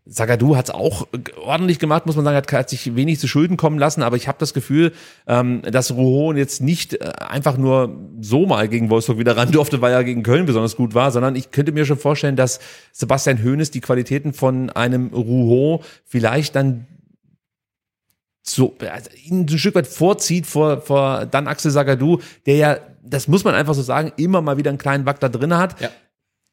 Sagadu 0.06 0.56
hat 0.56 0.68
es 0.68 0.74
auch 0.74 1.06
ordentlich 1.40 1.78
gemacht, 1.78 2.06
muss 2.06 2.16
man 2.16 2.24
sagen, 2.24 2.36
hat, 2.36 2.52
hat 2.52 2.70
sich 2.70 2.96
wenig 2.96 3.20
zu 3.20 3.28
Schulden 3.28 3.56
kommen 3.56 3.78
lassen, 3.78 4.02
aber 4.02 4.16
ich 4.16 4.28
habe 4.28 4.38
das 4.38 4.54
Gefühl, 4.54 4.92
ähm, 5.26 5.62
dass 5.62 5.92
Rouault 5.92 6.36
jetzt 6.36 6.62
nicht 6.62 6.94
äh, 6.94 7.10
einfach 7.18 7.56
nur 7.56 7.96
so 8.20 8.46
mal 8.46 8.68
gegen 8.68 8.90
Wolfsburg 8.90 9.18
wieder 9.18 9.36
ran 9.36 9.52
durfte, 9.52 9.80
weil 9.80 9.92
er 9.92 10.02
gegen 10.02 10.22
Köln 10.22 10.46
besonders 10.46 10.76
gut 10.76 10.94
war, 10.94 11.10
sondern 11.10 11.36
ich 11.36 11.50
könnte 11.50 11.72
mir 11.72 11.84
schon 11.84 11.98
vorstellen, 11.98 12.36
dass 12.36 12.60
Sebastian 12.92 13.42
Hoeneß 13.44 13.70
die 13.70 13.80
Qualitäten 13.80 14.32
von 14.32 14.70
einem 14.70 15.08
Rouault 15.08 15.84
vielleicht 16.06 16.56
dann 16.56 16.86
so 18.42 18.74
also 18.80 19.10
ihn 19.22 19.46
ein 19.48 19.58
Stück 19.58 19.74
weit 19.74 19.86
vorzieht 19.86 20.46
vor, 20.46 20.80
vor 20.80 21.26
dann 21.26 21.46
Axel 21.46 21.70
Sagadou, 21.70 22.18
der 22.46 22.56
ja, 22.56 22.76
das 23.02 23.28
muss 23.28 23.44
man 23.44 23.54
einfach 23.54 23.74
so 23.74 23.82
sagen, 23.82 24.12
immer 24.16 24.40
mal 24.40 24.56
wieder 24.56 24.70
einen 24.70 24.78
kleinen 24.78 25.06
Wack 25.06 25.20
da 25.20 25.28
drin 25.28 25.56
hat. 25.56 25.80
Ja. 25.80 25.90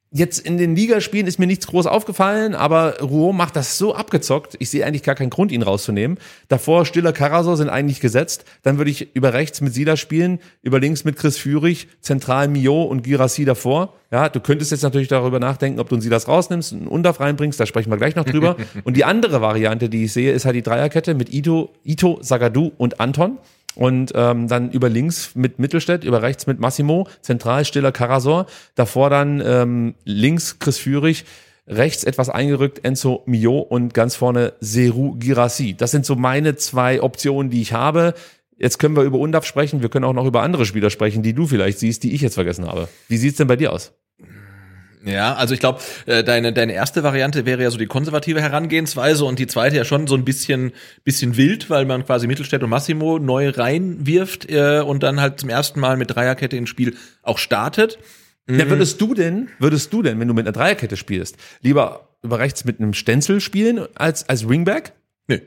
Jetzt 0.10 0.40
in 0.40 0.58
den 0.58 0.74
Ligaspielen 0.74 1.28
ist 1.28 1.38
mir 1.38 1.48
nichts 1.48 1.68
groß 1.68 1.86
aufgefallen, 1.86 2.56
aber 2.56 3.02
Rouault 3.02 3.36
macht 3.36 3.58
das 3.58 3.78
so 3.78 3.94
abgezockt. 3.94 4.56
Ich 4.60 4.70
sehe 4.70 4.86
eigentlich 4.86 5.04
gar 5.04 5.16
keinen 5.16 5.30
Grund, 5.30 5.52
ihn 5.52 5.64
rauszunehmen. 5.64 6.18
Davor 6.48 6.86
Stiller 6.86 7.12
Karasor 7.12 7.58
sind 7.58 7.68
eigentlich 7.68 8.00
gesetzt. 8.00 8.46
Dann 8.64 8.78
würde 8.78 8.90
ich 8.90 9.14
über 9.16 9.34
rechts 9.34 9.60
mit 9.60 9.74
Silas 9.74 10.00
spielen, 10.00 10.40
über 10.62 10.80
links 10.80 11.04
mit 11.04 11.18
Chris 11.18 11.38
Führig, 11.38 11.90
zentral 12.00 12.48
Mio 12.48 12.84
und 12.84 13.04
Girassi 13.04 13.44
davor. 13.44 13.96
Ja, 14.10 14.30
du 14.30 14.40
könntest 14.40 14.72
jetzt 14.72 14.84
natürlich 14.84 15.10
darüber 15.10 15.42
nachdenken, 15.42 15.82
ob 15.82 15.90
du 15.90 15.96
einen 15.96 16.02
Silas 16.02 16.30
rausnimmst, 16.30 16.72
einen 16.72 16.88
Undaf 16.88 17.20
reinbringst, 17.20 17.60
da 17.60 17.66
sprechen 17.66 17.92
wir 17.92 17.98
gleich 17.98 18.16
noch 18.16 18.24
drüber. 18.24 18.56
und 18.86 18.96
die 18.96 19.04
andere 19.04 19.42
Variante, 19.42 19.90
die 19.90 20.06
ich 20.06 20.14
sehe, 20.14 20.32
ist 20.32 20.46
halt 20.46 20.56
die 20.56 20.64
Dreierkette 20.64 21.16
mit 21.16 21.34
Ito, 21.34 21.74
Ito, 21.84 22.20
Sagadu 22.22 22.72
und 22.78 23.02
Anton. 23.02 23.40
Und 23.78 24.12
ähm, 24.16 24.48
dann 24.48 24.72
über 24.72 24.90
links 24.90 25.36
mit 25.36 25.60
Mittelstädt, 25.60 26.04
über 26.04 26.24
rechts 26.24 26.48
mit 26.48 26.60
Massimo, 26.60 27.08
zentral 27.22 27.64
Stiller 27.64 27.92
Karasor, 27.92 28.48
davor 28.74 29.12
dann 29.12 29.40
ähm, 29.46 29.94
links 30.04 30.58
Chris 30.58 30.80
Führig, 30.80 31.26
rechts 31.68 32.04
etwas 32.04 32.30
eingerückt 32.30 32.84
Enzo 32.84 33.22
Mio 33.28 33.60
und 33.60 33.94
ganz 33.94 34.16
vorne 34.16 34.54
Seru 34.62 35.16
Girassi. 35.20 35.76
Das 35.78 35.92
sind 35.92 36.08
so 36.08 36.16
meine 36.16 36.56
zwei 36.56 37.04
Optionen, 37.04 37.52
die 37.52 37.62
ich 37.62 37.74
habe. 37.74 38.16
Jetzt 38.58 38.80
können 38.80 38.96
wir 38.96 39.04
über 39.04 39.20
Undaf 39.20 39.46
sprechen, 39.46 39.84
wir 39.84 39.90
können 39.90 40.06
auch 40.06 40.14
noch 40.14 40.26
über 40.26 40.42
andere 40.42 40.66
Spieler 40.66 40.90
sprechen, 40.90 41.22
die 41.22 41.34
du 41.34 41.46
vielleicht 41.46 41.78
siehst, 41.78 42.02
die 42.02 42.16
ich 42.16 42.22
jetzt 42.22 42.34
vergessen 42.34 42.66
habe. 42.66 42.88
Wie 43.08 43.18
sieht's 43.18 43.38
denn 43.38 43.46
bei 43.46 43.58
dir 43.58 43.72
aus? 43.72 43.94
Ja, 45.08 45.36
also 45.36 45.54
ich 45.54 45.62
glaube, 45.62 45.80
äh, 46.06 46.22
deine, 46.22 46.52
deine 46.52 46.74
erste 46.74 47.02
Variante 47.02 47.46
wäre 47.46 47.64
ja 47.64 47.72
so 47.72 47.78
die 47.78 47.86
konservative 47.86 48.42
Herangehensweise 48.42 49.24
und 49.24 49.40
die 49.40 49.48
zweite 49.48 49.78
ja 49.78 49.86
schon 49.86 50.06
so 50.06 50.16
ein 50.16 50.26
bisschen, 50.26 50.74
bisschen 51.06 51.38
wild, 51.38 51.70
weil 51.70 51.86
man 51.86 52.06
quasi 52.06 52.28
Mittelstädt 52.28 52.62
und 52.62 52.70
Massimo 52.70 53.18
neu 53.18 53.50
reinwirft 53.50 54.52
äh, 54.52 54.82
und 54.82 55.04
dann 55.04 55.22
halt 55.22 55.40
zum 55.40 55.50
ersten 55.50 55.80
Mal 55.80 55.96
mit 55.96 56.14
Dreierkette 56.14 56.58
ins 56.58 56.70
Spiel 56.70 56.98
auch 57.24 57.38
startet. 57.38 57.98
Ja, 58.50 58.70
würdest 58.70 59.00
du 59.02 59.14
denn, 59.14 59.50
würdest 59.60 59.92
du 59.92 60.02
denn, 60.02 60.20
wenn 60.20 60.28
du 60.28 60.34
mit 60.34 60.46
einer 60.46 60.54
Dreierkette 60.54 60.98
spielst, 60.98 61.38
lieber 61.62 62.10
über 62.22 62.40
rechts 62.40 62.66
mit 62.66 62.80
einem 62.80 62.94
Stenzel 62.94 63.42
spielen 63.42 63.88
als, 63.96 64.28
als 64.28 64.48
Wingback? 64.48 64.94
Nö. 65.28 65.40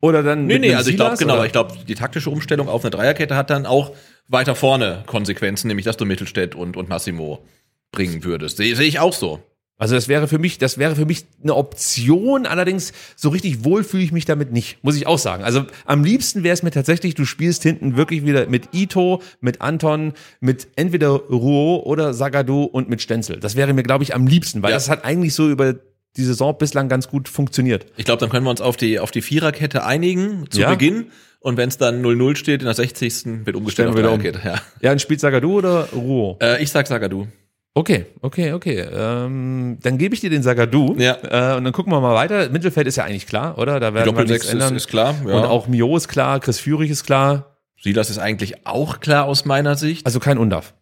Oder 0.00 0.22
dann 0.22 0.46
Nee, 0.46 0.54
mit 0.54 0.62
nee, 0.62 0.74
also 0.74 0.90
ich 0.90 0.96
glaube, 0.96 1.16
genau, 1.16 1.34
oder? 1.34 1.46
ich 1.46 1.52
glaube, 1.52 1.74
die 1.86 1.94
taktische 1.94 2.30
Umstellung 2.30 2.68
auf 2.68 2.82
eine 2.82 2.90
Dreierkette 2.90 3.36
hat 3.36 3.50
dann 3.50 3.66
auch 3.66 3.94
weiter 4.28 4.54
vorne 4.54 5.02
Konsequenzen, 5.06 5.68
nämlich 5.68 5.84
dass 5.84 5.96
du 5.96 6.04
Mittelstädt 6.04 6.54
und, 6.54 6.76
und 6.76 6.88
Massimo 6.88 7.44
bringen 7.92 8.24
würdest. 8.24 8.56
Sehe 8.56 8.74
seh 8.74 8.84
ich 8.84 8.98
auch 8.98 9.12
so. 9.12 9.40
Also 9.78 9.96
das 9.96 10.06
wäre 10.06 10.28
für 10.28 10.38
mich, 10.38 10.58
das 10.58 10.78
wäre 10.78 10.94
für 10.94 11.06
mich 11.06 11.24
eine 11.42 11.56
Option, 11.56 12.46
allerdings 12.46 12.92
so 13.16 13.30
richtig 13.30 13.64
wohl 13.64 13.82
fühle 13.82 14.04
ich 14.04 14.12
mich 14.12 14.24
damit 14.24 14.52
nicht, 14.52 14.78
muss 14.84 14.94
ich 14.96 15.08
auch 15.08 15.18
sagen. 15.18 15.42
Also 15.42 15.64
am 15.86 16.04
liebsten 16.04 16.44
wäre 16.44 16.54
es 16.54 16.62
mir 16.62 16.70
tatsächlich, 16.70 17.16
du 17.16 17.24
spielst 17.24 17.64
hinten 17.64 17.96
wirklich 17.96 18.24
wieder 18.24 18.46
mit 18.48 18.68
Ito, 18.72 19.22
mit 19.40 19.60
Anton, 19.60 20.12
mit 20.40 20.68
entweder 20.76 21.08
Rouault 21.08 21.84
oder 21.86 22.14
Sagadu 22.14 22.62
und 22.62 22.88
mit 22.88 23.02
Stenzel. 23.02 23.40
Das 23.40 23.56
wäre 23.56 23.72
mir, 23.72 23.82
glaube 23.82 24.04
ich, 24.04 24.14
am 24.14 24.26
liebsten, 24.28 24.62
weil 24.62 24.70
Ja. 24.70 24.76
das 24.76 24.88
hat 24.88 25.04
eigentlich 25.04 25.34
so 25.34 25.50
über 25.50 25.74
die 26.16 26.22
Saison 26.24 26.56
bislang 26.56 26.88
ganz 26.88 27.08
gut 27.08 27.28
funktioniert. 27.28 27.86
Ich 27.96 28.04
glaube, 28.04 28.20
dann 28.20 28.28
können 28.30 28.44
wir 28.46 28.50
uns 28.50 28.60
auf 28.60 28.76
die, 28.76 29.00
auf 29.00 29.10
die 29.10 29.22
Viererkette 29.22 29.84
einigen 29.84 30.44
zu 30.50 30.60
Ja. 30.60 30.70
Beginn. 30.70 31.06
Und 31.40 31.56
wenn 31.56 31.68
es 31.70 31.76
dann 31.78 32.02
0-0 32.02 32.36
steht 32.36 32.60
in 32.60 32.66
der 32.66 32.74
60. 32.74 33.46
wird 33.46 33.56
umgestellt 33.56 33.90
Stellen 33.90 34.06
auf 34.06 34.20
wieder 34.22 34.34
um. 34.36 34.44
Ja. 34.44 34.60
Ja, 34.80 34.92
und 34.92 35.00
spielt 35.00 35.18
Sagadu 35.18 35.58
oder 35.58 35.88
Rouault? 35.92 36.40
Äh, 36.40 36.62
ich 36.62 36.70
sag 36.70 36.86
Sagadu. 36.86 37.26
Okay, 37.74 38.04
okay, 38.20 38.52
okay. 38.52 38.86
Ähm, 38.92 39.78
dann 39.82 39.96
gebe 39.96 40.14
ich 40.14 40.20
dir 40.20 40.28
den 40.28 40.42
Sagadu. 40.42 40.94
Ja. 40.98 41.16
Äh, 41.22 41.56
und 41.56 41.64
dann 41.64 41.72
gucken 41.72 41.90
wir 41.92 42.00
mal 42.00 42.14
weiter. 42.14 42.50
Mittelfeld 42.50 42.86
ist 42.86 42.96
ja 42.96 43.04
eigentlich 43.04 43.26
klar, 43.26 43.56
oder? 43.56 43.80
Da 43.80 43.94
werden 43.94 44.14
wir 44.14 44.24
nichts 44.24 44.44
ist, 44.44 44.52
ändern. 44.52 44.76
ist 44.76 44.88
klar. 44.88 45.14
Ja. 45.26 45.36
Und 45.36 45.44
auch 45.44 45.68
Mio 45.68 45.96
ist 45.96 46.08
klar, 46.08 46.38
Chris 46.40 46.58
Führig 46.58 46.90
ist 46.90 47.04
klar. 47.04 47.56
Silas 47.80 48.10
ist 48.10 48.18
eigentlich 48.18 48.66
auch 48.66 49.00
klar 49.00 49.24
aus 49.24 49.46
meiner 49.46 49.74
Sicht. 49.76 50.04
Also 50.04 50.20
kein 50.20 50.36
Undaf. 50.36 50.74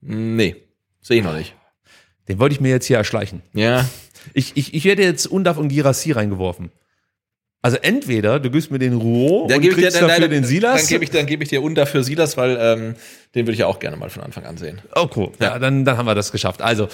Nee, 0.00 0.56
sehe 1.02 1.18
ich 1.18 1.24
noch 1.24 1.36
nicht. 1.36 1.54
Den 2.26 2.38
wollte 2.38 2.54
ich 2.54 2.60
mir 2.60 2.70
jetzt 2.70 2.86
hier 2.86 2.96
erschleichen. 2.96 3.42
Ja. 3.52 3.84
Ich, 4.32 4.56
ich, 4.56 4.72
ich 4.72 4.84
hätte 4.84 5.02
jetzt 5.02 5.26
Undaf 5.26 5.58
und 5.58 5.68
Girassi 5.68 6.12
reingeworfen. 6.12 6.70
Also 7.62 7.76
entweder 7.76 8.40
du 8.40 8.50
gibst 8.50 8.70
mir 8.70 8.78
den 8.78 8.94
Rouault 8.94 9.52
und 9.54 9.68
kriegst 9.68 10.00
dafür 10.00 10.28
den 10.28 10.44
Silas. 10.44 10.80
Dann 10.80 10.88
gebe 10.88 11.04
ich, 11.04 11.10
dann 11.10 11.26
gebe 11.26 11.42
ich 11.42 11.50
dir 11.50 11.62
unter 11.62 11.84
für 11.84 12.02
Silas, 12.02 12.36
weil 12.38 12.56
ähm, 12.58 12.94
den 13.36 13.46
würde 13.46 13.52
ich 13.52 13.60
ja 13.60 13.66
auch 13.68 13.78
gerne 13.78 13.96
mal 13.96 14.10
von 14.10 14.24
Anfang 14.24 14.44
an 14.44 14.56
sehen. 14.56 14.80
Oh, 14.96 15.08
cool. 15.14 15.30
Ja, 15.40 15.60
dann, 15.60 15.84
dann 15.84 15.96
haben 15.96 16.06
wir 16.06 16.16
das 16.16 16.32
geschafft. 16.32 16.62
Also, 16.62 16.88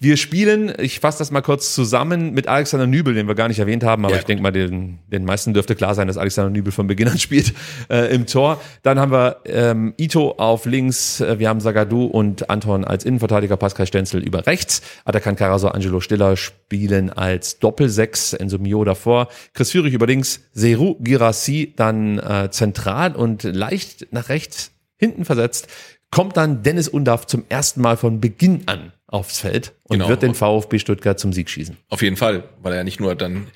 wir 0.00 0.16
spielen, 0.16 0.72
ich 0.78 1.00
fasse 1.00 1.18
das 1.18 1.30
mal 1.30 1.42
kurz 1.42 1.74
zusammen 1.74 2.32
mit 2.32 2.48
Alexander 2.48 2.86
Nübel, 2.86 3.12
den 3.12 3.28
wir 3.28 3.34
gar 3.34 3.48
nicht 3.48 3.58
erwähnt 3.58 3.84
haben, 3.84 4.06
aber 4.06 4.14
Ja, 4.14 4.20
ich 4.20 4.24
denke 4.24 4.42
mal, 4.42 4.52
den, 4.52 5.00
den 5.08 5.26
meisten 5.26 5.52
dürfte 5.52 5.74
klar 5.74 5.94
sein, 5.94 6.08
dass 6.08 6.16
Alexander 6.16 6.48
Nübel 6.50 6.72
von 6.72 6.86
Beginn 6.86 7.08
an 7.08 7.18
spielt 7.18 7.52
äh, 7.90 8.14
im 8.14 8.26
Tor. 8.26 8.58
Dann 8.82 8.98
haben 8.98 9.12
wir 9.12 9.42
ähm, 9.44 9.92
Ito 9.98 10.30
auf 10.38 10.64
links, 10.64 11.20
äh, 11.20 11.38
wir 11.38 11.50
haben 11.50 11.60
Sagadu 11.60 12.06
und 12.06 12.48
Anton 12.48 12.86
als 12.86 13.04
Innenverteidiger, 13.04 13.58
Pascal 13.58 13.86
Stenzel 13.86 14.22
über 14.22 14.46
rechts, 14.46 14.80
Atakan 15.04 15.36
Karaso, 15.36 15.68
Angelo 15.68 16.00
Stiller 16.00 16.38
spielen 16.38 17.10
als 17.10 17.58
Doppelsechs, 17.58 18.32
Enzo 18.32 18.56
Mio 18.58 18.82
davor, 18.84 19.28
Chris 19.52 19.70
Führig 19.70 19.92
über 19.92 20.06
links, 20.06 20.40
Seru 20.52 20.96
Girassi 21.00 21.74
dann 21.76 22.18
äh, 22.18 22.48
zentral 22.50 23.14
und 23.14 23.42
leicht 23.42 24.08
nach 24.10 24.30
rechts 24.30 24.71
hinten 25.02 25.24
versetzt, 25.24 25.66
kommt 26.10 26.36
dann 26.36 26.62
Dennis 26.62 26.86
Undaff 26.88 27.26
zum 27.26 27.44
ersten 27.48 27.80
Mal 27.80 27.96
von 27.96 28.20
Beginn 28.20 28.62
an 28.66 28.92
aufs 29.08 29.40
Feld 29.40 29.72
und 29.84 29.98
Genau. 29.98 30.08
wird 30.08 30.22
den 30.22 30.34
VfB 30.34 30.78
Stuttgart 30.78 31.18
zum 31.18 31.32
Sieg 31.32 31.50
schießen. 31.50 31.76
Auf 31.88 32.02
jeden 32.02 32.16
Fall, 32.16 32.44
weil 32.62 32.72
er 32.72 32.78
ja 32.78 32.84
nicht 32.84 33.00
nur 33.00 33.14
dann 33.16 33.48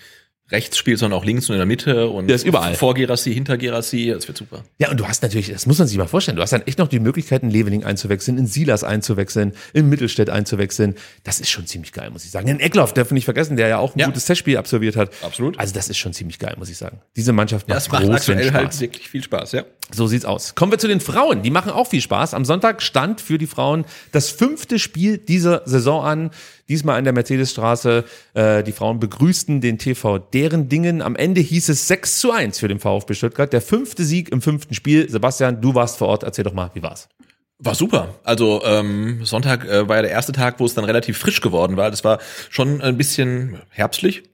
rechts 0.50 0.78
spielt, 0.78 0.98
sondern 0.98 1.18
auch 1.18 1.24
links 1.24 1.48
und 1.48 1.54
in 1.54 1.58
der 1.58 1.66
Mitte 1.66 2.08
und 2.08 2.28
Der 2.28 2.36
ist 2.36 2.44
überall. 2.46 2.74
vor 2.74 2.94
Gerassi, 2.94 3.34
hinter 3.34 3.58
Gerassi, 3.58 4.12
das 4.14 4.28
wird 4.28 4.38
super. 4.38 4.62
Ja, 4.78 4.90
und 4.90 4.98
du 5.00 5.06
hast 5.08 5.22
natürlich, 5.22 5.50
das 5.50 5.66
muss 5.66 5.78
man 5.78 5.88
sich 5.88 5.98
mal 5.98 6.06
vorstellen, 6.06 6.36
du 6.36 6.42
hast 6.42 6.52
dann 6.52 6.62
echt 6.62 6.78
noch 6.78 6.86
die 6.88 7.00
Möglichkeit, 7.00 7.42
in 7.42 7.50
Leveling 7.50 7.82
einzuwechseln, 7.84 8.38
in 8.38 8.46
Silas 8.46 8.84
einzuwechseln, 8.84 9.52
in 9.72 9.88
Mittelstädt 9.88 10.30
einzuwechseln. 10.30 10.94
Das 11.24 11.40
ist 11.40 11.50
schon 11.50 11.66
ziemlich 11.66 11.92
geil, 11.92 12.10
muss 12.10 12.24
ich 12.24 12.30
sagen. 12.30 12.46
In 12.48 12.60
Eckloff 12.60 12.94
dürfen 12.94 13.10
wir 13.10 13.14
nicht 13.16 13.24
vergessen, 13.24 13.56
der 13.56 13.66
ja 13.68 13.78
auch 13.78 13.96
ein 13.96 13.98
Ja. 13.98 14.06
gutes 14.06 14.24
Testspiel 14.26 14.56
absolviert 14.56 14.94
hat. 14.96 15.10
Absolut. 15.22 15.58
Also 15.58 15.74
das 15.74 15.88
ist 15.88 15.98
schon 15.98 16.12
ziemlich 16.12 16.38
geil, 16.38 16.54
muss 16.58 16.68
ich 16.68 16.76
sagen. 16.76 17.00
Diese 17.16 17.32
Mannschaft 17.32 17.68
macht 17.68 17.76
Das 17.76 17.90
macht 17.90 18.08
aktuell 18.08 18.52
halt 18.52 18.78
wirklich 18.80 19.08
viel 19.08 19.22
Spaß, 19.24 19.52
ja. 19.52 19.64
So 19.92 20.06
sieht's 20.08 20.24
aus. 20.24 20.54
Kommen 20.56 20.72
wir 20.72 20.78
zu 20.80 20.88
den 20.88 21.00
Frauen. 21.00 21.42
Die 21.42 21.50
machen 21.50 21.70
auch 21.70 21.86
viel 21.86 22.00
Spaß. 22.00 22.34
Am 22.34 22.44
Sonntag 22.44 22.82
stand 22.82 23.20
für 23.20 23.38
die 23.38 23.46
Frauen 23.46 23.84
das 24.10 24.30
fünfte 24.30 24.80
Spiel 24.80 25.16
dieser 25.18 25.62
Saison 25.64 26.04
an. 26.04 26.30
Diesmal 26.68 26.98
an 26.98 27.04
der 27.04 27.12
Mercedesstraße. 27.12 28.04
Äh, 28.34 28.62
die 28.62 28.72
Frauen 28.72 28.98
begrüßten 28.98 29.60
den 29.60 29.78
TV 29.78 30.18
deren 30.18 30.68
Dingen. 30.68 31.02
Am 31.02 31.16
Ende 31.16 31.40
hieß 31.40 31.68
es 31.68 31.88
6 31.88 32.18
zu 32.18 32.32
1 32.32 32.58
für 32.58 32.68
den 32.68 32.80
VfB 32.80 33.14
Stuttgart. 33.14 33.52
Der 33.52 33.60
fünfte 33.60 34.04
Sieg 34.04 34.30
im 34.30 34.42
fünften 34.42 34.74
Spiel. 34.74 35.08
Sebastian, 35.08 35.60
du 35.60 35.74
warst 35.74 35.98
vor 35.98 36.08
Ort. 36.08 36.22
Erzähl 36.22 36.44
doch 36.44 36.54
mal, 36.54 36.70
wie 36.74 36.82
war's? 36.82 37.08
War 37.58 37.74
super. 37.74 38.14
Also 38.22 38.62
ähm, 38.64 39.24
Sonntag 39.24 39.64
äh, 39.64 39.88
war 39.88 39.96
ja 39.96 40.02
der 40.02 40.10
erste 40.10 40.32
Tag, 40.32 40.60
wo 40.60 40.66
es 40.66 40.74
dann 40.74 40.84
relativ 40.84 41.16
frisch 41.16 41.40
geworden 41.40 41.76
war. 41.76 41.90
Das 41.90 42.04
war 42.04 42.18
schon 42.50 42.82
ein 42.82 42.98
bisschen 42.98 43.60
herbstlich. 43.70 44.24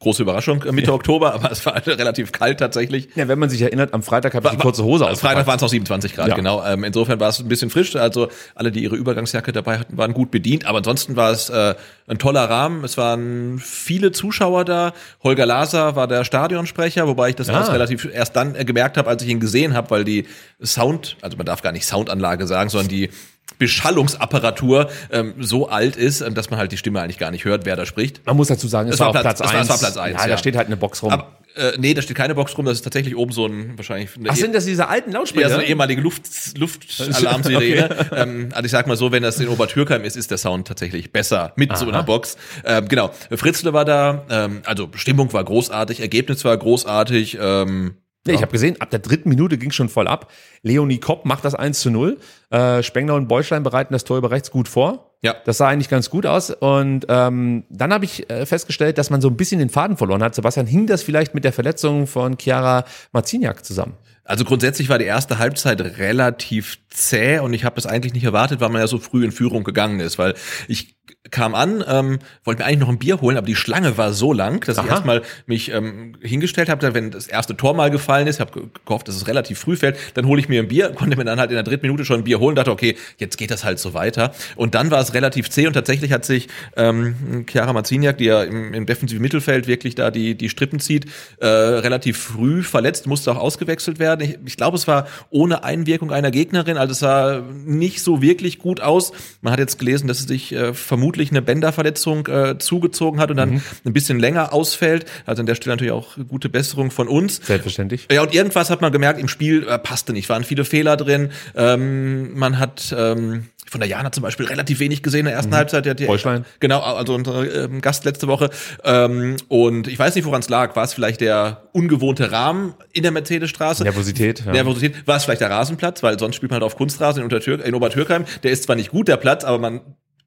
Große 0.00 0.22
Überraschung 0.22 0.62
äh, 0.62 0.70
Mitte 0.70 0.92
Oktober, 0.92 1.34
aber 1.34 1.50
es 1.50 1.66
war 1.66 1.74
relativ 1.86 2.30
kalt 2.30 2.58
tatsächlich. 2.60 3.08
Ja, 3.16 3.26
wenn 3.26 3.38
man 3.38 3.50
sich 3.50 3.60
erinnert, 3.62 3.92
am 3.94 4.02
Freitag 4.04 4.34
habe 4.34 4.46
ich 4.46 4.52
die 4.54 4.58
kurze 4.58 4.84
Hose 4.84 5.04
Am 5.04 5.10
ausgepackt. 5.12 5.34
Freitag 5.34 5.46
waren 5.48 5.56
es 5.56 5.62
auch 5.64 5.68
27 5.68 6.14
Grad, 6.14 6.28
Ja. 6.28 6.34
genau. 6.36 6.64
Ähm, 6.64 6.84
insofern 6.84 7.18
war 7.18 7.30
es 7.30 7.40
ein 7.40 7.48
bisschen 7.48 7.68
frisch. 7.70 7.96
Also 7.96 8.28
alle, 8.54 8.70
die 8.70 8.82
ihre 8.84 8.94
Übergangsjacke 8.94 9.50
dabei 9.52 9.78
hatten, 9.78 9.96
waren 9.96 10.14
gut 10.14 10.30
bedient. 10.30 10.66
Aber 10.66 10.78
ansonsten 10.78 11.16
war 11.16 11.32
es 11.32 11.50
äh, 11.50 11.74
ein 12.06 12.18
toller 12.18 12.48
Rahmen. 12.48 12.84
Es 12.84 12.96
waren 12.96 13.58
viele 13.58 14.12
Zuschauer 14.12 14.64
da. 14.64 14.92
Holger 15.24 15.46
Laser 15.46 15.96
war 15.96 16.06
der 16.06 16.24
Stadionsprecher, 16.24 17.08
wobei 17.08 17.30
ich 17.30 17.34
das 17.36 17.48
Ah. 17.48 17.54
erst 17.54 17.72
relativ 17.72 18.04
erst 18.12 18.36
dann 18.36 18.54
äh, 18.54 18.64
gemerkt 18.64 18.96
habe, 18.98 19.08
als 19.08 19.22
ich 19.24 19.28
ihn 19.28 19.40
gesehen 19.40 19.74
habe, 19.74 19.90
weil 19.90 20.04
die 20.04 20.26
Sound, 20.62 21.16
also 21.22 21.36
man 21.36 21.46
darf 21.46 21.62
gar 21.62 21.72
nicht 21.72 21.86
Soundanlage 21.86 22.46
sagen, 22.46 22.70
sondern 22.70 22.88
die 22.88 23.10
Beschallungsapparatur 23.58 24.88
ähm, 25.10 25.34
so 25.38 25.68
alt 25.68 25.96
ist, 25.96 26.20
ähm, 26.20 26.34
dass 26.34 26.50
man 26.50 26.58
halt 26.58 26.72
die 26.72 26.76
Stimme 26.76 27.00
eigentlich 27.00 27.18
gar 27.18 27.30
nicht 27.30 27.44
hört, 27.44 27.64
wer 27.66 27.76
da 27.76 27.86
spricht. 27.86 28.24
Man 28.26 28.36
muss 28.36 28.48
dazu 28.48 28.68
sagen, 28.68 28.88
es 28.88 28.94
Es 28.94 29.00
war, 29.00 29.14
war 29.14 29.22
Platz- 29.22 29.38
Platz 29.38 29.40
es 29.40 29.46
war- 29.54 29.60
1. 29.60 29.62
es 29.64 29.70
war 29.70 29.78
Platz 29.78 29.96
eins, 29.96 30.16
ja, 30.18 30.24
da 30.24 30.30
ja. 30.30 30.38
steht 30.38 30.56
halt 30.56 30.66
eine 30.66 30.76
Box 30.76 31.02
rum. 31.02 31.12
Aber 31.12 31.32
äh, 31.56 31.72
nee, 31.78 31.92
da 31.94 32.02
steht 32.02 32.16
keine 32.16 32.34
Box 32.34 32.56
rum, 32.56 32.66
das 32.66 32.74
ist 32.78 32.82
tatsächlich 32.82 33.16
oben 33.16 33.32
so 33.32 33.46
ein 33.46 33.76
wahrscheinlich 33.76 34.10
Ach, 34.28 34.36
sind 34.36 34.54
das 34.54 34.64
diese 34.64 34.88
alten 34.88 35.10
Lautsprecher? 35.12 35.48
ja, 35.48 35.54
so 35.54 35.58
eine 35.60 35.66
ehemalige 35.68 36.00
Luft, 36.00 36.22
Luftalarmsirene. 36.56 37.88
ähm, 38.16 38.48
also 38.52 38.64
ich 38.66 38.70
sag 38.70 38.86
mal 38.86 38.96
so, 38.96 39.12
wenn 39.12 39.22
das 39.22 39.40
in 39.40 39.48
Obertürkheim 39.48 40.04
ist, 40.04 40.16
ist 40.16 40.30
der 40.30 40.38
Sound 40.38 40.68
tatsächlich 40.68 41.12
besser 41.12 41.52
mit 41.56 41.76
so 41.76 41.88
einer 41.88 42.02
Box. 42.02 42.36
Ähm, 42.64 42.88
genau. 42.88 43.10
Fritzle 43.34 43.72
war 43.72 43.84
da, 43.84 44.24
ähm, 44.30 44.62
also 44.66 44.88
Stimmung 44.94 45.32
war 45.32 45.42
großartig, 45.44 46.00
Ergebnis 46.00 46.44
war 46.44 46.56
großartig. 46.56 47.38
Ähm, 47.40 47.94
Nee, 48.28 48.34
ich 48.34 48.42
habe 48.42 48.52
gesehen, 48.52 48.80
ab 48.80 48.90
der 48.90 49.00
dritten 49.00 49.28
Minute 49.28 49.58
ging 49.58 49.70
schon 49.70 49.88
voll 49.88 50.06
ab. 50.06 50.30
Leonie 50.62 50.98
Kopp 50.98 51.24
macht 51.24 51.44
das 51.44 51.54
1 51.54 51.80
zu 51.80 51.90
0. 51.90 52.18
Äh, 52.50 52.82
Spengler 52.82 53.14
und 53.14 53.28
Beuschlein 53.28 53.62
bereiten 53.62 53.92
das 53.92 54.04
Tor 54.04 54.18
über 54.18 54.30
rechts 54.30 54.50
gut 54.50 54.68
vor. 54.68 55.14
Ja. 55.22 55.34
Das 55.44 55.58
sah 55.58 55.68
eigentlich 55.68 55.88
ganz 55.88 56.10
gut 56.10 56.26
aus. 56.26 56.50
Und 56.50 57.06
ähm, 57.08 57.64
dann 57.70 57.92
habe 57.92 58.04
ich 58.04 58.30
äh, 58.30 58.46
festgestellt, 58.46 58.98
dass 58.98 59.10
man 59.10 59.20
so 59.20 59.28
ein 59.28 59.36
bisschen 59.36 59.58
den 59.58 59.70
Faden 59.70 59.96
verloren 59.96 60.22
hat. 60.22 60.34
Sebastian, 60.34 60.66
hing 60.66 60.86
das 60.86 61.02
vielleicht 61.02 61.34
mit 61.34 61.44
der 61.44 61.52
Verletzung 61.52 62.06
von 62.06 62.38
Chiara 62.38 62.84
Marciniak 63.12 63.64
zusammen? 63.64 63.94
Also 64.24 64.44
grundsätzlich 64.44 64.90
war 64.90 64.98
die 64.98 65.06
erste 65.06 65.38
Halbzeit 65.38 65.80
relativ 65.80 66.78
zäh 66.90 67.38
und 67.38 67.54
ich 67.54 67.64
habe 67.64 67.76
das 67.76 67.86
eigentlich 67.86 68.12
nicht 68.12 68.24
erwartet, 68.24 68.60
weil 68.60 68.68
man 68.68 68.82
ja 68.82 68.86
so 68.86 68.98
früh 68.98 69.24
in 69.24 69.32
Führung 69.32 69.64
gegangen 69.64 70.00
ist, 70.00 70.18
weil 70.18 70.34
ich 70.68 70.96
kam 71.30 71.54
an, 71.54 71.84
ähm, 71.86 72.18
wollte 72.44 72.62
mir 72.62 72.66
eigentlich 72.66 72.80
noch 72.80 72.88
ein 72.88 72.98
Bier 72.98 73.20
holen, 73.20 73.36
aber 73.36 73.46
die 73.46 73.56
Schlange 73.56 73.96
war 73.96 74.12
so 74.12 74.32
lang, 74.32 74.64
dass 74.66 74.76
ich 74.76 74.84
Aha. 74.84 74.90
erstmal 74.90 75.22
mich 75.46 75.72
ähm, 75.72 76.16
hingestellt 76.22 76.68
habe, 76.68 76.94
wenn 76.94 77.10
das 77.10 77.26
erste 77.26 77.56
Tor 77.56 77.74
mal 77.74 77.90
gefallen 77.90 78.26
ist, 78.26 78.40
habe 78.40 78.70
gehofft, 78.84 79.08
dass 79.08 79.16
es 79.16 79.26
relativ 79.26 79.58
früh 79.58 79.76
fällt, 79.76 79.96
dann 80.14 80.26
hole 80.26 80.40
ich 80.40 80.48
mir 80.48 80.62
ein 80.62 80.68
Bier, 80.68 80.90
konnte 80.94 81.16
mir 81.16 81.24
dann 81.24 81.38
halt 81.40 81.50
in 81.50 81.56
der 81.56 81.64
dritten 81.64 81.86
Minute 81.86 82.04
schon 82.04 82.20
ein 82.20 82.24
Bier 82.24 82.40
holen, 82.40 82.56
dachte, 82.56 82.70
okay, 82.70 82.96
jetzt 83.18 83.36
geht 83.36 83.50
das 83.50 83.64
halt 83.64 83.78
so 83.78 83.94
weiter. 83.94 84.32
Und 84.56 84.74
dann 84.74 84.90
war 84.90 85.00
es 85.00 85.14
relativ 85.14 85.50
zäh 85.50 85.66
und 85.66 85.72
tatsächlich 85.72 86.12
hat 86.12 86.24
sich 86.24 86.48
ähm, 86.76 87.44
Chiara 87.48 87.72
Marziniak, 87.72 88.18
die 88.18 88.24
ja 88.24 88.42
im, 88.42 88.74
im 88.74 88.86
defensiven 88.86 89.22
Mittelfeld 89.22 89.66
wirklich 89.66 89.94
da 89.94 90.10
die, 90.10 90.34
die 90.34 90.48
Strippen 90.48 90.80
zieht, 90.80 91.06
äh, 91.38 91.46
relativ 91.46 92.18
früh 92.18 92.62
verletzt, 92.62 93.06
musste 93.06 93.32
auch 93.32 93.38
ausgewechselt 93.38 93.98
werden. 93.98 94.20
Ich, 94.22 94.38
ich 94.44 94.56
glaube, 94.56 94.76
es 94.76 94.86
war 94.86 95.06
ohne 95.30 95.64
Einwirkung 95.64 96.12
einer 96.12 96.30
Gegnerin, 96.30 96.76
also 96.76 96.92
es 96.92 96.98
sah 96.98 97.42
nicht 97.64 98.02
so 98.02 98.22
wirklich 98.22 98.58
gut 98.58 98.80
aus. 98.80 99.12
Man 99.40 99.52
hat 99.52 99.60
jetzt 99.60 99.78
gelesen, 99.78 100.08
dass 100.08 100.20
es 100.20 100.26
sich 100.26 100.52
äh, 100.52 100.74
vermutlich 100.74 101.17
eine 101.30 101.42
Bänderverletzung 101.42 102.26
äh, 102.28 102.58
zugezogen 102.58 103.20
hat 103.20 103.30
und 103.30 103.36
dann 103.36 103.60
ein 103.84 103.92
bisschen 103.92 104.18
länger 104.20 104.52
ausfällt. 104.52 105.06
Also 105.26 105.40
an 105.40 105.46
der 105.46 105.54
Stelle 105.56 105.74
natürlich 105.74 105.92
auch 105.92 106.16
gute 106.28 106.48
Besserung 106.48 106.90
von 106.90 107.08
uns. 107.08 107.40
Selbstverständlich. 107.44 108.06
Ja, 108.10 108.22
und 108.22 108.32
irgendwas 108.34 108.70
hat 108.70 108.80
man 108.80 108.92
gemerkt, 108.92 109.18
im 109.20 109.28
Spiel 109.28 109.66
äh, 109.68 109.78
passte 109.78 110.12
nicht, 110.12 110.28
waren 110.28 110.44
viele 110.44 110.64
Fehler 110.64 110.96
drin. 110.96 111.30
Ähm, 111.56 112.38
man 112.38 112.58
hat 112.58 112.94
ähm, 112.96 113.46
von 113.70 113.80
der 113.80 113.88
Jana 113.88 114.10
zum 114.12 114.22
Beispiel 114.22 114.46
relativ 114.46 114.80
wenig 114.80 115.02
gesehen 115.02 115.20
in 115.20 115.26
der 115.26 115.34
ersten 115.34 115.54
Halbzeit. 115.54 115.84
Der, 115.84 115.90
hat 115.90 116.00
die- 116.00 116.06
Bäuschlein. 116.06 116.46
Genau, 116.60 116.80
also 116.80 117.14
unser 117.14 117.64
ähm, 117.64 117.80
Gast 117.82 118.04
letzte 118.06 118.26
Woche. 118.26 118.48
Ähm, 118.84 119.36
und 119.48 119.88
ich 119.88 119.98
weiß 119.98 120.14
nicht, 120.14 120.24
woran 120.24 120.40
es 120.40 120.48
lag. 120.48 120.74
War 120.74 120.84
es 120.84 120.94
vielleicht 120.94 121.20
der 121.20 121.68
ungewohnte 121.72 122.32
Rahmen 122.32 122.74
in 122.92 123.02
der 123.02 123.12
Mercedesstraße? 123.12 123.82
Nervosität. 123.82 124.42
Ja. 124.46 124.52
Nervosität. 124.52 125.06
War 125.06 125.16
es 125.16 125.24
vielleicht 125.24 125.42
der 125.42 125.50
Rasenplatz, 125.50 126.02
weil 126.02 126.18
sonst 126.18 126.36
spielt 126.36 126.50
man 126.50 126.60
halt 126.60 126.64
auf 126.64 126.76
Kunstrasen 126.76 127.20
in, 127.20 127.24
Untertürk 127.24 127.64
in 127.64 127.74
Obertürkheim. 127.74 128.24
Der 128.42 128.52
ist 128.52 128.62
zwar 128.64 128.76
nicht 128.76 128.90
gut, 128.90 129.08
der 129.08 129.18
Platz, 129.18 129.44
aber 129.44 129.58
man 129.58 129.80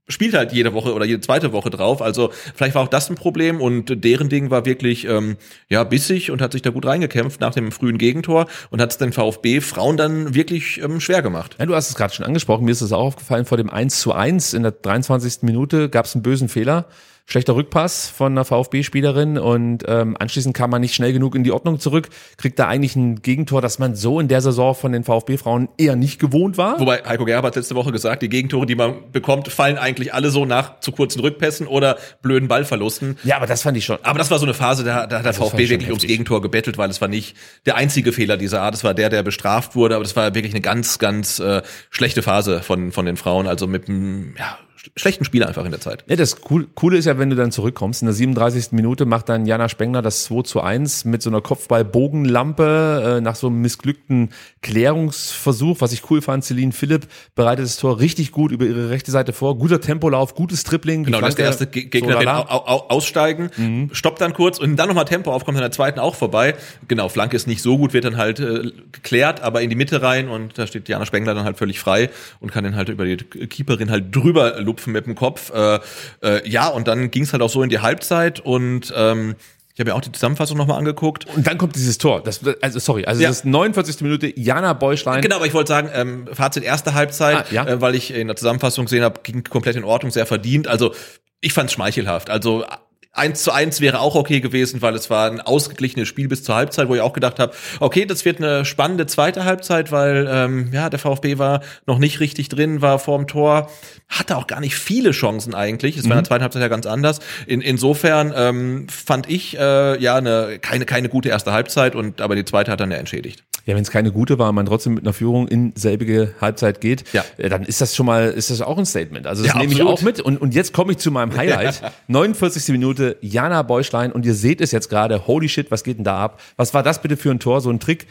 spielt 0.08 0.34
halt 0.34 0.52
jede 0.52 0.74
Woche 0.74 0.93
oder 0.93 1.06
jede 1.06 1.22
zweite 1.22 1.54
Woche 1.54 1.70
drauf. 1.70 2.02
Also 2.02 2.32
vielleicht 2.56 2.76
war 2.76 2.84
auch 2.84 2.88
das 2.88 3.10
ein 3.10 3.16
Problem 3.16 3.62
und 3.62 4.04
deren 4.04 4.30
Ding 4.30 4.49
war 4.49 4.66
wirklich 4.66 5.06
ähm, 5.06 5.38
ja 5.70 5.84
bissig 5.84 6.32
und 6.32 6.41
hat 6.41 6.52
sich 6.52 6.62
da 6.62 6.70
gut 6.70 6.86
reingekämpft 6.86 7.39
nach 7.39 7.54
dem 7.54 7.72
frühen 7.72 7.97
Gegentor 7.97 8.47
und 8.70 8.82
hat 8.82 8.91
es 8.91 8.97
den 8.97 9.14
VfB 9.14 9.62
Frauen 9.62 9.97
dann 9.97 10.34
wirklich 10.34 10.82
ähm, 10.82 10.99
schwer 10.99 11.22
gemacht. 11.22 11.56
Ja, 11.60 11.66
du 11.66 11.76
hast 11.76 11.89
es 11.89 11.95
gerade 11.95 12.14
schon 12.14 12.26
angesprochen, 12.26 12.66
mir 12.66 12.72
ist 12.72 12.82
es 12.82 12.91
auch 12.91 13.02
aufgefallen, 13.02 13.45
vor 13.45 13.58
dem 13.58 13.70
1 13.70 13.99
zu 13.99 14.14
1 14.14 14.54
in 14.54 14.64
der 14.64 14.72
23. 14.72 15.43
Minute 15.43 15.89
gab 15.89 16.06
es 16.06 16.16
einen 16.16 16.24
bösen 16.24 16.49
Fehler. 16.49 16.88
Schlechter 17.32 17.56
Rückpass 17.56 18.10
von 18.10 18.34
einer 18.34 18.44
VfB-Spielerin 18.44 19.38
und 19.38 19.86
ähm, 19.88 20.18
anschließend 20.20 20.54
kam 20.54 20.70
man 20.70 20.82
nicht 20.82 20.94
schnell 20.94 21.14
genug 21.14 21.34
in 21.34 21.46
die 21.46 21.54
Ordnung 21.54 21.80
zurück, 21.80 22.10
kriegt 22.36 22.60
da 22.60 22.68
eigentlich 22.68 22.98
ein 22.98 23.22
Gegentor, 23.22 23.62
das 23.62 23.80
man 23.80 23.96
so 23.96 24.20
in 24.20 24.28
der 24.28 24.42
Saison 24.42 24.76
von 24.76 24.92
den 24.92 25.06
VfB-Frauen 25.06 25.70
eher 25.78 25.96
nicht 25.96 26.20
gewohnt 26.20 26.58
war. 26.58 26.78
Wobei 26.78 27.02
Heiko 27.06 27.24
Gerber 27.24 27.48
hat 27.48 27.56
letzte 27.56 27.76
Woche 27.76 27.94
gesagt, 27.94 28.22
die 28.22 28.28
Gegentore, 28.28 28.66
die 28.66 28.76
man 28.76 28.96
bekommt, 29.14 29.48
fallen 29.48 29.78
eigentlich 29.78 30.14
alle 30.14 30.30
so 30.30 30.44
nach 30.44 30.82
zu 30.82 30.92
kurzen 30.92 31.22
Rückpässen 31.22 31.68
oder 31.68 31.98
blöden 32.22 32.50
Ballverlusten. 32.50 33.18
Ja, 33.24 33.38
aber 33.38 33.48
das 33.48 33.62
fand 33.62 33.78
ich 33.78 33.86
schon. 33.86 34.00
Aber 34.04 34.20
das 34.20 34.30
war 34.30 34.38
so 34.38 34.46
eine 34.46 34.54
Phase, 34.54 34.84
da, 34.84 35.08
da 35.08 35.20
hat 35.20 35.24
der 35.26 35.32
Das 35.32 35.38
fand 35.38 35.52
VfB 35.52 35.70
wirklich 35.70 35.90
ums. 35.90 36.04
Gegentor 36.04 36.42
gebettelt, 36.42 36.78
weil 36.78 36.90
es 36.90 37.00
war 37.00 37.08
nicht 37.08 37.38
der 37.66 37.78
einzige 37.78 38.12
Fehler 38.12 38.36
dieser 38.36 38.62
Art. 38.62 38.76
Es 38.76 38.84
war 38.84 38.94
der, 38.94 39.10
der 39.10 39.24
bestraft 39.24 39.74
wurde, 39.78 39.96
aber 39.96 40.04
das 40.04 40.18
war 40.18 40.36
wirklich 40.36 40.54
eine 40.54 40.60
ganz, 40.60 41.00
ganz 41.00 41.40
äh, 41.40 41.62
schlechte 41.92 42.24
Phase 42.24 42.62
von, 42.62 42.92
von 42.92 43.06
den 43.06 43.16
Frauen. 43.16 43.48
Also 43.48 43.68
mit 43.68 43.88
einem 43.88 44.36
ja, 44.38 44.58
schlechten 44.98 45.26
Spiel 45.26 45.44
einfach 45.44 45.64
in 45.66 45.72
der 45.72 45.80
Zeit. 45.80 46.04
Ja, 46.08 46.16
das 46.16 46.38
cool, 46.50 46.68
Coole 46.74 46.98
ist 46.98 47.06
ja, 47.06 47.18
wenn 47.20 47.30
du 47.30 47.36
dann 47.36 47.52
zurückkommst. 47.52 48.02
In 48.02 48.08
der 48.08 48.14
37. 48.16 48.72
Minute 48.72 49.06
macht 49.06 49.30
dann 49.30 49.46
Jana 49.46 49.70
Spengler 49.70 50.02
das 50.02 50.24
2 50.26 50.42
zu 50.44 50.62
1 50.62 51.06
mit 51.06 51.22
so 51.22 51.30
einer 51.30 51.42
Kopfball-Bogenlampe 51.42 53.18
äh, 53.18 53.22
nach 53.22 53.36
so 53.36 53.48
einem 53.48 53.62
missglückten 53.62 54.30
Klärungsversuch. 54.62 55.82
Was 55.82 55.94
ich 55.94 56.10
cool 56.10 56.22
fand, 56.22 56.44
Celine 56.44 56.72
Philipp 56.72 57.08
bereitet 57.36 57.66
das 57.66 57.78
Tor 57.78 58.00
richtig 58.00 58.32
gut 58.32 58.52
über 58.52 58.66
ihre 58.66 58.90
rechte 58.90 59.12
Seite 59.12 59.34
vor. 59.34 59.58
Guter 59.58 59.80
Tempolauf, 59.82 60.36
gutes 60.36 60.64
Dribbling. 60.64 61.04
Die 61.04 61.12
Genau, 61.12 61.20
das 61.22 61.30
ist 61.30 61.38
der 61.38 61.46
erste 61.46 61.68
Ge- 61.68 61.86
Gegnerin 61.86 62.24
so 62.26 62.30
au, 62.32 62.88
aussteigen, 62.90 63.50
Mhm. 63.58 63.90
stoppt 63.94 64.22
dann 64.22 64.34
kurz 64.34 64.58
und 64.60 64.76
dann 64.78 64.88
nochmal 64.88 65.06
Tempo 65.06 65.32
auf, 65.32 65.46
kommt 65.46 65.58
an 65.58 65.62
der 65.64 65.72
zweiten 65.72 66.00
auch 66.00 66.16
vorbei. 66.16 66.56
Genau, 66.88 67.10
Flanke 67.10 67.36
ist 67.36 67.48
nicht 67.48 67.62
so 67.62 67.78
gut, 67.78 67.94
wird 67.94 68.06
dann 68.06 68.18
halt 68.18 68.40
äh, 68.40 68.72
geklärt, 68.92 69.42
aber 69.42 69.62
in 69.62 69.70
die 69.70 69.76
Mitte 69.76 70.02
rein 70.02 70.28
und 70.30 70.58
da 70.58 70.66
steht 70.68 70.90
Jana 70.90 71.06
Spengler 71.06 71.34
dann 71.34 71.44
halt 71.46 71.58
völlig 71.58 71.80
frei 71.80 72.10
und 72.40 72.52
kann 72.52 72.64
den 72.64 72.76
halt 72.76 72.90
über 72.90 73.06
die 73.06 73.18
Keeperin 73.18 73.92
halt 73.92 74.16
drüber 74.16 74.60
lupfen 74.72 74.93
mit 74.93 75.05
dem 75.05 75.15
Kopf. 75.15 75.51
Äh, 75.53 75.80
äh, 76.24 76.49
ja, 76.49 76.67
und 76.67 76.88
dann 76.88 77.11
ging 77.11 77.24
es 77.24 77.34
halt 77.34 77.41
auch 77.41 77.49
so 77.49 77.61
in 77.63 77.69
die 77.69 77.80
Halbzeit 77.80 78.39
und 78.39 78.93
ähm, 78.95 79.36
ich 79.74 79.80
habe 79.80 79.89
ja 79.91 79.95
auch 79.95 80.01
die 80.01 80.11
Zusammenfassung 80.11 80.57
nochmal 80.57 80.78
angeguckt. 80.78 81.26
Und 81.34 81.47
dann 81.47 81.57
kommt 81.57 81.76
dieses 81.76 81.97
Tor. 81.97 82.22
Das, 82.22 82.41
also 82.61 82.80
sorry, 82.80 83.05
also 83.05 83.22
Ja. 83.22 83.30
das 83.30 83.38
ist 83.38 83.45
49. 83.45 84.01
Minute, 84.01 84.32
Jana 84.39 84.74
Beuschlein. 84.74 85.22
Genau, 85.22 85.38
aber 85.38 85.45
ich 85.45 85.53
wollte 85.53 85.69
sagen, 85.69 85.89
ähm, 85.93 86.28
Fazit 86.34 86.63
erste 86.63 86.93
Halbzeit, 86.93 87.45
Ah, 87.49 87.53
ja. 87.53 87.65
äh, 87.67 87.82
weil 87.82 87.95
ich 87.95 88.13
in 88.13 88.28
der 88.28 88.36
Zusammenfassung 88.36 88.86
gesehen 88.86 89.03
habe, 89.03 89.22
ging 89.24 89.43
komplett 89.45 89.78
in 89.78 89.84
Ordnung, 89.86 90.11
sehr 90.11 90.26
verdient. 90.26 90.67
Also 90.67 90.93
ich 91.39 91.53
fand 91.53 91.69
es 91.69 91.74
schmeichelhaft. 91.74 92.30
Also 92.30 92.65
eins 93.14 93.43
zu 93.43 93.51
eins 93.51 93.82
wäre 93.82 93.99
auch 93.99 94.16
okay 94.16 94.39
gewesen, 94.39 94.82
weil 94.82 94.95
es 94.95 95.09
war 95.09 95.30
ein 95.30 95.41
ausgeglichenes 95.41 96.07
Spiel 96.07 96.28
bis 96.28 96.43
zur 96.43 96.55
Halbzeit, 96.55 96.88
wo 96.88 96.95
ich 96.95 97.01
auch 97.01 97.14
gedacht 97.14 97.39
habe, 97.39 97.53
okay, 97.80 98.05
das 98.05 98.24
wird 98.26 98.38
eine 98.38 98.64
spannende 98.66 99.05
zweite 99.05 99.43
Halbzeit, 99.43 99.91
weil 99.91 100.28
ähm, 100.32 100.70
ja 100.72 100.89
der 100.89 100.99
VfB 100.99 101.38
war 101.38 101.62
noch 101.86 101.99
nicht 101.99 102.20
richtig 102.20 102.49
drin, 102.49 102.82
war 102.82 102.99
vorm 102.99 103.28
Tor, 103.28 103.70
hatte 104.07 104.38
auch 104.38 104.47
gar 104.47 104.59
nicht 104.62 104.76
viele 104.76 105.12
Chancen 105.12 105.53
eigentlich. 105.53 105.97
Es 105.97 106.05
war 106.05 106.12
in 106.14 106.18
der 106.20 106.24
zweiten 106.26 106.43
Halbzeit 106.43 106.62
ja 106.62 106.68
ganz 106.70 106.86
anders. 106.86 107.20
In, 107.47 107.62
insofern 107.62 108.34
ähm, 108.36 108.88
fand 108.89 109.30
ich 109.30 109.57
äh, 109.57 110.01
ja 110.01 110.16
eine 110.16 110.57
keine 110.62 110.86
keine 110.86 111.09
gute 111.09 111.30
erste 111.30 111.51
Halbzeit 111.51 111.95
und 111.95 112.22
aber 112.22 112.36
die 112.36 112.45
zweite 112.45 112.72
hat 112.72 112.80
dann 112.80 112.91
ja 112.91 112.97
entschädigt. 112.97 113.43
Ja, 113.68 113.76
wenn 113.76 113.84
es 113.84 113.91
keine 113.91 114.12
gute 114.12 114.39
war, 114.39 114.51
man 114.53 114.66
trotzdem 114.66 114.95
mit 114.95 115.03
einer 115.03 115.14
Führung 115.14 115.47
in 115.47 115.72
selbige 115.76 116.34
Halbzeit 116.41 116.82
geht, 116.82 117.03
Ja. 117.14 117.24
äh, 117.38 117.47
dann 117.47 117.64
ist 117.64 117.80
das 117.80 117.95
schon 117.95 118.07
mal, 118.07 118.30
ist 118.32 118.49
das 118.49 118.59
auch 118.62 118.76
ein 118.80 118.88
Statement. 118.88 119.28
Also 119.28 119.43
das 119.43 119.53
Ja, 119.53 119.59
nehme 119.59 119.72
ich 119.72 119.84
auch 119.84 120.01
mit. 120.01 120.20
Und, 120.20 120.41
und 120.41 120.55
jetzt 120.55 120.74
komme 120.74 120.93
ich 120.93 120.97
zu 120.97 121.12
meinem 121.12 121.38
Highlight. 121.38 121.80
49. 122.07 122.70
Minute, 122.70 123.01
Minute 123.02 123.18
Jana 123.22 123.64
Bäuschlein 123.64 124.12
und 124.12 124.26
ihr 124.26 124.34
seht 124.34 124.62
es 124.62 124.72
jetzt 124.72 124.89
gerade, 124.89 125.28
holy 125.28 125.49
shit, 125.49 125.72
was 125.72 125.84
geht 125.84 125.97
denn 125.97 126.04
da 126.04 126.20
ab? 126.20 126.39
Was 126.56 126.74
war 126.74 126.84
das 126.84 127.02
bitte 127.02 127.18
für 127.18 127.32
ein 127.32 127.39
Tor, 127.39 127.62
so 127.62 127.70
ein 127.70 127.80
Trick? 127.80 128.08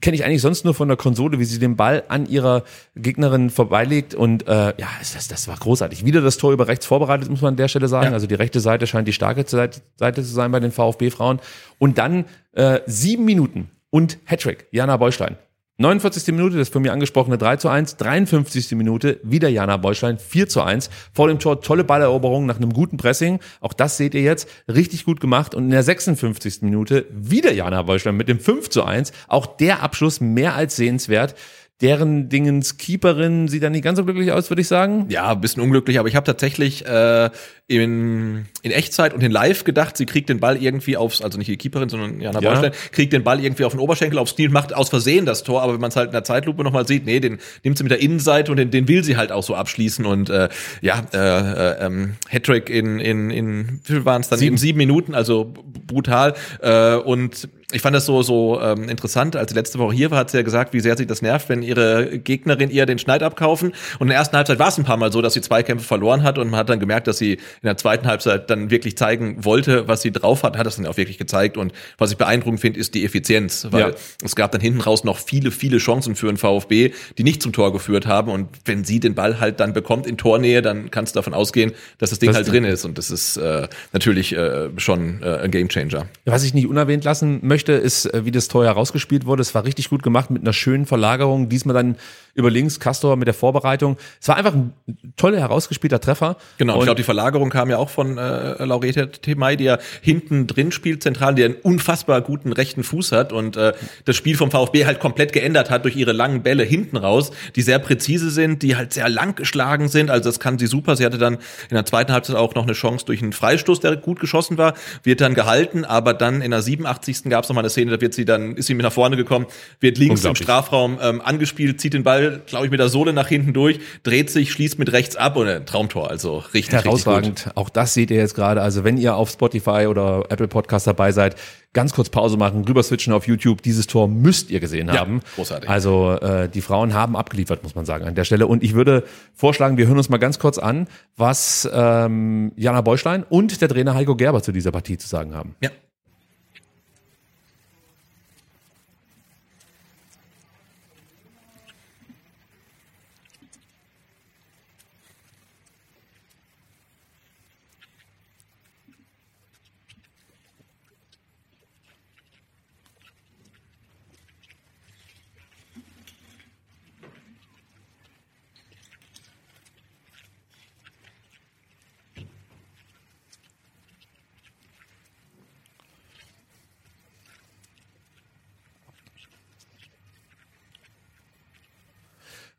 Kenne 0.00 0.14
ich 0.14 0.24
eigentlich 0.24 0.40
sonst 0.40 0.64
nur 0.64 0.72
von 0.72 0.86
der 0.86 0.96
Konsole, 0.96 1.40
wie 1.40 1.44
sie 1.44 1.58
den 1.58 1.74
Ball 1.76 2.04
an 2.06 2.26
ihrer 2.26 2.62
Gegnerin 2.94 3.50
vorbeilegt 3.50 4.14
und 4.14 4.46
äh, 4.46 4.72
ja, 4.76 4.88
das, 5.00 5.26
das 5.26 5.48
war 5.48 5.56
großartig. 5.56 6.04
Wieder 6.04 6.20
das 6.20 6.36
Tor 6.36 6.52
über 6.52 6.68
rechts 6.68 6.86
vorbereitet, 6.86 7.28
muss 7.28 7.40
man 7.40 7.54
an 7.54 7.56
der 7.56 7.66
Stelle 7.66 7.88
sagen. 7.88 8.06
Ja. 8.06 8.12
Also 8.12 8.28
die 8.28 8.36
rechte 8.36 8.60
Seite 8.60 8.86
scheint 8.86 9.08
die 9.08 9.12
starke 9.12 9.44
Seite, 9.48 9.80
Seite 9.96 10.22
zu 10.22 10.28
sein 10.28 10.52
bei 10.52 10.60
den 10.60 10.70
VfB-Frauen. 10.70 11.40
Und 11.78 11.98
dann 11.98 12.24
äh, 12.52 12.80
sieben 12.86 13.24
Minuten 13.24 13.68
und 13.90 14.18
Hattrick, 14.26 14.68
Jana 14.70 14.96
Bäuschlein. 14.96 15.36
49. 15.80 16.34
Minute, 16.34 16.58
das 16.58 16.68
von 16.68 16.82
mir 16.82 16.92
angesprochene 16.92 17.38
3 17.38 17.56
zu 17.56 17.70
1, 17.70 17.96
53. 17.96 18.72
Minute, 18.72 19.18
wieder 19.22 19.48
Jana 19.48 19.78
Bäuschlein, 19.78 20.18
4 20.18 20.46
zu 20.46 20.60
1. 20.60 20.90
Vor 21.14 21.28
dem 21.28 21.38
Tor 21.38 21.62
tolle 21.62 21.84
Balleroberung 21.84 22.44
nach 22.44 22.58
einem 22.58 22.74
guten 22.74 22.98
Pressing. 22.98 23.40
Auch 23.62 23.72
das 23.72 23.96
seht 23.96 24.12
ihr 24.12 24.20
jetzt. 24.20 24.46
Richtig 24.68 25.06
gut 25.06 25.20
gemacht. 25.20 25.54
Und 25.54 25.64
in 25.64 25.70
der 25.70 25.82
56. 25.82 26.60
Minute 26.60 27.06
wieder 27.10 27.50
Jana 27.50 27.80
Bäuschlein 27.80 28.14
mit 28.14 28.28
dem 28.28 28.40
5 28.40 28.68
zu 28.68 28.84
1. 28.84 29.12
Auch 29.26 29.46
der 29.46 29.82
Abschluss 29.82 30.20
mehr 30.20 30.54
als 30.54 30.76
sehenswert. 30.76 31.34
Deren 31.80 32.28
Dingens 32.28 32.76
Keeperin 32.76 33.48
sieht 33.48 33.62
da 33.62 33.70
nicht 33.70 33.82
ganz 33.82 33.98
so 33.98 34.04
glücklich 34.04 34.32
aus, 34.32 34.50
würde 34.50 34.60
ich 34.60 34.68
sagen. 34.68 35.06
Ja, 35.08 35.32
ein 35.32 35.40
bisschen 35.40 35.62
unglücklich, 35.62 35.98
aber 35.98 36.08
ich 36.08 36.16
habe 36.16 36.26
tatsächlich 36.26 36.84
äh, 36.84 37.30
in, 37.68 38.46
in 38.62 38.70
Echtzeit 38.70 39.14
und 39.14 39.22
in 39.22 39.30
Live 39.30 39.64
gedacht, 39.64 39.96
sie 39.96 40.04
kriegt 40.04 40.28
den 40.28 40.40
Ball 40.40 40.62
irgendwie 40.62 40.98
aufs, 40.98 41.22
also 41.22 41.38
nicht 41.38 41.48
die 41.48 41.56
Keeperin, 41.56 41.88
sondern 41.88 42.20
Jana 42.20 42.40
Ja. 42.40 42.70
Kriegt 42.92 43.14
den 43.14 43.22
Ball 43.22 43.42
irgendwie 43.42 43.64
auf 43.64 43.72
den 43.72 43.80
Oberschenkel, 43.80 44.18
aufs 44.18 44.34
Knie 44.34 44.48
und 44.48 44.52
macht 44.52 44.74
aus 44.74 44.90
Versehen 44.90 45.24
das 45.24 45.42
Tor, 45.42 45.62
aber 45.62 45.72
wenn 45.72 45.80
man 45.80 45.88
es 45.88 45.96
halt 45.96 46.08
in 46.08 46.12
der 46.12 46.24
Zeitlupe 46.24 46.62
nochmal 46.64 46.86
sieht, 46.86 47.06
nee, 47.06 47.18
den 47.18 47.38
nimmt 47.64 47.78
sie 47.78 47.84
mit 47.84 47.92
der 47.92 48.00
Innenseite 48.00 48.50
und 48.50 48.58
den, 48.58 48.70
den 48.70 48.86
will 48.86 49.02
sie 49.02 49.16
halt 49.16 49.32
auch 49.32 49.44
so 49.44 49.54
abschließen 49.54 50.04
und 50.04 50.28
äh, 50.28 50.50
ja, 50.82 51.02
äh, 51.14 51.18
äh, 51.18 51.86
ähm, 51.86 52.16
Hattrick 52.28 52.68
in, 52.68 52.98
in, 52.98 53.30
in 53.30 53.80
wie 53.84 53.92
viel 53.94 54.04
waren 54.04 54.20
es 54.20 54.28
dann? 54.28 54.38
Sieben. 54.38 54.54
In 54.54 54.58
sieben 54.58 54.78
Minuten, 54.78 55.14
also 55.14 55.54
brutal 55.86 56.34
äh, 56.60 56.96
und 56.96 57.48
ich 57.72 57.82
fand 57.82 57.94
das 57.94 58.06
so 58.06 58.22
so 58.22 58.60
ähm, 58.60 58.88
interessant, 58.88 59.36
als 59.36 59.50
sie 59.50 59.56
letzte 59.56 59.78
Woche 59.78 59.94
hier 59.94 60.10
war, 60.10 60.18
hat 60.18 60.30
sie 60.30 60.38
ja 60.38 60.42
gesagt, 60.42 60.72
wie 60.72 60.80
sehr 60.80 60.96
sie 60.96 61.06
das 61.06 61.22
nervt, 61.22 61.48
wenn 61.48 61.62
ihre 61.62 62.18
Gegnerin 62.18 62.70
ihr 62.70 62.86
den 62.86 62.98
Schneid 62.98 63.22
abkaufen. 63.22 63.70
Und 63.98 64.02
in 64.02 64.08
der 64.08 64.16
ersten 64.18 64.36
Halbzeit 64.36 64.58
war 64.58 64.68
es 64.68 64.78
ein 64.78 64.84
paar 64.84 64.96
Mal 64.96 65.12
so, 65.12 65.22
dass 65.22 65.34
sie 65.34 65.40
zwei 65.40 65.62
Kämpfe 65.62 65.86
verloren 65.86 66.22
hat 66.22 66.38
und 66.38 66.50
man 66.50 66.60
hat 66.60 66.68
dann 66.68 66.80
gemerkt, 66.80 67.06
dass 67.06 67.18
sie 67.18 67.32
in 67.34 67.38
der 67.64 67.76
zweiten 67.76 68.06
Halbzeit 68.06 68.50
dann 68.50 68.70
wirklich 68.70 68.96
zeigen 68.96 69.44
wollte, 69.44 69.86
was 69.88 70.02
sie 70.02 70.12
drauf 70.12 70.42
hat, 70.42 70.56
hat 70.56 70.66
das 70.66 70.76
dann 70.76 70.86
auch 70.86 70.96
wirklich 70.96 71.18
gezeigt. 71.18 71.56
Und 71.56 71.72
was 71.98 72.10
ich 72.10 72.16
beeindruckend 72.16 72.60
finde, 72.60 72.80
ist 72.80 72.94
die 72.94 73.04
Effizienz, 73.04 73.66
weil 73.70 73.80
Ja. 73.80 73.90
es 74.24 74.34
gab 74.36 74.52
dann 74.52 74.60
hinten 74.60 74.80
raus 74.80 75.04
noch 75.04 75.18
viele, 75.18 75.50
viele 75.50 75.78
Chancen 75.78 76.16
für 76.16 76.26
den 76.26 76.36
VfB, 76.36 76.92
die 77.18 77.22
nicht 77.24 77.42
zum 77.42 77.52
Tor 77.52 77.72
geführt 77.72 78.06
haben. 78.06 78.30
Und 78.30 78.48
wenn 78.64 78.84
sie 78.84 79.00
den 79.00 79.14
Ball 79.14 79.40
halt 79.40 79.60
dann 79.60 79.72
bekommt 79.72 80.06
in 80.06 80.16
Tornähe, 80.16 80.62
dann 80.62 80.90
kannst 80.90 81.14
du 81.14 81.18
davon 81.18 81.34
ausgehen, 81.34 81.72
dass 81.98 82.10
das 82.10 82.18
Ding 82.18 82.28
Das 82.30 82.36
halt 82.36 82.48
drin 82.50 82.64
ist. 82.64 82.84
Und 82.84 82.98
das 82.98 83.10
ist 83.10 83.36
äh, 83.36 83.68
natürlich 83.92 84.34
äh, 84.36 84.68
schon 84.76 85.22
äh, 85.22 85.36
ein 85.38 85.50
Gamechanger. 85.50 86.06
Was 86.24 86.42
ich 86.44 86.54
nicht 86.54 86.66
unerwähnt 86.66 87.04
lassen 87.04 87.38
möchte, 87.42 87.59
ist, 87.68 88.06
äh, 88.06 88.24
wie 88.24 88.30
das 88.30 88.48
Tor 88.48 88.64
herausgespielt 88.64 89.26
wurde. 89.26 89.42
Es 89.42 89.54
war 89.54 89.64
richtig 89.64 89.90
gut 89.90 90.02
gemacht 90.02 90.30
mit 90.30 90.42
einer 90.42 90.52
schönen 90.52 90.86
Verlagerung. 90.86 91.48
Diesmal 91.48 91.74
dann 91.74 91.96
über 92.34 92.50
links, 92.50 92.80
Castor 92.80 93.16
mit 93.16 93.26
der 93.26 93.34
Vorbereitung. 93.34 93.96
Es 94.20 94.28
war 94.28 94.36
einfach 94.36 94.54
ein 94.54 94.72
toller 95.16 95.38
herausgespielter 95.38 96.00
Treffer. 96.00 96.36
Genau, 96.58 96.74
und 96.74 96.80
ich 96.80 96.84
glaube, 96.84 96.96
die 96.96 97.04
Verlagerung 97.04 97.50
kam 97.50 97.70
ja 97.70 97.78
auch 97.78 97.90
von 97.90 98.18
äh, 98.18 98.64
Laureta 98.64 99.06
Temay, 99.06 99.56
die 99.56 99.64
ja 99.64 99.78
hinten 100.00 100.46
drin 100.46 100.72
spielt, 100.72 101.02
zentral, 101.02 101.34
die 101.34 101.44
einen 101.44 101.54
unfassbar 101.54 102.20
guten 102.20 102.52
rechten 102.52 102.82
Fuß 102.82 103.12
hat 103.12 103.32
und 103.32 103.56
äh, 103.56 103.72
das 104.04 104.16
Spiel 104.16 104.36
vom 104.36 104.50
VfB 104.50 104.86
halt 104.86 105.00
komplett 105.00 105.32
geändert 105.32 105.70
hat 105.70 105.84
durch 105.84 105.96
ihre 105.96 106.12
langen 106.12 106.42
Bälle 106.42 106.62
hinten 106.62 106.96
raus, 106.96 107.30
die 107.56 107.62
sehr 107.62 107.78
präzise 107.78 108.30
sind, 108.30 108.62
die 108.62 108.76
halt 108.76 108.92
sehr 108.92 109.08
lang 109.08 109.34
geschlagen 109.34 109.88
sind. 109.88 110.10
Also 110.10 110.28
das 110.28 110.40
kann 110.40 110.58
sie 110.58 110.66
super. 110.66 110.96
Sie 110.96 111.04
hatte 111.04 111.18
dann 111.18 111.34
in 111.34 111.74
der 111.74 111.86
zweiten 111.86 112.12
Halbzeit 112.12 112.36
auch 112.36 112.54
noch 112.54 112.64
eine 112.64 112.72
Chance 112.72 113.06
durch 113.06 113.22
einen 113.22 113.32
Freistoß, 113.32 113.80
der 113.80 113.96
gut 113.96 114.20
geschossen 114.20 114.58
war, 114.58 114.74
wird 115.02 115.20
dann 115.20 115.34
gehalten, 115.34 115.84
aber 115.84 116.14
dann 116.14 116.42
in 116.42 116.50
der 116.50 116.62
87. 116.62 117.24
gab 117.24 117.44
es 117.44 117.48
noch 117.48 117.54
mal 117.54 117.60
eine 117.60 117.70
Szene, 117.70 117.90
da 117.90 118.00
wird 118.00 118.14
sie 118.14 118.24
dann, 118.24 118.56
ist 118.56 118.66
sie 118.66 118.74
mit 118.74 118.84
nach 118.84 118.92
vorne 118.92 119.16
gekommen, 119.16 119.46
wird 119.80 119.98
links 119.98 120.24
im. 120.24 120.34
Strafraum 120.34 120.98
ähm, 121.02 121.20
angespielt, 121.20 121.80
zieht 121.80 121.94
den 121.94 122.02
Ball, 122.02 122.19
glaube 122.46 122.66
ich, 122.66 122.70
mit 122.70 122.80
der 122.80 122.88
Sohle 122.88 123.12
nach 123.12 123.28
hinten 123.28 123.52
durch, 123.52 123.80
dreht 124.02 124.30
sich, 124.30 124.52
schließt 124.52 124.78
mit 124.78 124.92
rechts 124.92 125.16
ab 125.16 125.36
und 125.36 125.48
ein 125.48 125.66
Traumtor. 125.66 126.10
Also 126.10 126.38
richtig, 126.54 126.72
herausragend. 126.84 127.38
richtig. 127.46 127.56
Auch 127.56 127.68
das 127.68 127.94
seht 127.94 128.10
ihr 128.10 128.18
jetzt 128.18 128.34
gerade. 128.34 128.62
Also 128.62 128.84
wenn 128.84 128.96
ihr 128.96 129.16
auf 129.16 129.30
Spotify 129.30 129.86
oder 129.88 130.24
Apple 130.28 130.48
Podcast 130.48 130.86
dabei 130.86 131.12
seid, 131.12 131.36
ganz 131.72 131.92
kurz 131.92 132.08
Pause 132.08 132.36
machen, 132.36 132.64
rüber 132.66 132.82
switchen 132.82 133.12
auf 133.12 133.26
YouTube. 133.26 133.62
Dieses 133.62 133.86
Tor 133.86 134.08
müsst 134.08 134.50
ihr 134.50 134.60
gesehen 134.60 134.88
Ja, 134.88 134.98
haben. 134.98 135.20
großartig. 135.36 135.68
Also 135.70 136.12
äh, 136.20 136.48
die 136.48 136.60
Frauen 136.62 136.94
haben 136.94 137.16
abgeliefert, 137.16 137.62
muss 137.62 137.74
man 137.74 137.84
sagen, 137.84 138.04
an 138.06 138.14
der 138.14 138.24
Stelle. 138.24 138.46
Und 138.46 138.62
ich 138.62 138.74
würde 138.74 139.04
vorschlagen, 139.34 139.76
wir 139.76 139.86
hören 139.86 139.98
uns 139.98 140.08
mal 140.08 140.18
ganz 140.18 140.38
kurz 140.38 140.58
an, 140.58 140.88
was 141.16 141.68
ähm, 141.72 142.52
Jana 142.56 142.80
Bäuschlein 142.80 143.24
und 143.28 143.60
der 143.60 143.68
Trainer 143.68 143.94
Heiko 143.94 144.16
Gerber 144.16 144.42
zu 144.42 144.52
dieser 144.52 144.72
Partie 144.72 144.98
zu 144.98 145.06
sagen 145.08 145.34
haben. 145.34 145.54
Ja. 145.62 145.70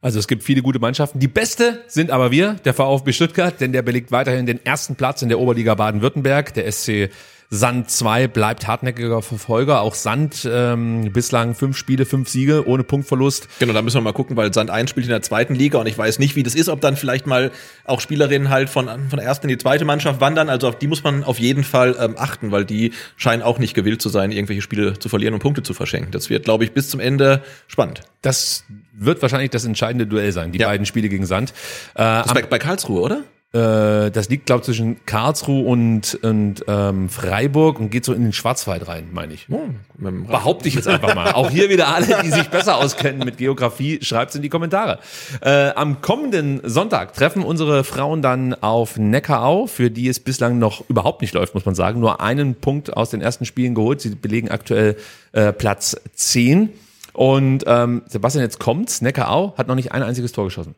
Also 0.02 0.18
es 0.18 0.28
gibt 0.28 0.44
viele 0.44 0.64
gute 0.64 0.80
Mannschaften. 0.80 1.20
Die 1.20 1.28
beste 1.28 1.84
sind 1.88 2.10
aber 2.10 2.32
wir, 2.32 2.54
der 2.66 2.74
VfB 2.74 3.14
Stuttgart, 3.14 3.62
denn 3.62 3.72
der 3.72 3.84
belegt 3.84 4.12
weiterhin 4.12 4.48
den 4.48 4.66
ersten 4.66 4.96
Platz 4.96 5.22
in 5.22 5.30
der 5.30 5.40
Oberliga 5.40 5.76
Baden-Württemberg. 5.76 6.56
Der 6.56 6.72
SC 6.72 7.12
Sand 7.54 7.92
2 7.92 8.30
bleibt 8.30 8.66
hartnäckiger 8.66 9.22
Verfolger. 9.22 9.82
Auch 9.82 9.94
Sand 9.94 10.48
ähm, 10.50 11.12
bislang 11.12 11.54
fünf 11.54 11.76
Spiele, 11.76 12.06
fünf 12.06 12.30
Siege 12.30 12.66
ohne 12.66 12.84
Punktverlust. 12.86 13.50
Genau, 13.60 13.74
da 13.74 13.82
müssen 13.82 13.98
wir 13.98 14.02
mal 14.02 14.14
gucken, 14.14 14.38
weil 14.38 14.54
Sand 14.54 14.70
1 14.70 14.90
spielt 14.90 15.06
in 15.06 15.10
der 15.12 15.22
zweiten 15.22 15.54
Liga 15.54 15.78
und 15.78 15.86
ich 15.86 15.98
weiß 15.98 16.20
nicht, 16.20 16.38
wie 16.38 16.44
das 16.44 16.56
ist, 16.56 16.70
ob 16.70 16.80
dann 16.80 16.96
vielleicht 16.96 17.28
mal 17.28 17.52
auch 17.84 18.00
Spielerinnen 18.00 18.48
halt 18.50 18.70
von, 18.70 18.86
von 18.88 19.18
der 19.20 19.26
ersten 19.26 19.48
in 19.48 19.50
die 19.50 19.58
zweite 19.58 19.84
Mannschaft 19.84 20.22
wandern. 20.22 20.48
Also 20.50 20.70
auf 20.70 20.80
die 20.80 20.88
muss 20.88 21.04
man 21.04 21.26
auf 21.26 21.40
jeden 21.40 21.66
Fall 21.66 21.98
ähm, 22.00 22.16
achten, 22.18 22.52
weil 22.52 22.64
die 22.64 22.94
scheinen 23.18 23.42
auch 23.42 23.60
nicht 23.60 23.74
gewillt 23.74 24.02
zu 24.02 24.08
sein, 24.08 24.32
irgendwelche 24.32 24.62
Spiele 24.62 24.98
zu 24.98 25.10
verlieren 25.10 25.34
und 25.34 25.42
Punkte 25.42 25.62
zu 25.62 25.74
verschenken. 25.74 26.12
Das 26.14 26.30
wird, 26.30 26.46
glaube 26.46 26.64
ich, 26.64 26.72
bis 26.72 26.90
zum 26.90 27.02
Ende 27.02 27.42
spannend. 27.68 28.00
Das 28.22 28.64
wird 28.94 29.22
wahrscheinlich 29.22 29.50
das 29.50 29.66
entscheidende 29.66 30.08
Duell 30.08 30.32
sein, 30.32 30.54
die 30.54 30.60
Ja. 30.60 30.70
beiden 30.70 30.86
Spiele 30.86 31.10
gegen 31.10 31.26
Sand. 31.26 31.54
Äh, 31.96 32.24
bei, 32.34 32.44
bei 32.44 32.60
Karlsruhe, 32.60 33.02
oder? 33.02 33.24
Äh, 33.54 34.12
das 34.12 34.30
liegt, 34.30 34.46
glaube 34.46 34.62
ich, 34.62 34.66
zwischen 34.66 35.06
Karlsruhe 35.06 35.66
und, 35.66 36.18
und 36.24 36.64
ähm, 36.68 37.10
Freiburg 37.10 37.82
und 37.82 37.90
geht 37.90 38.06
so 38.06 38.14
in 38.14 38.24
den 38.24 38.32
Schwarzwald 38.32 38.88
rein, 38.88 39.10
meine 39.12 39.34
ich. 39.34 39.48
Oh, 39.50 39.60
Behaupte 39.98 40.70
ich 40.70 40.76
jetzt 40.76 40.88
einfach 40.88 41.14
mal. 41.16 41.34
Auch 41.34 41.50
hier 41.50 41.70
wieder 41.70 41.90
alle, 41.94 42.24
die 42.24 42.30
sich 42.30 42.50
besser 42.50 42.78
auskennen 42.78 43.26
mit 43.26 43.38
Geografie, 43.38 44.00
schreibt's 44.02 44.36
in 44.36 44.42
die 44.42 44.48
Kommentare. 44.48 45.00
Äh, 45.42 45.72
am 45.72 46.02
kommenden 46.02 46.62
Sonntag 46.64 47.14
treffen 47.14 47.44
unsere 47.44 47.84
Frauen 47.84 48.22
dann 48.22 48.54
auf 48.54 48.98
Neckarau, 48.98 49.68
für 49.68 49.92
die 49.92 50.08
es 50.08 50.22
bislang 50.22 50.58
noch 50.58 50.90
überhaupt 50.90 51.22
nicht 51.22 51.34
läuft, 51.34 51.54
muss 51.54 51.66
man 51.66 51.76
sagen. 51.76 52.00
Nur 52.00 52.22
einen 52.22 52.56
Punkt 52.56 52.96
aus 52.96 53.10
den 53.10 53.22
ersten 53.22 53.44
Spielen 53.44 53.76
geholt. 53.76 54.00
Sie 54.00 54.16
belegen 54.16 54.50
aktuell 54.50 54.96
äh, 55.34 55.52
Platz 55.52 55.98
10. 56.16 56.70
Und 57.12 57.66
ähm, 57.68 58.04
Sebastian, 58.08 58.46
jetzt 58.46 58.60
kommt's. 58.60 59.02
Neckarau 59.02 59.56
hat 59.58 59.68
noch 59.68 59.76
nicht 59.76 59.92
ein 59.92 60.04
einziges 60.04 60.32
Tor 60.32 60.46
geschossen. 60.46 60.76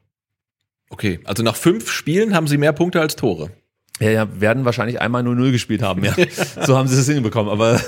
Okay, 0.93 1.19
also 1.23 1.41
nach 1.41 1.55
fünf 1.55 1.89
Spielen 1.89 2.35
haben 2.35 2.45
sie 2.45 2.59
mehr 2.59 2.71
Punkte 2.71 3.01
als 3.01 3.15
Tore. 3.15 3.49
Ja, 3.99 4.11
ja, 4.11 4.39
werden 4.39 4.63
wahrscheinlich 4.63 5.01
einmal 5.01 5.23
0-0 5.23 5.51
gespielt 5.51 5.81
haben, 5.81 6.03
ja. 6.05 6.13
so 6.61 6.77
haben 6.77 6.87
sie 6.87 6.99
es 6.99 7.07
hinbekommen. 7.07 7.51
Aber 7.51 7.81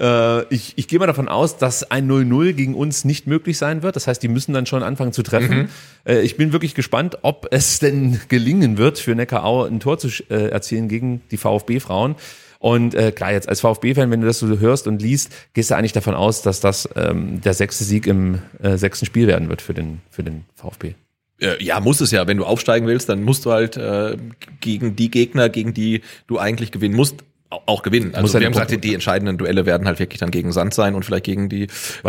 äh, 0.00 0.54
ich, 0.54 0.72
ich 0.76 0.88
gehe 0.88 0.98
mal 0.98 1.06
davon 1.06 1.28
aus, 1.28 1.58
dass 1.58 1.90
ein 1.90 2.10
0-0 2.10 2.54
gegen 2.54 2.74
uns 2.74 3.04
nicht 3.04 3.26
möglich 3.26 3.58
sein 3.58 3.82
wird. 3.82 3.94
Das 3.94 4.06
heißt, 4.06 4.22
die 4.22 4.28
müssen 4.28 4.54
dann 4.54 4.64
schon 4.64 4.82
anfangen 4.82 5.12
zu 5.12 5.22
treffen. 5.22 5.68
Äh, 6.06 6.22
ich 6.22 6.38
bin 6.38 6.54
wirklich 6.54 6.74
gespannt, 6.74 7.18
ob 7.20 7.46
es 7.50 7.78
denn 7.78 8.20
gelingen 8.28 8.78
wird, 8.78 8.98
für 8.98 9.14
Neckarau 9.14 9.64
ein 9.64 9.78
Tor 9.78 9.98
zu 9.98 10.08
äh, 10.30 10.48
erzielen 10.48 10.88
gegen 10.88 11.20
die 11.30 11.36
VfB-Frauen. 11.36 12.14
Und 12.58 12.94
äh, 12.94 13.12
klar, 13.12 13.32
jetzt 13.32 13.50
als 13.50 13.60
VfB-Fan, 13.60 14.10
wenn 14.10 14.22
du 14.22 14.26
das 14.26 14.38
so 14.38 14.58
hörst 14.58 14.86
und 14.86 15.02
liest, 15.02 15.30
gehst 15.52 15.70
du 15.70 15.76
eigentlich 15.76 15.92
davon 15.92 16.14
aus, 16.14 16.40
dass 16.40 16.60
das 16.60 16.88
ähm, 16.96 17.42
der 17.42 17.52
sechste 17.52 17.84
Sieg 17.84 18.06
im 18.06 18.40
äh, 18.62 18.78
sechsten 18.78 19.04
Spiel 19.04 19.26
werden 19.26 19.50
wird 19.50 19.60
für 19.60 19.74
den, 19.74 20.00
für 20.08 20.22
den 20.22 20.46
VfB. 20.54 20.94
Äh, 21.40 21.62
Ja, 21.62 21.80
muss 21.80 22.00
es 22.00 22.10
ja. 22.10 22.26
Wenn 22.26 22.36
du 22.38 22.44
aufsteigen 22.44 22.86
willst, 22.86 23.08
dann 23.08 23.22
musst 23.22 23.44
du 23.44 23.52
halt 23.52 23.76
äh, 23.76 24.16
gegen 24.60 24.96
die 24.96 25.10
Gegner, 25.10 25.48
gegen 25.48 25.74
die 25.74 26.02
du 26.26 26.38
eigentlich 26.38 26.72
gewinnen 26.72 26.94
musst, 26.96 27.16
au- 27.50 27.60
auch 27.66 27.82
gewinnen. 27.82 28.14
Also 28.14 28.38
wir 28.40 28.46
haben 28.46 28.52
gesagt, 28.52 28.70
die, 28.70 28.78
die 28.78 28.94
entscheidenden 28.94 29.38
Duelle 29.38 29.66
werden 29.66 29.86
halt 29.86 29.98
wirklich 29.98 30.20
dann 30.20 30.30
gegen 30.30 30.52
Sand 30.52 30.74
sein 30.74 30.94
und 30.94 31.04
vielleicht 31.04 31.24
gegen 31.24 31.48
die, 31.48 31.66
äh, 32.04 32.08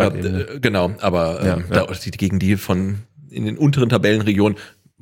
äh, 0.54 0.60
genau, 0.60 0.92
aber 1.00 1.40
ähm, 1.40 1.46
Ja, 1.70 1.76
ja. 1.76 1.86
Da, 1.86 2.10
gegen 2.16 2.38
die 2.38 2.56
von 2.56 3.00
in 3.30 3.44
den 3.44 3.58
unteren 3.58 3.90
Tabellenregionen 3.90 4.56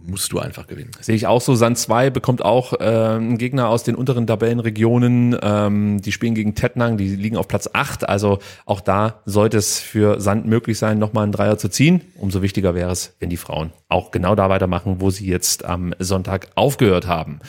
musst 0.06 0.32
du 0.32 0.38
einfach 0.38 0.66
gewinnen. 0.66 0.90
Sehe 1.00 1.14
ich 1.14 1.26
auch 1.26 1.40
so. 1.40 1.54
Sand 1.54 1.78
2 1.78 2.10
bekommt 2.10 2.44
auch 2.44 2.72
äh, 2.74 2.84
einen 2.84 3.38
Gegner 3.38 3.68
aus 3.68 3.82
den 3.82 3.94
unteren 3.94 4.26
Tabellenregionen. 4.26 5.36
Ähm, 5.42 6.00
die 6.00 6.12
spielen 6.12 6.34
gegen 6.34 6.54
Tettnang, 6.54 6.96
die 6.96 7.14
liegen 7.14 7.36
auf 7.36 7.48
Platz 7.48 7.68
8. 7.72 8.08
Also 8.08 8.38
auch 8.64 8.80
da 8.80 9.20
sollte 9.24 9.58
es 9.58 9.78
für 9.78 10.20
Sand 10.20 10.46
möglich 10.46 10.78
sein, 10.78 10.98
nochmal 10.98 11.24
einen 11.24 11.32
Dreier 11.32 11.58
zu 11.58 11.68
ziehen. 11.68 12.00
Umso 12.18 12.42
wichtiger 12.42 12.74
wäre 12.74 12.90
es, 12.90 13.14
wenn 13.20 13.30
die 13.30 13.36
Frauen 13.36 13.72
auch 13.88 14.10
genau 14.10 14.34
da 14.34 14.48
weitermachen, 14.48 15.00
wo 15.00 15.10
sie 15.10 15.26
jetzt 15.26 15.64
am 15.64 15.94
Sonntag 15.98 16.48
aufgehört 16.54 17.06
haben. 17.06 17.40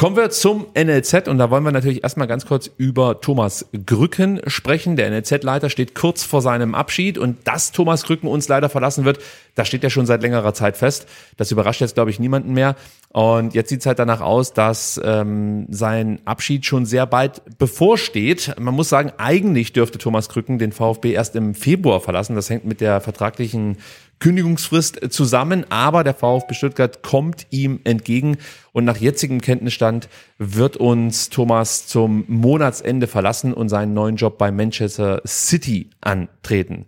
Kommen 0.00 0.16
wir 0.16 0.30
zum 0.30 0.64
NLZ 0.74 1.28
und 1.28 1.36
da 1.36 1.50
wollen 1.50 1.62
wir 1.62 1.72
natürlich 1.72 2.02
erstmal 2.02 2.26
ganz 2.26 2.46
kurz 2.46 2.70
über 2.78 3.20
Thomas 3.20 3.66
Grücken 3.84 4.40
sprechen. 4.46 4.96
Der 4.96 5.10
NLZ-Leiter 5.10 5.68
steht 5.68 5.94
kurz 5.94 6.24
vor 6.24 6.40
seinem 6.40 6.74
Abschied 6.74 7.18
und 7.18 7.46
dass 7.46 7.70
Thomas 7.70 8.04
Grücken 8.04 8.26
uns 8.26 8.48
leider 8.48 8.70
verlassen 8.70 9.04
wird, 9.04 9.18
das 9.56 9.68
steht 9.68 9.82
ja 9.82 9.90
schon 9.90 10.06
seit 10.06 10.22
längerer 10.22 10.54
Zeit 10.54 10.78
fest. 10.78 11.06
Das 11.36 11.50
überrascht 11.50 11.82
jetzt, 11.82 11.96
glaube 11.96 12.08
ich, 12.08 12.18
niemanden 12.18 12.54
mehr. 12.54 12.76
Und 13.10 13.52
jetzt 13.52 13.68
sieht 13.68 13.80
es 13.80 13.86
halt 13.86 13.98
danach 13.98 14.22
aus, 14.22 14.54
dass 14.54 14.98
ähm, 15.04 15.66
sein 15.68 16.20
Abschied 16.24 16.64
schon 16.64 16.86
sehr 16.86 17.04
bald 17.04 17.58
bevorsteht. 17.58 18.54
Man 18.58 18.72
muss 18.72 18.88
sagen, 18.88 19.12
eigentlich 19.18 19.74
dürfte 19.74 19.98
Thomas 19.98 20.30
Krücken 20.30 20.58
den 20.58 20.72
VfB 20.72 21.12
erst 21.12 21.36
im 21.36 21.54
Februar 21.54 22.00
verlassen. 22.00 22.36
Das 22.36 22.48
hängt 22.48 22.64
mit 22.64 22.80
der 22.80 23.02
vertraglichen 23.02 23.76
Kündigungsfrist 24.20 25.12
zusammen, 25.12 25.64
aber 25.70 26.04
der 26.04 26.14
VfB 26.14 26.54
Stuttgart 26.54 27.02
kommt 27.02 27.46
ihm 27.50 27.80
entgegen 27.84 28.36
und 28.72 28.84
nach 28.84 28.98
jetzigem 28.98 29.40
Kenntnisstand 29.40 30.08
wird 30.38 30.76
uns 30.76 31.30
Thomas 31.30 31.86
zum 31.86 32.24
Monatsende 32.28 33.06
verlassen 33.06 33.52
und 33.52 33.70
seinen 33.70 33.94
neuen 33.94 34.16
Job 34.16 34.38
bei 34.38 34.52
Manchester 34.52 35.22
City 35.26 35.90
antreten. 36.00 36.86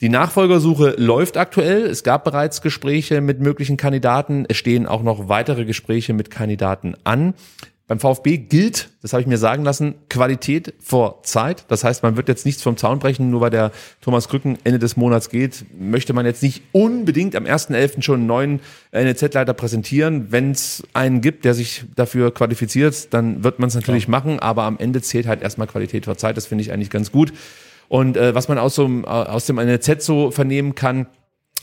Die 0.00 0.08
Nachfolgersuche 0.08 0.96
läuft 0.98 1.36
aktuell. 1.36 1.86
Es 1.86 2.02
gab 2.02 2.24
bereits 2.24 2.60
Gespräche 2.60 3.20
mit 3.20 3.40
möglichen 3.40 3.76
Kandidaten. 3.76 4.44
Es 4.48 4.56
stehen 4.56 4.86
auch 4.86 5.02
noch 5.02 5.28
weitere 5.28 5.64
Gespräche 5.64 6.12
mit 6.12 6.30
Kandidaten 6.30 6.94
an. 7.04 7.34
Beim 7.86 8.00
VfB 8.00 8.38
gilt, 8.38 8.88
das 9.02 9.12
habe 9.12 9.20
ich 9.20 9.26
mir 9.26 9.36
sagen 9.36 9.62
lassen, 9.62 9.94
Qualität 10.08 10.72
vor 10.80 11.22
Zeit. 11.22 11.66
Das 11.68 11.84
heißt, 11.84 12.02
man 12.02 12.16
wird 12.16 12.28
jetzt 12.28 12.46
nichts 12.46 12.62
vom 12.62 12.78
Zaun 12.78 12.98
brechen, 12.98 13.28
nur 13.28 13.42
weil 13.42 13.50
der 13.50 13.72
Thomas 14.00 14.28
Krücken 14.28 14.56
Ende 14.64 14.78
des 14.78 14.96
Monats 14.96 15.28
geht, 15.28 15.66
möchte 15.78 16.14
man 16.14 16.24
jetzt 16.24 16.42
nicht 16.42 16.62
unbedingt 16.72 17.36
am 17.36 17.44
1.11. 17.44 18.00
schon 18.00 18.20
einen 18.20 18.26
neuen 18.26 18.60
NLZ-Leiter 18.92 19.52
präsentieren. 19.52 20.32
Wenn 20.32 20.52
es 20.52 20.82
einen 20.94 21.20
gibt, 21.20 21.44
der 21.44 21.52
sich 21.52 21.84
dafür 21.94 22.32
qualifiziert, 22.32 23.12
dann 23.12 23.44
wird 23.44 23.58
man 23.58 23.68
es 23.68 23.74
natürlich 23.74 24.06
Klar. 24.06 24.22
machen, 24.22 24.38
aber 24.38 24.62
am 24.62 24.78
Ende 24.78 25.02
zählt 25.02 25.26
halt 25.26 25.42
erstmal 25.42 25.66
Qualität 25.66 26.06
vor 26.06 26.16
Zeit. 26.16 26.38
Das 26.38 26.46
finde 26.46 26.62
ich 26.62 26.72
eigentlich 26.72 26.88
ganz 26.90 27.12
gut. 27.12 27.34
Und 27.88 28.16
äh, 28.16 28.34
was 28.34 28.48
man 28.48 28.56
aus, 28.56 28.76
so, 28.76 28.86
aus 28.86 29.44
dem 29.44 29.56
NLZ 29.56 30.02
so 30.02 30.30
vernehmen 30.30 30.74
kann, 30.74 31.06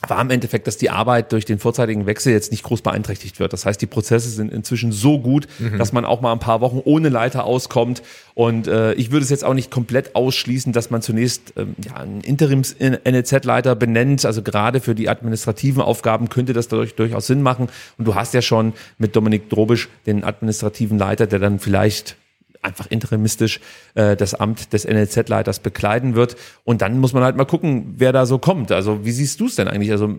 war 0.07 0.21
im 0.21 0.29
Endeffekt, 0.31 0.65
dass 0.67 0.77
die 0.77 0.89
Arbeit 0.89 1.31
durch 1.31 1.45
den 1.45 1.59
vorzeitigen 1.59 2.05
Wechsel 2.05 2.33
jetzt 2.33 2.51
nicht 2.51 2.63
groß 2.63 2.81
beeinträchtigt 2.81 3.39
wird. 3.39 3.53
Das 3.53 3.65
heißt, 3.65 3.79
die 3.81 3.87
Prozesse 3.87 4.29
sind 4.29 4.51
inzwischen 4.51 4.91
so 4.91 5.19
gut, 5.19 5.47
mhm. 5.59 5.77
dass 5.77 5.93
man 5.93 6.05
auch 6.05 6.21
mal 6.21 6.31
ein 6.31 6.39
paar 6.39 6.61
Wochen 6.61 6.81
ohne 6.83 7.09
Leiter 7.09 7.45
auskommt. 7.45 8.01
Und 8.33 8.67
äh, 8.67 8.93
ich 8.93 9.11
würde 9.11 9.23
es 9.23 9.29
jetzt 9.29 9.43
auch 9.43 9.53
nicht 9.53 9.69
komplett 9.69 10.15
ausschließen, 10.15 10.73
dass 10.73 10.89
man 10.89 11.01
zunächst 11.01 11.53
ähm, 11.55 11.75
ja, 11.85 11.95
einen 11.95 12.21
Interims-NLZ-Leiter 12.21 13.75
benennt. 13.75 14.25
Also 14.25 14.41
gerade 14.41 14.79
für 14.79 14.95
die 14.95 15.07
administrativen 15.07 15.81
Aufgaben 15.81 16.29
könnte 16.29 16.53
das 16.53 16.67
dadurch 16.67 16.95
durchaus 16.95 17.27
Sinn 17.27 17.43
machen. 17.43 17.69
Und 17.97 18.05
du 18.05 18.15
hast 18.15 18.33
ja 18.33 18.41
schon 18.41 18.73
mit 18.97 19.15
Dominik 19.15 19.49
Drobisch 19.49 19.89
den 20.07 20.23
administrativen 20.23 20.97
Leiter, 20.97 21.27
der 21.27 21.39
dann 21.39 21.59
vielleicht 21.59 22.15
einfach 22.61 22.87
interimistisch 22.89 23.59
äh, 23.95 24.15
das 24.15 24.33
Amt 24.33 24.73
des 24.73 24.85
NLZ-Leiters 24.85 25.59
bekleiden 25.59 26.15
wird. 26.15 26.35
Und 26.63 26.81
dann 26.81 26.99
muss 26.99 27.13
man 27.13 27.23
halt 27.23 27.35
mal 27.35 27.45
gucken, 27.45 27.95
wer 27.97 28.11
da 28.11 28.25
so 28.25 28.37
kommt. 28.39 28.71
Also 28.71 29.05
wie 29.05 29.11
siehst 29.11 29.39
du 29.39 29.47
es 29.47 29.55
denn 29.55 29.67
eigentlich? 29.67 29.91
Also 29.91 30.15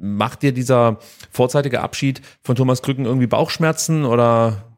macht 0.00 0.42
dir 0.42 0.52
dieser 0.52 0.98
vorzeitige 1.30 1.80
Abschied 1.80 2.22
von 2.42 2.56
Thomas 2.56 2.82
Krücken 2.82 3.04
irgendwie 3.04 3.28
Bauchschmerzen 3.28 4.04
oder 4.04 4.71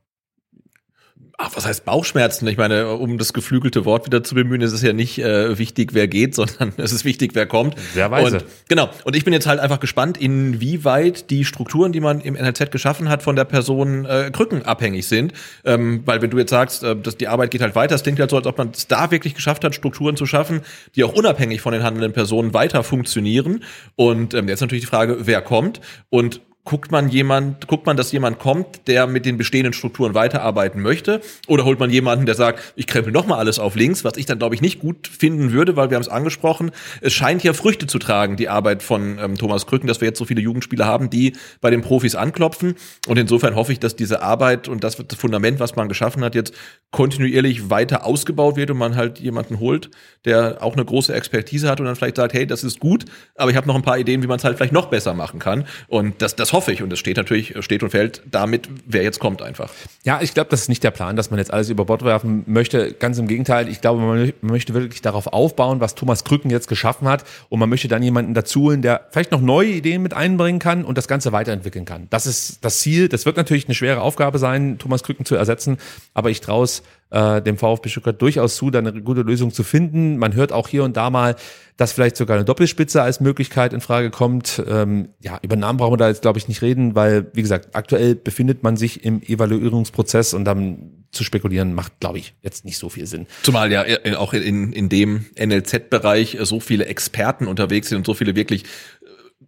ach, 1.38 1.50
was 1.54 1.66
heißt 1.66 1.84
Bauchschmerzen? 1.84 2.46
Ich 2.46 2.56
meine, 2.56 2.88
um 2.94 3.18
das 3.18 3.32
geflügelte 3.32 3.84
Wort 3.84 4.06
wieder 4.06 4.22
zu 4.22 4.34
bemühen, 4.34 4.60
ist 4.60 4.72
es 4.72 4.82
ja 4.82 4.92
nicht 4.92 5.18
äh, 5.18 5.58
wichtig, 5.58 5.94
wer 5.94 6.08
geht, 6.08 6.34
sondern 6.34 6.72
es 6.76 6.92
ist 6.92 7.04
wichtig, 7.04 7.32
wer 7.34 7.46
kommt. 7.46 7.76
Sehr 7.92 8.10
weise. 8.10 8.38
Und, 8.38 8.44
genau. 8.68 8.90
Und 9.04 9.16
ich 9.16 9.24
bin 9.24 9.32
jetzt 9.32 9.46
halt 9.46 9.60
einfach 9.60 9.80
gespannt, 9.80 10.16
inwieweit 10.16 11.30
die 11.30 11.44
Strukturen, 11.44 11.92
die 11.92 12.00
man 12.00 12.20
im 12.20 12.34
NLZ 12.34 12.70
geschaffen 12.70 13.08
hat, 13.08 13.22
von 13.22 13.36
der 13.36 13.44
Person 13.44 14.04
äh, 14.04 14.30
Krücken 14.32 14.62
abhängig 14.64 15.06
sind. 15.06 15.32
Ähm, 15.64 16.02
weil 16.04 16.22
wenn 16.22 16.30
du 16.30 16.38
jetzt 16.38 16.50
sagst, 16.50 16.82
äh, 16.82 16.96
dass 16.96 17.16
die 17.16 17.28
Arbeit 17.28 17.50
geht 17.50 17.62
halt 17.62 17.74
weiter, 17.74 17.94
es 17.94 18.02
klingt 18.02 18.20
halt 18.20 18.30
so, 18.30 18.36
als 18.36 18.46
ob 18.46 18.58
man 18.58 18.70
es 18.70 18.86
da 18.86 19.10
wirklich 19.10 19.34
geschafft 19.34 19.64
hat, 19.64 19.74
Strukturen 19.74 20.16
zu 20.16 20.26
schaffen, 20.26 20.60
die 20.94 21.04
auch 21.04 21.12
unabhängig 21.12 21.60
von 21.60 21.72
den 21.72 21.82
handelnden 21.82 22.12
Personen 22.12 22.54
weiter 22.54 22.82
funktionieren. 22.84 23.64
Und 23.96 24.34
ähm, 24.34 24.48
jetzt 24.48 24.60
natürlich 24.60 24.84
die 24.84 24.90
Frage, 24.90 25.18
wer 25.20 25.42
kommt 25.42 25.80
und 26.10 26.40
guckt 26.64 26.90
man 26.90 27.08
jemand, 27.08 27.66
guckt 27.68 27.84
man, 27.84 27.96
dass 27.96 28.10
jemand 28.12 28.38
kommt, 28.38 28.86
der 28.86 29.06
mit 29.06 29.26
den 29.26 29.36
bestehenden 29.36 29.74
Strukturen 29.74 30.14
weiterarbeiten 30.14 30.80
möchte, 30.80 31.20
oder 31.46 31.64
holt 31.64 31.78
man 31.78 31.90
jemanden, 31.90 32.24
der 32.24 32.34
sagt, 32.34 32.72
ich 32.74 32.86
krempel 32.86 33.12
noch 33.12 33.26
mal 33.26 33.36
alles 33.36 33.58
auf 33.58 33.76
links, 33.76 34.02
was 34.02 34.16
ich 34.16 34.24
dann 34.24 34.38
glaube 34.38 34.54
ich 34.54 34.62
nicht 34.62 34.80
gut 34.80 35.06
finden 35.06 35.52
würde, 35.52 35.76
weil 35.76 35.90
wir 35.90 35.96
haben 35.96 36.02
es 36.02 36.08
angesprochen, 36.08 36.70
es 37.02 37.12
scheint 37.12 37.44
ja 37.44 37.52
Früchte 37.52 37.86
zu 37.86 37.98
tragen, 37.98 38.36
die 38.36 38.48
Arbeit 38.48 38.82
von 38.82 39.18
ähm, 39.18 39.36
Thomas 39.36 39.66
Krücken, 39.66 39.86
dass 39.86 40.00
wir 40.00 40.08
jetzt 40.08 40.18
so 40.18 40.24
viele 40.24 40.40
Jugendspieler 40.40 40.86
haben, 40.86 41.10
die 41.10 41.34
bei 41.60 41.70
den 41.70 41.82
Profis 41.82 42.14
anklopfen. 42.14 42.76
Und 43.06 43.18
insofern 43.18 43.54
hoffe 43.54 43.72
ich, 43.72 43.80
dass 43.80 43.94
diese 43.94 44.22
Arbeit 44.22 44.68
und 44.68 44.82
das, 44.84 44.96
Fundament, 45.16 45.60
was 45.60 45.76
man 45.76 45.88
geschaffen 45.88 46.24
hat, 46.24 46.34
jetzt 46.34 46.54
kontinuierlich 46.90 47.68
weiter 47.68 48.06
ausgebaut 48.06 48.56
wird 48.56 48.70
und 48.70 48.78
man 48.78 48.96
halt 48.96 49.18
jemanden 49.18 49.60
holt, 49.60 49.90
der 50.24 50.62
auch 50.62 50.74
eine 50.74 50.84
große 50.84 51.12
Expertise 51.12 51.68
hat 51.68 51.80
und 51.80 51.86
dann 51.86 51.96
vielleicht 51.96 52.16
sagt, 52.16 52.32
hey, 52.32 52.46
das 52.46 52.64
ist 52.64 52.80
gut, 52.80 53.04
aber 53.34 53.50
ich 53.50 53.56
habe 53.56 53.66
noch 53.66 53.74
ein 53.74 53.82
paar 53.82 53.98
Ideen, 53.98 54.22
wie 54.22 54.26
man 54.26 54.38
es 54.38 54.44
halt 54.44 54.56
vielleicht 54.56 54.72
noch 54.72 54.86
besser 54.86 55.12
machen 55.12 55.40
kann. 55.40 55.66
Und 55.88 56.22
das 56.22 56.36
das 56.36 56.53
hoffe 56.54 56.72
ich. 56.72 56.82
Und 56.82 56.92
es 56.92 56.98
steht 56.98 57.16
natürlich, 57.16 57.54
steht 57.60 57.82
und 57.82 57.90
fällt 57.90 58.22
damit, 58.30 58.68
wer 58.86 59.02
jetzt 59.02 59.18
kommt 59.18 59.42
einfach. 59.42 59.70
Ja, 60.04 60.20
ich 60.22 60.32
glaube, 60.32 60.48
das 60.50 60.62
ist 60.62 60.68
nicht 60.68 60.82
der 60.82 60.90
Plan, 60.90 61.16
dass 61.16 61.30
man 61.30 61.38
jetzt 61.38 61.52
alles 61.52 61.68
über 61.68 61.84
Bord 61.84 62.04
werfen 62.04 62.44
möchte. 62.46 62.94
Ganz 62.94 63.18
im 63.18 63.28
Gegenteil. 63.28 63.68
Ich 63.68 63.80
glaube, 63.80 64.00
man 64.00 64.32
möchte 64.40 64.72
wirklich 64.72 65.02
darauf 65.02 65.26
aufbauen, 65.26 65.80
was 65.80 65.94
Thomas 65.94 66.24
Krücken 66.24 66.50
jetzt 66.50 66.68
geschaffen 66.68 67.08
hat. 67.08 67.24
Und 67.50 67.58
man 67.58 67.68
möchte 67.68 67.88
dann 67.88 68.02
jemanden 68.02 68.32
dazu 68.32 68.62
holen, 68.62 68.80
der 68.80 69.08
vielleicht 69.10 69.32
noch 69.32 69.40
neue 69.40 69.68
Ideen 69.68 70.02
mit 70.02 70.14
einbringen 70.14 70.60
kann 70.60 70.84
und 70.84 70.96
das 70.96 71.08
Ganze 71.08 71.32
weiterentwickeln 71.32 71.84
kann. 71.84 72.06
Das 72.10 72.26
ist 72.26 72.64
das 72.64 72.78
Ziel. 72.78 73.08
Das 73.08 73.26
wird 73.26 73.36
natürlich 73.36 73.66
eine 73.66 73.74
schwere 73.74 74.00
Aufgabe 74.00 74.38
sein, 74.38 74.78
Thomas 74.78 75.02
Krücken 75.02 75.26
zu 75.26 75.34
ersetzen. 75.34 75.78
Aber 76.14 76.30
ich 76.30 76.40
traue 76.40 76.64
es 76.64 76.82
äh, 77.14 77.40
dem 77.40 77.56
VfB 77.56 77.88
Stuttgart 77.88 78.20
durchaus 78.20 78.56
zu, 78.56 78.70
da 78.70 78.80
eine 78.80 79.00
gute 79.00 79.22
Lösung 79.22 79.52
zu 79.52 79.62
finden. 79.62 80.18
Man 80.18 80.34
hört 80.34 80.52
auch 80.52 80.66
hier 80.66 80.82
und 80.82 80.96
da 80.96 81.10
mal, 81.10 81.36
dass 81.76 81.92
vielleicht 81.92 82.16
sogar 82.16 82.36
eine 82.36 82.44
Doppelspitze 82.44 83.02
als 83.02 83.20
Möglichkeit 83.20 83.72
in 83.72 83.80
Frage 83.80 84.10
kommt. 84.10 84.60
Ähm, 84.68 85.10
ja, 85.20 85.38
über 85.42 85.54
Namen 85.54 85.78
brauchen 85.78 85.92
wir 85.92 85.96
da 85.96 86.08
jetzt, 86.08 86.22
glaube 86.22 86.38
ich, 86.38 86.48
nicht 86.48 86.60
reden, 86.60 86.96
weil, 86.96 87.30
wie 87.32 87.42
gesagt, 87.42 87.76
aktuell 87.76 88.16
befindet 88.16 88.64
man 88.64 88.76
sich 88.76 89.04
im 89.04 89.22
Evaluierungsprozess 89.22 90.34
und 90.34 90.44
dann 90.44 91.04
zu 91.14 91.22
spekulieren 91.22 91.74
macht, 91.74 92.00
glaube 92.00 92.18
ich, 92.18 92.34
jetzt 92.42 92.64
nicht 92.64 92.76
so 92.76 92.88
viel 92.88 93.06
Sinn. 93.06 93.26
Zumal 93.44 93.70
ja 93.70 93.84
auch 94.16 94.34
in, 94.34 94.72
in 94.72 94.88
dem 94.88 95.26
NLZ-Bereich 95.38 96.38
so 96.42 96.58
viele 96.58 96.86
Experten 96.86 97.46
unterwegs 97.46 97.88
sind 97.88 97.98
und 97.98 98.06
so 98.06 98.14
viele 98.14 98.34
wirklich 98.34 98.64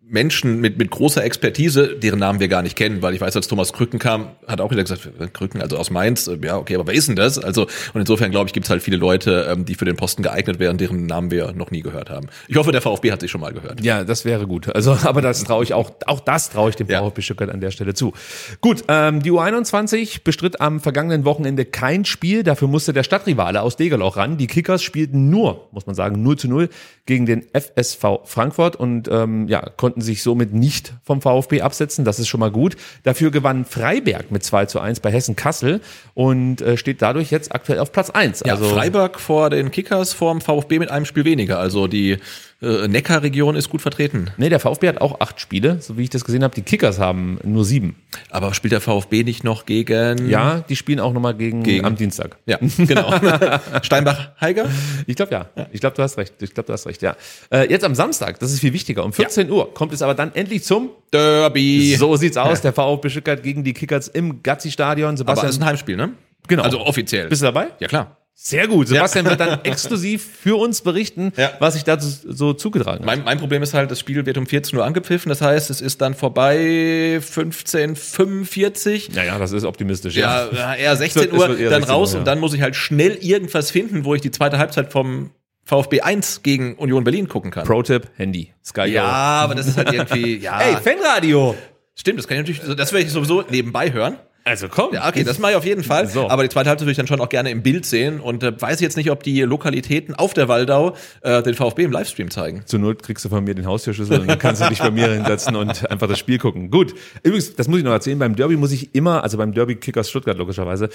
Menschen 0.08 0.60
mit, 0.60 0.78
mit 0.78 0.90
großer 0.90 1.24
Expertise, 1.24 1.96
deren 1.96 2.20
Namen 2.20 2.38
wir 2.38 2.46
gar 2.46 2.62
nicht 2.62 2.76
kennen, 2.76 3.02
weil 3.02 3.14
ich 3.14 3.20
weiß, 3.20 3.34
als 3.34 3.48
Thomas 3.48 3.72
Krücken 3.72 3.98
kam, 3.98 4.28
hat 4.46 4.60
auch 4.60 4.70
wieder 4.70 4.82
gesagt, 4.82 5.08
Krücken, 5.32 5.60
also 5.60 5.76
aus 5.76 5.90
Mainz, 5.90 6.28
äh, 6.28 6.38
ja, 6.44 6.58
okay, 6.58 6.76
aber 6.76 6.86
wer 6.86 6.94
ist 6.94 7.08
denn 7.08 7.16
das? 7.16 7.38
Also, 7.38 7.62
und 7.62 8.00
insofern, 8.00 8.30
glaube 8.30 8.46
ich, 8.46 8.52
gibt 8.52 8.66
es 8.66 8.70
halt 8.70 8.82
viele 8.82 8.98
Leute, 8.98 9.48
ähm, 9.50 9.64
die 9.64 9.74
für 9.74 9.84
den 9.84 9.96
Posten 9.96 10.22
geeignet 10.22 10.60
wären, 10.60 10.78
deren 10.78 11.06
Namen 11.06 11.32
wir 11.32 11.52
noch 11.52 11.72
nie 11.72 11.82
gehört 11.82 12.08
haben. 12.08 12.28
Ich 12.46 12.56
hoffe, 12.56 12.70
der 12.70 12.82
VfB 12.82 13.10
hat 13.10 13.20
sich 13.20 13.32
schon 13.32 13.40
mal 13.40 13.52
gehört. 13.52 13.82
Ja, 13.82 14.04
das 14.04 14.24
wäre 14.24 14.46
gut. 14.46 14.72
Also, 14.72 14.92
aber 15.02 15.22
das 15.22 15.42
traue 15.42 15.64
ich 15.64 15.74
auch, 15.74 15.90
auch 16.06 16.20
das 16.20 16.50
traue 16.50 16.70
ich 16.70 16.76
dem 16.76 16.86
ja. 16.88 17.02
VfB 17.02 17.22
Stuttgart 17.22 17.50
an 17.50 17.60
der 17.60 17.72
Stelle 17.72 17.94
zu. 17.94 18.12
Gut, 18.60 18.84
ähm, 18.86 19.22
die 19.22 19.32
U21 19.32 20.22
bestritt 20.22 20.60
am 20.60 20.78
vergangenen 20.78 21.24
Wochenende 21.24 21.64
kein 21.64 22.04
Spiel, 22.04 22.44
dafür 22.44 22.68
musste 22.68 22.92
der 22.92 23.02
Stadtrivale 23.02 23.60
aus 23.60 23.76
Degerloch 23.76 24.16
ran. 24.16 24.36
Die 24.36 24.46
Kickers 24.46 24.84
spielten 24.84 25.30
nur, 25.30 25.68
muss 25.72 25.86
man 25.86 25.96
sagen, 25.96 26.22
0 26.22 26.38
zu 26.38 26.48
0 26.48 26.68
gegen 27.06 27.26
den 27.26 27.44
FSV 27.52 28.20
Frankfurt 28.24 28.76
und 28.76 29.08
ähm, 29.08 29.48
ja, 29.48 29.68
konnten 29.76 29.95
sich 30.02 30.22
somit 30.22 30.52
nicht 30.52 30.94
vom 31.02 31.20
VfB 31.20 31.62
absetzen. 31.62 32.04
Das 32.04 32.18
ist 32.18 32.28
schon 32.28 32.40
mal 32.40 32.50
gut. 32.50 32.76
Dafür 33.02 33.30
gewann 33.30 33.64
Freiberg 33.64 34.30
mit 34.30 34.44
2 34.44 34.66
zu 34.66 34.80
1 34.80 35.00
bei 35.00 35.10
Hessen 35.10 35.36
Kassel 35.36 35.80
und 36.14 36.60
äh, 36.60 36.76
steht 36.76 37.02
dadurch 37.02 37.30
jetzt 37.30 37.54
aktuell 37.54 37.78
auf 37.78 37.92
Platz 37.92 38.10
1. 38.10 38.42
Also 38.42 38.64
ja, 38.64 38.70
Freiberg 38.70 39.20
vor 39.20 39.50
den 39.50 39.70
Kickers 39.70 40.12
vor 40.12 40.32
dem 40.32 40.40
VfB 40.40 40.78
mit 40.78 40.90
einem 40.90 41.04
Spiel 41.04 41.24
weniger. 41.24 41.58
Also 41.58 41.86
die 41.86 42.18
äh, 42.62 42.88
Neckarregion 42.88 43.54
ist 43.54 43.68
gut 43.68 43.82
vertreten. 43.82 44.30
Nee, 44.38 44.48
der 44.48 44.60
VfB 44.60 44.88
hat 44.88 45.00
auch 45.00 45.20
acht 45.20 45.40
Spiele, 45.40 45.78
so 45.80 45.98
wie 45.98 46.04
ich 46.04 46.10
das 46.10 46.24
gesehen 46.24 46.42
habe. 46.42 46.54
Die 46.54 46.62
Kickers 46.62 46.98
haben 46.98 47.38
nur 47.44 47.64
sieben. 47.64 47.96
Aber 48.30 48.54
spielt 48.54 48.72
der 48.72 48.80
VfB 48.80 49.24
nicht 49.24 49.44
noch 49.44 49.66
gegen. 49.66 50.28
Ja, 50.28 50.60
die 50.66 50.76
spielen 50.76 51.00
auch 51.00 51.12
nochmal 51.12 51.34
gegen, 51.34 51.62
gegen 51.62 51.84
am 51.84 51.96
Dienstag. 51.96 52.38
Ja, 52.46 52.58
genau. 52.78 53.12
Steinbach-Heiger? 53.82 54.70
Ich 55.06 55.16
glaube 55.16 55.32
ja. 55.32 55.50
Ich 55.72 55.80
glaube, 55.80 55.96
du 55.96 56.02
hast 56.02 56.16
recht. 56.16 56.34
Ich 56.40 56.54
glaube, 56.54 56.68
du 56.68 56.72
hast 56.72 56.86
recht, 56.86 57.02
ja. 57.02 57.14
Äh, 57.50 57.70
jetzt 57.70 57.84
am 57.84 57.94
Samstag, 57.94 58.38
das 58.38 58.52
ist 58.52 58.60
viel 58.60 58.72
wichtiger. 58.72 59.04
Um 59.04 59.12
14 59.12 59.48
ja. 59.48 59.52
Uhr 59.52 59.74
kommt 59.74 59.92
es 59.92 60.00
aber 60.00 60.14
dann 60.14 60.34
endlich 60.34 60.64
zum 60.64 60.90
Derby. 61.12 61.94
So 61.96 62.16
sieht's 62.16 62.36
aus. 62.38 62.62
Der 62.62 62.72
VfB 62.72 63.10
Stuttgart 63.10 63.42
gegen 63.42 63.64
die 63.64 63.74
Kickers 63.74 64.08
im 64.08 64.42
Gazzi-Stadion. 64.42 65.16
Sebastian. 65.16 65.38
Aber 65.38 65.48
es 65.48 65.56
ist 65.56 65.62
ein 65.62 65.66
Heimspiel, 65.66 65.96
ne? 65.96 66.12
Genau. 66.48 66.62
Also 66.62 66.80
offiziell. 66.80 67.28
Bist 67.28 67.42
du 67.42 67.46
dabei? 67.46 67.68
Ja, 67.80 67.88
klar. 67.88 68.16
Sehr 68.38 68.68
gut. 68.68 68.88
Sebastian 68.88 69.24
wird 69.24 69.40
dann 69.40 69.64
exklusiv 69.64 70.22
für 70.42 70.56
uns 70.60 70.82
berichten, 70.82 71.32
Ja. 71.38 71.52
was 71.58 71.72
sich 71.72 71.84
dazu 71.84 72.06
so 72.06 72.52
zugetragen 72.52 72.98
hat. 73.00 73.06
Mein, 73.06 73.24
mein 73.24 73.38
Problem 73.38 73.62
ist 73.62 73.72
halt, 73.72 73.90
das 73.90 73.98
Spiel 73.98 74.26
wird 74.26 74.36
um 74.36 74.46
14 74.46 74.78
Uhr 74.78 74.84
angepfiffen. 74.84 75.30
Das 75.30 75.40
heißt, 75.40 75.70
es 75.70 75.80
ist 75.80 76.02
dann 76.02 76.14
vorbei 76.14 77.18
15.45 77.22 79.14
Naja, 79.14 79.38
das 79.38 79.52
ist 79.52 79.64
optimistisch. 79.64 80.16
Ja, 80.16 80.48
ja, 80.52 80.74
eher 80.78 80.96
16 80.96 81.22
Es 81.22 81.32
wird- 81.32 81.38
Uhr, 81.40 81.58
eher 81.58 81.70
dann 81.70 81.80
16 81.82 81.82
Uhr, 81.82 81.88
raus 82.00 82.12
ja. 82.12 82.18
und 82.18 82.24
dann 82.26 82.38
muss 82.38 82.52
ich 82.54 82.62
halt 82.62 82.76
schnell 82.76 83.14
irgendwas 83.20 83.70
finden, 83.70 84.04
wo 84.04 84.14
ich 84.14 84.20
die 84.20 84.30
zweite 84.30 84.58
Halbzeit 84.58 84.92
vom 84.92 85.30
VfB 85.64 86.02
1 86.02 86.42
gegen 86.42 86.76
Union 86.76 87.04
Berlin 87.04 87.28
gucken 87.28 87.50
kann. 87.50 87.64
Pro-Tipp, 87.66 88.08
Handy. 88.16 88.52
Sky 88.64 88.86
ja, 88.88 89.02
Go. 89.02 89.08
aber 89.08 89.54
das 89.54 89.66
ist 89.66 89.76
halt 89.76 89.92
irgendwie, 89.92 90.36
ja. 90.38 90.60
Ey, 90.62 90.76
Fanradio. 90.76 91.56
stimmt, 91.94 92.18
das 92.18 92.28
kann 92.28 92.36
ich 92.44 92.48
natürlich, 92.60 92.76
das 92.76 92.92
werde 92.92 93.06
ich 93.06 93.12
sowieso 93.12 93.42
nebenbei 93.50 93.92
hören. 93.92 94.16
Also 94.46 94.68
komm. 94.68 94.94
Ja, 94.94 95.08
okay, 95.08 95.24
das 95.24 95.40
mache 95.40 95.52
ich 95.52 95.56
auf 95.56 95.64
jeden 95.64 95.82
Fall. 95.82 96.06
So. 96.06 96.30
Aber 96.30 96.44
die 96.44 96.48
zweite 96.48 96.68
Halbzeit 96.70 96.84
würde 96.84 96.92
ich 96.92 96.96
dann 96.96 97.08
schon 97.08 97.20
auch 97.20 97.28
gerne 97.28 97.50
im 97.50 97.64
Bild 97.64 97.84
sehen 97.84 98.20
und 98.20 98.44
äh, 98.44 98.52
weiß 98.58 98.78
jetzt 98.78 98.96
nicht, 98.96 99.10
ob 99.10 99.24
die 99.24 99.42
Lokalitäten 99.42 100.14
auf 100.14 100.34
der 100.34 100.46
Waldau 100.46 100.94
äh, 101.22 101.42
den 101.42 101.54
VfB 101.54 101.82
im 101.82 101.90
Livestream 101.90 102.30
zeigen. 102.30 102.62
Zur 102.64 102.78
Not 102.78 103.02
kriegst 103.02 103.24
du 103.24 103.28
von 103.28 103.42
mir 103.42 103.56
den 103.56 103.66
Haustürschlüssel 103.66 104.20
und 104.20 104.28
dann 104.28 104.38
kannst 104.38 104.62
du 104.62 104.68
dich 104.68 104.78
bei 104.78 104.92
mir 104.92 105.10
hinsetzen 105.12 105.56
und 105.56 105.90
einfach 105.90 106.06
das 106.06 106.20
Spiel 106.20 106.38
gucken. 106.38 106.70
Gut. 106.70 106.94
Übrigens, 107.24 107.56
das 107.56 107.66
muss 107.66 107.78
ich 107.78 107.84
noch 107.84 107.90
erzählen, 107.90 108.20
beim 108.20 108.36
Derby 108.36 108.56
muss 108.56 108.70
ich 108.70 108.94
immer, 108.94 109.24
also 109.24 109.36
beim 109.36 109.52
Derby 109.52 109.74
Kickers 109.74 110.08
Stuttgart 110.08 110.38
logischerweise, 110.38 110.90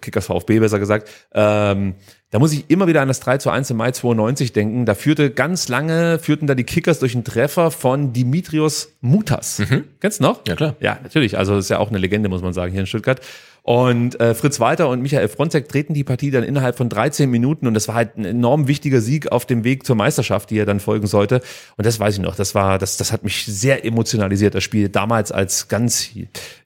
Kickers 0.00 0.24
VfB 0.24 0.60
besser 0.60 0.78
gesagt, 0.78 1.10
ähm, 1.34 1.96
da 2.36 2.40
muss 2.40 2.52
ich 2.52 2.66
immer 2.68 2.86
wieder 2.86 3.00
an 3.00 3.08
das 3.08 3.20
3 3.20 3.38
zu 3.38 3.48
1 3.48 3.70
im 3.70 3.78
Mai 3.78 3.92
92 3.92 4.52
denken. 4.52 4.84
Da 4.84 4.94
führte 4.94 5.30
ganz 5.30 5.68
lange, 5.68 6.18
führten 6.18 6.46
da 6.46 6.54
die 6.54 6.64
Kickers 6.64 6.98
durch 6.98 7.14
einen 7.14 7.24
Treffer 7.24 7.70
von 7.70 8.12
Dimitrios 8.12 8.90
Mutas. 9.00 9.62
Kennst 10.02 10.20
du 10.20 10.24
noch? 10.24 10.42
Ja, 10.46 10.54
klar. 10.54 10.76
Ja, 10.80 10.98
natürlich. 11.02 11.38
Also 11.38 11.54
das 11.54 11.64
ist 11.64 11.70
ja 11.70 11.78
auch 11.78 11.88
eine 11.88 11.96
Legende, 11.96 12.28
muss 12.28 12.42
man 12.42 12.52
sagen, 12.52 12.72
hier 12.72 12.82
in 12.82 12.86
Stuttgart. 12.86 13.22
Und 13.66 14.20
äh, 14.20 14.36
Fritz 14.36 14.60
Walter 14.60 14.88
und 14.88 15.02
Michael 15.02 15.26
Fronzek 15.26 15.68
treten 15.68 15.92
die 15.92 16.04
Partie 16.04 16.30
dann 16.30 16.44
innerhalb 16.44 16.76
von 16.76 16.88
13 16.88 17.28
Minuten 17.28 17.66
und 17.66 17.74
das 17.74 17.88
war 17.88 17.96
halt 17.96 18.16
ein 18.16 18.24
enorm 18.24 18.68
wichtiger 18.68 19.00
Sieg 19.00 19.32
auf 19.32 19.44
dem 19.44 19.64
Weg 19.64 19.84
zur 19.84 19.96
Meisterschaft, 19.96 20.50
die 20.50 20.58
er 20.58 20.66
dann 20.66 20.78
folgen 20.78 21.08
sollte. 21.08 21.40
Und 21.76 21.84
das 21.84 21.98
weiß 21.98 22.14
ich 22.14 22.20
noch, 22.20 22.36
das 22.36 22.54
war, 22.54 22.78
das, 22.78 22.96
das 22.96 23.10
hat 23.10 23.24
mich 23.24 23.44
sehr 23.44 23.84
emotionalisiert, 23.84 24.54
das 24.54 24.62
Spiel 24.62 24.88
damals 24.88 25.32
als 25.32 25.66
ganz 25.66 26.10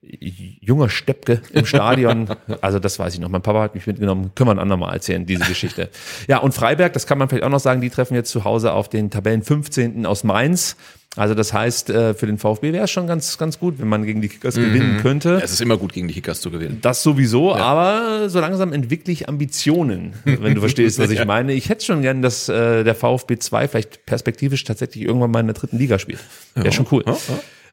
junger 0.02 0.90
Steppke 0.90 1.40
im 1.55 1.64
Stadion. 1.64 2.28
Also 2.60 2.78
das 2.78 2.98
weiß 2.98 3.14
ich 3.14 3.20
noch. 3.20 3.28
Mein 3.28 3.43
Papa 3.43 3.62
hat 3.62 3.74
mich 3.74 3.86
mitgenommen. 3.86 4.32
Können 4.35 4.48
wir 4.48 4.55
ein 4.55 4.59
andermal 4.59 4.93
erzählen, 4.93 5.24
diese 5.24 5.44
Geschichte. 5.44 5.89
Ja, 6.28 6.39
und 6.39 6.52
Freiberg, 6.52 6.93
das 6.93 7.06
kann 7.06 7.16
man 7.16 7.28
vielleicht 7.28 7.44
auch 7.44 7.51
noch 7.51 7.60
sagen, 7.60 7.81
die 7.81 7.89
treffen 7.89 8.14
jetzt 8.14 8.31
zu 8.31 8.44
Hause 8.44 8.72
auf 8.72 8.89
den 8.89 9.10
Tabellen 9.10 9.43
15. 9.43 10.05
aus 10.05 10.24
Mainz. 10.24 10.77
Also 11.16 11.35
das 11.35 11.53
heißt, 11.53 11.91
äh, 11.91 12.15
für 12.15 12.27
den 12.27 12.39
VfB 12.39 12.73
wäre 12.73 12.85
es 12.85 12.91
schon 12.91 13.09
ganz, 13.09 13.37
ganz 13.37 13.59
gut, 13.59 13.81
wenn 13.81 13.89
man 13.89 14.05
gegen 14.05 14.23
die 14.23 14.28
Kickers 14.28 14.55
gewinnen 14.55 14.99
könnte. 15.03 15.41
Es 15.43 15.51
ist 15.51 15.61
immer 15.61 15.77
gut, 15.77 15.93
gegen 15.93 16.07
die 16.07 16.15
Kickers 16.15 16.41
zu 16.41 16.53
gewinnen. 16.53 16.78
Das 16.82 17.03
sowieso, 17.03 17.53
aber 17.53 18.28
so 18.28 18.39
langsam 18.39 18.73
entwickle 18.73 19.12
ich 19.12 19.28
Ambitionen, 19.28 20.15
wenn 20.24 20.55
du 20.55 20.61
verstehst, 20.61 21.01
was 21.01 21.11
ich 21.11 21.24
meine. 21.24 21.53
Ich 21.53 21.69
hätte 21.69 21.85
schon 21.85 22.03
gern, 22.03 22.23
dass 22.23 22.49
äh, 22.49 22.85
der 22.85 22.95
VfB 22.95 23.39
2 23.39 23.66
vielleicht 23.66 24.07
perspektivisch 24.07 24.62
tatsächlich 24.62 25.05
irgendwann 25.05 25.32
mal 25.32 25.41
in 25.41 25.49
der 25.49 25.55
dritten 25.55 25.78
Liga 25.78 25.99
spielt. 25.99 26.20
Wäre 26.55 26.70
schon 26.70 26.87
cool. 26.93 27.05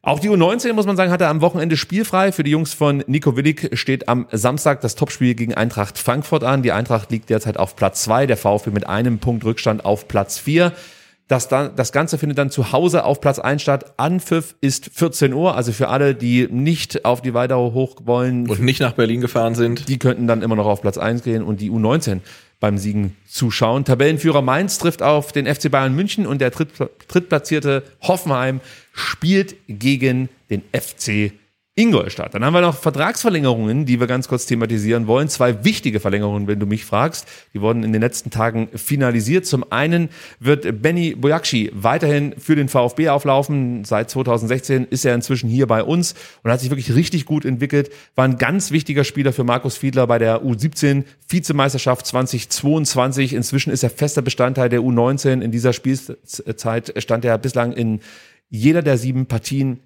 Auch 0.02 0.20
die 0.20 0.30
U19, 0.30 0.74
muss 0.74 0.86
man 0.86 0.96
sagen, 0.96 1.12
hatte 1.12 1.28
am 1.28 1.42
Wochenende 1.42 1.78
spielfrei. 1.78 2.32
Für 2.32 2.44
die 2.44 2.52
Jungs 2.52 2.74
von 2.74 3.04
Nico 3.08 3.36
Willig 3.36 3.70
steht 3.74 4.08
am 4.08 4.26
Samstag 4.32 4.82
das 4.82 4.96
Topspiel 4.96 5.36
gegen 5.36 5.54
Eintracht 5.54 6.00
Frankfurt 6.00 6.44
an. 6.44 6.64
Die 6.64 6.72
Eintracht 6.72 7.12
liegt 7.12 7.30
derzeit 7.30 7.58
auf 7.58 7.76
Platz 7.76 8.04
zwei, 8.04 8.26
der 8.26 8.38
VfB 8.38 8.72
mit 8.72 8.88
einem 8.88 9.20
Punkt 9.20 9.44
Rückstand 9.44 9.86
auf 9.86 10.08
Platz 10.08 10.40
vier. 10.40 10.72
Das, 11.28 11.50
dann, 11.50 11.76
das 11.76 11.92
Ganze 11.92 12.18
findet 12.18 12.38
dann 12.38 12.50
zu 12.50 12.72
Hause 12.72 13.04
auf 13.04 13.20
Platz 13.20 13.38
1 13.38 13.62
statt. 13.62 13.94
Anpfiff 13.98 14.56
ist 14.62 14.90
14 14.94 15.34
Uhr, 15.34 15.56
also 15.56 15.74
für 15.74 15.90
alle, 15.90 16.16
die 16.16 16.48
nicht 16.50 17.04
auf 17.04 17.22
die 17.22 17.34
Waldau 17.34 17.74
hoch 17.74 17.98
wollen, 18.06 18.50
Und 18.50 18.62
nicht 18.62 18.80
nach 18.80 18.94
Berlin 18.94 19.20
gefahren 19.20 19.54
sind. 19.54 19.90
die 19.90 20.00
könnten 20.00 20.28
dann 20.28 20.42
immer 20.42 20.56
noch 20.56 20.68
auf 20.68 20.82
Platz 20.82 20.98
1 20.98 21.24
gehen 21.24 21.44
und 21.44 21.60
die 21.60 21.70
U19 21.70 22.22
beim 22.60 22.78
Siegen 22.78 23.16
zuschauen. 23.28 23.84
Tabellenführer 23.86 24.42
Mainz 24.42 24.78
trifft 24.78 25.04
auf 25.04 25.32
den 25.32 25.54
FC 25.54 25.70
Bayern 25.70 25.94
München 25.94 26.26
und 26.26 26.40
der 26.40 26.50
dritt, 26.50 26.70
drittplatzierte 27.08 27.84
Hoffenheim 28.02 28.62
spielt 28.94 29.56
gegen 29.68 30.30
den 30.50 30.64
FC 30.74 31.34
Ingolstadt. 31.78 32.34
Dann 32.34 32.44
haben 32.44 32.56
wir 32.56 32.62
noch 32.62 32.76
Vertragsverlängerungen, 32.76 33.86
die 33.86 34.00
wir 34.00 34.08
ganz 34.08 34.28
kurz 34.28 34.48
thematisieren 34.48 35.06
wollen. 35.06 35.30
Zwei 35.30 35.64
wichtige 35.64 36.00
Verlängerungen, 36.00 36.48
wenn 36.48 36.60
du 36.60 36.66
mich 36.66 36.84
fragst. 36.84 37.28
Die 37.54 37.62
wurden 37.62 37.84
in 37.84 37.94
den 37.94 38.02
letzten 38.02 38.32
Tagen 38.32 38.68
finalisiert. 38.74 39.46
Zum 39.46 39.72
einen 39.72 40.10
wird 40.40 40.82
Benny 40.82 41.14
Bojakci 41.14 41.70
weiterhin 41.76 42.34
für 42.40 42.56
den 42.56 42.68
VfB 42.68 43.10
auflaufen. 43.10 43.84
Seit 43.84 44.10
2016 44.10 44.86
ist 44.86 45.06
er 45.06 45.14
inzwischen 45.14 45.52
hier 45.52 45.68
bei 45.68 45.84
uns 45.84 46.16
und 46.42 46.50
hat 46.50 46.62
sich 46.62 46.72
wirklich 46.72 46.96
richtig 46.96 47.26
gut 47.26 47.46
entwickelt. 47.46 47.92
War 48.16 48.26
ein 48.26 48.40
ganz 48.40 48.72
wichtiger 48.72 49.04
Spieler 49.04 49.32
für 49.32 49.44
Markus 49.44 49.78
Fiedler 49.78 50.08
bei 50.08 50.18
der 50.18 50.42
U17 50.42 51.04
Vizemeisterschaft 51.30 52.08
2022. 52.08 53.34
Inzwischen 53.34 53.72
ist 53.72 53.84
er 53.84 53.92
fester 53.92 54.24
Bestandteil 54.24 54.70
der 54.70 54.80
U19. 54.80 55.42
In 55.42 55.52
dieser 55.52 55.74
Spielzeit 55.74 56.94
stand 56.98 57.24
er 57.24 57.38
bislang 57.38 57.72
in 57.74 58.00
jeder 58.50 58.82
der 58.82 58.98
sieben 58.98 59.28
Partien 59.28 59.80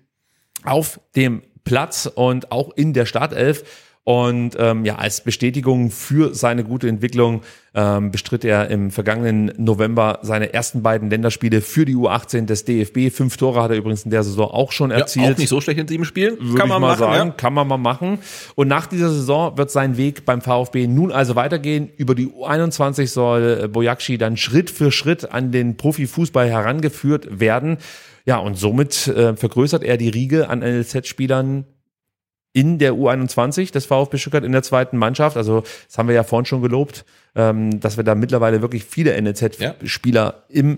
auf 0.64 1.02
dem 1.16 1.42
Platz 1.64 2.10
und 2.14 2.52
auch 2.52 2.72
in 2.76 2.94
der 2.94 3.06
Startelf. 3.06 3.91
Und 4.04 4.56
ähm, 4.58 4.84
ja, 4.84 4.96
als 4.96 5.22
Bestätigung 5.22 5.92
für 5.92 6.34
seine 6.34 6.64
gute 6.64 6.88
Entwicklung 6.88 7.42
ähm, 7.76 8.10
bestritt 8.10 8.44
er 8.44 8.68
im 8.70 8.90
vergangenen 8.90 9.52
November 9.58 10.18
seine 10.24 10.54
ersten 10.56 10.82
beiden 10.82 11.12
Länderspiele 11.12 11.62
für 11.62 11.86
die 11.86 11.96
U18 11.96 12.46
des 12.48 12.66
DFB. 12.66 13.12
Fünf 13.16 13.38
Tore 13.38 13.62
hat 13.62 13.70
er 13.70 13.78
übrigens 13.78 14.04
in 14.04 14.10
der 14.10 14.24
Saison 14.24 14.50
auch 14.50 14.72
schon 14.72 14.90
Ja, 14.90 14.98
erzielt. 14.98 15.34
auch 15.34 15.38
nicht 15.38 15.50
so 15.50 15.62
schlecht 15.62 15.80
in 15.80 15.88
sieben 15.88 16.06
Spielen. 16.06 16.36
Würde 16.40 16.64
ich 16.64 16.80
mal 16.80 16.98
sagen, 16.98 17.38
kann 17.38 17.54
man 17.54 17.68
mal 17.68 17.78
machen. 17.78 18.18
Und 18.56 18.68
nach 18.68 18.88
dieser 18.88 19.10
Saison 19.12 19.56
wird 19.60 19.70
sein 19.70 19.98
Weg 19.98 20.26
beim 20.26 20.42
VfB 20.42 20.88
nun 20.88 21.12
also 21.12 21.36
weitergehen. 21.36 21.90
Über 21.96 22.16
die 22.16 22.28
U21 22.28 23.06
soll 23.06 23.70
Bojakci 23.70 24.18
dann 24.18 24.36
Schritt 24.36 24.72
für 24.72 24.92
Schritt 24.92 25.32
an 25.32 25.52
den 25.52 25.78
Profifußball 25.78 26.50
herangeführt 26.50 27.40
werden. 27.40 27.78
Ja, 28.26 28.38
und 28.38 28.58
somit 28.58 29.08
äh, 29.08 29.36
vergrößert 29.36 29.84
er 29.84 29.98
die 29.98 30.10
Riege 30.10 30.50
an 30.50 30.60
NLZ-Spielern 30.60 31.66
in 32.54 32.78
der 32.78 32.94
U21 32.94 33.72
des 33.72 33.86
VfB 33.86 34.18
Stuttgart 34.18 34.44
in 34.44 34.52
der 34.52 34.64
zweiten 34.64 34.98
Mannschaft. 34.98 35.38
Also 35.38 35.64
das 35.88 35.98
haben 35.98 36.08
wir 36.08 36.16
ja 36.16 36.24
vorhin 36.24 36.46
schon 36.46 36.62
gelobt, 36.62 37.06
ähm, 37.36 37.80
dass 37.80 37.98
wir 37.98 38.04
da 38.04 38.16
mittlerweile 38.16 38.62
wirklich 38.62 38.84
viele 38.84 39.20
NLZ-Spieler 39.22 40.44
im 40.50 40.78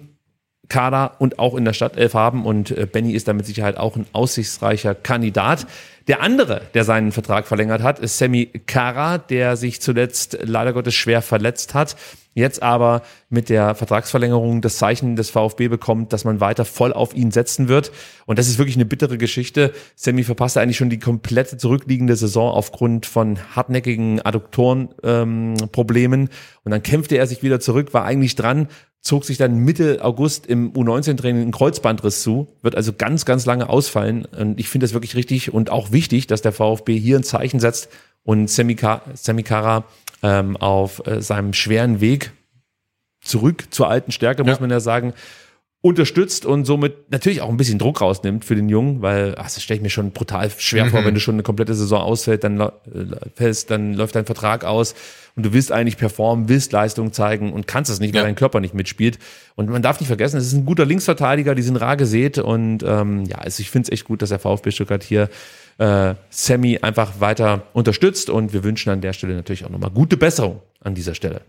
Kader 0.69 1.15
und 1.19 1.39
auch 1.39 1.55
in 1.55 1.65
der 1.65 1.73
Stadtelf 1.73 2.13
haben 2.13 2.45
und 2.45 2.71
äh, 2.71 2.87
Benny 2.89 3.13
ist 3.13 3.27
da 3.27 3.33
mit 3.33 3.45
Sicherheit 3.45 3.77
auch 3.77 3.95
ein 3.95 4.05
aussichtsreicher 4.13 4.95
Kandidat. 4.95 5.67
Der 6.07 6.21
andere, 6.21 6.61
der 6.73 6.83
seinen 6.83 7.13
Vertrag 7.13 7.47
verlängert 7.47 7.81
hat, 7.81 7.99
ist 7.99 8.17
Sammy 8.17 8.47
Kara, 8.65 9.17
der 9.17 9.55
sich 9.55 9.81
zuletzt 9.81 10.37
leider 10.41 10.73
Gottes 10.73 10.95
schwer 10.95 11.21
verletzt 11.21 11.73
hat, 11.73 11.95
jetzt 12.33 12.61
aber 12.61 13.03
mit 13.29 13.47
der 13.47 13.73
Vertragsverlängerung 13.73 14.61
das 14.61 14.77
Zeichen 14.77 15.15
des 15.15 15.29
VfB 15.29 15.69
bekommt, 15.69 16.11
dass 16.11 16.25
man 16.25 16.41
weiter 16.41 16.65
voll 16.65 16.91
auf 16.91 17.15
ihn 17.15 17.31
setzen 17.31 17.69
wird. 17.69 17.91
Und 18.25 18.37
das 18.37 18.47
ist 18.47 18.57
wirklich 18.57 18.75
eine 18.75 18.85
bittere 18.85 19.17
Geschichte. 19.17 19.71
Sammy 19.95 20.23
verpasste 20.23 20.59
eigentlich 20.59 20.77
schon 20.77 20.89
die 20.89 20.99
komplette 20.99 21.57
zurückliegende 21.57 22.17
Saison 22.17 22.51
aufgrund 22.51 23.05
von 23.05 23.39
hartnäckigen 23.55 24.21
Adduktorenproblemen. 24.21 26.21
Ähm, 26.21 26.29
und 26.63 26.71
dann 26.71 26.83
kämpfte 26.83 27.17
er 27.17 27.27
sich 27.27 27.43
wieder 27.43 27.59
zurück, 27.59 27.93
war 27.93 28.03
eigentlich 28.03 28.35
dran, 28.35 28.67
zog 29.03 29.25
sich 29.25 29.37
dann 29.37 29.57
Mitte 29.57 29.99
August 30.01 30.47
im 30.47 30.71
U19-Training 30.71 31.41
einen 31.41 31.51
Kreuzbandriss 31.51 32.23
zu, 32.23 32.47
wird 32.61 32.75
also 32.75 32.93
ganz, 32.93 33.25
ganz 33.25 33.45
lange 33.45 33.67
ausfallen. 33.67 34.25
Und 34.25 34.59
ich 34.59 34.69
finde 34.69 34.85
das 34.85 34.93
wirklich 34.93 35.15
richtig 35.15 35.53
und 35.53 35.69
auch 35.69 35.91
wichtig, 35.93 36.27
dass 36.27 36.41
der 36.41 36.51
VfB 36.51 36.97
hier 36.99 37.17
ein 37.17 37.23
Zeichen 37.23 37.59
setzt 37.61 37.87
und 38.23 38.49
Semikara 38.49 39.83
ähm, 40.21 40.57
auf 40.57 41.05
äh, 41.07 41.21
seinem 41.21 41.53
schweren 41.53 42.01
Weg 42.01 42.31
zurück 43.21 43.65
zur 43.71 43.89
alten 43.89 44.11
Stärke, 44.11 44.43
muss 44.43 44.55
Ja. 44.57 44.61
man 44.61 44.69
ja 44.69 44.79
sagen, 44.79 45.13
unterstützt 45.85 46.45
und 46.45 46.63
somit 46.63 47.11
natürlich 47.11 47.41
auch 47.41 47.49
ein 47.49 47.57
bisschen 47.57 47.77
Druck 47.77 47.99
rausnimmt 47.99 48.45
für 48.45 48.55
den 48.55 48.69
Jungen, 48.69 49.01
weil 49.01 49.35
ach, 49.37 49.43
das 49.51 49.61
stelle 49.61 49.77
ich 49.79 49.81
mir 49.83 49.89
schon 49.89 50.11
brutal 50.11 50.49
schwer 50.57 50.85
vor, 50.85 51.03
wenn 51.03 51.13
du 51.13 51.19
schon 51.19 51.35
eine 51.35 51.43
komplette 51.43 51.75
Saison 51.75 52.01
ausfällt, 52.01 52.45
dann 52.45 52.57
äh, 52.61 52.69
fällst, 53.35 53.69
dann 53.69 53.93
läuft 53.93 54.15
dein 54.15 54.25
Vertrag 54.25 54.63
aus 54.63 54.95
und 55.35 55.43
du 55.45 55.51
willst 55.51 55.73
eigentlich 55.73 55.97
performen, 55.97 56.47
willst 56.47 56.71
Leistung 56.71 57.11
zeigen 57.11 57.51
und 57.51 57.67
kannst 57.67 57.91
es 57.91 57.99
nicht, 57.99 58.13
weil 58.13 58.21
Ja. 58.21 58.25
dein 58.27 58.35
Körper 58.35 58.61
nicht 58.61 58.73
mitspielt. 58.73 59.19
Und 59.55 59.69
man 59.69 59.81
darf 59.81 59.99
nicht 59.99 60.07
vergessen, 60.07 60.37
es 60.37 60.47
ist 60.47 60.53
ein 60.53 60.65
guter 60.65 60.85
Linksverteidiger, 60.85 61.53
die 61.53 61.63
sind 61.63 61.75
rar 61.75 61.97
gesät 61.97 62.37
und 62.37 62.81
ähm, 62.87 63.25
ja, 63.25 63.39
also 63.39 63.59
ich 63.59 63.69
finde 63.69 63.87
es 63.87 63.91
echt 63.91 64.05
gut, 64.05 64.21
dass 64.21 64.29
der 64.29 64.39
VfB 64.39 64.71
Stuttgart 64.71 65.03
hier 65.03 65.29
äh, 65.77 66.15
Sammy 66.29 66.79
einfach 66.81 67.19
weiter 67.19 67.63
unterstützt 67.73 68.29
und 68.29 68.53
wir 68.53 68.63
wünschen 68.63 68.89
an 68.89 69.01
der 69.01 69.13
Stelle 69.13 69.35
natürlich 69.35 69.65
auch 69.65 69.69
nochmal 69.69 69.91
gute 69.91 70.17
Besserung 70.17 70.61
an 70.81 70.95
dieser 70.95 71.15
Stelle. 71.15 71.41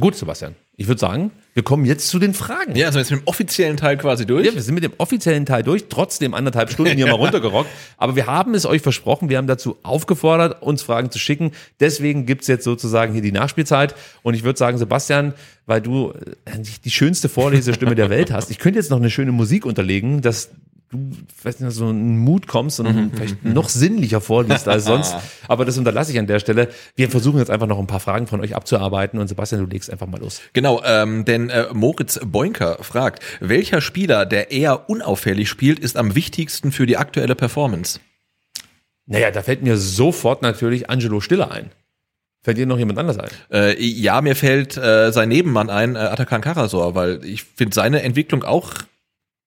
Gut, 0.00 0.14
Sebastian. 0.16 0.54
Ich 0.74 0.88
würde 0.88 0.98
sagen, 0.98 1.32
wir 1.52 1.62
kommen 1.62 1.84
jetzt 1.84 2.08
zu 2.08 2.18
den 2.18 2.32
Fragen. 2.32 2.74
Ja, 2.76 2.86
also 2.86 2.98
jetzt 2.98 3.10
mit 3.10 3.20
dem 3.20 3.26
offiziellen 3.26 3.76
Teil 3.76 3.98
quasi 3.98 4.24
durch. 4.24 4.46
Ja, 4.46 4.54
wir 4.54 4.62
sind 4.62 4.74
mit 4.74 4.84
dem 4.84 4.94
offiziellen 4.96 5.44
Teil 5.44 5.62
durch, 5.62 5.84
trotzdem 5.90 6.32
anderthalb 6.32 6.70
Stunden 6.70 6.96
hier 6.96 7.06
mal 7.06 7.12
runtergerockt. 7.16 7.68
Aber 7.98 8.16
wir 8.16 8.26
haben 8.26 8.54
es 8.54 8.64
euch 8.64 8.80
versprochen, 8.80 9.28
wir 9.28 9.36
haben 9.36 9.46
dazu 9.46 9.76
aufgefordert, 9.82 10.62
uns 10.62 10.82
Fragen 10.82 11.10
zu 11.10 11.18
schicken. 11.18 11.52
Deswegen 11.78 12.24
gibt's 12.24 12.46
jetzt 12.46 12.64
sozusagen 12.64 13.12
hier 13.12 13.20
die 13.20 13.32
Nachspielzeit. 13.32 13.94
Und 14.22 14.32
ich 14.32 14.44
würde 14.44 14.58
sagen, 14.58 14.78
Sebastian, 14.78 15.34
weil 15.66 15.82
du 15.82 16.14
äh, 16.46 16.58
die 16.84 16.90
schönste 16.90 17.28
Vorlesestimme 17.28 17.94
der 17.94 18.08
Welt 18.08 18.32
hast, 18.32 18.50
ich 18.50 18.58
könnte 18.58 18.78
jetzt 18.78 18.90
noch 18.90 18.98
eine 18.98 19.10
schöne 19.10 19.32
Musik 19.32 19.66
unterlegen, 19.66 20.22
dass 20.22 20.48
du 20.92 21.10
weiß 21.42 21.60
nicht, 21.60 21.72
so 21.72 21.88
einen 21.88 22.18
Mut 22.18 22.46
kommst 22.46 22.78
und 22.78 23.12
vielleicht 23.14 23.44
noch 23.44 23.68
sinnlicher 23.68 24.20
vorliest 24.20 24.68
als 24.68 24.84
sonst. 24.84 25.16
Aber 25.48 25.64
das 25.64 25.78
unterlasse 25.78 26.12
ich 26.12 26.18
an 26.18 26.26
der 26.26 26.38
Stelle. 26.38 26.68
Wir 26.94 27.08
versuchen 27.08 27.38
jetzt 27.38 27.50
einfach 27.50 27.66
noch 27.66 27.78
ein 27.78 27.86
paar 27.86 28.00
Fragen 28.00 28.26
von 28.26 28.40
euch 28.40 28.54
abzuarbeiten 28.54 29.18
und 29.18 29.26
Sebastian, 29.26 29.62
du 29.62 29.66
legst 29.66 29.90
einfach 29.90 30.06
mal 30.06 30.20
los. 30.20 30.42
Genau, 30.52 30.82
ähm, 30.84 31.24
denn 31.24 31.48
äh, 31.48 31.66
Moritz 31.72 32.20
Boinker 32.24 32.76
fragt, 32.82 33.22
welcher 33.40 33.80
Spieler, 33.80 34.26
der 34.26 34.50
eher 34.50 34.90
unauffällig 34.90 35.48
spielt, 35.48 35.78
ist 35.78 35.96
am 35.96 36.14
wichtigsten 36.14 36.72
für 36.72 36.84
die 36.84 36.98
aktuelle 36.98 37.34
Performance? 37.34 37.98
Naja, 39.06 39.30
da 39.30 39.42
fällt 39.42 39.62
mir 39.62 39.78
sofort 39.78 40.42
natürlich 40.42 40.90
Angelo 40.90 41.20
Stiller 41.20 41.50
ein. 41.50 41.70
Fällt 42.42 42.58
dir 42.58 42.66
noch 42.66 42.78
jemand 42.78 42.98
anders 42.98 43.18
ein? 43.18 43.30
Äh, 43.50 43.82
ja, 43.82 44.20
mir 44.20 44.36
fällt 44.36 44.76
äh, 44.76 45.10
sein 45.10 45.28
Nebenmann 45.28 45.70
ein, 45.70 45.94
äh, 45.94 46.00
Atakan 46.00 46.40
Karasor, 46.40 46.94
weil 46.94 47.24
ich 47.24 47.44
finde 47.44 47.74
seine 47.74 48.02
Entwicklung 48.02 48.42
auch 48.42 48.74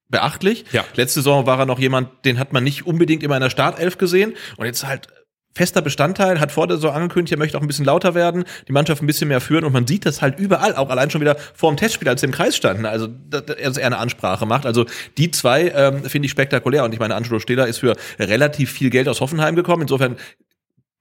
beachtlich. 0.10 0.66
Ja. 0.72 0.84
Letzte 0.96 1.20
Saison 1.20 1.46
war 1.46 1.60
er 1.60 1.66
noch 1.66 1.80
jemand, 1.80 2.10
den 2.26 2.40
hat 2.40 2.54
man 2.54 2.64
nicht 2.64 2.86
unbedingt 2.86 3.24
immer 3.24 3.36
in 3.36 3.42
der 3.42 3.50
Startelf 3.50 3.98
gesehen 3.98 4.34
und 4.58 4.66
jetzt 4.66 4.86
halt 4.86 5.08
fester 5.56 5.82
Bestandteil, 5.82 6.40
hat 6.40 6.52
vor 6.52 6.68
der 6.68 6.78
Saison 6.78 6.94
angekündigt, 6.94 7.32
er 7.32 7.40
möchte 7.40 7.58
auch 7.58 7.62
ein 7.62 7.68
bisschen 7.68 7.86
lauter 7.86 8.14
werden, 8.14 8.44
die 8.68 8.74
Mannschaft 8.74 9.02
ein 9.02 9.08
bisschen 9.08 9.30
mehr 9.30 9.40
führen 9.40 9.64
und 9.64 9.72
man 9.72 9.88
sieht 9.88 10.06
das 10.06 10.22
halt 10.22 10.38
überall, 10.38 10.76
auch 10.76 10.90
allein 10.90 11.10
schon 11.10 11.22
wieder 11.22 11.38
vor 11.54 11.72
dem 11.72 11.78
Testspiel, 11.78 12.10
als 12.10 12.22
sie 12.22 12.28
im 12.28 12.34
Kreis 12.34 12.58
standen, 12.58 12.86
also 12.86 13.08
dass 13.08 13.78
er 13.78 13.86
eine 13.86 13.98
Ansprache 13.98 14.46
macht. 14.46 14.66
Also 14.66 14.86
die 15.18 15.32
zwei 15.32 15.70
ähm, 15.70 16.04
finde 16.04 16.26
ich 16.26 16.32
spektakulär 16.32 16.84
und 16.84 16.94
ich 16.94 17.00
meine, 17.00 17.16
Angelo 17.16 17.40
Stiller 17.40 17.68
ist 17.68 17.78
für 17.78 17.96
relativ 18.20 18.72
viel 18.72 18.90
Geld 18.90 19.08
aus 19.08 19.22
Hoffenheim 19.22 19.56
gekommen, 19.56 19.84
insofern 19.84 20.18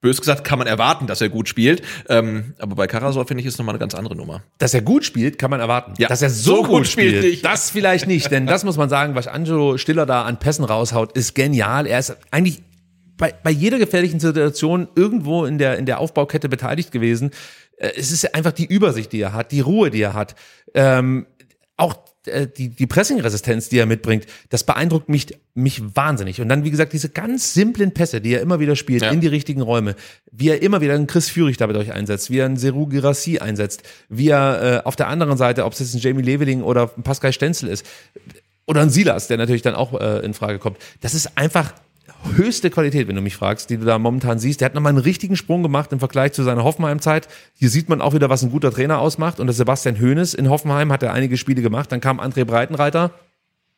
bös 0.05 0.19
gesagt 0.21 0.43
kann 0.45 0.57
man 0.59 0.67
erwarten, 0.67 1.07
dass 1.07 1.19
er 1.19 1.29
gut 1.29 1.49
spielt, 1.49 1.81
ähm, 2.07 2.53
aber 2.59 2.75
bei 2.75 2.87
Karasor 2.87 3.27
finde 3.27 3.41
ich 3.41 3.47
ist 3.47 3.57
nochmal 3.57 3.73
eine 3.73 3.79
ganz 3.79 3.93
andere 3.95 4.15
Nummer. 4.15 4.43
Dass 4.59 4.73
er 4.73 4.81
gut 4.81 5.03
spielt, 5.03 5.37
kann 5.37 5.49
man 5.49 5.59
erwarten. 5.59 5.93
Ja. 5.97 6.07
Dass 6.07 6.21
er 6.21 6.29
so, 6.29 6.55
So 6.55 6.61
gut, 6.61 6.69
gut 6.69 6.87
spielt, 6.87 7.17
spielt 7.17 7.31
nicht. 7.33 7.45
das 7.45 7.69
vielleicht 7.71 8.07
nicht. 8.07 8.31
Denn 8.31 8.45
das 8.47 8.63
muss 8.63 8.77
man 8.77 8.87
sagen, 8.89 9.15
was 9.15 9.27
Angelo 9.27 9.77
Stiller 9.77 10.05
da 10.05 10.21
an 10.23 10.37
Pässen 10.39 10.63
raushaut, 10.63 11.11
ist 11.17 11.35
genial. 11.35 11.87
Er 11.87 11.99
ist 11.99 12.15
eigentlich 12.31 12.61
bei, 13.17 13.33
bei 13.43 13.51
jeder 13.51 13.79
gefährlichen 13.79 14.19
Situation 14.19 14.87
irgendwo 14.95 15.45
in 15.45 15.57
der, 15.57 15.77
in 15.77 15.85
der 15.85 15.99
Aufbaukette 15.99 16.49
beteiligt 16.49 16.91
gewesen. 16.91 17.31
Äh, 17.77 17.91
Es 17.97 18.11
ist 18.11 18.33
einfach 18.35 18.51
die 18.51 18.65
Übersicht, 18.65 19.11
die 19.11 19.21
er 19.21 19.33
hat, 19.33 19.51
die 19.51 19.61
Ruhe, 19.61 19.89
die 19.89 20.01
er 20.01 20.13
hat. 20.13 20.35
Ähm, 20.73 21.25
auch 21.77 21.95
die, 22.25 22.69
die 22.69 22.87
Pressing-Resistenz, 22.87 23.69
die 23.69 23.77
er 23.77 23.85
mitbringt, 23.85 24.25
das 24.49 24.63
beeindruckt 24.63 25.09
mich, 25.09 25.27
mich 25.53 25.81
wahnsinnig. 25.95 26.41
Und 26.41 26.49
dann, 26.49 26.63
wie 26.63 26.71
gesagt, 26.71 26.93
diese 26.93 27.09
ganz 27.09 27.53
simplen 27.53 27.93
Pässe, 27.93 28.21
die 28.21 28.33
er 28.33 28.41
immer 28.41 28.59
wieder 28.59 28.75
spielt, 28.75 29.01
Ja. 29.03 29.11
in 29.11 29.21
die 29.21 29.27
richtigen 29.27 29.61
Räume, 29.61 29.95
wie 30.31 30.49
er 30.49 30.61
immer 30.61 30.81
wieder 30.81 30.93
einen 30.95 31.07
Chris 31.07 31.29
Führig 31.29 31.57
damit 31.57 31.77
euch 31.77 31.91
einsetzt, 31.91 32.29
wie 32.29 32.39
er 32.39 32.45
einen 32.45 32.57
Seru 32.57 32.87
Girassi 32.87 33.39
einsetzt, 33.39 33.83
wie 34.09 34.29
er 34.29 34.81
äh, 34.81 34.85
auf 34.87 34.95
der 34.95 35.07
anderen 35.07 35.37
Seite, 35.37 35.65
ob 35.65 35.73
es 35.73 35.79
jetzt 35.79 35.93
ein 35.93 35.99
Jamie 35.99 36.23
Leveling 36.23 36.61
oder 36.63 36.91
ein 36.97 37.03
Pascal 37.03 37.33
Stenzel 37.33 37.69
ist, 37.69 37.85
oder 38.65 38.81
ein 38.81 38.89
Silas, 38.89 39.27
der 39.27 39.37
natürlich 39.37 39.61
dann 39.61 39.75
auch 39.75 39.99
äh, 39.99 40.25
in 40.25 40.33
Frage 40.33 40.57
kommt. 40.59 40.77
Das 41.01 41.13
ist 41.13 41.37
einfach 41.37 41.73
höchste 42.35 42.69
Qualität, 42.69 43.07
wenn 43.07 43.15
du 43.15 43.21
mich 43.21 43.35
fragst, 43.35 43.69
die 43.69 43.77
du 43.77 43.85
da 43.85 43.97
momentan 43.99 44.39
siehst. 44.39 44.61
Der 44.61 44.67
hat 44.67 44.75
nochmal 44.75 44.91
einen 44.91 44.99
richtigen 44.99 45.35
Sprung 45.35 45.63
gemacht 45.63 45.91
im 45.91 45.99
Vergleich 45.99 46.33
zu 46.33 46.43
seiner 46.43 46.63
Hoffenheim-Zeit. 46.63 47.27
Hier 47.53 47.69
sieht 47.69 47.89
man 47.89 48.01
auch 48.01 48.13
wieder, 48.13 48.29
was 48.29 48.43
ein 48.43 48.51
guter 48.51 48.71
Trainer 48.71 48.99
ausmacht. 48.99 49.39
Und 49.39 49.47
der 49.47 49.53
Sebastian 49.53 49.99
Hoeneß 49.99 50.33
in 50.33 50.49
Hoffenheim 50.49 50.91
hat 50.91 51.03
er 51.03 51.13
einige 51.13 51.37
Spiele 51.37 51.61
gemacht. 51.61 51.91
Dann 51.91 52.01
kam 52.01 52.19
André 52.19 52.45
Breitenreiter. 52.45 53.11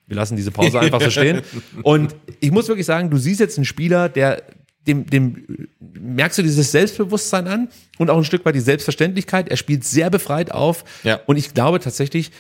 Wir 0.08 0.16
lassen 0.16 0.38
diese 0.38 0.52
Pause 0.52 0.80
einfach 0.80 1.02
so 1.02 1.10
stehen. 1.10 1.42
Und 1.84 2.16
ich 2.40 2.52
muss 2.52 2.68
wirklich 2.68 2.86
sagen, 2.86 3.10
du 3.10 3.18
siehst 3.18 3.40
jetzt 3.40 3.58
einen 3.58 3.66
Spieler, 3.66 4.08
der 4.10 4.42
dem, 4.88 5.06
dem 5.10 5.68
merkst 5.80 6.38
du 6.38 6.44
dieses 6.44 6.72
Selbstbewusstsein 6.72 7.48
an 7.48 7.68
und 7.98 8.10
auch 8.10 8.18
ein 8.18 8.24
Stück 8.24 8.46
weit 8.46 8.56
die 8.56 8.62
Selbstverständlichkeit. 8.62 9.50
Er 9.50 9.58
spielt 9.58 9.84
sehr 9.84 10.10
befreit 10.10 10.52
auf. 10.52 10.86
Ja. 11.04 11.20
Und 11.26 11.36
ich 11.36 11.54
glaube 11.54 11.80
tatsächlich, 11.82 12.32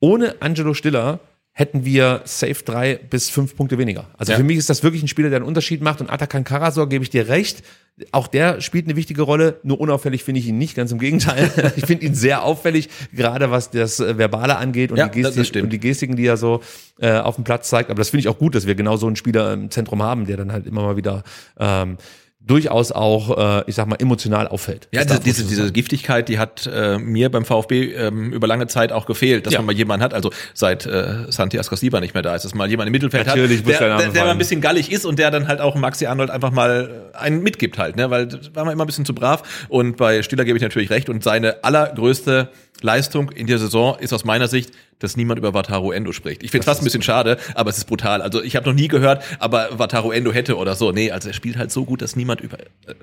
ohne 0.00 0.40
Angelo 0.40 0.72
Stiller 0.72 1.20
hätten 1.54 1.84
wir 1.84 2.22
safe 2.24 2.64
drei 2.64 2.96
bis 2.96 3.28
fünf 3.28 3.54
Punkte 3.56 3.76
weniger. 3.76 4.08
Also 4.16 4.32
Ja. 4.32 4.38
für 4.38 4.44
mich 4.44 4.56
ist 4.56 4.70
das 4.70 4.82
wirklich 4.82 5.02
ein 5.02 5.08
Spieler, 5.08 5.28
der 5.28 5.36
einen 5.36 5.46
Unterschied 5.46 5.82
macht. 5.82 6.00
Und 6.00 6.08
Atakan 6.10 6.44
Karasor, 6.44 6.88
gebe 6.88 7.04
ich 7.04 7.10
dir 7.10 7.28
recht, 7.28 7.62
auch 8.10 8.26
der 8.26 8.62
spielt 8.62 8.86
eine 8.86 8.96
wichtige 8.96 9.20
Rolle. 9.20 9.60
Nur 9.62 9.78
unauffällig 9.78 10.24
finde 10.24 10.40
ich 10.40 10.46
ihn 10.48 10.56
nicht, 10.56 10.74
ganz 10.74 10.92
im 10.92 10.98
Gegenteil. 10.98 11.50
ich 11.76 11.84
finde 11.84 12.06
ihn 12.06 12.14
sehr 12.14 12.42
auffällig, 12.42 12.88
gerade 13.12 13.50
was 13.50 13.70
das 13.70 14.00
äh, 14.00 14.16
Verbale 14.16 14.56
angeht 14.56 14.92
und, 14.92 14.96
Ja, 14.96 15.08
die, 15.08 15.20
Gestik, 15.20 15.62
und 15.62 15.70
die 15.70 15.78
Gestiken, 15.78 16.16
die 16.16 16.24
er 16.26 16.38
so 16.38 16.62
äh, 16.98 17.12
auf 17.18 17.34
dem 17.34 17.44
Platz 17.44 17.68
zeigt. 17.68 17.90
Aber 17.90 17.98
das 17.98 18.08
finde 18.08 18.20
ich 18.22 18.28
auch 18.28 18.38
gut, 18.38 18.54
dass 18.54 18.66
wir 18.66 18.74
genau 18.74 18.96
so 18.96 19.06
einen 19.06 19.16
Spieler 19.16 19.52
im 19.52 19.70
Zentrum 19.70 20.02
haben, 20.02 20.26
der 20.26 20.38
dann 20.38 20.52
halt 20.52 20.66
immer 20.66 20.82
mal 20.82 20.96
wieder 20.96 21.22
ähm, 21.58 21.98
durchaus 22.46 22.90
auch, 22.92 23.60
äh, 23.60 23.64
ich 23.66 23.74
sag 23.76 23.86
mal, 23.86 23.96
emotional 24.00 24.48
auffällt. 24.48 24.88
Ja, 24.92 25.04
diese, 25.04 25.20
diese, 25.20 25.44
diese. 25.44 25.72
Giftigkeit, 25.72 26.28
die 26.28 26.38
hat 26.38 26.68
äh, 26.72 26.98
mir 26.98 27.30
beim 27.30 27.44
VfB 27.44 27.92
ähm, 27.94 28.32
über 28.32 28.46
lange 28.46 28.66
Zeit 28.66 28.92
auch 28.92 29.06
gefehlt, 29.06 29.46
dass 29.46 29.52
Ja. 29.54 29.60
man 29.60 29.66
mal 29.66 29.72
jemanden 29.76 30.02
hat, 30.04 30.12
also 30.12 30.30
seit 30.54 30.84
äh, 30.86 31.30
Santi 31.30 31.58
Ascasiba 31.58 32.00
nicht 32.00 32.14
mehr 32.14 32.22
da 32.22 32.34
ist, 32.34 32.44
dass 32.44 32.54
mal 32.54 32.68
jemand 32.68 32.88
im 32.88 32.92
Mittelfeld 32.92 33.26
Natürlich 33.26 33.60
hat, 33.60 33.68
der, 33.68 33.78
der 33.78 33.96
der, 33.98 34.08
der 34.08 34.24
mal 34.24 34.30
ein 34.30 34.38
bisschen 34.38 34.60
gallig 34.60 34.90
ist 34.90 35.04
und 35.04 35.18
der 35.18 35.30
dann 35.30 35.46
halt 35.46 35.60
auch 35.60 35.76
Maxi 35.76 36.06
Arnold 36.06 36.30
einfach 36.30 36.50
mal 36.50 37.10
äh, 37.14 37.16
einen 37.16 37.42
mitgibt 37.42 37.78
halt, 37.78 37.96
ne, 37.96 38.10
weil 38.10 38.26
das 38.26 38.54
war 38.54 38.64
man 38.64 38.72
immer 38.72 38.84
ein 38.84 38.86
bisschen 38.88 39.04
zu 39.04 39.14
brav 39.14 39.66
und 39.68 39.96
bei 39.96 40.22
Stiller 40.22 40.44
gebe 40.44 40.56
ich 40.56 40.62
natürlich 40.62 40.90
recht 40.90 41.08
und 41.08 41.22
seine 41.22 41.62
allergrößte 41.64 42.48
Leistung 42.80 43.30
in 43.30 43.46
der 43.46 43.58
Saison 43.58 43.96
ist 43.98 44.12
aus 44.12 44.24
meiner 44.24 44.48
Sicht, 44.48 44.72
dass 44.98 45.16
niemand 45.16 45.38
über 45.38 45.54
Wataru 45.54 45.92
Endo 45.92 46.12
spricht. 46.12 46.42
Ich 46.42 46.50
finde 46.50 46.62
es 46.62 46.66
fast 46.66 46.80
ein 46.80 46.84
bisschen 46.84 47.02
schade, 47.02 47.38
aber 47.54 47.70
es 47.70 47.78
ist 47.78 47.84
brutal. 47.84 48.22
Also 48.22 48.42
ich 48.42 48.56
habe 48.56 48.68
noch 48.68 48.74
nie 48.74 48.88
gehört, 48.88 49.22
aber 49.38 49.78
Wataru 49.78 50.10
Endo 50.10 50.32
hätte 50.32 50.56
oder 50.56 50.74
so. 50.74 50.92
Nee, 50.92 51.10
also 51.10 51.28
er 51.28 51.34
spielt 51.34 51.56
halt 51.56 51.70
so 51.70 51.84
gut, 51.84 52.02
dass 52.02 52.16
niemand 52.16 52.40
über 52.40 52.58
äh, 52.60 52.94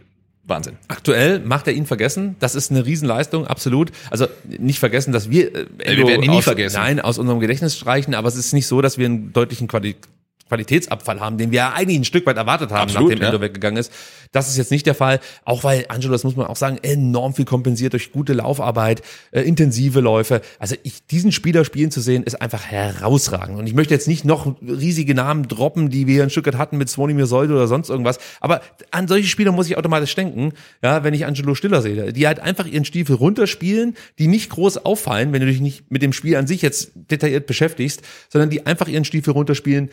Wahnsinn. 0.43 0.77
Aktuell 0.87 1.39
macht 1.39 1.67
er 1.67 1.73
ihn 1.73 1.85
vergessen. 1.85 2.35
Das 2.39 2.55
ist 2.55 2.71
eine 2.71 2.85
Riesenleistung, 2.85 3.47
absolut. 3.47 3.91
Also 4.09 4.27
nicht 4.45 4.79
vergessen, 4.79 5.11
dass 5.11 5.29
wir 5.29 5.55
äh, 5.55 5.65
wir 5.77 6.07
werden 6.07 6.23
ihn 6.23 6.31
nie 6.31 6.37
aus, 6.37 6.43
vergessen. 6.43 6.77
Nein, 6.77 6.99
aus 6.99 7.17
unserem 7.17 7.39
Gedächtnis 7.39 7.77
streichen, 7.77 8.15
aber 8.15 8.27
es 8.27 8.35
ist 8.35 8.53
nicht 8.53 8.67
so, 8.67 8.81
dass 8.81 8.97
wir 8.97 9.05
einen 9.05 9.31
deutlichen 9.31 9.67
Quali 9.67 9.95
Qualitätsabfall 10.49 11.19
haben, 11.19 11.37
den 11.37 11.51
wir 11.51 11.57
ja 11.57 11.73
eigentlich 11.73 11.99
ein 11.99 12.03
Stück 12.03 12.25
weit 12.25 12.37
erwartet 12.37 12.71
haben, 12.71 12.81
Absolut, 12.81 13.09
nachdem 13.09 13.21
ja. 13.21 13.29
Endo 13.29 13.41
weggegangen 13.41 13.77
ist. 13.77 13.91
Das 14.31 14.49
ist 14.49 14.57
jetzt 14.57 14.71
nicht 14.71 14.85
der 14.85 14.95
Fall, 14.95 15.19
auch 15.45 15.63
weil 15.63 15.85
Angelo, 15.87 16.11
das 16.11 16.23
muss 16.23 16.35
man 16.35 16.47
auch 16.47 16.55
sagen, 16.55 16.77
enorm 16.81 17.33
viel 17.33 17.45
kompensiert 17.45 17.93
durch 17.93 18.11
gute 18.11 18.33
Laufarbeit, 18.33 19.01
äh, 19.31 19.41
intensive 19.41 20.01
Läufe. 20.01 20.41
Also 20.59 20.75
ich, 20.83 21.05
diesen 21.07 21.31
Spieler 21.31 21.65
spielen 21.65 21.89
zu 21.89 22.01
sehen, 22.01 22.23
ist 22.23 22.41
einfach 22.41 22.65
herausragend. 22.65 23.57
Und 23.57 23.67
ich 23.67 23.73
möchte 23.73 23.93
jetzt 23.93 24.07
nicht 24.07 24.25
noch 24.25 24.55
riesige 24.61 25.15
Namen 25.15 25.47
droppen, 25.47 25.89
die 25.89 26.05
wir 26.05 26.15
hier 26.15 26.23
in 26.23 26.29
Stuttgart 26.29 26.57
hatten 26.57 26.77
mit 26.77 26.89
Svonimir 26.89 27.25
Solde 27.25 27.53
oder 27.53 27.67
sonst 27.67 27.89
irgendwas. 27.89 28.19
Aber 28.39 28.61
an 28.91 29.07
solche 29.07 29.27
Spieler 29.27 29.51
muss 29.51 29.67
ich 29.67 29.77
automatisch 29.77 30.13
denken, 30.13 30.53
ja, 30.83 31.03
wenn 31.03 31.13
ich 31.13 31.25
Angelo 31.25 31.55
Stiller 31.55 31.81
sehe, 31.81 32.13
die 32.13 32.27
halt 32.27 32.39
einfach 32.39 32.65
ihren 32.65 32.85
Stiefel 32.85 33.15
runterspielen, 33.15 33.95
die 34.19 34.27
nicht 34.27 34.49
groß 34.49 34.85
auffallen, 34.85 35.31
wenn 35.33 35.41
du 35.41 35.47
dich 35.47 35.61
nicht 35.61 35.91
mit 35.91 36.01
dem 36.01 36.13
Spiel 36.13 36.35
an 36.35 36.47
sich 36.47 36.61
jetzt 36.61 36.91
detailliert 36.95 37.47
beschäftigst, 37.47 38.01
sondern 38.29 38.49
die 38.49 38.65
einfach 38.65 38.87
ihren 38.87 39.05
Stiefel 39.05 39.31
runterspielen, 39.31 39.89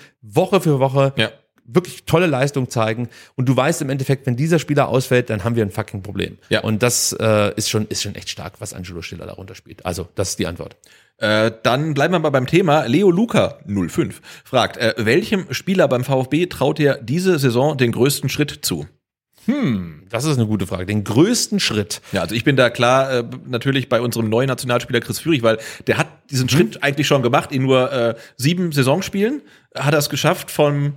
Woche 0.47 0.61
für 0.61 0.79
Woche, 0.81 1.13
Ja. 1.17 1.31
wirklich 1.65 2.05
tolle 2.05 2.27
Leistung 2.27 2.71
zeigen 2.71 3.09
und 3.35 3.49
du 3.49 3.57
weißt 3.57 3.83
im 3.83 3.91
Endeffekt, 3.91 4.27
wenn 4.27 4.37
dieser 4.37 4.59
Spieler 4.61 4.89
ausfällt, 4.89 5.31
dann 5.31 5.43
haben 5.43 5.57
wir 5.57 5.65
ein 5.65 5.71
fucking 5.73 6.03
Problem. 6.03 6.39
Ja. 6.49 6.61
Und 6.61 6.83
das 6.83 7.13
äh, 7.19 7.53
ist 7.57 7.69
schon 7.69 7.87
ist 7.89 8.03
schon 8.03 8.15
echt 8.15 8.29
stark, 8.29 8.55
was 8.61 8.73
Angelo 8.73 9.03
Stiller 9.03 9.27
darunter 9.27 9.55
spielt. 9.57 9.85
Also, 9.85 10.09
das 10.15 10.31
ist 10.31 10.39
die 10.39 10.47
Antwort. 10.47 10.77
Äh, 11.19 11.51
dann 11.63 11.95
bleiben 11.95 12.13
wir 12.15 12.19
mal 12.21 12.31
beim 12.31 12.47
Thema. 12.47 12.85
Leo 12.85 13.11
Luca 13.11 13.59
05 13.67 14.21
fragt, 14.45 14.77
äh, 14.77 14.95
welchem 14.99 15.47
Spieler 15.53 15.89
beim 15.89 16.05
VfB 16.05 16.47
traut 16.47 16.79
ihr 16.79 16.99
diese 17.03 17.39
Saison 17.39 17.77
den 17.77 17.91
größten 17.93 18.29
Schritt 18.29 18.59
zu? 18.63 18.87
Das 20.09 20.25
ist 20.25 20.37
eine 20.37 20.47
gute 20.47 20.67
Frage. 20.67 20.87
Den 20.87 21.05
größten 21.05 21.61
Schritt. 21.61 22.01
Ja, 22.13 22.23
also 22.23 22.35
ich 22.35 22.45
bin 22.45 22.57
da 22.57 22.71
klar 22.71 23.11
äh, 23.11 23.25
natürlich 23.47 23.89
bei 23.89 24.01
unserem 24.01 24.29
neuen 24.29 24.49
Nationalspieler 24.49 25.01
Chris 25.01 25.21
Führig, 25.21 25.43
weil 25.43 25.59
der 25.87 25.99
hat 25.99 26.09
diesen 26.31 26.49
Schritt 26.49 26.83
eigentlich 26.83 27.07
schon 27.07 27.23
gemacht. 27.23 27.53
In 27.53 27.63
nur 27.63 27.93
äh, 27.93 28.15
sieben 28.37 28.73
Saisonspielen 28.73 29.43
hat 29.75 29.93
er 29.95 29.99
es 29.99 30.11
geschafft 30.11 30.51
vom 30.51 30.95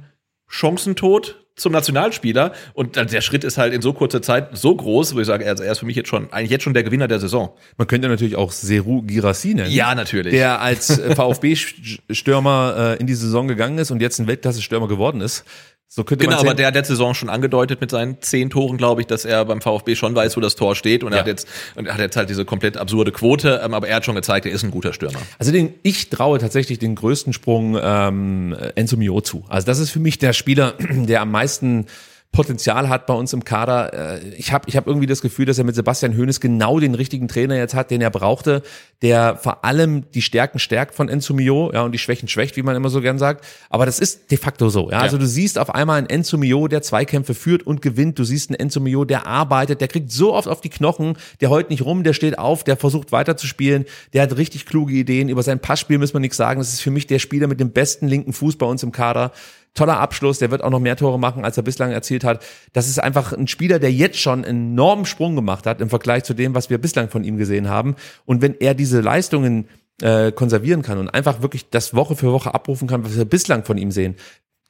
Chancentod 0.48 1.36
zum 1.60 1.74
Nationalspieler 1.74 2.54
und 2.74 2.96
der 2.96 3.22
Schritt 3.22 3.44
ist 3.44 3.58
halt 3.58 3.74
in 3.74 3.82
so 3.82 3.94
kurzer 3.94 4.22
Zeit 4.22 4.58
so 4.58 4.76
groß, 4.76 5.14
wo 5.16 5.20
ich 5.20 5.28
sage, 5.28 5.46
also 5.48 5.64
er 5.64 5.74
ist 5.74 5.80
für 5.80 5.86
mich 5.86 5.96
jetzt 5.96 6.10
schon 6.10 6.32
eigentlich 6.32 6.52
jetzt 6.52 6.64
schon 6.64 6.74
der 6.74 6.84
Gewinner 6.84 7.08
der 7.08 7.20
Saison. 7.20 7.52
Man 7.78 7.88
könnte 7.88 8.08
natürlich 8.08 8.36
auch 8.36 8.52
Seru 8.52 9.02
Girassi 9.02 9.54
nennen. 9.54 9.72
Ja, 9.72 9.94
natürlich. 9.94 10.34
Der 10.34 10.62
als 10.62 10.98
äh, 10.98 11.16
VfB-Stürmer 11.16 12.96
äh, 12.98 13.00
in 13.00 13.08
die 13.08 13.14
Saison 13.14 13.48
gegangen 13.48 13.78
ist 13.78 13.92
und 13.92 14.02
jetzt 14.02 14.20
ein 14.20 14.28
Weltklasse-Stürmer 14.28 14.88
geworden 14.88 15.22
ist. 15.22 15.44
So 15.92 16.04
könnte 16.04 16.26
Genau, 16.26 16.40
aber 16.40 16.54
der 16.54 16.68
hat 16.68 16.76
letzte 16.76 16.94
Saison 16.94 17.16
schon 17.16 17.30
angedeutet 17.30 17.82
mit 17.82 17.90
seinen 17.90 18.22
zehn 18.22 18.52
Toren, 18.52 18.78
glaube 18.78 19.02
ich, 19.02 19.08
dass 19.08 19.26
er 19.26 19.44
beim 19.46 19.60
VfB 19.60 19.96
schon 19.96 20.14
weiß, 20.14 20.38
wo 20.38 20.42
das 20.42 20.56
Tor 20.56 20.76
steht. 20.76 21.04
Und 21.04 21.14
er 21.14 21.16
Ja. 21.16 21.20
hat 21.22 21.28
jetzt, 21.28 21.48
und 21.76 21.88
er 21.88 21.96
hat 21.96 22.00
jetzt 22.00 22.16
halt 22.16 22.30
diese 22.30 22.46
komplett 22.46 22.78
absurde 22.78 23.12
Quote, 23.12 23.60
ähm, 23.66 23.74
aber 23.74 23.88
er 23.88 23.96
hat 23.96 24.06
schon 24.06 24.14
gezeigt, 24.14 24.46
er 24.46 24.52
ist 24.52 24.62
ein 24.64 24.70
guter 24.70 24.94
Stürmer. 24.94 25.20
Also 25.40 25.52
den, 25.52 25.74
ich 25.82 26.10
traue 26.12 26.38
tatsächlich 26.38 26.78
den 26.78 26.94
größten 26.94 27.34
Sprung 27.34 27.76
ähm, 27.82 28.56
Enzo 28.76 28.98
Mio 28.98 29.20
zu. 29.22 29.44
Also 29.50 29.66
das 29.66 29.80
ist 29.80 29.90
für 29.90 30.00
mich 30.00 30.20
der 30.20 30.34
Spieler, 30.34 30.76
der 30.80 31.22
am 31.22 31.32
meisten 31.32 31.88
Potenzial 32.32 32.90
hat 32.90 33.08
bei 33.08 33.14
uns 33.14 33.34
im 33.34 33.44
Kader. 33.44 34.18
Äh, 34.22 34.36
Ich 34.38 34.54
habe 34.54 34.66
ich 34.68 34.78
hab 34.78 34.86
irgendwie 34.86 35.08
das 35.08 35.22
Gefühl, 35.22 35.46
dass 35.46 35.58
er 35.58 35.64
mit 35.64 35.76
Sebastian 35.76 36.16
Hoeneß 36.16 36.40
genau 36.40 36.80
den 36.80 36.94
richtigen 36.94 37.28
Trainer 37.28 37.58
jetzt 37.58 37.74
hat, 37.74 37.90
den 37.90 38.02
er 38.02 38.12
brauchte, 38.12 38.62
der 39.02 39.36
vor 39.36 39.66
allem 39.66 40.10
die 40.12 40.22
Stärken 40.22 40.60
stärkt 40.60 40.94
von 40.94 41.10
Enzo 41.10 41.34
Mio, 41.34 41.72
ja, 41.74 41.82
und 41.82 41.92
die 41.92 41.98
Schwächen 41.98 42.28
schwächt, 42.28 42.56
wie 42.56 42.62
man 42.62 42.76
immer 42.76 42.90
so 42.90 43.02
gern 43.02 43.18
sagt. 43.18 43.46
Aber 43.70 43.86
das 43.86 44.00
ist 44.00 44.30
de 44.30 44.38
facto 44.38 44.70
so. 44.70 44.92
Ja? 44.92 45.00
Also 45.00 45.18
du 45.18 45.26
siehst 45.26 45.58
auf 45.58 45.74
einmal 45.74 45.98
einen 45.98 46.08
Enzo 46.08 46.38
Mio, 46.38 46.68
der 46.68 46.84
Zweikämpfe 46.84 47.34
führt 47.34 47.64
und 47.64 47.82
gewinnt. 47.82 48.20
Du 48.20 48.24
siehst 48.24 48.52
einen 48.52 48.60
Enzo 48.60 48.80
Mio, 48.80 49.06
der 49.06 49.26
arbeitet, 49.26 49.82
der 49.82 49.88
kriegt 49.88 50.12
so 50.12 50.34
oft 50.34 50.48
auf 50.48 50.62
die 50.62 50.70
Knochen, 50.70 51.18
der 51.42 51.50
heult 51.50 51.72
nicht 51.72 51.84
rum, 51.84 52.04
der 52.04 52.14
steht 52.14 52.38
auf, 52.38 52.64
der 52.64 52.78
versucht 52.78 53.12
weiterzuspielen, 53.12 53.86
der 54.14 54.22
hat 54.22 54.38
richtig 54.38 54.68
kluge 54.68 54.94
Ideen. 54.94 55.30
Über 55.30 55.42
sein 55.42 55.60
Passspiel 55.60 55.98
müssen 55.98 56.14
wir 56.14 56.20
nichts 56.20 56.38
sagen. 56.38 56.60
Das 56.60 56.74
ist 56.74 56.82
für 56.82 56.92
mich 56.92 57.08
der 57.08 57.20
Spieler 57.20 57.48
mit 57.48 57.60
dem 57.60 57.72
besten 57.72 58.08
linken 58.08 58.34
Fuß 58.34 58.58
bei 58.58 58.68
uns 58.68 58.84
im 58.84 58.92
Kader. 58.92 59.32
Toller 59.74 60.00
Abschluss, 60.00 60.40
der 60.40 60.52
wird 60.52 60.64
auch 60.64 60.70
noch 60.70 60.80
mehr 60.80 60.96
Tore 60.96 61.20
machen, 61.20 61.46
als 61.46 61.58
er 61.58 61.64
bislang 61.64 61.92
erzielt 61.92 62.24
hat. 62.24 62.44
Das 62.74 62.88
ist 62.88 63.00
einfach 63.00 63.34
ein 63.34 63.48
Spieler, 63.48 63.80
der 63.80 63.92
jetzt 63.92 64.20
schon 64.20 64.46
einen 64.46 64.72
enormen 64.72 65.06
Sprung 65.06 65.36
gemacht 65.36 65.66
hat 65.66 65.82
im 65.82 65.90
Vergleich 65.90 66.24
zu 66.24 66.34
dem, 66.34 66.56
was 66.56 66.70
wir 66.70 66.78
bislang 66.78 67.10
von 67.10 67.24
ihm 67.24 67.38
gesehen 67.38 67.70
haben. 67.70 67.96
Und 68.26 68.42
wenn 68.42 68.56
er 68.60 68.74
diese 68.74 69.02
Leistungen 69.02 69.68
äh, 70.02 70.32
konservieren 70.32 70.82
kann 70.82 70.98
und 70.98 71.10
einfach 71.10 71.42
wirklich 71.42 71.70
das 71.70 71.94
Woche 71.94 72.16
für 72.16 72.32
Woche 72.32 72.54
abrufen 72.54 72.88
kann, 72.88 73.04
was 73.04 73.18
wir 73.18 73.26
bislang 73.26 73.64
von 73.64 73.78
ihm 73.78 73.92
sehen, 73.92 74.16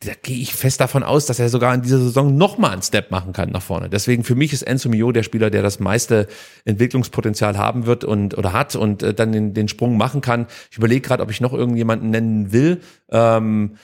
da 0.02 0.14
gehe 0.22 0.38
ich 0.38 0.54
fest 0.54 0.80
davon 0.80 1.04
aus, 1.04 1.26
dass 1.26 1.40
er 1.40 1.50
sogar 1.50 1.76
in 1.76 1.82
dieser 1.82 2.00
Saison 2.00 2.38
nochmal 2.38 2.72
einen 2.72 2.82
Step 2.82 3.12
machen 3.12 3.34
kann 3.34 3.50
nach 3.50 3.62
vorne. 3.62 3.90
Deswegen 3.90 4.24
für 4.24 4.36
mich 4.36 4.54
ist 4.54 4.62
Enzo 4.62 4.88
Mio 4.88 5.12
der 5.12 5.24
Spieler, 5.24 5.50
der 5.50 5.62
das 5.62 5.80
meiste 5.80 6.28
Entwicklungspotenzial 6.64 7.58
haben 7.58 7.86
wird 7.86 8.06
und 8.06 8.38
oder 8.38 8.54
hat 8.54 8.76
und 8.78 9.04
äh, 9.04 9.14
dann 9.14 9.34
den, 9.34 9.54
den 9.54 9.68
Sprung 9.68 9.98
machen 9.98 10.22
kann. 10.22 10.48
Ich 10.72 10.78
überlege 10.78 11.02
gerade, 11.02 11.22
ob 11.22 11.32
ich 11.32 11.42
noch 11.42 11.52
irgendjemanden 11.52 12.12
nennen 12.12 12.54
will. 12.54 12.80
Ähm, 13.10 13.76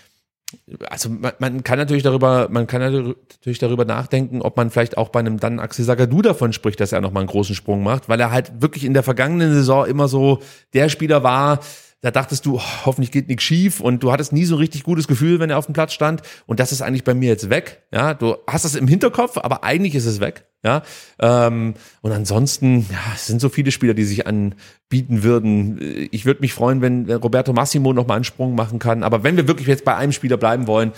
also 0.90 1.10
man, 1.10 1.34
man 1.40 1.64
kann 1.64 1.78
natürlich 1.78 2.04
darüber, 2.04 2.48
man 2.50 2.68
kann 2.68 2.82
natürlich 2.82 3.60
darüber 3.60 3.86
nachdenken, 3.86 4.42
ob 4.42 4.58
man 4.58 4.70
vielleicht 4.70 4.98
auch 4.98 5.10
bei 5.10 5.20
einem 5.20 5.40
dann 5.40 5.60
Axel 5.60 5.86
Sagadou 5.86 6.22
davon 6.22 6.54
spricht, 6.54 6.80
dass 6.80 6.92
er 6.92 7.02
nochmal 7.02 7.22
einen 7.22 7.30
großen 7.30 7.56
Sprung 7.56 7.84
macht, 7.84 8.10
weil 8.10 8.20
er 8.20 8.32
halt 8.32 8.62
wirklich 8.62 8.86
in 8.86 8.94
der 8.94 9.04
vergangenen 9.04 9.54
Saison 9.54 9.86
immer 9.86 10.08
so 10.08 10.40
der 10.74 10.90
Spieler 10.90 11.24
war, 11.24 11.60
da 12.06 12.12
dachtest 12.12 12.46
du, 12.46 12.58
oh, 12.58 12.86
hoffentlich 12.86 13.12
geht 13.12 13.30
nichts 13.30 13.44
schief. 13.44 13.80
Und 13.80 14.04
du 14.04 14.12
hattest 14.12 14.32
nie 14.32 14.46
so 14.46 14.58
richtig 14.58 14.84
gutes 14.84 15.08
Gefühl, 15.08 15.40
wenn 15.40 15.50
er 15.50 15.58
auf 15.58 15.66
dem 15.66 15.74
Platz 15.74 15.92
stand. 15.92 16.22
Und 16.46 16.60
das 16.60 16.72
ist 16.72 16.84
eigentlich 16.84 17.04
bei 17.04 17.16
mir 17.16 17.30
jetzt 17.30 17.50
weg, 17.50 17.82
ja, 17.92 18.14
du 18.14 18.36
hast 18.46 18.64
das 18.64 18.76
im 18.76 18.88
Hinterkopf, 18.88 19.38
aber 19.38 19.64
eigentlich 19.64 19.96
ist 19.96 20.06
es 20.06 20.20
weg, 20.20 20.46
ja, 20.66 20.82
ähm, 21.20 21.76
und 22.02 22.12
ansonsten, 22.12 22.88
ja, 22.92 23.14
es 23.14 23.28
sind 23.28 23.40
so 23.40 23.50
viele 23.50 23.72
Spieler, 23.72 23.94
die 23.94 24.04
sich 24.04 24.26
anbieten 24.26 25.22
würden. 25.22 26.10
Ich 26.12 26.26
würde 26.26 26.42
mich 26.42 26.54
freuen, 26.54 26.82
wenn 26.82 27.10
Roberto 27.10 27.54
Massimo 27.54 27.94
noch 27.94 28.08
mal 28.08 28.16
einen 28.16 28.24
Sprung 28.24 28.56
machen 28.56 28.80
kann, 28.80 29.04
aber 29.04 29.24
wenn 29.24 29.38
wir 29.38 29.48
wirklich 29.48 29.68
jetzt 29.68 29.86
bei 29.86 29.96
einem 29.96 30.12
Spieler 30.12 30.38
bleiben 30.38 30.66
wollen, 30.66 30.92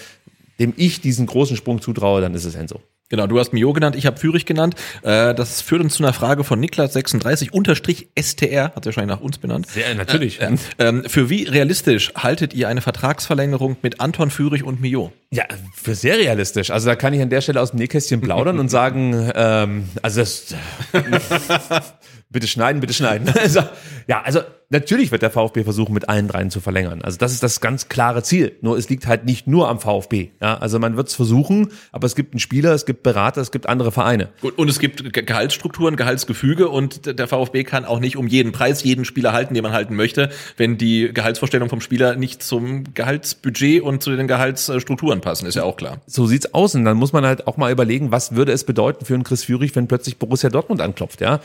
dem 0.58 0.74
ich 0.78 1.02
diesen 1.02 1.26
großen 1.26 1.58
Sprung 1.58 1.82
zutraue, 1.82 2.22
dann 2.22 2.34
ist 2.34 2.46
es 2.46 2.56
Enzo. 2.56 2.82
Genau, 3.10 3.26
du 3.26 3.40
hast 3.40 3.54
Mio 3.54 3.72
genannt, 3.72 3.96
ich 3.96 4.06
habe 4.06 4.18
Fürich 4.18 4.46
genannt. 4.46 4.76
Äh, 5.02 5.34
das 5.34 5.62
führt 5.62 5.82
uns 5.82 5.96
zu 5.96 6.04
einer 6.04 6.12
Frage 6.12 6.44
von 6.44 6.64
Niklas36 6.64 7.52
unterstrich 7.52 8.10
STR, 8.20 8.66
hat 8.76 8.78
er 8.78 8.86
wahrscheinlich 8.86 9.16
nach 9.16 9.22
uns 9.22 9.38
benannt. 9.38 9.68
Sehr, 9.68 9.96
natürlich. 9.96 10.42
Äh, 10.42 10.58
äh, 10.78 11.08
für 11.08 11.30
wie 11.30 11.44
realistisch 11.44 12.12
haltet 12.16 12.54
ihr 12.54 12.68
eine 12.68 12.82
Vertragsverlängerung 12.82 13.78
mit 13.82 14.02
Anton 14.02 14.30
Fürich 14.30 14.64
und 14.64 14.82
Mio? 14.82 15.14
Ja, 15.32 15.46
für 15.74 15.96
sehr 15.96 16.18
realistisch. 16.18 16.70
Also 16.70 16.88
da 16.88 16.96
kann 16.96 17.14
ich 17.14 17.22
an 17.22 17.30
der 17.30 17.40
Stelle 17.40 17.62
aus 17.62 17.72
dem 17.72 17.80
Nähkästchen 17.80 18.20
plaudern 18.20 18.60
und 18.60 18.70
sagen, 18.70 19.32
ähm, 19.36 19.90
also 20.02 20.20
das, 20.20 20.56
bitte 22.30 22.48
schneiden, 22.48 22.82
bitte 22.82 22.94
schneiden. 22.94 23.34
Also, 23.48 23.62
ja, 24.08 24.22
also 24.24 24.42
natürlich 24.70 25.12
wird 25.12 25.22
der 25.22 25.30
VfB 25.30 25.64
versuchen, 25.64 25.94
mit 25.94 26.10
allen 26.10 26.28
dreien 26.28 26.52
zu 26.52 26.60
verlängern. 26.60 27.02
Also 27.02 27.18
das 27.18 27.32
ist 27.32 27.44
das 27.44 27.62
ganz 27.62 27.88
klare 27.88 28.24
Ziel. 28.24 28.58
Nur 28.62 28.78
es 28.78 28.90
liegt 28.90 29.08
halt 29.08 29.26
nicht 29.26 29.48
nur 29.48 29.70
am 29.70 29.80
VfB. 29.80 30.30
Ja, 30.42 30.58
also 30.58 30.80
man 30.80 30.98
wird 30.98 31.08
es 31.08 31.16
versuchen, 31.16 31.70
aber 31.92 32.06
es 32.06 32.16
gibt 32.16 32.34
einen 32.34 32.40
Spieler, 32.40 32.74
es 32.74 32.86
gibt 32.86 33.04
Berater, 33.04 33.40
es 33.40 33.52
gibt 33.52 33.70
andere 33.70 33.92
Vereine. 33.92 34.30
Gut, 34.42 34.58
und 34.58 34.70
es 34.70 34.80
gibt 34.80 35.14
Gehaltsstrukturen, 35.14 35.96
Gehaltsgefüge 35.96 36.68
und 36.68 37.18
der 37.18 37.28
VfB 37.28 37.64
kann 37.64 37.86
auch 37.86 38.00
nicht 38.00 38.18
um 38.18 38.28
jeden 38.28 38.52
Preis 38.52 38.84
jeden 38.84 39.06
Spieler 39.06 39.32
halten, 39.32 39.54
den 39.54 39.64
man 39.64 39.72
halten 39.72 39.96
möchte, 39.96 40.30
wenn 40.58 40.78
die 40.78 41.14
Gehaltsvorstellung 41.14 41.70
vom 41.70 41.80
Spieler 41.80 42.16
nicht 42.16 42.44
zum 42.44 42.94
Gehaltsbudget 42.94 43.82
und 43.82 44.04
zu 44.04 44.16
den 44.16 44.28
Gehaltsstrukturen 44.28 45.22
passen, 45.22 45.46
ist 45.46 45.56
ja 45.56 45.64
auch 45.64 45.78
klar. 45.78 46.02
So 46.08 46.28
sieht's 46.28 46.54
aus 46.54 46.76
und 46.76 46.84
dann 46.84 46.98
muss 46.98 47.14
man 47.14 47.26
halt 47.26 47.48
auch 47.48 47.56
mal 47.56 47.72
überlegen, 47.72 48.12
was 48.12 48.36
würde 48.36 48.52
es 48.52 48.66
bedeuten 48.66 49.06
für 49.06 49.14
einen 49.14 49.24
Chris 49.24 49.46
Führig, 49.46 49.76
wenn 49.76 49.88
plötzlich 49.88 50.18
Borussia 50.18 50.50
Dortmund 50.50 50.82
anklopft, 50.82 51.22
ja? 51.22 51.40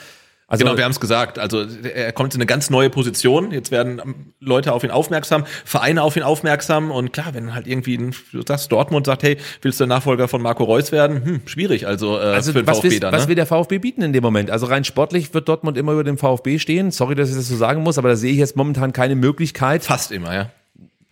Also, 0.52 0.66
genau, 0.66 0.76
wir 0.76 0.84
haben 0.84 0.92
es 0.92 1.00
gesagt. 1.00 1.38
Also 1.38 1.64
er 1.82 2.12
kommt 2.12 2.34
in 2.34 2.38
eine 2.38 2.46
ganz 2.46 2.68
neue 2.68 2.90
Position. 2.90 3.52
Jetzt 3.52 3.70
werden 3.70 4.34
Leute 4.38 4.74
auf 4.74 4.84
ihn 4.84 4.90
aufmerksam, 4.90 5.46
Vereine 5.64 6.02
auf 6.02 6.14
ihn 6.14 6.22
aufmerksam. 6.22 6.90
Und 6.90 7.14
klar, 7.14 7.32
wenn 7.32 7.54
halt 7.54 7.66
irgendwie 7.66 7.96
ein, 7.96 8.14
sagst, 8.46 8.70
Dortmund 8.70 9.06
sagt, 9.06 9.22
hey, 9.22 9.38
willst 9.62 9.80
du 9.80 9.84
der 9.84 9.96
Nachfolger 9.96 10.28
von 10.28 10.42
Marco 10.42 10.64
Reus 10.64 10.92
werden? 10.92 11.24
Hm, 11.24 11.40
schwierig. 11.46 11.86
Also, 11.86 12.18
äh, 12.18 12.24
also 12.24 12.52
für 12.52 12.62
den 12.62 12.74
VfB 12.74 12.98
dann. 12.98 13.14
Was 13.14 13.22
ne? 13.22 13.28
will 13.28 13.34
der 13.34 13.46
VfB 13.46 13.78
bieten 13.78 14.02
in 14.02 14.12
dem 14.12 14.22
Moment? 14.22 14.50
Also 14.50 14.66
rein 14.66 14.84
sportlich 14.84 15.32
wird 15.32 15.48
Dortmund 15.48 15.78
immer 15.78 15.92
über 15.92 16.04
den 16.04 16.18
VfB 16.18 16.58
stehen. 16.58 16.90
Sorry, 16.90 17.14
dass 17.14 17.30
ich 17.30 17.36
das 17.36 17.48
so 17.48 17.56
sagen 17.56 17.82
muss, 17.82 17.96
aber 17.96 18.10
da 18.10 18.16
sehe 18.16 18.32
ich 18.32 18.38
jetzt 18.38 18.54
momentan 18.54 18.92
keine 18.92 19.14
Möglichkeit. 19.14 19.84
Fast 19.84 20.12
immer, 20.12 20.34
ja. 20.34 20.50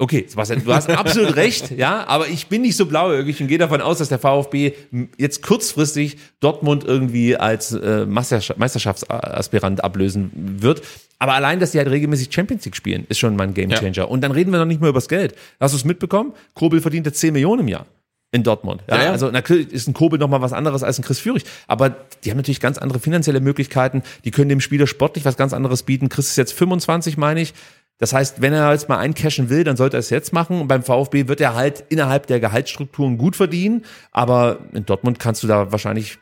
Okay, 0.00 0.24
Sebastian, 0.26 0.64
du 0.64 0.72
hast 0.72 0.88
absolut 0.88 1.36
recht, 1.36 1.72
ja, 1.76 2.06
aber 2.08 2.26
ich 2.28 2.46
bin 2.46 2.62
nicht 2.62 2.74
so 2.74 2.86
blauäugig 2.86 3.38
und 3.42 3.48
gehe 3.48 3.58
davon 3.58 3.82
aus, 3.82 3.98
dass 3.98 4.08
der 4.08 4.18
VfB 4.18 4.72
jetzt 5.18 5.42
kurzfristig 5.42 6.16
Dortmund 6.40 6.84
irgendwie 6.84 7.36
als 7.36 7.72
äh, 7.72 8.06
Meisterschaftsaspirant 8.06 9.84
ablösen 9.84 10.30
wird. 10.34 10.80
Aber 11.18 11.34
allein, 11.34 11.60
dass 11.60 11.72
die 11.72 11.78
halt 11.78 11.90
regelmäßig 11.90 12.32
Champions 12.32 12.64
League 12.64 12.76
spielen, 12.76 13.04
ist 13.10 13.18
schon 13.18 13.36
mal 13.36 13.44
ein 13.44 13.52
Gamechanger. 13.52 13.92
Ja. 13.92 14.04
Und 14.04 14.22
dann 14.22 14.32
reden 14.32 14.52
wir 14.52 14.58
noch 14.58 14.64
nicht 14.64 14.80
mehr 14.80 14.88
übers 14.88 15.06
Geld. 15.06 15.34
Hast 15.60 15.74
du 15.74 15.76
es 15.76 15.84
mitbekommen? 15.84 16.32
Kobel 16.54 16.80
verdient 16.80 17.04
jetzt 17.04 17.20
10 17.20 17.34
Millionen 17.34 17.60
im 17.60 17.68
Jahr 17.68 17.84
in 18.32 18.42
Dortmund. 18.42 18.82
Ja, 18.88 18.96
ja, 18.96 19.02
ja. 19.04 19.10
Also 19.10 19.30
natürlich 19.30 19.72
ist 19.72 19.88
ein 19.88 19.94
Kobel 19.94 20.18
noch 20.18 20.28
mal 20.28 20.40
was 20.40 20.52
anderes 20.52 20.82
als 20.82 20.98
ein 20.98 21.02
Chris 21.02 21.18
Führig, 21.18 21.44
aber 21.66 21.90
die 22.24 22.30
haben 22.30 22.36
natürlich 22.36 22.60
ganz 22.60 22.78
andere 22.78 23.00
finanzielle 23.00 23.40
Möglichkeiten. 23.40 24.02
Die 24.24 24.30
können 24.30 24.48
dem 24.48 24.60
Spieler 24.60 24.86
sportlich 24.86 25.24
was 25.24 25.36
ganz 25.36 25.52
anderes 25.52 25.82
bieten. 25.82 26.08
Chris 26.08 26.28
ist 26.28 26.36
jetzt 26.36 26.52
25, 26.52 27.16
meine 27.16 27.40
ich. 27.40 27.54
Das 28.00 28.14
heißt, 28.14 28.40
wenn 28.40 28.54
er 28.54 28.72
jetzt 28.72 28.88
mal 28.88 28.98
eincashen 28.98 29.50
will, 29.50 29.62
dann 29.62 29.76
sollte 29.76 29.98
er 29.98 30.00
es 30.00 30.10
jetzt 30.10 30.32
machen. 30.32 30.60
Und 30.60 30.68
beim 30.68 30.82
VfB 30.82 31.28
wird 31.28 31.40
er 31.40 31.54
halt 31.54 31.84
innerhalb 31.90 32.26
der 32.26 32.40
Gehaltsstrukturen 32.40 33.18
gut 33.18 33.36
verdienen. 33.36 33.84
Aber 34.10 34.58
in 34.72 34.86
Dortmund 34.86 35.18
kannst 35.18 35.42
du 35.42 35.46
da 35.46 35.70
wahrscheinlich 35.70 36.18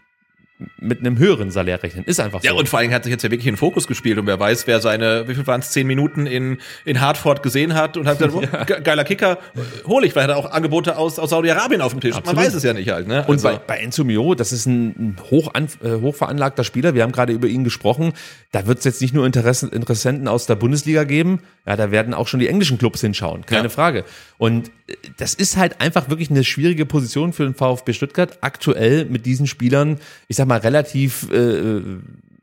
mit 0.79 1.01
einem 1.01 1.19
höheren 1.19 1.51
Salär 1.51 1.83
rechnen. 1.83 2.05
Ist 2.05 2.19
einfach 2.19 2.43
so. 2.43 2.47
Ja, 2.47 2.53
und 2.53 2.69
vor 2.69 2.81
allem 2.81 2.93
hat 2.93 3.05
sich 3.05 3.13
jetzt 3.13 3.23
ja 3.23 3.31
wirklich 3.31 3.47
in 3.47 3.57
Fokus 3.57 3.87
gespielt 3.87 4.19
und 4.19 4.27
wer 4.27 4.41
weiß, 4.41 4.67
wer 4.67 4.81
seine, 4.81 5.29
wie 5.29 5.35
viel 5.35 5.47
waren 5.47 5.61
es, 5.61 5.71
zehn 5.71 5.87
Minuten 5.87 6.27
in, 6.27 6.59
in 6.85 7.01
Hartford 7.01 7.43
gesehen 7.43 7.75
hat 7.75 7.97
und 7.97 8.09
hat 8.09 8.19
gesagt, 8.19 8.53
ja. 8.69 8.77
oh, 8.79 8.83
geiler 8.83 9.05
Kicker, 9.05 9.39
hol 9.87 10.05
ich, 10.05 10.17
weil 10.17 10.29
er 10.29 10.37
hat 10.37 10.45
auch 10.45 10.51
Angebote 10.51 10.97
aus, 10.97 11.19
aus 11.19 11.31
Saudi-Arabien 11.31 11.81
auf 11.81 11.93
dem 11.93 12.01
Tisch. 12.01 12.17
Absolut. 12.17 12.37
Man 12.37 12.45
weiß 12.45 12.55
es 12.55 12.65
ja 12.65 12.73
nicht 12.73 12.91
halt. 12.91 13.07
Ne? 13.07 13.19
Also. 13.19 13.31
Und 13.31 13.43
bei, 13.43 13.59
bei 13.59 13.79
Enzo 13.79 14.03
Mio, 14.03 14.35
das 14.35 14.53
ist 14.53 14.67
ein 14.67 15.17
hoch, 15.31 15.55
an, 15.55 15.69
äh, 15.83 16.01
hochveranlagter 16.01 16.65
Spieler, 16.65 16.95
wir 16.95 17.05
haben 17.05 17.13
gerade 17.13 17.33
über 17.33 17.47
ihn 17.47 17.63
gesprochen, 17.63 18.13
da 18.51 18.67
wird 18.67 18.79
es 18.79 18.85
jetzt 18.85 19.01
nicht 19.01 19.15
nur 19.15 19.27
Interessen, 19.27 19.71
Interessenten 19.71 20.27
aus 20.27 20.47
der 20.47 20.57
Bundesliga 20.57 21.05
geben, 21.05 21.41
ja, 21.67 21.77
da 21.77 21.93
werden 21.93 22.15
auch 22.15 22.27
schon 22.27 22.41
die 22.41 22.49
englischen 22.49 22.79
Clubs 22.79 23.01
hinschauen, 23.01 23.47
keine 23.47 23.65
ja. 23.65 23.69
Frage. 23.69 24.05
Und 24.39 24.69
äh, 24.69 24.71
das 25.19 25.35
ist 25.35 25.57
halt 25.57 25.81
einfach 25.81 26.09
wirklich 26.09 26.31
eine 26.31 26.45
schwierige 26.45 26.87
Position 26.87 27.33
für 27.33 27.45
den 27.45 27.55
VfB 27.55 27.93
Stuttgart, 27.93 28.39
aktuell 28.41 29.05
mit 29.05 29.27
diesen 29.27 29.47
Spielern, 29.47 29.99
ich 30.29 30.37
sag 30.37 30.47
mal, 30.47 30.59
relativ 30.59 31.31
äh, 31.31 31.83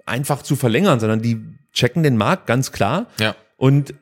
einfach 0.06 0.44
zu 0.44 0.56
verlängern, 0.56 1.00
sondern 1.00 1.22
die 1.22 1.42
checken 1.74 2.04
den 2.04 2.18
Markt 2.18 2.48
ganz 2.48 2.72
klar. 2.72 3.08
Ja. 3.20 3.36
Und 3.58 3.94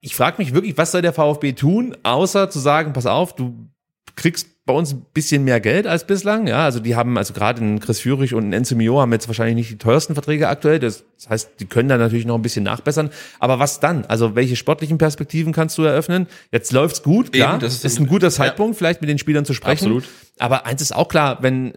ich 0.00 0.16
frage 0.16 0.38
mich 0.38 0.54
wirklich, 0.54 0.76
was 0.76 0.92
soll 0.92 1.02
der 1.02 1.12
VfB 1.12 1.52
tun, 1.52 1.96
außer 2.02 2.50
zu 2.50 2.58
sagen, 2.58 2.92
pass 2.92 3.06
auf, 3.06 3.36
du 3.36 3.68
kriegst 4.16 4.48
bei 4.72 4.78
uns 4.78 4.94
ein 4.94 5.04
bisschen 5.12 5.44
mehr 5.44 5.60
Geld 5.60 5.86
als 5.86 6.06
bislang. 6.06 6.46
Ja, 6.46 6.64
also 6.64 6.80
die 6.80 6.96
haben, 6.96 7.18
also 7.18 7.34
gerade 7.34 7.62
ein 7.62 7.78
Chris 7.78 8.00
Führig 8.00 8.34
und 8.34 8.48
ein 8.48 8.52
Enzo 8.52 8.74
Mio 8.74 9.00
haben 9.00 9.12
jetzt 9.12 9.28
wahrscheinlich 9.28 9.56
nicht 9.56 9.70
die 9.70 9.78
teuersten 9.78 10.14
Verträge 10.14 10.48
aktuell. 10.48 10.78
Das 10.78 11.04
heißt, 11.28 11.60
die 11.60 11.66
können 11.66 11.88
da 11.88 11.98
natürlich 11.98 12.24
noch 12.24 12.36
ein 12.36 12.42
bisschen 12.42 12.64
nachbessern. 12.64 13.10
Aber 13.38 13.58
was 13.58 13.80
dann? 13.80 14.06
Also 14.06 14.34
welche 14.34 14.56
sportlichen 14.56 14.98
Perspektiven 14.98 15.52
kannst 15.52 15.76
du 15.76 15.82
eröffnen? 15.82 16.26
Jetzt 16.50 16.72
läuft's 16.72 17.02
gut, 17.02 17.32
klar. 17.32 17.52
Eben, 17.52 17.60
das 17.60 17.74
ist, 17.74 17.84
ist 17.84 18.00
ein 18.00 18.06
guter 18.06 18.30
Zeitpunkt, 18.30 18.74
ja. 18.74 18.78
vielleicht 18.78 19.02
mit 19.02 19.10
den 19.10 19.18
Spielern 19.18 19.44
zu 19.44 19.52
sprechen. 19.52 19.84
Absolut. 19.84 20.04
Aber 20.38 20.64
eins 20.64 20.80
ist 20.80 20.96
auch 20.96 21.08
klar, 21.08 21.42
wenn 21.42 21.74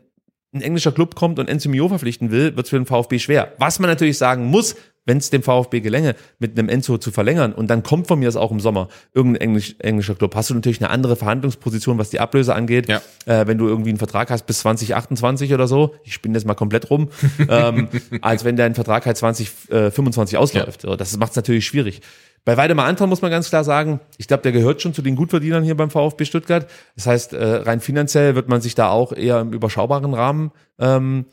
ein 0.53 0.61
englischer 0.61 0.93
Club 0.93 1.15
kommt 1.15 1.37
und 1.37 1.49
Enzo 1.49 1.69
Mio 1.69 1.89
verpflichten 1.89 2.31
will, 2.31 2.55
wird 2.55 2.65
es 2.65 2.69
für 2.69 2.77
den 2.77 2.85
VfB 2.85 3.19
schwer. 3.19 3.53
Was 3.57 3.79
man 3.79 3.89
natürlich 3.89 4.17
sagen 4.17 4.45
muss, 4.45 4.75
wenn 5.05 5.17
es 5.17 5.29
dem 5.29 5.43
VfB 5.43 5.81
gelänge, 5.81 6.15
mit 6.39 6.57
einem 6.57 6.69
Enzo 6.69 6.97
zu 6.97 7.11
verlängern 7.11 7.53
und 7.53 7.69
dann 7.69 7.83
kommt 7.83 8.07
von 8.07 8.19
mir 8.19 8.25
das 8.25 8.35
auch 8.35 8.51
im 8.51 8.59
Sommer 8.59 8.89
irgendein 9.13 9.41
Englisch, 9.41 9.75
englischer 9.79 10.15
Club, 10.15 10.35
hast 10.35 10.49
du 10.49 10.55
natürlich 10.55 10.81
eine 10.81 10.89
andere 10.89 11.15
Verhandlungsposition, 11.15 11.97
was 11.97 12.09
die 12.09 12.19
Ablöse 12.19 12.53
angeht. 12.53 12.89
Ja. 12.89 13.01
Äh, 13.25 13.47
wenn 13.47 13.57
du 13.57 13.67
irgendwie 13.67 13.89
einen 13.89 13.99
Vertrag 13.99 14.29
hast 14.29 14.45
bis 14.45 14.59
2028 14.59 15.53
oder 15.53 15.67
so, 15.67 15.95
ich 16.03 16.13
spinne 16.13 16.33
das 16.33 16.45
mal 16.45 16.55
komplett 16.55 16.89
rum, 16.89 17.09
ähm, 17.49 17.87
als 18.21 18.43
wenn 18.43 18.55
dein 18.55 18.75
Vertrag 18.75 19.05
halt 19.05 19.17
2025 19.17 20.37
ausläuft. 20.37 20.83
Ja. 20.83 20.95
Das 20.95 21.15
macht 21.17 21.31
es 21.31 21.35
natürlich 21.35 21.65
schwierig. 21.65 22.01
Bei 22.43 22.57
Weidemar 22.57 22.85
Anton 22.85 23.09
muss 23.09 23.23
man 23.23 23.31
ganz 23.31 23.49
klar 23.49 23.63
sagen, 23.63 23.99
ich 24.17 24.27
glaube, 24.27 24.43
der 24.43 24.51
gehört 24.51 24.79
schon 24.79 24.93
zu 24.93 25.01
den 25.01 25.15
Gutverdienern 25.15 25.63
hier 25.63 25.75
beim 25.75 25.89
VfB 25.89 26.25
Stuttgart. 26.25 26.69
Das 26.95 27.07
heißt, 27.07 27.33
äh, 27.33 27.43
rein 27.43 27.79
finanziell 27.79 28.35
wird 28.35 28.49
man 28.49 28.61
sich 28.61 28.75
da 28.75 28.89
auch 28.89 29.13
eher 29.13 29.39
im 29.39 29.51
überschaubaren 29.51 30.13
Rahmen 30.13 30.51
ähm, 30.77 31.25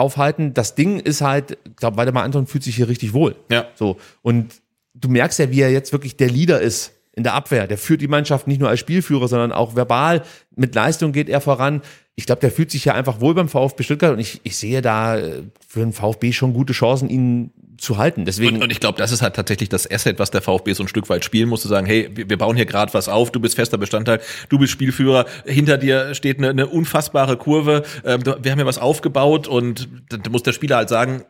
aufhalten. 0.00 0.54
Das 0.54 0.74
Ding 0.74 0.98
ist 0.98 1.20
halt, 1.20 1.58
ich 1.64 1.76
glaube, 1.76 1.96
Weidemar 1.96 2.24
Anton 2.24 2.46
fühlt 2.46 2.64
sich 2.64 2.76
hier 2.76 2.88
richtig 2.88 3.12
wohl. 3.12 3.36
Ja. 3.50 3.66
So. 3.74 3.98
Und 4.22 4.60
du 4.94 5.08
merkst 5.08 5.38
ja, 5.38 5.50
wie 5.50 5.60
er 5.60 5.70
jetzt 5.70 5.92
wirklich 5.92 6.16
der 6.16 6.28
Leader 6.28 6.60
ist 6.60 6.92
in 7.12 7.22
der 7.24 7.34
Abwehr. 7.34 7.66
Der 7.66 7.78
führt 7.78 8.00
die 8.00 8.08
Mannschaft 8.08 8.46
nicht 8.46 8.60
nur 8.60 8.68
als 8.68 8.80
Spielführer, 8.80 9.28
sondern 9.28 9.52
auch 9.52 9.76
verbal. 9.76 10.22
Mit 10.56 10.74
Leistung 10.74 11.12
geht 11.12 11.28
er 11.28 11.40
voran. 11.40 11.82
Ich 12.14 12.26
glaube, 12.26 12.40
der 12.40 12.50
fühlt 12.50 12.70
sich 12.70 12.84
ja 12.84 12.94
einfach 12.94 13.20
wohl 13.20 13.34
beim 13.34 13.48
VfB 13.48 13.82
Stuttgart 13.82 14.12
und 14.12 14.18
ich, 14.18 14.40
ich 14.42 14.56
sehe 14.56 14.82
da 14.82 15.18
äh, 15.18 15.42
für 15.66 15.80
den 15.80 15.92
VfB 15.92 16.32
schon 16.32 16.52
gute 16.52 16.72
Chancen, 16.72 17.08
ihn 17.08 17.52
zu 17.80 17.98
halten. 17.98 18.24
Deswegen 18.24 18.56
und, 18.56 18.64
und 18.64 18.70
ich 18.70 18.80
glaube, 18.80 18.98
das 18.98 19.10
ist 19.10 19.22
halt 19.22 19.34
tatsächlich 19.34 19.68
das 19.68 19.90
Asset, 19.90 20.18
was 20.18 20.30
der 20.30 20.42
VfB 20.42 20.72
so 20.74 20.84
ein 20.84 20.88
Stück 20.88 21.08
weit 21.08 21.24
spielen 21.24 21.48
muss, 21.48 21.62
zu 21.62 21.68
sagen, 21.68 21.86
hey, 21.86 22.10
wir, 22.12 22.38
bauen 22.38 22.56
hier 22.56 22.66
gerade 22.66 22.92
was 22.94 23.08
auf, 23.08 23.32
du 23.32 23.40
bist 23.40 23.56
fester 23.56 23.78
Bestandteil, 23.78 24.20
du 24.48 24.58
bist 24.58 24.72
Spielführer, 24.72 25.26
hinter 25.44 25.78
dir 25.78 26.14
steht 26.14 26.38
eine, 26.38 26.50
eine 26.50 26.66
unfassbare 26.66 27.36
Kurve, 27.36 27.82
ähm, 28.04 28.24
wir 28.24 28.50
haben 28.50 28.58
hier 28.58 28.66
was 28.66 28.78
aufgebaut 28.78 29.48
und 29.48 29.88
da 30.08 30.18
muss 30.30 30.42
der 30.42 30.52
Spieler 30.52 30.76
halt 30.76 30.88
sagen, 30.88 31.24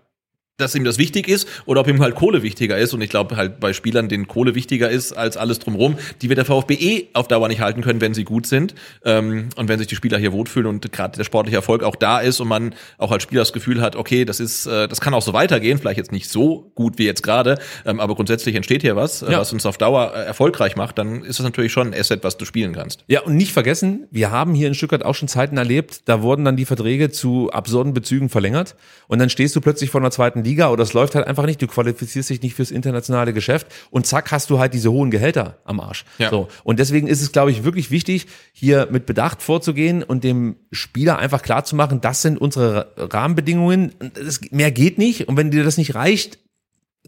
dass 0.60 0.74
ihm 0.74 0.84
das 0.84 0.98
wichtig 0.98 1.28
ist 1.28 1.48
oder 1.66 1.80
ob 1.80 1.88
ihm 1.88 2.00
halt 2.00 2.14
Kohle 2.14 2.42
wichtiger 2.42 2.78
ist. 2.78 2.94
Und 2.94 3.00
ich 3.02 3.10
glaube 3.10 3.36
halt 3.36 3.60
bei 3.60 3.72
Spielern, 3.72 4.08
denen 4.08 4.26
Kohle 4.28 4.54
wichtiger 4.54 4.90
ist 4.90 5.12
als 5.12 5.36
alles 5.36 5.58
drumherum, 5.58 5.96
die 6.22 6.28
wird 6.28 6.38
der 6.38 6.44
VfB 6.44 6.74
eh 6.74 7.08
auf 7.14 7.28
Dauer 7.28 7.48
nicht 7.48 7.60
halten 7.60 7.82
können, 7.82 8.00
wenn 8.00 8.14
sie 8.14 8.24
gut 8.24 8.46
sind. 8.46 8.74
Ähm, 9.04 9.48
und 9.56 9.68
wenn 9.68 9.78
sich 9.78 9.88
die 9.88 9.96
Spieler 9.96 10.18
hier 10.18 10.32
wohlfühlen 10.32 10.66
und 10.68 10.92
gerade 10.92 11.16
der 11.16 11.24
sportliche 11.24 11.56
Erfolg 11.56 11.82
auch 11.82 11.96
da 11.96 12.20
ist 12.20 12.40
und 12.40 12.48
man 12.48 12.74
auch 12.98 13.10
als 13.12 13.22
Spieler 13.22 13.42
das 13.42 13.52
Gefühl 13.52 13.80
hat, 13.80 13.96
okay, 13.96 14.24
das 14.24 14.40
ist, 14.40 14.66
äh, 14.66 14.88
das 14.88 15.00
kann 15.00 15.14
auch 15.14 15.22
so 15.22 15.32
weitergehen, 15.32 15.78
vielleicht 15.78 15.98
jetzt 15.98 16.12
nicht 16.12 16.28
so 16.30 16.70
gut 16.74 16.98
wie 16.98 17.06
jetzt 17.06 17.22
gerade, 17.22 17.58
ähm, 17.86 18.00
aber 18.00 18.14
grundsätzlich 18.14 18.54
entsteht 18.54 18.82
hier 18.82 18.96
was, 18.96 19.22
äh, 19.22 19.32
Ja. 19.32 19.40
was 19.40 19.52
uns 19.52 19.66
auf 19.66 19.78
Dauer 19.78 20.12
äh, 20.14 20.24
erfolgreich 20.24 20.76
macht, 20.76 20.98
dann 20.98 21.22
ist 21.24 21.38
das 21.38 21.44
natürlich 21.44 21.72
schon 21.72 21.88
ein 21.88 21.98
Asset, 21.98 22.24
was 22.24 22.36
du 22.36 22.44
spielen 22.44 22.72
kannst. 22.72 23.04
Ja, 23.06 23.20
und 23.22 23.36
nicht 23.36 23.52
vergessen, 23.52 24.06
wir 24.10 24.30
haben 24.30 24.54
hier 24.54 24.68
in 24.68 24.74
Stuttgart 24.74 25.04
auch 25.04 25.14
schon 25.14 25.28
Zeiten 25.28 25.56
erlebt, 25.56 26.02
da 26.06 26.22
wurden 26.22 26.44
dann 26.44 26.56
die 26.56 26.64
Verträge 26.64 27.10
zu 27.10 27.50
absurden 27.52 27.94
Bezügen 27.94 28.28
verlängert 28.28 28.74
und 29.08 29.18
dann 29.18 29.30
stehst 29.30 29.54
du 29.56 29.60
plötzlich 29.60 29.90
vor 29.90 30.00
einer 30.00 30.10
zweiten 30.10 30.42
Liga 30.44 30.49
oder 30.58 30.82
es 30.82 30.92
läuft 30.92 31.14
halt 31.14 31.26
einfach 31.26 31.46
nicht, 31.46 31.62
du 31.62 31.66
qualifizierst 31.66 32.30
dich 32.30 32.42
nicht 32.42 32.54
fürs 32.54 32.70
internationale 32.70 33.32
Geschäft 33.32 33.66
und 33.90 34.06
zack 34.06 34.30
hast 34.30 34.50
du 34.50 34.58
halt 34.58 34.74
diese 34.74 34.90
hohen 34.90 35.10
Gehälter 35.10 35.58
am 35.64 35.80
Arsch. 35.80 36.04
Ja. 36.18 36.30
So. 36.30 36.48
Und 36.64 36.78
deswegen 36.78 37.06
ist 37.06 37.22
es, 37.22 37.32
glaube 37.32 37.50
ich, 37.50 37.64
wirklich 37.64 37.90
wichtig, 37.90 38.26
hier 38.52 38.88
mit 38.90 39.06
Bedacht 39.06 39.42
vorzugehen 39.42 40.02
und 40.02 40.24
dem 40.24 40.56
Spieler 40.72 41.18
einfach 41.18 41.42
klarzumachen, 41.42 42.00
das 42.00 42.22
sind 42.22 42.40
unsere 42.40 42.92
Rahmenbedingungen, 42.96 43.94
das, 44.14 44.40
mehr 44.50 44.70
geht 44.70 44.98
nicht 44.98 45.28
und 45.28 45.36
wenn 45.36 45.50
dir 45.50 45.64
das 45.64 45.78
nicht 45.78 45.94
reicht, 45.94 46.38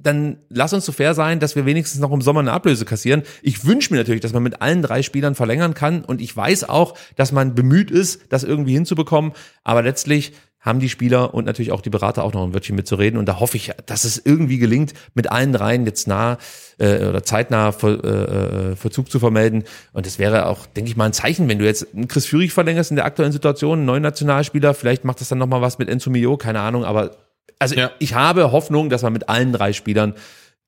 dann 0.00 0.38
lass 0.48 0.72
uns 0.72 0.86
so 0.86 0.92
fair 0.92 1.14
sein, 1.14 1.38
dass 1.38 1.54
wir 1.54 1.66
wenigstens 1.66 2.00
noch 2.00 2.12
im 2.12 2.22
Sommer 2.22 2.40
eine 2.40 2.52
Ablöse 2.52 2.84
kassieren. 2.84 3.22
Ich 3.42 3.66
wünsche 3.66 3.92
mir 3.92 3.98
natürlich, 3.98 4.22
dass 4.22 4.32
man 4.32 4.42
mit 4.42 4.62
allen 4.62 4.82
drei 4.82 5.02
Spielern 5.02 5.34
verlängern 5.34 5.74
kann 5.74 6.04
und 6.04 6.20
ich 6.20 6.34
weiß 6.34 6.68
auch, 6.68 6.96
dass 7.16 7.32
man 7.32 7.54
bemüht 7.54 7.90
ist, 7.90 8.22
das 8.30 8.42
irgendwie 8.42 8.72
hinzubekommen, 8.72 9.32
aber 9.64 9.82
letztlich 9.82 10.32
haben 10.62 10.80
die 10.80 10.88
Spieler 10.88 11.34
und 11.34 11.44
natürlich 11.44 11.72
auch 11.72 11.80
die 11.82 11.90
Berater 11.90 12.24
auch 12.24 12.32
noch 12.32 12.44
ein 12.44 12.54
Wörtchen 12.54 12.76
mitzureden 12.76 13.18
und 13.18 13.26
da 13.26 13.40
hoffe 13.40 13.56
ich, 13.56 13.72
dass 13.84 14.04
es 14.04 14.22
irgendwie 14.24 14.58
gelingt, 14.58 14.94
mit 15.12 15.30
allen 15.30 15.52
dreien 15.52 15.84
jetzt 15.84 16.06
nah 16.08 16.38
äh, 16.78 17.04
oder 17.04 17.22
zeitnah 17.22 17.72
Ver, 17.72 18.02
äh, 18.02 18.70
äh, 18.70 18.76
Verzug 18.76 19.10
zu 19.10 19.18
vermelden 19.18 19.64
und 19.92 20.06
das 20.06 20.18
wäre 20.18 20.46
auch, 20.46 20.64
denke 20.66 20.88
ich 20.88 20.96
mal, 20.96 21.06
ein 21.06 21.12
Zeichen, 21.12 21.48
wenn 21.48 21.58
du 21.58 21.64
jetzt 21.66 21.88
einen 21.94 22.08
Chris 22.08 22.26
Führig 22.26 22.52
verlängerst 22.52 22.90
in 22.90 22.96
der 22.96 23.04
aktuellen 23.04 23.32
Situation, 23.32 23.78
einen 23.78 23.86
neuen 23.86 24.02
Nationalspieler, 24.02 24.72
vielleicht 24.72 25.04
macht 25.04 25.20
das 25.20 25.28
dann 25.28 25.38
nochmal 25.38 25.60
was 25.60 25.78
mit 25.78 25.88
Enzo 25.88 26.10
Mio, 26.10 26.36
keine 26.36 26.60
Ahnung, 26.60 26.84
aber 26.84 27.16
also 27.58 27.74
Ja. 27.74 27.90
ich 27.98 28.14
habe 28.14 28.52
Hoffnung, 28.52 28.88
dass 28.88 29.02
man 29.02 29.12
mit 29.12 29.28
allen 29.28 29.52
drei 29.52 29.72
Spielern 29.72 30.14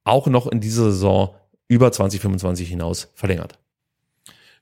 auch 0.04 0.26
noch 0.26 0.46
in 0.46 0.60
dieser 0.60 0.84
Saison 0.90 1.34
über 1.68 1.90
2025 1.92 2.68
hinaus 2.68 3.10
verlängert. 3.14 3.58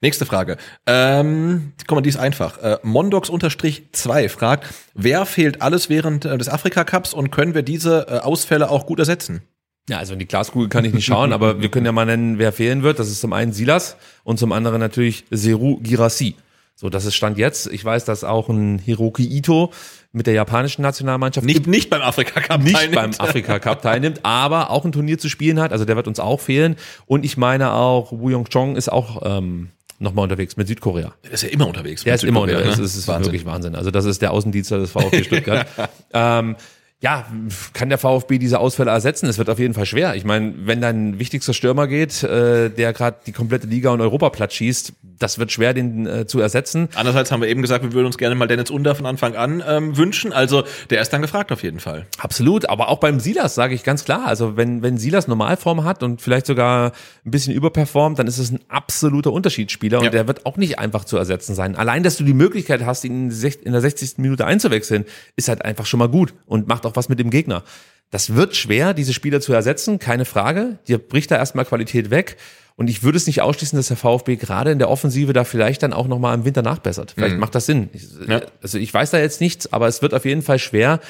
Nächste 0.02 0.26
Frage. 0.26 0.56
Ähm, 0.84 1.72
guck 1.86 1.96
mal, 1.96 2.02
die 2.02 2.08
ist 2.08 2.18
einfach. 2.18 2.58
Äh, 2.58 2.78
Mondox-2 2.82 4.28
fragt, 4.28 4.66
wer 4.94 5.24
fehlt 5.26 5.62
alles 5.62 5.88
während 5.88 6.24
äh, 6.24 6.36
des 6.36 6.48
Afrika-Cups 6.48 7.14
und 7.14 7.30
können 7.30 7.54
wir 7.54 7.62
diese 7.62 8.08
äh, 8.08 8.18
Ausfälle 8.18 8.68
auch 8.68 8.86
gut 8.86 8.98
ersetzen? 8.98 9.42
Ja, 9.88 9.98
also 9.98 10.14
in 10.14 10.18
die 10.18 10.26
Glaskugel 10.26 10.68
kann 10.68 10.84
ich 10.84 10.92
nicht 10.92 11.04
schauen, 11.04 11.32
aber 11.32 11.60
wir 11.60 11.70
können 11.70 11.86
ja 11.86 11.92
mal 11.92 12.04
nennen, 12.04 12.38
wer 12.38 12.52
fehlen 12.52 12.82
wird. 12.82 12.98
Das 12.98 13.08
ist 13.08 13.20
zum 13.20 13.32
einen 13.32 13.52
Silas 13.52 13.96
und 14.24 14.40
zum 14.40 14.50
anderen 14.50 14.80
natürlich 14.80 15.24
Seru 15.30 15.78
Girassi. 15.80 16.34
So, 16.74 16.88
das 16.88 17.04
ist 17.04 17.14
Stand 17.14 17.38
jetzt. 17.38 17.68
Ich 17.70 17.84
weiß, 17.84 18.04
dass 18.04 18.24
auch 18.24 18.48
ein 18.48 18.80
Hiroki 18.80 19.24
Ito 19.24 19.72
mit 20.10 20.26
der 20.26 20.34
japanischen 20.34 20.82
Nationalmannschaft 20.82 21.46
Nicht, 21.46 21.68
nicht 21.68 21.90
beim 21.90 22.02
Afrika-Cup 22.02 22.60
nicht 22.62 22.74
teilnimmt. 22.74 22.94
beim 22.96 23.12
Afrika 23.18 23.60
Cup 23.60 23.82
teilnimmt, 23.82 24.20
aber 24.24 24.70
auch 24.70 24.84
ein 24.84 24.90
Turnier 24.90 25.18
zu 25.18 25.28
spielen 25.28 25.60
hat. 25.60 25.70
Also 25.70 25.84
der 25.84 25.94
wird 25.94 26.08
uns 26.08 26.18
auch 26.18 26.40
fehlen. 26.40 26.74
Und 27.06 27.24
ich 27.24 27.36
meine 27.36 27.72
auch, 27.72 28.10
Woo 28.10 28.30
Young 28.34 28.48
Chong 28.48 28.74
ist 28.74 28.90
auch 28.90 29.22
ähm, 29.24 29.68
nochmal 30.02 30.24
unterwegs 30.24 30.56
mit 30.56 30.68
Südkorea. 30.68 31.14
Der 31.24 31.32
ist 31.32 31.42
ja 31.42 31.48
immer 31.48 31.66
unterwegs. 31.66 32.04
Der 32.04 32.14
ist 32.14 32.24
immer 32.24 32.40
Südkorea, 32.40 32.56
unterwegs. 32.58 32.76
ne? 32.78 32.82
Das 32.82 32.94
ist 32.96 33.08
Wahnsinn. 33.08 33.26
wirklich 33.32 33.46
Wahnsinn. 33.46 33.74
Also 33.74 33.90
das 33.90 34.04
ist 34.04 34.20
der 34.22 34.32
Außendienstler 34.32 34.78
des 34.78 34.90
VfB 34.90 35.24
Stuttgart. 35.24 35.66
ähm, 36.12 36.56
ja, 37.02 37.26
kann 37.72 37.88
der 37.88 37.98
VfB 37.98 38.38
diese 38.38 38.60
Ausfälle 38.60 38.92
ersetzen? 38.92 39.26
Es 39.28 39.36
wird 39.36 39.50
auf 39.50 39.58
jeden 39.58 39.74
Fall 39.74 39.86
schwer. 39.86 40.14
Ich 40.14 40.24
meine, 40.24 40.54
wenn 40.56 40.80
dein 40.80 41.18
wichtigster 41.18 41.52
Stürmer 41.52 41.88
geht, 41.88 42.22
äh, 42.22 42.70
der 42.70 42.92
gerade 42.92 43.16
die 43.26 43.32
komplette 43.32 43.66
Liga 43.66 43.90
und 43.90 44.00
Europa 44.00 44.30
platt 44.30 44.52
schießt, 44.52 44.92
das 45.18 45.38
wird 45.40 45.50
schwer, 45.50 45.74
den 45.74 46.06
äh, 46.06 46.26
zu 46.26 46.38
ersetzen. 46.40 46.88
Andererseits 46.94 47.32
haben 47.32 47.42
wir 47.42 47.48
eben 47.48 47.60
gesagt, 47.60 47.82
wir 47.84 47.92
würden 47.92 48.06
uns 48.06 48.18
gerne 48.18 48.36
mal 48.36 48.46
Dennis 48.46 48.70
Under 48.70 48.94
von 48.94 49.06
Anfang 49.06 49.34
an 49.34 49.62
ähm, 49.66 49.96
wünschen. 49.96 50.32
Also 50.32 50.62
der 50.90 51.02
ist 51.02 51.12
dann 51.12 51.22
gefragt 51.22 51.50
auf 51.50 51.64
jeden 51.64 51.80
Fall. 51.80 52.06
Absolut, 52.18 52.68
aber 52.68 52.88
auch 52.88 52.98
beim 52.98 53.18
Silas 53.18 53.56
sage 53.56 53.74
ich 53.74 53.82
ganz 53.82 54.04
klar, 54.04 54.24
also 54.26 54.56
wenn, 54.56 54.82
wenn 54.82 54.96
Silas 54.96 55.26
Normalform 55.26 55.82
hat 55.82 56.04
und 56.04 56.22
vielleicht 56.22 56.46
sogar 56.46 56.92
ein 57.26 57.30
bisschen 57.32 57.52
überperformt, 57.52 58.20
dann 58.20 58.28
ist 58.28 58.38
es 58.38 58.52
ein 58.52 58.60
absoluter 58.68 59.32
Unterschiedsspieler 59.32 59.98
Ja. 59.98 60.04
und 60.06 60.14
der 60.14 60.28
wird 60.28 60.46
auch 60.46 60.56
nicht 60.56 60.78
einfach 60.78 61.04
zu 61.04 61.16
ersetzen 61.16 61.56
sein. 61.56 61.74
Allein, 61.74 62.04
dass 62.04 62.16
du 62.16 62.22
die 62.22 62.32
Möglichkeit 62.34 62.86
hast, 62.86 63.04
ihn 63.04 63.30
in 63.30 63.72
der 63.72 63.80
60. 63.80 64.18
Minute 64.18 64.46
einzuwechseln, 64.46 65.04
ist 65.34 65.48
halt 65.48 65.64
einfach 65.64 65.86
schon 65.86 65.98
mal 65.98 66.08
gut 66.08 66.32
und 66.46 66.68
macht 66.68 66.86
auch 66.86 66.91
was 66.97 67.09
mit 67.09 67.19
dem 67.19 67.31
Gegner. 67.31 67.64
Das 68.10 68.35
wird 68.35 68.56
schwer, 68.56 68.93
diese 68.93 69.14
Spieler 69.14 69.40
zu 69.40 69.52
ersetzen, 69.52 69.98
keine 69.98 70.24
Frage. 70.24 70.78
Dir 70.86 70.98
bricht 70.98 71.31
da 71.31 71.36
erstmal 71.36 71.64
Qualität 71.64 72.10
weg. 72.10 72.36
Und 72.77 72.89
ich 72.89 73.02
würde 73.02 73.16
es 73.16 73.27
nicht 73.27 73.43
ausschließen, 73.43 73.77
dass 73.77 73.89
der 73.89 73.97
VfB 73.97 74.36
gerade 74.36 74.70
in 74.70 74.78
der 74.78 74.89
Offensive 74.90 75.32
da 75.32 75.44
vielleicht 75.44 75.82
dann 75.82 75.93
auch 75.93 76.09
nochmal 76.09 76.35
im 76.35 76.44
Winter 76.44 76.62
nachbessert. 76.62 77.12
Vielleicht 77.16 77.39
macht 77.39 77.55
das 77.55 77.66
Sinn. 77.66 77.90
Ja. 78.27 78.40
Also 78.62 78.78
ich 78.78 78.93
weiß 78.93 79.10
da 79.10 79.19
jetzt 79.19 79.40
nichts, 79.40 79.73
aber 79.73 79.89
es 79.89 80.02
wird 80.02 80.14
auf 80.14 80.24
jeden 80.24 80.43
Fall 80.43 80.59
schwer, 80.59 81.01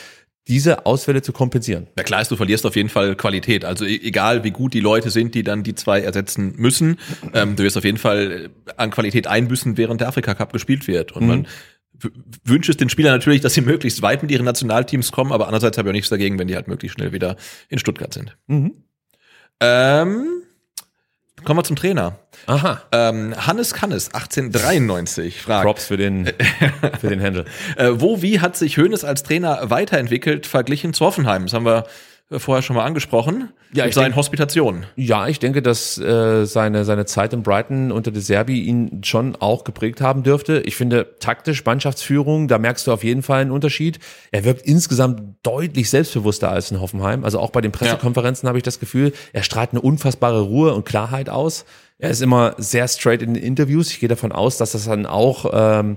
diese 0.49 0.87
Ausfälle 0.87 1.23
zu 1.23 1.33
kompensieren. 1.33 1.87
Ja 1.97 2.03
klar 2.03 2.21
ist, 2.21 2.31
du 2.31 2.37
verlierst 2.37 2.67
auf 2.67 2.75
jeden 2.75 2.89
Fall 2.89 3.15
Qualität. 3.15 3.65
Also 3.65 3.85
e- 3.85 4.01
egal, 4.03 4.43
wie 4.43 4.51
gut 4.51 4.75
die 4.75 4.81
Leute 4.81 5.11
sind, 5.11 5.37
die 5.37 5.45
dann 5.45 5.63
die 5.63 5.75
zwei 5.77 6.01
ersetzen 6.01 6.55
müssen, 6.57 6.99
ähm, 7.33 7.55
du 7.55 7.63
wirst 7.63 7.77
auf 7.77 7.85
jeden 7.85 7.99
Fall 7.99 8.51
an 8.77 8.91
Qualität 8.91 9.29
einbüßen, 9.29 9.77
während 9.77 10.01
der 10.01 10.09
Afrika 10.09 10.35
Cup 10.35 10.53
gespielt 10.53 10.89
wird. 10.89 11.13
Und 11.13 11.27
man 11.27 11.47
w- 12.03 12.11
wünscht 12.45 12.69
es 12.71 12.77
den 12.77 12.89
Spielern 12.89 13.13
natürlich, 13.13 13.41
dass 13.41 13.55
sie 13.55 13.61
möglichst 13.63 14.03
weit 14.03 14.23
mit 14.23 14.31
ihren 14.31 14.45
Nationalteams 14.45 15.13
kommen, 15.13 15.33
aber 15.33 15.47
andererseits 15.47 15.79
habe 15.79 15.89
ich 15.89 15.91
auch 15.91 15.95
nichts 15.95 16.11
dagegen, 16.11 16.39
wenn 16.39 16.49
die 16.49 16.55
halt 16.57 16.69
möglichst 16.69 16.99
schnell 16.99 17.13
wieder 17.13 17.37
in 17.69 17.79
Stuttgart 17.79 18.13
sind. 18.13 18.37
Ähm, 19.61 20.43
kommen 21.45 21.59
wir 21.59 21.65
zum 21.65 21.77
Trainer. 21.77 22.19
Aha. 22.47 22.83
Ähm, 22.93 23.35
Hannes 23.47 23.75
Kannes, 23.75 24.09
1893, 24.15 25.41
fragt. 25.43 25.65
Props 25.65 25.87
für 25.87 25.97
den, 25.97 26.27
für 27.01 27.09
den 27.09 27.23
Handle. 27.23 27.45
Äh, 27.77 27.91
wo, 27.95 28.23
wie 28.23 28.41
hat 28.41 28.57
sich 28.57 28.79
Hoeneß 28.79 29.05
als 29.05 29.23
Trainer 29.23 29.71
weiterentwickelt, 29.71 30.47
verglichen 30.47 30.93
zu 30.95 31.05
Hoffenheim? 31.05 31.45
Das 31.45 31.53
haben 31.55 31.65
wir 31.67 31.87
vorher 32.39 32.63
schon 32.63 32.77
mal 32.77 32.85
angesprochen. 32.85 33.51
Ja, 33.73 33.85
mit 33.85 33.91
ich 33.91 33.95
seinen 33.95 34.05
denk- 34.07 34.17
Hospitationen. 34.17 34.85
Ja, 34.97 35.29
ich 35.29 35.39
denke, 35.39 35.63
dass 35.63 35.99
äh, 35.99 36.45
seine, 36.45 36.85
seine 36.85 37.07
Zeit 37.07 37.33
in 37.33 37.43
Brighton 37.43 37.91
unter 37.93 38.11
De 38.11 38.21
Serbi 38.21 38.63
ihn 38.63 39.03
schon 39.05 39.37
auch 39.37 39.65
geprägt 39.65 40.01
haben 40.01 40.23
dürfte. 40.23 40.61
Ich 40.67 40.77
finde, 40.77 41.17
taktisch, 41.21 41.65
Mannschaftsführung, 41.65 42.49
da 42.49 42.59
merkst 42.59 42.87
du 42.87 42.93
auf 42.93 43.03
jeden 43.05 43.23
Fall 43.23 43.41
einen 43.41 43.51
Unterschied. 43.51 43.99
Er 44.31 44.45
wirkt 44.45 44.67
insgesamt 44.67 45.23
deutlich 45.43 45.89
selbstbewusster 45.91 46.51
als 46.51 46.71
in 46.71 46.81
Hoffenheim. 46.81 47.25
Also 47.25 47.39
auch 47.41 47.51
bei 47.51 47.61
den 47.61 47.73
Pressekonferenzen 47.73 48.49
habe 48.49 48.59
ich 48.59 48.65
das 48.65 48.79
Gefühl, 48.81 49.13
er 49.33 49.43
strahlt 49.43 49.71
eine 49.73 49.81
unfassbare 49.81 50.41
Ruhe 50.43 50.75
und 50.75 50.85
Klarheit 50.85 51.29
aus. 51.31 51.65
Er 51.99 52.11
ist 52.11 52.21
immer 52.21 52.55
sehr 52.59 52.89
straight 52.89 53.23
in 53.23 53.35
den 53.35 53.43
Interviews. 53.43 53.91
Ich 53.91 54.01
gehe 54.01 54.09
davon 54.09 54.33
aus, 54.33 54.57
dass 54.59 54.73
das 54.73 54.87
dann 54.87 55.07
auch 55.07 55.51
ähm, 55.53 55.97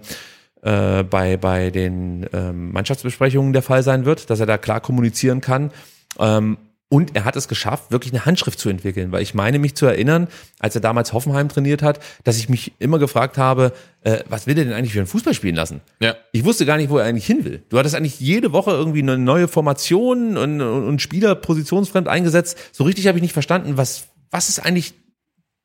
äh, 0.62 1.04
bei, 1.04 1.38
bei 1.38 1.72
den 1.72 2.28
ähm, 2.32 2.72
Mannschaftsbesprechungen 2.72 3.54
der 3.54 3.62
Fall 3.62 3.84
sein 3.84 4.06
wird, 4.06 4.30
dass 4.30 4.40
er 4.40 4.46
da 4.46 4.58
klar 4.58 4.82
kommunizieren 4.82 5.42
kann. 5.42 5.72
Ähm, 6.20 6.58
und 6.88 7.16
er 7.16 7.26
hat 7.26 7.36
es 7.36 7.48
geschafft, 7.48 7.92
wirklich 7.92 8.14
eine 8.14 8.26
Handschrift 8.26 8.60
zu 8.60 8.70
entwickeln, 8.70 9.12
weil 9.12 9.24
ich 9.24 9.34
meine 9.34 9.58
mich 9.58 9.76
zu 9.76 9.88
erinnern, 9.88 10.28
als 10.60 10.76
er 10.76 10.82
damals 10.82 11.14
Hoffenheim 11.14 11.50
trainiert 11.50 11.82
hat, 11.82 12.00
dass 12.24 12.38
ich 12.38 12.48
mich 12.48 12.74
immer 12.78 13.00
gefragt 13.00 13.38
habe, 13.38 13.74
äh, 14.02 14.20
was 14.30 14.46
will 14.46 14.58
er 14.58 14.66
denn 14.66 14.74
eigentlich 14.74 14.94
für 14.94 15.00
einen 15.00 15.08
Fußball 15.08 15.34
spielen 15.34 15.56
lassen? 15.56 15.82
Ja. 16.00 16.16
Ich 16.32 16.46
wusste 16.46 16.66
gar 16.66 16.78
nicht, 16.78 16.90
wo 16.90 17.00
er 17.00 17.06
eigentlich 17.06 17.26
hin 17.26 17.44
will. 17.44 17.64
Du 17.70 17.80
hattest 17.80 17.96
eigentlich 17.96 18.20
jede 18.20 18.52
Woche 18.52 18.72
irgendwie 18.72 19.02
eine 19.02 19.18
neue 19.18 19.48
Formation 19.48 20.38
und, 20.38 20.62
und, 20.62 20.88
und 20.88 21.02
Spieler 21.02 21.34
positionsfremd 21.34 22.08
eingesetzt. 22.08 22.58
So 22.72 22.84
richtig 22.84 23.08
habe 23.08 23.18
ich 23.18 23.24
nicht 23.24 23.34
verstanden, 23.34 23.78
was, 23.78 24.06
was 24.30 24.50
ist 24.50 24.60
eigentlich 24.60 24.94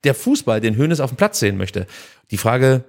der 0.04 0.14
Fußball, 0.14 0.62
den 0.62 0.78
Hoeneß 0.78 1.00
auf 1.00 1.10
dem 1.10 1.16
Platz 1.16 1.38
sehen 1.38 1.58
möchte. 1.58 1.86
Die 2.30 2.38
Frage 2.38 2.84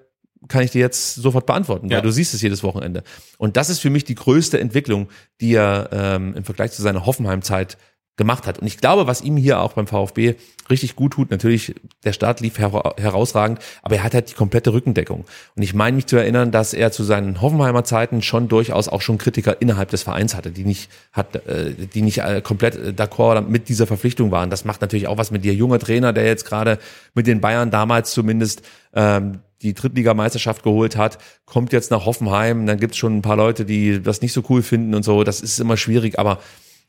kann 0.48 0.64
ich 0.64 0.72
dir 0.72 0.80
jetzt 0.80 1.16
sofort 1.16 1.46
beantworten, 1.46 1.90
Ja. 1.90 1.98
weil 1.98 2.04
du 2.04 2.12
siehst 2.12 2.34
es 2.34 2.42
jedes 2.42 2.64
Wochenende. 2.64 3.04
Und 3.38 3.58
das 3.58 3.70
ist 3.70 3.80
für 3.80 3.90
mich 3.90 4.04
die 4.06 4.16
größte 4.16 4.60
Entwicklung, 4.60 5.08
die 5.40 5.54
er 5.54 5.90
ähm, 5.92 6.34
im 6.36 6.44
Vergleich 6.44 6.72
zu 6.72 6.82
seiner 6.82 7.06
Hoffenheim-Zeit 7.06 7.78
gemacht 8.18 8.46
hat. 8.46 8.60
Und 8.60 8.68
ich 8.68 8.78
glaube, 8.78 9.08
was 9.08 9.22
ihm 9.22 9.38
hier 9.38 9.62
auch 9.62 9.74
beim 9.74 9.88
VfB 9.88 10.36
richtig 10.70 10.96
gut 10.96 11.14
tut, 11.14 11.32
natürlich, 11.32 11.74
der 12.04 12.14
Start 12.14 12.40
lief 12.42 12.60
hera 12.60 12.94
herausragend, 12.98 13.60
aber 13.82 13.96
er 13.96 14.04
hat 14.04 14.14
halt 14.14 14.30
die 14.30 14.36
komplette 14.36 14.74
Rückendeckung. 14.74 15.26
Und 15.56 15.64
ich 15.64 15.74
meine 15.74 15.96
mich 15.96 16.08
zu 16.08 16.18
erinnern, 16.18 16.52
dass 16.52 16.74
er 16.74 16.92
zu 16.92 17.04
seinen 17.04 17.42
Hoffenheimer 17.42 17.84
Zeiten 17.84 18.22
schon 18.22 18.48
durchaus 18.48 18.90
auch 18.90 19.02
schon 19.02 19.18
Kritiker 19.18 19.62
innerhalb 19.62 19.90
des 19.90 20.04
Vereins 20.04 20.36
hatte, 20.36 20.52
die 20.52 20.66
nicht 20.66 20.90
hat, 21.14 21.36
äh, 21.48 21.74
die 21.74 22.02
nicht 22.02 22.20
äh, 22.20 22.42
komplett 22.42 22.76
äh, 22.76 22.90
d'accord 22.90 23.42
mit 23.48 23.70
dieser 23.70 23.88
Verpflichtung 23.88 24.30
waren. 24.30 24.50
Das 24.50 24.66
macht 24.66 24.82
natürlich 24.82 25.08
auch 25.08 25.18
was 25.18 25.32
mit 25.32 25.44
dir, 25.44 25.54
junger 25.54 25.80
Trainer, 25.80 26.14
der 26.14 26.26
jetzt 26.26 26.46
gerade 26.46 26.80
mit 27.16 27.28
den 27.28 27.42
Bayern 27.42 27.72
damals 27.72 28.12
zumindest 28.12 28.62
ähm, 28.94 29.40
die 29.62 29.74
Drittligameisterschaft 29.74 30.64
geholt 30.64 30.98
hat, 30.98 31.18
kommt 31.46 31.74
jetzt 31.74 31.92
nach 31.92 32.06
Hoffenheim, 32.06 32.66
dann 32.66 32.80
gibt's 32.80 32.98
schon 32.98 33.18
ein 33.18 33.22
paar 33.22 33.38
Leute, 33.38 33.66
die 33.66 34.02
das 34.02 34.22
nicht 34.22 34.34
so 34.34 34.44
cool 34.50 34.64
finden 34.64 34.94
und 34.96 35.04
so. 35.04 35.24
Das 35.24 35.42
ist 35.42 35.60
immer 35.60 35.78
schwierig, 35.78 36.20
aber 36.20 36.40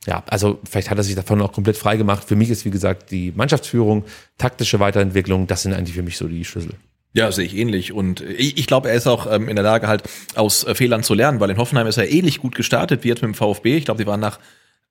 ja, 0.06 0.24
also 0.26 0.58
vielleicht 0.68 0.90
hat 0.90 0.98
er 0.98 1.04
sich 1.04 1.14
davon 1.14 1.40
auch 1.40 1.52
komplett 1.52 1.76
frei 1.76 1.96
gemacht. 1.96 2.24
Für 2.24 2.36
mich 2.36 2.50
ist, 2.50 2.64
wie 2.64 2.70
gesagt, 2.70 3.10
die 3.10 3.32
Mannschaftsführung, 3.36 4.04
taktische 4.36 4.80
Weiterentwicklung, 4.80 5.46
das 5.46 5.62
sind 5.62 5.72
eigentlich 5.72 5.94
für 5.94 6.02
mich 6.02 6.16
so 6.16 6.26
die 6.26 6.44
Schlüssel. 6.44 6.74
Ja, 7.14 7.30
sehe 7.30 7.44
ich 7.44 7.56
ähnlich. 7.56 7.92
Und 7.92 8.22
ich, 8.22 8.58
ich 8.58 8.66
glaube, 8.66 8.88
er 8.88 8.94
ist 8.94 9.06
auch 9.06 9.30
ähm, 9.30 9.48
in 9.48 9.56
der 9.56 9.64
Lage, 9.64 9.86
halt 9.86 10.02
aus 10.34 10.64
äh, 10.64 10.74
Fehlern 10.74 11.02
zu 11.02 11.14
lernen, 11.14 11.40
weil 11.40 11.50
in 11.50 11.58
Hoffenheim 11.58 11.86
ist 11.86 11.98
er 11.98 12.10
ähnlich 12.10 12.40
gut 12.40 12.54
gestartet 12.54 13.04
wie 13.04 13.08
jetzt 13.08 13.22
mit 13.22 13.28
dem 13.28 13.34
VfB. 13.34 13.76
Ich 13.76 13.84
glaube, 13.84 14.02
die 14.02 14.06
waren 14.06 14.20
nach 14.20 14.38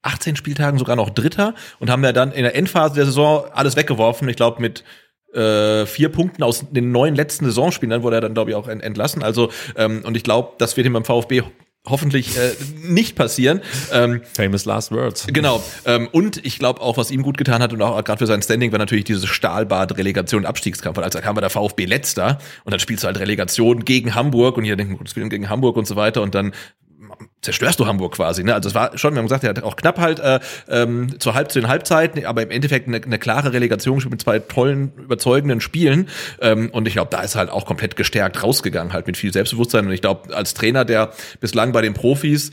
18 0.03 0.35
Spieltagen 0.35 0.79
sogar 0.79 0.95
noch 0.95 1.09
Dritter 1.09 1.55
und 1.79 1.89
haben 1.89 2.03
ja 2.03 2.13
dann 2.13 2.31
in 2.31 2.43
der 2.43 2.55
Endphase 2.55 2.95
der 2.95 3.05
Saison 3.05 3.45
alles 3.53 3.75
weggeworfen. 3.75 4.29
Ich 4.29 4.35
glaube, 4.35 4.61
mit 4.61 4.83
äh, 5.33 5.85
vier 5.85 6.09
Punkten 6.09 6.43
aus 6.43 6.65
den 6.71 6.91
neun 6.91 7.15
letzten 7.15 7.45
Saisonspielen, 7.45 7.89
dann 7.89 8.03
wurde 8.03 8.17
er 8.17 8.21
dann, 8.21 8.33
glaube 8.33 8.51
ich, 8.51 8.55
auch 8.55 8.67
ent 8.67 8.83
entlassen. 8.83 9.23
Also, 9.23 9.49
ähm, 9.75 10.01
und 10.03 10.17
ich 10.17 10.23
glaube, 10.23 10.53
das 10.57 10.77
wird 10.77 10.87
ihm 10.87 10.93
beim 10.93 11.05
VfB 11.05 11.43
hoffentlich 11.87 12.37
äh, 12.37 12.51
nicht 12.83 13.15
passieren. 13.15 13.61
Ähm, 13.91 14.21
Famous 14.33 14.65
last 14.65 14.91
words. 14.91 15.25
Genau. 15.27 15.63
Ähm, 15.85 16.09
und 16.11 16.45
ich 16.45 16.59
glaube 16.59 16.81
auch, 16.81 16.97
was 16.97 17.09
ihm 17.09 17.23
gut 17.23 17.37
getan 17.37 17.61
hat 17.61 17.73
und 17.73 17.81
auch 17.81 18.03
gerade 18.03 18.19
für 18.19 18.27
sein 18.27 18.41
Standing 18.41 18.71
war 18.71 18.79
natürlich 18.79 19.05
diese 19.05 19.25
Stahlbad-Relegation, 19.25 20.45
Abstiegskampf. 20.45 20.99
Als 20.99 21.13
da 21.13 21.21
kam 21.21 21.35
der 21.35 21.49
VfB 21.49 21.85
letzter 21.85 22.37
und 22.65 22.71
dann 22.71 22.79
spielst 22.79 23.03
du 23.03 23.07
halt 23.07 23.19
Relegation 23.19 23.83
gegen 23.83 24.13
Hamburg 24.13 24.57
und 24.57 24.63
hier 24.63 24.75
denken, 24.75 24.97
gut, 24.97 25.09
spielen 25.09 25.29
gegen 25.29 25.49
Hamburg 25.49 25.75
und 25.75 25.87
so 25.87 25.95
weiter 25.95 26.21
und 26.21 26.35
dann 26.35 26.53
zerstörst 27.41 27.79
du 27.79 27.87
Hamburg 27.87 28.13
quasi. 28.13 28.43
Ne? 28.43 28.53
Also 28.53 28.69
es 28.69 28.75
war 28.75 28.97
schon, 28.97 29.13
wir 29.13 29.19
haben 29.19 29.25
gesagt, 29.25 29.43
er 29.43 29.49
hat 29.49 29.63
auch 29.63 29.75
knapp 29.75 29.99
halt 29.99 30.19
äh, 30.19 30.39
ähm, 30.69 31.19
zur 31.19 31.33
Halb 31.33 31.51
zu 31.51 31.59
den 31.59 31.67
Halbzeiten, 31.67 32.25
aber 32.25 32.43
im 32.43 32.51
Endeffekt 32.51 32.87
eine, 32.87 33.01
eine 33.01 33.19
klare 33.19 33.53
Relegation 33.53 34.01
mit 34.09 34.21
zwei 34.21 34.39
tollen, 34.39 34.93
überzeugenden 34.97 35.61
Spielen. 35.61 36.07
Ähm, 36.39 36.69
und 36.71 36.87
ich 36.87 36.93
glaube, 36.93 37.09
da 37.11 37.21
ist 37.21 37.35
halt 37.35 37.49
auch 37.49 37.65
komplett 37.65 37.95
gestärkt 37.95 38.43
rausgegangen, 38.43 38.93
halt 38.93 39.07
mit 39.07 39.17
viel 39.17 39.33
Selbstbewusstsein. 39.33 39.85
Und 39.85 39.91
ich 39.91 40.01
glaube, 40.01 40.35
als 40.35 40.53
Trainer, 40.53 40.85
der 40.85 41.11
bislang 41.39 41.71
bei 41.71 41.81
den 41.81 41.93
Profis 41.93 42.51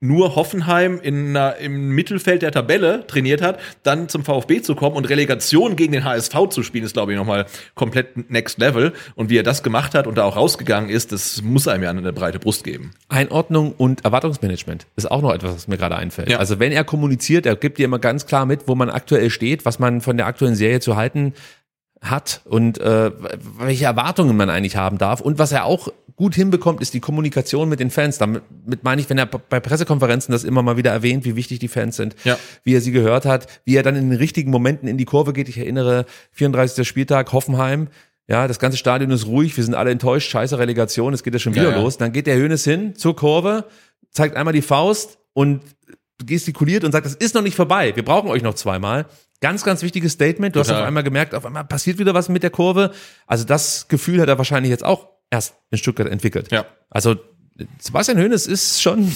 nur 0.00 0.36
Hoffenheim 0.36 1.00
in, 1.02 1.32
na, 1.32 1.50
im 1.50 1.90
Mittelfeld 1.90 2.42
der 2.42 2.52
Tabelle 2.52 3.06
trainiert 3.06 3.42
hat, 3.42 3.58
dann 3.82 4.08
zum 4.08 4.24
VfB 4.24 4.62
zu 4.62 4.76
kommen 4.76 4.96
und 4.96 5.08
Relegation 5.08 5.74
gegen 5.74 5.92
den 5.92 6.04
HSV 6.04 6.48
zu 6.50 6.62
spielen, 6.62 6.84
ist, 6.84 6.92
glaube 6.92 7.12
ich, 7.12 7.18
nochmal 7.18 7.46
komplett 7.74 8.30
next 8.30 8.58
level. 8.58 8.92
Und 9.16 9.28
wie 9.28 9.38
er 9.38 9.42
das 9.42 9.62
gemacht 9.62 9.94
hat 9.94 10.06
und 10.06 10.16
da 10.16 10.24
auch 10.24 10.36
rausgegangen 10.36 10.88
ist, 10.88 11.10
das 11.10 11.42
muss 11.42 11.66
einem 11.66 11.82
ja 11.82 11.90
eine 11.90 12.12
breite 12.12 12.38
Brust 12.38 12.62
geben. 12.62 12.92
Einordnung 13.08 13.72
und 13.76 14.04
Erwartungsmanagement 14.04 14.86
ist 14.94 15.10
auch 15.10 15.22
noch 15.22 15.34
etwas, 15.34 15.54
was 15.54 15.68
mir 15.68 15.78
gerade 15.78 15.96
einfällt. 15.96 16.30
Ja. 16.30 16.38
Also 16.38 16.60
wenn 16.60 16.70
er 16.70 16.84
kommuniziert, 16.84 17.44
er 17.44 17.56
gibt 17.56 17.78
dir 17.78 17.86
immer 17.86 17.98
ganz 17.98 18.26
klar 18.26 18.46
mit, 18.46 18.68
wo 18.68 18.76
man 18.76 18.90
aktuell 18.90 19.30
steht, 19.30 19.64
was 19.64 19.80
man 19.80 20.00
von 20.00 20.16
der 20.16 20.26
aktuellen 20.26 20.54
Serie 20.54 20.78
zu 20.78 20.96
halten 20.96 21.34
hat 22.00 22.42
und 22.44 22.78
äh, 22.78 23.10
welche 23.58 23.84
Erwartungen 23.86 24.36
man 24.36 24.50
eigentlich 24.50 24.76
haben 24.76 24.98
darf. 24.98 25.20
Und 25.20 25.38
was 25.38 25.52
er 25.52 25.64
auch 25.64 25.88
gut 26.16 26.34
hinbekommt, 26.34 26.80
ist 26.80 26.94
die 26.94 27.00
Kommunikation 27.00 27.68
mit 27.68 27.80
den 27.80 27.90
Fans. 27.90 28.18
Damit 28.18 28.42
mit 28.66 28.82
meine 28.84 29.00
ich, 29.00 29.08
wenn 29.10 29.18
er 29.18 29.26
bei 29.26 29.60
Pressekonferenzen 29.60 30.32
das 30.32 30.44
immer 30.44 30.62
mal 30.62 30.76
wieder 30.76 30.90
erwähnt, 30.92 31.24
wie 31.24 31.36
wichtig 31.36 31.58
die 31.60 31.68
Fans 31.68 31.96
sind, 31.96 32.14
Ja. 32.24 32.36
wie 32.64 32.74
er 32.74 32.80
sie 32.80 32.92
gehört 32.92 33.24
hat, 33.24 33.46
wie 33.64 33.76
er 33.76 33.82
dann 33.82 33.96
in 33.96 34.10
den 34.10 34.18
richtigen 34.18 34.50
Momenten 34.50 34.88
in 34.88 34.96
die 34.98 35.04
Kurve 35.04 35.32
geht. 35.32 35.48
Ich 35.48 35.58
erinnere, 35.58 36.06
34. 36.32 36.86
Spieltag, 36.86 37.32
Hoffenheim. 37.32 37.88
Ja, 38.26 38.46
das 38.46 38.58
ganze 38.58 38.76
Stadion 38.78 39.10
ist 39.10 39.26
ruhig, 39.26 39.56
wir 39.56 39.64
sind 39.64 39.74
alle 39.74 39.90
enttäuscht, 39.90 40.30
scheiße 40.30 40.58
Relegation, 40.58 41.14
es 41.14 41.22
geht 41.22 41.32
ja 41.32 41.38
schon 41.38 41.54
wieder 41.54 41.70
Ja, 41.70 41.76
ja. 41.76 41.80
los. 41.80 41.96
Dann 41.98 42.12
geht 42.12 42.26
der 42.26 42.36
Hönes 42.36 42.62
hin 42.64 42.94
zur 42.94 43.16
Kurve, 43.16 43.64
zeigt 44.10 44.36
einmal 44.36 44.52
die 44.52 44.60
Faust 44.62 45.18
und 45.32 45.62
gestikuliert 46.24 46.84
und 46.84 46.92
sagt, 46.92 47.06
das 47.06 47.14
ist 47.14 47.34
noch 47.34 47.42
nicht 47.42 47.54
vorbei, 47.56 47.94
wir 47.94 48.04
brauchen 48.04 48.28
euch 48.28 48.42
noch 48.42 48.54
zweimal. 48.54 49.06
Ganz, 49.40 49.64
ganz 49.64 49.82
wichtiges 49.82 50.12
Statement. 50.12 50.56
Du 50.56 50.60
hast 50.60 50.66
Total. 50.66 50.82
auf 50.82 50.88
einmal 50.88 51.04
gemerkt, 51.04 51.34
auf 51.34 51.46
einmal 51.46 51.64
passiert 51.64 51.98
wieder 51.98 52.14
was 52.14 52.28
mit 52.28 52.42
der 52.42 52.50
Kurve. 52.50 52.92
Also 53.26 53.44
das 53.44 53.88
Gefühl 53.88 54.20
hat 54.20 54.28
er 54.28 54.38
wahrscheinlich 54.38 54.70
jetzt 54.70 54.84
auch 54.84 55.08
erst 55.30 55.54
in 55.70 55.78
Stuttgart 55.78 56.08
entwickelt. 56.08 56.50
Ja. 56.50 56.66
Also 56.90 57.16
Sebastian 57.78 58.18
Hoeneß 58.18 58.46
ist 58.46 58.82
schon 58.82 59.12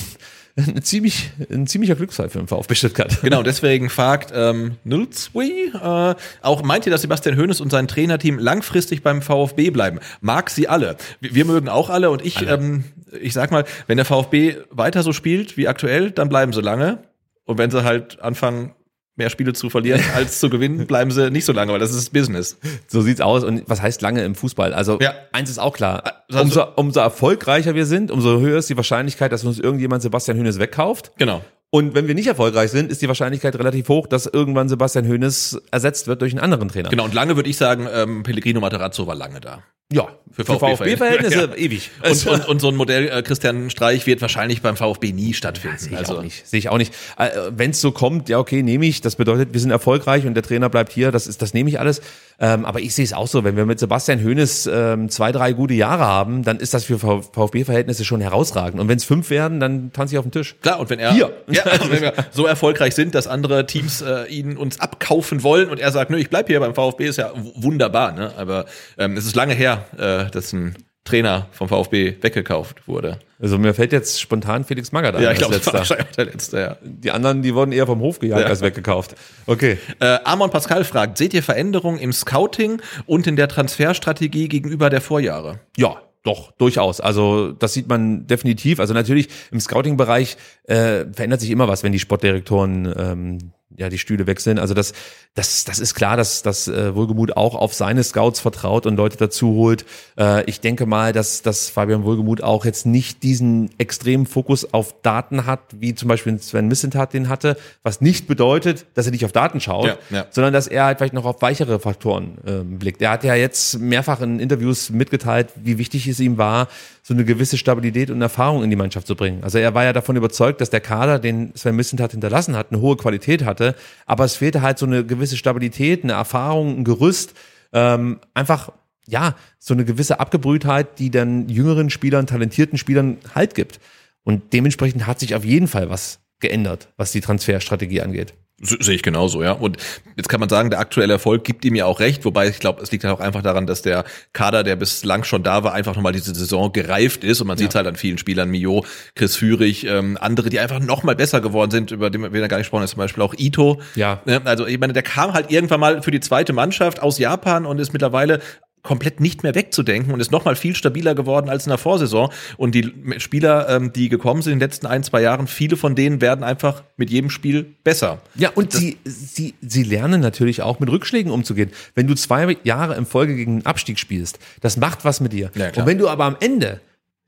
ein, 0.57 0.83
ziemlich, 0.83 1.31
ein 1.51 1.67
ziemlicher 1.67 1.95
Glücksfall 1.95 2.29
für 2.29 2.39
den 2.39 2.49
VfB 2.49 2.75
Stuttgart. 2.75 3.21
Genau, 3.23 3.43
deswegen 3.43 3.89
fragt 3.89 4.33
ähm, 4.35 4.77
Nulzwi, 4.85 5.73
äh, 5.75 6.15
auch 6.43 6.63
meint 6.63 6.87
ihr, 6.87 6.93
dass 6.93 7.03
Sebastian 7.03 7.39
Hoeneß 7.39 7.61
und 7.61 7.71
sein 7.71 7.89
Trainerteam 7.89 8.39
langfristig 8.39 9.03
beim 9.03 9.23
VfB 9.23 9.71
bleiben? 9.71 10.01
Mag 10.21 10.51
sie 10.51 10.69
alle. 10.69 10.97
Wir, 11.21 11.35
wir 11.35 11.45
mögen 11.45 11.69
auch 11.69 11.91
alle 11.91 12.11
und 12.11 12.25
ich, 12.25 12.47
ähm, 12.47 12.85
ich 13.21 13.33
sag 13.33 13.51
mal, 13.51 13.65
wenn 13.87 13.97
der 13.97 14.07
VfB 14.07 14.57
weiter 14.71 15.03
so 15.03 15.13
spielt 15.13 15.57
wie 15.57 15.69
aktuell, 15.69 16.11
dann 16.11 16.29
bleiben 16.29 16.53
sie 16.53 16.61
lange. 16.61 16.99
Und 17.45 17.59
wenn 17.59 17.71
sie 17.71 17.83
halt 17.83 18.21
anfangen, 18.21 18.75
mehr 19.17 19.29
Spiele 19.31 19.53
zu 19.53 19.69
verlieren 19.71 20.01
als 20.15 20.41
zu 20.41 20.49
gewinnen, 20.49 20.87
bleiben 20.87 21.11
sie 21.11 21.31
nicht 21.31 21.45
so 21.45 21.53
lange, 21.53 21.73
weil 21.73 21.79
das 21.81 21.93
ist 21.93 22.13
Business. 22.13 22.59
So 22.89 23.03
sieht's 23.03 23.21
aus. 23.21 23.45
Und 23.45 23.63
was 23.69 23.83
heißt 23.83 24.01
lange 24.03 24.25
im 24.25 24.35
Fußball? 24.35 24.73
Also 24.73 24.99
Ja. 25.01 25.15
eins 25.33 25.51
ist 25.51 25.59
auch 25.59 25.75
klar. 25.75 26.25
Also- 26.31 26.43
Umso, 26.43 26.65
umso 26.77 27.01
erfolgreicher 27.01 27.75
wir 27.75 27.85
sind, 27.87 28.11
umso 28.11 28.41
höher 28.41 28.59
ist 28.59 28.71
die 28.71 28.77
Wahrscheinlichkeit, 28.77 29.31
dass 29.33 29.45
uns 29.45 29.59
irgendjemand 29.59 30.03
Sebastian 30.03 30.39
Hoeneß 30.39 30.59
wegkauft. 30.59 31.13
Genau. 31.19 31.43
Und 31.75 31.95
wenn 31.95 32.07
wir 32.07 32.15
nicht 32.15 32.27
erfolgreich 32.27 32.71
sind, 32.71 32.93
ist 32.93 33.01
die 33.01 33.09
Wahrscheinlichkeit 33.09 33.57
relativ 33.57 33.89
hoch, 33.89 34.07
dass 34.07 34.27
irgendwann 34.27 34.69
Sebastian 34.69 35.09
Hoeneß 35.09 35.63
ersetzt 35.71 36.07
wird 36.07 36.21
durch 36.21 36.35
einen 36.35 36.41
anderen 36.41 36.69
Trainer. 36.69 36.91
Genau, 36.91 37.05
und 37.05 37.15
lange 37.15 37.35
würde 37.35 37.49
ich 37.49 37.57
sagen, 37.57 37.89
ähm, 37.91 38.23
Pellegrino 38.25 38.61
Materazzo 38.61 39.07
war 39.07 39.15
lange 39.15 39.41
da. 39.41 39.63
Ja, 39.91 40.09
für, 40.31 40.45
Für 40.45 40.59
VfB-Verhältnisse 40.59 41.41
Ja. 41.51 41.55
ewig. 41.55 41.91
Und, 42.03 42.27
und, 42.27 42.49
und 42.49 42.61
so 42.61 42.69
ein 42.69 42.77
Modell 42.77 43.09
äh, 43.09 43.23
Christian 43.23 43.71
Streich 43.71 44.07
wird 44.07 44.21
wahrscheinlich 44.23 44.61
beim 44.63 44.77
VfB 44.77 45.13
nie 45.13 45.35
stattfinden. 45.35 45.79
Sehe 45.79 45.93
ich 45.93 45.99
also, 45.99 46.19
auch 46.19 46.23
nicht. 46.23 46.47
Sehe 46.47 46.59
ich 46.59 46.69
auch 46.69 46.79
nicht. 46.79 46.95
Äh, 47.19 47.31
Wenn 47.51 47.71
es 47.71 47.81
so 47.81 47.91
kommt, 47.91 48.29
ja 48.29 48.39
okay, 48.39 48.63
nehme 48.63 48.87
ich. 48.87 49.03
Das 49.03 49.17
bedeutet, 49.17 49.53
wir 49.53 49.61
sind 49.61 49.71
erfolgreich 49.71 50.27
und 50.27 50.35
der 50.35 50.43
Trainer 50.43 50.71
bleibt 50.71 50.93
hier. 50.93 51.11
Das 51.11 51.27
ist, 51.27 51.43
das 51.43 51.53
nehme 51.53 51.69
ich 51.69 51.79
alles. 51.79 52.01
Ähm, 52.43 52.65
aber 52.65 52.81
ich 52.81 52.93
sehe 52.93 53.05
es 53.05 53.13
auch 53.13 53.29
so. 53.29 53.45
Wenn 53.45 53.57
wir 53.57 53.67
mit 53.67 53.79
Sebastian 53.79 54.23
Hoeneß 54.23 54.69
ähm, 54.71 55.09
zwei, 55.09 55.31
drei 55.31 55.53
gute 55.53 55.75
Jahre 55.75 56.05
haben, 56.05 56.43
dann 56.43 56.59
ist 56.59 56.75
das 56.75 56.85
für 56.85 56.99
VfB-Verhältnisse 56.99 58.05
schon 58.05 58.21
herausragend. 58.21 58.81
Und 58.81 58.89
wenn 58.89 58.99
es 58.99 59.05
fünf 59.05 59.31
werden, 59.31 59.61
dann 59.61 59.93
tanze 59.93 60.15
ich 60.15 60.19
auf 60.19 60.25
den 60.25 60.33
Tisch. 60.33 60.57
Klar, 60.61 60.81
und 60.81 60.91
wenn 60.91 60.99
er 60.99 61.13
Hier. 61.13 61.33
Ja, 61.53 61.63
also 61.65 61.91
wenn 61.91 62.03
wir 62.03 62.15
so 62.33 62.47
erfolgreich 62.47 62.95
sind, 62.95 63.15
dass 63.15 63.29
andere 63.29 63.67
Teams 63.67 64.03
äh, 64.03 64.25
ihn 64.25 64.57
uns 64.57 64.81
abkaufen 64.81 65.45
wollen 65.45 65.71
und 65.71 65.79
er 65.79 65.93
sagt, 65.93 66.11
nö, 66.11 66.17
ich 66.17 66.31
bleib 66.31 66.49
hier 66.49 66.59
beim 66.59 66.75
VfB, 66.75 67.07
ist 67.07 67.19
ja 67.19 67.31
wunderbar, 67.55 68.13
ne? 68.13 68.33
Aber 68.37 68.65
ähm, 68.99 69.17
es 69.17 69.25
ist 69.25 69.37
lange 69.37 69.55
her, 69.55 69.85
äh, 69.97 70.31
dass 70.31 70.53
ein 70.53 70.75
Trainer 71.05 71.49
vom 71.51 71.69
VfB 71.69 72.17
weggekauft 72.21 72.87
wurde. 72.87 73.19
Also 73.41 73.59
mir 73.59 73.75
fällt 73.75 73.93
jetzt 73.93 74.21
spontan 74.21 74.65
Felix 74.65 74.93
Magath 74.93 75.17
ein 75.17 75.23
Ja, 75.23 75.33
ich 75.33 75.45
als 75.45 75.63
glaube, 75.65 75.79
das 75.81 75.91
war 75.91 75.97
der 76.17 76.25
letzte, 76.27 76.61
ja. 76.61 76.77
Die 76.83 77.11
anderen, 77.11 77.43
die 77.43 77.55
wurden 77.55 77.73
eher 77.73 77.87
vom 77.87 77.99
Hof 78.01 78.21
gejagt 78.21 78.43
Ja. 78.43 78.47
als 78.47 78.61
weggekauft. 78.61 79.17
Okay. 79.47 79.79
Äh, 79.99 80.19
Amon 80.25 80.51
Pascal 80.51 80.85
fragt, 80.85 81.19
seht 81.19 81.35
ihr 81.35 81.43
Veränderungen 81.43 81.99
im 81.99 82.13
Scouting 82.13 82.81
und 83.07 83.27
in 83.27 83.35
der 83.35 83.49
Transferstrategie 83.49 84.49
gegenüber 84.49 84.91
der 84.91 85.01
Vorjahre? 85.01 85.59
Ja, 85.77 85.97
doch, 86.23 86.53
durchaus. 86.53 87.01
Also 87.01 87.51
das 87.51 87.73
sieht 87.75 87.89
man 87.89 88.29
definitiv. 88.29 88.79
Also 88.79 88.95
natürlich 88.95 89.29
im 89.51 89.59
Scouting-Bereich 89.59 90.37
äh, 90.65 91.07
verändert 91.13 91.41
sich 91.41 91.51
immer 91.51 91.67
was, 91.67 91.83
wenn 91.83 91.91
die 91.91 91.99
Sportdirektoren 91.99 92.95
ähm, 92.97 93.39
ja 93.77 93.89
die 93.89 93.99
Stühle 93.99 94.27
wechseln. 94.27 94.59
Also 94.59 94.75
das, 94.75 94.93
das, 95.35 95.65
das 95.65 95.79
ist 95.79 95.95
klar, 95.95 96.17
dass, 96.17 96.43
dass 96.43 96.69
äh, 96.69 96.95
Wohlgemuth 96.95 97.37
auch 97.37 97.55
auf 97.55 97.75
seine 97.75 98.03
Scouts 98.03 98.41
vertraut 98.41 98.87
und 98.87 98.97
Leute 98.97 99.17
dazu 99.17 99.55
holt. 99.55 99.85
Äh, 100.19 100.45
ich 100.45 100.61
denke 100.61 100.87
mal, 100.87 101.13
dass, 101.13 101.43
dass 101.43 101.69
Fabian 101.69 102.05
Wohlgemuth 102.05 102.43
auch 102.43 102.65
jetzt 102.65 102.87
nicht 102.87 103.23
diesen 103.23 103.71
extremen 103.79 104.27
Fokus 104.27 104.73
auf 104.73 104.95
Daten 105.03 105.47
hat, 105.47 105.61
wie 105.73 105.95
zum 105.95 106.09
Beispiel 106.09 106.39
Sven 106.39 106.69
Missentat 106.69 107.13
den 107.13 107.29
hatte, 107.29 107.57
was 107.83 108.01
nicht 108.01 108.27
bedeutet, 108.27 108.87
dass 108.95 109.07
er 109.07 109.13
nicht 109.13 109.25
auf 109.25 109.33
Daten 109.33 109.61
schaut, 109.61 109.87
Ja, 109.87 109.97
ja. 110.11 110.27
sondern 110.31 110.53
dass 110.53 110.67
er 110.67 110.85
halt 110.85 110.99
vielleicht 110.99 111.15
noch 111.15 111.25
auf 111.25 111.43
weichere 111.43 111.79
Faktoren 111.81 112.39
ähm, 112.47 112.79
blickt. 112.79 113.01
Er 113.03 113.11
hat 113.11 113.25
ja 113.25 113.35
jetzt 113.35 113.79
mehrfach 113.79 114.21
in 114.21 114.39
Interviews 114.39 114.91
mitgeteilt, 114.91 115.49
wie 115.57 115.79
wichtig 115.79 116.07
es 116.07 116.21
ihm 116.21 116.39
war, 116.39 116.69
so 117.03 117.15
eine 117.15 117.25
gewisse 117.25 117.59
Stabilität 117.59 118.11
und 118.11 118.23
Erfahrung 118.23 118.63
in 118.63 118.71
die 118.71 118.77
Mannschaft 118.77 119.09
zu 119.09 119.17
bringen. 119.17 119.43
Also 119.43 119.59
er 119.59 119.75
war 119.75 119.85
ja 119.85 119.93
davon 119.93 120.17
überzeugt, 120.17 120.61
dass 120.61 120.71
der 120.71 120.81
Kader, 120.81 121.19
den 121.19 121.53
Sven 121.57 121.75
Missentat 121.75 122.13
hinterlassen 122.13 122.57
hat, 122.57 122.71
eine 122.71 122.81
hohe 122.81 122.97
Qualität 122.97 123.45
hatte, 123.45 123.75
aber 124.07 124.25
es 124.25 124.37
fehlte 124.37 124.63
halt 124.63 124.79
so 124.79 124.87
eine 124.87 125.05
gewisse 125.05 125.37
Stabilität, 125.37 126.05
eine 126.05 126.13
Erfahrung, 126.13 126.79
ein 126.79 126.85
Gerüst, 126.85 127.35
ähm, 127.73 128.21
einfach 128.35 128.71
ja, 129.09 129.35
so 129.59 129.75
eine 129.75 129.85
gewisse 129.85 130.21
Abgebrühtheit, 130.21 131.01
die 131.01 131.11
dann 131.11 131.49
jüngeren 131.49 131.91
Spielern, 131.91 132.27
talentierten 132.27 132.79
Spielern 132.79 133.19
Halt 133.35 133.55
gibt. 133.55 133.81
Und 134.23 134.53
dementsprechend 134.53 135.07
hat 135.09 135.19
sich 135.19 135.35
auf 135.35 135.45
jeden 135.45 135.67
Fall 135.67 135.91
was 135.91 136.21
geändert, 136.39 136.89
was 136.97 137.11
die 137.11 137.21
Transferstrategie 137.21 138.01
angeht. 138.01 138.35
Se- 138.65 138.79
Sehe 138.81 138.95
ich 138.95 139.03
genauso, 139.03 139.43
ja. 139.43 139.53
Und 139.53 139.77
jetzt 140.17 140.29
kann 140.29 140.39
man 140.41 140.49
sagen, 140.49 140.71
der 140.71 140.79
aktuelle 140.79 141.13
Erfolg 141.15 141.43
gibt 141.43 141.65
ihm 141.65 141.75
ja 141.75 141.85
auch 141.87 141.99
recht, 142.01 142.25
wobei 142.25 142.49
ich 142.49 142.61
glaube, 142.61 142.81
es 142.81 142.93
liegt 142.93 143.03
halt 143.03 143.13
auch 143.15 143.21
einfach 143.21 143.43
daran, 143.43 143.67
dass 143.67 143.83
der 143.83 144.05
Kader, 144.33 144.63
der 144.63 144.77
bislang 144.77 145.25
schon 145.25 145.43
da 145.43 145.65
war, 145.65 145.73
einfach 145.73 145.97
nochmal 145.97 146.13
diese 146.13 146.33
Saison 146.35 146.73
gereift 146.73 147.25
ist 147.25 147.41
und 147.41 147.49
man 147.49 147.59
sieht 147.59 147.75
halt 147.75 147.87
an 147.89 147.97
vielen 147.97 148.19
Spielern, 148.19 148.49
Mio, 148.51 148.85
Chris 149.17 149.35
Führig, 149.37 149.85
ähm, 149.87 150.17
andere, 150.21 150.49
die 150.49 150.61
einfach 150.61 150.79
noch 150.79 151.03
mal 151.03 151.17
besser 151.17 151.41
geworden 151.41 151.71
sind, 151.73 151.91
über 151.91 152.09
den 152.09 152.23
wir 152.23 152.31
gar 152.49 152.57
nicht 152.59 152.67
gesprochen 152.67 152.83
haben, 152.83 152.89
zum 152.89 152.99
Beispiel 152.99 153.23
auch 153.23 153.35
Ito. 153.37 153.81
Ja. 153.97 154.23
Ne, 154.27 154.41
Also 154.45 154.67
ich 154.67 154.79
meine, 154.79 154.93
der 154.93 155.03
kam 155.03 155.33
halt 155.33 155.51
irgendwann 155.51 155.81
mal 155.81 156.01
für 156.03 156.13
die 156.13 156.21
zweite 156.21 156.53
Mannschaft 156.53 157.03
aus 157.03 157.19
Japan 157.19 157.67
und 157.67 157.81
ist 157.81 157.93
mittlerweile 157.93 158.41
komplett 158.83 159.21
nicht 159.21 159.43
mehr 159.43 159.55
wegzudenken 159.55 160.13
und 160.13 160.21
ist 160.21 160.33
noch 160.33 160.45
mal 160.45 160.57
viel 160.57 160.75
stabiler 160.75 161.15
geworden 161.15 161.49
als 161.49 161.67
in 161.67 161.71
der 161.71 161.79
Vorsaison. 161.79 162.31
Und 162.57 162.75
die 162.75 162.93
Spieler, 163.19 163.69
ähm, 163.69 163.93
die 163.93 164.09
gekommen 164.09 164.43
sind 164.43 164.55
in 164.55 164.59
den 164.59 164.69
letzten 164.69 164.87
ein, 164.87 165.05
zwei 165.05 165.23
Jahren, 165.23 165.47
viele 165.47 165.77
von 165.77 165.95
denen 165.95 166.21
werden 166.21 166.43
einfach 166.43 166.83
mit 166.97 167.11
jedem 167.11 167.31
Spiel 167.31 167.75
besser. 167.85 168.21
Ja, 168.35 168.51
und 168.55 168.73
sie, 168.73 168.99
sie, 169.05 169.55
sie 169.61 169.83
lernen 169.85 170.21
natürlich 170.21 170.63
auch 170.63 170.81
mit 170.81 170.91
Rückschlägen 170.91 171.31
umzugehen. 171.31 171.71
Wenn 171.95 172.07
du 172.07 172.15
zwei 172.15 172.57
Jahre 172.65 172.97
in 172.97 173.07
Folge 173.07 173.37
gegen 173.37 173.61
den 173.61 173.67
Abstieg 173.67 173.99
spielst, 173.99 174.39
das 174.61 174.77
macht 174.77 175.05
was 175.05 175.21
mit 175.21 175.33
dir. 175.33 175.51
Ja, 175.55 175.69
und 175.77 175.87
wenn 175.87 175.99
du 175.99 176.09
aber 176.09 176.25
am 176.25 176.37
Ende 176.41 176.81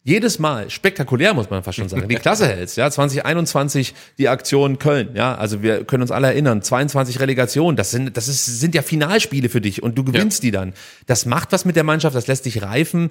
jedes 0.06 0.38
Mal 0.38 0.68
spektakulär, 0.68 1.32
muss 1.32 1.48
man 1.48 1.62
fast 1.62 1.78
schon 1.78 1.88
sagen, 1.88 2.08
die 2.08 2.16
Klasse 2.16 2.46
hältst. 2.54 2.76
Ja, 2.76 2.90
2021 2.90 3.94
die 4.18 4.28
Aktion 4.28 4.78
Köln. 4.78 5.10
Ja, 5.14 5.34
also 5.34 5.62
wir 5.62 5.84
können 5.84 6.02
uns 6.02 6.10
alle 6.10 6.26
erinnern, 6.26 6.60
22 6.60 7.20
Relegationen, 7.20 7.74
das 7.74 7.90
sind, 7.90 8.14
das 8.14 8.28
ist, 8.28 8.44
sind 8.60 8.74
ja 8.74 8.82
Finalspiele 8.82 9.48
für 9.48 9.62
dich 9.62 9.82
und 9.82 9.96
du 9.96 10.04
gewinnst 10.04 10.42
ja. 10.42 10.48
die 10.48 10.50
dann. 10.50 10.74
Das 11.06 11.24
macht 11.24 11.52
was 11.52 11.64
mit 11.64 11.74
der 11.74 11.84
Mannschaft, 11.84 12.14
das 12.14 12.26
lässt 12.26 12.44
dich 12.44 12.62
reifen. 12.62 13.08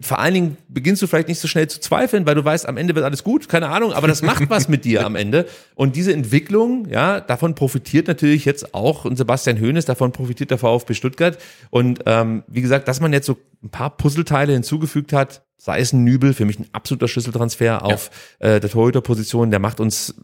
Vor 0.00 0.18
allen 0.18 0.32
Dingen 0.32 0.56
beginnst 0.68 1.02
du 1.02 1.06
vielleicht 1.06 1.28
nicht 1.28 1.40
so 1.40 1.46
schnell 1.46 1.68
zu 1.68 1.78
zweifeln, 1.78 2.24
weil 2.24 2.36
du 2.36 2.44
weißt, 2.44 2.66
am 2.66 2.78
Ende 2.78 2.94
wird 2.94 3.04
alles 3.04 3.22
gut, 3.22 3.50
keine 3.50 3.68
Ahnung, 3.68 3.92
aber 3.92 4.08
das 4.08 4.22
macht 4.22 4.48
was 4.48 4.66
mit 4.66 4.86
dir 4.86 5.04
am 5.04 5.16
Ende. 5.16 5.46
Und 5.74 5.94
diese 5.94 6.14
Entwicklung, 6.14 6.88
ja, 6.88 7.20
davon 7.20 7.54
profitiert 7.54 8.08
natürlich 8.08 8.46
jetzt 8.46 8.72
auch 8.72 9.04
und 9.04 9.16
Sebastian 9.16 9.60
Hoeneß, 9.60 9.84
davon 9.84 10.12
profitiert 10.12 10.50
der 10.50 10.58
VfB 10.58 10.94
Stuttgart. 10.94 11.36
Und 11.68 12.00
ähm, 12.06 12.44
wie 12.46 12.62
gesagt, 12.62 12.88
dass 12.88 13.00
man 13.00 13.12
jetzt 13.12 13.26
so 13.26 13.36
ein 13.62 13.68
paar 13.68 13.94
Puzzleteile 13.94 14.54
hinzugefügt 14.54 15.12
hat, 15.12 15.42
sei 15.60 15.80
es 15.80 15.92
ein 15.92 16.04
Nübel, 16.04 16.32
für 16.32 16.46
mich 16.46 16.58
ein 16.58 16.66
absoluter 16.72 17.06
Schlüsseltransfer 17.06 17.84
auf 17.84 18.10
ja. 18.40 18.54
äh, 18.54 18.60
der 18.60 18.70
Torhüterposition, 18.70 19.50
der 19.50 19.60
macht 19.60 19.78
uns 19.78 20.14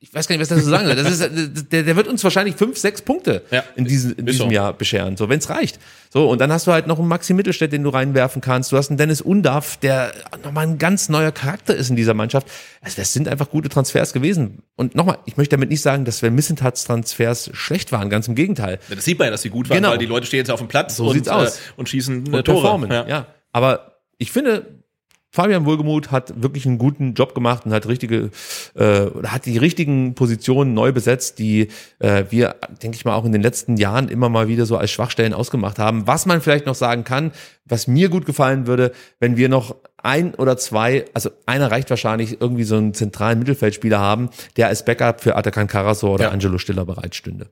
ich 0.00 0.14
weiß 0.14 0.28
gar 0.28 0.36
nicht, 0.36 0.42
was 0.42 0.48
das 0.48 0.62
zu 0.62 0.70
sagen 0.70 0.86
soll. 0.86 0.94
Das 0.94 1.10
ist, 1.10 1.72
der, 1.72 1.82
der 1.82 1.96
wird 1.96 2.06
uns 2.06 2.22
wahrscheinlich 2.22 2.54
fünf, 2.54 2.78
sechs 2.78 3.02
Punkte 3.02 3.42
ja, 3.50 3.64
in, 3.74 3.84
diesem, 3.84 4.14
in 4.14 4.26
diesem 4.26 4.46
so. 4.46 4.52
Jahr 4.52 4.72
bescheren, 4.72 5.16
so 5.16 5.28
wenn 5.28 5.40
es 5.40 5.50
reicht. 5.50 5.80
So 6.08 6.30
und 6.30 6.40
dann 6.40 6.52
hast 6.52 6.68
du 6.68 6.72
halt 6.72 6.86
noch 6.86 7.00
einen 7.00 7.08
Maxi 7.08 7.34
Mittelstädt, 7.34 7.72
den 7.72 7.82
du 7.82 7.90
reinwerfen 7.90 8.40
kannst. 8.40 8.70
Du 8.70 8.76
hast 8.76 8.90
einen 8.90 8.96
Dennis 8.96 9.20
Undaff, 9.20 9.76
der 9.76 10.12
nochmal 10.44 10.68
ein 10.68 10.78
ganz 10.78 11.08
neuer 11.08 11.32
Charakter 11.32 11.74
ist 11.74 11.90
in 11.90 11.96
dieser 11.96 12.14
Mannschaft. 12.14 12.46
Also 12.80 12.96
das 12.96 13.12
sind 13.12 13.26
einfach 13.26 13.50
gute 13.50 13.68
Transfers 13.68 14.12
gewesen. 14.12 14.62
Und 14.76 14.94
nochmal, 14.94 15.18
ich 15.26 15.36
möchte 15.36 15.56
damit 15.56 15.68
nicht 15.68 15.82
sagen, 15.82 16.04
dass 16.04 16.18
Sven 16.18 16.34
Missentats 16.34 16.84
Transfers 16.84 17.50
schlecht 17.52 17.90
waren, 17.90 18.08
ganz 18.08 18.28
im 18.28 18.36
Gegenteil. 18.36 18.78
Ja, 18.88 18.94
das 18.94 19.04
sieht 19.04 19.18
man 19.18 19.26
ja, 19.26 19.32
dass 19.32 19.42
sie 19.42 19.50
gut 19.50 19.68
waren, 19.68 19.78
genau. 19.78 19.90
weil 19.90 19.98
die 19.98 20.06
Leute 20.06 20.26
stehen 20.26 20.38
jetzt 20.38 20.50
auf 20.52 20.60
dem 20.60 20.68
Platz 20.68 20.96
so 20.96 21.08
und, 21.08 21.14
sieht's 21.14 21.28
aus. 21.28 21.56
Äh, 21.56 21.60
und 21.76 21.88
schießen 21.88 22.18
und 22.18 22.32
Tore. 22.32 22.42
Performen. 22.42 22.90
Ja. 22.92 23.06
ja. 23.08 23.26
Aber 23.58 23.98
ich 24.18 24.30
finde, 24.30 24.84
Fabian 25.30 25.66
Wohlgemuth 25.66 26.12
hat 26.12 26.40
wirklich 26.40 26.64
einen 26.64 26.78
guten 26.78 27.14
Job 27.14 27.34
gemacht 27.34 27.66
und 27.66 27.72
hat 27.72 27.88
richtige, 27.88 28.30
äh, 28.76 29.06
hat 29.26 29.46
die 29.46 29.58
richtigen 29.58 30.14
Positionen 30.14 30.74
neu 30.74 30.92
besetzt, 30.92 31.40
die 31.40 31.68
äh, 31.98 32.24
wir, 32.30 32.54
denke 32.80 32.96
ich 32.96 33.04
mal, 33.04 33.16
auch 33.16 33.24
in 33.24 33.32
den 33.32 33.42
letzten 33.42 33.76
Jahren 33.76 34.10
immer 34.10 34.28
mal 34.28 34.46
wieder 34.46 34.64
so 34.64 34.76
als 34.76 34.92
Schwachstellen 34.92 35.34
ausgemacht 35.34 35.80
haben. 35.80 36.06
Was 36.06 36.24
man 36.24 36.40
vielleicht 36.40 36.66
noch 36.66 36.76
sagen 36.76 37.02
kann, 37.02 37.32
was 37.64 37.88
mir 37.88 38.10
gut 38.10 38.26
gefallen 38.26 38.68
würde, 38.68 38.92
wenn 39.18 39.36
wir 39.36 39.48
noch 39.48 39.74
ein 39.96 40.36
oder 40.36 40.56
zwei, 40.56 41.04
also 41.14 41.30
einer 41.46 41.68
reicht 41.72 41.90
wahrscheinlich, 41.90 42.40
irgendwie 42.40 42.64
so 42.64 42.76
einen 42.76 42.94
zentralen 42.94 43.40
Mittelfeldspieler 43.40 43.98
haben, 43.98 44.30
der 44.56 44.68
als 44.68 44.84
Backup 44.84 45.20
für 45.20 45.34
Atakan 45.34 45.66
Karasor 45.66 46.14
oder 46.14 46.26
ja. 46.26 46.30
Angelo 46.30 46.58
Stiller 46.58 46.84
bereitstünde. 46.84 47.50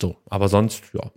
So, 0.00 0.18
aber 0.30 0.48
sonst, 0.48 0.84
ja, 0.94 1.10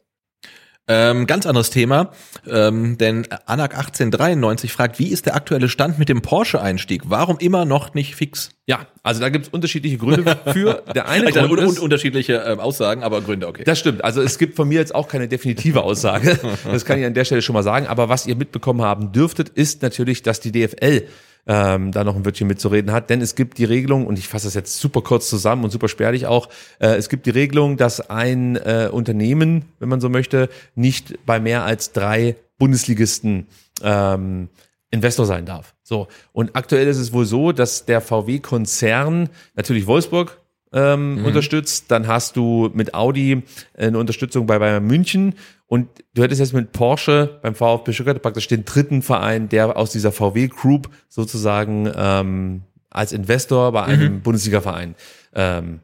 ähm, 0.87 1.25
ganz 1.25 1.45
anderes 1.45 1.71
Thema, 1.71 2.11
ähm, 2.47 2.97
denn 2.97 3.27
Anak 3.47 3.75
1893 3.75 4.71
fragt, 4.71 4.99
wie 4.99 5.07
ist 5.07 5.25
der 5.25 5.35
aktuelle 5.35 5.67
Stand 5.67 5.97
mit 5.97 6.09
dem 6.09 6.21
Porsche-Einstieg? 6.21 7.03
Warum 7.05 7.39
immer 7.39 7.65
noch 7.65 7.95
nicht 7.95 8.15
fix? 8.15 8.51
Ja, 8.67 8.85
also 9.01 9.21
da 9.21 9.29
gibt 9.29 9.47
es 9.47 9.53
unterschiedliche 9.53 9.97
Gründe 9.97 10.37
für. 10.53 10.83
Der 10.93 11.07
eine 11.09 11.31
Grund 11.31 11.59
un 11.59 11.69
ist, 11.69 11.79
unterschiedliche 11.79 12.35
äh, 12.35 12.57
Aussagen, 12.57 13.03
aber 13.03 13.21
Gründe, 13.21 13.47
okay. 13.47 13.63
Das 13.63 13.79
stimmt. 13.79 14.03
Also 14.03 14.21
es 14.21 14.37
gibt 14.37 14.55
von 14.55 14.67
mir 14.67 14.79
jetzt 14.79 14.93
auch 14.93 15.07
keine 15.07 15.27
definitive 15.27 15.83
Aussage. 15.83 16.39
Das 16.71 16.85
kann 16.85 16.99
ich 16.99 17.05
an 17.05 17.13
der 17.13 17.25
Stelle 17.25 17.41
schon 17.41 17.53
mal 17.53 17.63
sagen. 17.63 17.87
Aber 17.87 18.09
was 18.09 18.25
ihr 18.25 18.35
mitbekommen 18.35 18.81
haben 18.81 19.11
dürftet, 19.11 19.49
ist 19.49 19.81
natürlich, 19.81 20.23
dass 20.23 20.39
die 20.39 20.51
DFL 20.51 21.07
ähm, 21.47 21.91
da 21.91 22.03
noch 22.03 22.15
ein 22.15 22.25
Wörtchen 22.25 22.47
mitzureden 22.47 22.91
hat. 22.91 23.09
Denn 23.09 23.21
es 23.21 23.35
gibt 23.35 23.57
die 23.57 23.65
Regelung, 23.65 24.07
und 24.07 24.19
ich 24.19 24.27
fasse 24.27 24.47
das 24.47 24.53
jetzt 24.53 24.79
super 24.79 25.01
kurz 25.01 25.29
zusammen 25.29 25.63
und 25.63 25.69
super 25.69 25.87
spärlich 25.87 26.25
auch, 26.25 26.49
äh, 26.79 26.95
es 26.95 27.09
gibt 27.09 27.25
die 27.25 27.31
Regelung, 27.31 27.77
dass 27.77 28.09
ein 28.09 28.55
äh, 28.55 28.89
Unternehmen, 28.91 29.65
wenn 29.79 29.89
man 29.89 30.01
so 30.01 30.09
möchte, 30.09 30.49
nicht 30.75 31.25
bei 31.25 31.39
mehr 31.39 31.63
als 31.63 31.91
drei 31.91 32.35
Bundesligisten 32.57 33.47
ähm, 33.81 34.49
Investor 34.91 35.25
sein 35.25 35.45
darf. 35.45 35.75
So. 35.83 36.07
Und 36.31 36.55
aktuell 36.55 36.87
ist 36.87 36.97
es 36.97 37.13
wohl 37.13 37.25
so, 37.25 37.51
dass 37.51 37.85
der 37.85 38.01
VW-Konzern 38.01 39.29
natürlich 39.55 39.87
Wolfsburg 39.87 40.39
ähm, 40.75 41.15
mhm. 41.15 41.25
unterstützt. 41.25 41.85
Dann 41.89 42.07
hast 42.07 42.35
du 42.35 42.69
mit 42.73 42.93
Audi 42.93 43.41
eine 43.75 43.97
Unterstützung 43.97 44.45
bei 44.45 44.59
Bayern 44.59 44.85
München 44.85 45.33
und 45.65 45.87
du 46.13 46.21
hättest 46.21 46.41
jetzt 46.41 46.53
mit 46.53 46.73
Porsche 46.73 47.39
beim 47.41 47.55
VfB 47.55 47.93
Stuttgart 47.93 48.21
praktisch 48.21 48.47
den 48.47 48.65
dritten 48.65 49.01
Verein, 49.01 49.49
der 49.49 49.77
aus 49.77 49.91
dieser 49.91 50.11
VW 50.11 50.47
Group 50.49 50.89
sozusagen 51.09 51.91
ähm, 51.95 52.61
als 52.91 53.13
Investor 53.13 53.71
bei 53.71 53.83
einem 53.83 54.15
mhm. 54.15 54.21
Bundesliga-Verein 54.21 54.95
ähm, 55.33 55.79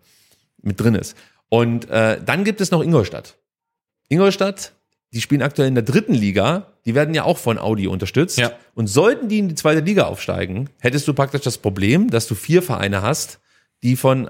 mit 0.62 0.80
drin 0.80 0.96
ist. 0.96 1.18
Und 1.50 1.90
äh, 1.90 2.20
dann 2.24 2.44
gibt 2.44 2.62
es 2.62 2.72
noch 2.72 2.84
Ingolstadt. 2.84 3.38
Ingolstadt, 4.10 4.74
die 5.14 5.22
spielen 5.22 5.42
aktuell 5.42 5.68
in 5.68 5.76
der 5.76 5.84
dritten 5.84 6.14
Liga, 6.14 6.68
die 6.86 6.96
werden 6.96 7.14
ja 7.14 7.24
auch 7.24 7.38
von 7.38 7.58
Audi 7.58 7.88
unterstützt. 7.88 8.38
Ja. 8.38 8.52
Und 8.76 8.88
sollten 8.88 9.30
die 9.30 9.40
in 9.40 9.50
die 9.50 9.56
zweite 9.56 9.82
Liga 9.82 10.04
aufsteigen, 10.04 10.70
hättest 10.80 11.08
du 11.08 11.14
praktisch 11.14 11.42
das 11.42 11.58
Problem, 11.58 12.10
dass 12.10 12.28
du 12.28 12.36
vier 12.36 12.62
Vereine 12.62 13.02
hast, 13.02 13.40
die 13.84 13.96
von 13.96 14.30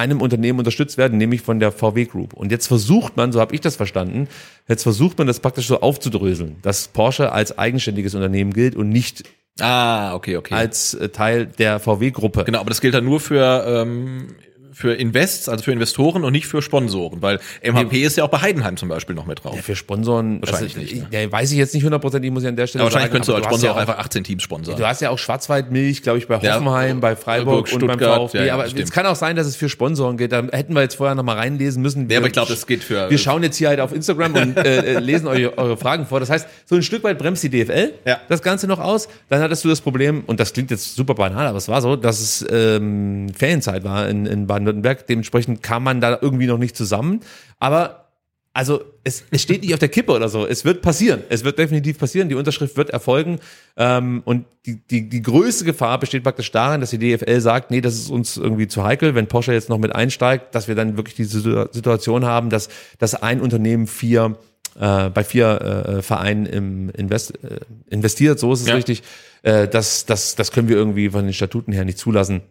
einem 0.00 0.20
Unternehmen 0.20 0.58
unterstützt 0.58 0.98
werden, 0.98 1.18
nämlich 1.18 1.42
von 1.42 1.60
der 1.60 1.72
VW 1.72 2.06
Group. 2.06 2.32
Und 2.32 2.50
jetzt 2.50 2.66
versucht 2.66 3.16
man, 3.16 3.32
so 3.32 3.40
habe 3.40 3.54
ich 3.54 3.60
das 3.60 3.76
verstanden, 3.76 4.28
jetzt 4.68 4.82
versucht 4.82 5.18
man 5.18 5.26
das 5.26 5.40
praktisch 5.40 5.66
so 5.66 5.80
aufzudröseln, 5.80 6.56
dass 6.62 6.88
Porsche 6.88 7.32
als 7.32 7.56
eigenständiges 7.58 8.14
Unternehmen 8.14 8.52
gilt 8.52 8.74
und 8.76 8.88
nicht 8.88 9.24
Ah, 9.58 10.14
okay, 10.14 10.36
okay. 10.36 10.54
Als 10.54 10.94
äh, 10.94 11.10
Teil 11.10 11.46
der 11.46 11.80
VW-Gruppe. 11.80 12.44
Genau, 12.44 12.60
aber 12.60 12.70
das 12.70 12.80
gilt 12.80 12.94
dann 12.94 13.04
nur 13.04 13.20
für 13.20 13.64
ähm, 13.66 14.28
für 14.72 14.94
Invests, 14.94 15.48
also 15.48 15.64
für 15.64 15.72
Investoren 15.72 16.24
und 16.24 16.32
nicht 16.32 16.46
für 16.46 16.62
Sponsoren, 16.62 17.22
weil 17.22 17.40
MHP 17.62 17.92
nee. 17.92 17.98
ist 18.00 18.16
ja 18.16 18.24
auch 18.24 18.28
bei 18.28 18.38
Heidenheim 18.38 18.76
zum 18.76 18.88
Beispiel 18.88 19.14
noch 19.14 19.26
mit 19.26 19.44
drauf. 19.44 19.56
Ja, 19.56 19.62
für 19.62 19.76
Sponsoren 19.76 20.40
wahrscheinlich 20.42 20.76
also, 20.76 20.94
nicht. 20.94 21.10
Ne? 21.10 21.22
Ja, 21.22 21.32
weiß 21.32 21.52
ich 21.52 21.58
jetzt 21.58 21.74
nicht 21.74 21.84
hundertprozentig, 21.84 22.30
muss 22.30 22.42
ich 22.42 22.48
an 22.48 22.56
der 22.56 22.66
Stelle 22.66 22.84
aber 22.84 22.92
wahrscheinlich 22.92 23.12
könntest 23.12 23.28
du 23.28 23.34
als 23.34 23.46
Sponsor 23.46 23.68
ja 23.68 23.74
auch 23.74 23.78
einfach 23.78 23.98
18 23.98 24.24
Teams 24.24 24.42
sponsern. 24.42 24.76
Du 24.76 24.86
hast 24.86 25.00
ja 25.00 25.10
auch 25.10 25.18
Schwarzwaldmilch, 25.18 26.02
glaube 26.02 26.18
ich, 26.18 26.28
bei 26.28 26.36
Hoffenheim, 26.36 26.96
ja, 26.96 27.00
bei 27.00 27.16
Freiburg 27.16 27.68
Stuttgart, 27.68 27.90
und 27.90 27.98
beim 28.00 28.28
VfB. 28.28 28.50
aber 28.50 28.66
es 28.66 28.90
kann 28.90 29.06
auch 29.06 29.16
sein, 29.16 29.36
dass 29.36 29.46
es 29.46 29.56
für 29.56 29.68
Sponsoren 29.68 30.16
geht. 30.16 30.32
Da 30.32 30.42
hätten 30.50 30.74
wir 30.74 30.82
jetzt 30.82 30.96
vorher 30.96 31.14
noch 31.14 31.24
mal 31.24 31.36
reinlesen 31.36 31.82
müssen. 31.82 32.08
Ja, 32.08 32.18
aber 32.18 32.26
ich 32.26 32.32
glaube, 32.32 32.50
das 32.50 32.66
geht 32.66 32.82
für. 32.82 33.10
Wir 33.10 33.18
schauen 33.18 33.42
jetzt 33.42 33.56
hier 33.56 33.68
halt 33.68 33.80
auf 33.80 33.92
Instagram 33.92 34.34
und 34.34 34.56
äh, 34.56 34.94
äh, 34.94 34.98
lesen 34.98 35.26
eure, 35.26 35.56
eure 35.58 35.76
Fragen 35.76 36.06
vor. 36.06 36.20
Das 36.20 36.30
heißt, 36.30 36.46
so 36.66 36.76
ein 36.76 36.82
Stück 36.82 37.02
weit 37.04 37.18
bremst 37.18 37.42
die 37.42 37.50
DFL 37.50 37.92
ja. 38.04 38.20
das 38.28 38.42
Ganze 38.42 38.66
noch 38.66 38.78
aus. 38.78 39.08
Dann 39.28 39.40
hattest 39.40 39.64
du 39.64 39.68
das 39.68 39.80
Problem, 39.80 40.24
und 40.26 40.40
das 40.40 40.52
klingt 40.52 40.70
jetzt 40.70 40.94
super 40.94 41.14
banal, 41.14 41.46
aber 41.46 41.58
es 41.58 41.68
war 41.68 41.82
so, 41.82 41.96
dass 41.96 42.20
es 42.20 42.46
ähm, 42.50 43.28
Ferienzeit 43.36 43.84
war 43.84 44.08
in, 44.08 44.26
in 44.26 44.46
Baden-Württemberg. 44.64 45.06
Dementsprechend 45.06 45.62
kam 45.62 45.84
man 45.84 46.00
da 46.00 46.18
irgendwie 46.20 46.46
noch 46.46 46.58
nicht 46.58 46.76
zusammen. 46.76 47.20
Aber 47.58 48.06
also 48.52 48.82
es, 49.04 49.24
es 49.30 49.42
steht 49.42 49.62
nicht 49.62 49.72
auf 49.74 49.78
der 49.78 49.88
Kippe 49.88 50.12
oder 50.12 50.28
so. 50.28 50.46
Es 50.46 50.64
wird 50.64 50.82
passieren. 50.82 51.22
Es 51.28 51.44
wird 51.44 51.58
definitiv 51.58 51.98
passieren. 51.98 52.28
Die 52.28 52.34
Unterschrift 52.34 52.76
wird 52.76 52.90
erfolgen. 52.90 53.38
Ähm, 53.76 54.22
und 54.24 54.44
die, 54.66 54.80
die, 54.86 55.08
die 55.08 55.22
größte 55.22 55.64
Gefahr 55.64 56.00
besteht 56.00 56.24
praktisch 56.24 56.50
darin, 56.50 56.80
dass 56.80 56.90
die 56.90 56.98
DFL 56.98 57.40
sagt, 57.40 57.70
nee, 57.70 57.80
das 57.80 57.94
ist 57.94 58.10
uns 58.10 58.36
irgendwie 58.36 58.66
zu 58.66 58.82
heikel, 58.82 59.14
wenn 59.14 59.28
Porsche 59.28 59.52
jetzt 59.52 59.68
noch 59.68 59.78
mit 59.78 59.94
einsteigt, 59.94 60.54
dass 60.54 60.66
wir 60.66 60.74
dann 60.74 60.96
wirklich 60.96 61.14
diese 61.14 61.40
Situation 61.72 62.24
haben, 62.24 62.50
dass, 62.50 62.68
dass 62.98 63.14
ein 63.14 63.40
Unternehmen 63.40 63.86
vier 63.86 64.36
äh, 64.78 65.10
bei 65.10 65.24
vier 65.24 65.60
äh, 65.60 66.02
Vereinen 66.02 66.46
im 66.46 66.90
Invest, 66.90 67.32
äh, 67.44 67.60
investiert, 67.88 68.38
so 68.38 68.52
ist 68.52 68.62
es 68.62 68.68
ja. 68.68 68.74
richtig. 68.74 69.02
Äh, 69.42 69.68
das, 69.68 70.06
das, 70.06 70.34
das 70.36 70.52
können 70.52 70.68
wir 70.68 70.76
irgendwie 70.76 71.10
von 71.10 71.24
den 71.24 71.32
Statuten 71.32 71.72
her 71.72 71.84
nicht 71.84 71.98
zulassen. 71.98 72.42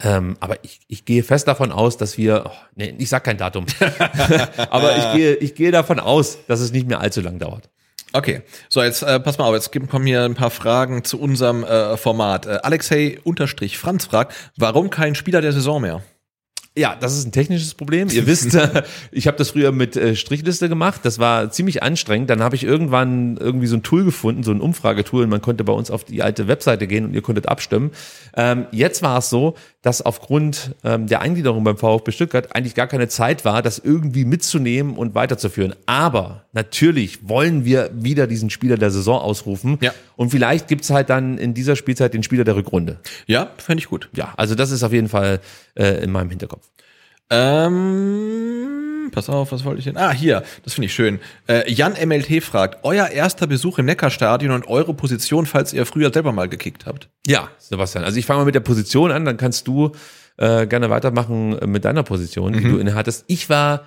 Ähm, 0.00 0.36
aber 0.40 0.62
ich, 0.64 0.80
ich 0.88 1.04
gehe 1.04 1.22
fest 1.22 1.48
davon 1.48 1.72
aus, 1.72 1.96
dass 1.96 2.16
wir, 2.16 2.44
oh, 2.46 2.50
nee, 2.74 2.94
ich 2.98 3.08
sag 3.08 3.24
kein 3.24 3.36
Datum, 3.36 3.66
aber 4.70 4.96
ich 4.96 5.12
gehe, 5.12 5.34
ich 5.34 5.54
gehe 5.54 5.70
davon 5.70 6.00
aus, 6.00 6.38
dass 6.46 6.60
es 6.60 6.72
nicht 6.72 6.86
mehr 6.86 7.00
allzu 7.00 7.20
lang 7.20 7.38
dauert. 7.38 7.68
Okay, 8.12 8.42
so 8.68 8.80
jetzt 8.80 9.02
äh, 9.02 9.18
pass 9.18 9.38
mal 9.38 9.46
auf, 9.46 9.54
jetzt 9.54 9.72
kommen 9.90 10.06
hier 10.06 10.22
ein 10.22 10.36
paar 10.36 10.50
Fragen 10.50 11.02
zu 11.02 11.20
unserem 11.20 11.64
äh, 11.64 11.96
Format. 11.96 12.46
Äh, 12.46 12.60
Alexei 12.62 13.18
unterstrich 13.24 13.76
Franz 13.76 14.04
fragt, 14.04 14.32
warum 14.56 14.88
kein 14.88 15.16
Spieler 15.16 15.40
der 15.40 15.52
Saison 15.52 15.82
mehr? 15.82 16.02
Ja, 16.76 16.96
das 16.96 17.16
ist 17.16 17.24
ein 17.24 17.30
technisches 17.30 17.74
Problem. 17.74 18.08
Ihr 18.10 18.26
wisst, 18.26 18.52
äh, 18.54 18.82
ich 19.12 19.28
habe 19.28 19.36
das 19.36 19.50
früher 19.50 19.70
mit 19.70 19.96
äh, 19.96 20.16
Strichliste 20.16 20.68
gemacht. 20.68 21.02
Das 21.04 21.20
war 21.20 21.50
ziemlich 21.50 21.84
anstrengend. 21.84 22.30
Dann 22.30 22.42
habe 22.42 22.56
ich 22.56 22.64
irgendwann 22.64 23.36
irgendwie 23.36 23.68
so 23.68 23.76
ein 23.76 23.84
Tool 23.84 24.04
gefunden, 24.04 24.42
so 24.42 24.50
ein 24.50 24.60
Umfragetool. 24.60 25.22
Und 25.22 25.30
man 25.30 25.40
konnte 25.40 25.62
bei 25.62 25.72
uns 25.72 25.90
auf 25.92 26.02
die 26.02 26.22
alte 26.22 26.48
Webseite 26.48 26.88
gehen 26.88 27.04
und 27.04 27.14
ihr 27.14 27.22
konntet 27.22 27.48
abstimmen. 27.48 27.92
Ähm, 28.36 28.66
jetzt 28.72 29.02
war 29.02 29.18
es 29.18 29.30
so, 29.30 29.54
dass 29.84 30.00
aufgrund 30.00 30.74
ähm, 30.82 31.06
der 31.06 31.20
Eingliederung 31.20 31.62
beim 31.62 31.76
VfB 31.76 32.10
Stuttgart 32.10 32.56
eigentlich 32.56 32.74
gar 32.74 32.86
keine 32.86 33.06
Zeit 33.06 33.44
war, 33.44 33.60
das 33.60 33.78
irgendwie 33.78 34.24
mitzunehmen 34.24 34.96
und 34.96 35.14
weiterzuführen. 35.14 35.74
Aber 35.84 36.46
natürlich 36.52 37.28
wollen 37.28 37.66
wir 37.66 37.90
wieder 37.92 38.26
diesen 38.26 38.48
Spieler 38.48 38.78
der 38.78 38.90
Saison 38.90 39.20
ausrufen. 39.20 39.76
Ja. 39.82 39.92
Und 40.16 40.30
vielleicht 40.30 40.68
gibt's 40.68 40.88
halt 40.88 41.10
dann 41.10 41.36
in 41.36 41.52
dieser 41.52 41.76
Spielzeit 41.76 42.14
den 42.14 42.22
Spieler 42.22 42.44
der 42.44 42.56
Rückrunde. 42.56 42.98
Ja, 43.26 43.50
fände 43.58 43.80
ich 43.80 43.88
gut. 43.88 44.08
Ja, 44.16 44.32
also 44.38 44.54
das 44.54 44.70
ist 44.70 44.82
auf 44.82 44.92
jeden 44.92 45.08
Fall 45.08 45.40
äh, 45.74 46.02
in 46.02 46.10
meinem 46.10 46.30
Hinterkopf. 46.30 46.66
Ähm, 47.28 48.93
pass 49.10 49.28
auf, 49.28 49.52
was 49.52 49.64
wollte 49.64 49.78
ich 49.78 49.84
denn? 49.84 49.96
Ah, 49.96 50.12
hier, 50.12 50.42
das 50.62 50.74
finde 50.74 50.86
ich 50.86 50.94
schön. 50.94 51.20
Äh, 51.48 51.70
Jan 51.70 51.92
MLT 51.92 52.42
fragt, 52.42 52.84
euer 52.84 53.08
erster 53.08 53.46
Besuch 53.46 53.78
im 53.78 53.86
Neckarstadion 53.86 54.52
und 54.52 54.66
eure 54.66 54.94
Position, 54.94 55.46
falls 55.46 55.72
ihr 55.72 55.86
früher 55.86 56.12
selber 56.12 56.32
mal 56.32 56.48
gekickt 56.48 56.86
habt. 56.86 57.08
Ja, 57.26 57.48
Sebastian. 57.58 58.04
Also 58.04 58.18
ich 58.18 58.26
fange 58.26 58.40
mal 58.40 58.44
mit 58.44 58.54
der 58.54 58.60
Position 58.60 59.10
an, 59.10 59.24
dann 59.24 59.36
kannst 59.36 59.68
du 59.68 59.92
äh, 60.36 60.66
gerne 60.66 60.90
weitermachen 60.90 61.58
mit 61.66 61.84
deiner 61.84 62.02
Position, 62.02 62.52
die 62.52 62.60
mhm. 62.60 62.72
du 62.72 62.78
innehattest. 62.78 63.24
Ich 63.28 63.48
war 63.48 63.84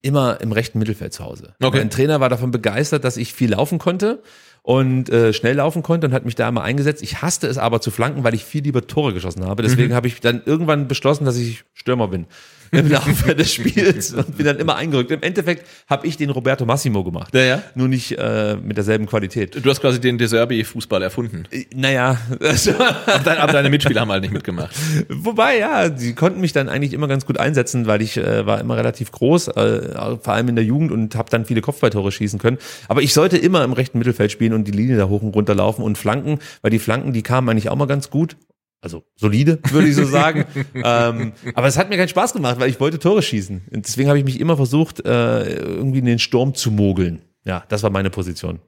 immer 0.00 0.40
im 0.40 0.52
rechten 0.52 0.78
Mittelfeld 0.78 1.12
zu 1.12 1.24
Hause. 1.24 1.54
Okay. 1.62 1.78
Mein 1.78 1.90
Trainer 1.90 2.20
war 2.20 2.28
davon 2.28 2.50
begeistert, 2.50 3.04
dass 3.04 3.16
ich 3.16 3.32
viel 3.32 3.50
laufen 3.50 3.78
konnte 3.78 4.22
und 4.62 5.10
äh, 5.10 5.32
schnell 5.32 5.56
laufen 5.56 5.82
konnte 5.82 6.06
und 6.06 6.12
hat 6.12 6.24
mich 6.24 6.36
da 6.36 6.48
immer 6.48 6.62
eingesetzt. 6.62 7.02
Ich 7.02 7.22
hasste 7.22 7.48
es 7.48 7.58
aber 7.58 7.80
zu 7.80 7.90
flanken, 7.90 8.22
weil 8.22 8.34
ich 8.34 8.44
viel 8.44 8.62
lieber 8.62 8.86
Tore 8.86 9.12
geschossen 9.12 9.44
habe. 9.44 9.62
Deswegen 9.62 9.94
habe 9.94 10.06
ich 10.06 10.20
dann 10.20 10.42
irgendwann 10.44 10.86
beschlossen, 10.86 11.24
dass 11.24 11.36
ich 11.36 11.64
Stürmer 11.74 12.08
bin 12.08 12.26
im 12.70 12.90
Laufe 12.90 13.34
des 13.34 13.52
Spiels 13.52 14.12
und 14.12 14.36
bin 14.36 14.46
dann 14.46 14.58
immer 14.58 14.76
eingerückt. 14.76 15.10
Im 15.10 15.22
Endeffekt 15.22 15.66
habe 15.88 16.06
ich 16.06 16.16
den 16.16 16.30
Roberto 16.30 16.64
Massimo 16.64 17.04
gemacht. 17.04 17.34
Ja, 17.34 17.42
ja. 17.42 17.62
Nur 17.74 17.88
nicht 17.88 18.12
äh, 18.12 18.56
mit 18.56 18.76
derselben 18.76 19.06
Qualität. 19.06 19.64
Du 19.64 19.70
hast 19.70 19.80
quasi 19.80 20.00
den 20.00 20.18
Deserbi-Fußball 20.18 21.02
erfunden. 21.02 21.44
Äh, 21.50 21.64
Naja, 21.74 22.18
also, 22.40 22.72
Aber, 22.78 23.18
dein, 23.24 23.38
aber 23.38 23.52
deine 23.52 23.70
Mitspieler 23.70 24.02
haben 24.02 24.10
halt 24.10 24.22
nicht 24.22 24.32
mitgemacht. 24.32 24.74
wobei, 25.08 25.58
ja, 25.58 25.88
die 25.88 26.14
konnten 26.14 26.40
mich 26.40 26.52
dann 26.52 26.68
eigentlich 26.68 26.92
immer 26.92 27.08
ganz 27.08 27.26
gut 27.26 27.38
einsetzen, 27.38 27.86
weil 27.86 28.02
ich 28.02 28.16
äh, 28.16 28.46
war 28.46 28.60
immer 28.60 28.76
relativ 28.76 29.10
groß, 29.12 29.48
äh, 29.48 30.16
vor 30.20 30.32
allem 30.32 30.48
in 30.48 30.56
der 30.56 30.64
Jugend 30.64 30.92
und 30.92 31.14
habe 31.14 31.30
dann 31.30 31.44
viele 31.44 31.60
Kopfballtore 31.60 32.12
schießen 32.12 32.38
können. 32.38 32.58
Aber 32.88 33.02
ich 33.02 33.12
sollte 33.14 33.36
immer 33.38 33.64
im 33.64 33.72
rechten 33.72 33.98
Mittelfeld 33.98 34.32
spielen 34.32 34.52
und 34.52 34.64
die 34.64 34.72
Linie 34.72 34.96
da 34.96 35.08
hoch 35.08 35.22
und 35.22 35.34
runter 35.34 35.54
laufen 35.54 35.82
und 35.82 35.98
flanken, 35.98 36.38
weil 36.62 36.70
die 36.70 36.78
Flanken, 36.78 37.12
die 37.12 37.22
kamen 37.22 37.48
eigentlich 37.48 37.68
auch 37.70 37.76
mal 37.76 37.86
ganz 37.86 38.10
gut. 38.10 38.36
Also 38.80 39.04
solide, 39.16 39.58
würde 39.70 39.88
ich 39.88 39.96
so 39.96 40.04
sagen. 40.06 40.44
ähm, 40.74 41.32
aber 41.54 41.66
es 41.66 41.76
hat 41.76 41.88
mir 41.88 41.96
keinen 41.96 42.08
Spaß 42.08 42.32
gemacht, 42.32 42.60
weil 42.60 42.70
ich 42.70 42.78
wollte 42.80 42.98
Tore 42.98 43.22
schießen. 43.22 43.62
Und 43.70 43.86
deswegen 43.86 44.08
habe 44.08 44.18
ich 44.18 44.24
mich 44.24 44.40
immer 44.40 44.56
versucht, 44.56 45.04
äh, 45.04 45.54
irgendwie 45.54 45.98
in 45.98 46.04
den 46.06 46.18
Sturm 46.18 46.54
zu 46.54 46.70
mogeln. 46.70 47.22
Ja, 47.44 47.64
das 47.68 47.82
war 47.82 47.90
meine 47.90 48.10
Position. 48.10 48.60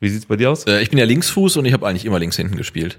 Wie 0.00 0.08
sieht's 0.08 0.26
bei 0.26 0.36
dir 0.36 0.50
aus? 0.50 0.64
Äh, 0.66 0.80
ich 0.80 0.88
bin 0.90 0.98
ja 0.98 1.04
Linksfuß 1.04 1.56
und 1.58 1.66
ich 1.66 1.72
habe 1.72 1.86
eigentlich 1.86 2.06
immer 2.06 2.18
links 2.18 2.36
hinten 2.36 2.56
gespielt. 2.56 2.98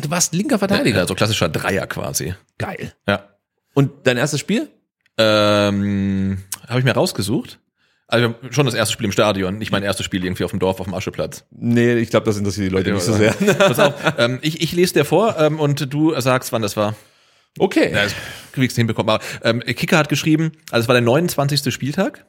Du 0.00 0.10
warst 0.10 0.34
linker 0.34 0.58
Verteidiger. 0.58 1.00
Also 1.00 1.14
klassischer 1.14 1.48
Dreier 1.48 1.86
quasi. 1.86 2.34
Geil. 2.58 2.92
Ja. 3.06 3.28
Und 3.74 3.90
dein 4.04 4.16
erstes 4.16 4.40
Spiel? 4.40 4.68
Ähm, 5.18 6.38
habe 6.68 6.78
ich 6.78 6.84
mir 6.84 6.92
rausgesucht. 6.92 7.58
Also 8.12 8.34
schon 8.50 8.66
das 8.66 8.74
erste 8.74 8.92
Spiel 8.92 9.06
im 9.06 9.12
Stadion, 9.12 9.56
nicht 9.56 9.72
mein 9.72 9.82
erstes 9.82 10.04
Spiel 10.04 10.22
irgendwie 10.22 10.44
auf 10.44 10.50
dem 10.50 10.60
Dorf 10.60 10.80
auf 10.80 10.86
dem 10.86 10.92
Ascheplatz. 10.92 11.46
Nee, 11.50 11.94
ich 11.94 12.10
glaube, 12.10 12.26
das 12.26 12.36
interessiert 12.36 12.66
die 12.66 12.74
Leute 12.74 12.92
nicht 12.92 13.02
so 13.02 13.14
sehr. 13.14 13.32
Pass 13.58 13.78
auf, 13.78 13.94
ähm, 14.18 14.38
ich, 14.42 14.60
ich 14.60 14.72
lese 14.72 14.92
dir 14.92 15.06
vor 15.06 15.36
ähm, 15.38 15.58
und 15.58 15.94
du 15.94 16.14
sagst, 16.20 16.52
wann 16.52 16.60
das 16.60 16.76
war. 16.76 16.94
Okay. 17.58 17.90
Ja, 17.90 18.04
das 18.04 18.14
kriegst 18.52 18.76
du 18.76 18.80
hinbekommen. 18.80 19.08
Aber 19.08 19.24
ähm, 19.42 19.60
Kicker 19.60 19.96
hat 19.96 20.10
geschrieben, 20.10 20.52
also 20.70 20.84
es 20.84 20.88
war 20.88 20.94
der 20.94 21.00
29. 21.00 21.72
Spieltag 21.72 22.26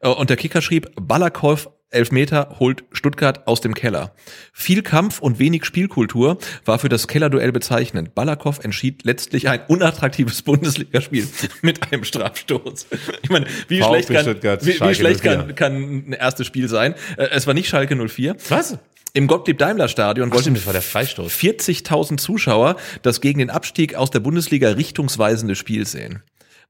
äh, 0.00 0.08
und 0.08 0.28
der 0.28 0.36
Kicker 0.36 0.60
schrieb, 0.60 0.90
Ballerkauf 1.00 1.70
Elfmeter 1.90 2.56
holt 2.58 2.84
Stuttgart 2.92 3.46
aus 3.46 3.60
dem 3.60 3.74
Keller. 3.74 4.12
Viel 4.52 4.82
Kampf 4.82 5.20
und 5.20 5.38
wenig 5.38 5.64
Spielkultur 5.64 6.38
war 6.64 6.78
für 6.78 6.88
das 6.88 7.06
Kellerduell 7.06 7.52
bezeichnend. 7.52 8.14
Balakow 8.14 8.58
entschied 8.62 9.04
letztlich 9.04 9.48
ein 9.48 9.60
unattraktives 9.68 10.42
Bundesligaspiel 10.42 11.28
mit 11.62 11.92
einem 11.92 12.04
Strafstoß. 12.04 12.86
Ich 13.22 13.30
meine, 13.30 13.46
wie 13.68 13.80
VfB 13.80 14.02
schlecht, 14.02 14.42
kann, 14.42 14.58
wie, 14.62 14.80
wie 14.80 14.94
schlecht 14.94 15.20
04. 15.20 15.36
kann, 15.36 15.54
kann 15.54 15.74
ein 16.08 16.12
erstes 16.12 16.46
Spiel 16.46 16.68
sein? 16.68 16.94
Äh, 17.16 17.28
Es 17.30 17.46
war 17.46 17.54
nicht 17.54 17.68
Schalke 17.68 17.94
04. 17.96 18.36
Was? 18.48 18.78
Im 19.12 19.28
Gottlieb-Daimler-Stadion 19.28 20.30
wollten 20.30 20.42
stimmt, 20.42 20.56
das 20.58 20.66
war 20.66 20.74
der 20.74 20.82
Freistoß. 20.82 21.32
40.000 21.32 22.18
Zuschauer 22.18 22.76
das 23.02 23.20
gegen 23.22 23.38
den 23.38 23.48
Abstieg 23.48 23.94
aus 23.94 24.10
der 24.10 24.20
Bundesliga 24.20 24.70
richtungsweisende 24.70 25.54
Spiel 25.54 25.86
sehen. 25.86 26.22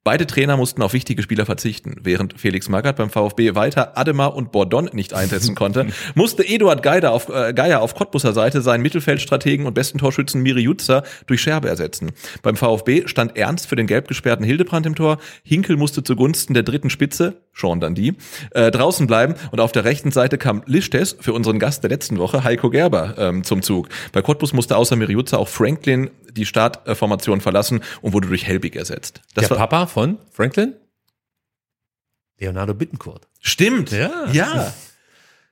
Beide 0.07 0.29
Trainer 0.29 0.57
mussten 0.57 0.83
auf 0.83 0.93
wichtige 0.93 1.21
Spieler 1.21 1.47
verzichten. 1.47 1.97
Während 2.01 2.39
Felix 2.39 2.69
Magath 2.69 2.95
beim 2.95 3.11
VfB 3.11 3.57
weiter 3.57 3.99
Ademar 3.99 4.37
und 4.37 4.53
Bordon 4.53 4.89
nicht 4.93 5.15
einsetzen 5.15 5.57
konnte, 5.57 5.89
musste 6.15 6.47
Eduard 6.47 6.85
Geider 6.85 7.11
auf, 7.11 7.29
äh, 7.29 7.53
Geier 7.53 7.83
auf 7.83 7.97
Cottbusser 7.97 8.33
Seite 8.33 8.63
seinen 8.63 8.83
Mittelfeldstrategen 8.83 9.67
und 9.67 9.75
besten 9.75 9.99
Torschützen 9.99 10.43
Miri 10.43 10.61
Jutzer 10.61 11.03
durch 11.27 11.41
Scherbe 11.41 11.69
ersetzen. 11.69 12.13
Beim 12.43 12.55
VfB 12.55 13.09
stand 13.09 13.37
Ernst 13.37 13.67
für 13.67 13.75
den 13.75 13.89
gelb 13.89 14.07
gesperrten 14.07 14.45
Hildebrand 14.45 14.87
im 14.87 14.95
Tor. 14.95 15.19
Hinkel 15.43 15.77
musste 15.77 16.05
zugunsten 16.05 16.55
der 16.55 16.63
dritten 16.63 16.89
Spitze, 16.89 17.43
Sean 17.57 17.81
Dundee, 17.81 18.15
äh, 18.51 18.71
draußen 18.71 19.07
bleiben 19.07 19.35
und 19.51 19.61
auf 19.61 19.73
der 19.73 19.85
rechten 19.85 20.11
Seite 20.13 20.37
kam 20.39 20.63
Lischtes 20.67 21.17
für 21.19 21.33
unseren 21.33 21.59
Gast 21.59 21.83
der 21.83 21.91
letzten 21.91 22.19
Woche, 22.19 22.45
Heiko 22.45 22.69
Gerber, 22.71 23.15
ähm, 23.17 23.45
zum 23.45 23.63
Zug. 23.63 23.89
Bei 24.13 24.21
Cottbus 24.23 24.53
musste 24.53 24.77
außer 24.77 24.97
Miri 24.97 25.13
Jutzer 25.13 25.39
auch 25.39 25.49
Franklin 25.49 26.11
die 26.31 26.45
Startformation 26.45 27.41
verlassen 27.41 27.81
und 28.03 28.13
wurde 28.13 28.29
durch 28.29 28.45
Helbig 28.47 28.77
ersetzt. 28.77 29.23
Das 29.35 29.49
der 29.49 29.51
war, 29.59 29.69
Papa 29.69 29.87
von 29.87 30.19
Franklin? 30.31 30.75
Leonardo 32.39 32.75
Bittencourt. 32.75 33.27
Stimmt. 33.41 33.91
Ja. 33.93 34.11
Ja. 34.33 34.75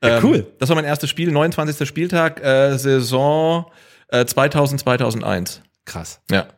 Ja, 0.02 0.18
Ähm, 0.18 0.24
cool. 0.24 0.46
Das 0.58 0.68
war 0.68 0.76
mein 0.76 0.84
erstes 0.84 1.08
Spiel, 1.08 1.32
29. 1.32 1.88
Spieltag, 1.88 2.42
äh, 2.44 2.76
Saison 2.76 3.64
äh, 4.08 4.26
2000, 4.26 4.80
2001. 4.82 5.62
Krass. 5.86 6.20
Ja. 6.30 6.48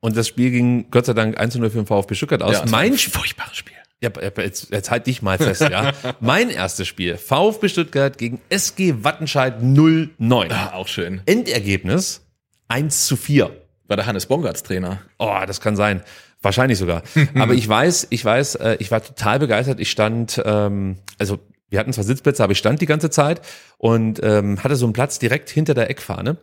Und 0.00 0.16
das 0.16 0.26
Spiel 0.26 0.50
ging 0.50 0.90
Gott 0.90 1.06
sei 1.06 1.12
Dank 1.12 1.38
1 1.38 1.54
0 1.56 1.70
für 1.70 1.78
den 1.78 1.86
VfB 1.86 2.14
Stuttgart 2.16 2.42
aus. 2.42 2.54
ja 2.54 2.64
mein 2.66 2.92
ein 2.92 2.98
furchtbares 2.98 3.56
Spiel. 3.56 3.76
Ja, 4.00 4.10
jetzt, 4.36 4.70
jetzt 4.70 4.90
halt 4.90 5.06
dich 5.08 5.22
mal 5.22 5.38
fest, 5.38 5.62
ja. 5.62 5.92
mein 6.20 6.50
erstes 6.50 6.86
Spiel, 6.86 7.16
VfB 7.16 7.68
Stuttgart 7.68 8.16
gegen 8.16 8.40
SG 8.48 9.02
Wattenscheid 9.02 9.60
09. 9.60 10.52
Ah, 10.52 10.74
auch 10.74 10.86
schön. 10.86 11.20
Endergebnis 11.26 12.24
1 12.68 13.06
zu 13.06 13.16
4. 13.16 13.50
War 13.88 13.96
der 13.96 14.06
Hannes 14.06 14.26
Bongartz 14.26 14.62
Trainer. 14.62 15.00
Oh, 15.18 15.34
das 15.46 15.60
kann 15.60 15.74
sein. 15.74 16.02
Wahrscheinlich 16.42 16.78
sogar. 16.78 17.02
Aber 17.34 17.54
ich 17.54 17.68
weiß, 17.68 18.08
ich 18.10 18.24
weiß, 18.24 18.56
äh, 18.56 18.76
ich 18.78 18.90
war 18.90 19.02
total 19.02 19.40
begeistert. 19.40 19.80
Ich 19.80 19.90
stand, 19.90 20.40
ähm, 20.44 20.98
also 21.18 21.40
wir 21.68 21.80
hatten 21.80 21.92
zwar 21.92 22.04
Sitzplätze, 22.04 22.42
aber 22.42 22.52
ich 22.52 22.58
stand 22.58 22.80
die 22.80 22.86
ganze 22.86 23.10
Zeit 23.10 23.42
und 23.76 24.20
ähm, 24.22 24.62
hatte 24.64 24.74
so 24.76 24.86
einen 24.86 24.94
Platz 24.94 25.18
direkt 25.18 25.50
hinter 25.50 25.74
der 25.74 25.90
Eckfahne. 25.90 26.38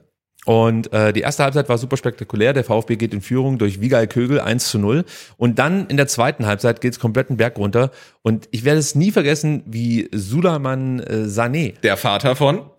Und 0.45 0.93
äh, 0.93 1.11
die 1.11 1.21
erste 1.21 1.43
Halbzeit 1.43 1.67
war 1.69 1.77
super 1.77 1.97
spektakulär. 1.97 2.53
Der 2.53 2.63
VfB 2.63 2.95
geht 2.97 3.13
in 3.13 3.21
Führung 3.21 3.57
durch 3.57 3.81
Wigal 3.81 4.07
Kögel 4.07 4.39
1 4.39 4.69
zu 4.69 4.77
0. 4.79 5.03
Und 5.37 5.57
dann 5.59 5.87
in 5.87 5.97
der 5.97 6.07
zweiten 6.07 6.45
Halbzeit 6.45 6.81
geht 6.81 6.93
es 6.93 6.99
komplett 6.99 7.29
einen 7.29 7.37
Berg 7.37 7.57
runter. 7.57 7.91
Und 8.21 8.47
ich 8.51 8.63
werde 8.63 8.79
es 8.79 8.93
nie 8.95 9.11
vergessen, 9.11 9.63
wie 9.65 10.07
Sulaman 10.13 10.99
äh, 10.99 11.13
Sané, 11.25 11.79
Der 11.81 11.97
Vater 11.97 12.35
von. 12.35 12.69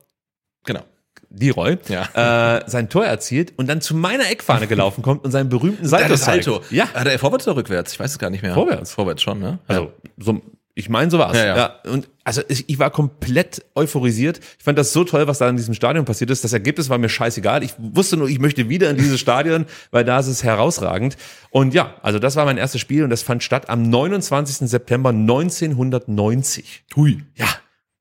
Genau. 0.64 0.80
Leroy, 1.28 1.76
Ja. 1.88 2.58
äh, 2.58 2.62
sein 2.70 2.88
Tor 2.88 3.04
erzielt 3.04 3.52
und 3.56 3.68
dann 3.68 3.80
zu 3.80 3.96
meiner 3.96 4.30
Eckfahne 4.30 4.68
gelaufen 4.68 5.02
kommt 5.02 5.24
und 5.24 5.32
seinen 5.32 5.48
berühmten 5.48 5.86
Salto. 5.86 6.14
Salto. 6.14 6.60
Ja, 6.70 6.88
Hat 6.94 7.06
er 7.08 7.18
vorwärts 7.18 7.46
oder 7.48 7.56
rückwärts? 7.56 7.92
Ich 7.92 8.00
weiß 8.00 8.12
es 8.12 8.18
gar 8.18 8.30
nicht 8.30 8.42
mehr. 8.42 8.54
Vorwärts. 8.54 8.92
Vorwärts 8.92 9.22
schon, 9.22 9.40
ne? 9.40 9.58
Also, 9.66 9.92
so, 10.18 10.40
ich 10.78 10.90
meine, 10.90 11.10
so 11.10 11.18
war's. 11.18 11.36
Ja, 11.36 11.44
ja. 11.46 11.56
Ja, 11.56 11.90
und 11.90 12.08
also 12.22 12.42
ich, 12.48 12.68
ich 12.68 12.78
war 12.78 12.90
komplett 12.90 13.64
euphorisiert. 13.74 14.40
Ich 14.58 14.62
fand 14.64 14.76
das 14.78 14.92
so 14.92 15.04
toll, 15.04 15.26
was 15.26 15.38
da 15.38 15.48
in 15.48 15.56
diesem 15.56 15.72
Stadion 15.72 16.04
passiert 16.04 16.30
ist. 16.30 16.44
Das 16.44 16.52
Ergebnis 16.52 16.90
war 16.90 16.98
mir 16.98 17.08
scheißegal. 17.08 17.62
Ich 17.64 17.72
wusste 17.78 18.18
nur, 18.18 18.28
ich 18.28 18.38
möchte 18.38 18.68
wieder 18.68 18.90
in 18.90 18.98
dieses 18.98 19.18
Stadion, 19.18 19.64
weil 19.90 20.04
da 20.04 20.18
ist 20.20 20.26
es 20.26 20.44
herausragend. 20.44 21.16
Und 21.48 21.72
ja, 21.72 21.94
also 22.02 22.18
das 22.18 22.36
war 22.36 22.44
mein 22.44 22.58
erstes 22.58 22.82
Spiel 22.82 23.04
und 23.04 23.10
das 23.10 23.22
fand 23.22 23.42
statt 23.42 23.70
am 23.70 23.88
29. 23.88 24.68
September 24.68 25.10
1990. 25.10 26.84
Hui. 26.94 27.22
Ja. 27.36 27.46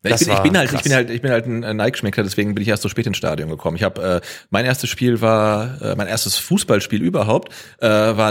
Ich, 0.03 0.19
bin, 0.19 0.33
ich 0.33 0.39
bin 0.41 0.57
halt, 0.57 0.69
krass. 0.69 0.81
ich 0.81 0.83
bin 0.83 0.93
halt, 0.93 1.09
ich 1.09 1.21
bin 1.21 1.31
halt 1.31 1.45
ein 1.47 1.77
Nike-Schmeckler, 1.77 2.23
deswegen 2.23 2.53
bin 2.53 2.61
ich 2.61 2.67
erst 2.67 2.83
so 2.83 2.89
spät 2.89 3.07
ins 3.07 3.17
Stadion 3.17 3.49
gekommen. 3.49 3.75
Ich 3.75 3.81
habe 3.83 4.21
äh, 4.21 4.27
mein 4.51 4.63
erstes 4.65 4.89
Spiel 4.91 5.19
war, 5.21 5.81
äh, 5.81 5.95
mein 5.95 6.05
erstes 6.07 6.37
Fußballspiel 6.37 7.01
überhaupt 7.01 7.51
äh, 7.79 7.87
war 7.87 8.27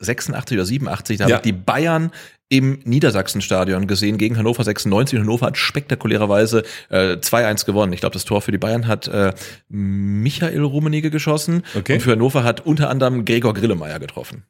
1986 0.00 0.56
oder 0.56 0.64
87. 0.64 1.18
Da 1.18 1.26
Ja. 1.26 1.36
habe 1.36 1.48
ich 1.48 1.52
die 1.52 1.58
Bayern 1.58 2.12
im 2.48 2.78
Niedersachsenstadion 2.84 3.86
gesehen 3.86 4.18
gegen 4.18 4.36
Hannover 4.38 4.62
96 4.62 5.18
und 5.18 5.24
Hannover 5.24 5.46
hat 5.46 5.56
spektakulärerweise 5.56 6.62
äh, 6.90 7.14
2-1 7.14 7.66
gewonnen. 7.66 7.92
Ich 7.92 8.00
glaube, 8.00 8.12
das 8.12 8.24
Tor 8.24 8.40
für 8.40 8.52
die 8.52 8.58
Bayern 8.58 8.86
hat 8.86 9.08
äh, 9.08 9.32
Michael 9.68 10.62
Rummenigge 10.62 11.10
geschossen 11.10 11.62
Okay. 11.76 11.94
und 11.94 12.00
für 12.00 12.12
Hannover 12.12 12.44
hat 12.44 12.64
unter 12.64 12.88
anderem 12.88 13.24
Gregor 13.24 13.52
Grillemeyer 13.54 13.98
getroffen. 13.98 14.44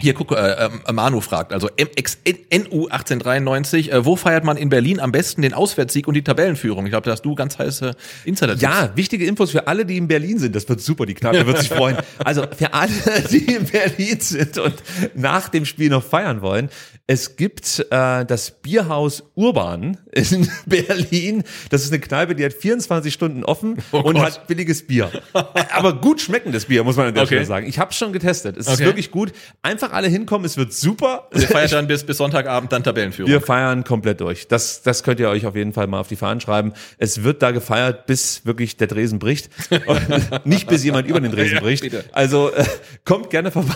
Hier, 0.00 0.14
guck, 0.14 0.32
äh, 0.32 0.36
äh, 0.66 0.92
Manu 0.92 1.20
fragt, 1.20 1.52
also 1.52 1.68
MX 1.76 2.18
NU 2.52 2.86
1893, 2.88 3.92
äh, 3.92 4.04
wo 4.04 4.14
feiert 4.16 4.44
man 4.44 4.56
in 4.56 4.68
Berlin 4.68 5.00
am 5.00 5.10
besten 5.12 5.42
den 5.42 5.54
Auswärtssieg 5.54 6.06
und 6.06 6.14
die 6.14 6.22
Tabellenführung? 6.22 6.86
Ich 6.86 6.90
glaube, 6.92 7.04
da 7.06 7.12
hast 7.12 7.22
du 7.22 7.34
ganz 7.34 7.58
heiße 7.58 7.92
insider 8.24 8.54
Ja, 8.56 8.92
wichtige 8.94 9.26
Infos 9.26 9.50
für 9.50 9.66
alle, 9.66 9.84
die 9.84 9.96
in 9.96 10.06
Berlin 10.08 10.38
sind. 10.38 10.54
Das 10.54 10.68
wird 10.68 10.80
super, 10.80 11.04
die 11.06 11.14
Kneipe 11.14 11.46
wird 11.46 11.58
sich 11.58 11.68
freuen. 11.68 11.96
Also 12.24 12.44
für 12.56 12.74
alle, 12.74 12.92
die 13.30 13.52
in 13.54 13.64
Berlin 13.64 14.20
sind 14.20 14.58
und 14.58 14.74
nach 15.14 15.48
dem 15.48 15.64
Spiel 15.64 15.88
noch 15.90 16.02
feiern 16.04 16.42
wollen. 16.42 16.68
Es 17.06 17.36
gibt 17.36 17.86
äh, 17.90 18.24
das 18.26 18.50
Bierhaus 18.60 19.22
Urban 19.34 19.96
in 20.12 20.48
Berlin. 20.66 21.42
Das 21.70 21.82
ist 21.84 21.92
eine 21.92 22.00
Kneipe, 22.00 22.34
die 22.34 22.44
hat 22.44 22.52
24 22.52 23.12
Stunden 23.14 23.44
offen 23.44 23.76
und 23.92 24.14
Gott. 24.14 24.16
hat 24.18 24.46
billiges 24.46 24.86
Bier. 24.86 25.10
Aber 25.32 25.94
gut 26.00 26.20
schmeckendes 26.20 26.66
Bier, 26.66 26.84
muss 26.84 26.96
man 26.96 27.06
an 27.08 27.14
der 27.14 27.22
Okay. 27.22 27.34
Stelle 27.36 27.46
sagen. 27.46 27.66
Ich 27.66 27.78
habe 27.78 27.92
schon 27.94 28.12
getestet. 28.12 28.56
Es 28.58 28.66
ist 28.66 28.74
Okay. 28.74 28.84
wirklich 28.84 29.10
gut. 29.10 29.32
Einfach 29.62 29.87
alle 29.88 30.08
hinkommen, 30.08 30.44
es 30.44 30.56
wird 30.56 30.72
super. 30.72 31.28
Ihr 31.34 31.42
feiert 31.42 31.72
dann 31.72 31.86
bis, 31.86 32.04
bis 32.04 32.16
Sonntagabend 32.18 32.72
dann 32.72 32.82
Tabellenführung. 32.84 33.30
Wir 33.30 33.40
feiern 33.40 33.84
komplett 33.84 34.20
durch. 34.20 34.48
Das, 34.48 34.82
das 34.82 35.02
könnt 35.02 35.20
ihr 35.20 35.28
euch 35.28 35.46
auf 35.46 35.56
jeden 35.56 35.72
Fall 35.72 35.86
mal 35.86 36.00
auf 36.00 36.08
die 36.08 36.16
Fahnen 36.16 36.40
schreiben. 36.40 36.72
Es 36.98 37.22
wird 37.24 37.42
da 37.42 37.50
gefeiert, 37.50 38.06
bis 38.06 38.44
wirklich 38.46 38.76
der 38.76 38.86
Dresen 38.86 39.18
bricht. 39.18 39.50
Nicht 40.44 40.68
bis 40.68 40.84
jemand 40.84 41.08
über 41.08 41.20
den 41.20 41.32
Dresen 41.32 41.56
Ja, 41.56 41.60
bricht. 41.60 41.82
bitte. 41.82 42.04
Also 42.12 42.52
äh, 42.52 42.64
kommt 43.04 43.30
gerne 43.30 43.50
vorbei. 43.50 43.74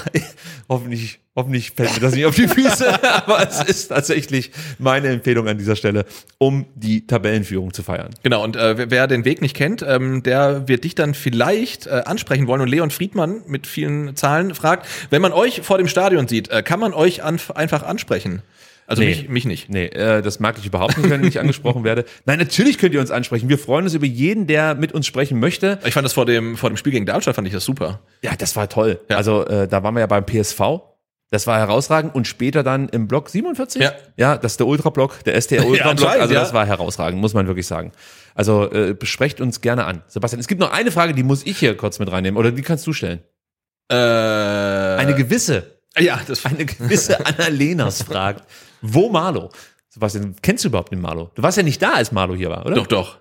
Hoffentlich, 0.68 1.20
hoffentlich 1.36 1.72
fällt 1.72 1.94
mir 1.94 2.01
das 2.01 2.14
nicht 2.14 2.24
auf 2.26 2.34
die 2.34 2.48
Füße. 2.48 3.02
Aber 3.26 3.47
es 3.47 3.62
ist 3.62 3.89
tatsächlich 3.89 4.51
meine 4.78 5.09
Empfehlung 5.09 5.48
an 5.48 5.59
dieser 5.59 5.76
Stelle, 5.76 6.05
um 6.39 6.66
die 6.74 7.06
Tabellenführung 7.06 7.72
zu 7.74 7.82
feiern. 7.82 8.10
Genau, 8.22 8.43
und 8.44 8.56
äh, 8.56 8.90
wer- 8.90 9.06
den 9.06 9.24
Weg 9.24 9.43
nicht 9.43 9.55
kennt, 9.56 9.82
ähm, 9.86 10.22
der 10.22 10.68
wird 10.68 10.84
dich 10.84 10.94
dann 10.94 11.14
vielleicht 11.14 11.86
äh, 11.86 12.02
ansprechen 12.06 12.47
wollen. 12.47 12.60
Und 12.60 12.68
Leon 12.68 12.90
Friedmann 12.90 13.43
mit 13.47 13.66
vielen 13.66 14.14
Zahlen 14.16 14.55
fragt, 14.55 14.86
wenn 15.10 15.20
man 15.20 15.32
euch 15.32 15.60
vor 15.62 15.76
dem 15.76 15.89
Stadion 16.03 16.27
sieht, 16.29 16.49
äh, 16.49 16.62
kann 16.62 16.81
man 16.81 16.93
euch 16.95 17.23
anf 17.23 17.51
einfach 17.53 17.85
ansprechen? 17.85 18.43
Also 18.87 19.01
Nee. 19.03 19.09
mich, 19.11 19.29
mich 19.29 19.45
nicht. 19.47 19.70
Nee, 19.70 19.87
äh, 19.87 20.20
das 20.23 20.41
mag 20.41 20.59
ich 20.59 20.66
überhaupt 20.66 20.99
nicht, 20.99 21.09
wenn 21.09 21.24
ich 21.24 21.39
angesprochen 21.39 21.85
werde. 21.85 22.05
Nein, 22.27 22.41
natürlich 22.41 22.79
könnt 22.79 22.93
ihr 22.93 23.01
uns 23.01 23.12
ansprechen. 23.12 23.49
Wir 23.49 23.59
freuen 23.59 23.85
uns 23.85 23.95
über 23.95 24.07
jeden, 24.07 24.47
der 24.49 24.74
mit 24.74 24.93
uns 24.93 25.07
sprechen 25.07 25.39
möchte. 25.39 25.79
Ich 25.85 25.95
fand 25.95 26.05
das 26.05 26.12
vor 26.12 26.27
dem, 26.27 26.57
vor 26.57 26.69
dem 26.69 26.77
Spiel 26.77 26.93
gegen 26.93 27.07
Darmstadt 27.07 27.37
fand 27.37 27.47
ich 27.47 27.55
das 27.55 27.65
super. 27.65 28.01
Ja, 28.23 28.33
das 28.37 28.57
war 28.57 28.69
toll. 28.69 29.01
Also 29.09 29.47
äh, 29.47 29.69
da 29.69 29.83
waren 29.85 29.95
wir 29.95 30.01
ja 30.01 30.07
beim 30.07 30.27
PSV. 30.27 30.61
Das 31.31 31.47
war 31.47 31.59
herausragend 31.59 32.15
und 32.15 32.27
später 32.27 32.62
dann 32.62 32.89
im 32.91 33.09
Block 33.09 33.31
47. 33.31 33.81
Ja. 33.81 33.93
ja 34.16 34.37
das 34.37 34.55
ist 34.55 34.61
der 34.61 34.66
Ultra-Block, 34.66 35.24
der 35.24 35.41
STR 35.41 35.65
Ultra-Block. 35.66 35.87
anscheinend, 35.87 36.20
also 36.23 36.35
ja. 36.35 36.41
das 36.41 36.53
war 36.53 36.66
herausragend, 36.66 37.20
muss 37.20 37.33
man 37.33 37.47
wirklich 37.47 37.66
sagen. 37.66 37.93
Also 38.35 38.70
äh, 38.70 38.93
besprecht 38.95 39.41
uns 39.41 39.61
gerne 39.61 39.85
an. 39.87 40.03
Sebastian, 40.09 40.41
es 40.41 40.49
gibt 40.49 40.61
noch 40.61 40.73
eine 40.73 40.91
Frage, 40.91 41.15
die 41.15 41.23
muss 41.23 41.47
ich 41.47 41.57
hier 41.59 41.74
kurz 41.77 41.99
mit 42.01 42.11
reinnehmen. 42.11 42.37
Oder 42.37 42.51
die 42.51 42.62
kannst 42.62 42.87
du 42.87 42.93
stellen. 42.93 43.20
Äh, 43.91 43.95
Eine 43.95 45.15
gewisse, 45.15 45.72
ja, 45.98 46.20
das 46.27 46.44
eine 46.47 46.64
gewisse 46.64 47.24
Annalenas 47.24 48.02
fragt, 48.02 48.44
wo 48.81 49.09
Marlo? 49.09 49.51
Sebastian, 49.90 50.35
kennst 50.43 50.64
du 50.64 50.69
überhaupt 50.69 50.93
den 50.93 51.01
Marlo? 51.01 51.31
Du 51.35 51.43
warst 51.43 51.56
ja 51.59 51.62
nicht 51.62 51.82
da, 51.82 51.93
als 51.94 52.12
Marlo 52.12 52.35
hier 52.35 52.51
war, 52.51 52.64
oder? 52.64 52.74
doch, 52.77 52.86
doch. 52.86 53.19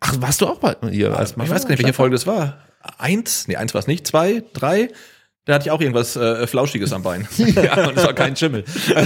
Ach, 0.00 0.14
warst 0.20 0.40
du 0.40 0.46
auch 0.46 0.58
bei 0.58 0.74
hier 0.90 1.16
als 1.16 1.32
Ich 1.32 1.36
Marlo? 1.36 1.52
weiß 1.52 1.62
gar 1.62 1.70
nicht, 1.70 1.78
welche 1.80 1.92
Folge 1.92 2.14
das 2.14 2.26
war. 2.26 2.58
Eins? 2.98 3.48
Nee, 3.48 3.56
eins 3.56 3.72
war 3.74 3.78
es 3.80 3.86
nicht. 3.86 4.06
Zwei? 4.06 4.42
Drei? 4.52 4.88
Da 5.46 5.54
hatte 5.54 5.66
ich 5.66 5.70
auch 5.70 5.80
irgendwas 5.80 6.16
äh, 6.16 6.46
Flauschiges 6.46 6.92
am 6.92 7.02
Bein. 7.02 7.28
ja, 7.36 7.88
und 7.88 7.98
es 7.98 8.04
war 8.04 8.14
kein 8.14 8.34
Schimmel. 8.34 8.64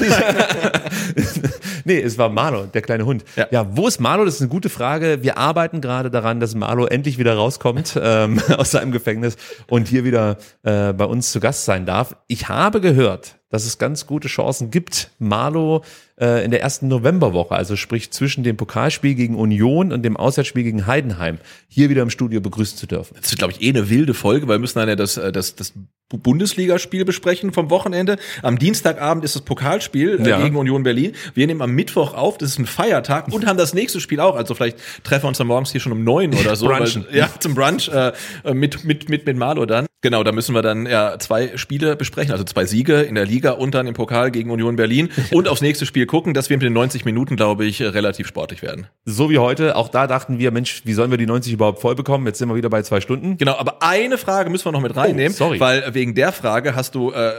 nee, 1.85 2.01
es 2.01 2.17
war 2.17 2.29
Marlo, 2.29 2.67
der 2.67 2.83
kleine 2.83 3.05
Hund. 3.05 3.25
Ja. 3.35 3.49
Ja. 3.51 3.77
wo 3.77 3.89
ist 3.89 4.01
Marlo? 4.01 4.25
Das 4.25 4.37
ist 4.37 4.43
eine 4.43 4.51
gute 4.51 4.69
Frage. 4.69 5.23
Wir 5.23 5.37
arbeiten 5.37 5.81
gerade 5.81 6.11
daran, 6.11 6.39
dass 6.39 6.55
Marlo 6.55 6.87
endlich 6.87 7.19
wieder 7.19 7.35
rauskommt 7.35 7.99
ähm, 8.01 8.41
aus 8.57 8.71
seinem 8.71 8.93
Gefängnis 8.93 9.37
und 9.67 9.89
hier 9.89 10.05
wieder 10.05 10.39
äh, 10.63 10.93
bei 10.93 11.07
uns 11.07 11.33
zu 11.33 11.41
Gast 11.41 11.65
sein 11.65 11.87
darf. 11.87 12.15
Ich 12.29 12.49
habe 12.49 12.81
gehört, 12.81 13.35
dass 13.51 13.65
es 13.65 13.79
ganz 13.79 14.07
gute 14.07 14.29
Chancen 14.29 14.71
gibt, 14.71 15.11
Marlo 15.19 15.83
äh, 16.21 16.45
in 16.45 16.51
der 16.51 16.61
ersten 16.63 16.89
Novemberwoche, 16.89 17.55
also 17.55 17.77
sprich 17.77 18.11
zwischen 18.11 18.45
dem 18.45 18.57
Pokalspiel 18.57 19.15
gegen 19.15 19.37
Union 19.37 19.93
und 19.93 20.03
dem 20.03 20.17
Auswärtsspiel 20.17 20.65
gegen 20.65 20.87
Heidenheim, 20.87 21.39
hier 21.69 21.91
wieder 21.91 22.03
im 22.03 22.11
Studio 22.11 22.41
begrüßen 22.41 22.77
zu 22.79 22.87
dürfen. 22.87 23.17
Das 23.21 23.31
wird, 23.31 23.39
glaube 23.39 23.53
ich, 23.53 23.63
eh 23.63 23.69
eine 23.71 23.91
wilde 23.91 24.15
Folge, 24.15 24.49
weil 24.49 24.57
wir 24.57 24.61
müssen 24.61 24.79
dann 24.79 24.89
ja 24.89 24.97
das, 24.97 25.17
äh, 25.17 25.33
das, 25.33 25.55
das 25.57 25.73
Bundesligaspiel 26.11 27.05
besprechen 27.05 27.53
vom 27.53 27.69
Wochenende. 27.71 28.17
Am 28.43 28.59
Dienstagabend 28.59 29.25
ist 29.25 29.35
das 29.35 29.43
Pokalspiel 29.43 30.19
äh, 30.21 30.29
Ja. 30.29 30.43
gegen 30.43 30.57
Union 30.57 30.83
Berlin. 30.83 31.13
Wir 31.35 31.47
nehmen 31.47 31.61
am 31.63 31.73
Mittwoch 31.73 32.15
auf, 32.15 32.39
das 32.39 32.51
ist 32.51 32.59
ein 32.59 32.67
Feiertag 32.67 33.29
und 33.29 33.47
haben 33.47 33.59
das 33.59 33.75
nächste 33.75 34.01
Spiel 34.01 34.21
auch. 34.21 34.35
Also 34.35 34.55
vielleicht 34.55 34.79
treffen 35.05 35.25
wir 35.25 35.29
uns 35.29 35.39
dann 35.39 35.47
morgens 35.47 35.71
hier 35.71 35.81
schon 35.81 35.93
um 35.93 36.05
neun 36.05 36.35
oder 36.35 36.57
so. 36.57 36.67
Brunchen. 36.67 37.05
Weil, 37.11 37.17
ja, 37.19 37.31
zum 37.39 37.55
Brunch 37.55 37.89
äh, 37.89 38.13
mit, 38.55 38.85
mit, 38.85 39.09
mit, 39.09 39.27
mit 39.27 39.37
Marlo 39.37 39.67
dann. 39.67 39.87
Genau, 40.01 40.23
da 40.23 40.31
müssen 40.31 40.55
wir 40.55 40.63
dann 40.63 40.87
ja 40.87 41.19
zwei 41.19 41.57
Spiele 41.57 41.97
besprechen, 41.97 42.31
also 42.31 42.45
zwei 42.45 42.65
Siege 42.67 43.01
in 43.03 43.17
der 43.17 43.27
Liga 43.27 43.51
und 43.51 43.75
dann 43.75 43.89
im 43.89 43.95
Pokal 43.95 44.31
gegen 44.31 44.51
Union 44.51 44.77
Berlin 44.77 45.09
und 45.33 45.49
aufs 45.49 45.61
nächste 45.61 45.87
Spiel 45.87 46.07
gucken, 46.09 46.35
dass 46.35 46.51
wir 46.51 46.57
mit 46.57 46.65
den 46.65 46.73
90 46.73 47.05
Minuten, 47.05 47.37
glaube 47.37 47.65
ich, 47.65 47.81
relativ 47.81 48.27
sportlich 48.27 48.63
werden. 48.63 48.89
So 49.05 49.31
wie 49.31 49.39
heute, 49.39 49.77
auch 49.77 49.89
da 49.89 50.09
dachten 50.09 50.39
wir, 50.41 50.51
Mensch, 50.51 50.83
wie 50.85 50.93
sollen 50.95 51.13
wir 51.13 51.19
die 51.19 51.27
90 51.27 51.53
überhaupt 51.53 51.81
voll 51.81 51.95
bekommen? 51.95 52.27
Jetzt 52.27 52.39
sind 52.39 52.49
wir 52.49 52.57
wieder 52.57 52.71
bei 52.71 52.83
zwei 52.83 53.01
Stunden. 53.01 53.37
Genau, 53.39 53.57
aber 53.57 53.83
eine 53.83 54.19
Frage 54.19 54.51
müssen 54.51 54.65
wir 54.65 54.73
noch 54.73 54.81
mit 54.81 54.97
reinnehmen, 54.97 55.33
Oh, 55.35 55.37
sorry. 55.39 55.61
weil 55.61 55.95
wegen 55.95 56.17
der 56.17 56.33
Frage 56.33 56.75
hast 56.75 56.97
du 56.97 57.13
äh, 57.13 57.33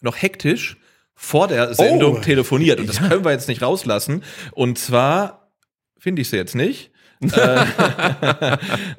noch 0.00 0.20
hektisch 0.20 0.76
vor 1.14 1.46
der 1.46 1.72
Sendung 1.74 2.16
Oh. 2.16 2.20
telefoniert 2.20 2.80
und 2.80 2.88
das 2.88 2.98
können 3.08 3.24
wir 3.24 3.30
jetzt 3.30 3.46
nicht 3.46 3.62
rauslassen. 3.62 4.24
Und 4.52 4.78
zwar 4.78 5.50
finde 5.96 6.22
ich 6.22 6.28
sie 6.30 6.36
jetzt 6.36 6.56
nicht. 6.56 6.90
äh, 7.22 7.64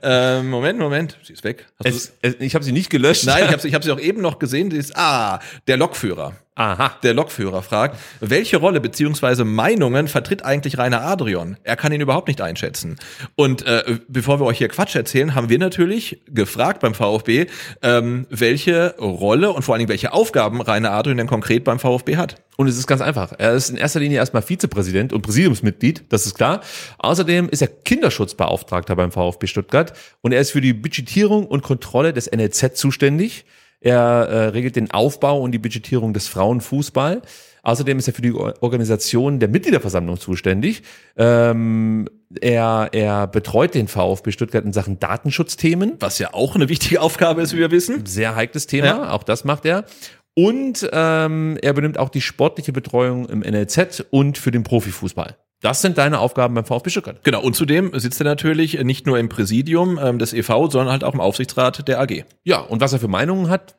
äh, 0.39 0.41
Moment, 0.41 0.79
Moment, 0.79 1.17
sie 1.23 1.33
ist 1.33 1.43
weg. 1.43 1.67
Es, 1.83 2.13
es, 2.21 2.35
ich 2.39 2.55
habe 2.55 2.63
sie 2.63 2.71
nicht 2.71 2.89
gelöscht. 2.89 3.25
Nein, 3.25 3.43
ich 3.45 3.49
habe 3.51 3.61
sie, 3.61 3.67
ich 3.67 3.75
hab 3.75 3.83
sie 3.83 3.91
auch 3.91 3.99
eben 3.99 4.21
noch 4.21 4.39
gesehen. 4.39 4.69
Die 4.69 4.77
ist, 4.77 4.95
ah, 4.95 5.39
der 5.67 5.77
Lokführer. 5.77 6.33
Aha. 6.57 6.97
Der 7.03 7.13
Lokführer 7.13 7.61
fragt, 7.61 7.99
welche 8.21 8.55
Rolle 8.55 8.79
beziehungsweise 8.79 9.43
Meinungen 9.43 10.07
vertritt 10.07 10.45
eigentlich 10.45 10.77
Rainer 10.77 11.01
Adrian? 11.01 11.57
Er 11.63 11.75
kann 11.75 11.91
ihn 11.91 11.99
überhaupt 11.99 12.29
nicht 12.29 12.39
einschätzen. 12.39 12.95
Und 13.35 13.65
äh, 13.65 13.99
bevor 14.07 14.39
wir 14.39 14.45
euch 14.45 14.59
hier 14.59 14.69
Quatsch 14.69 14.95
erzählen, 14.95 15.35
haben 15.35 15.49
wir 15.49 15.59
natürlich 15.59 16.21
gefragt 16.27 16.79
beim 16.79 16.93
VfB, 16.93 17.47
ähm, 17.81 18.25
welche 18.29 18.95
Rolle 18.99 19.51
und 19.51 19.63
vor 19.63 19.75
allen 19.75 19.79
Dingen 19.79 19.89
welche 19.89 20.13
Aufgaben 20.13 20.61
Rainer 20.61 20.91
Adrian 20.91 21.17
denn 21.17 21.27
konkret 21.27 21.65
beim 21.65 21.77
VfB 21.77 22.15
hat. 22.15 22.37
Und 22.55 22.67
es 22.67 22.77
ist 22.77 22.87
ganz 22.87 23.01
einfach. 23.01 23.33
Er 23.37 23.51
ist 23.51 23.69
in 23.69 23.75
erster 23.75 23.99
Linie 23.99 24.19
erstmal 24.19 24.41
Vizepräsident 24.41 25.11
und 25.11 25.23
Präsidiumsmitglied, 25.23 26.05
das 26.07 26.25
ist 26.25 26.35
klar. 26.35 26.61
Außerdem 26.99 27.49
ist 27.49 27.63
er 27.63 27.67
Kinderschutzbeauftragter 27.67 28.95
beim 28.95 29.11
VfB 29.11 29.47
Stuttgart 29.47 29.91
und 30.21 30.31
er 30.31 30.39
ist 30.39 30.51
für 30.51 30.61
die 30.61 30.71
Budgetierung 30.73 31.47
und 31.47 31.63
Kontrolle 31.63 32.13
des 32.13 32.31
NLZ 32.31 32.77
zuständig. 32.77 33.43
Er 33.81 33.99
äh, 34.29 34.45
regelt 34.47 34.75
den 34.75 34.91
Aufbau 34.91 35.41
und 35.41 35.51
die 35.51 35.59
Budgetierung 35.59 36.13
des 36.13 36.27
Frauenfußball. 36.27 37.21
Außerdem 37.63 37.97
ist 37.97 38.07
er 38.07 38.13
für 38.13 38.21
die 38.21 38.33
Or- 38.33 38.53
Organisation 38.61 39.39
der 39.39 39.49
Mitgliederversammlung 39.49 40.19
zuständig. 40.19 40.83
Ähm, 41.17 42.07
er, 42.39 42.89
er 42.91 43.27
betreut 43.27 43.73
den 43.73 43.87
VfB 43.87 44.31
Stuttgart 44.31 44.63
in 44.65 44.73
Sachen 44.73 44.99
Datenschutzthemen. 44.99 45.93
Was 45.99 46.19
ja 46.19 46.33
auch 46.33 46.55
eine 46.55 46.69
wichtige 46.69 47.01
Aufgabe 47.01 47.41
ist, 47.41 47.53
wie 47.53 47.59
wir 47.59 47.71
wissen. 47.71 48.05
Sehr 48.05 48.35
heikles 48.35 48.67
Thema, 48.67 48.85
Ja. 48.87 49.11
auch 49.11 49.23
das 49.23 49.45
macht 49.45 49.65
er. 49.65 49.85
Und 50.35 50.87
ähm, 50.91 51.57
er 51.61 51.71
übernimmt 51.71 51.97
auch 51.97 52.09
die 52.09 52.21
sportliche 52.21 52.73
Betreuung 52.73 53.27
im 53.29 53.39
NLZ 53.39 54.05
und 54.11 54.37
für 54.37 54.51
den 54.51 54.63
Profifußball. 54.63 55.35
Das 55.61 55.81
sind 55.81 55.97
deine 55.97 56.19
Aufgaben 56.19 56.53
beim 56.53 56.65
VfB 56.65 56.89
Stuttgart. 56.89 57.23
Genau, 57.23 57.41
und 57.41 57.55
zudem 57.55 57.97
sitzt 57.97 58.19
er 58.21 58.25
natürlich 58.25 58.81
nicht 58.83 59.07
nur 59.07 59.17
im 59.17 59.29
Präsidium 59.29 59.99
ähm, 60.01 60.19
des 60.19 60.33
EV, 60.33 60.69
sondern 60.69 60.89
halt 60.91 61.03
auch 61.03 61.13
im 61.13 61.21
Aufsichtsrat 61.21 61.87
der 61.87 61.99
AG. 62.01 62.23
Ja, 62.43 62.59
und 62.59 62.81
was 62.81 62.93
er 62.93 62.99
für 62.99 63.07
Meinungen 63.07 63.49
hat, 63.49 63.75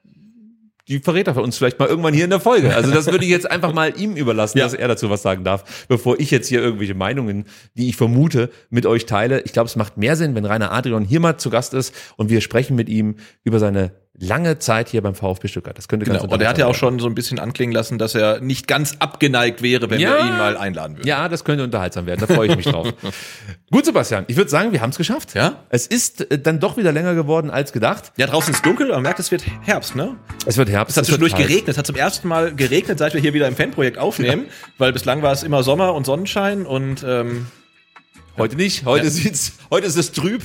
die 0.88 1.00
verrät 1.00 1.26
er 1.26 1.34
für 1.34 1.42
uns 1.42 1.58
vielleicht 1.58 1.78
mal 1.80 1.88
irgendwann 1.88 2.14
hier 2.14 2.24
in 2.24 2.30
der 2.30 2.38
Folge. 2.40 2.74
Also 2.74 2.92
das 2.92 3.06
würde 3.06 3.24
ich 3.24 3.30
jetzt 3.30 3.50
einfach 3.50 3.72
mal 3.72 3.92
ihm 3.98 4.14
überlassen, 4.16 4.58
Ja. 4.58 4.64
dass 4.64 4.72
er 4.74 4.86
dazu 4.86 5.10
was 5.10 5.20
sagen 5.20 5.42
darf, 5.42 5.86
bevor 5.88 6.20
ich 6.20 6.30
jetzt 6.30 6.46
hier 6.48 6.60
irgendwelche 6.60 6.94
Meinungen, 6.94 7.46
die 7.74 7.88
ich 7.88 7.96
vermute, 7.96 8.50
mit 8.70 8.86
euch 8.86 9.04
teile. 9.04 9.40
Ich 9.40 9.52
glaube, 9.52 9.66
es 9.66 9.74
macht 9.74 9.96
mehr 9.96 10.14
Sinn, 10.14 10.36
wenn 10.36 10.44
Rainer 10.44 10.72
Adrian 10.72 11.04
hier 11.04 11.18
mal 11.18 11.38
zu 11.38 11.50
Gast 11.50 11.74
ist 11.74 11.92
und 12.16 12.30
wir 12.30 12.40
sprechen 12.40 12.76
mit 12.76 12.88
ihm 12.88 13.16
über 13.42 13.58
seine 13.58 13.92
lange 14.18 14.58
Zeit 14.58 14.88
hier 14.88 15.02
beim 15.02 15.14
VfB 15.14 15.48
Stuttgart. 15.48 15.76
Das 15.76 15.88
könnte 15.88 16.06
ganz 16.06 16.20
Genau. 16.22 16.32
Und 16.32 16.40
er 16.40 16.48
hat 16.48 16.58
ja 16.58 16.66
auch 16.66 16.74
schon 16.74 16.98
so 16.98 17.06
ein 17.06 17.14
bisschen 17.14 17.38
anklingen 17.38 17.74
lassen, 17.74 17.98
dass 17.98 18.14
er 18.14 18.40
nicht 18.40 18.66
ganz 18.66 18.96
abgeneigt 18.98 19.62
wäre, 19.62 19.90
wenn 19.90 20.00
Ja. 20.00 20.12
wir 20.14 20.20
ihn 20.20 20.36
mal 20.38 20.56
einladen 20.56 20.96
würden. 20.96 21.06
Ja, 21.06 21.28
das 21.28 21.44
könnte 21.44 21.64
unterhaltsam 21.64 22.06
werden. 22.06 22.24
Da 22.26 22.32
freue 22.34 22.48
ich 22.48 22.56
mich 22.56 22.66
drauf. 22.66 22.92
Gut, 23.70 23.84
Sebastian. 23.84 24.24
Ich 24.28 24.36
würde 24.36 24.50
sagen, 24.50 24.72
wir 24.72 24.80
haben 24.80 24.90
es 24.90 24.96
geschafft. 24.96 25.34
Ja? 25.34 25.64
Es 25.68 25.86
ist 25.86 26.30
äh, 26.30 26.38
dann 26.38 26.60
doch 26.60 26.76
wieder 26.76 26.92
länger 26.92 27.14
geworden 27.14 27.50
als 27.50 27.72
gedacht. 27.72 28.12
Ja, 28.16 28.26
draußen 28.26 28.54
ist 28.54 28.64
dunkel, 28.64 28.88
man 28.88 29.02
merkt, 29.02 29.18
es 29.20 29.30
wird 29.30 29.44
Herbst, 29.62 29.96
ne? 29.96 30.16
Es 30.46 30.56
wird 30.56 30.68
Herbst. 30.70 30.92
Es 30.92 30.96
hat 30.98 31.04
zwischendurch 31.06 31.34
geregnet, 31.34 31.68
es 31.68 31.78
hat 31.78 31.86
zum 31.86 31.96
ersten 31.96 32.28
Mal 32.28 32.54
geregnet, 32.54 32.98
seit 32.98 33.12
wir 33.14 33.20
hier 33.20 33.34
wieder 33.34 33.48
im 33.48 33.56
Fanprojekt 33.56 33.98
aufnehmen, 33.98 34.46
weil 34.78 34.92
bislang 34.92 35.22
war 35.22 35.32
es 35.32 35.42
immer 35.42 35.62
Sommer 35.62 35.94
und 35.94 36.06
Sonnenschein 36.06 36.64
und 36.64 37.04
ähm, 37.06 37.46
Heute 38.36 38.56
nicht. 38.56 38.84
Heute 38.84 39.04
Ja. 39.04 39.10
sieht's. 39.10 39.52
Heute 39.70 39.86
ist 39.86 39.96
es 39.96 40.12
trüb, 40.12 40.42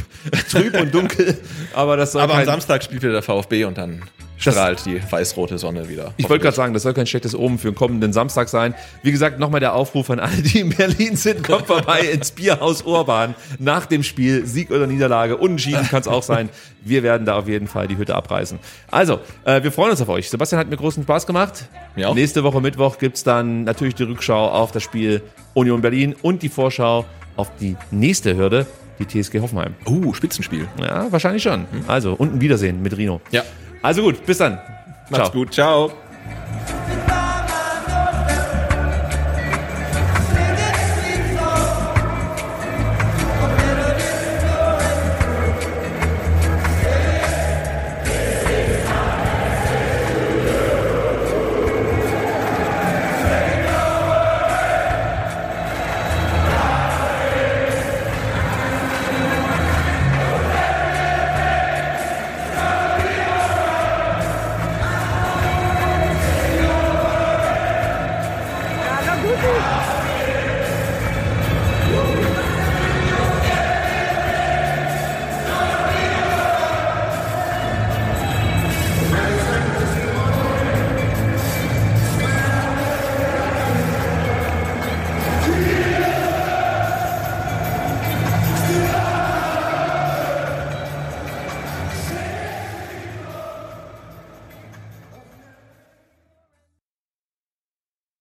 trüb 0.49 0.79
und 0.79 0.93
dunkel. 0.93 1.37
Aber 1.73 1.97
das 1.97 2.13
soll 2.13 2.21
aber 2.21 2.33
am 2.33 2.37
kein, 2.39 2.45
Samstag 2.45 2.83
spielt 2.83 3.01
wieder 3.03 3.13
der 3.13 3.21
VfB 3.21 3.65
und 3.65 3.77
dann 3.77 4.01
strahlt 4.37 4.83
die 4.87 4.99
weiß-rote 5.11 5.59
Sonne 5.59 5.87
wieder. 5.87 6.13
Ich 6.17 6.27
wollte 6.27 6.41
gerade 6.41 6.55
sagen, 6.55 6.73
das 6.73 6.81
soll 6.83 6.93
kein 6.95 7.05
schlechtes 7.05 7.35
Omen 7.35 7.59
für 7.59 7.69
den 7.69 7.75
kommenden 7.75 8.11
Samstag 8.11 8.49
sein. 8.49 8.73
Wie 9.03 9.11
gesagt, 9.11 9.37
nochmal 9.39 9.59
der 9.59 9.75
Aufruf 9.75 10.09
an 10.09 10.19
alle, 10.19 10.41
die 10.41 10.61
in 10.61 10.69
Berlin 10.69 11.15
sind, 11.15 11.43
kommt 11.43 11.67
vorbei 11.67 11.99
ins 12.13 12.31
Bierhaus 12.31 12.81
Urban 12.81 13.35
nach 13.59 13.85
dem 13.85 14.01
Spiel, 14.01 14.47
Sieg 14.47 14.71
oder 14.71 14.87
Niederlage, 14.87 15.37
unentschieden 15.37 15.87
kann 15.87 16.01
es 16.01 16.07
auch 16.07 16.23
sein. 16.23 16.49
Wir 16.83 17.03
werden 17.03 17.25
da 17.27 17.35
auf 17.37 17.47
jeden 17.47 17.67
Fall 17.67 17.87
die 17.87 17.97
Hütte 17.97 18.15
abreißen. 18.15 18.57
Also, 18.89 19.19
äh, 19.45 19.61
wir 19.61 19.71
freuen 19.71 19.91
uns 19.91 20.01
auf 20.01 20.09
euch. 20.09 20.29
Sebastian 20.29 20.59
hat 20.59 20.69
mir 20.69 20.77
großen 20.77 21.03
Spaß 21.03 21.27
gemacht. 21.27 21.65
Mir 21.95 22.09
auch. 22.09 22.15
Nächste 22.15 22.43
Woche 22.43 22.61
Mittwoch 22.61 22.97
gibt's 22.97 23.23
dann 23.23 23.63
natürlich 23.65 23.93
die 23.93 24.03
Rückschau 24.03 24.49
auf 24.49 24.71
das 24.71 24.81
Spiel 24.81 25.21
Union 25.53 25.81
Berlin 25.81 26.15
und 26.23 26.41
die 26.41 26.49
Vorschau 26.49 27.05
auf 27.35 27.51
die 27.59 27.75
nächste 27.91 28.35
Hürde, 28.35 28.65
die 28.99 29.05
TSG 29.05 29.39
Hoffenheim. 29.39 29.75
Oh, 29.85 29.91
uh, 29.91 30.13
Spitzenspiel. 30.13 30.67
Ja, 30.79 31.11
wahrscheinlich 31.11 31.43
schon. 31.43 31.61
Mhm. 31.61 31.83
Also, 31.87 32.13
unten 32.13 32.41
Wiedersehen 32.41 32.81
mit 32.81 32.95
Rino. 32.97 33.21
Ja. 33.31 33.43
Also 33.81 34.03
gut, 34.03 34.25
bis 34.25 34.37
dann. 34.37 34.59
Macht's 35.09 35.29
ciao. 35.29 35.31
gut, 35.31 35.53
ciao. 35.53 35.91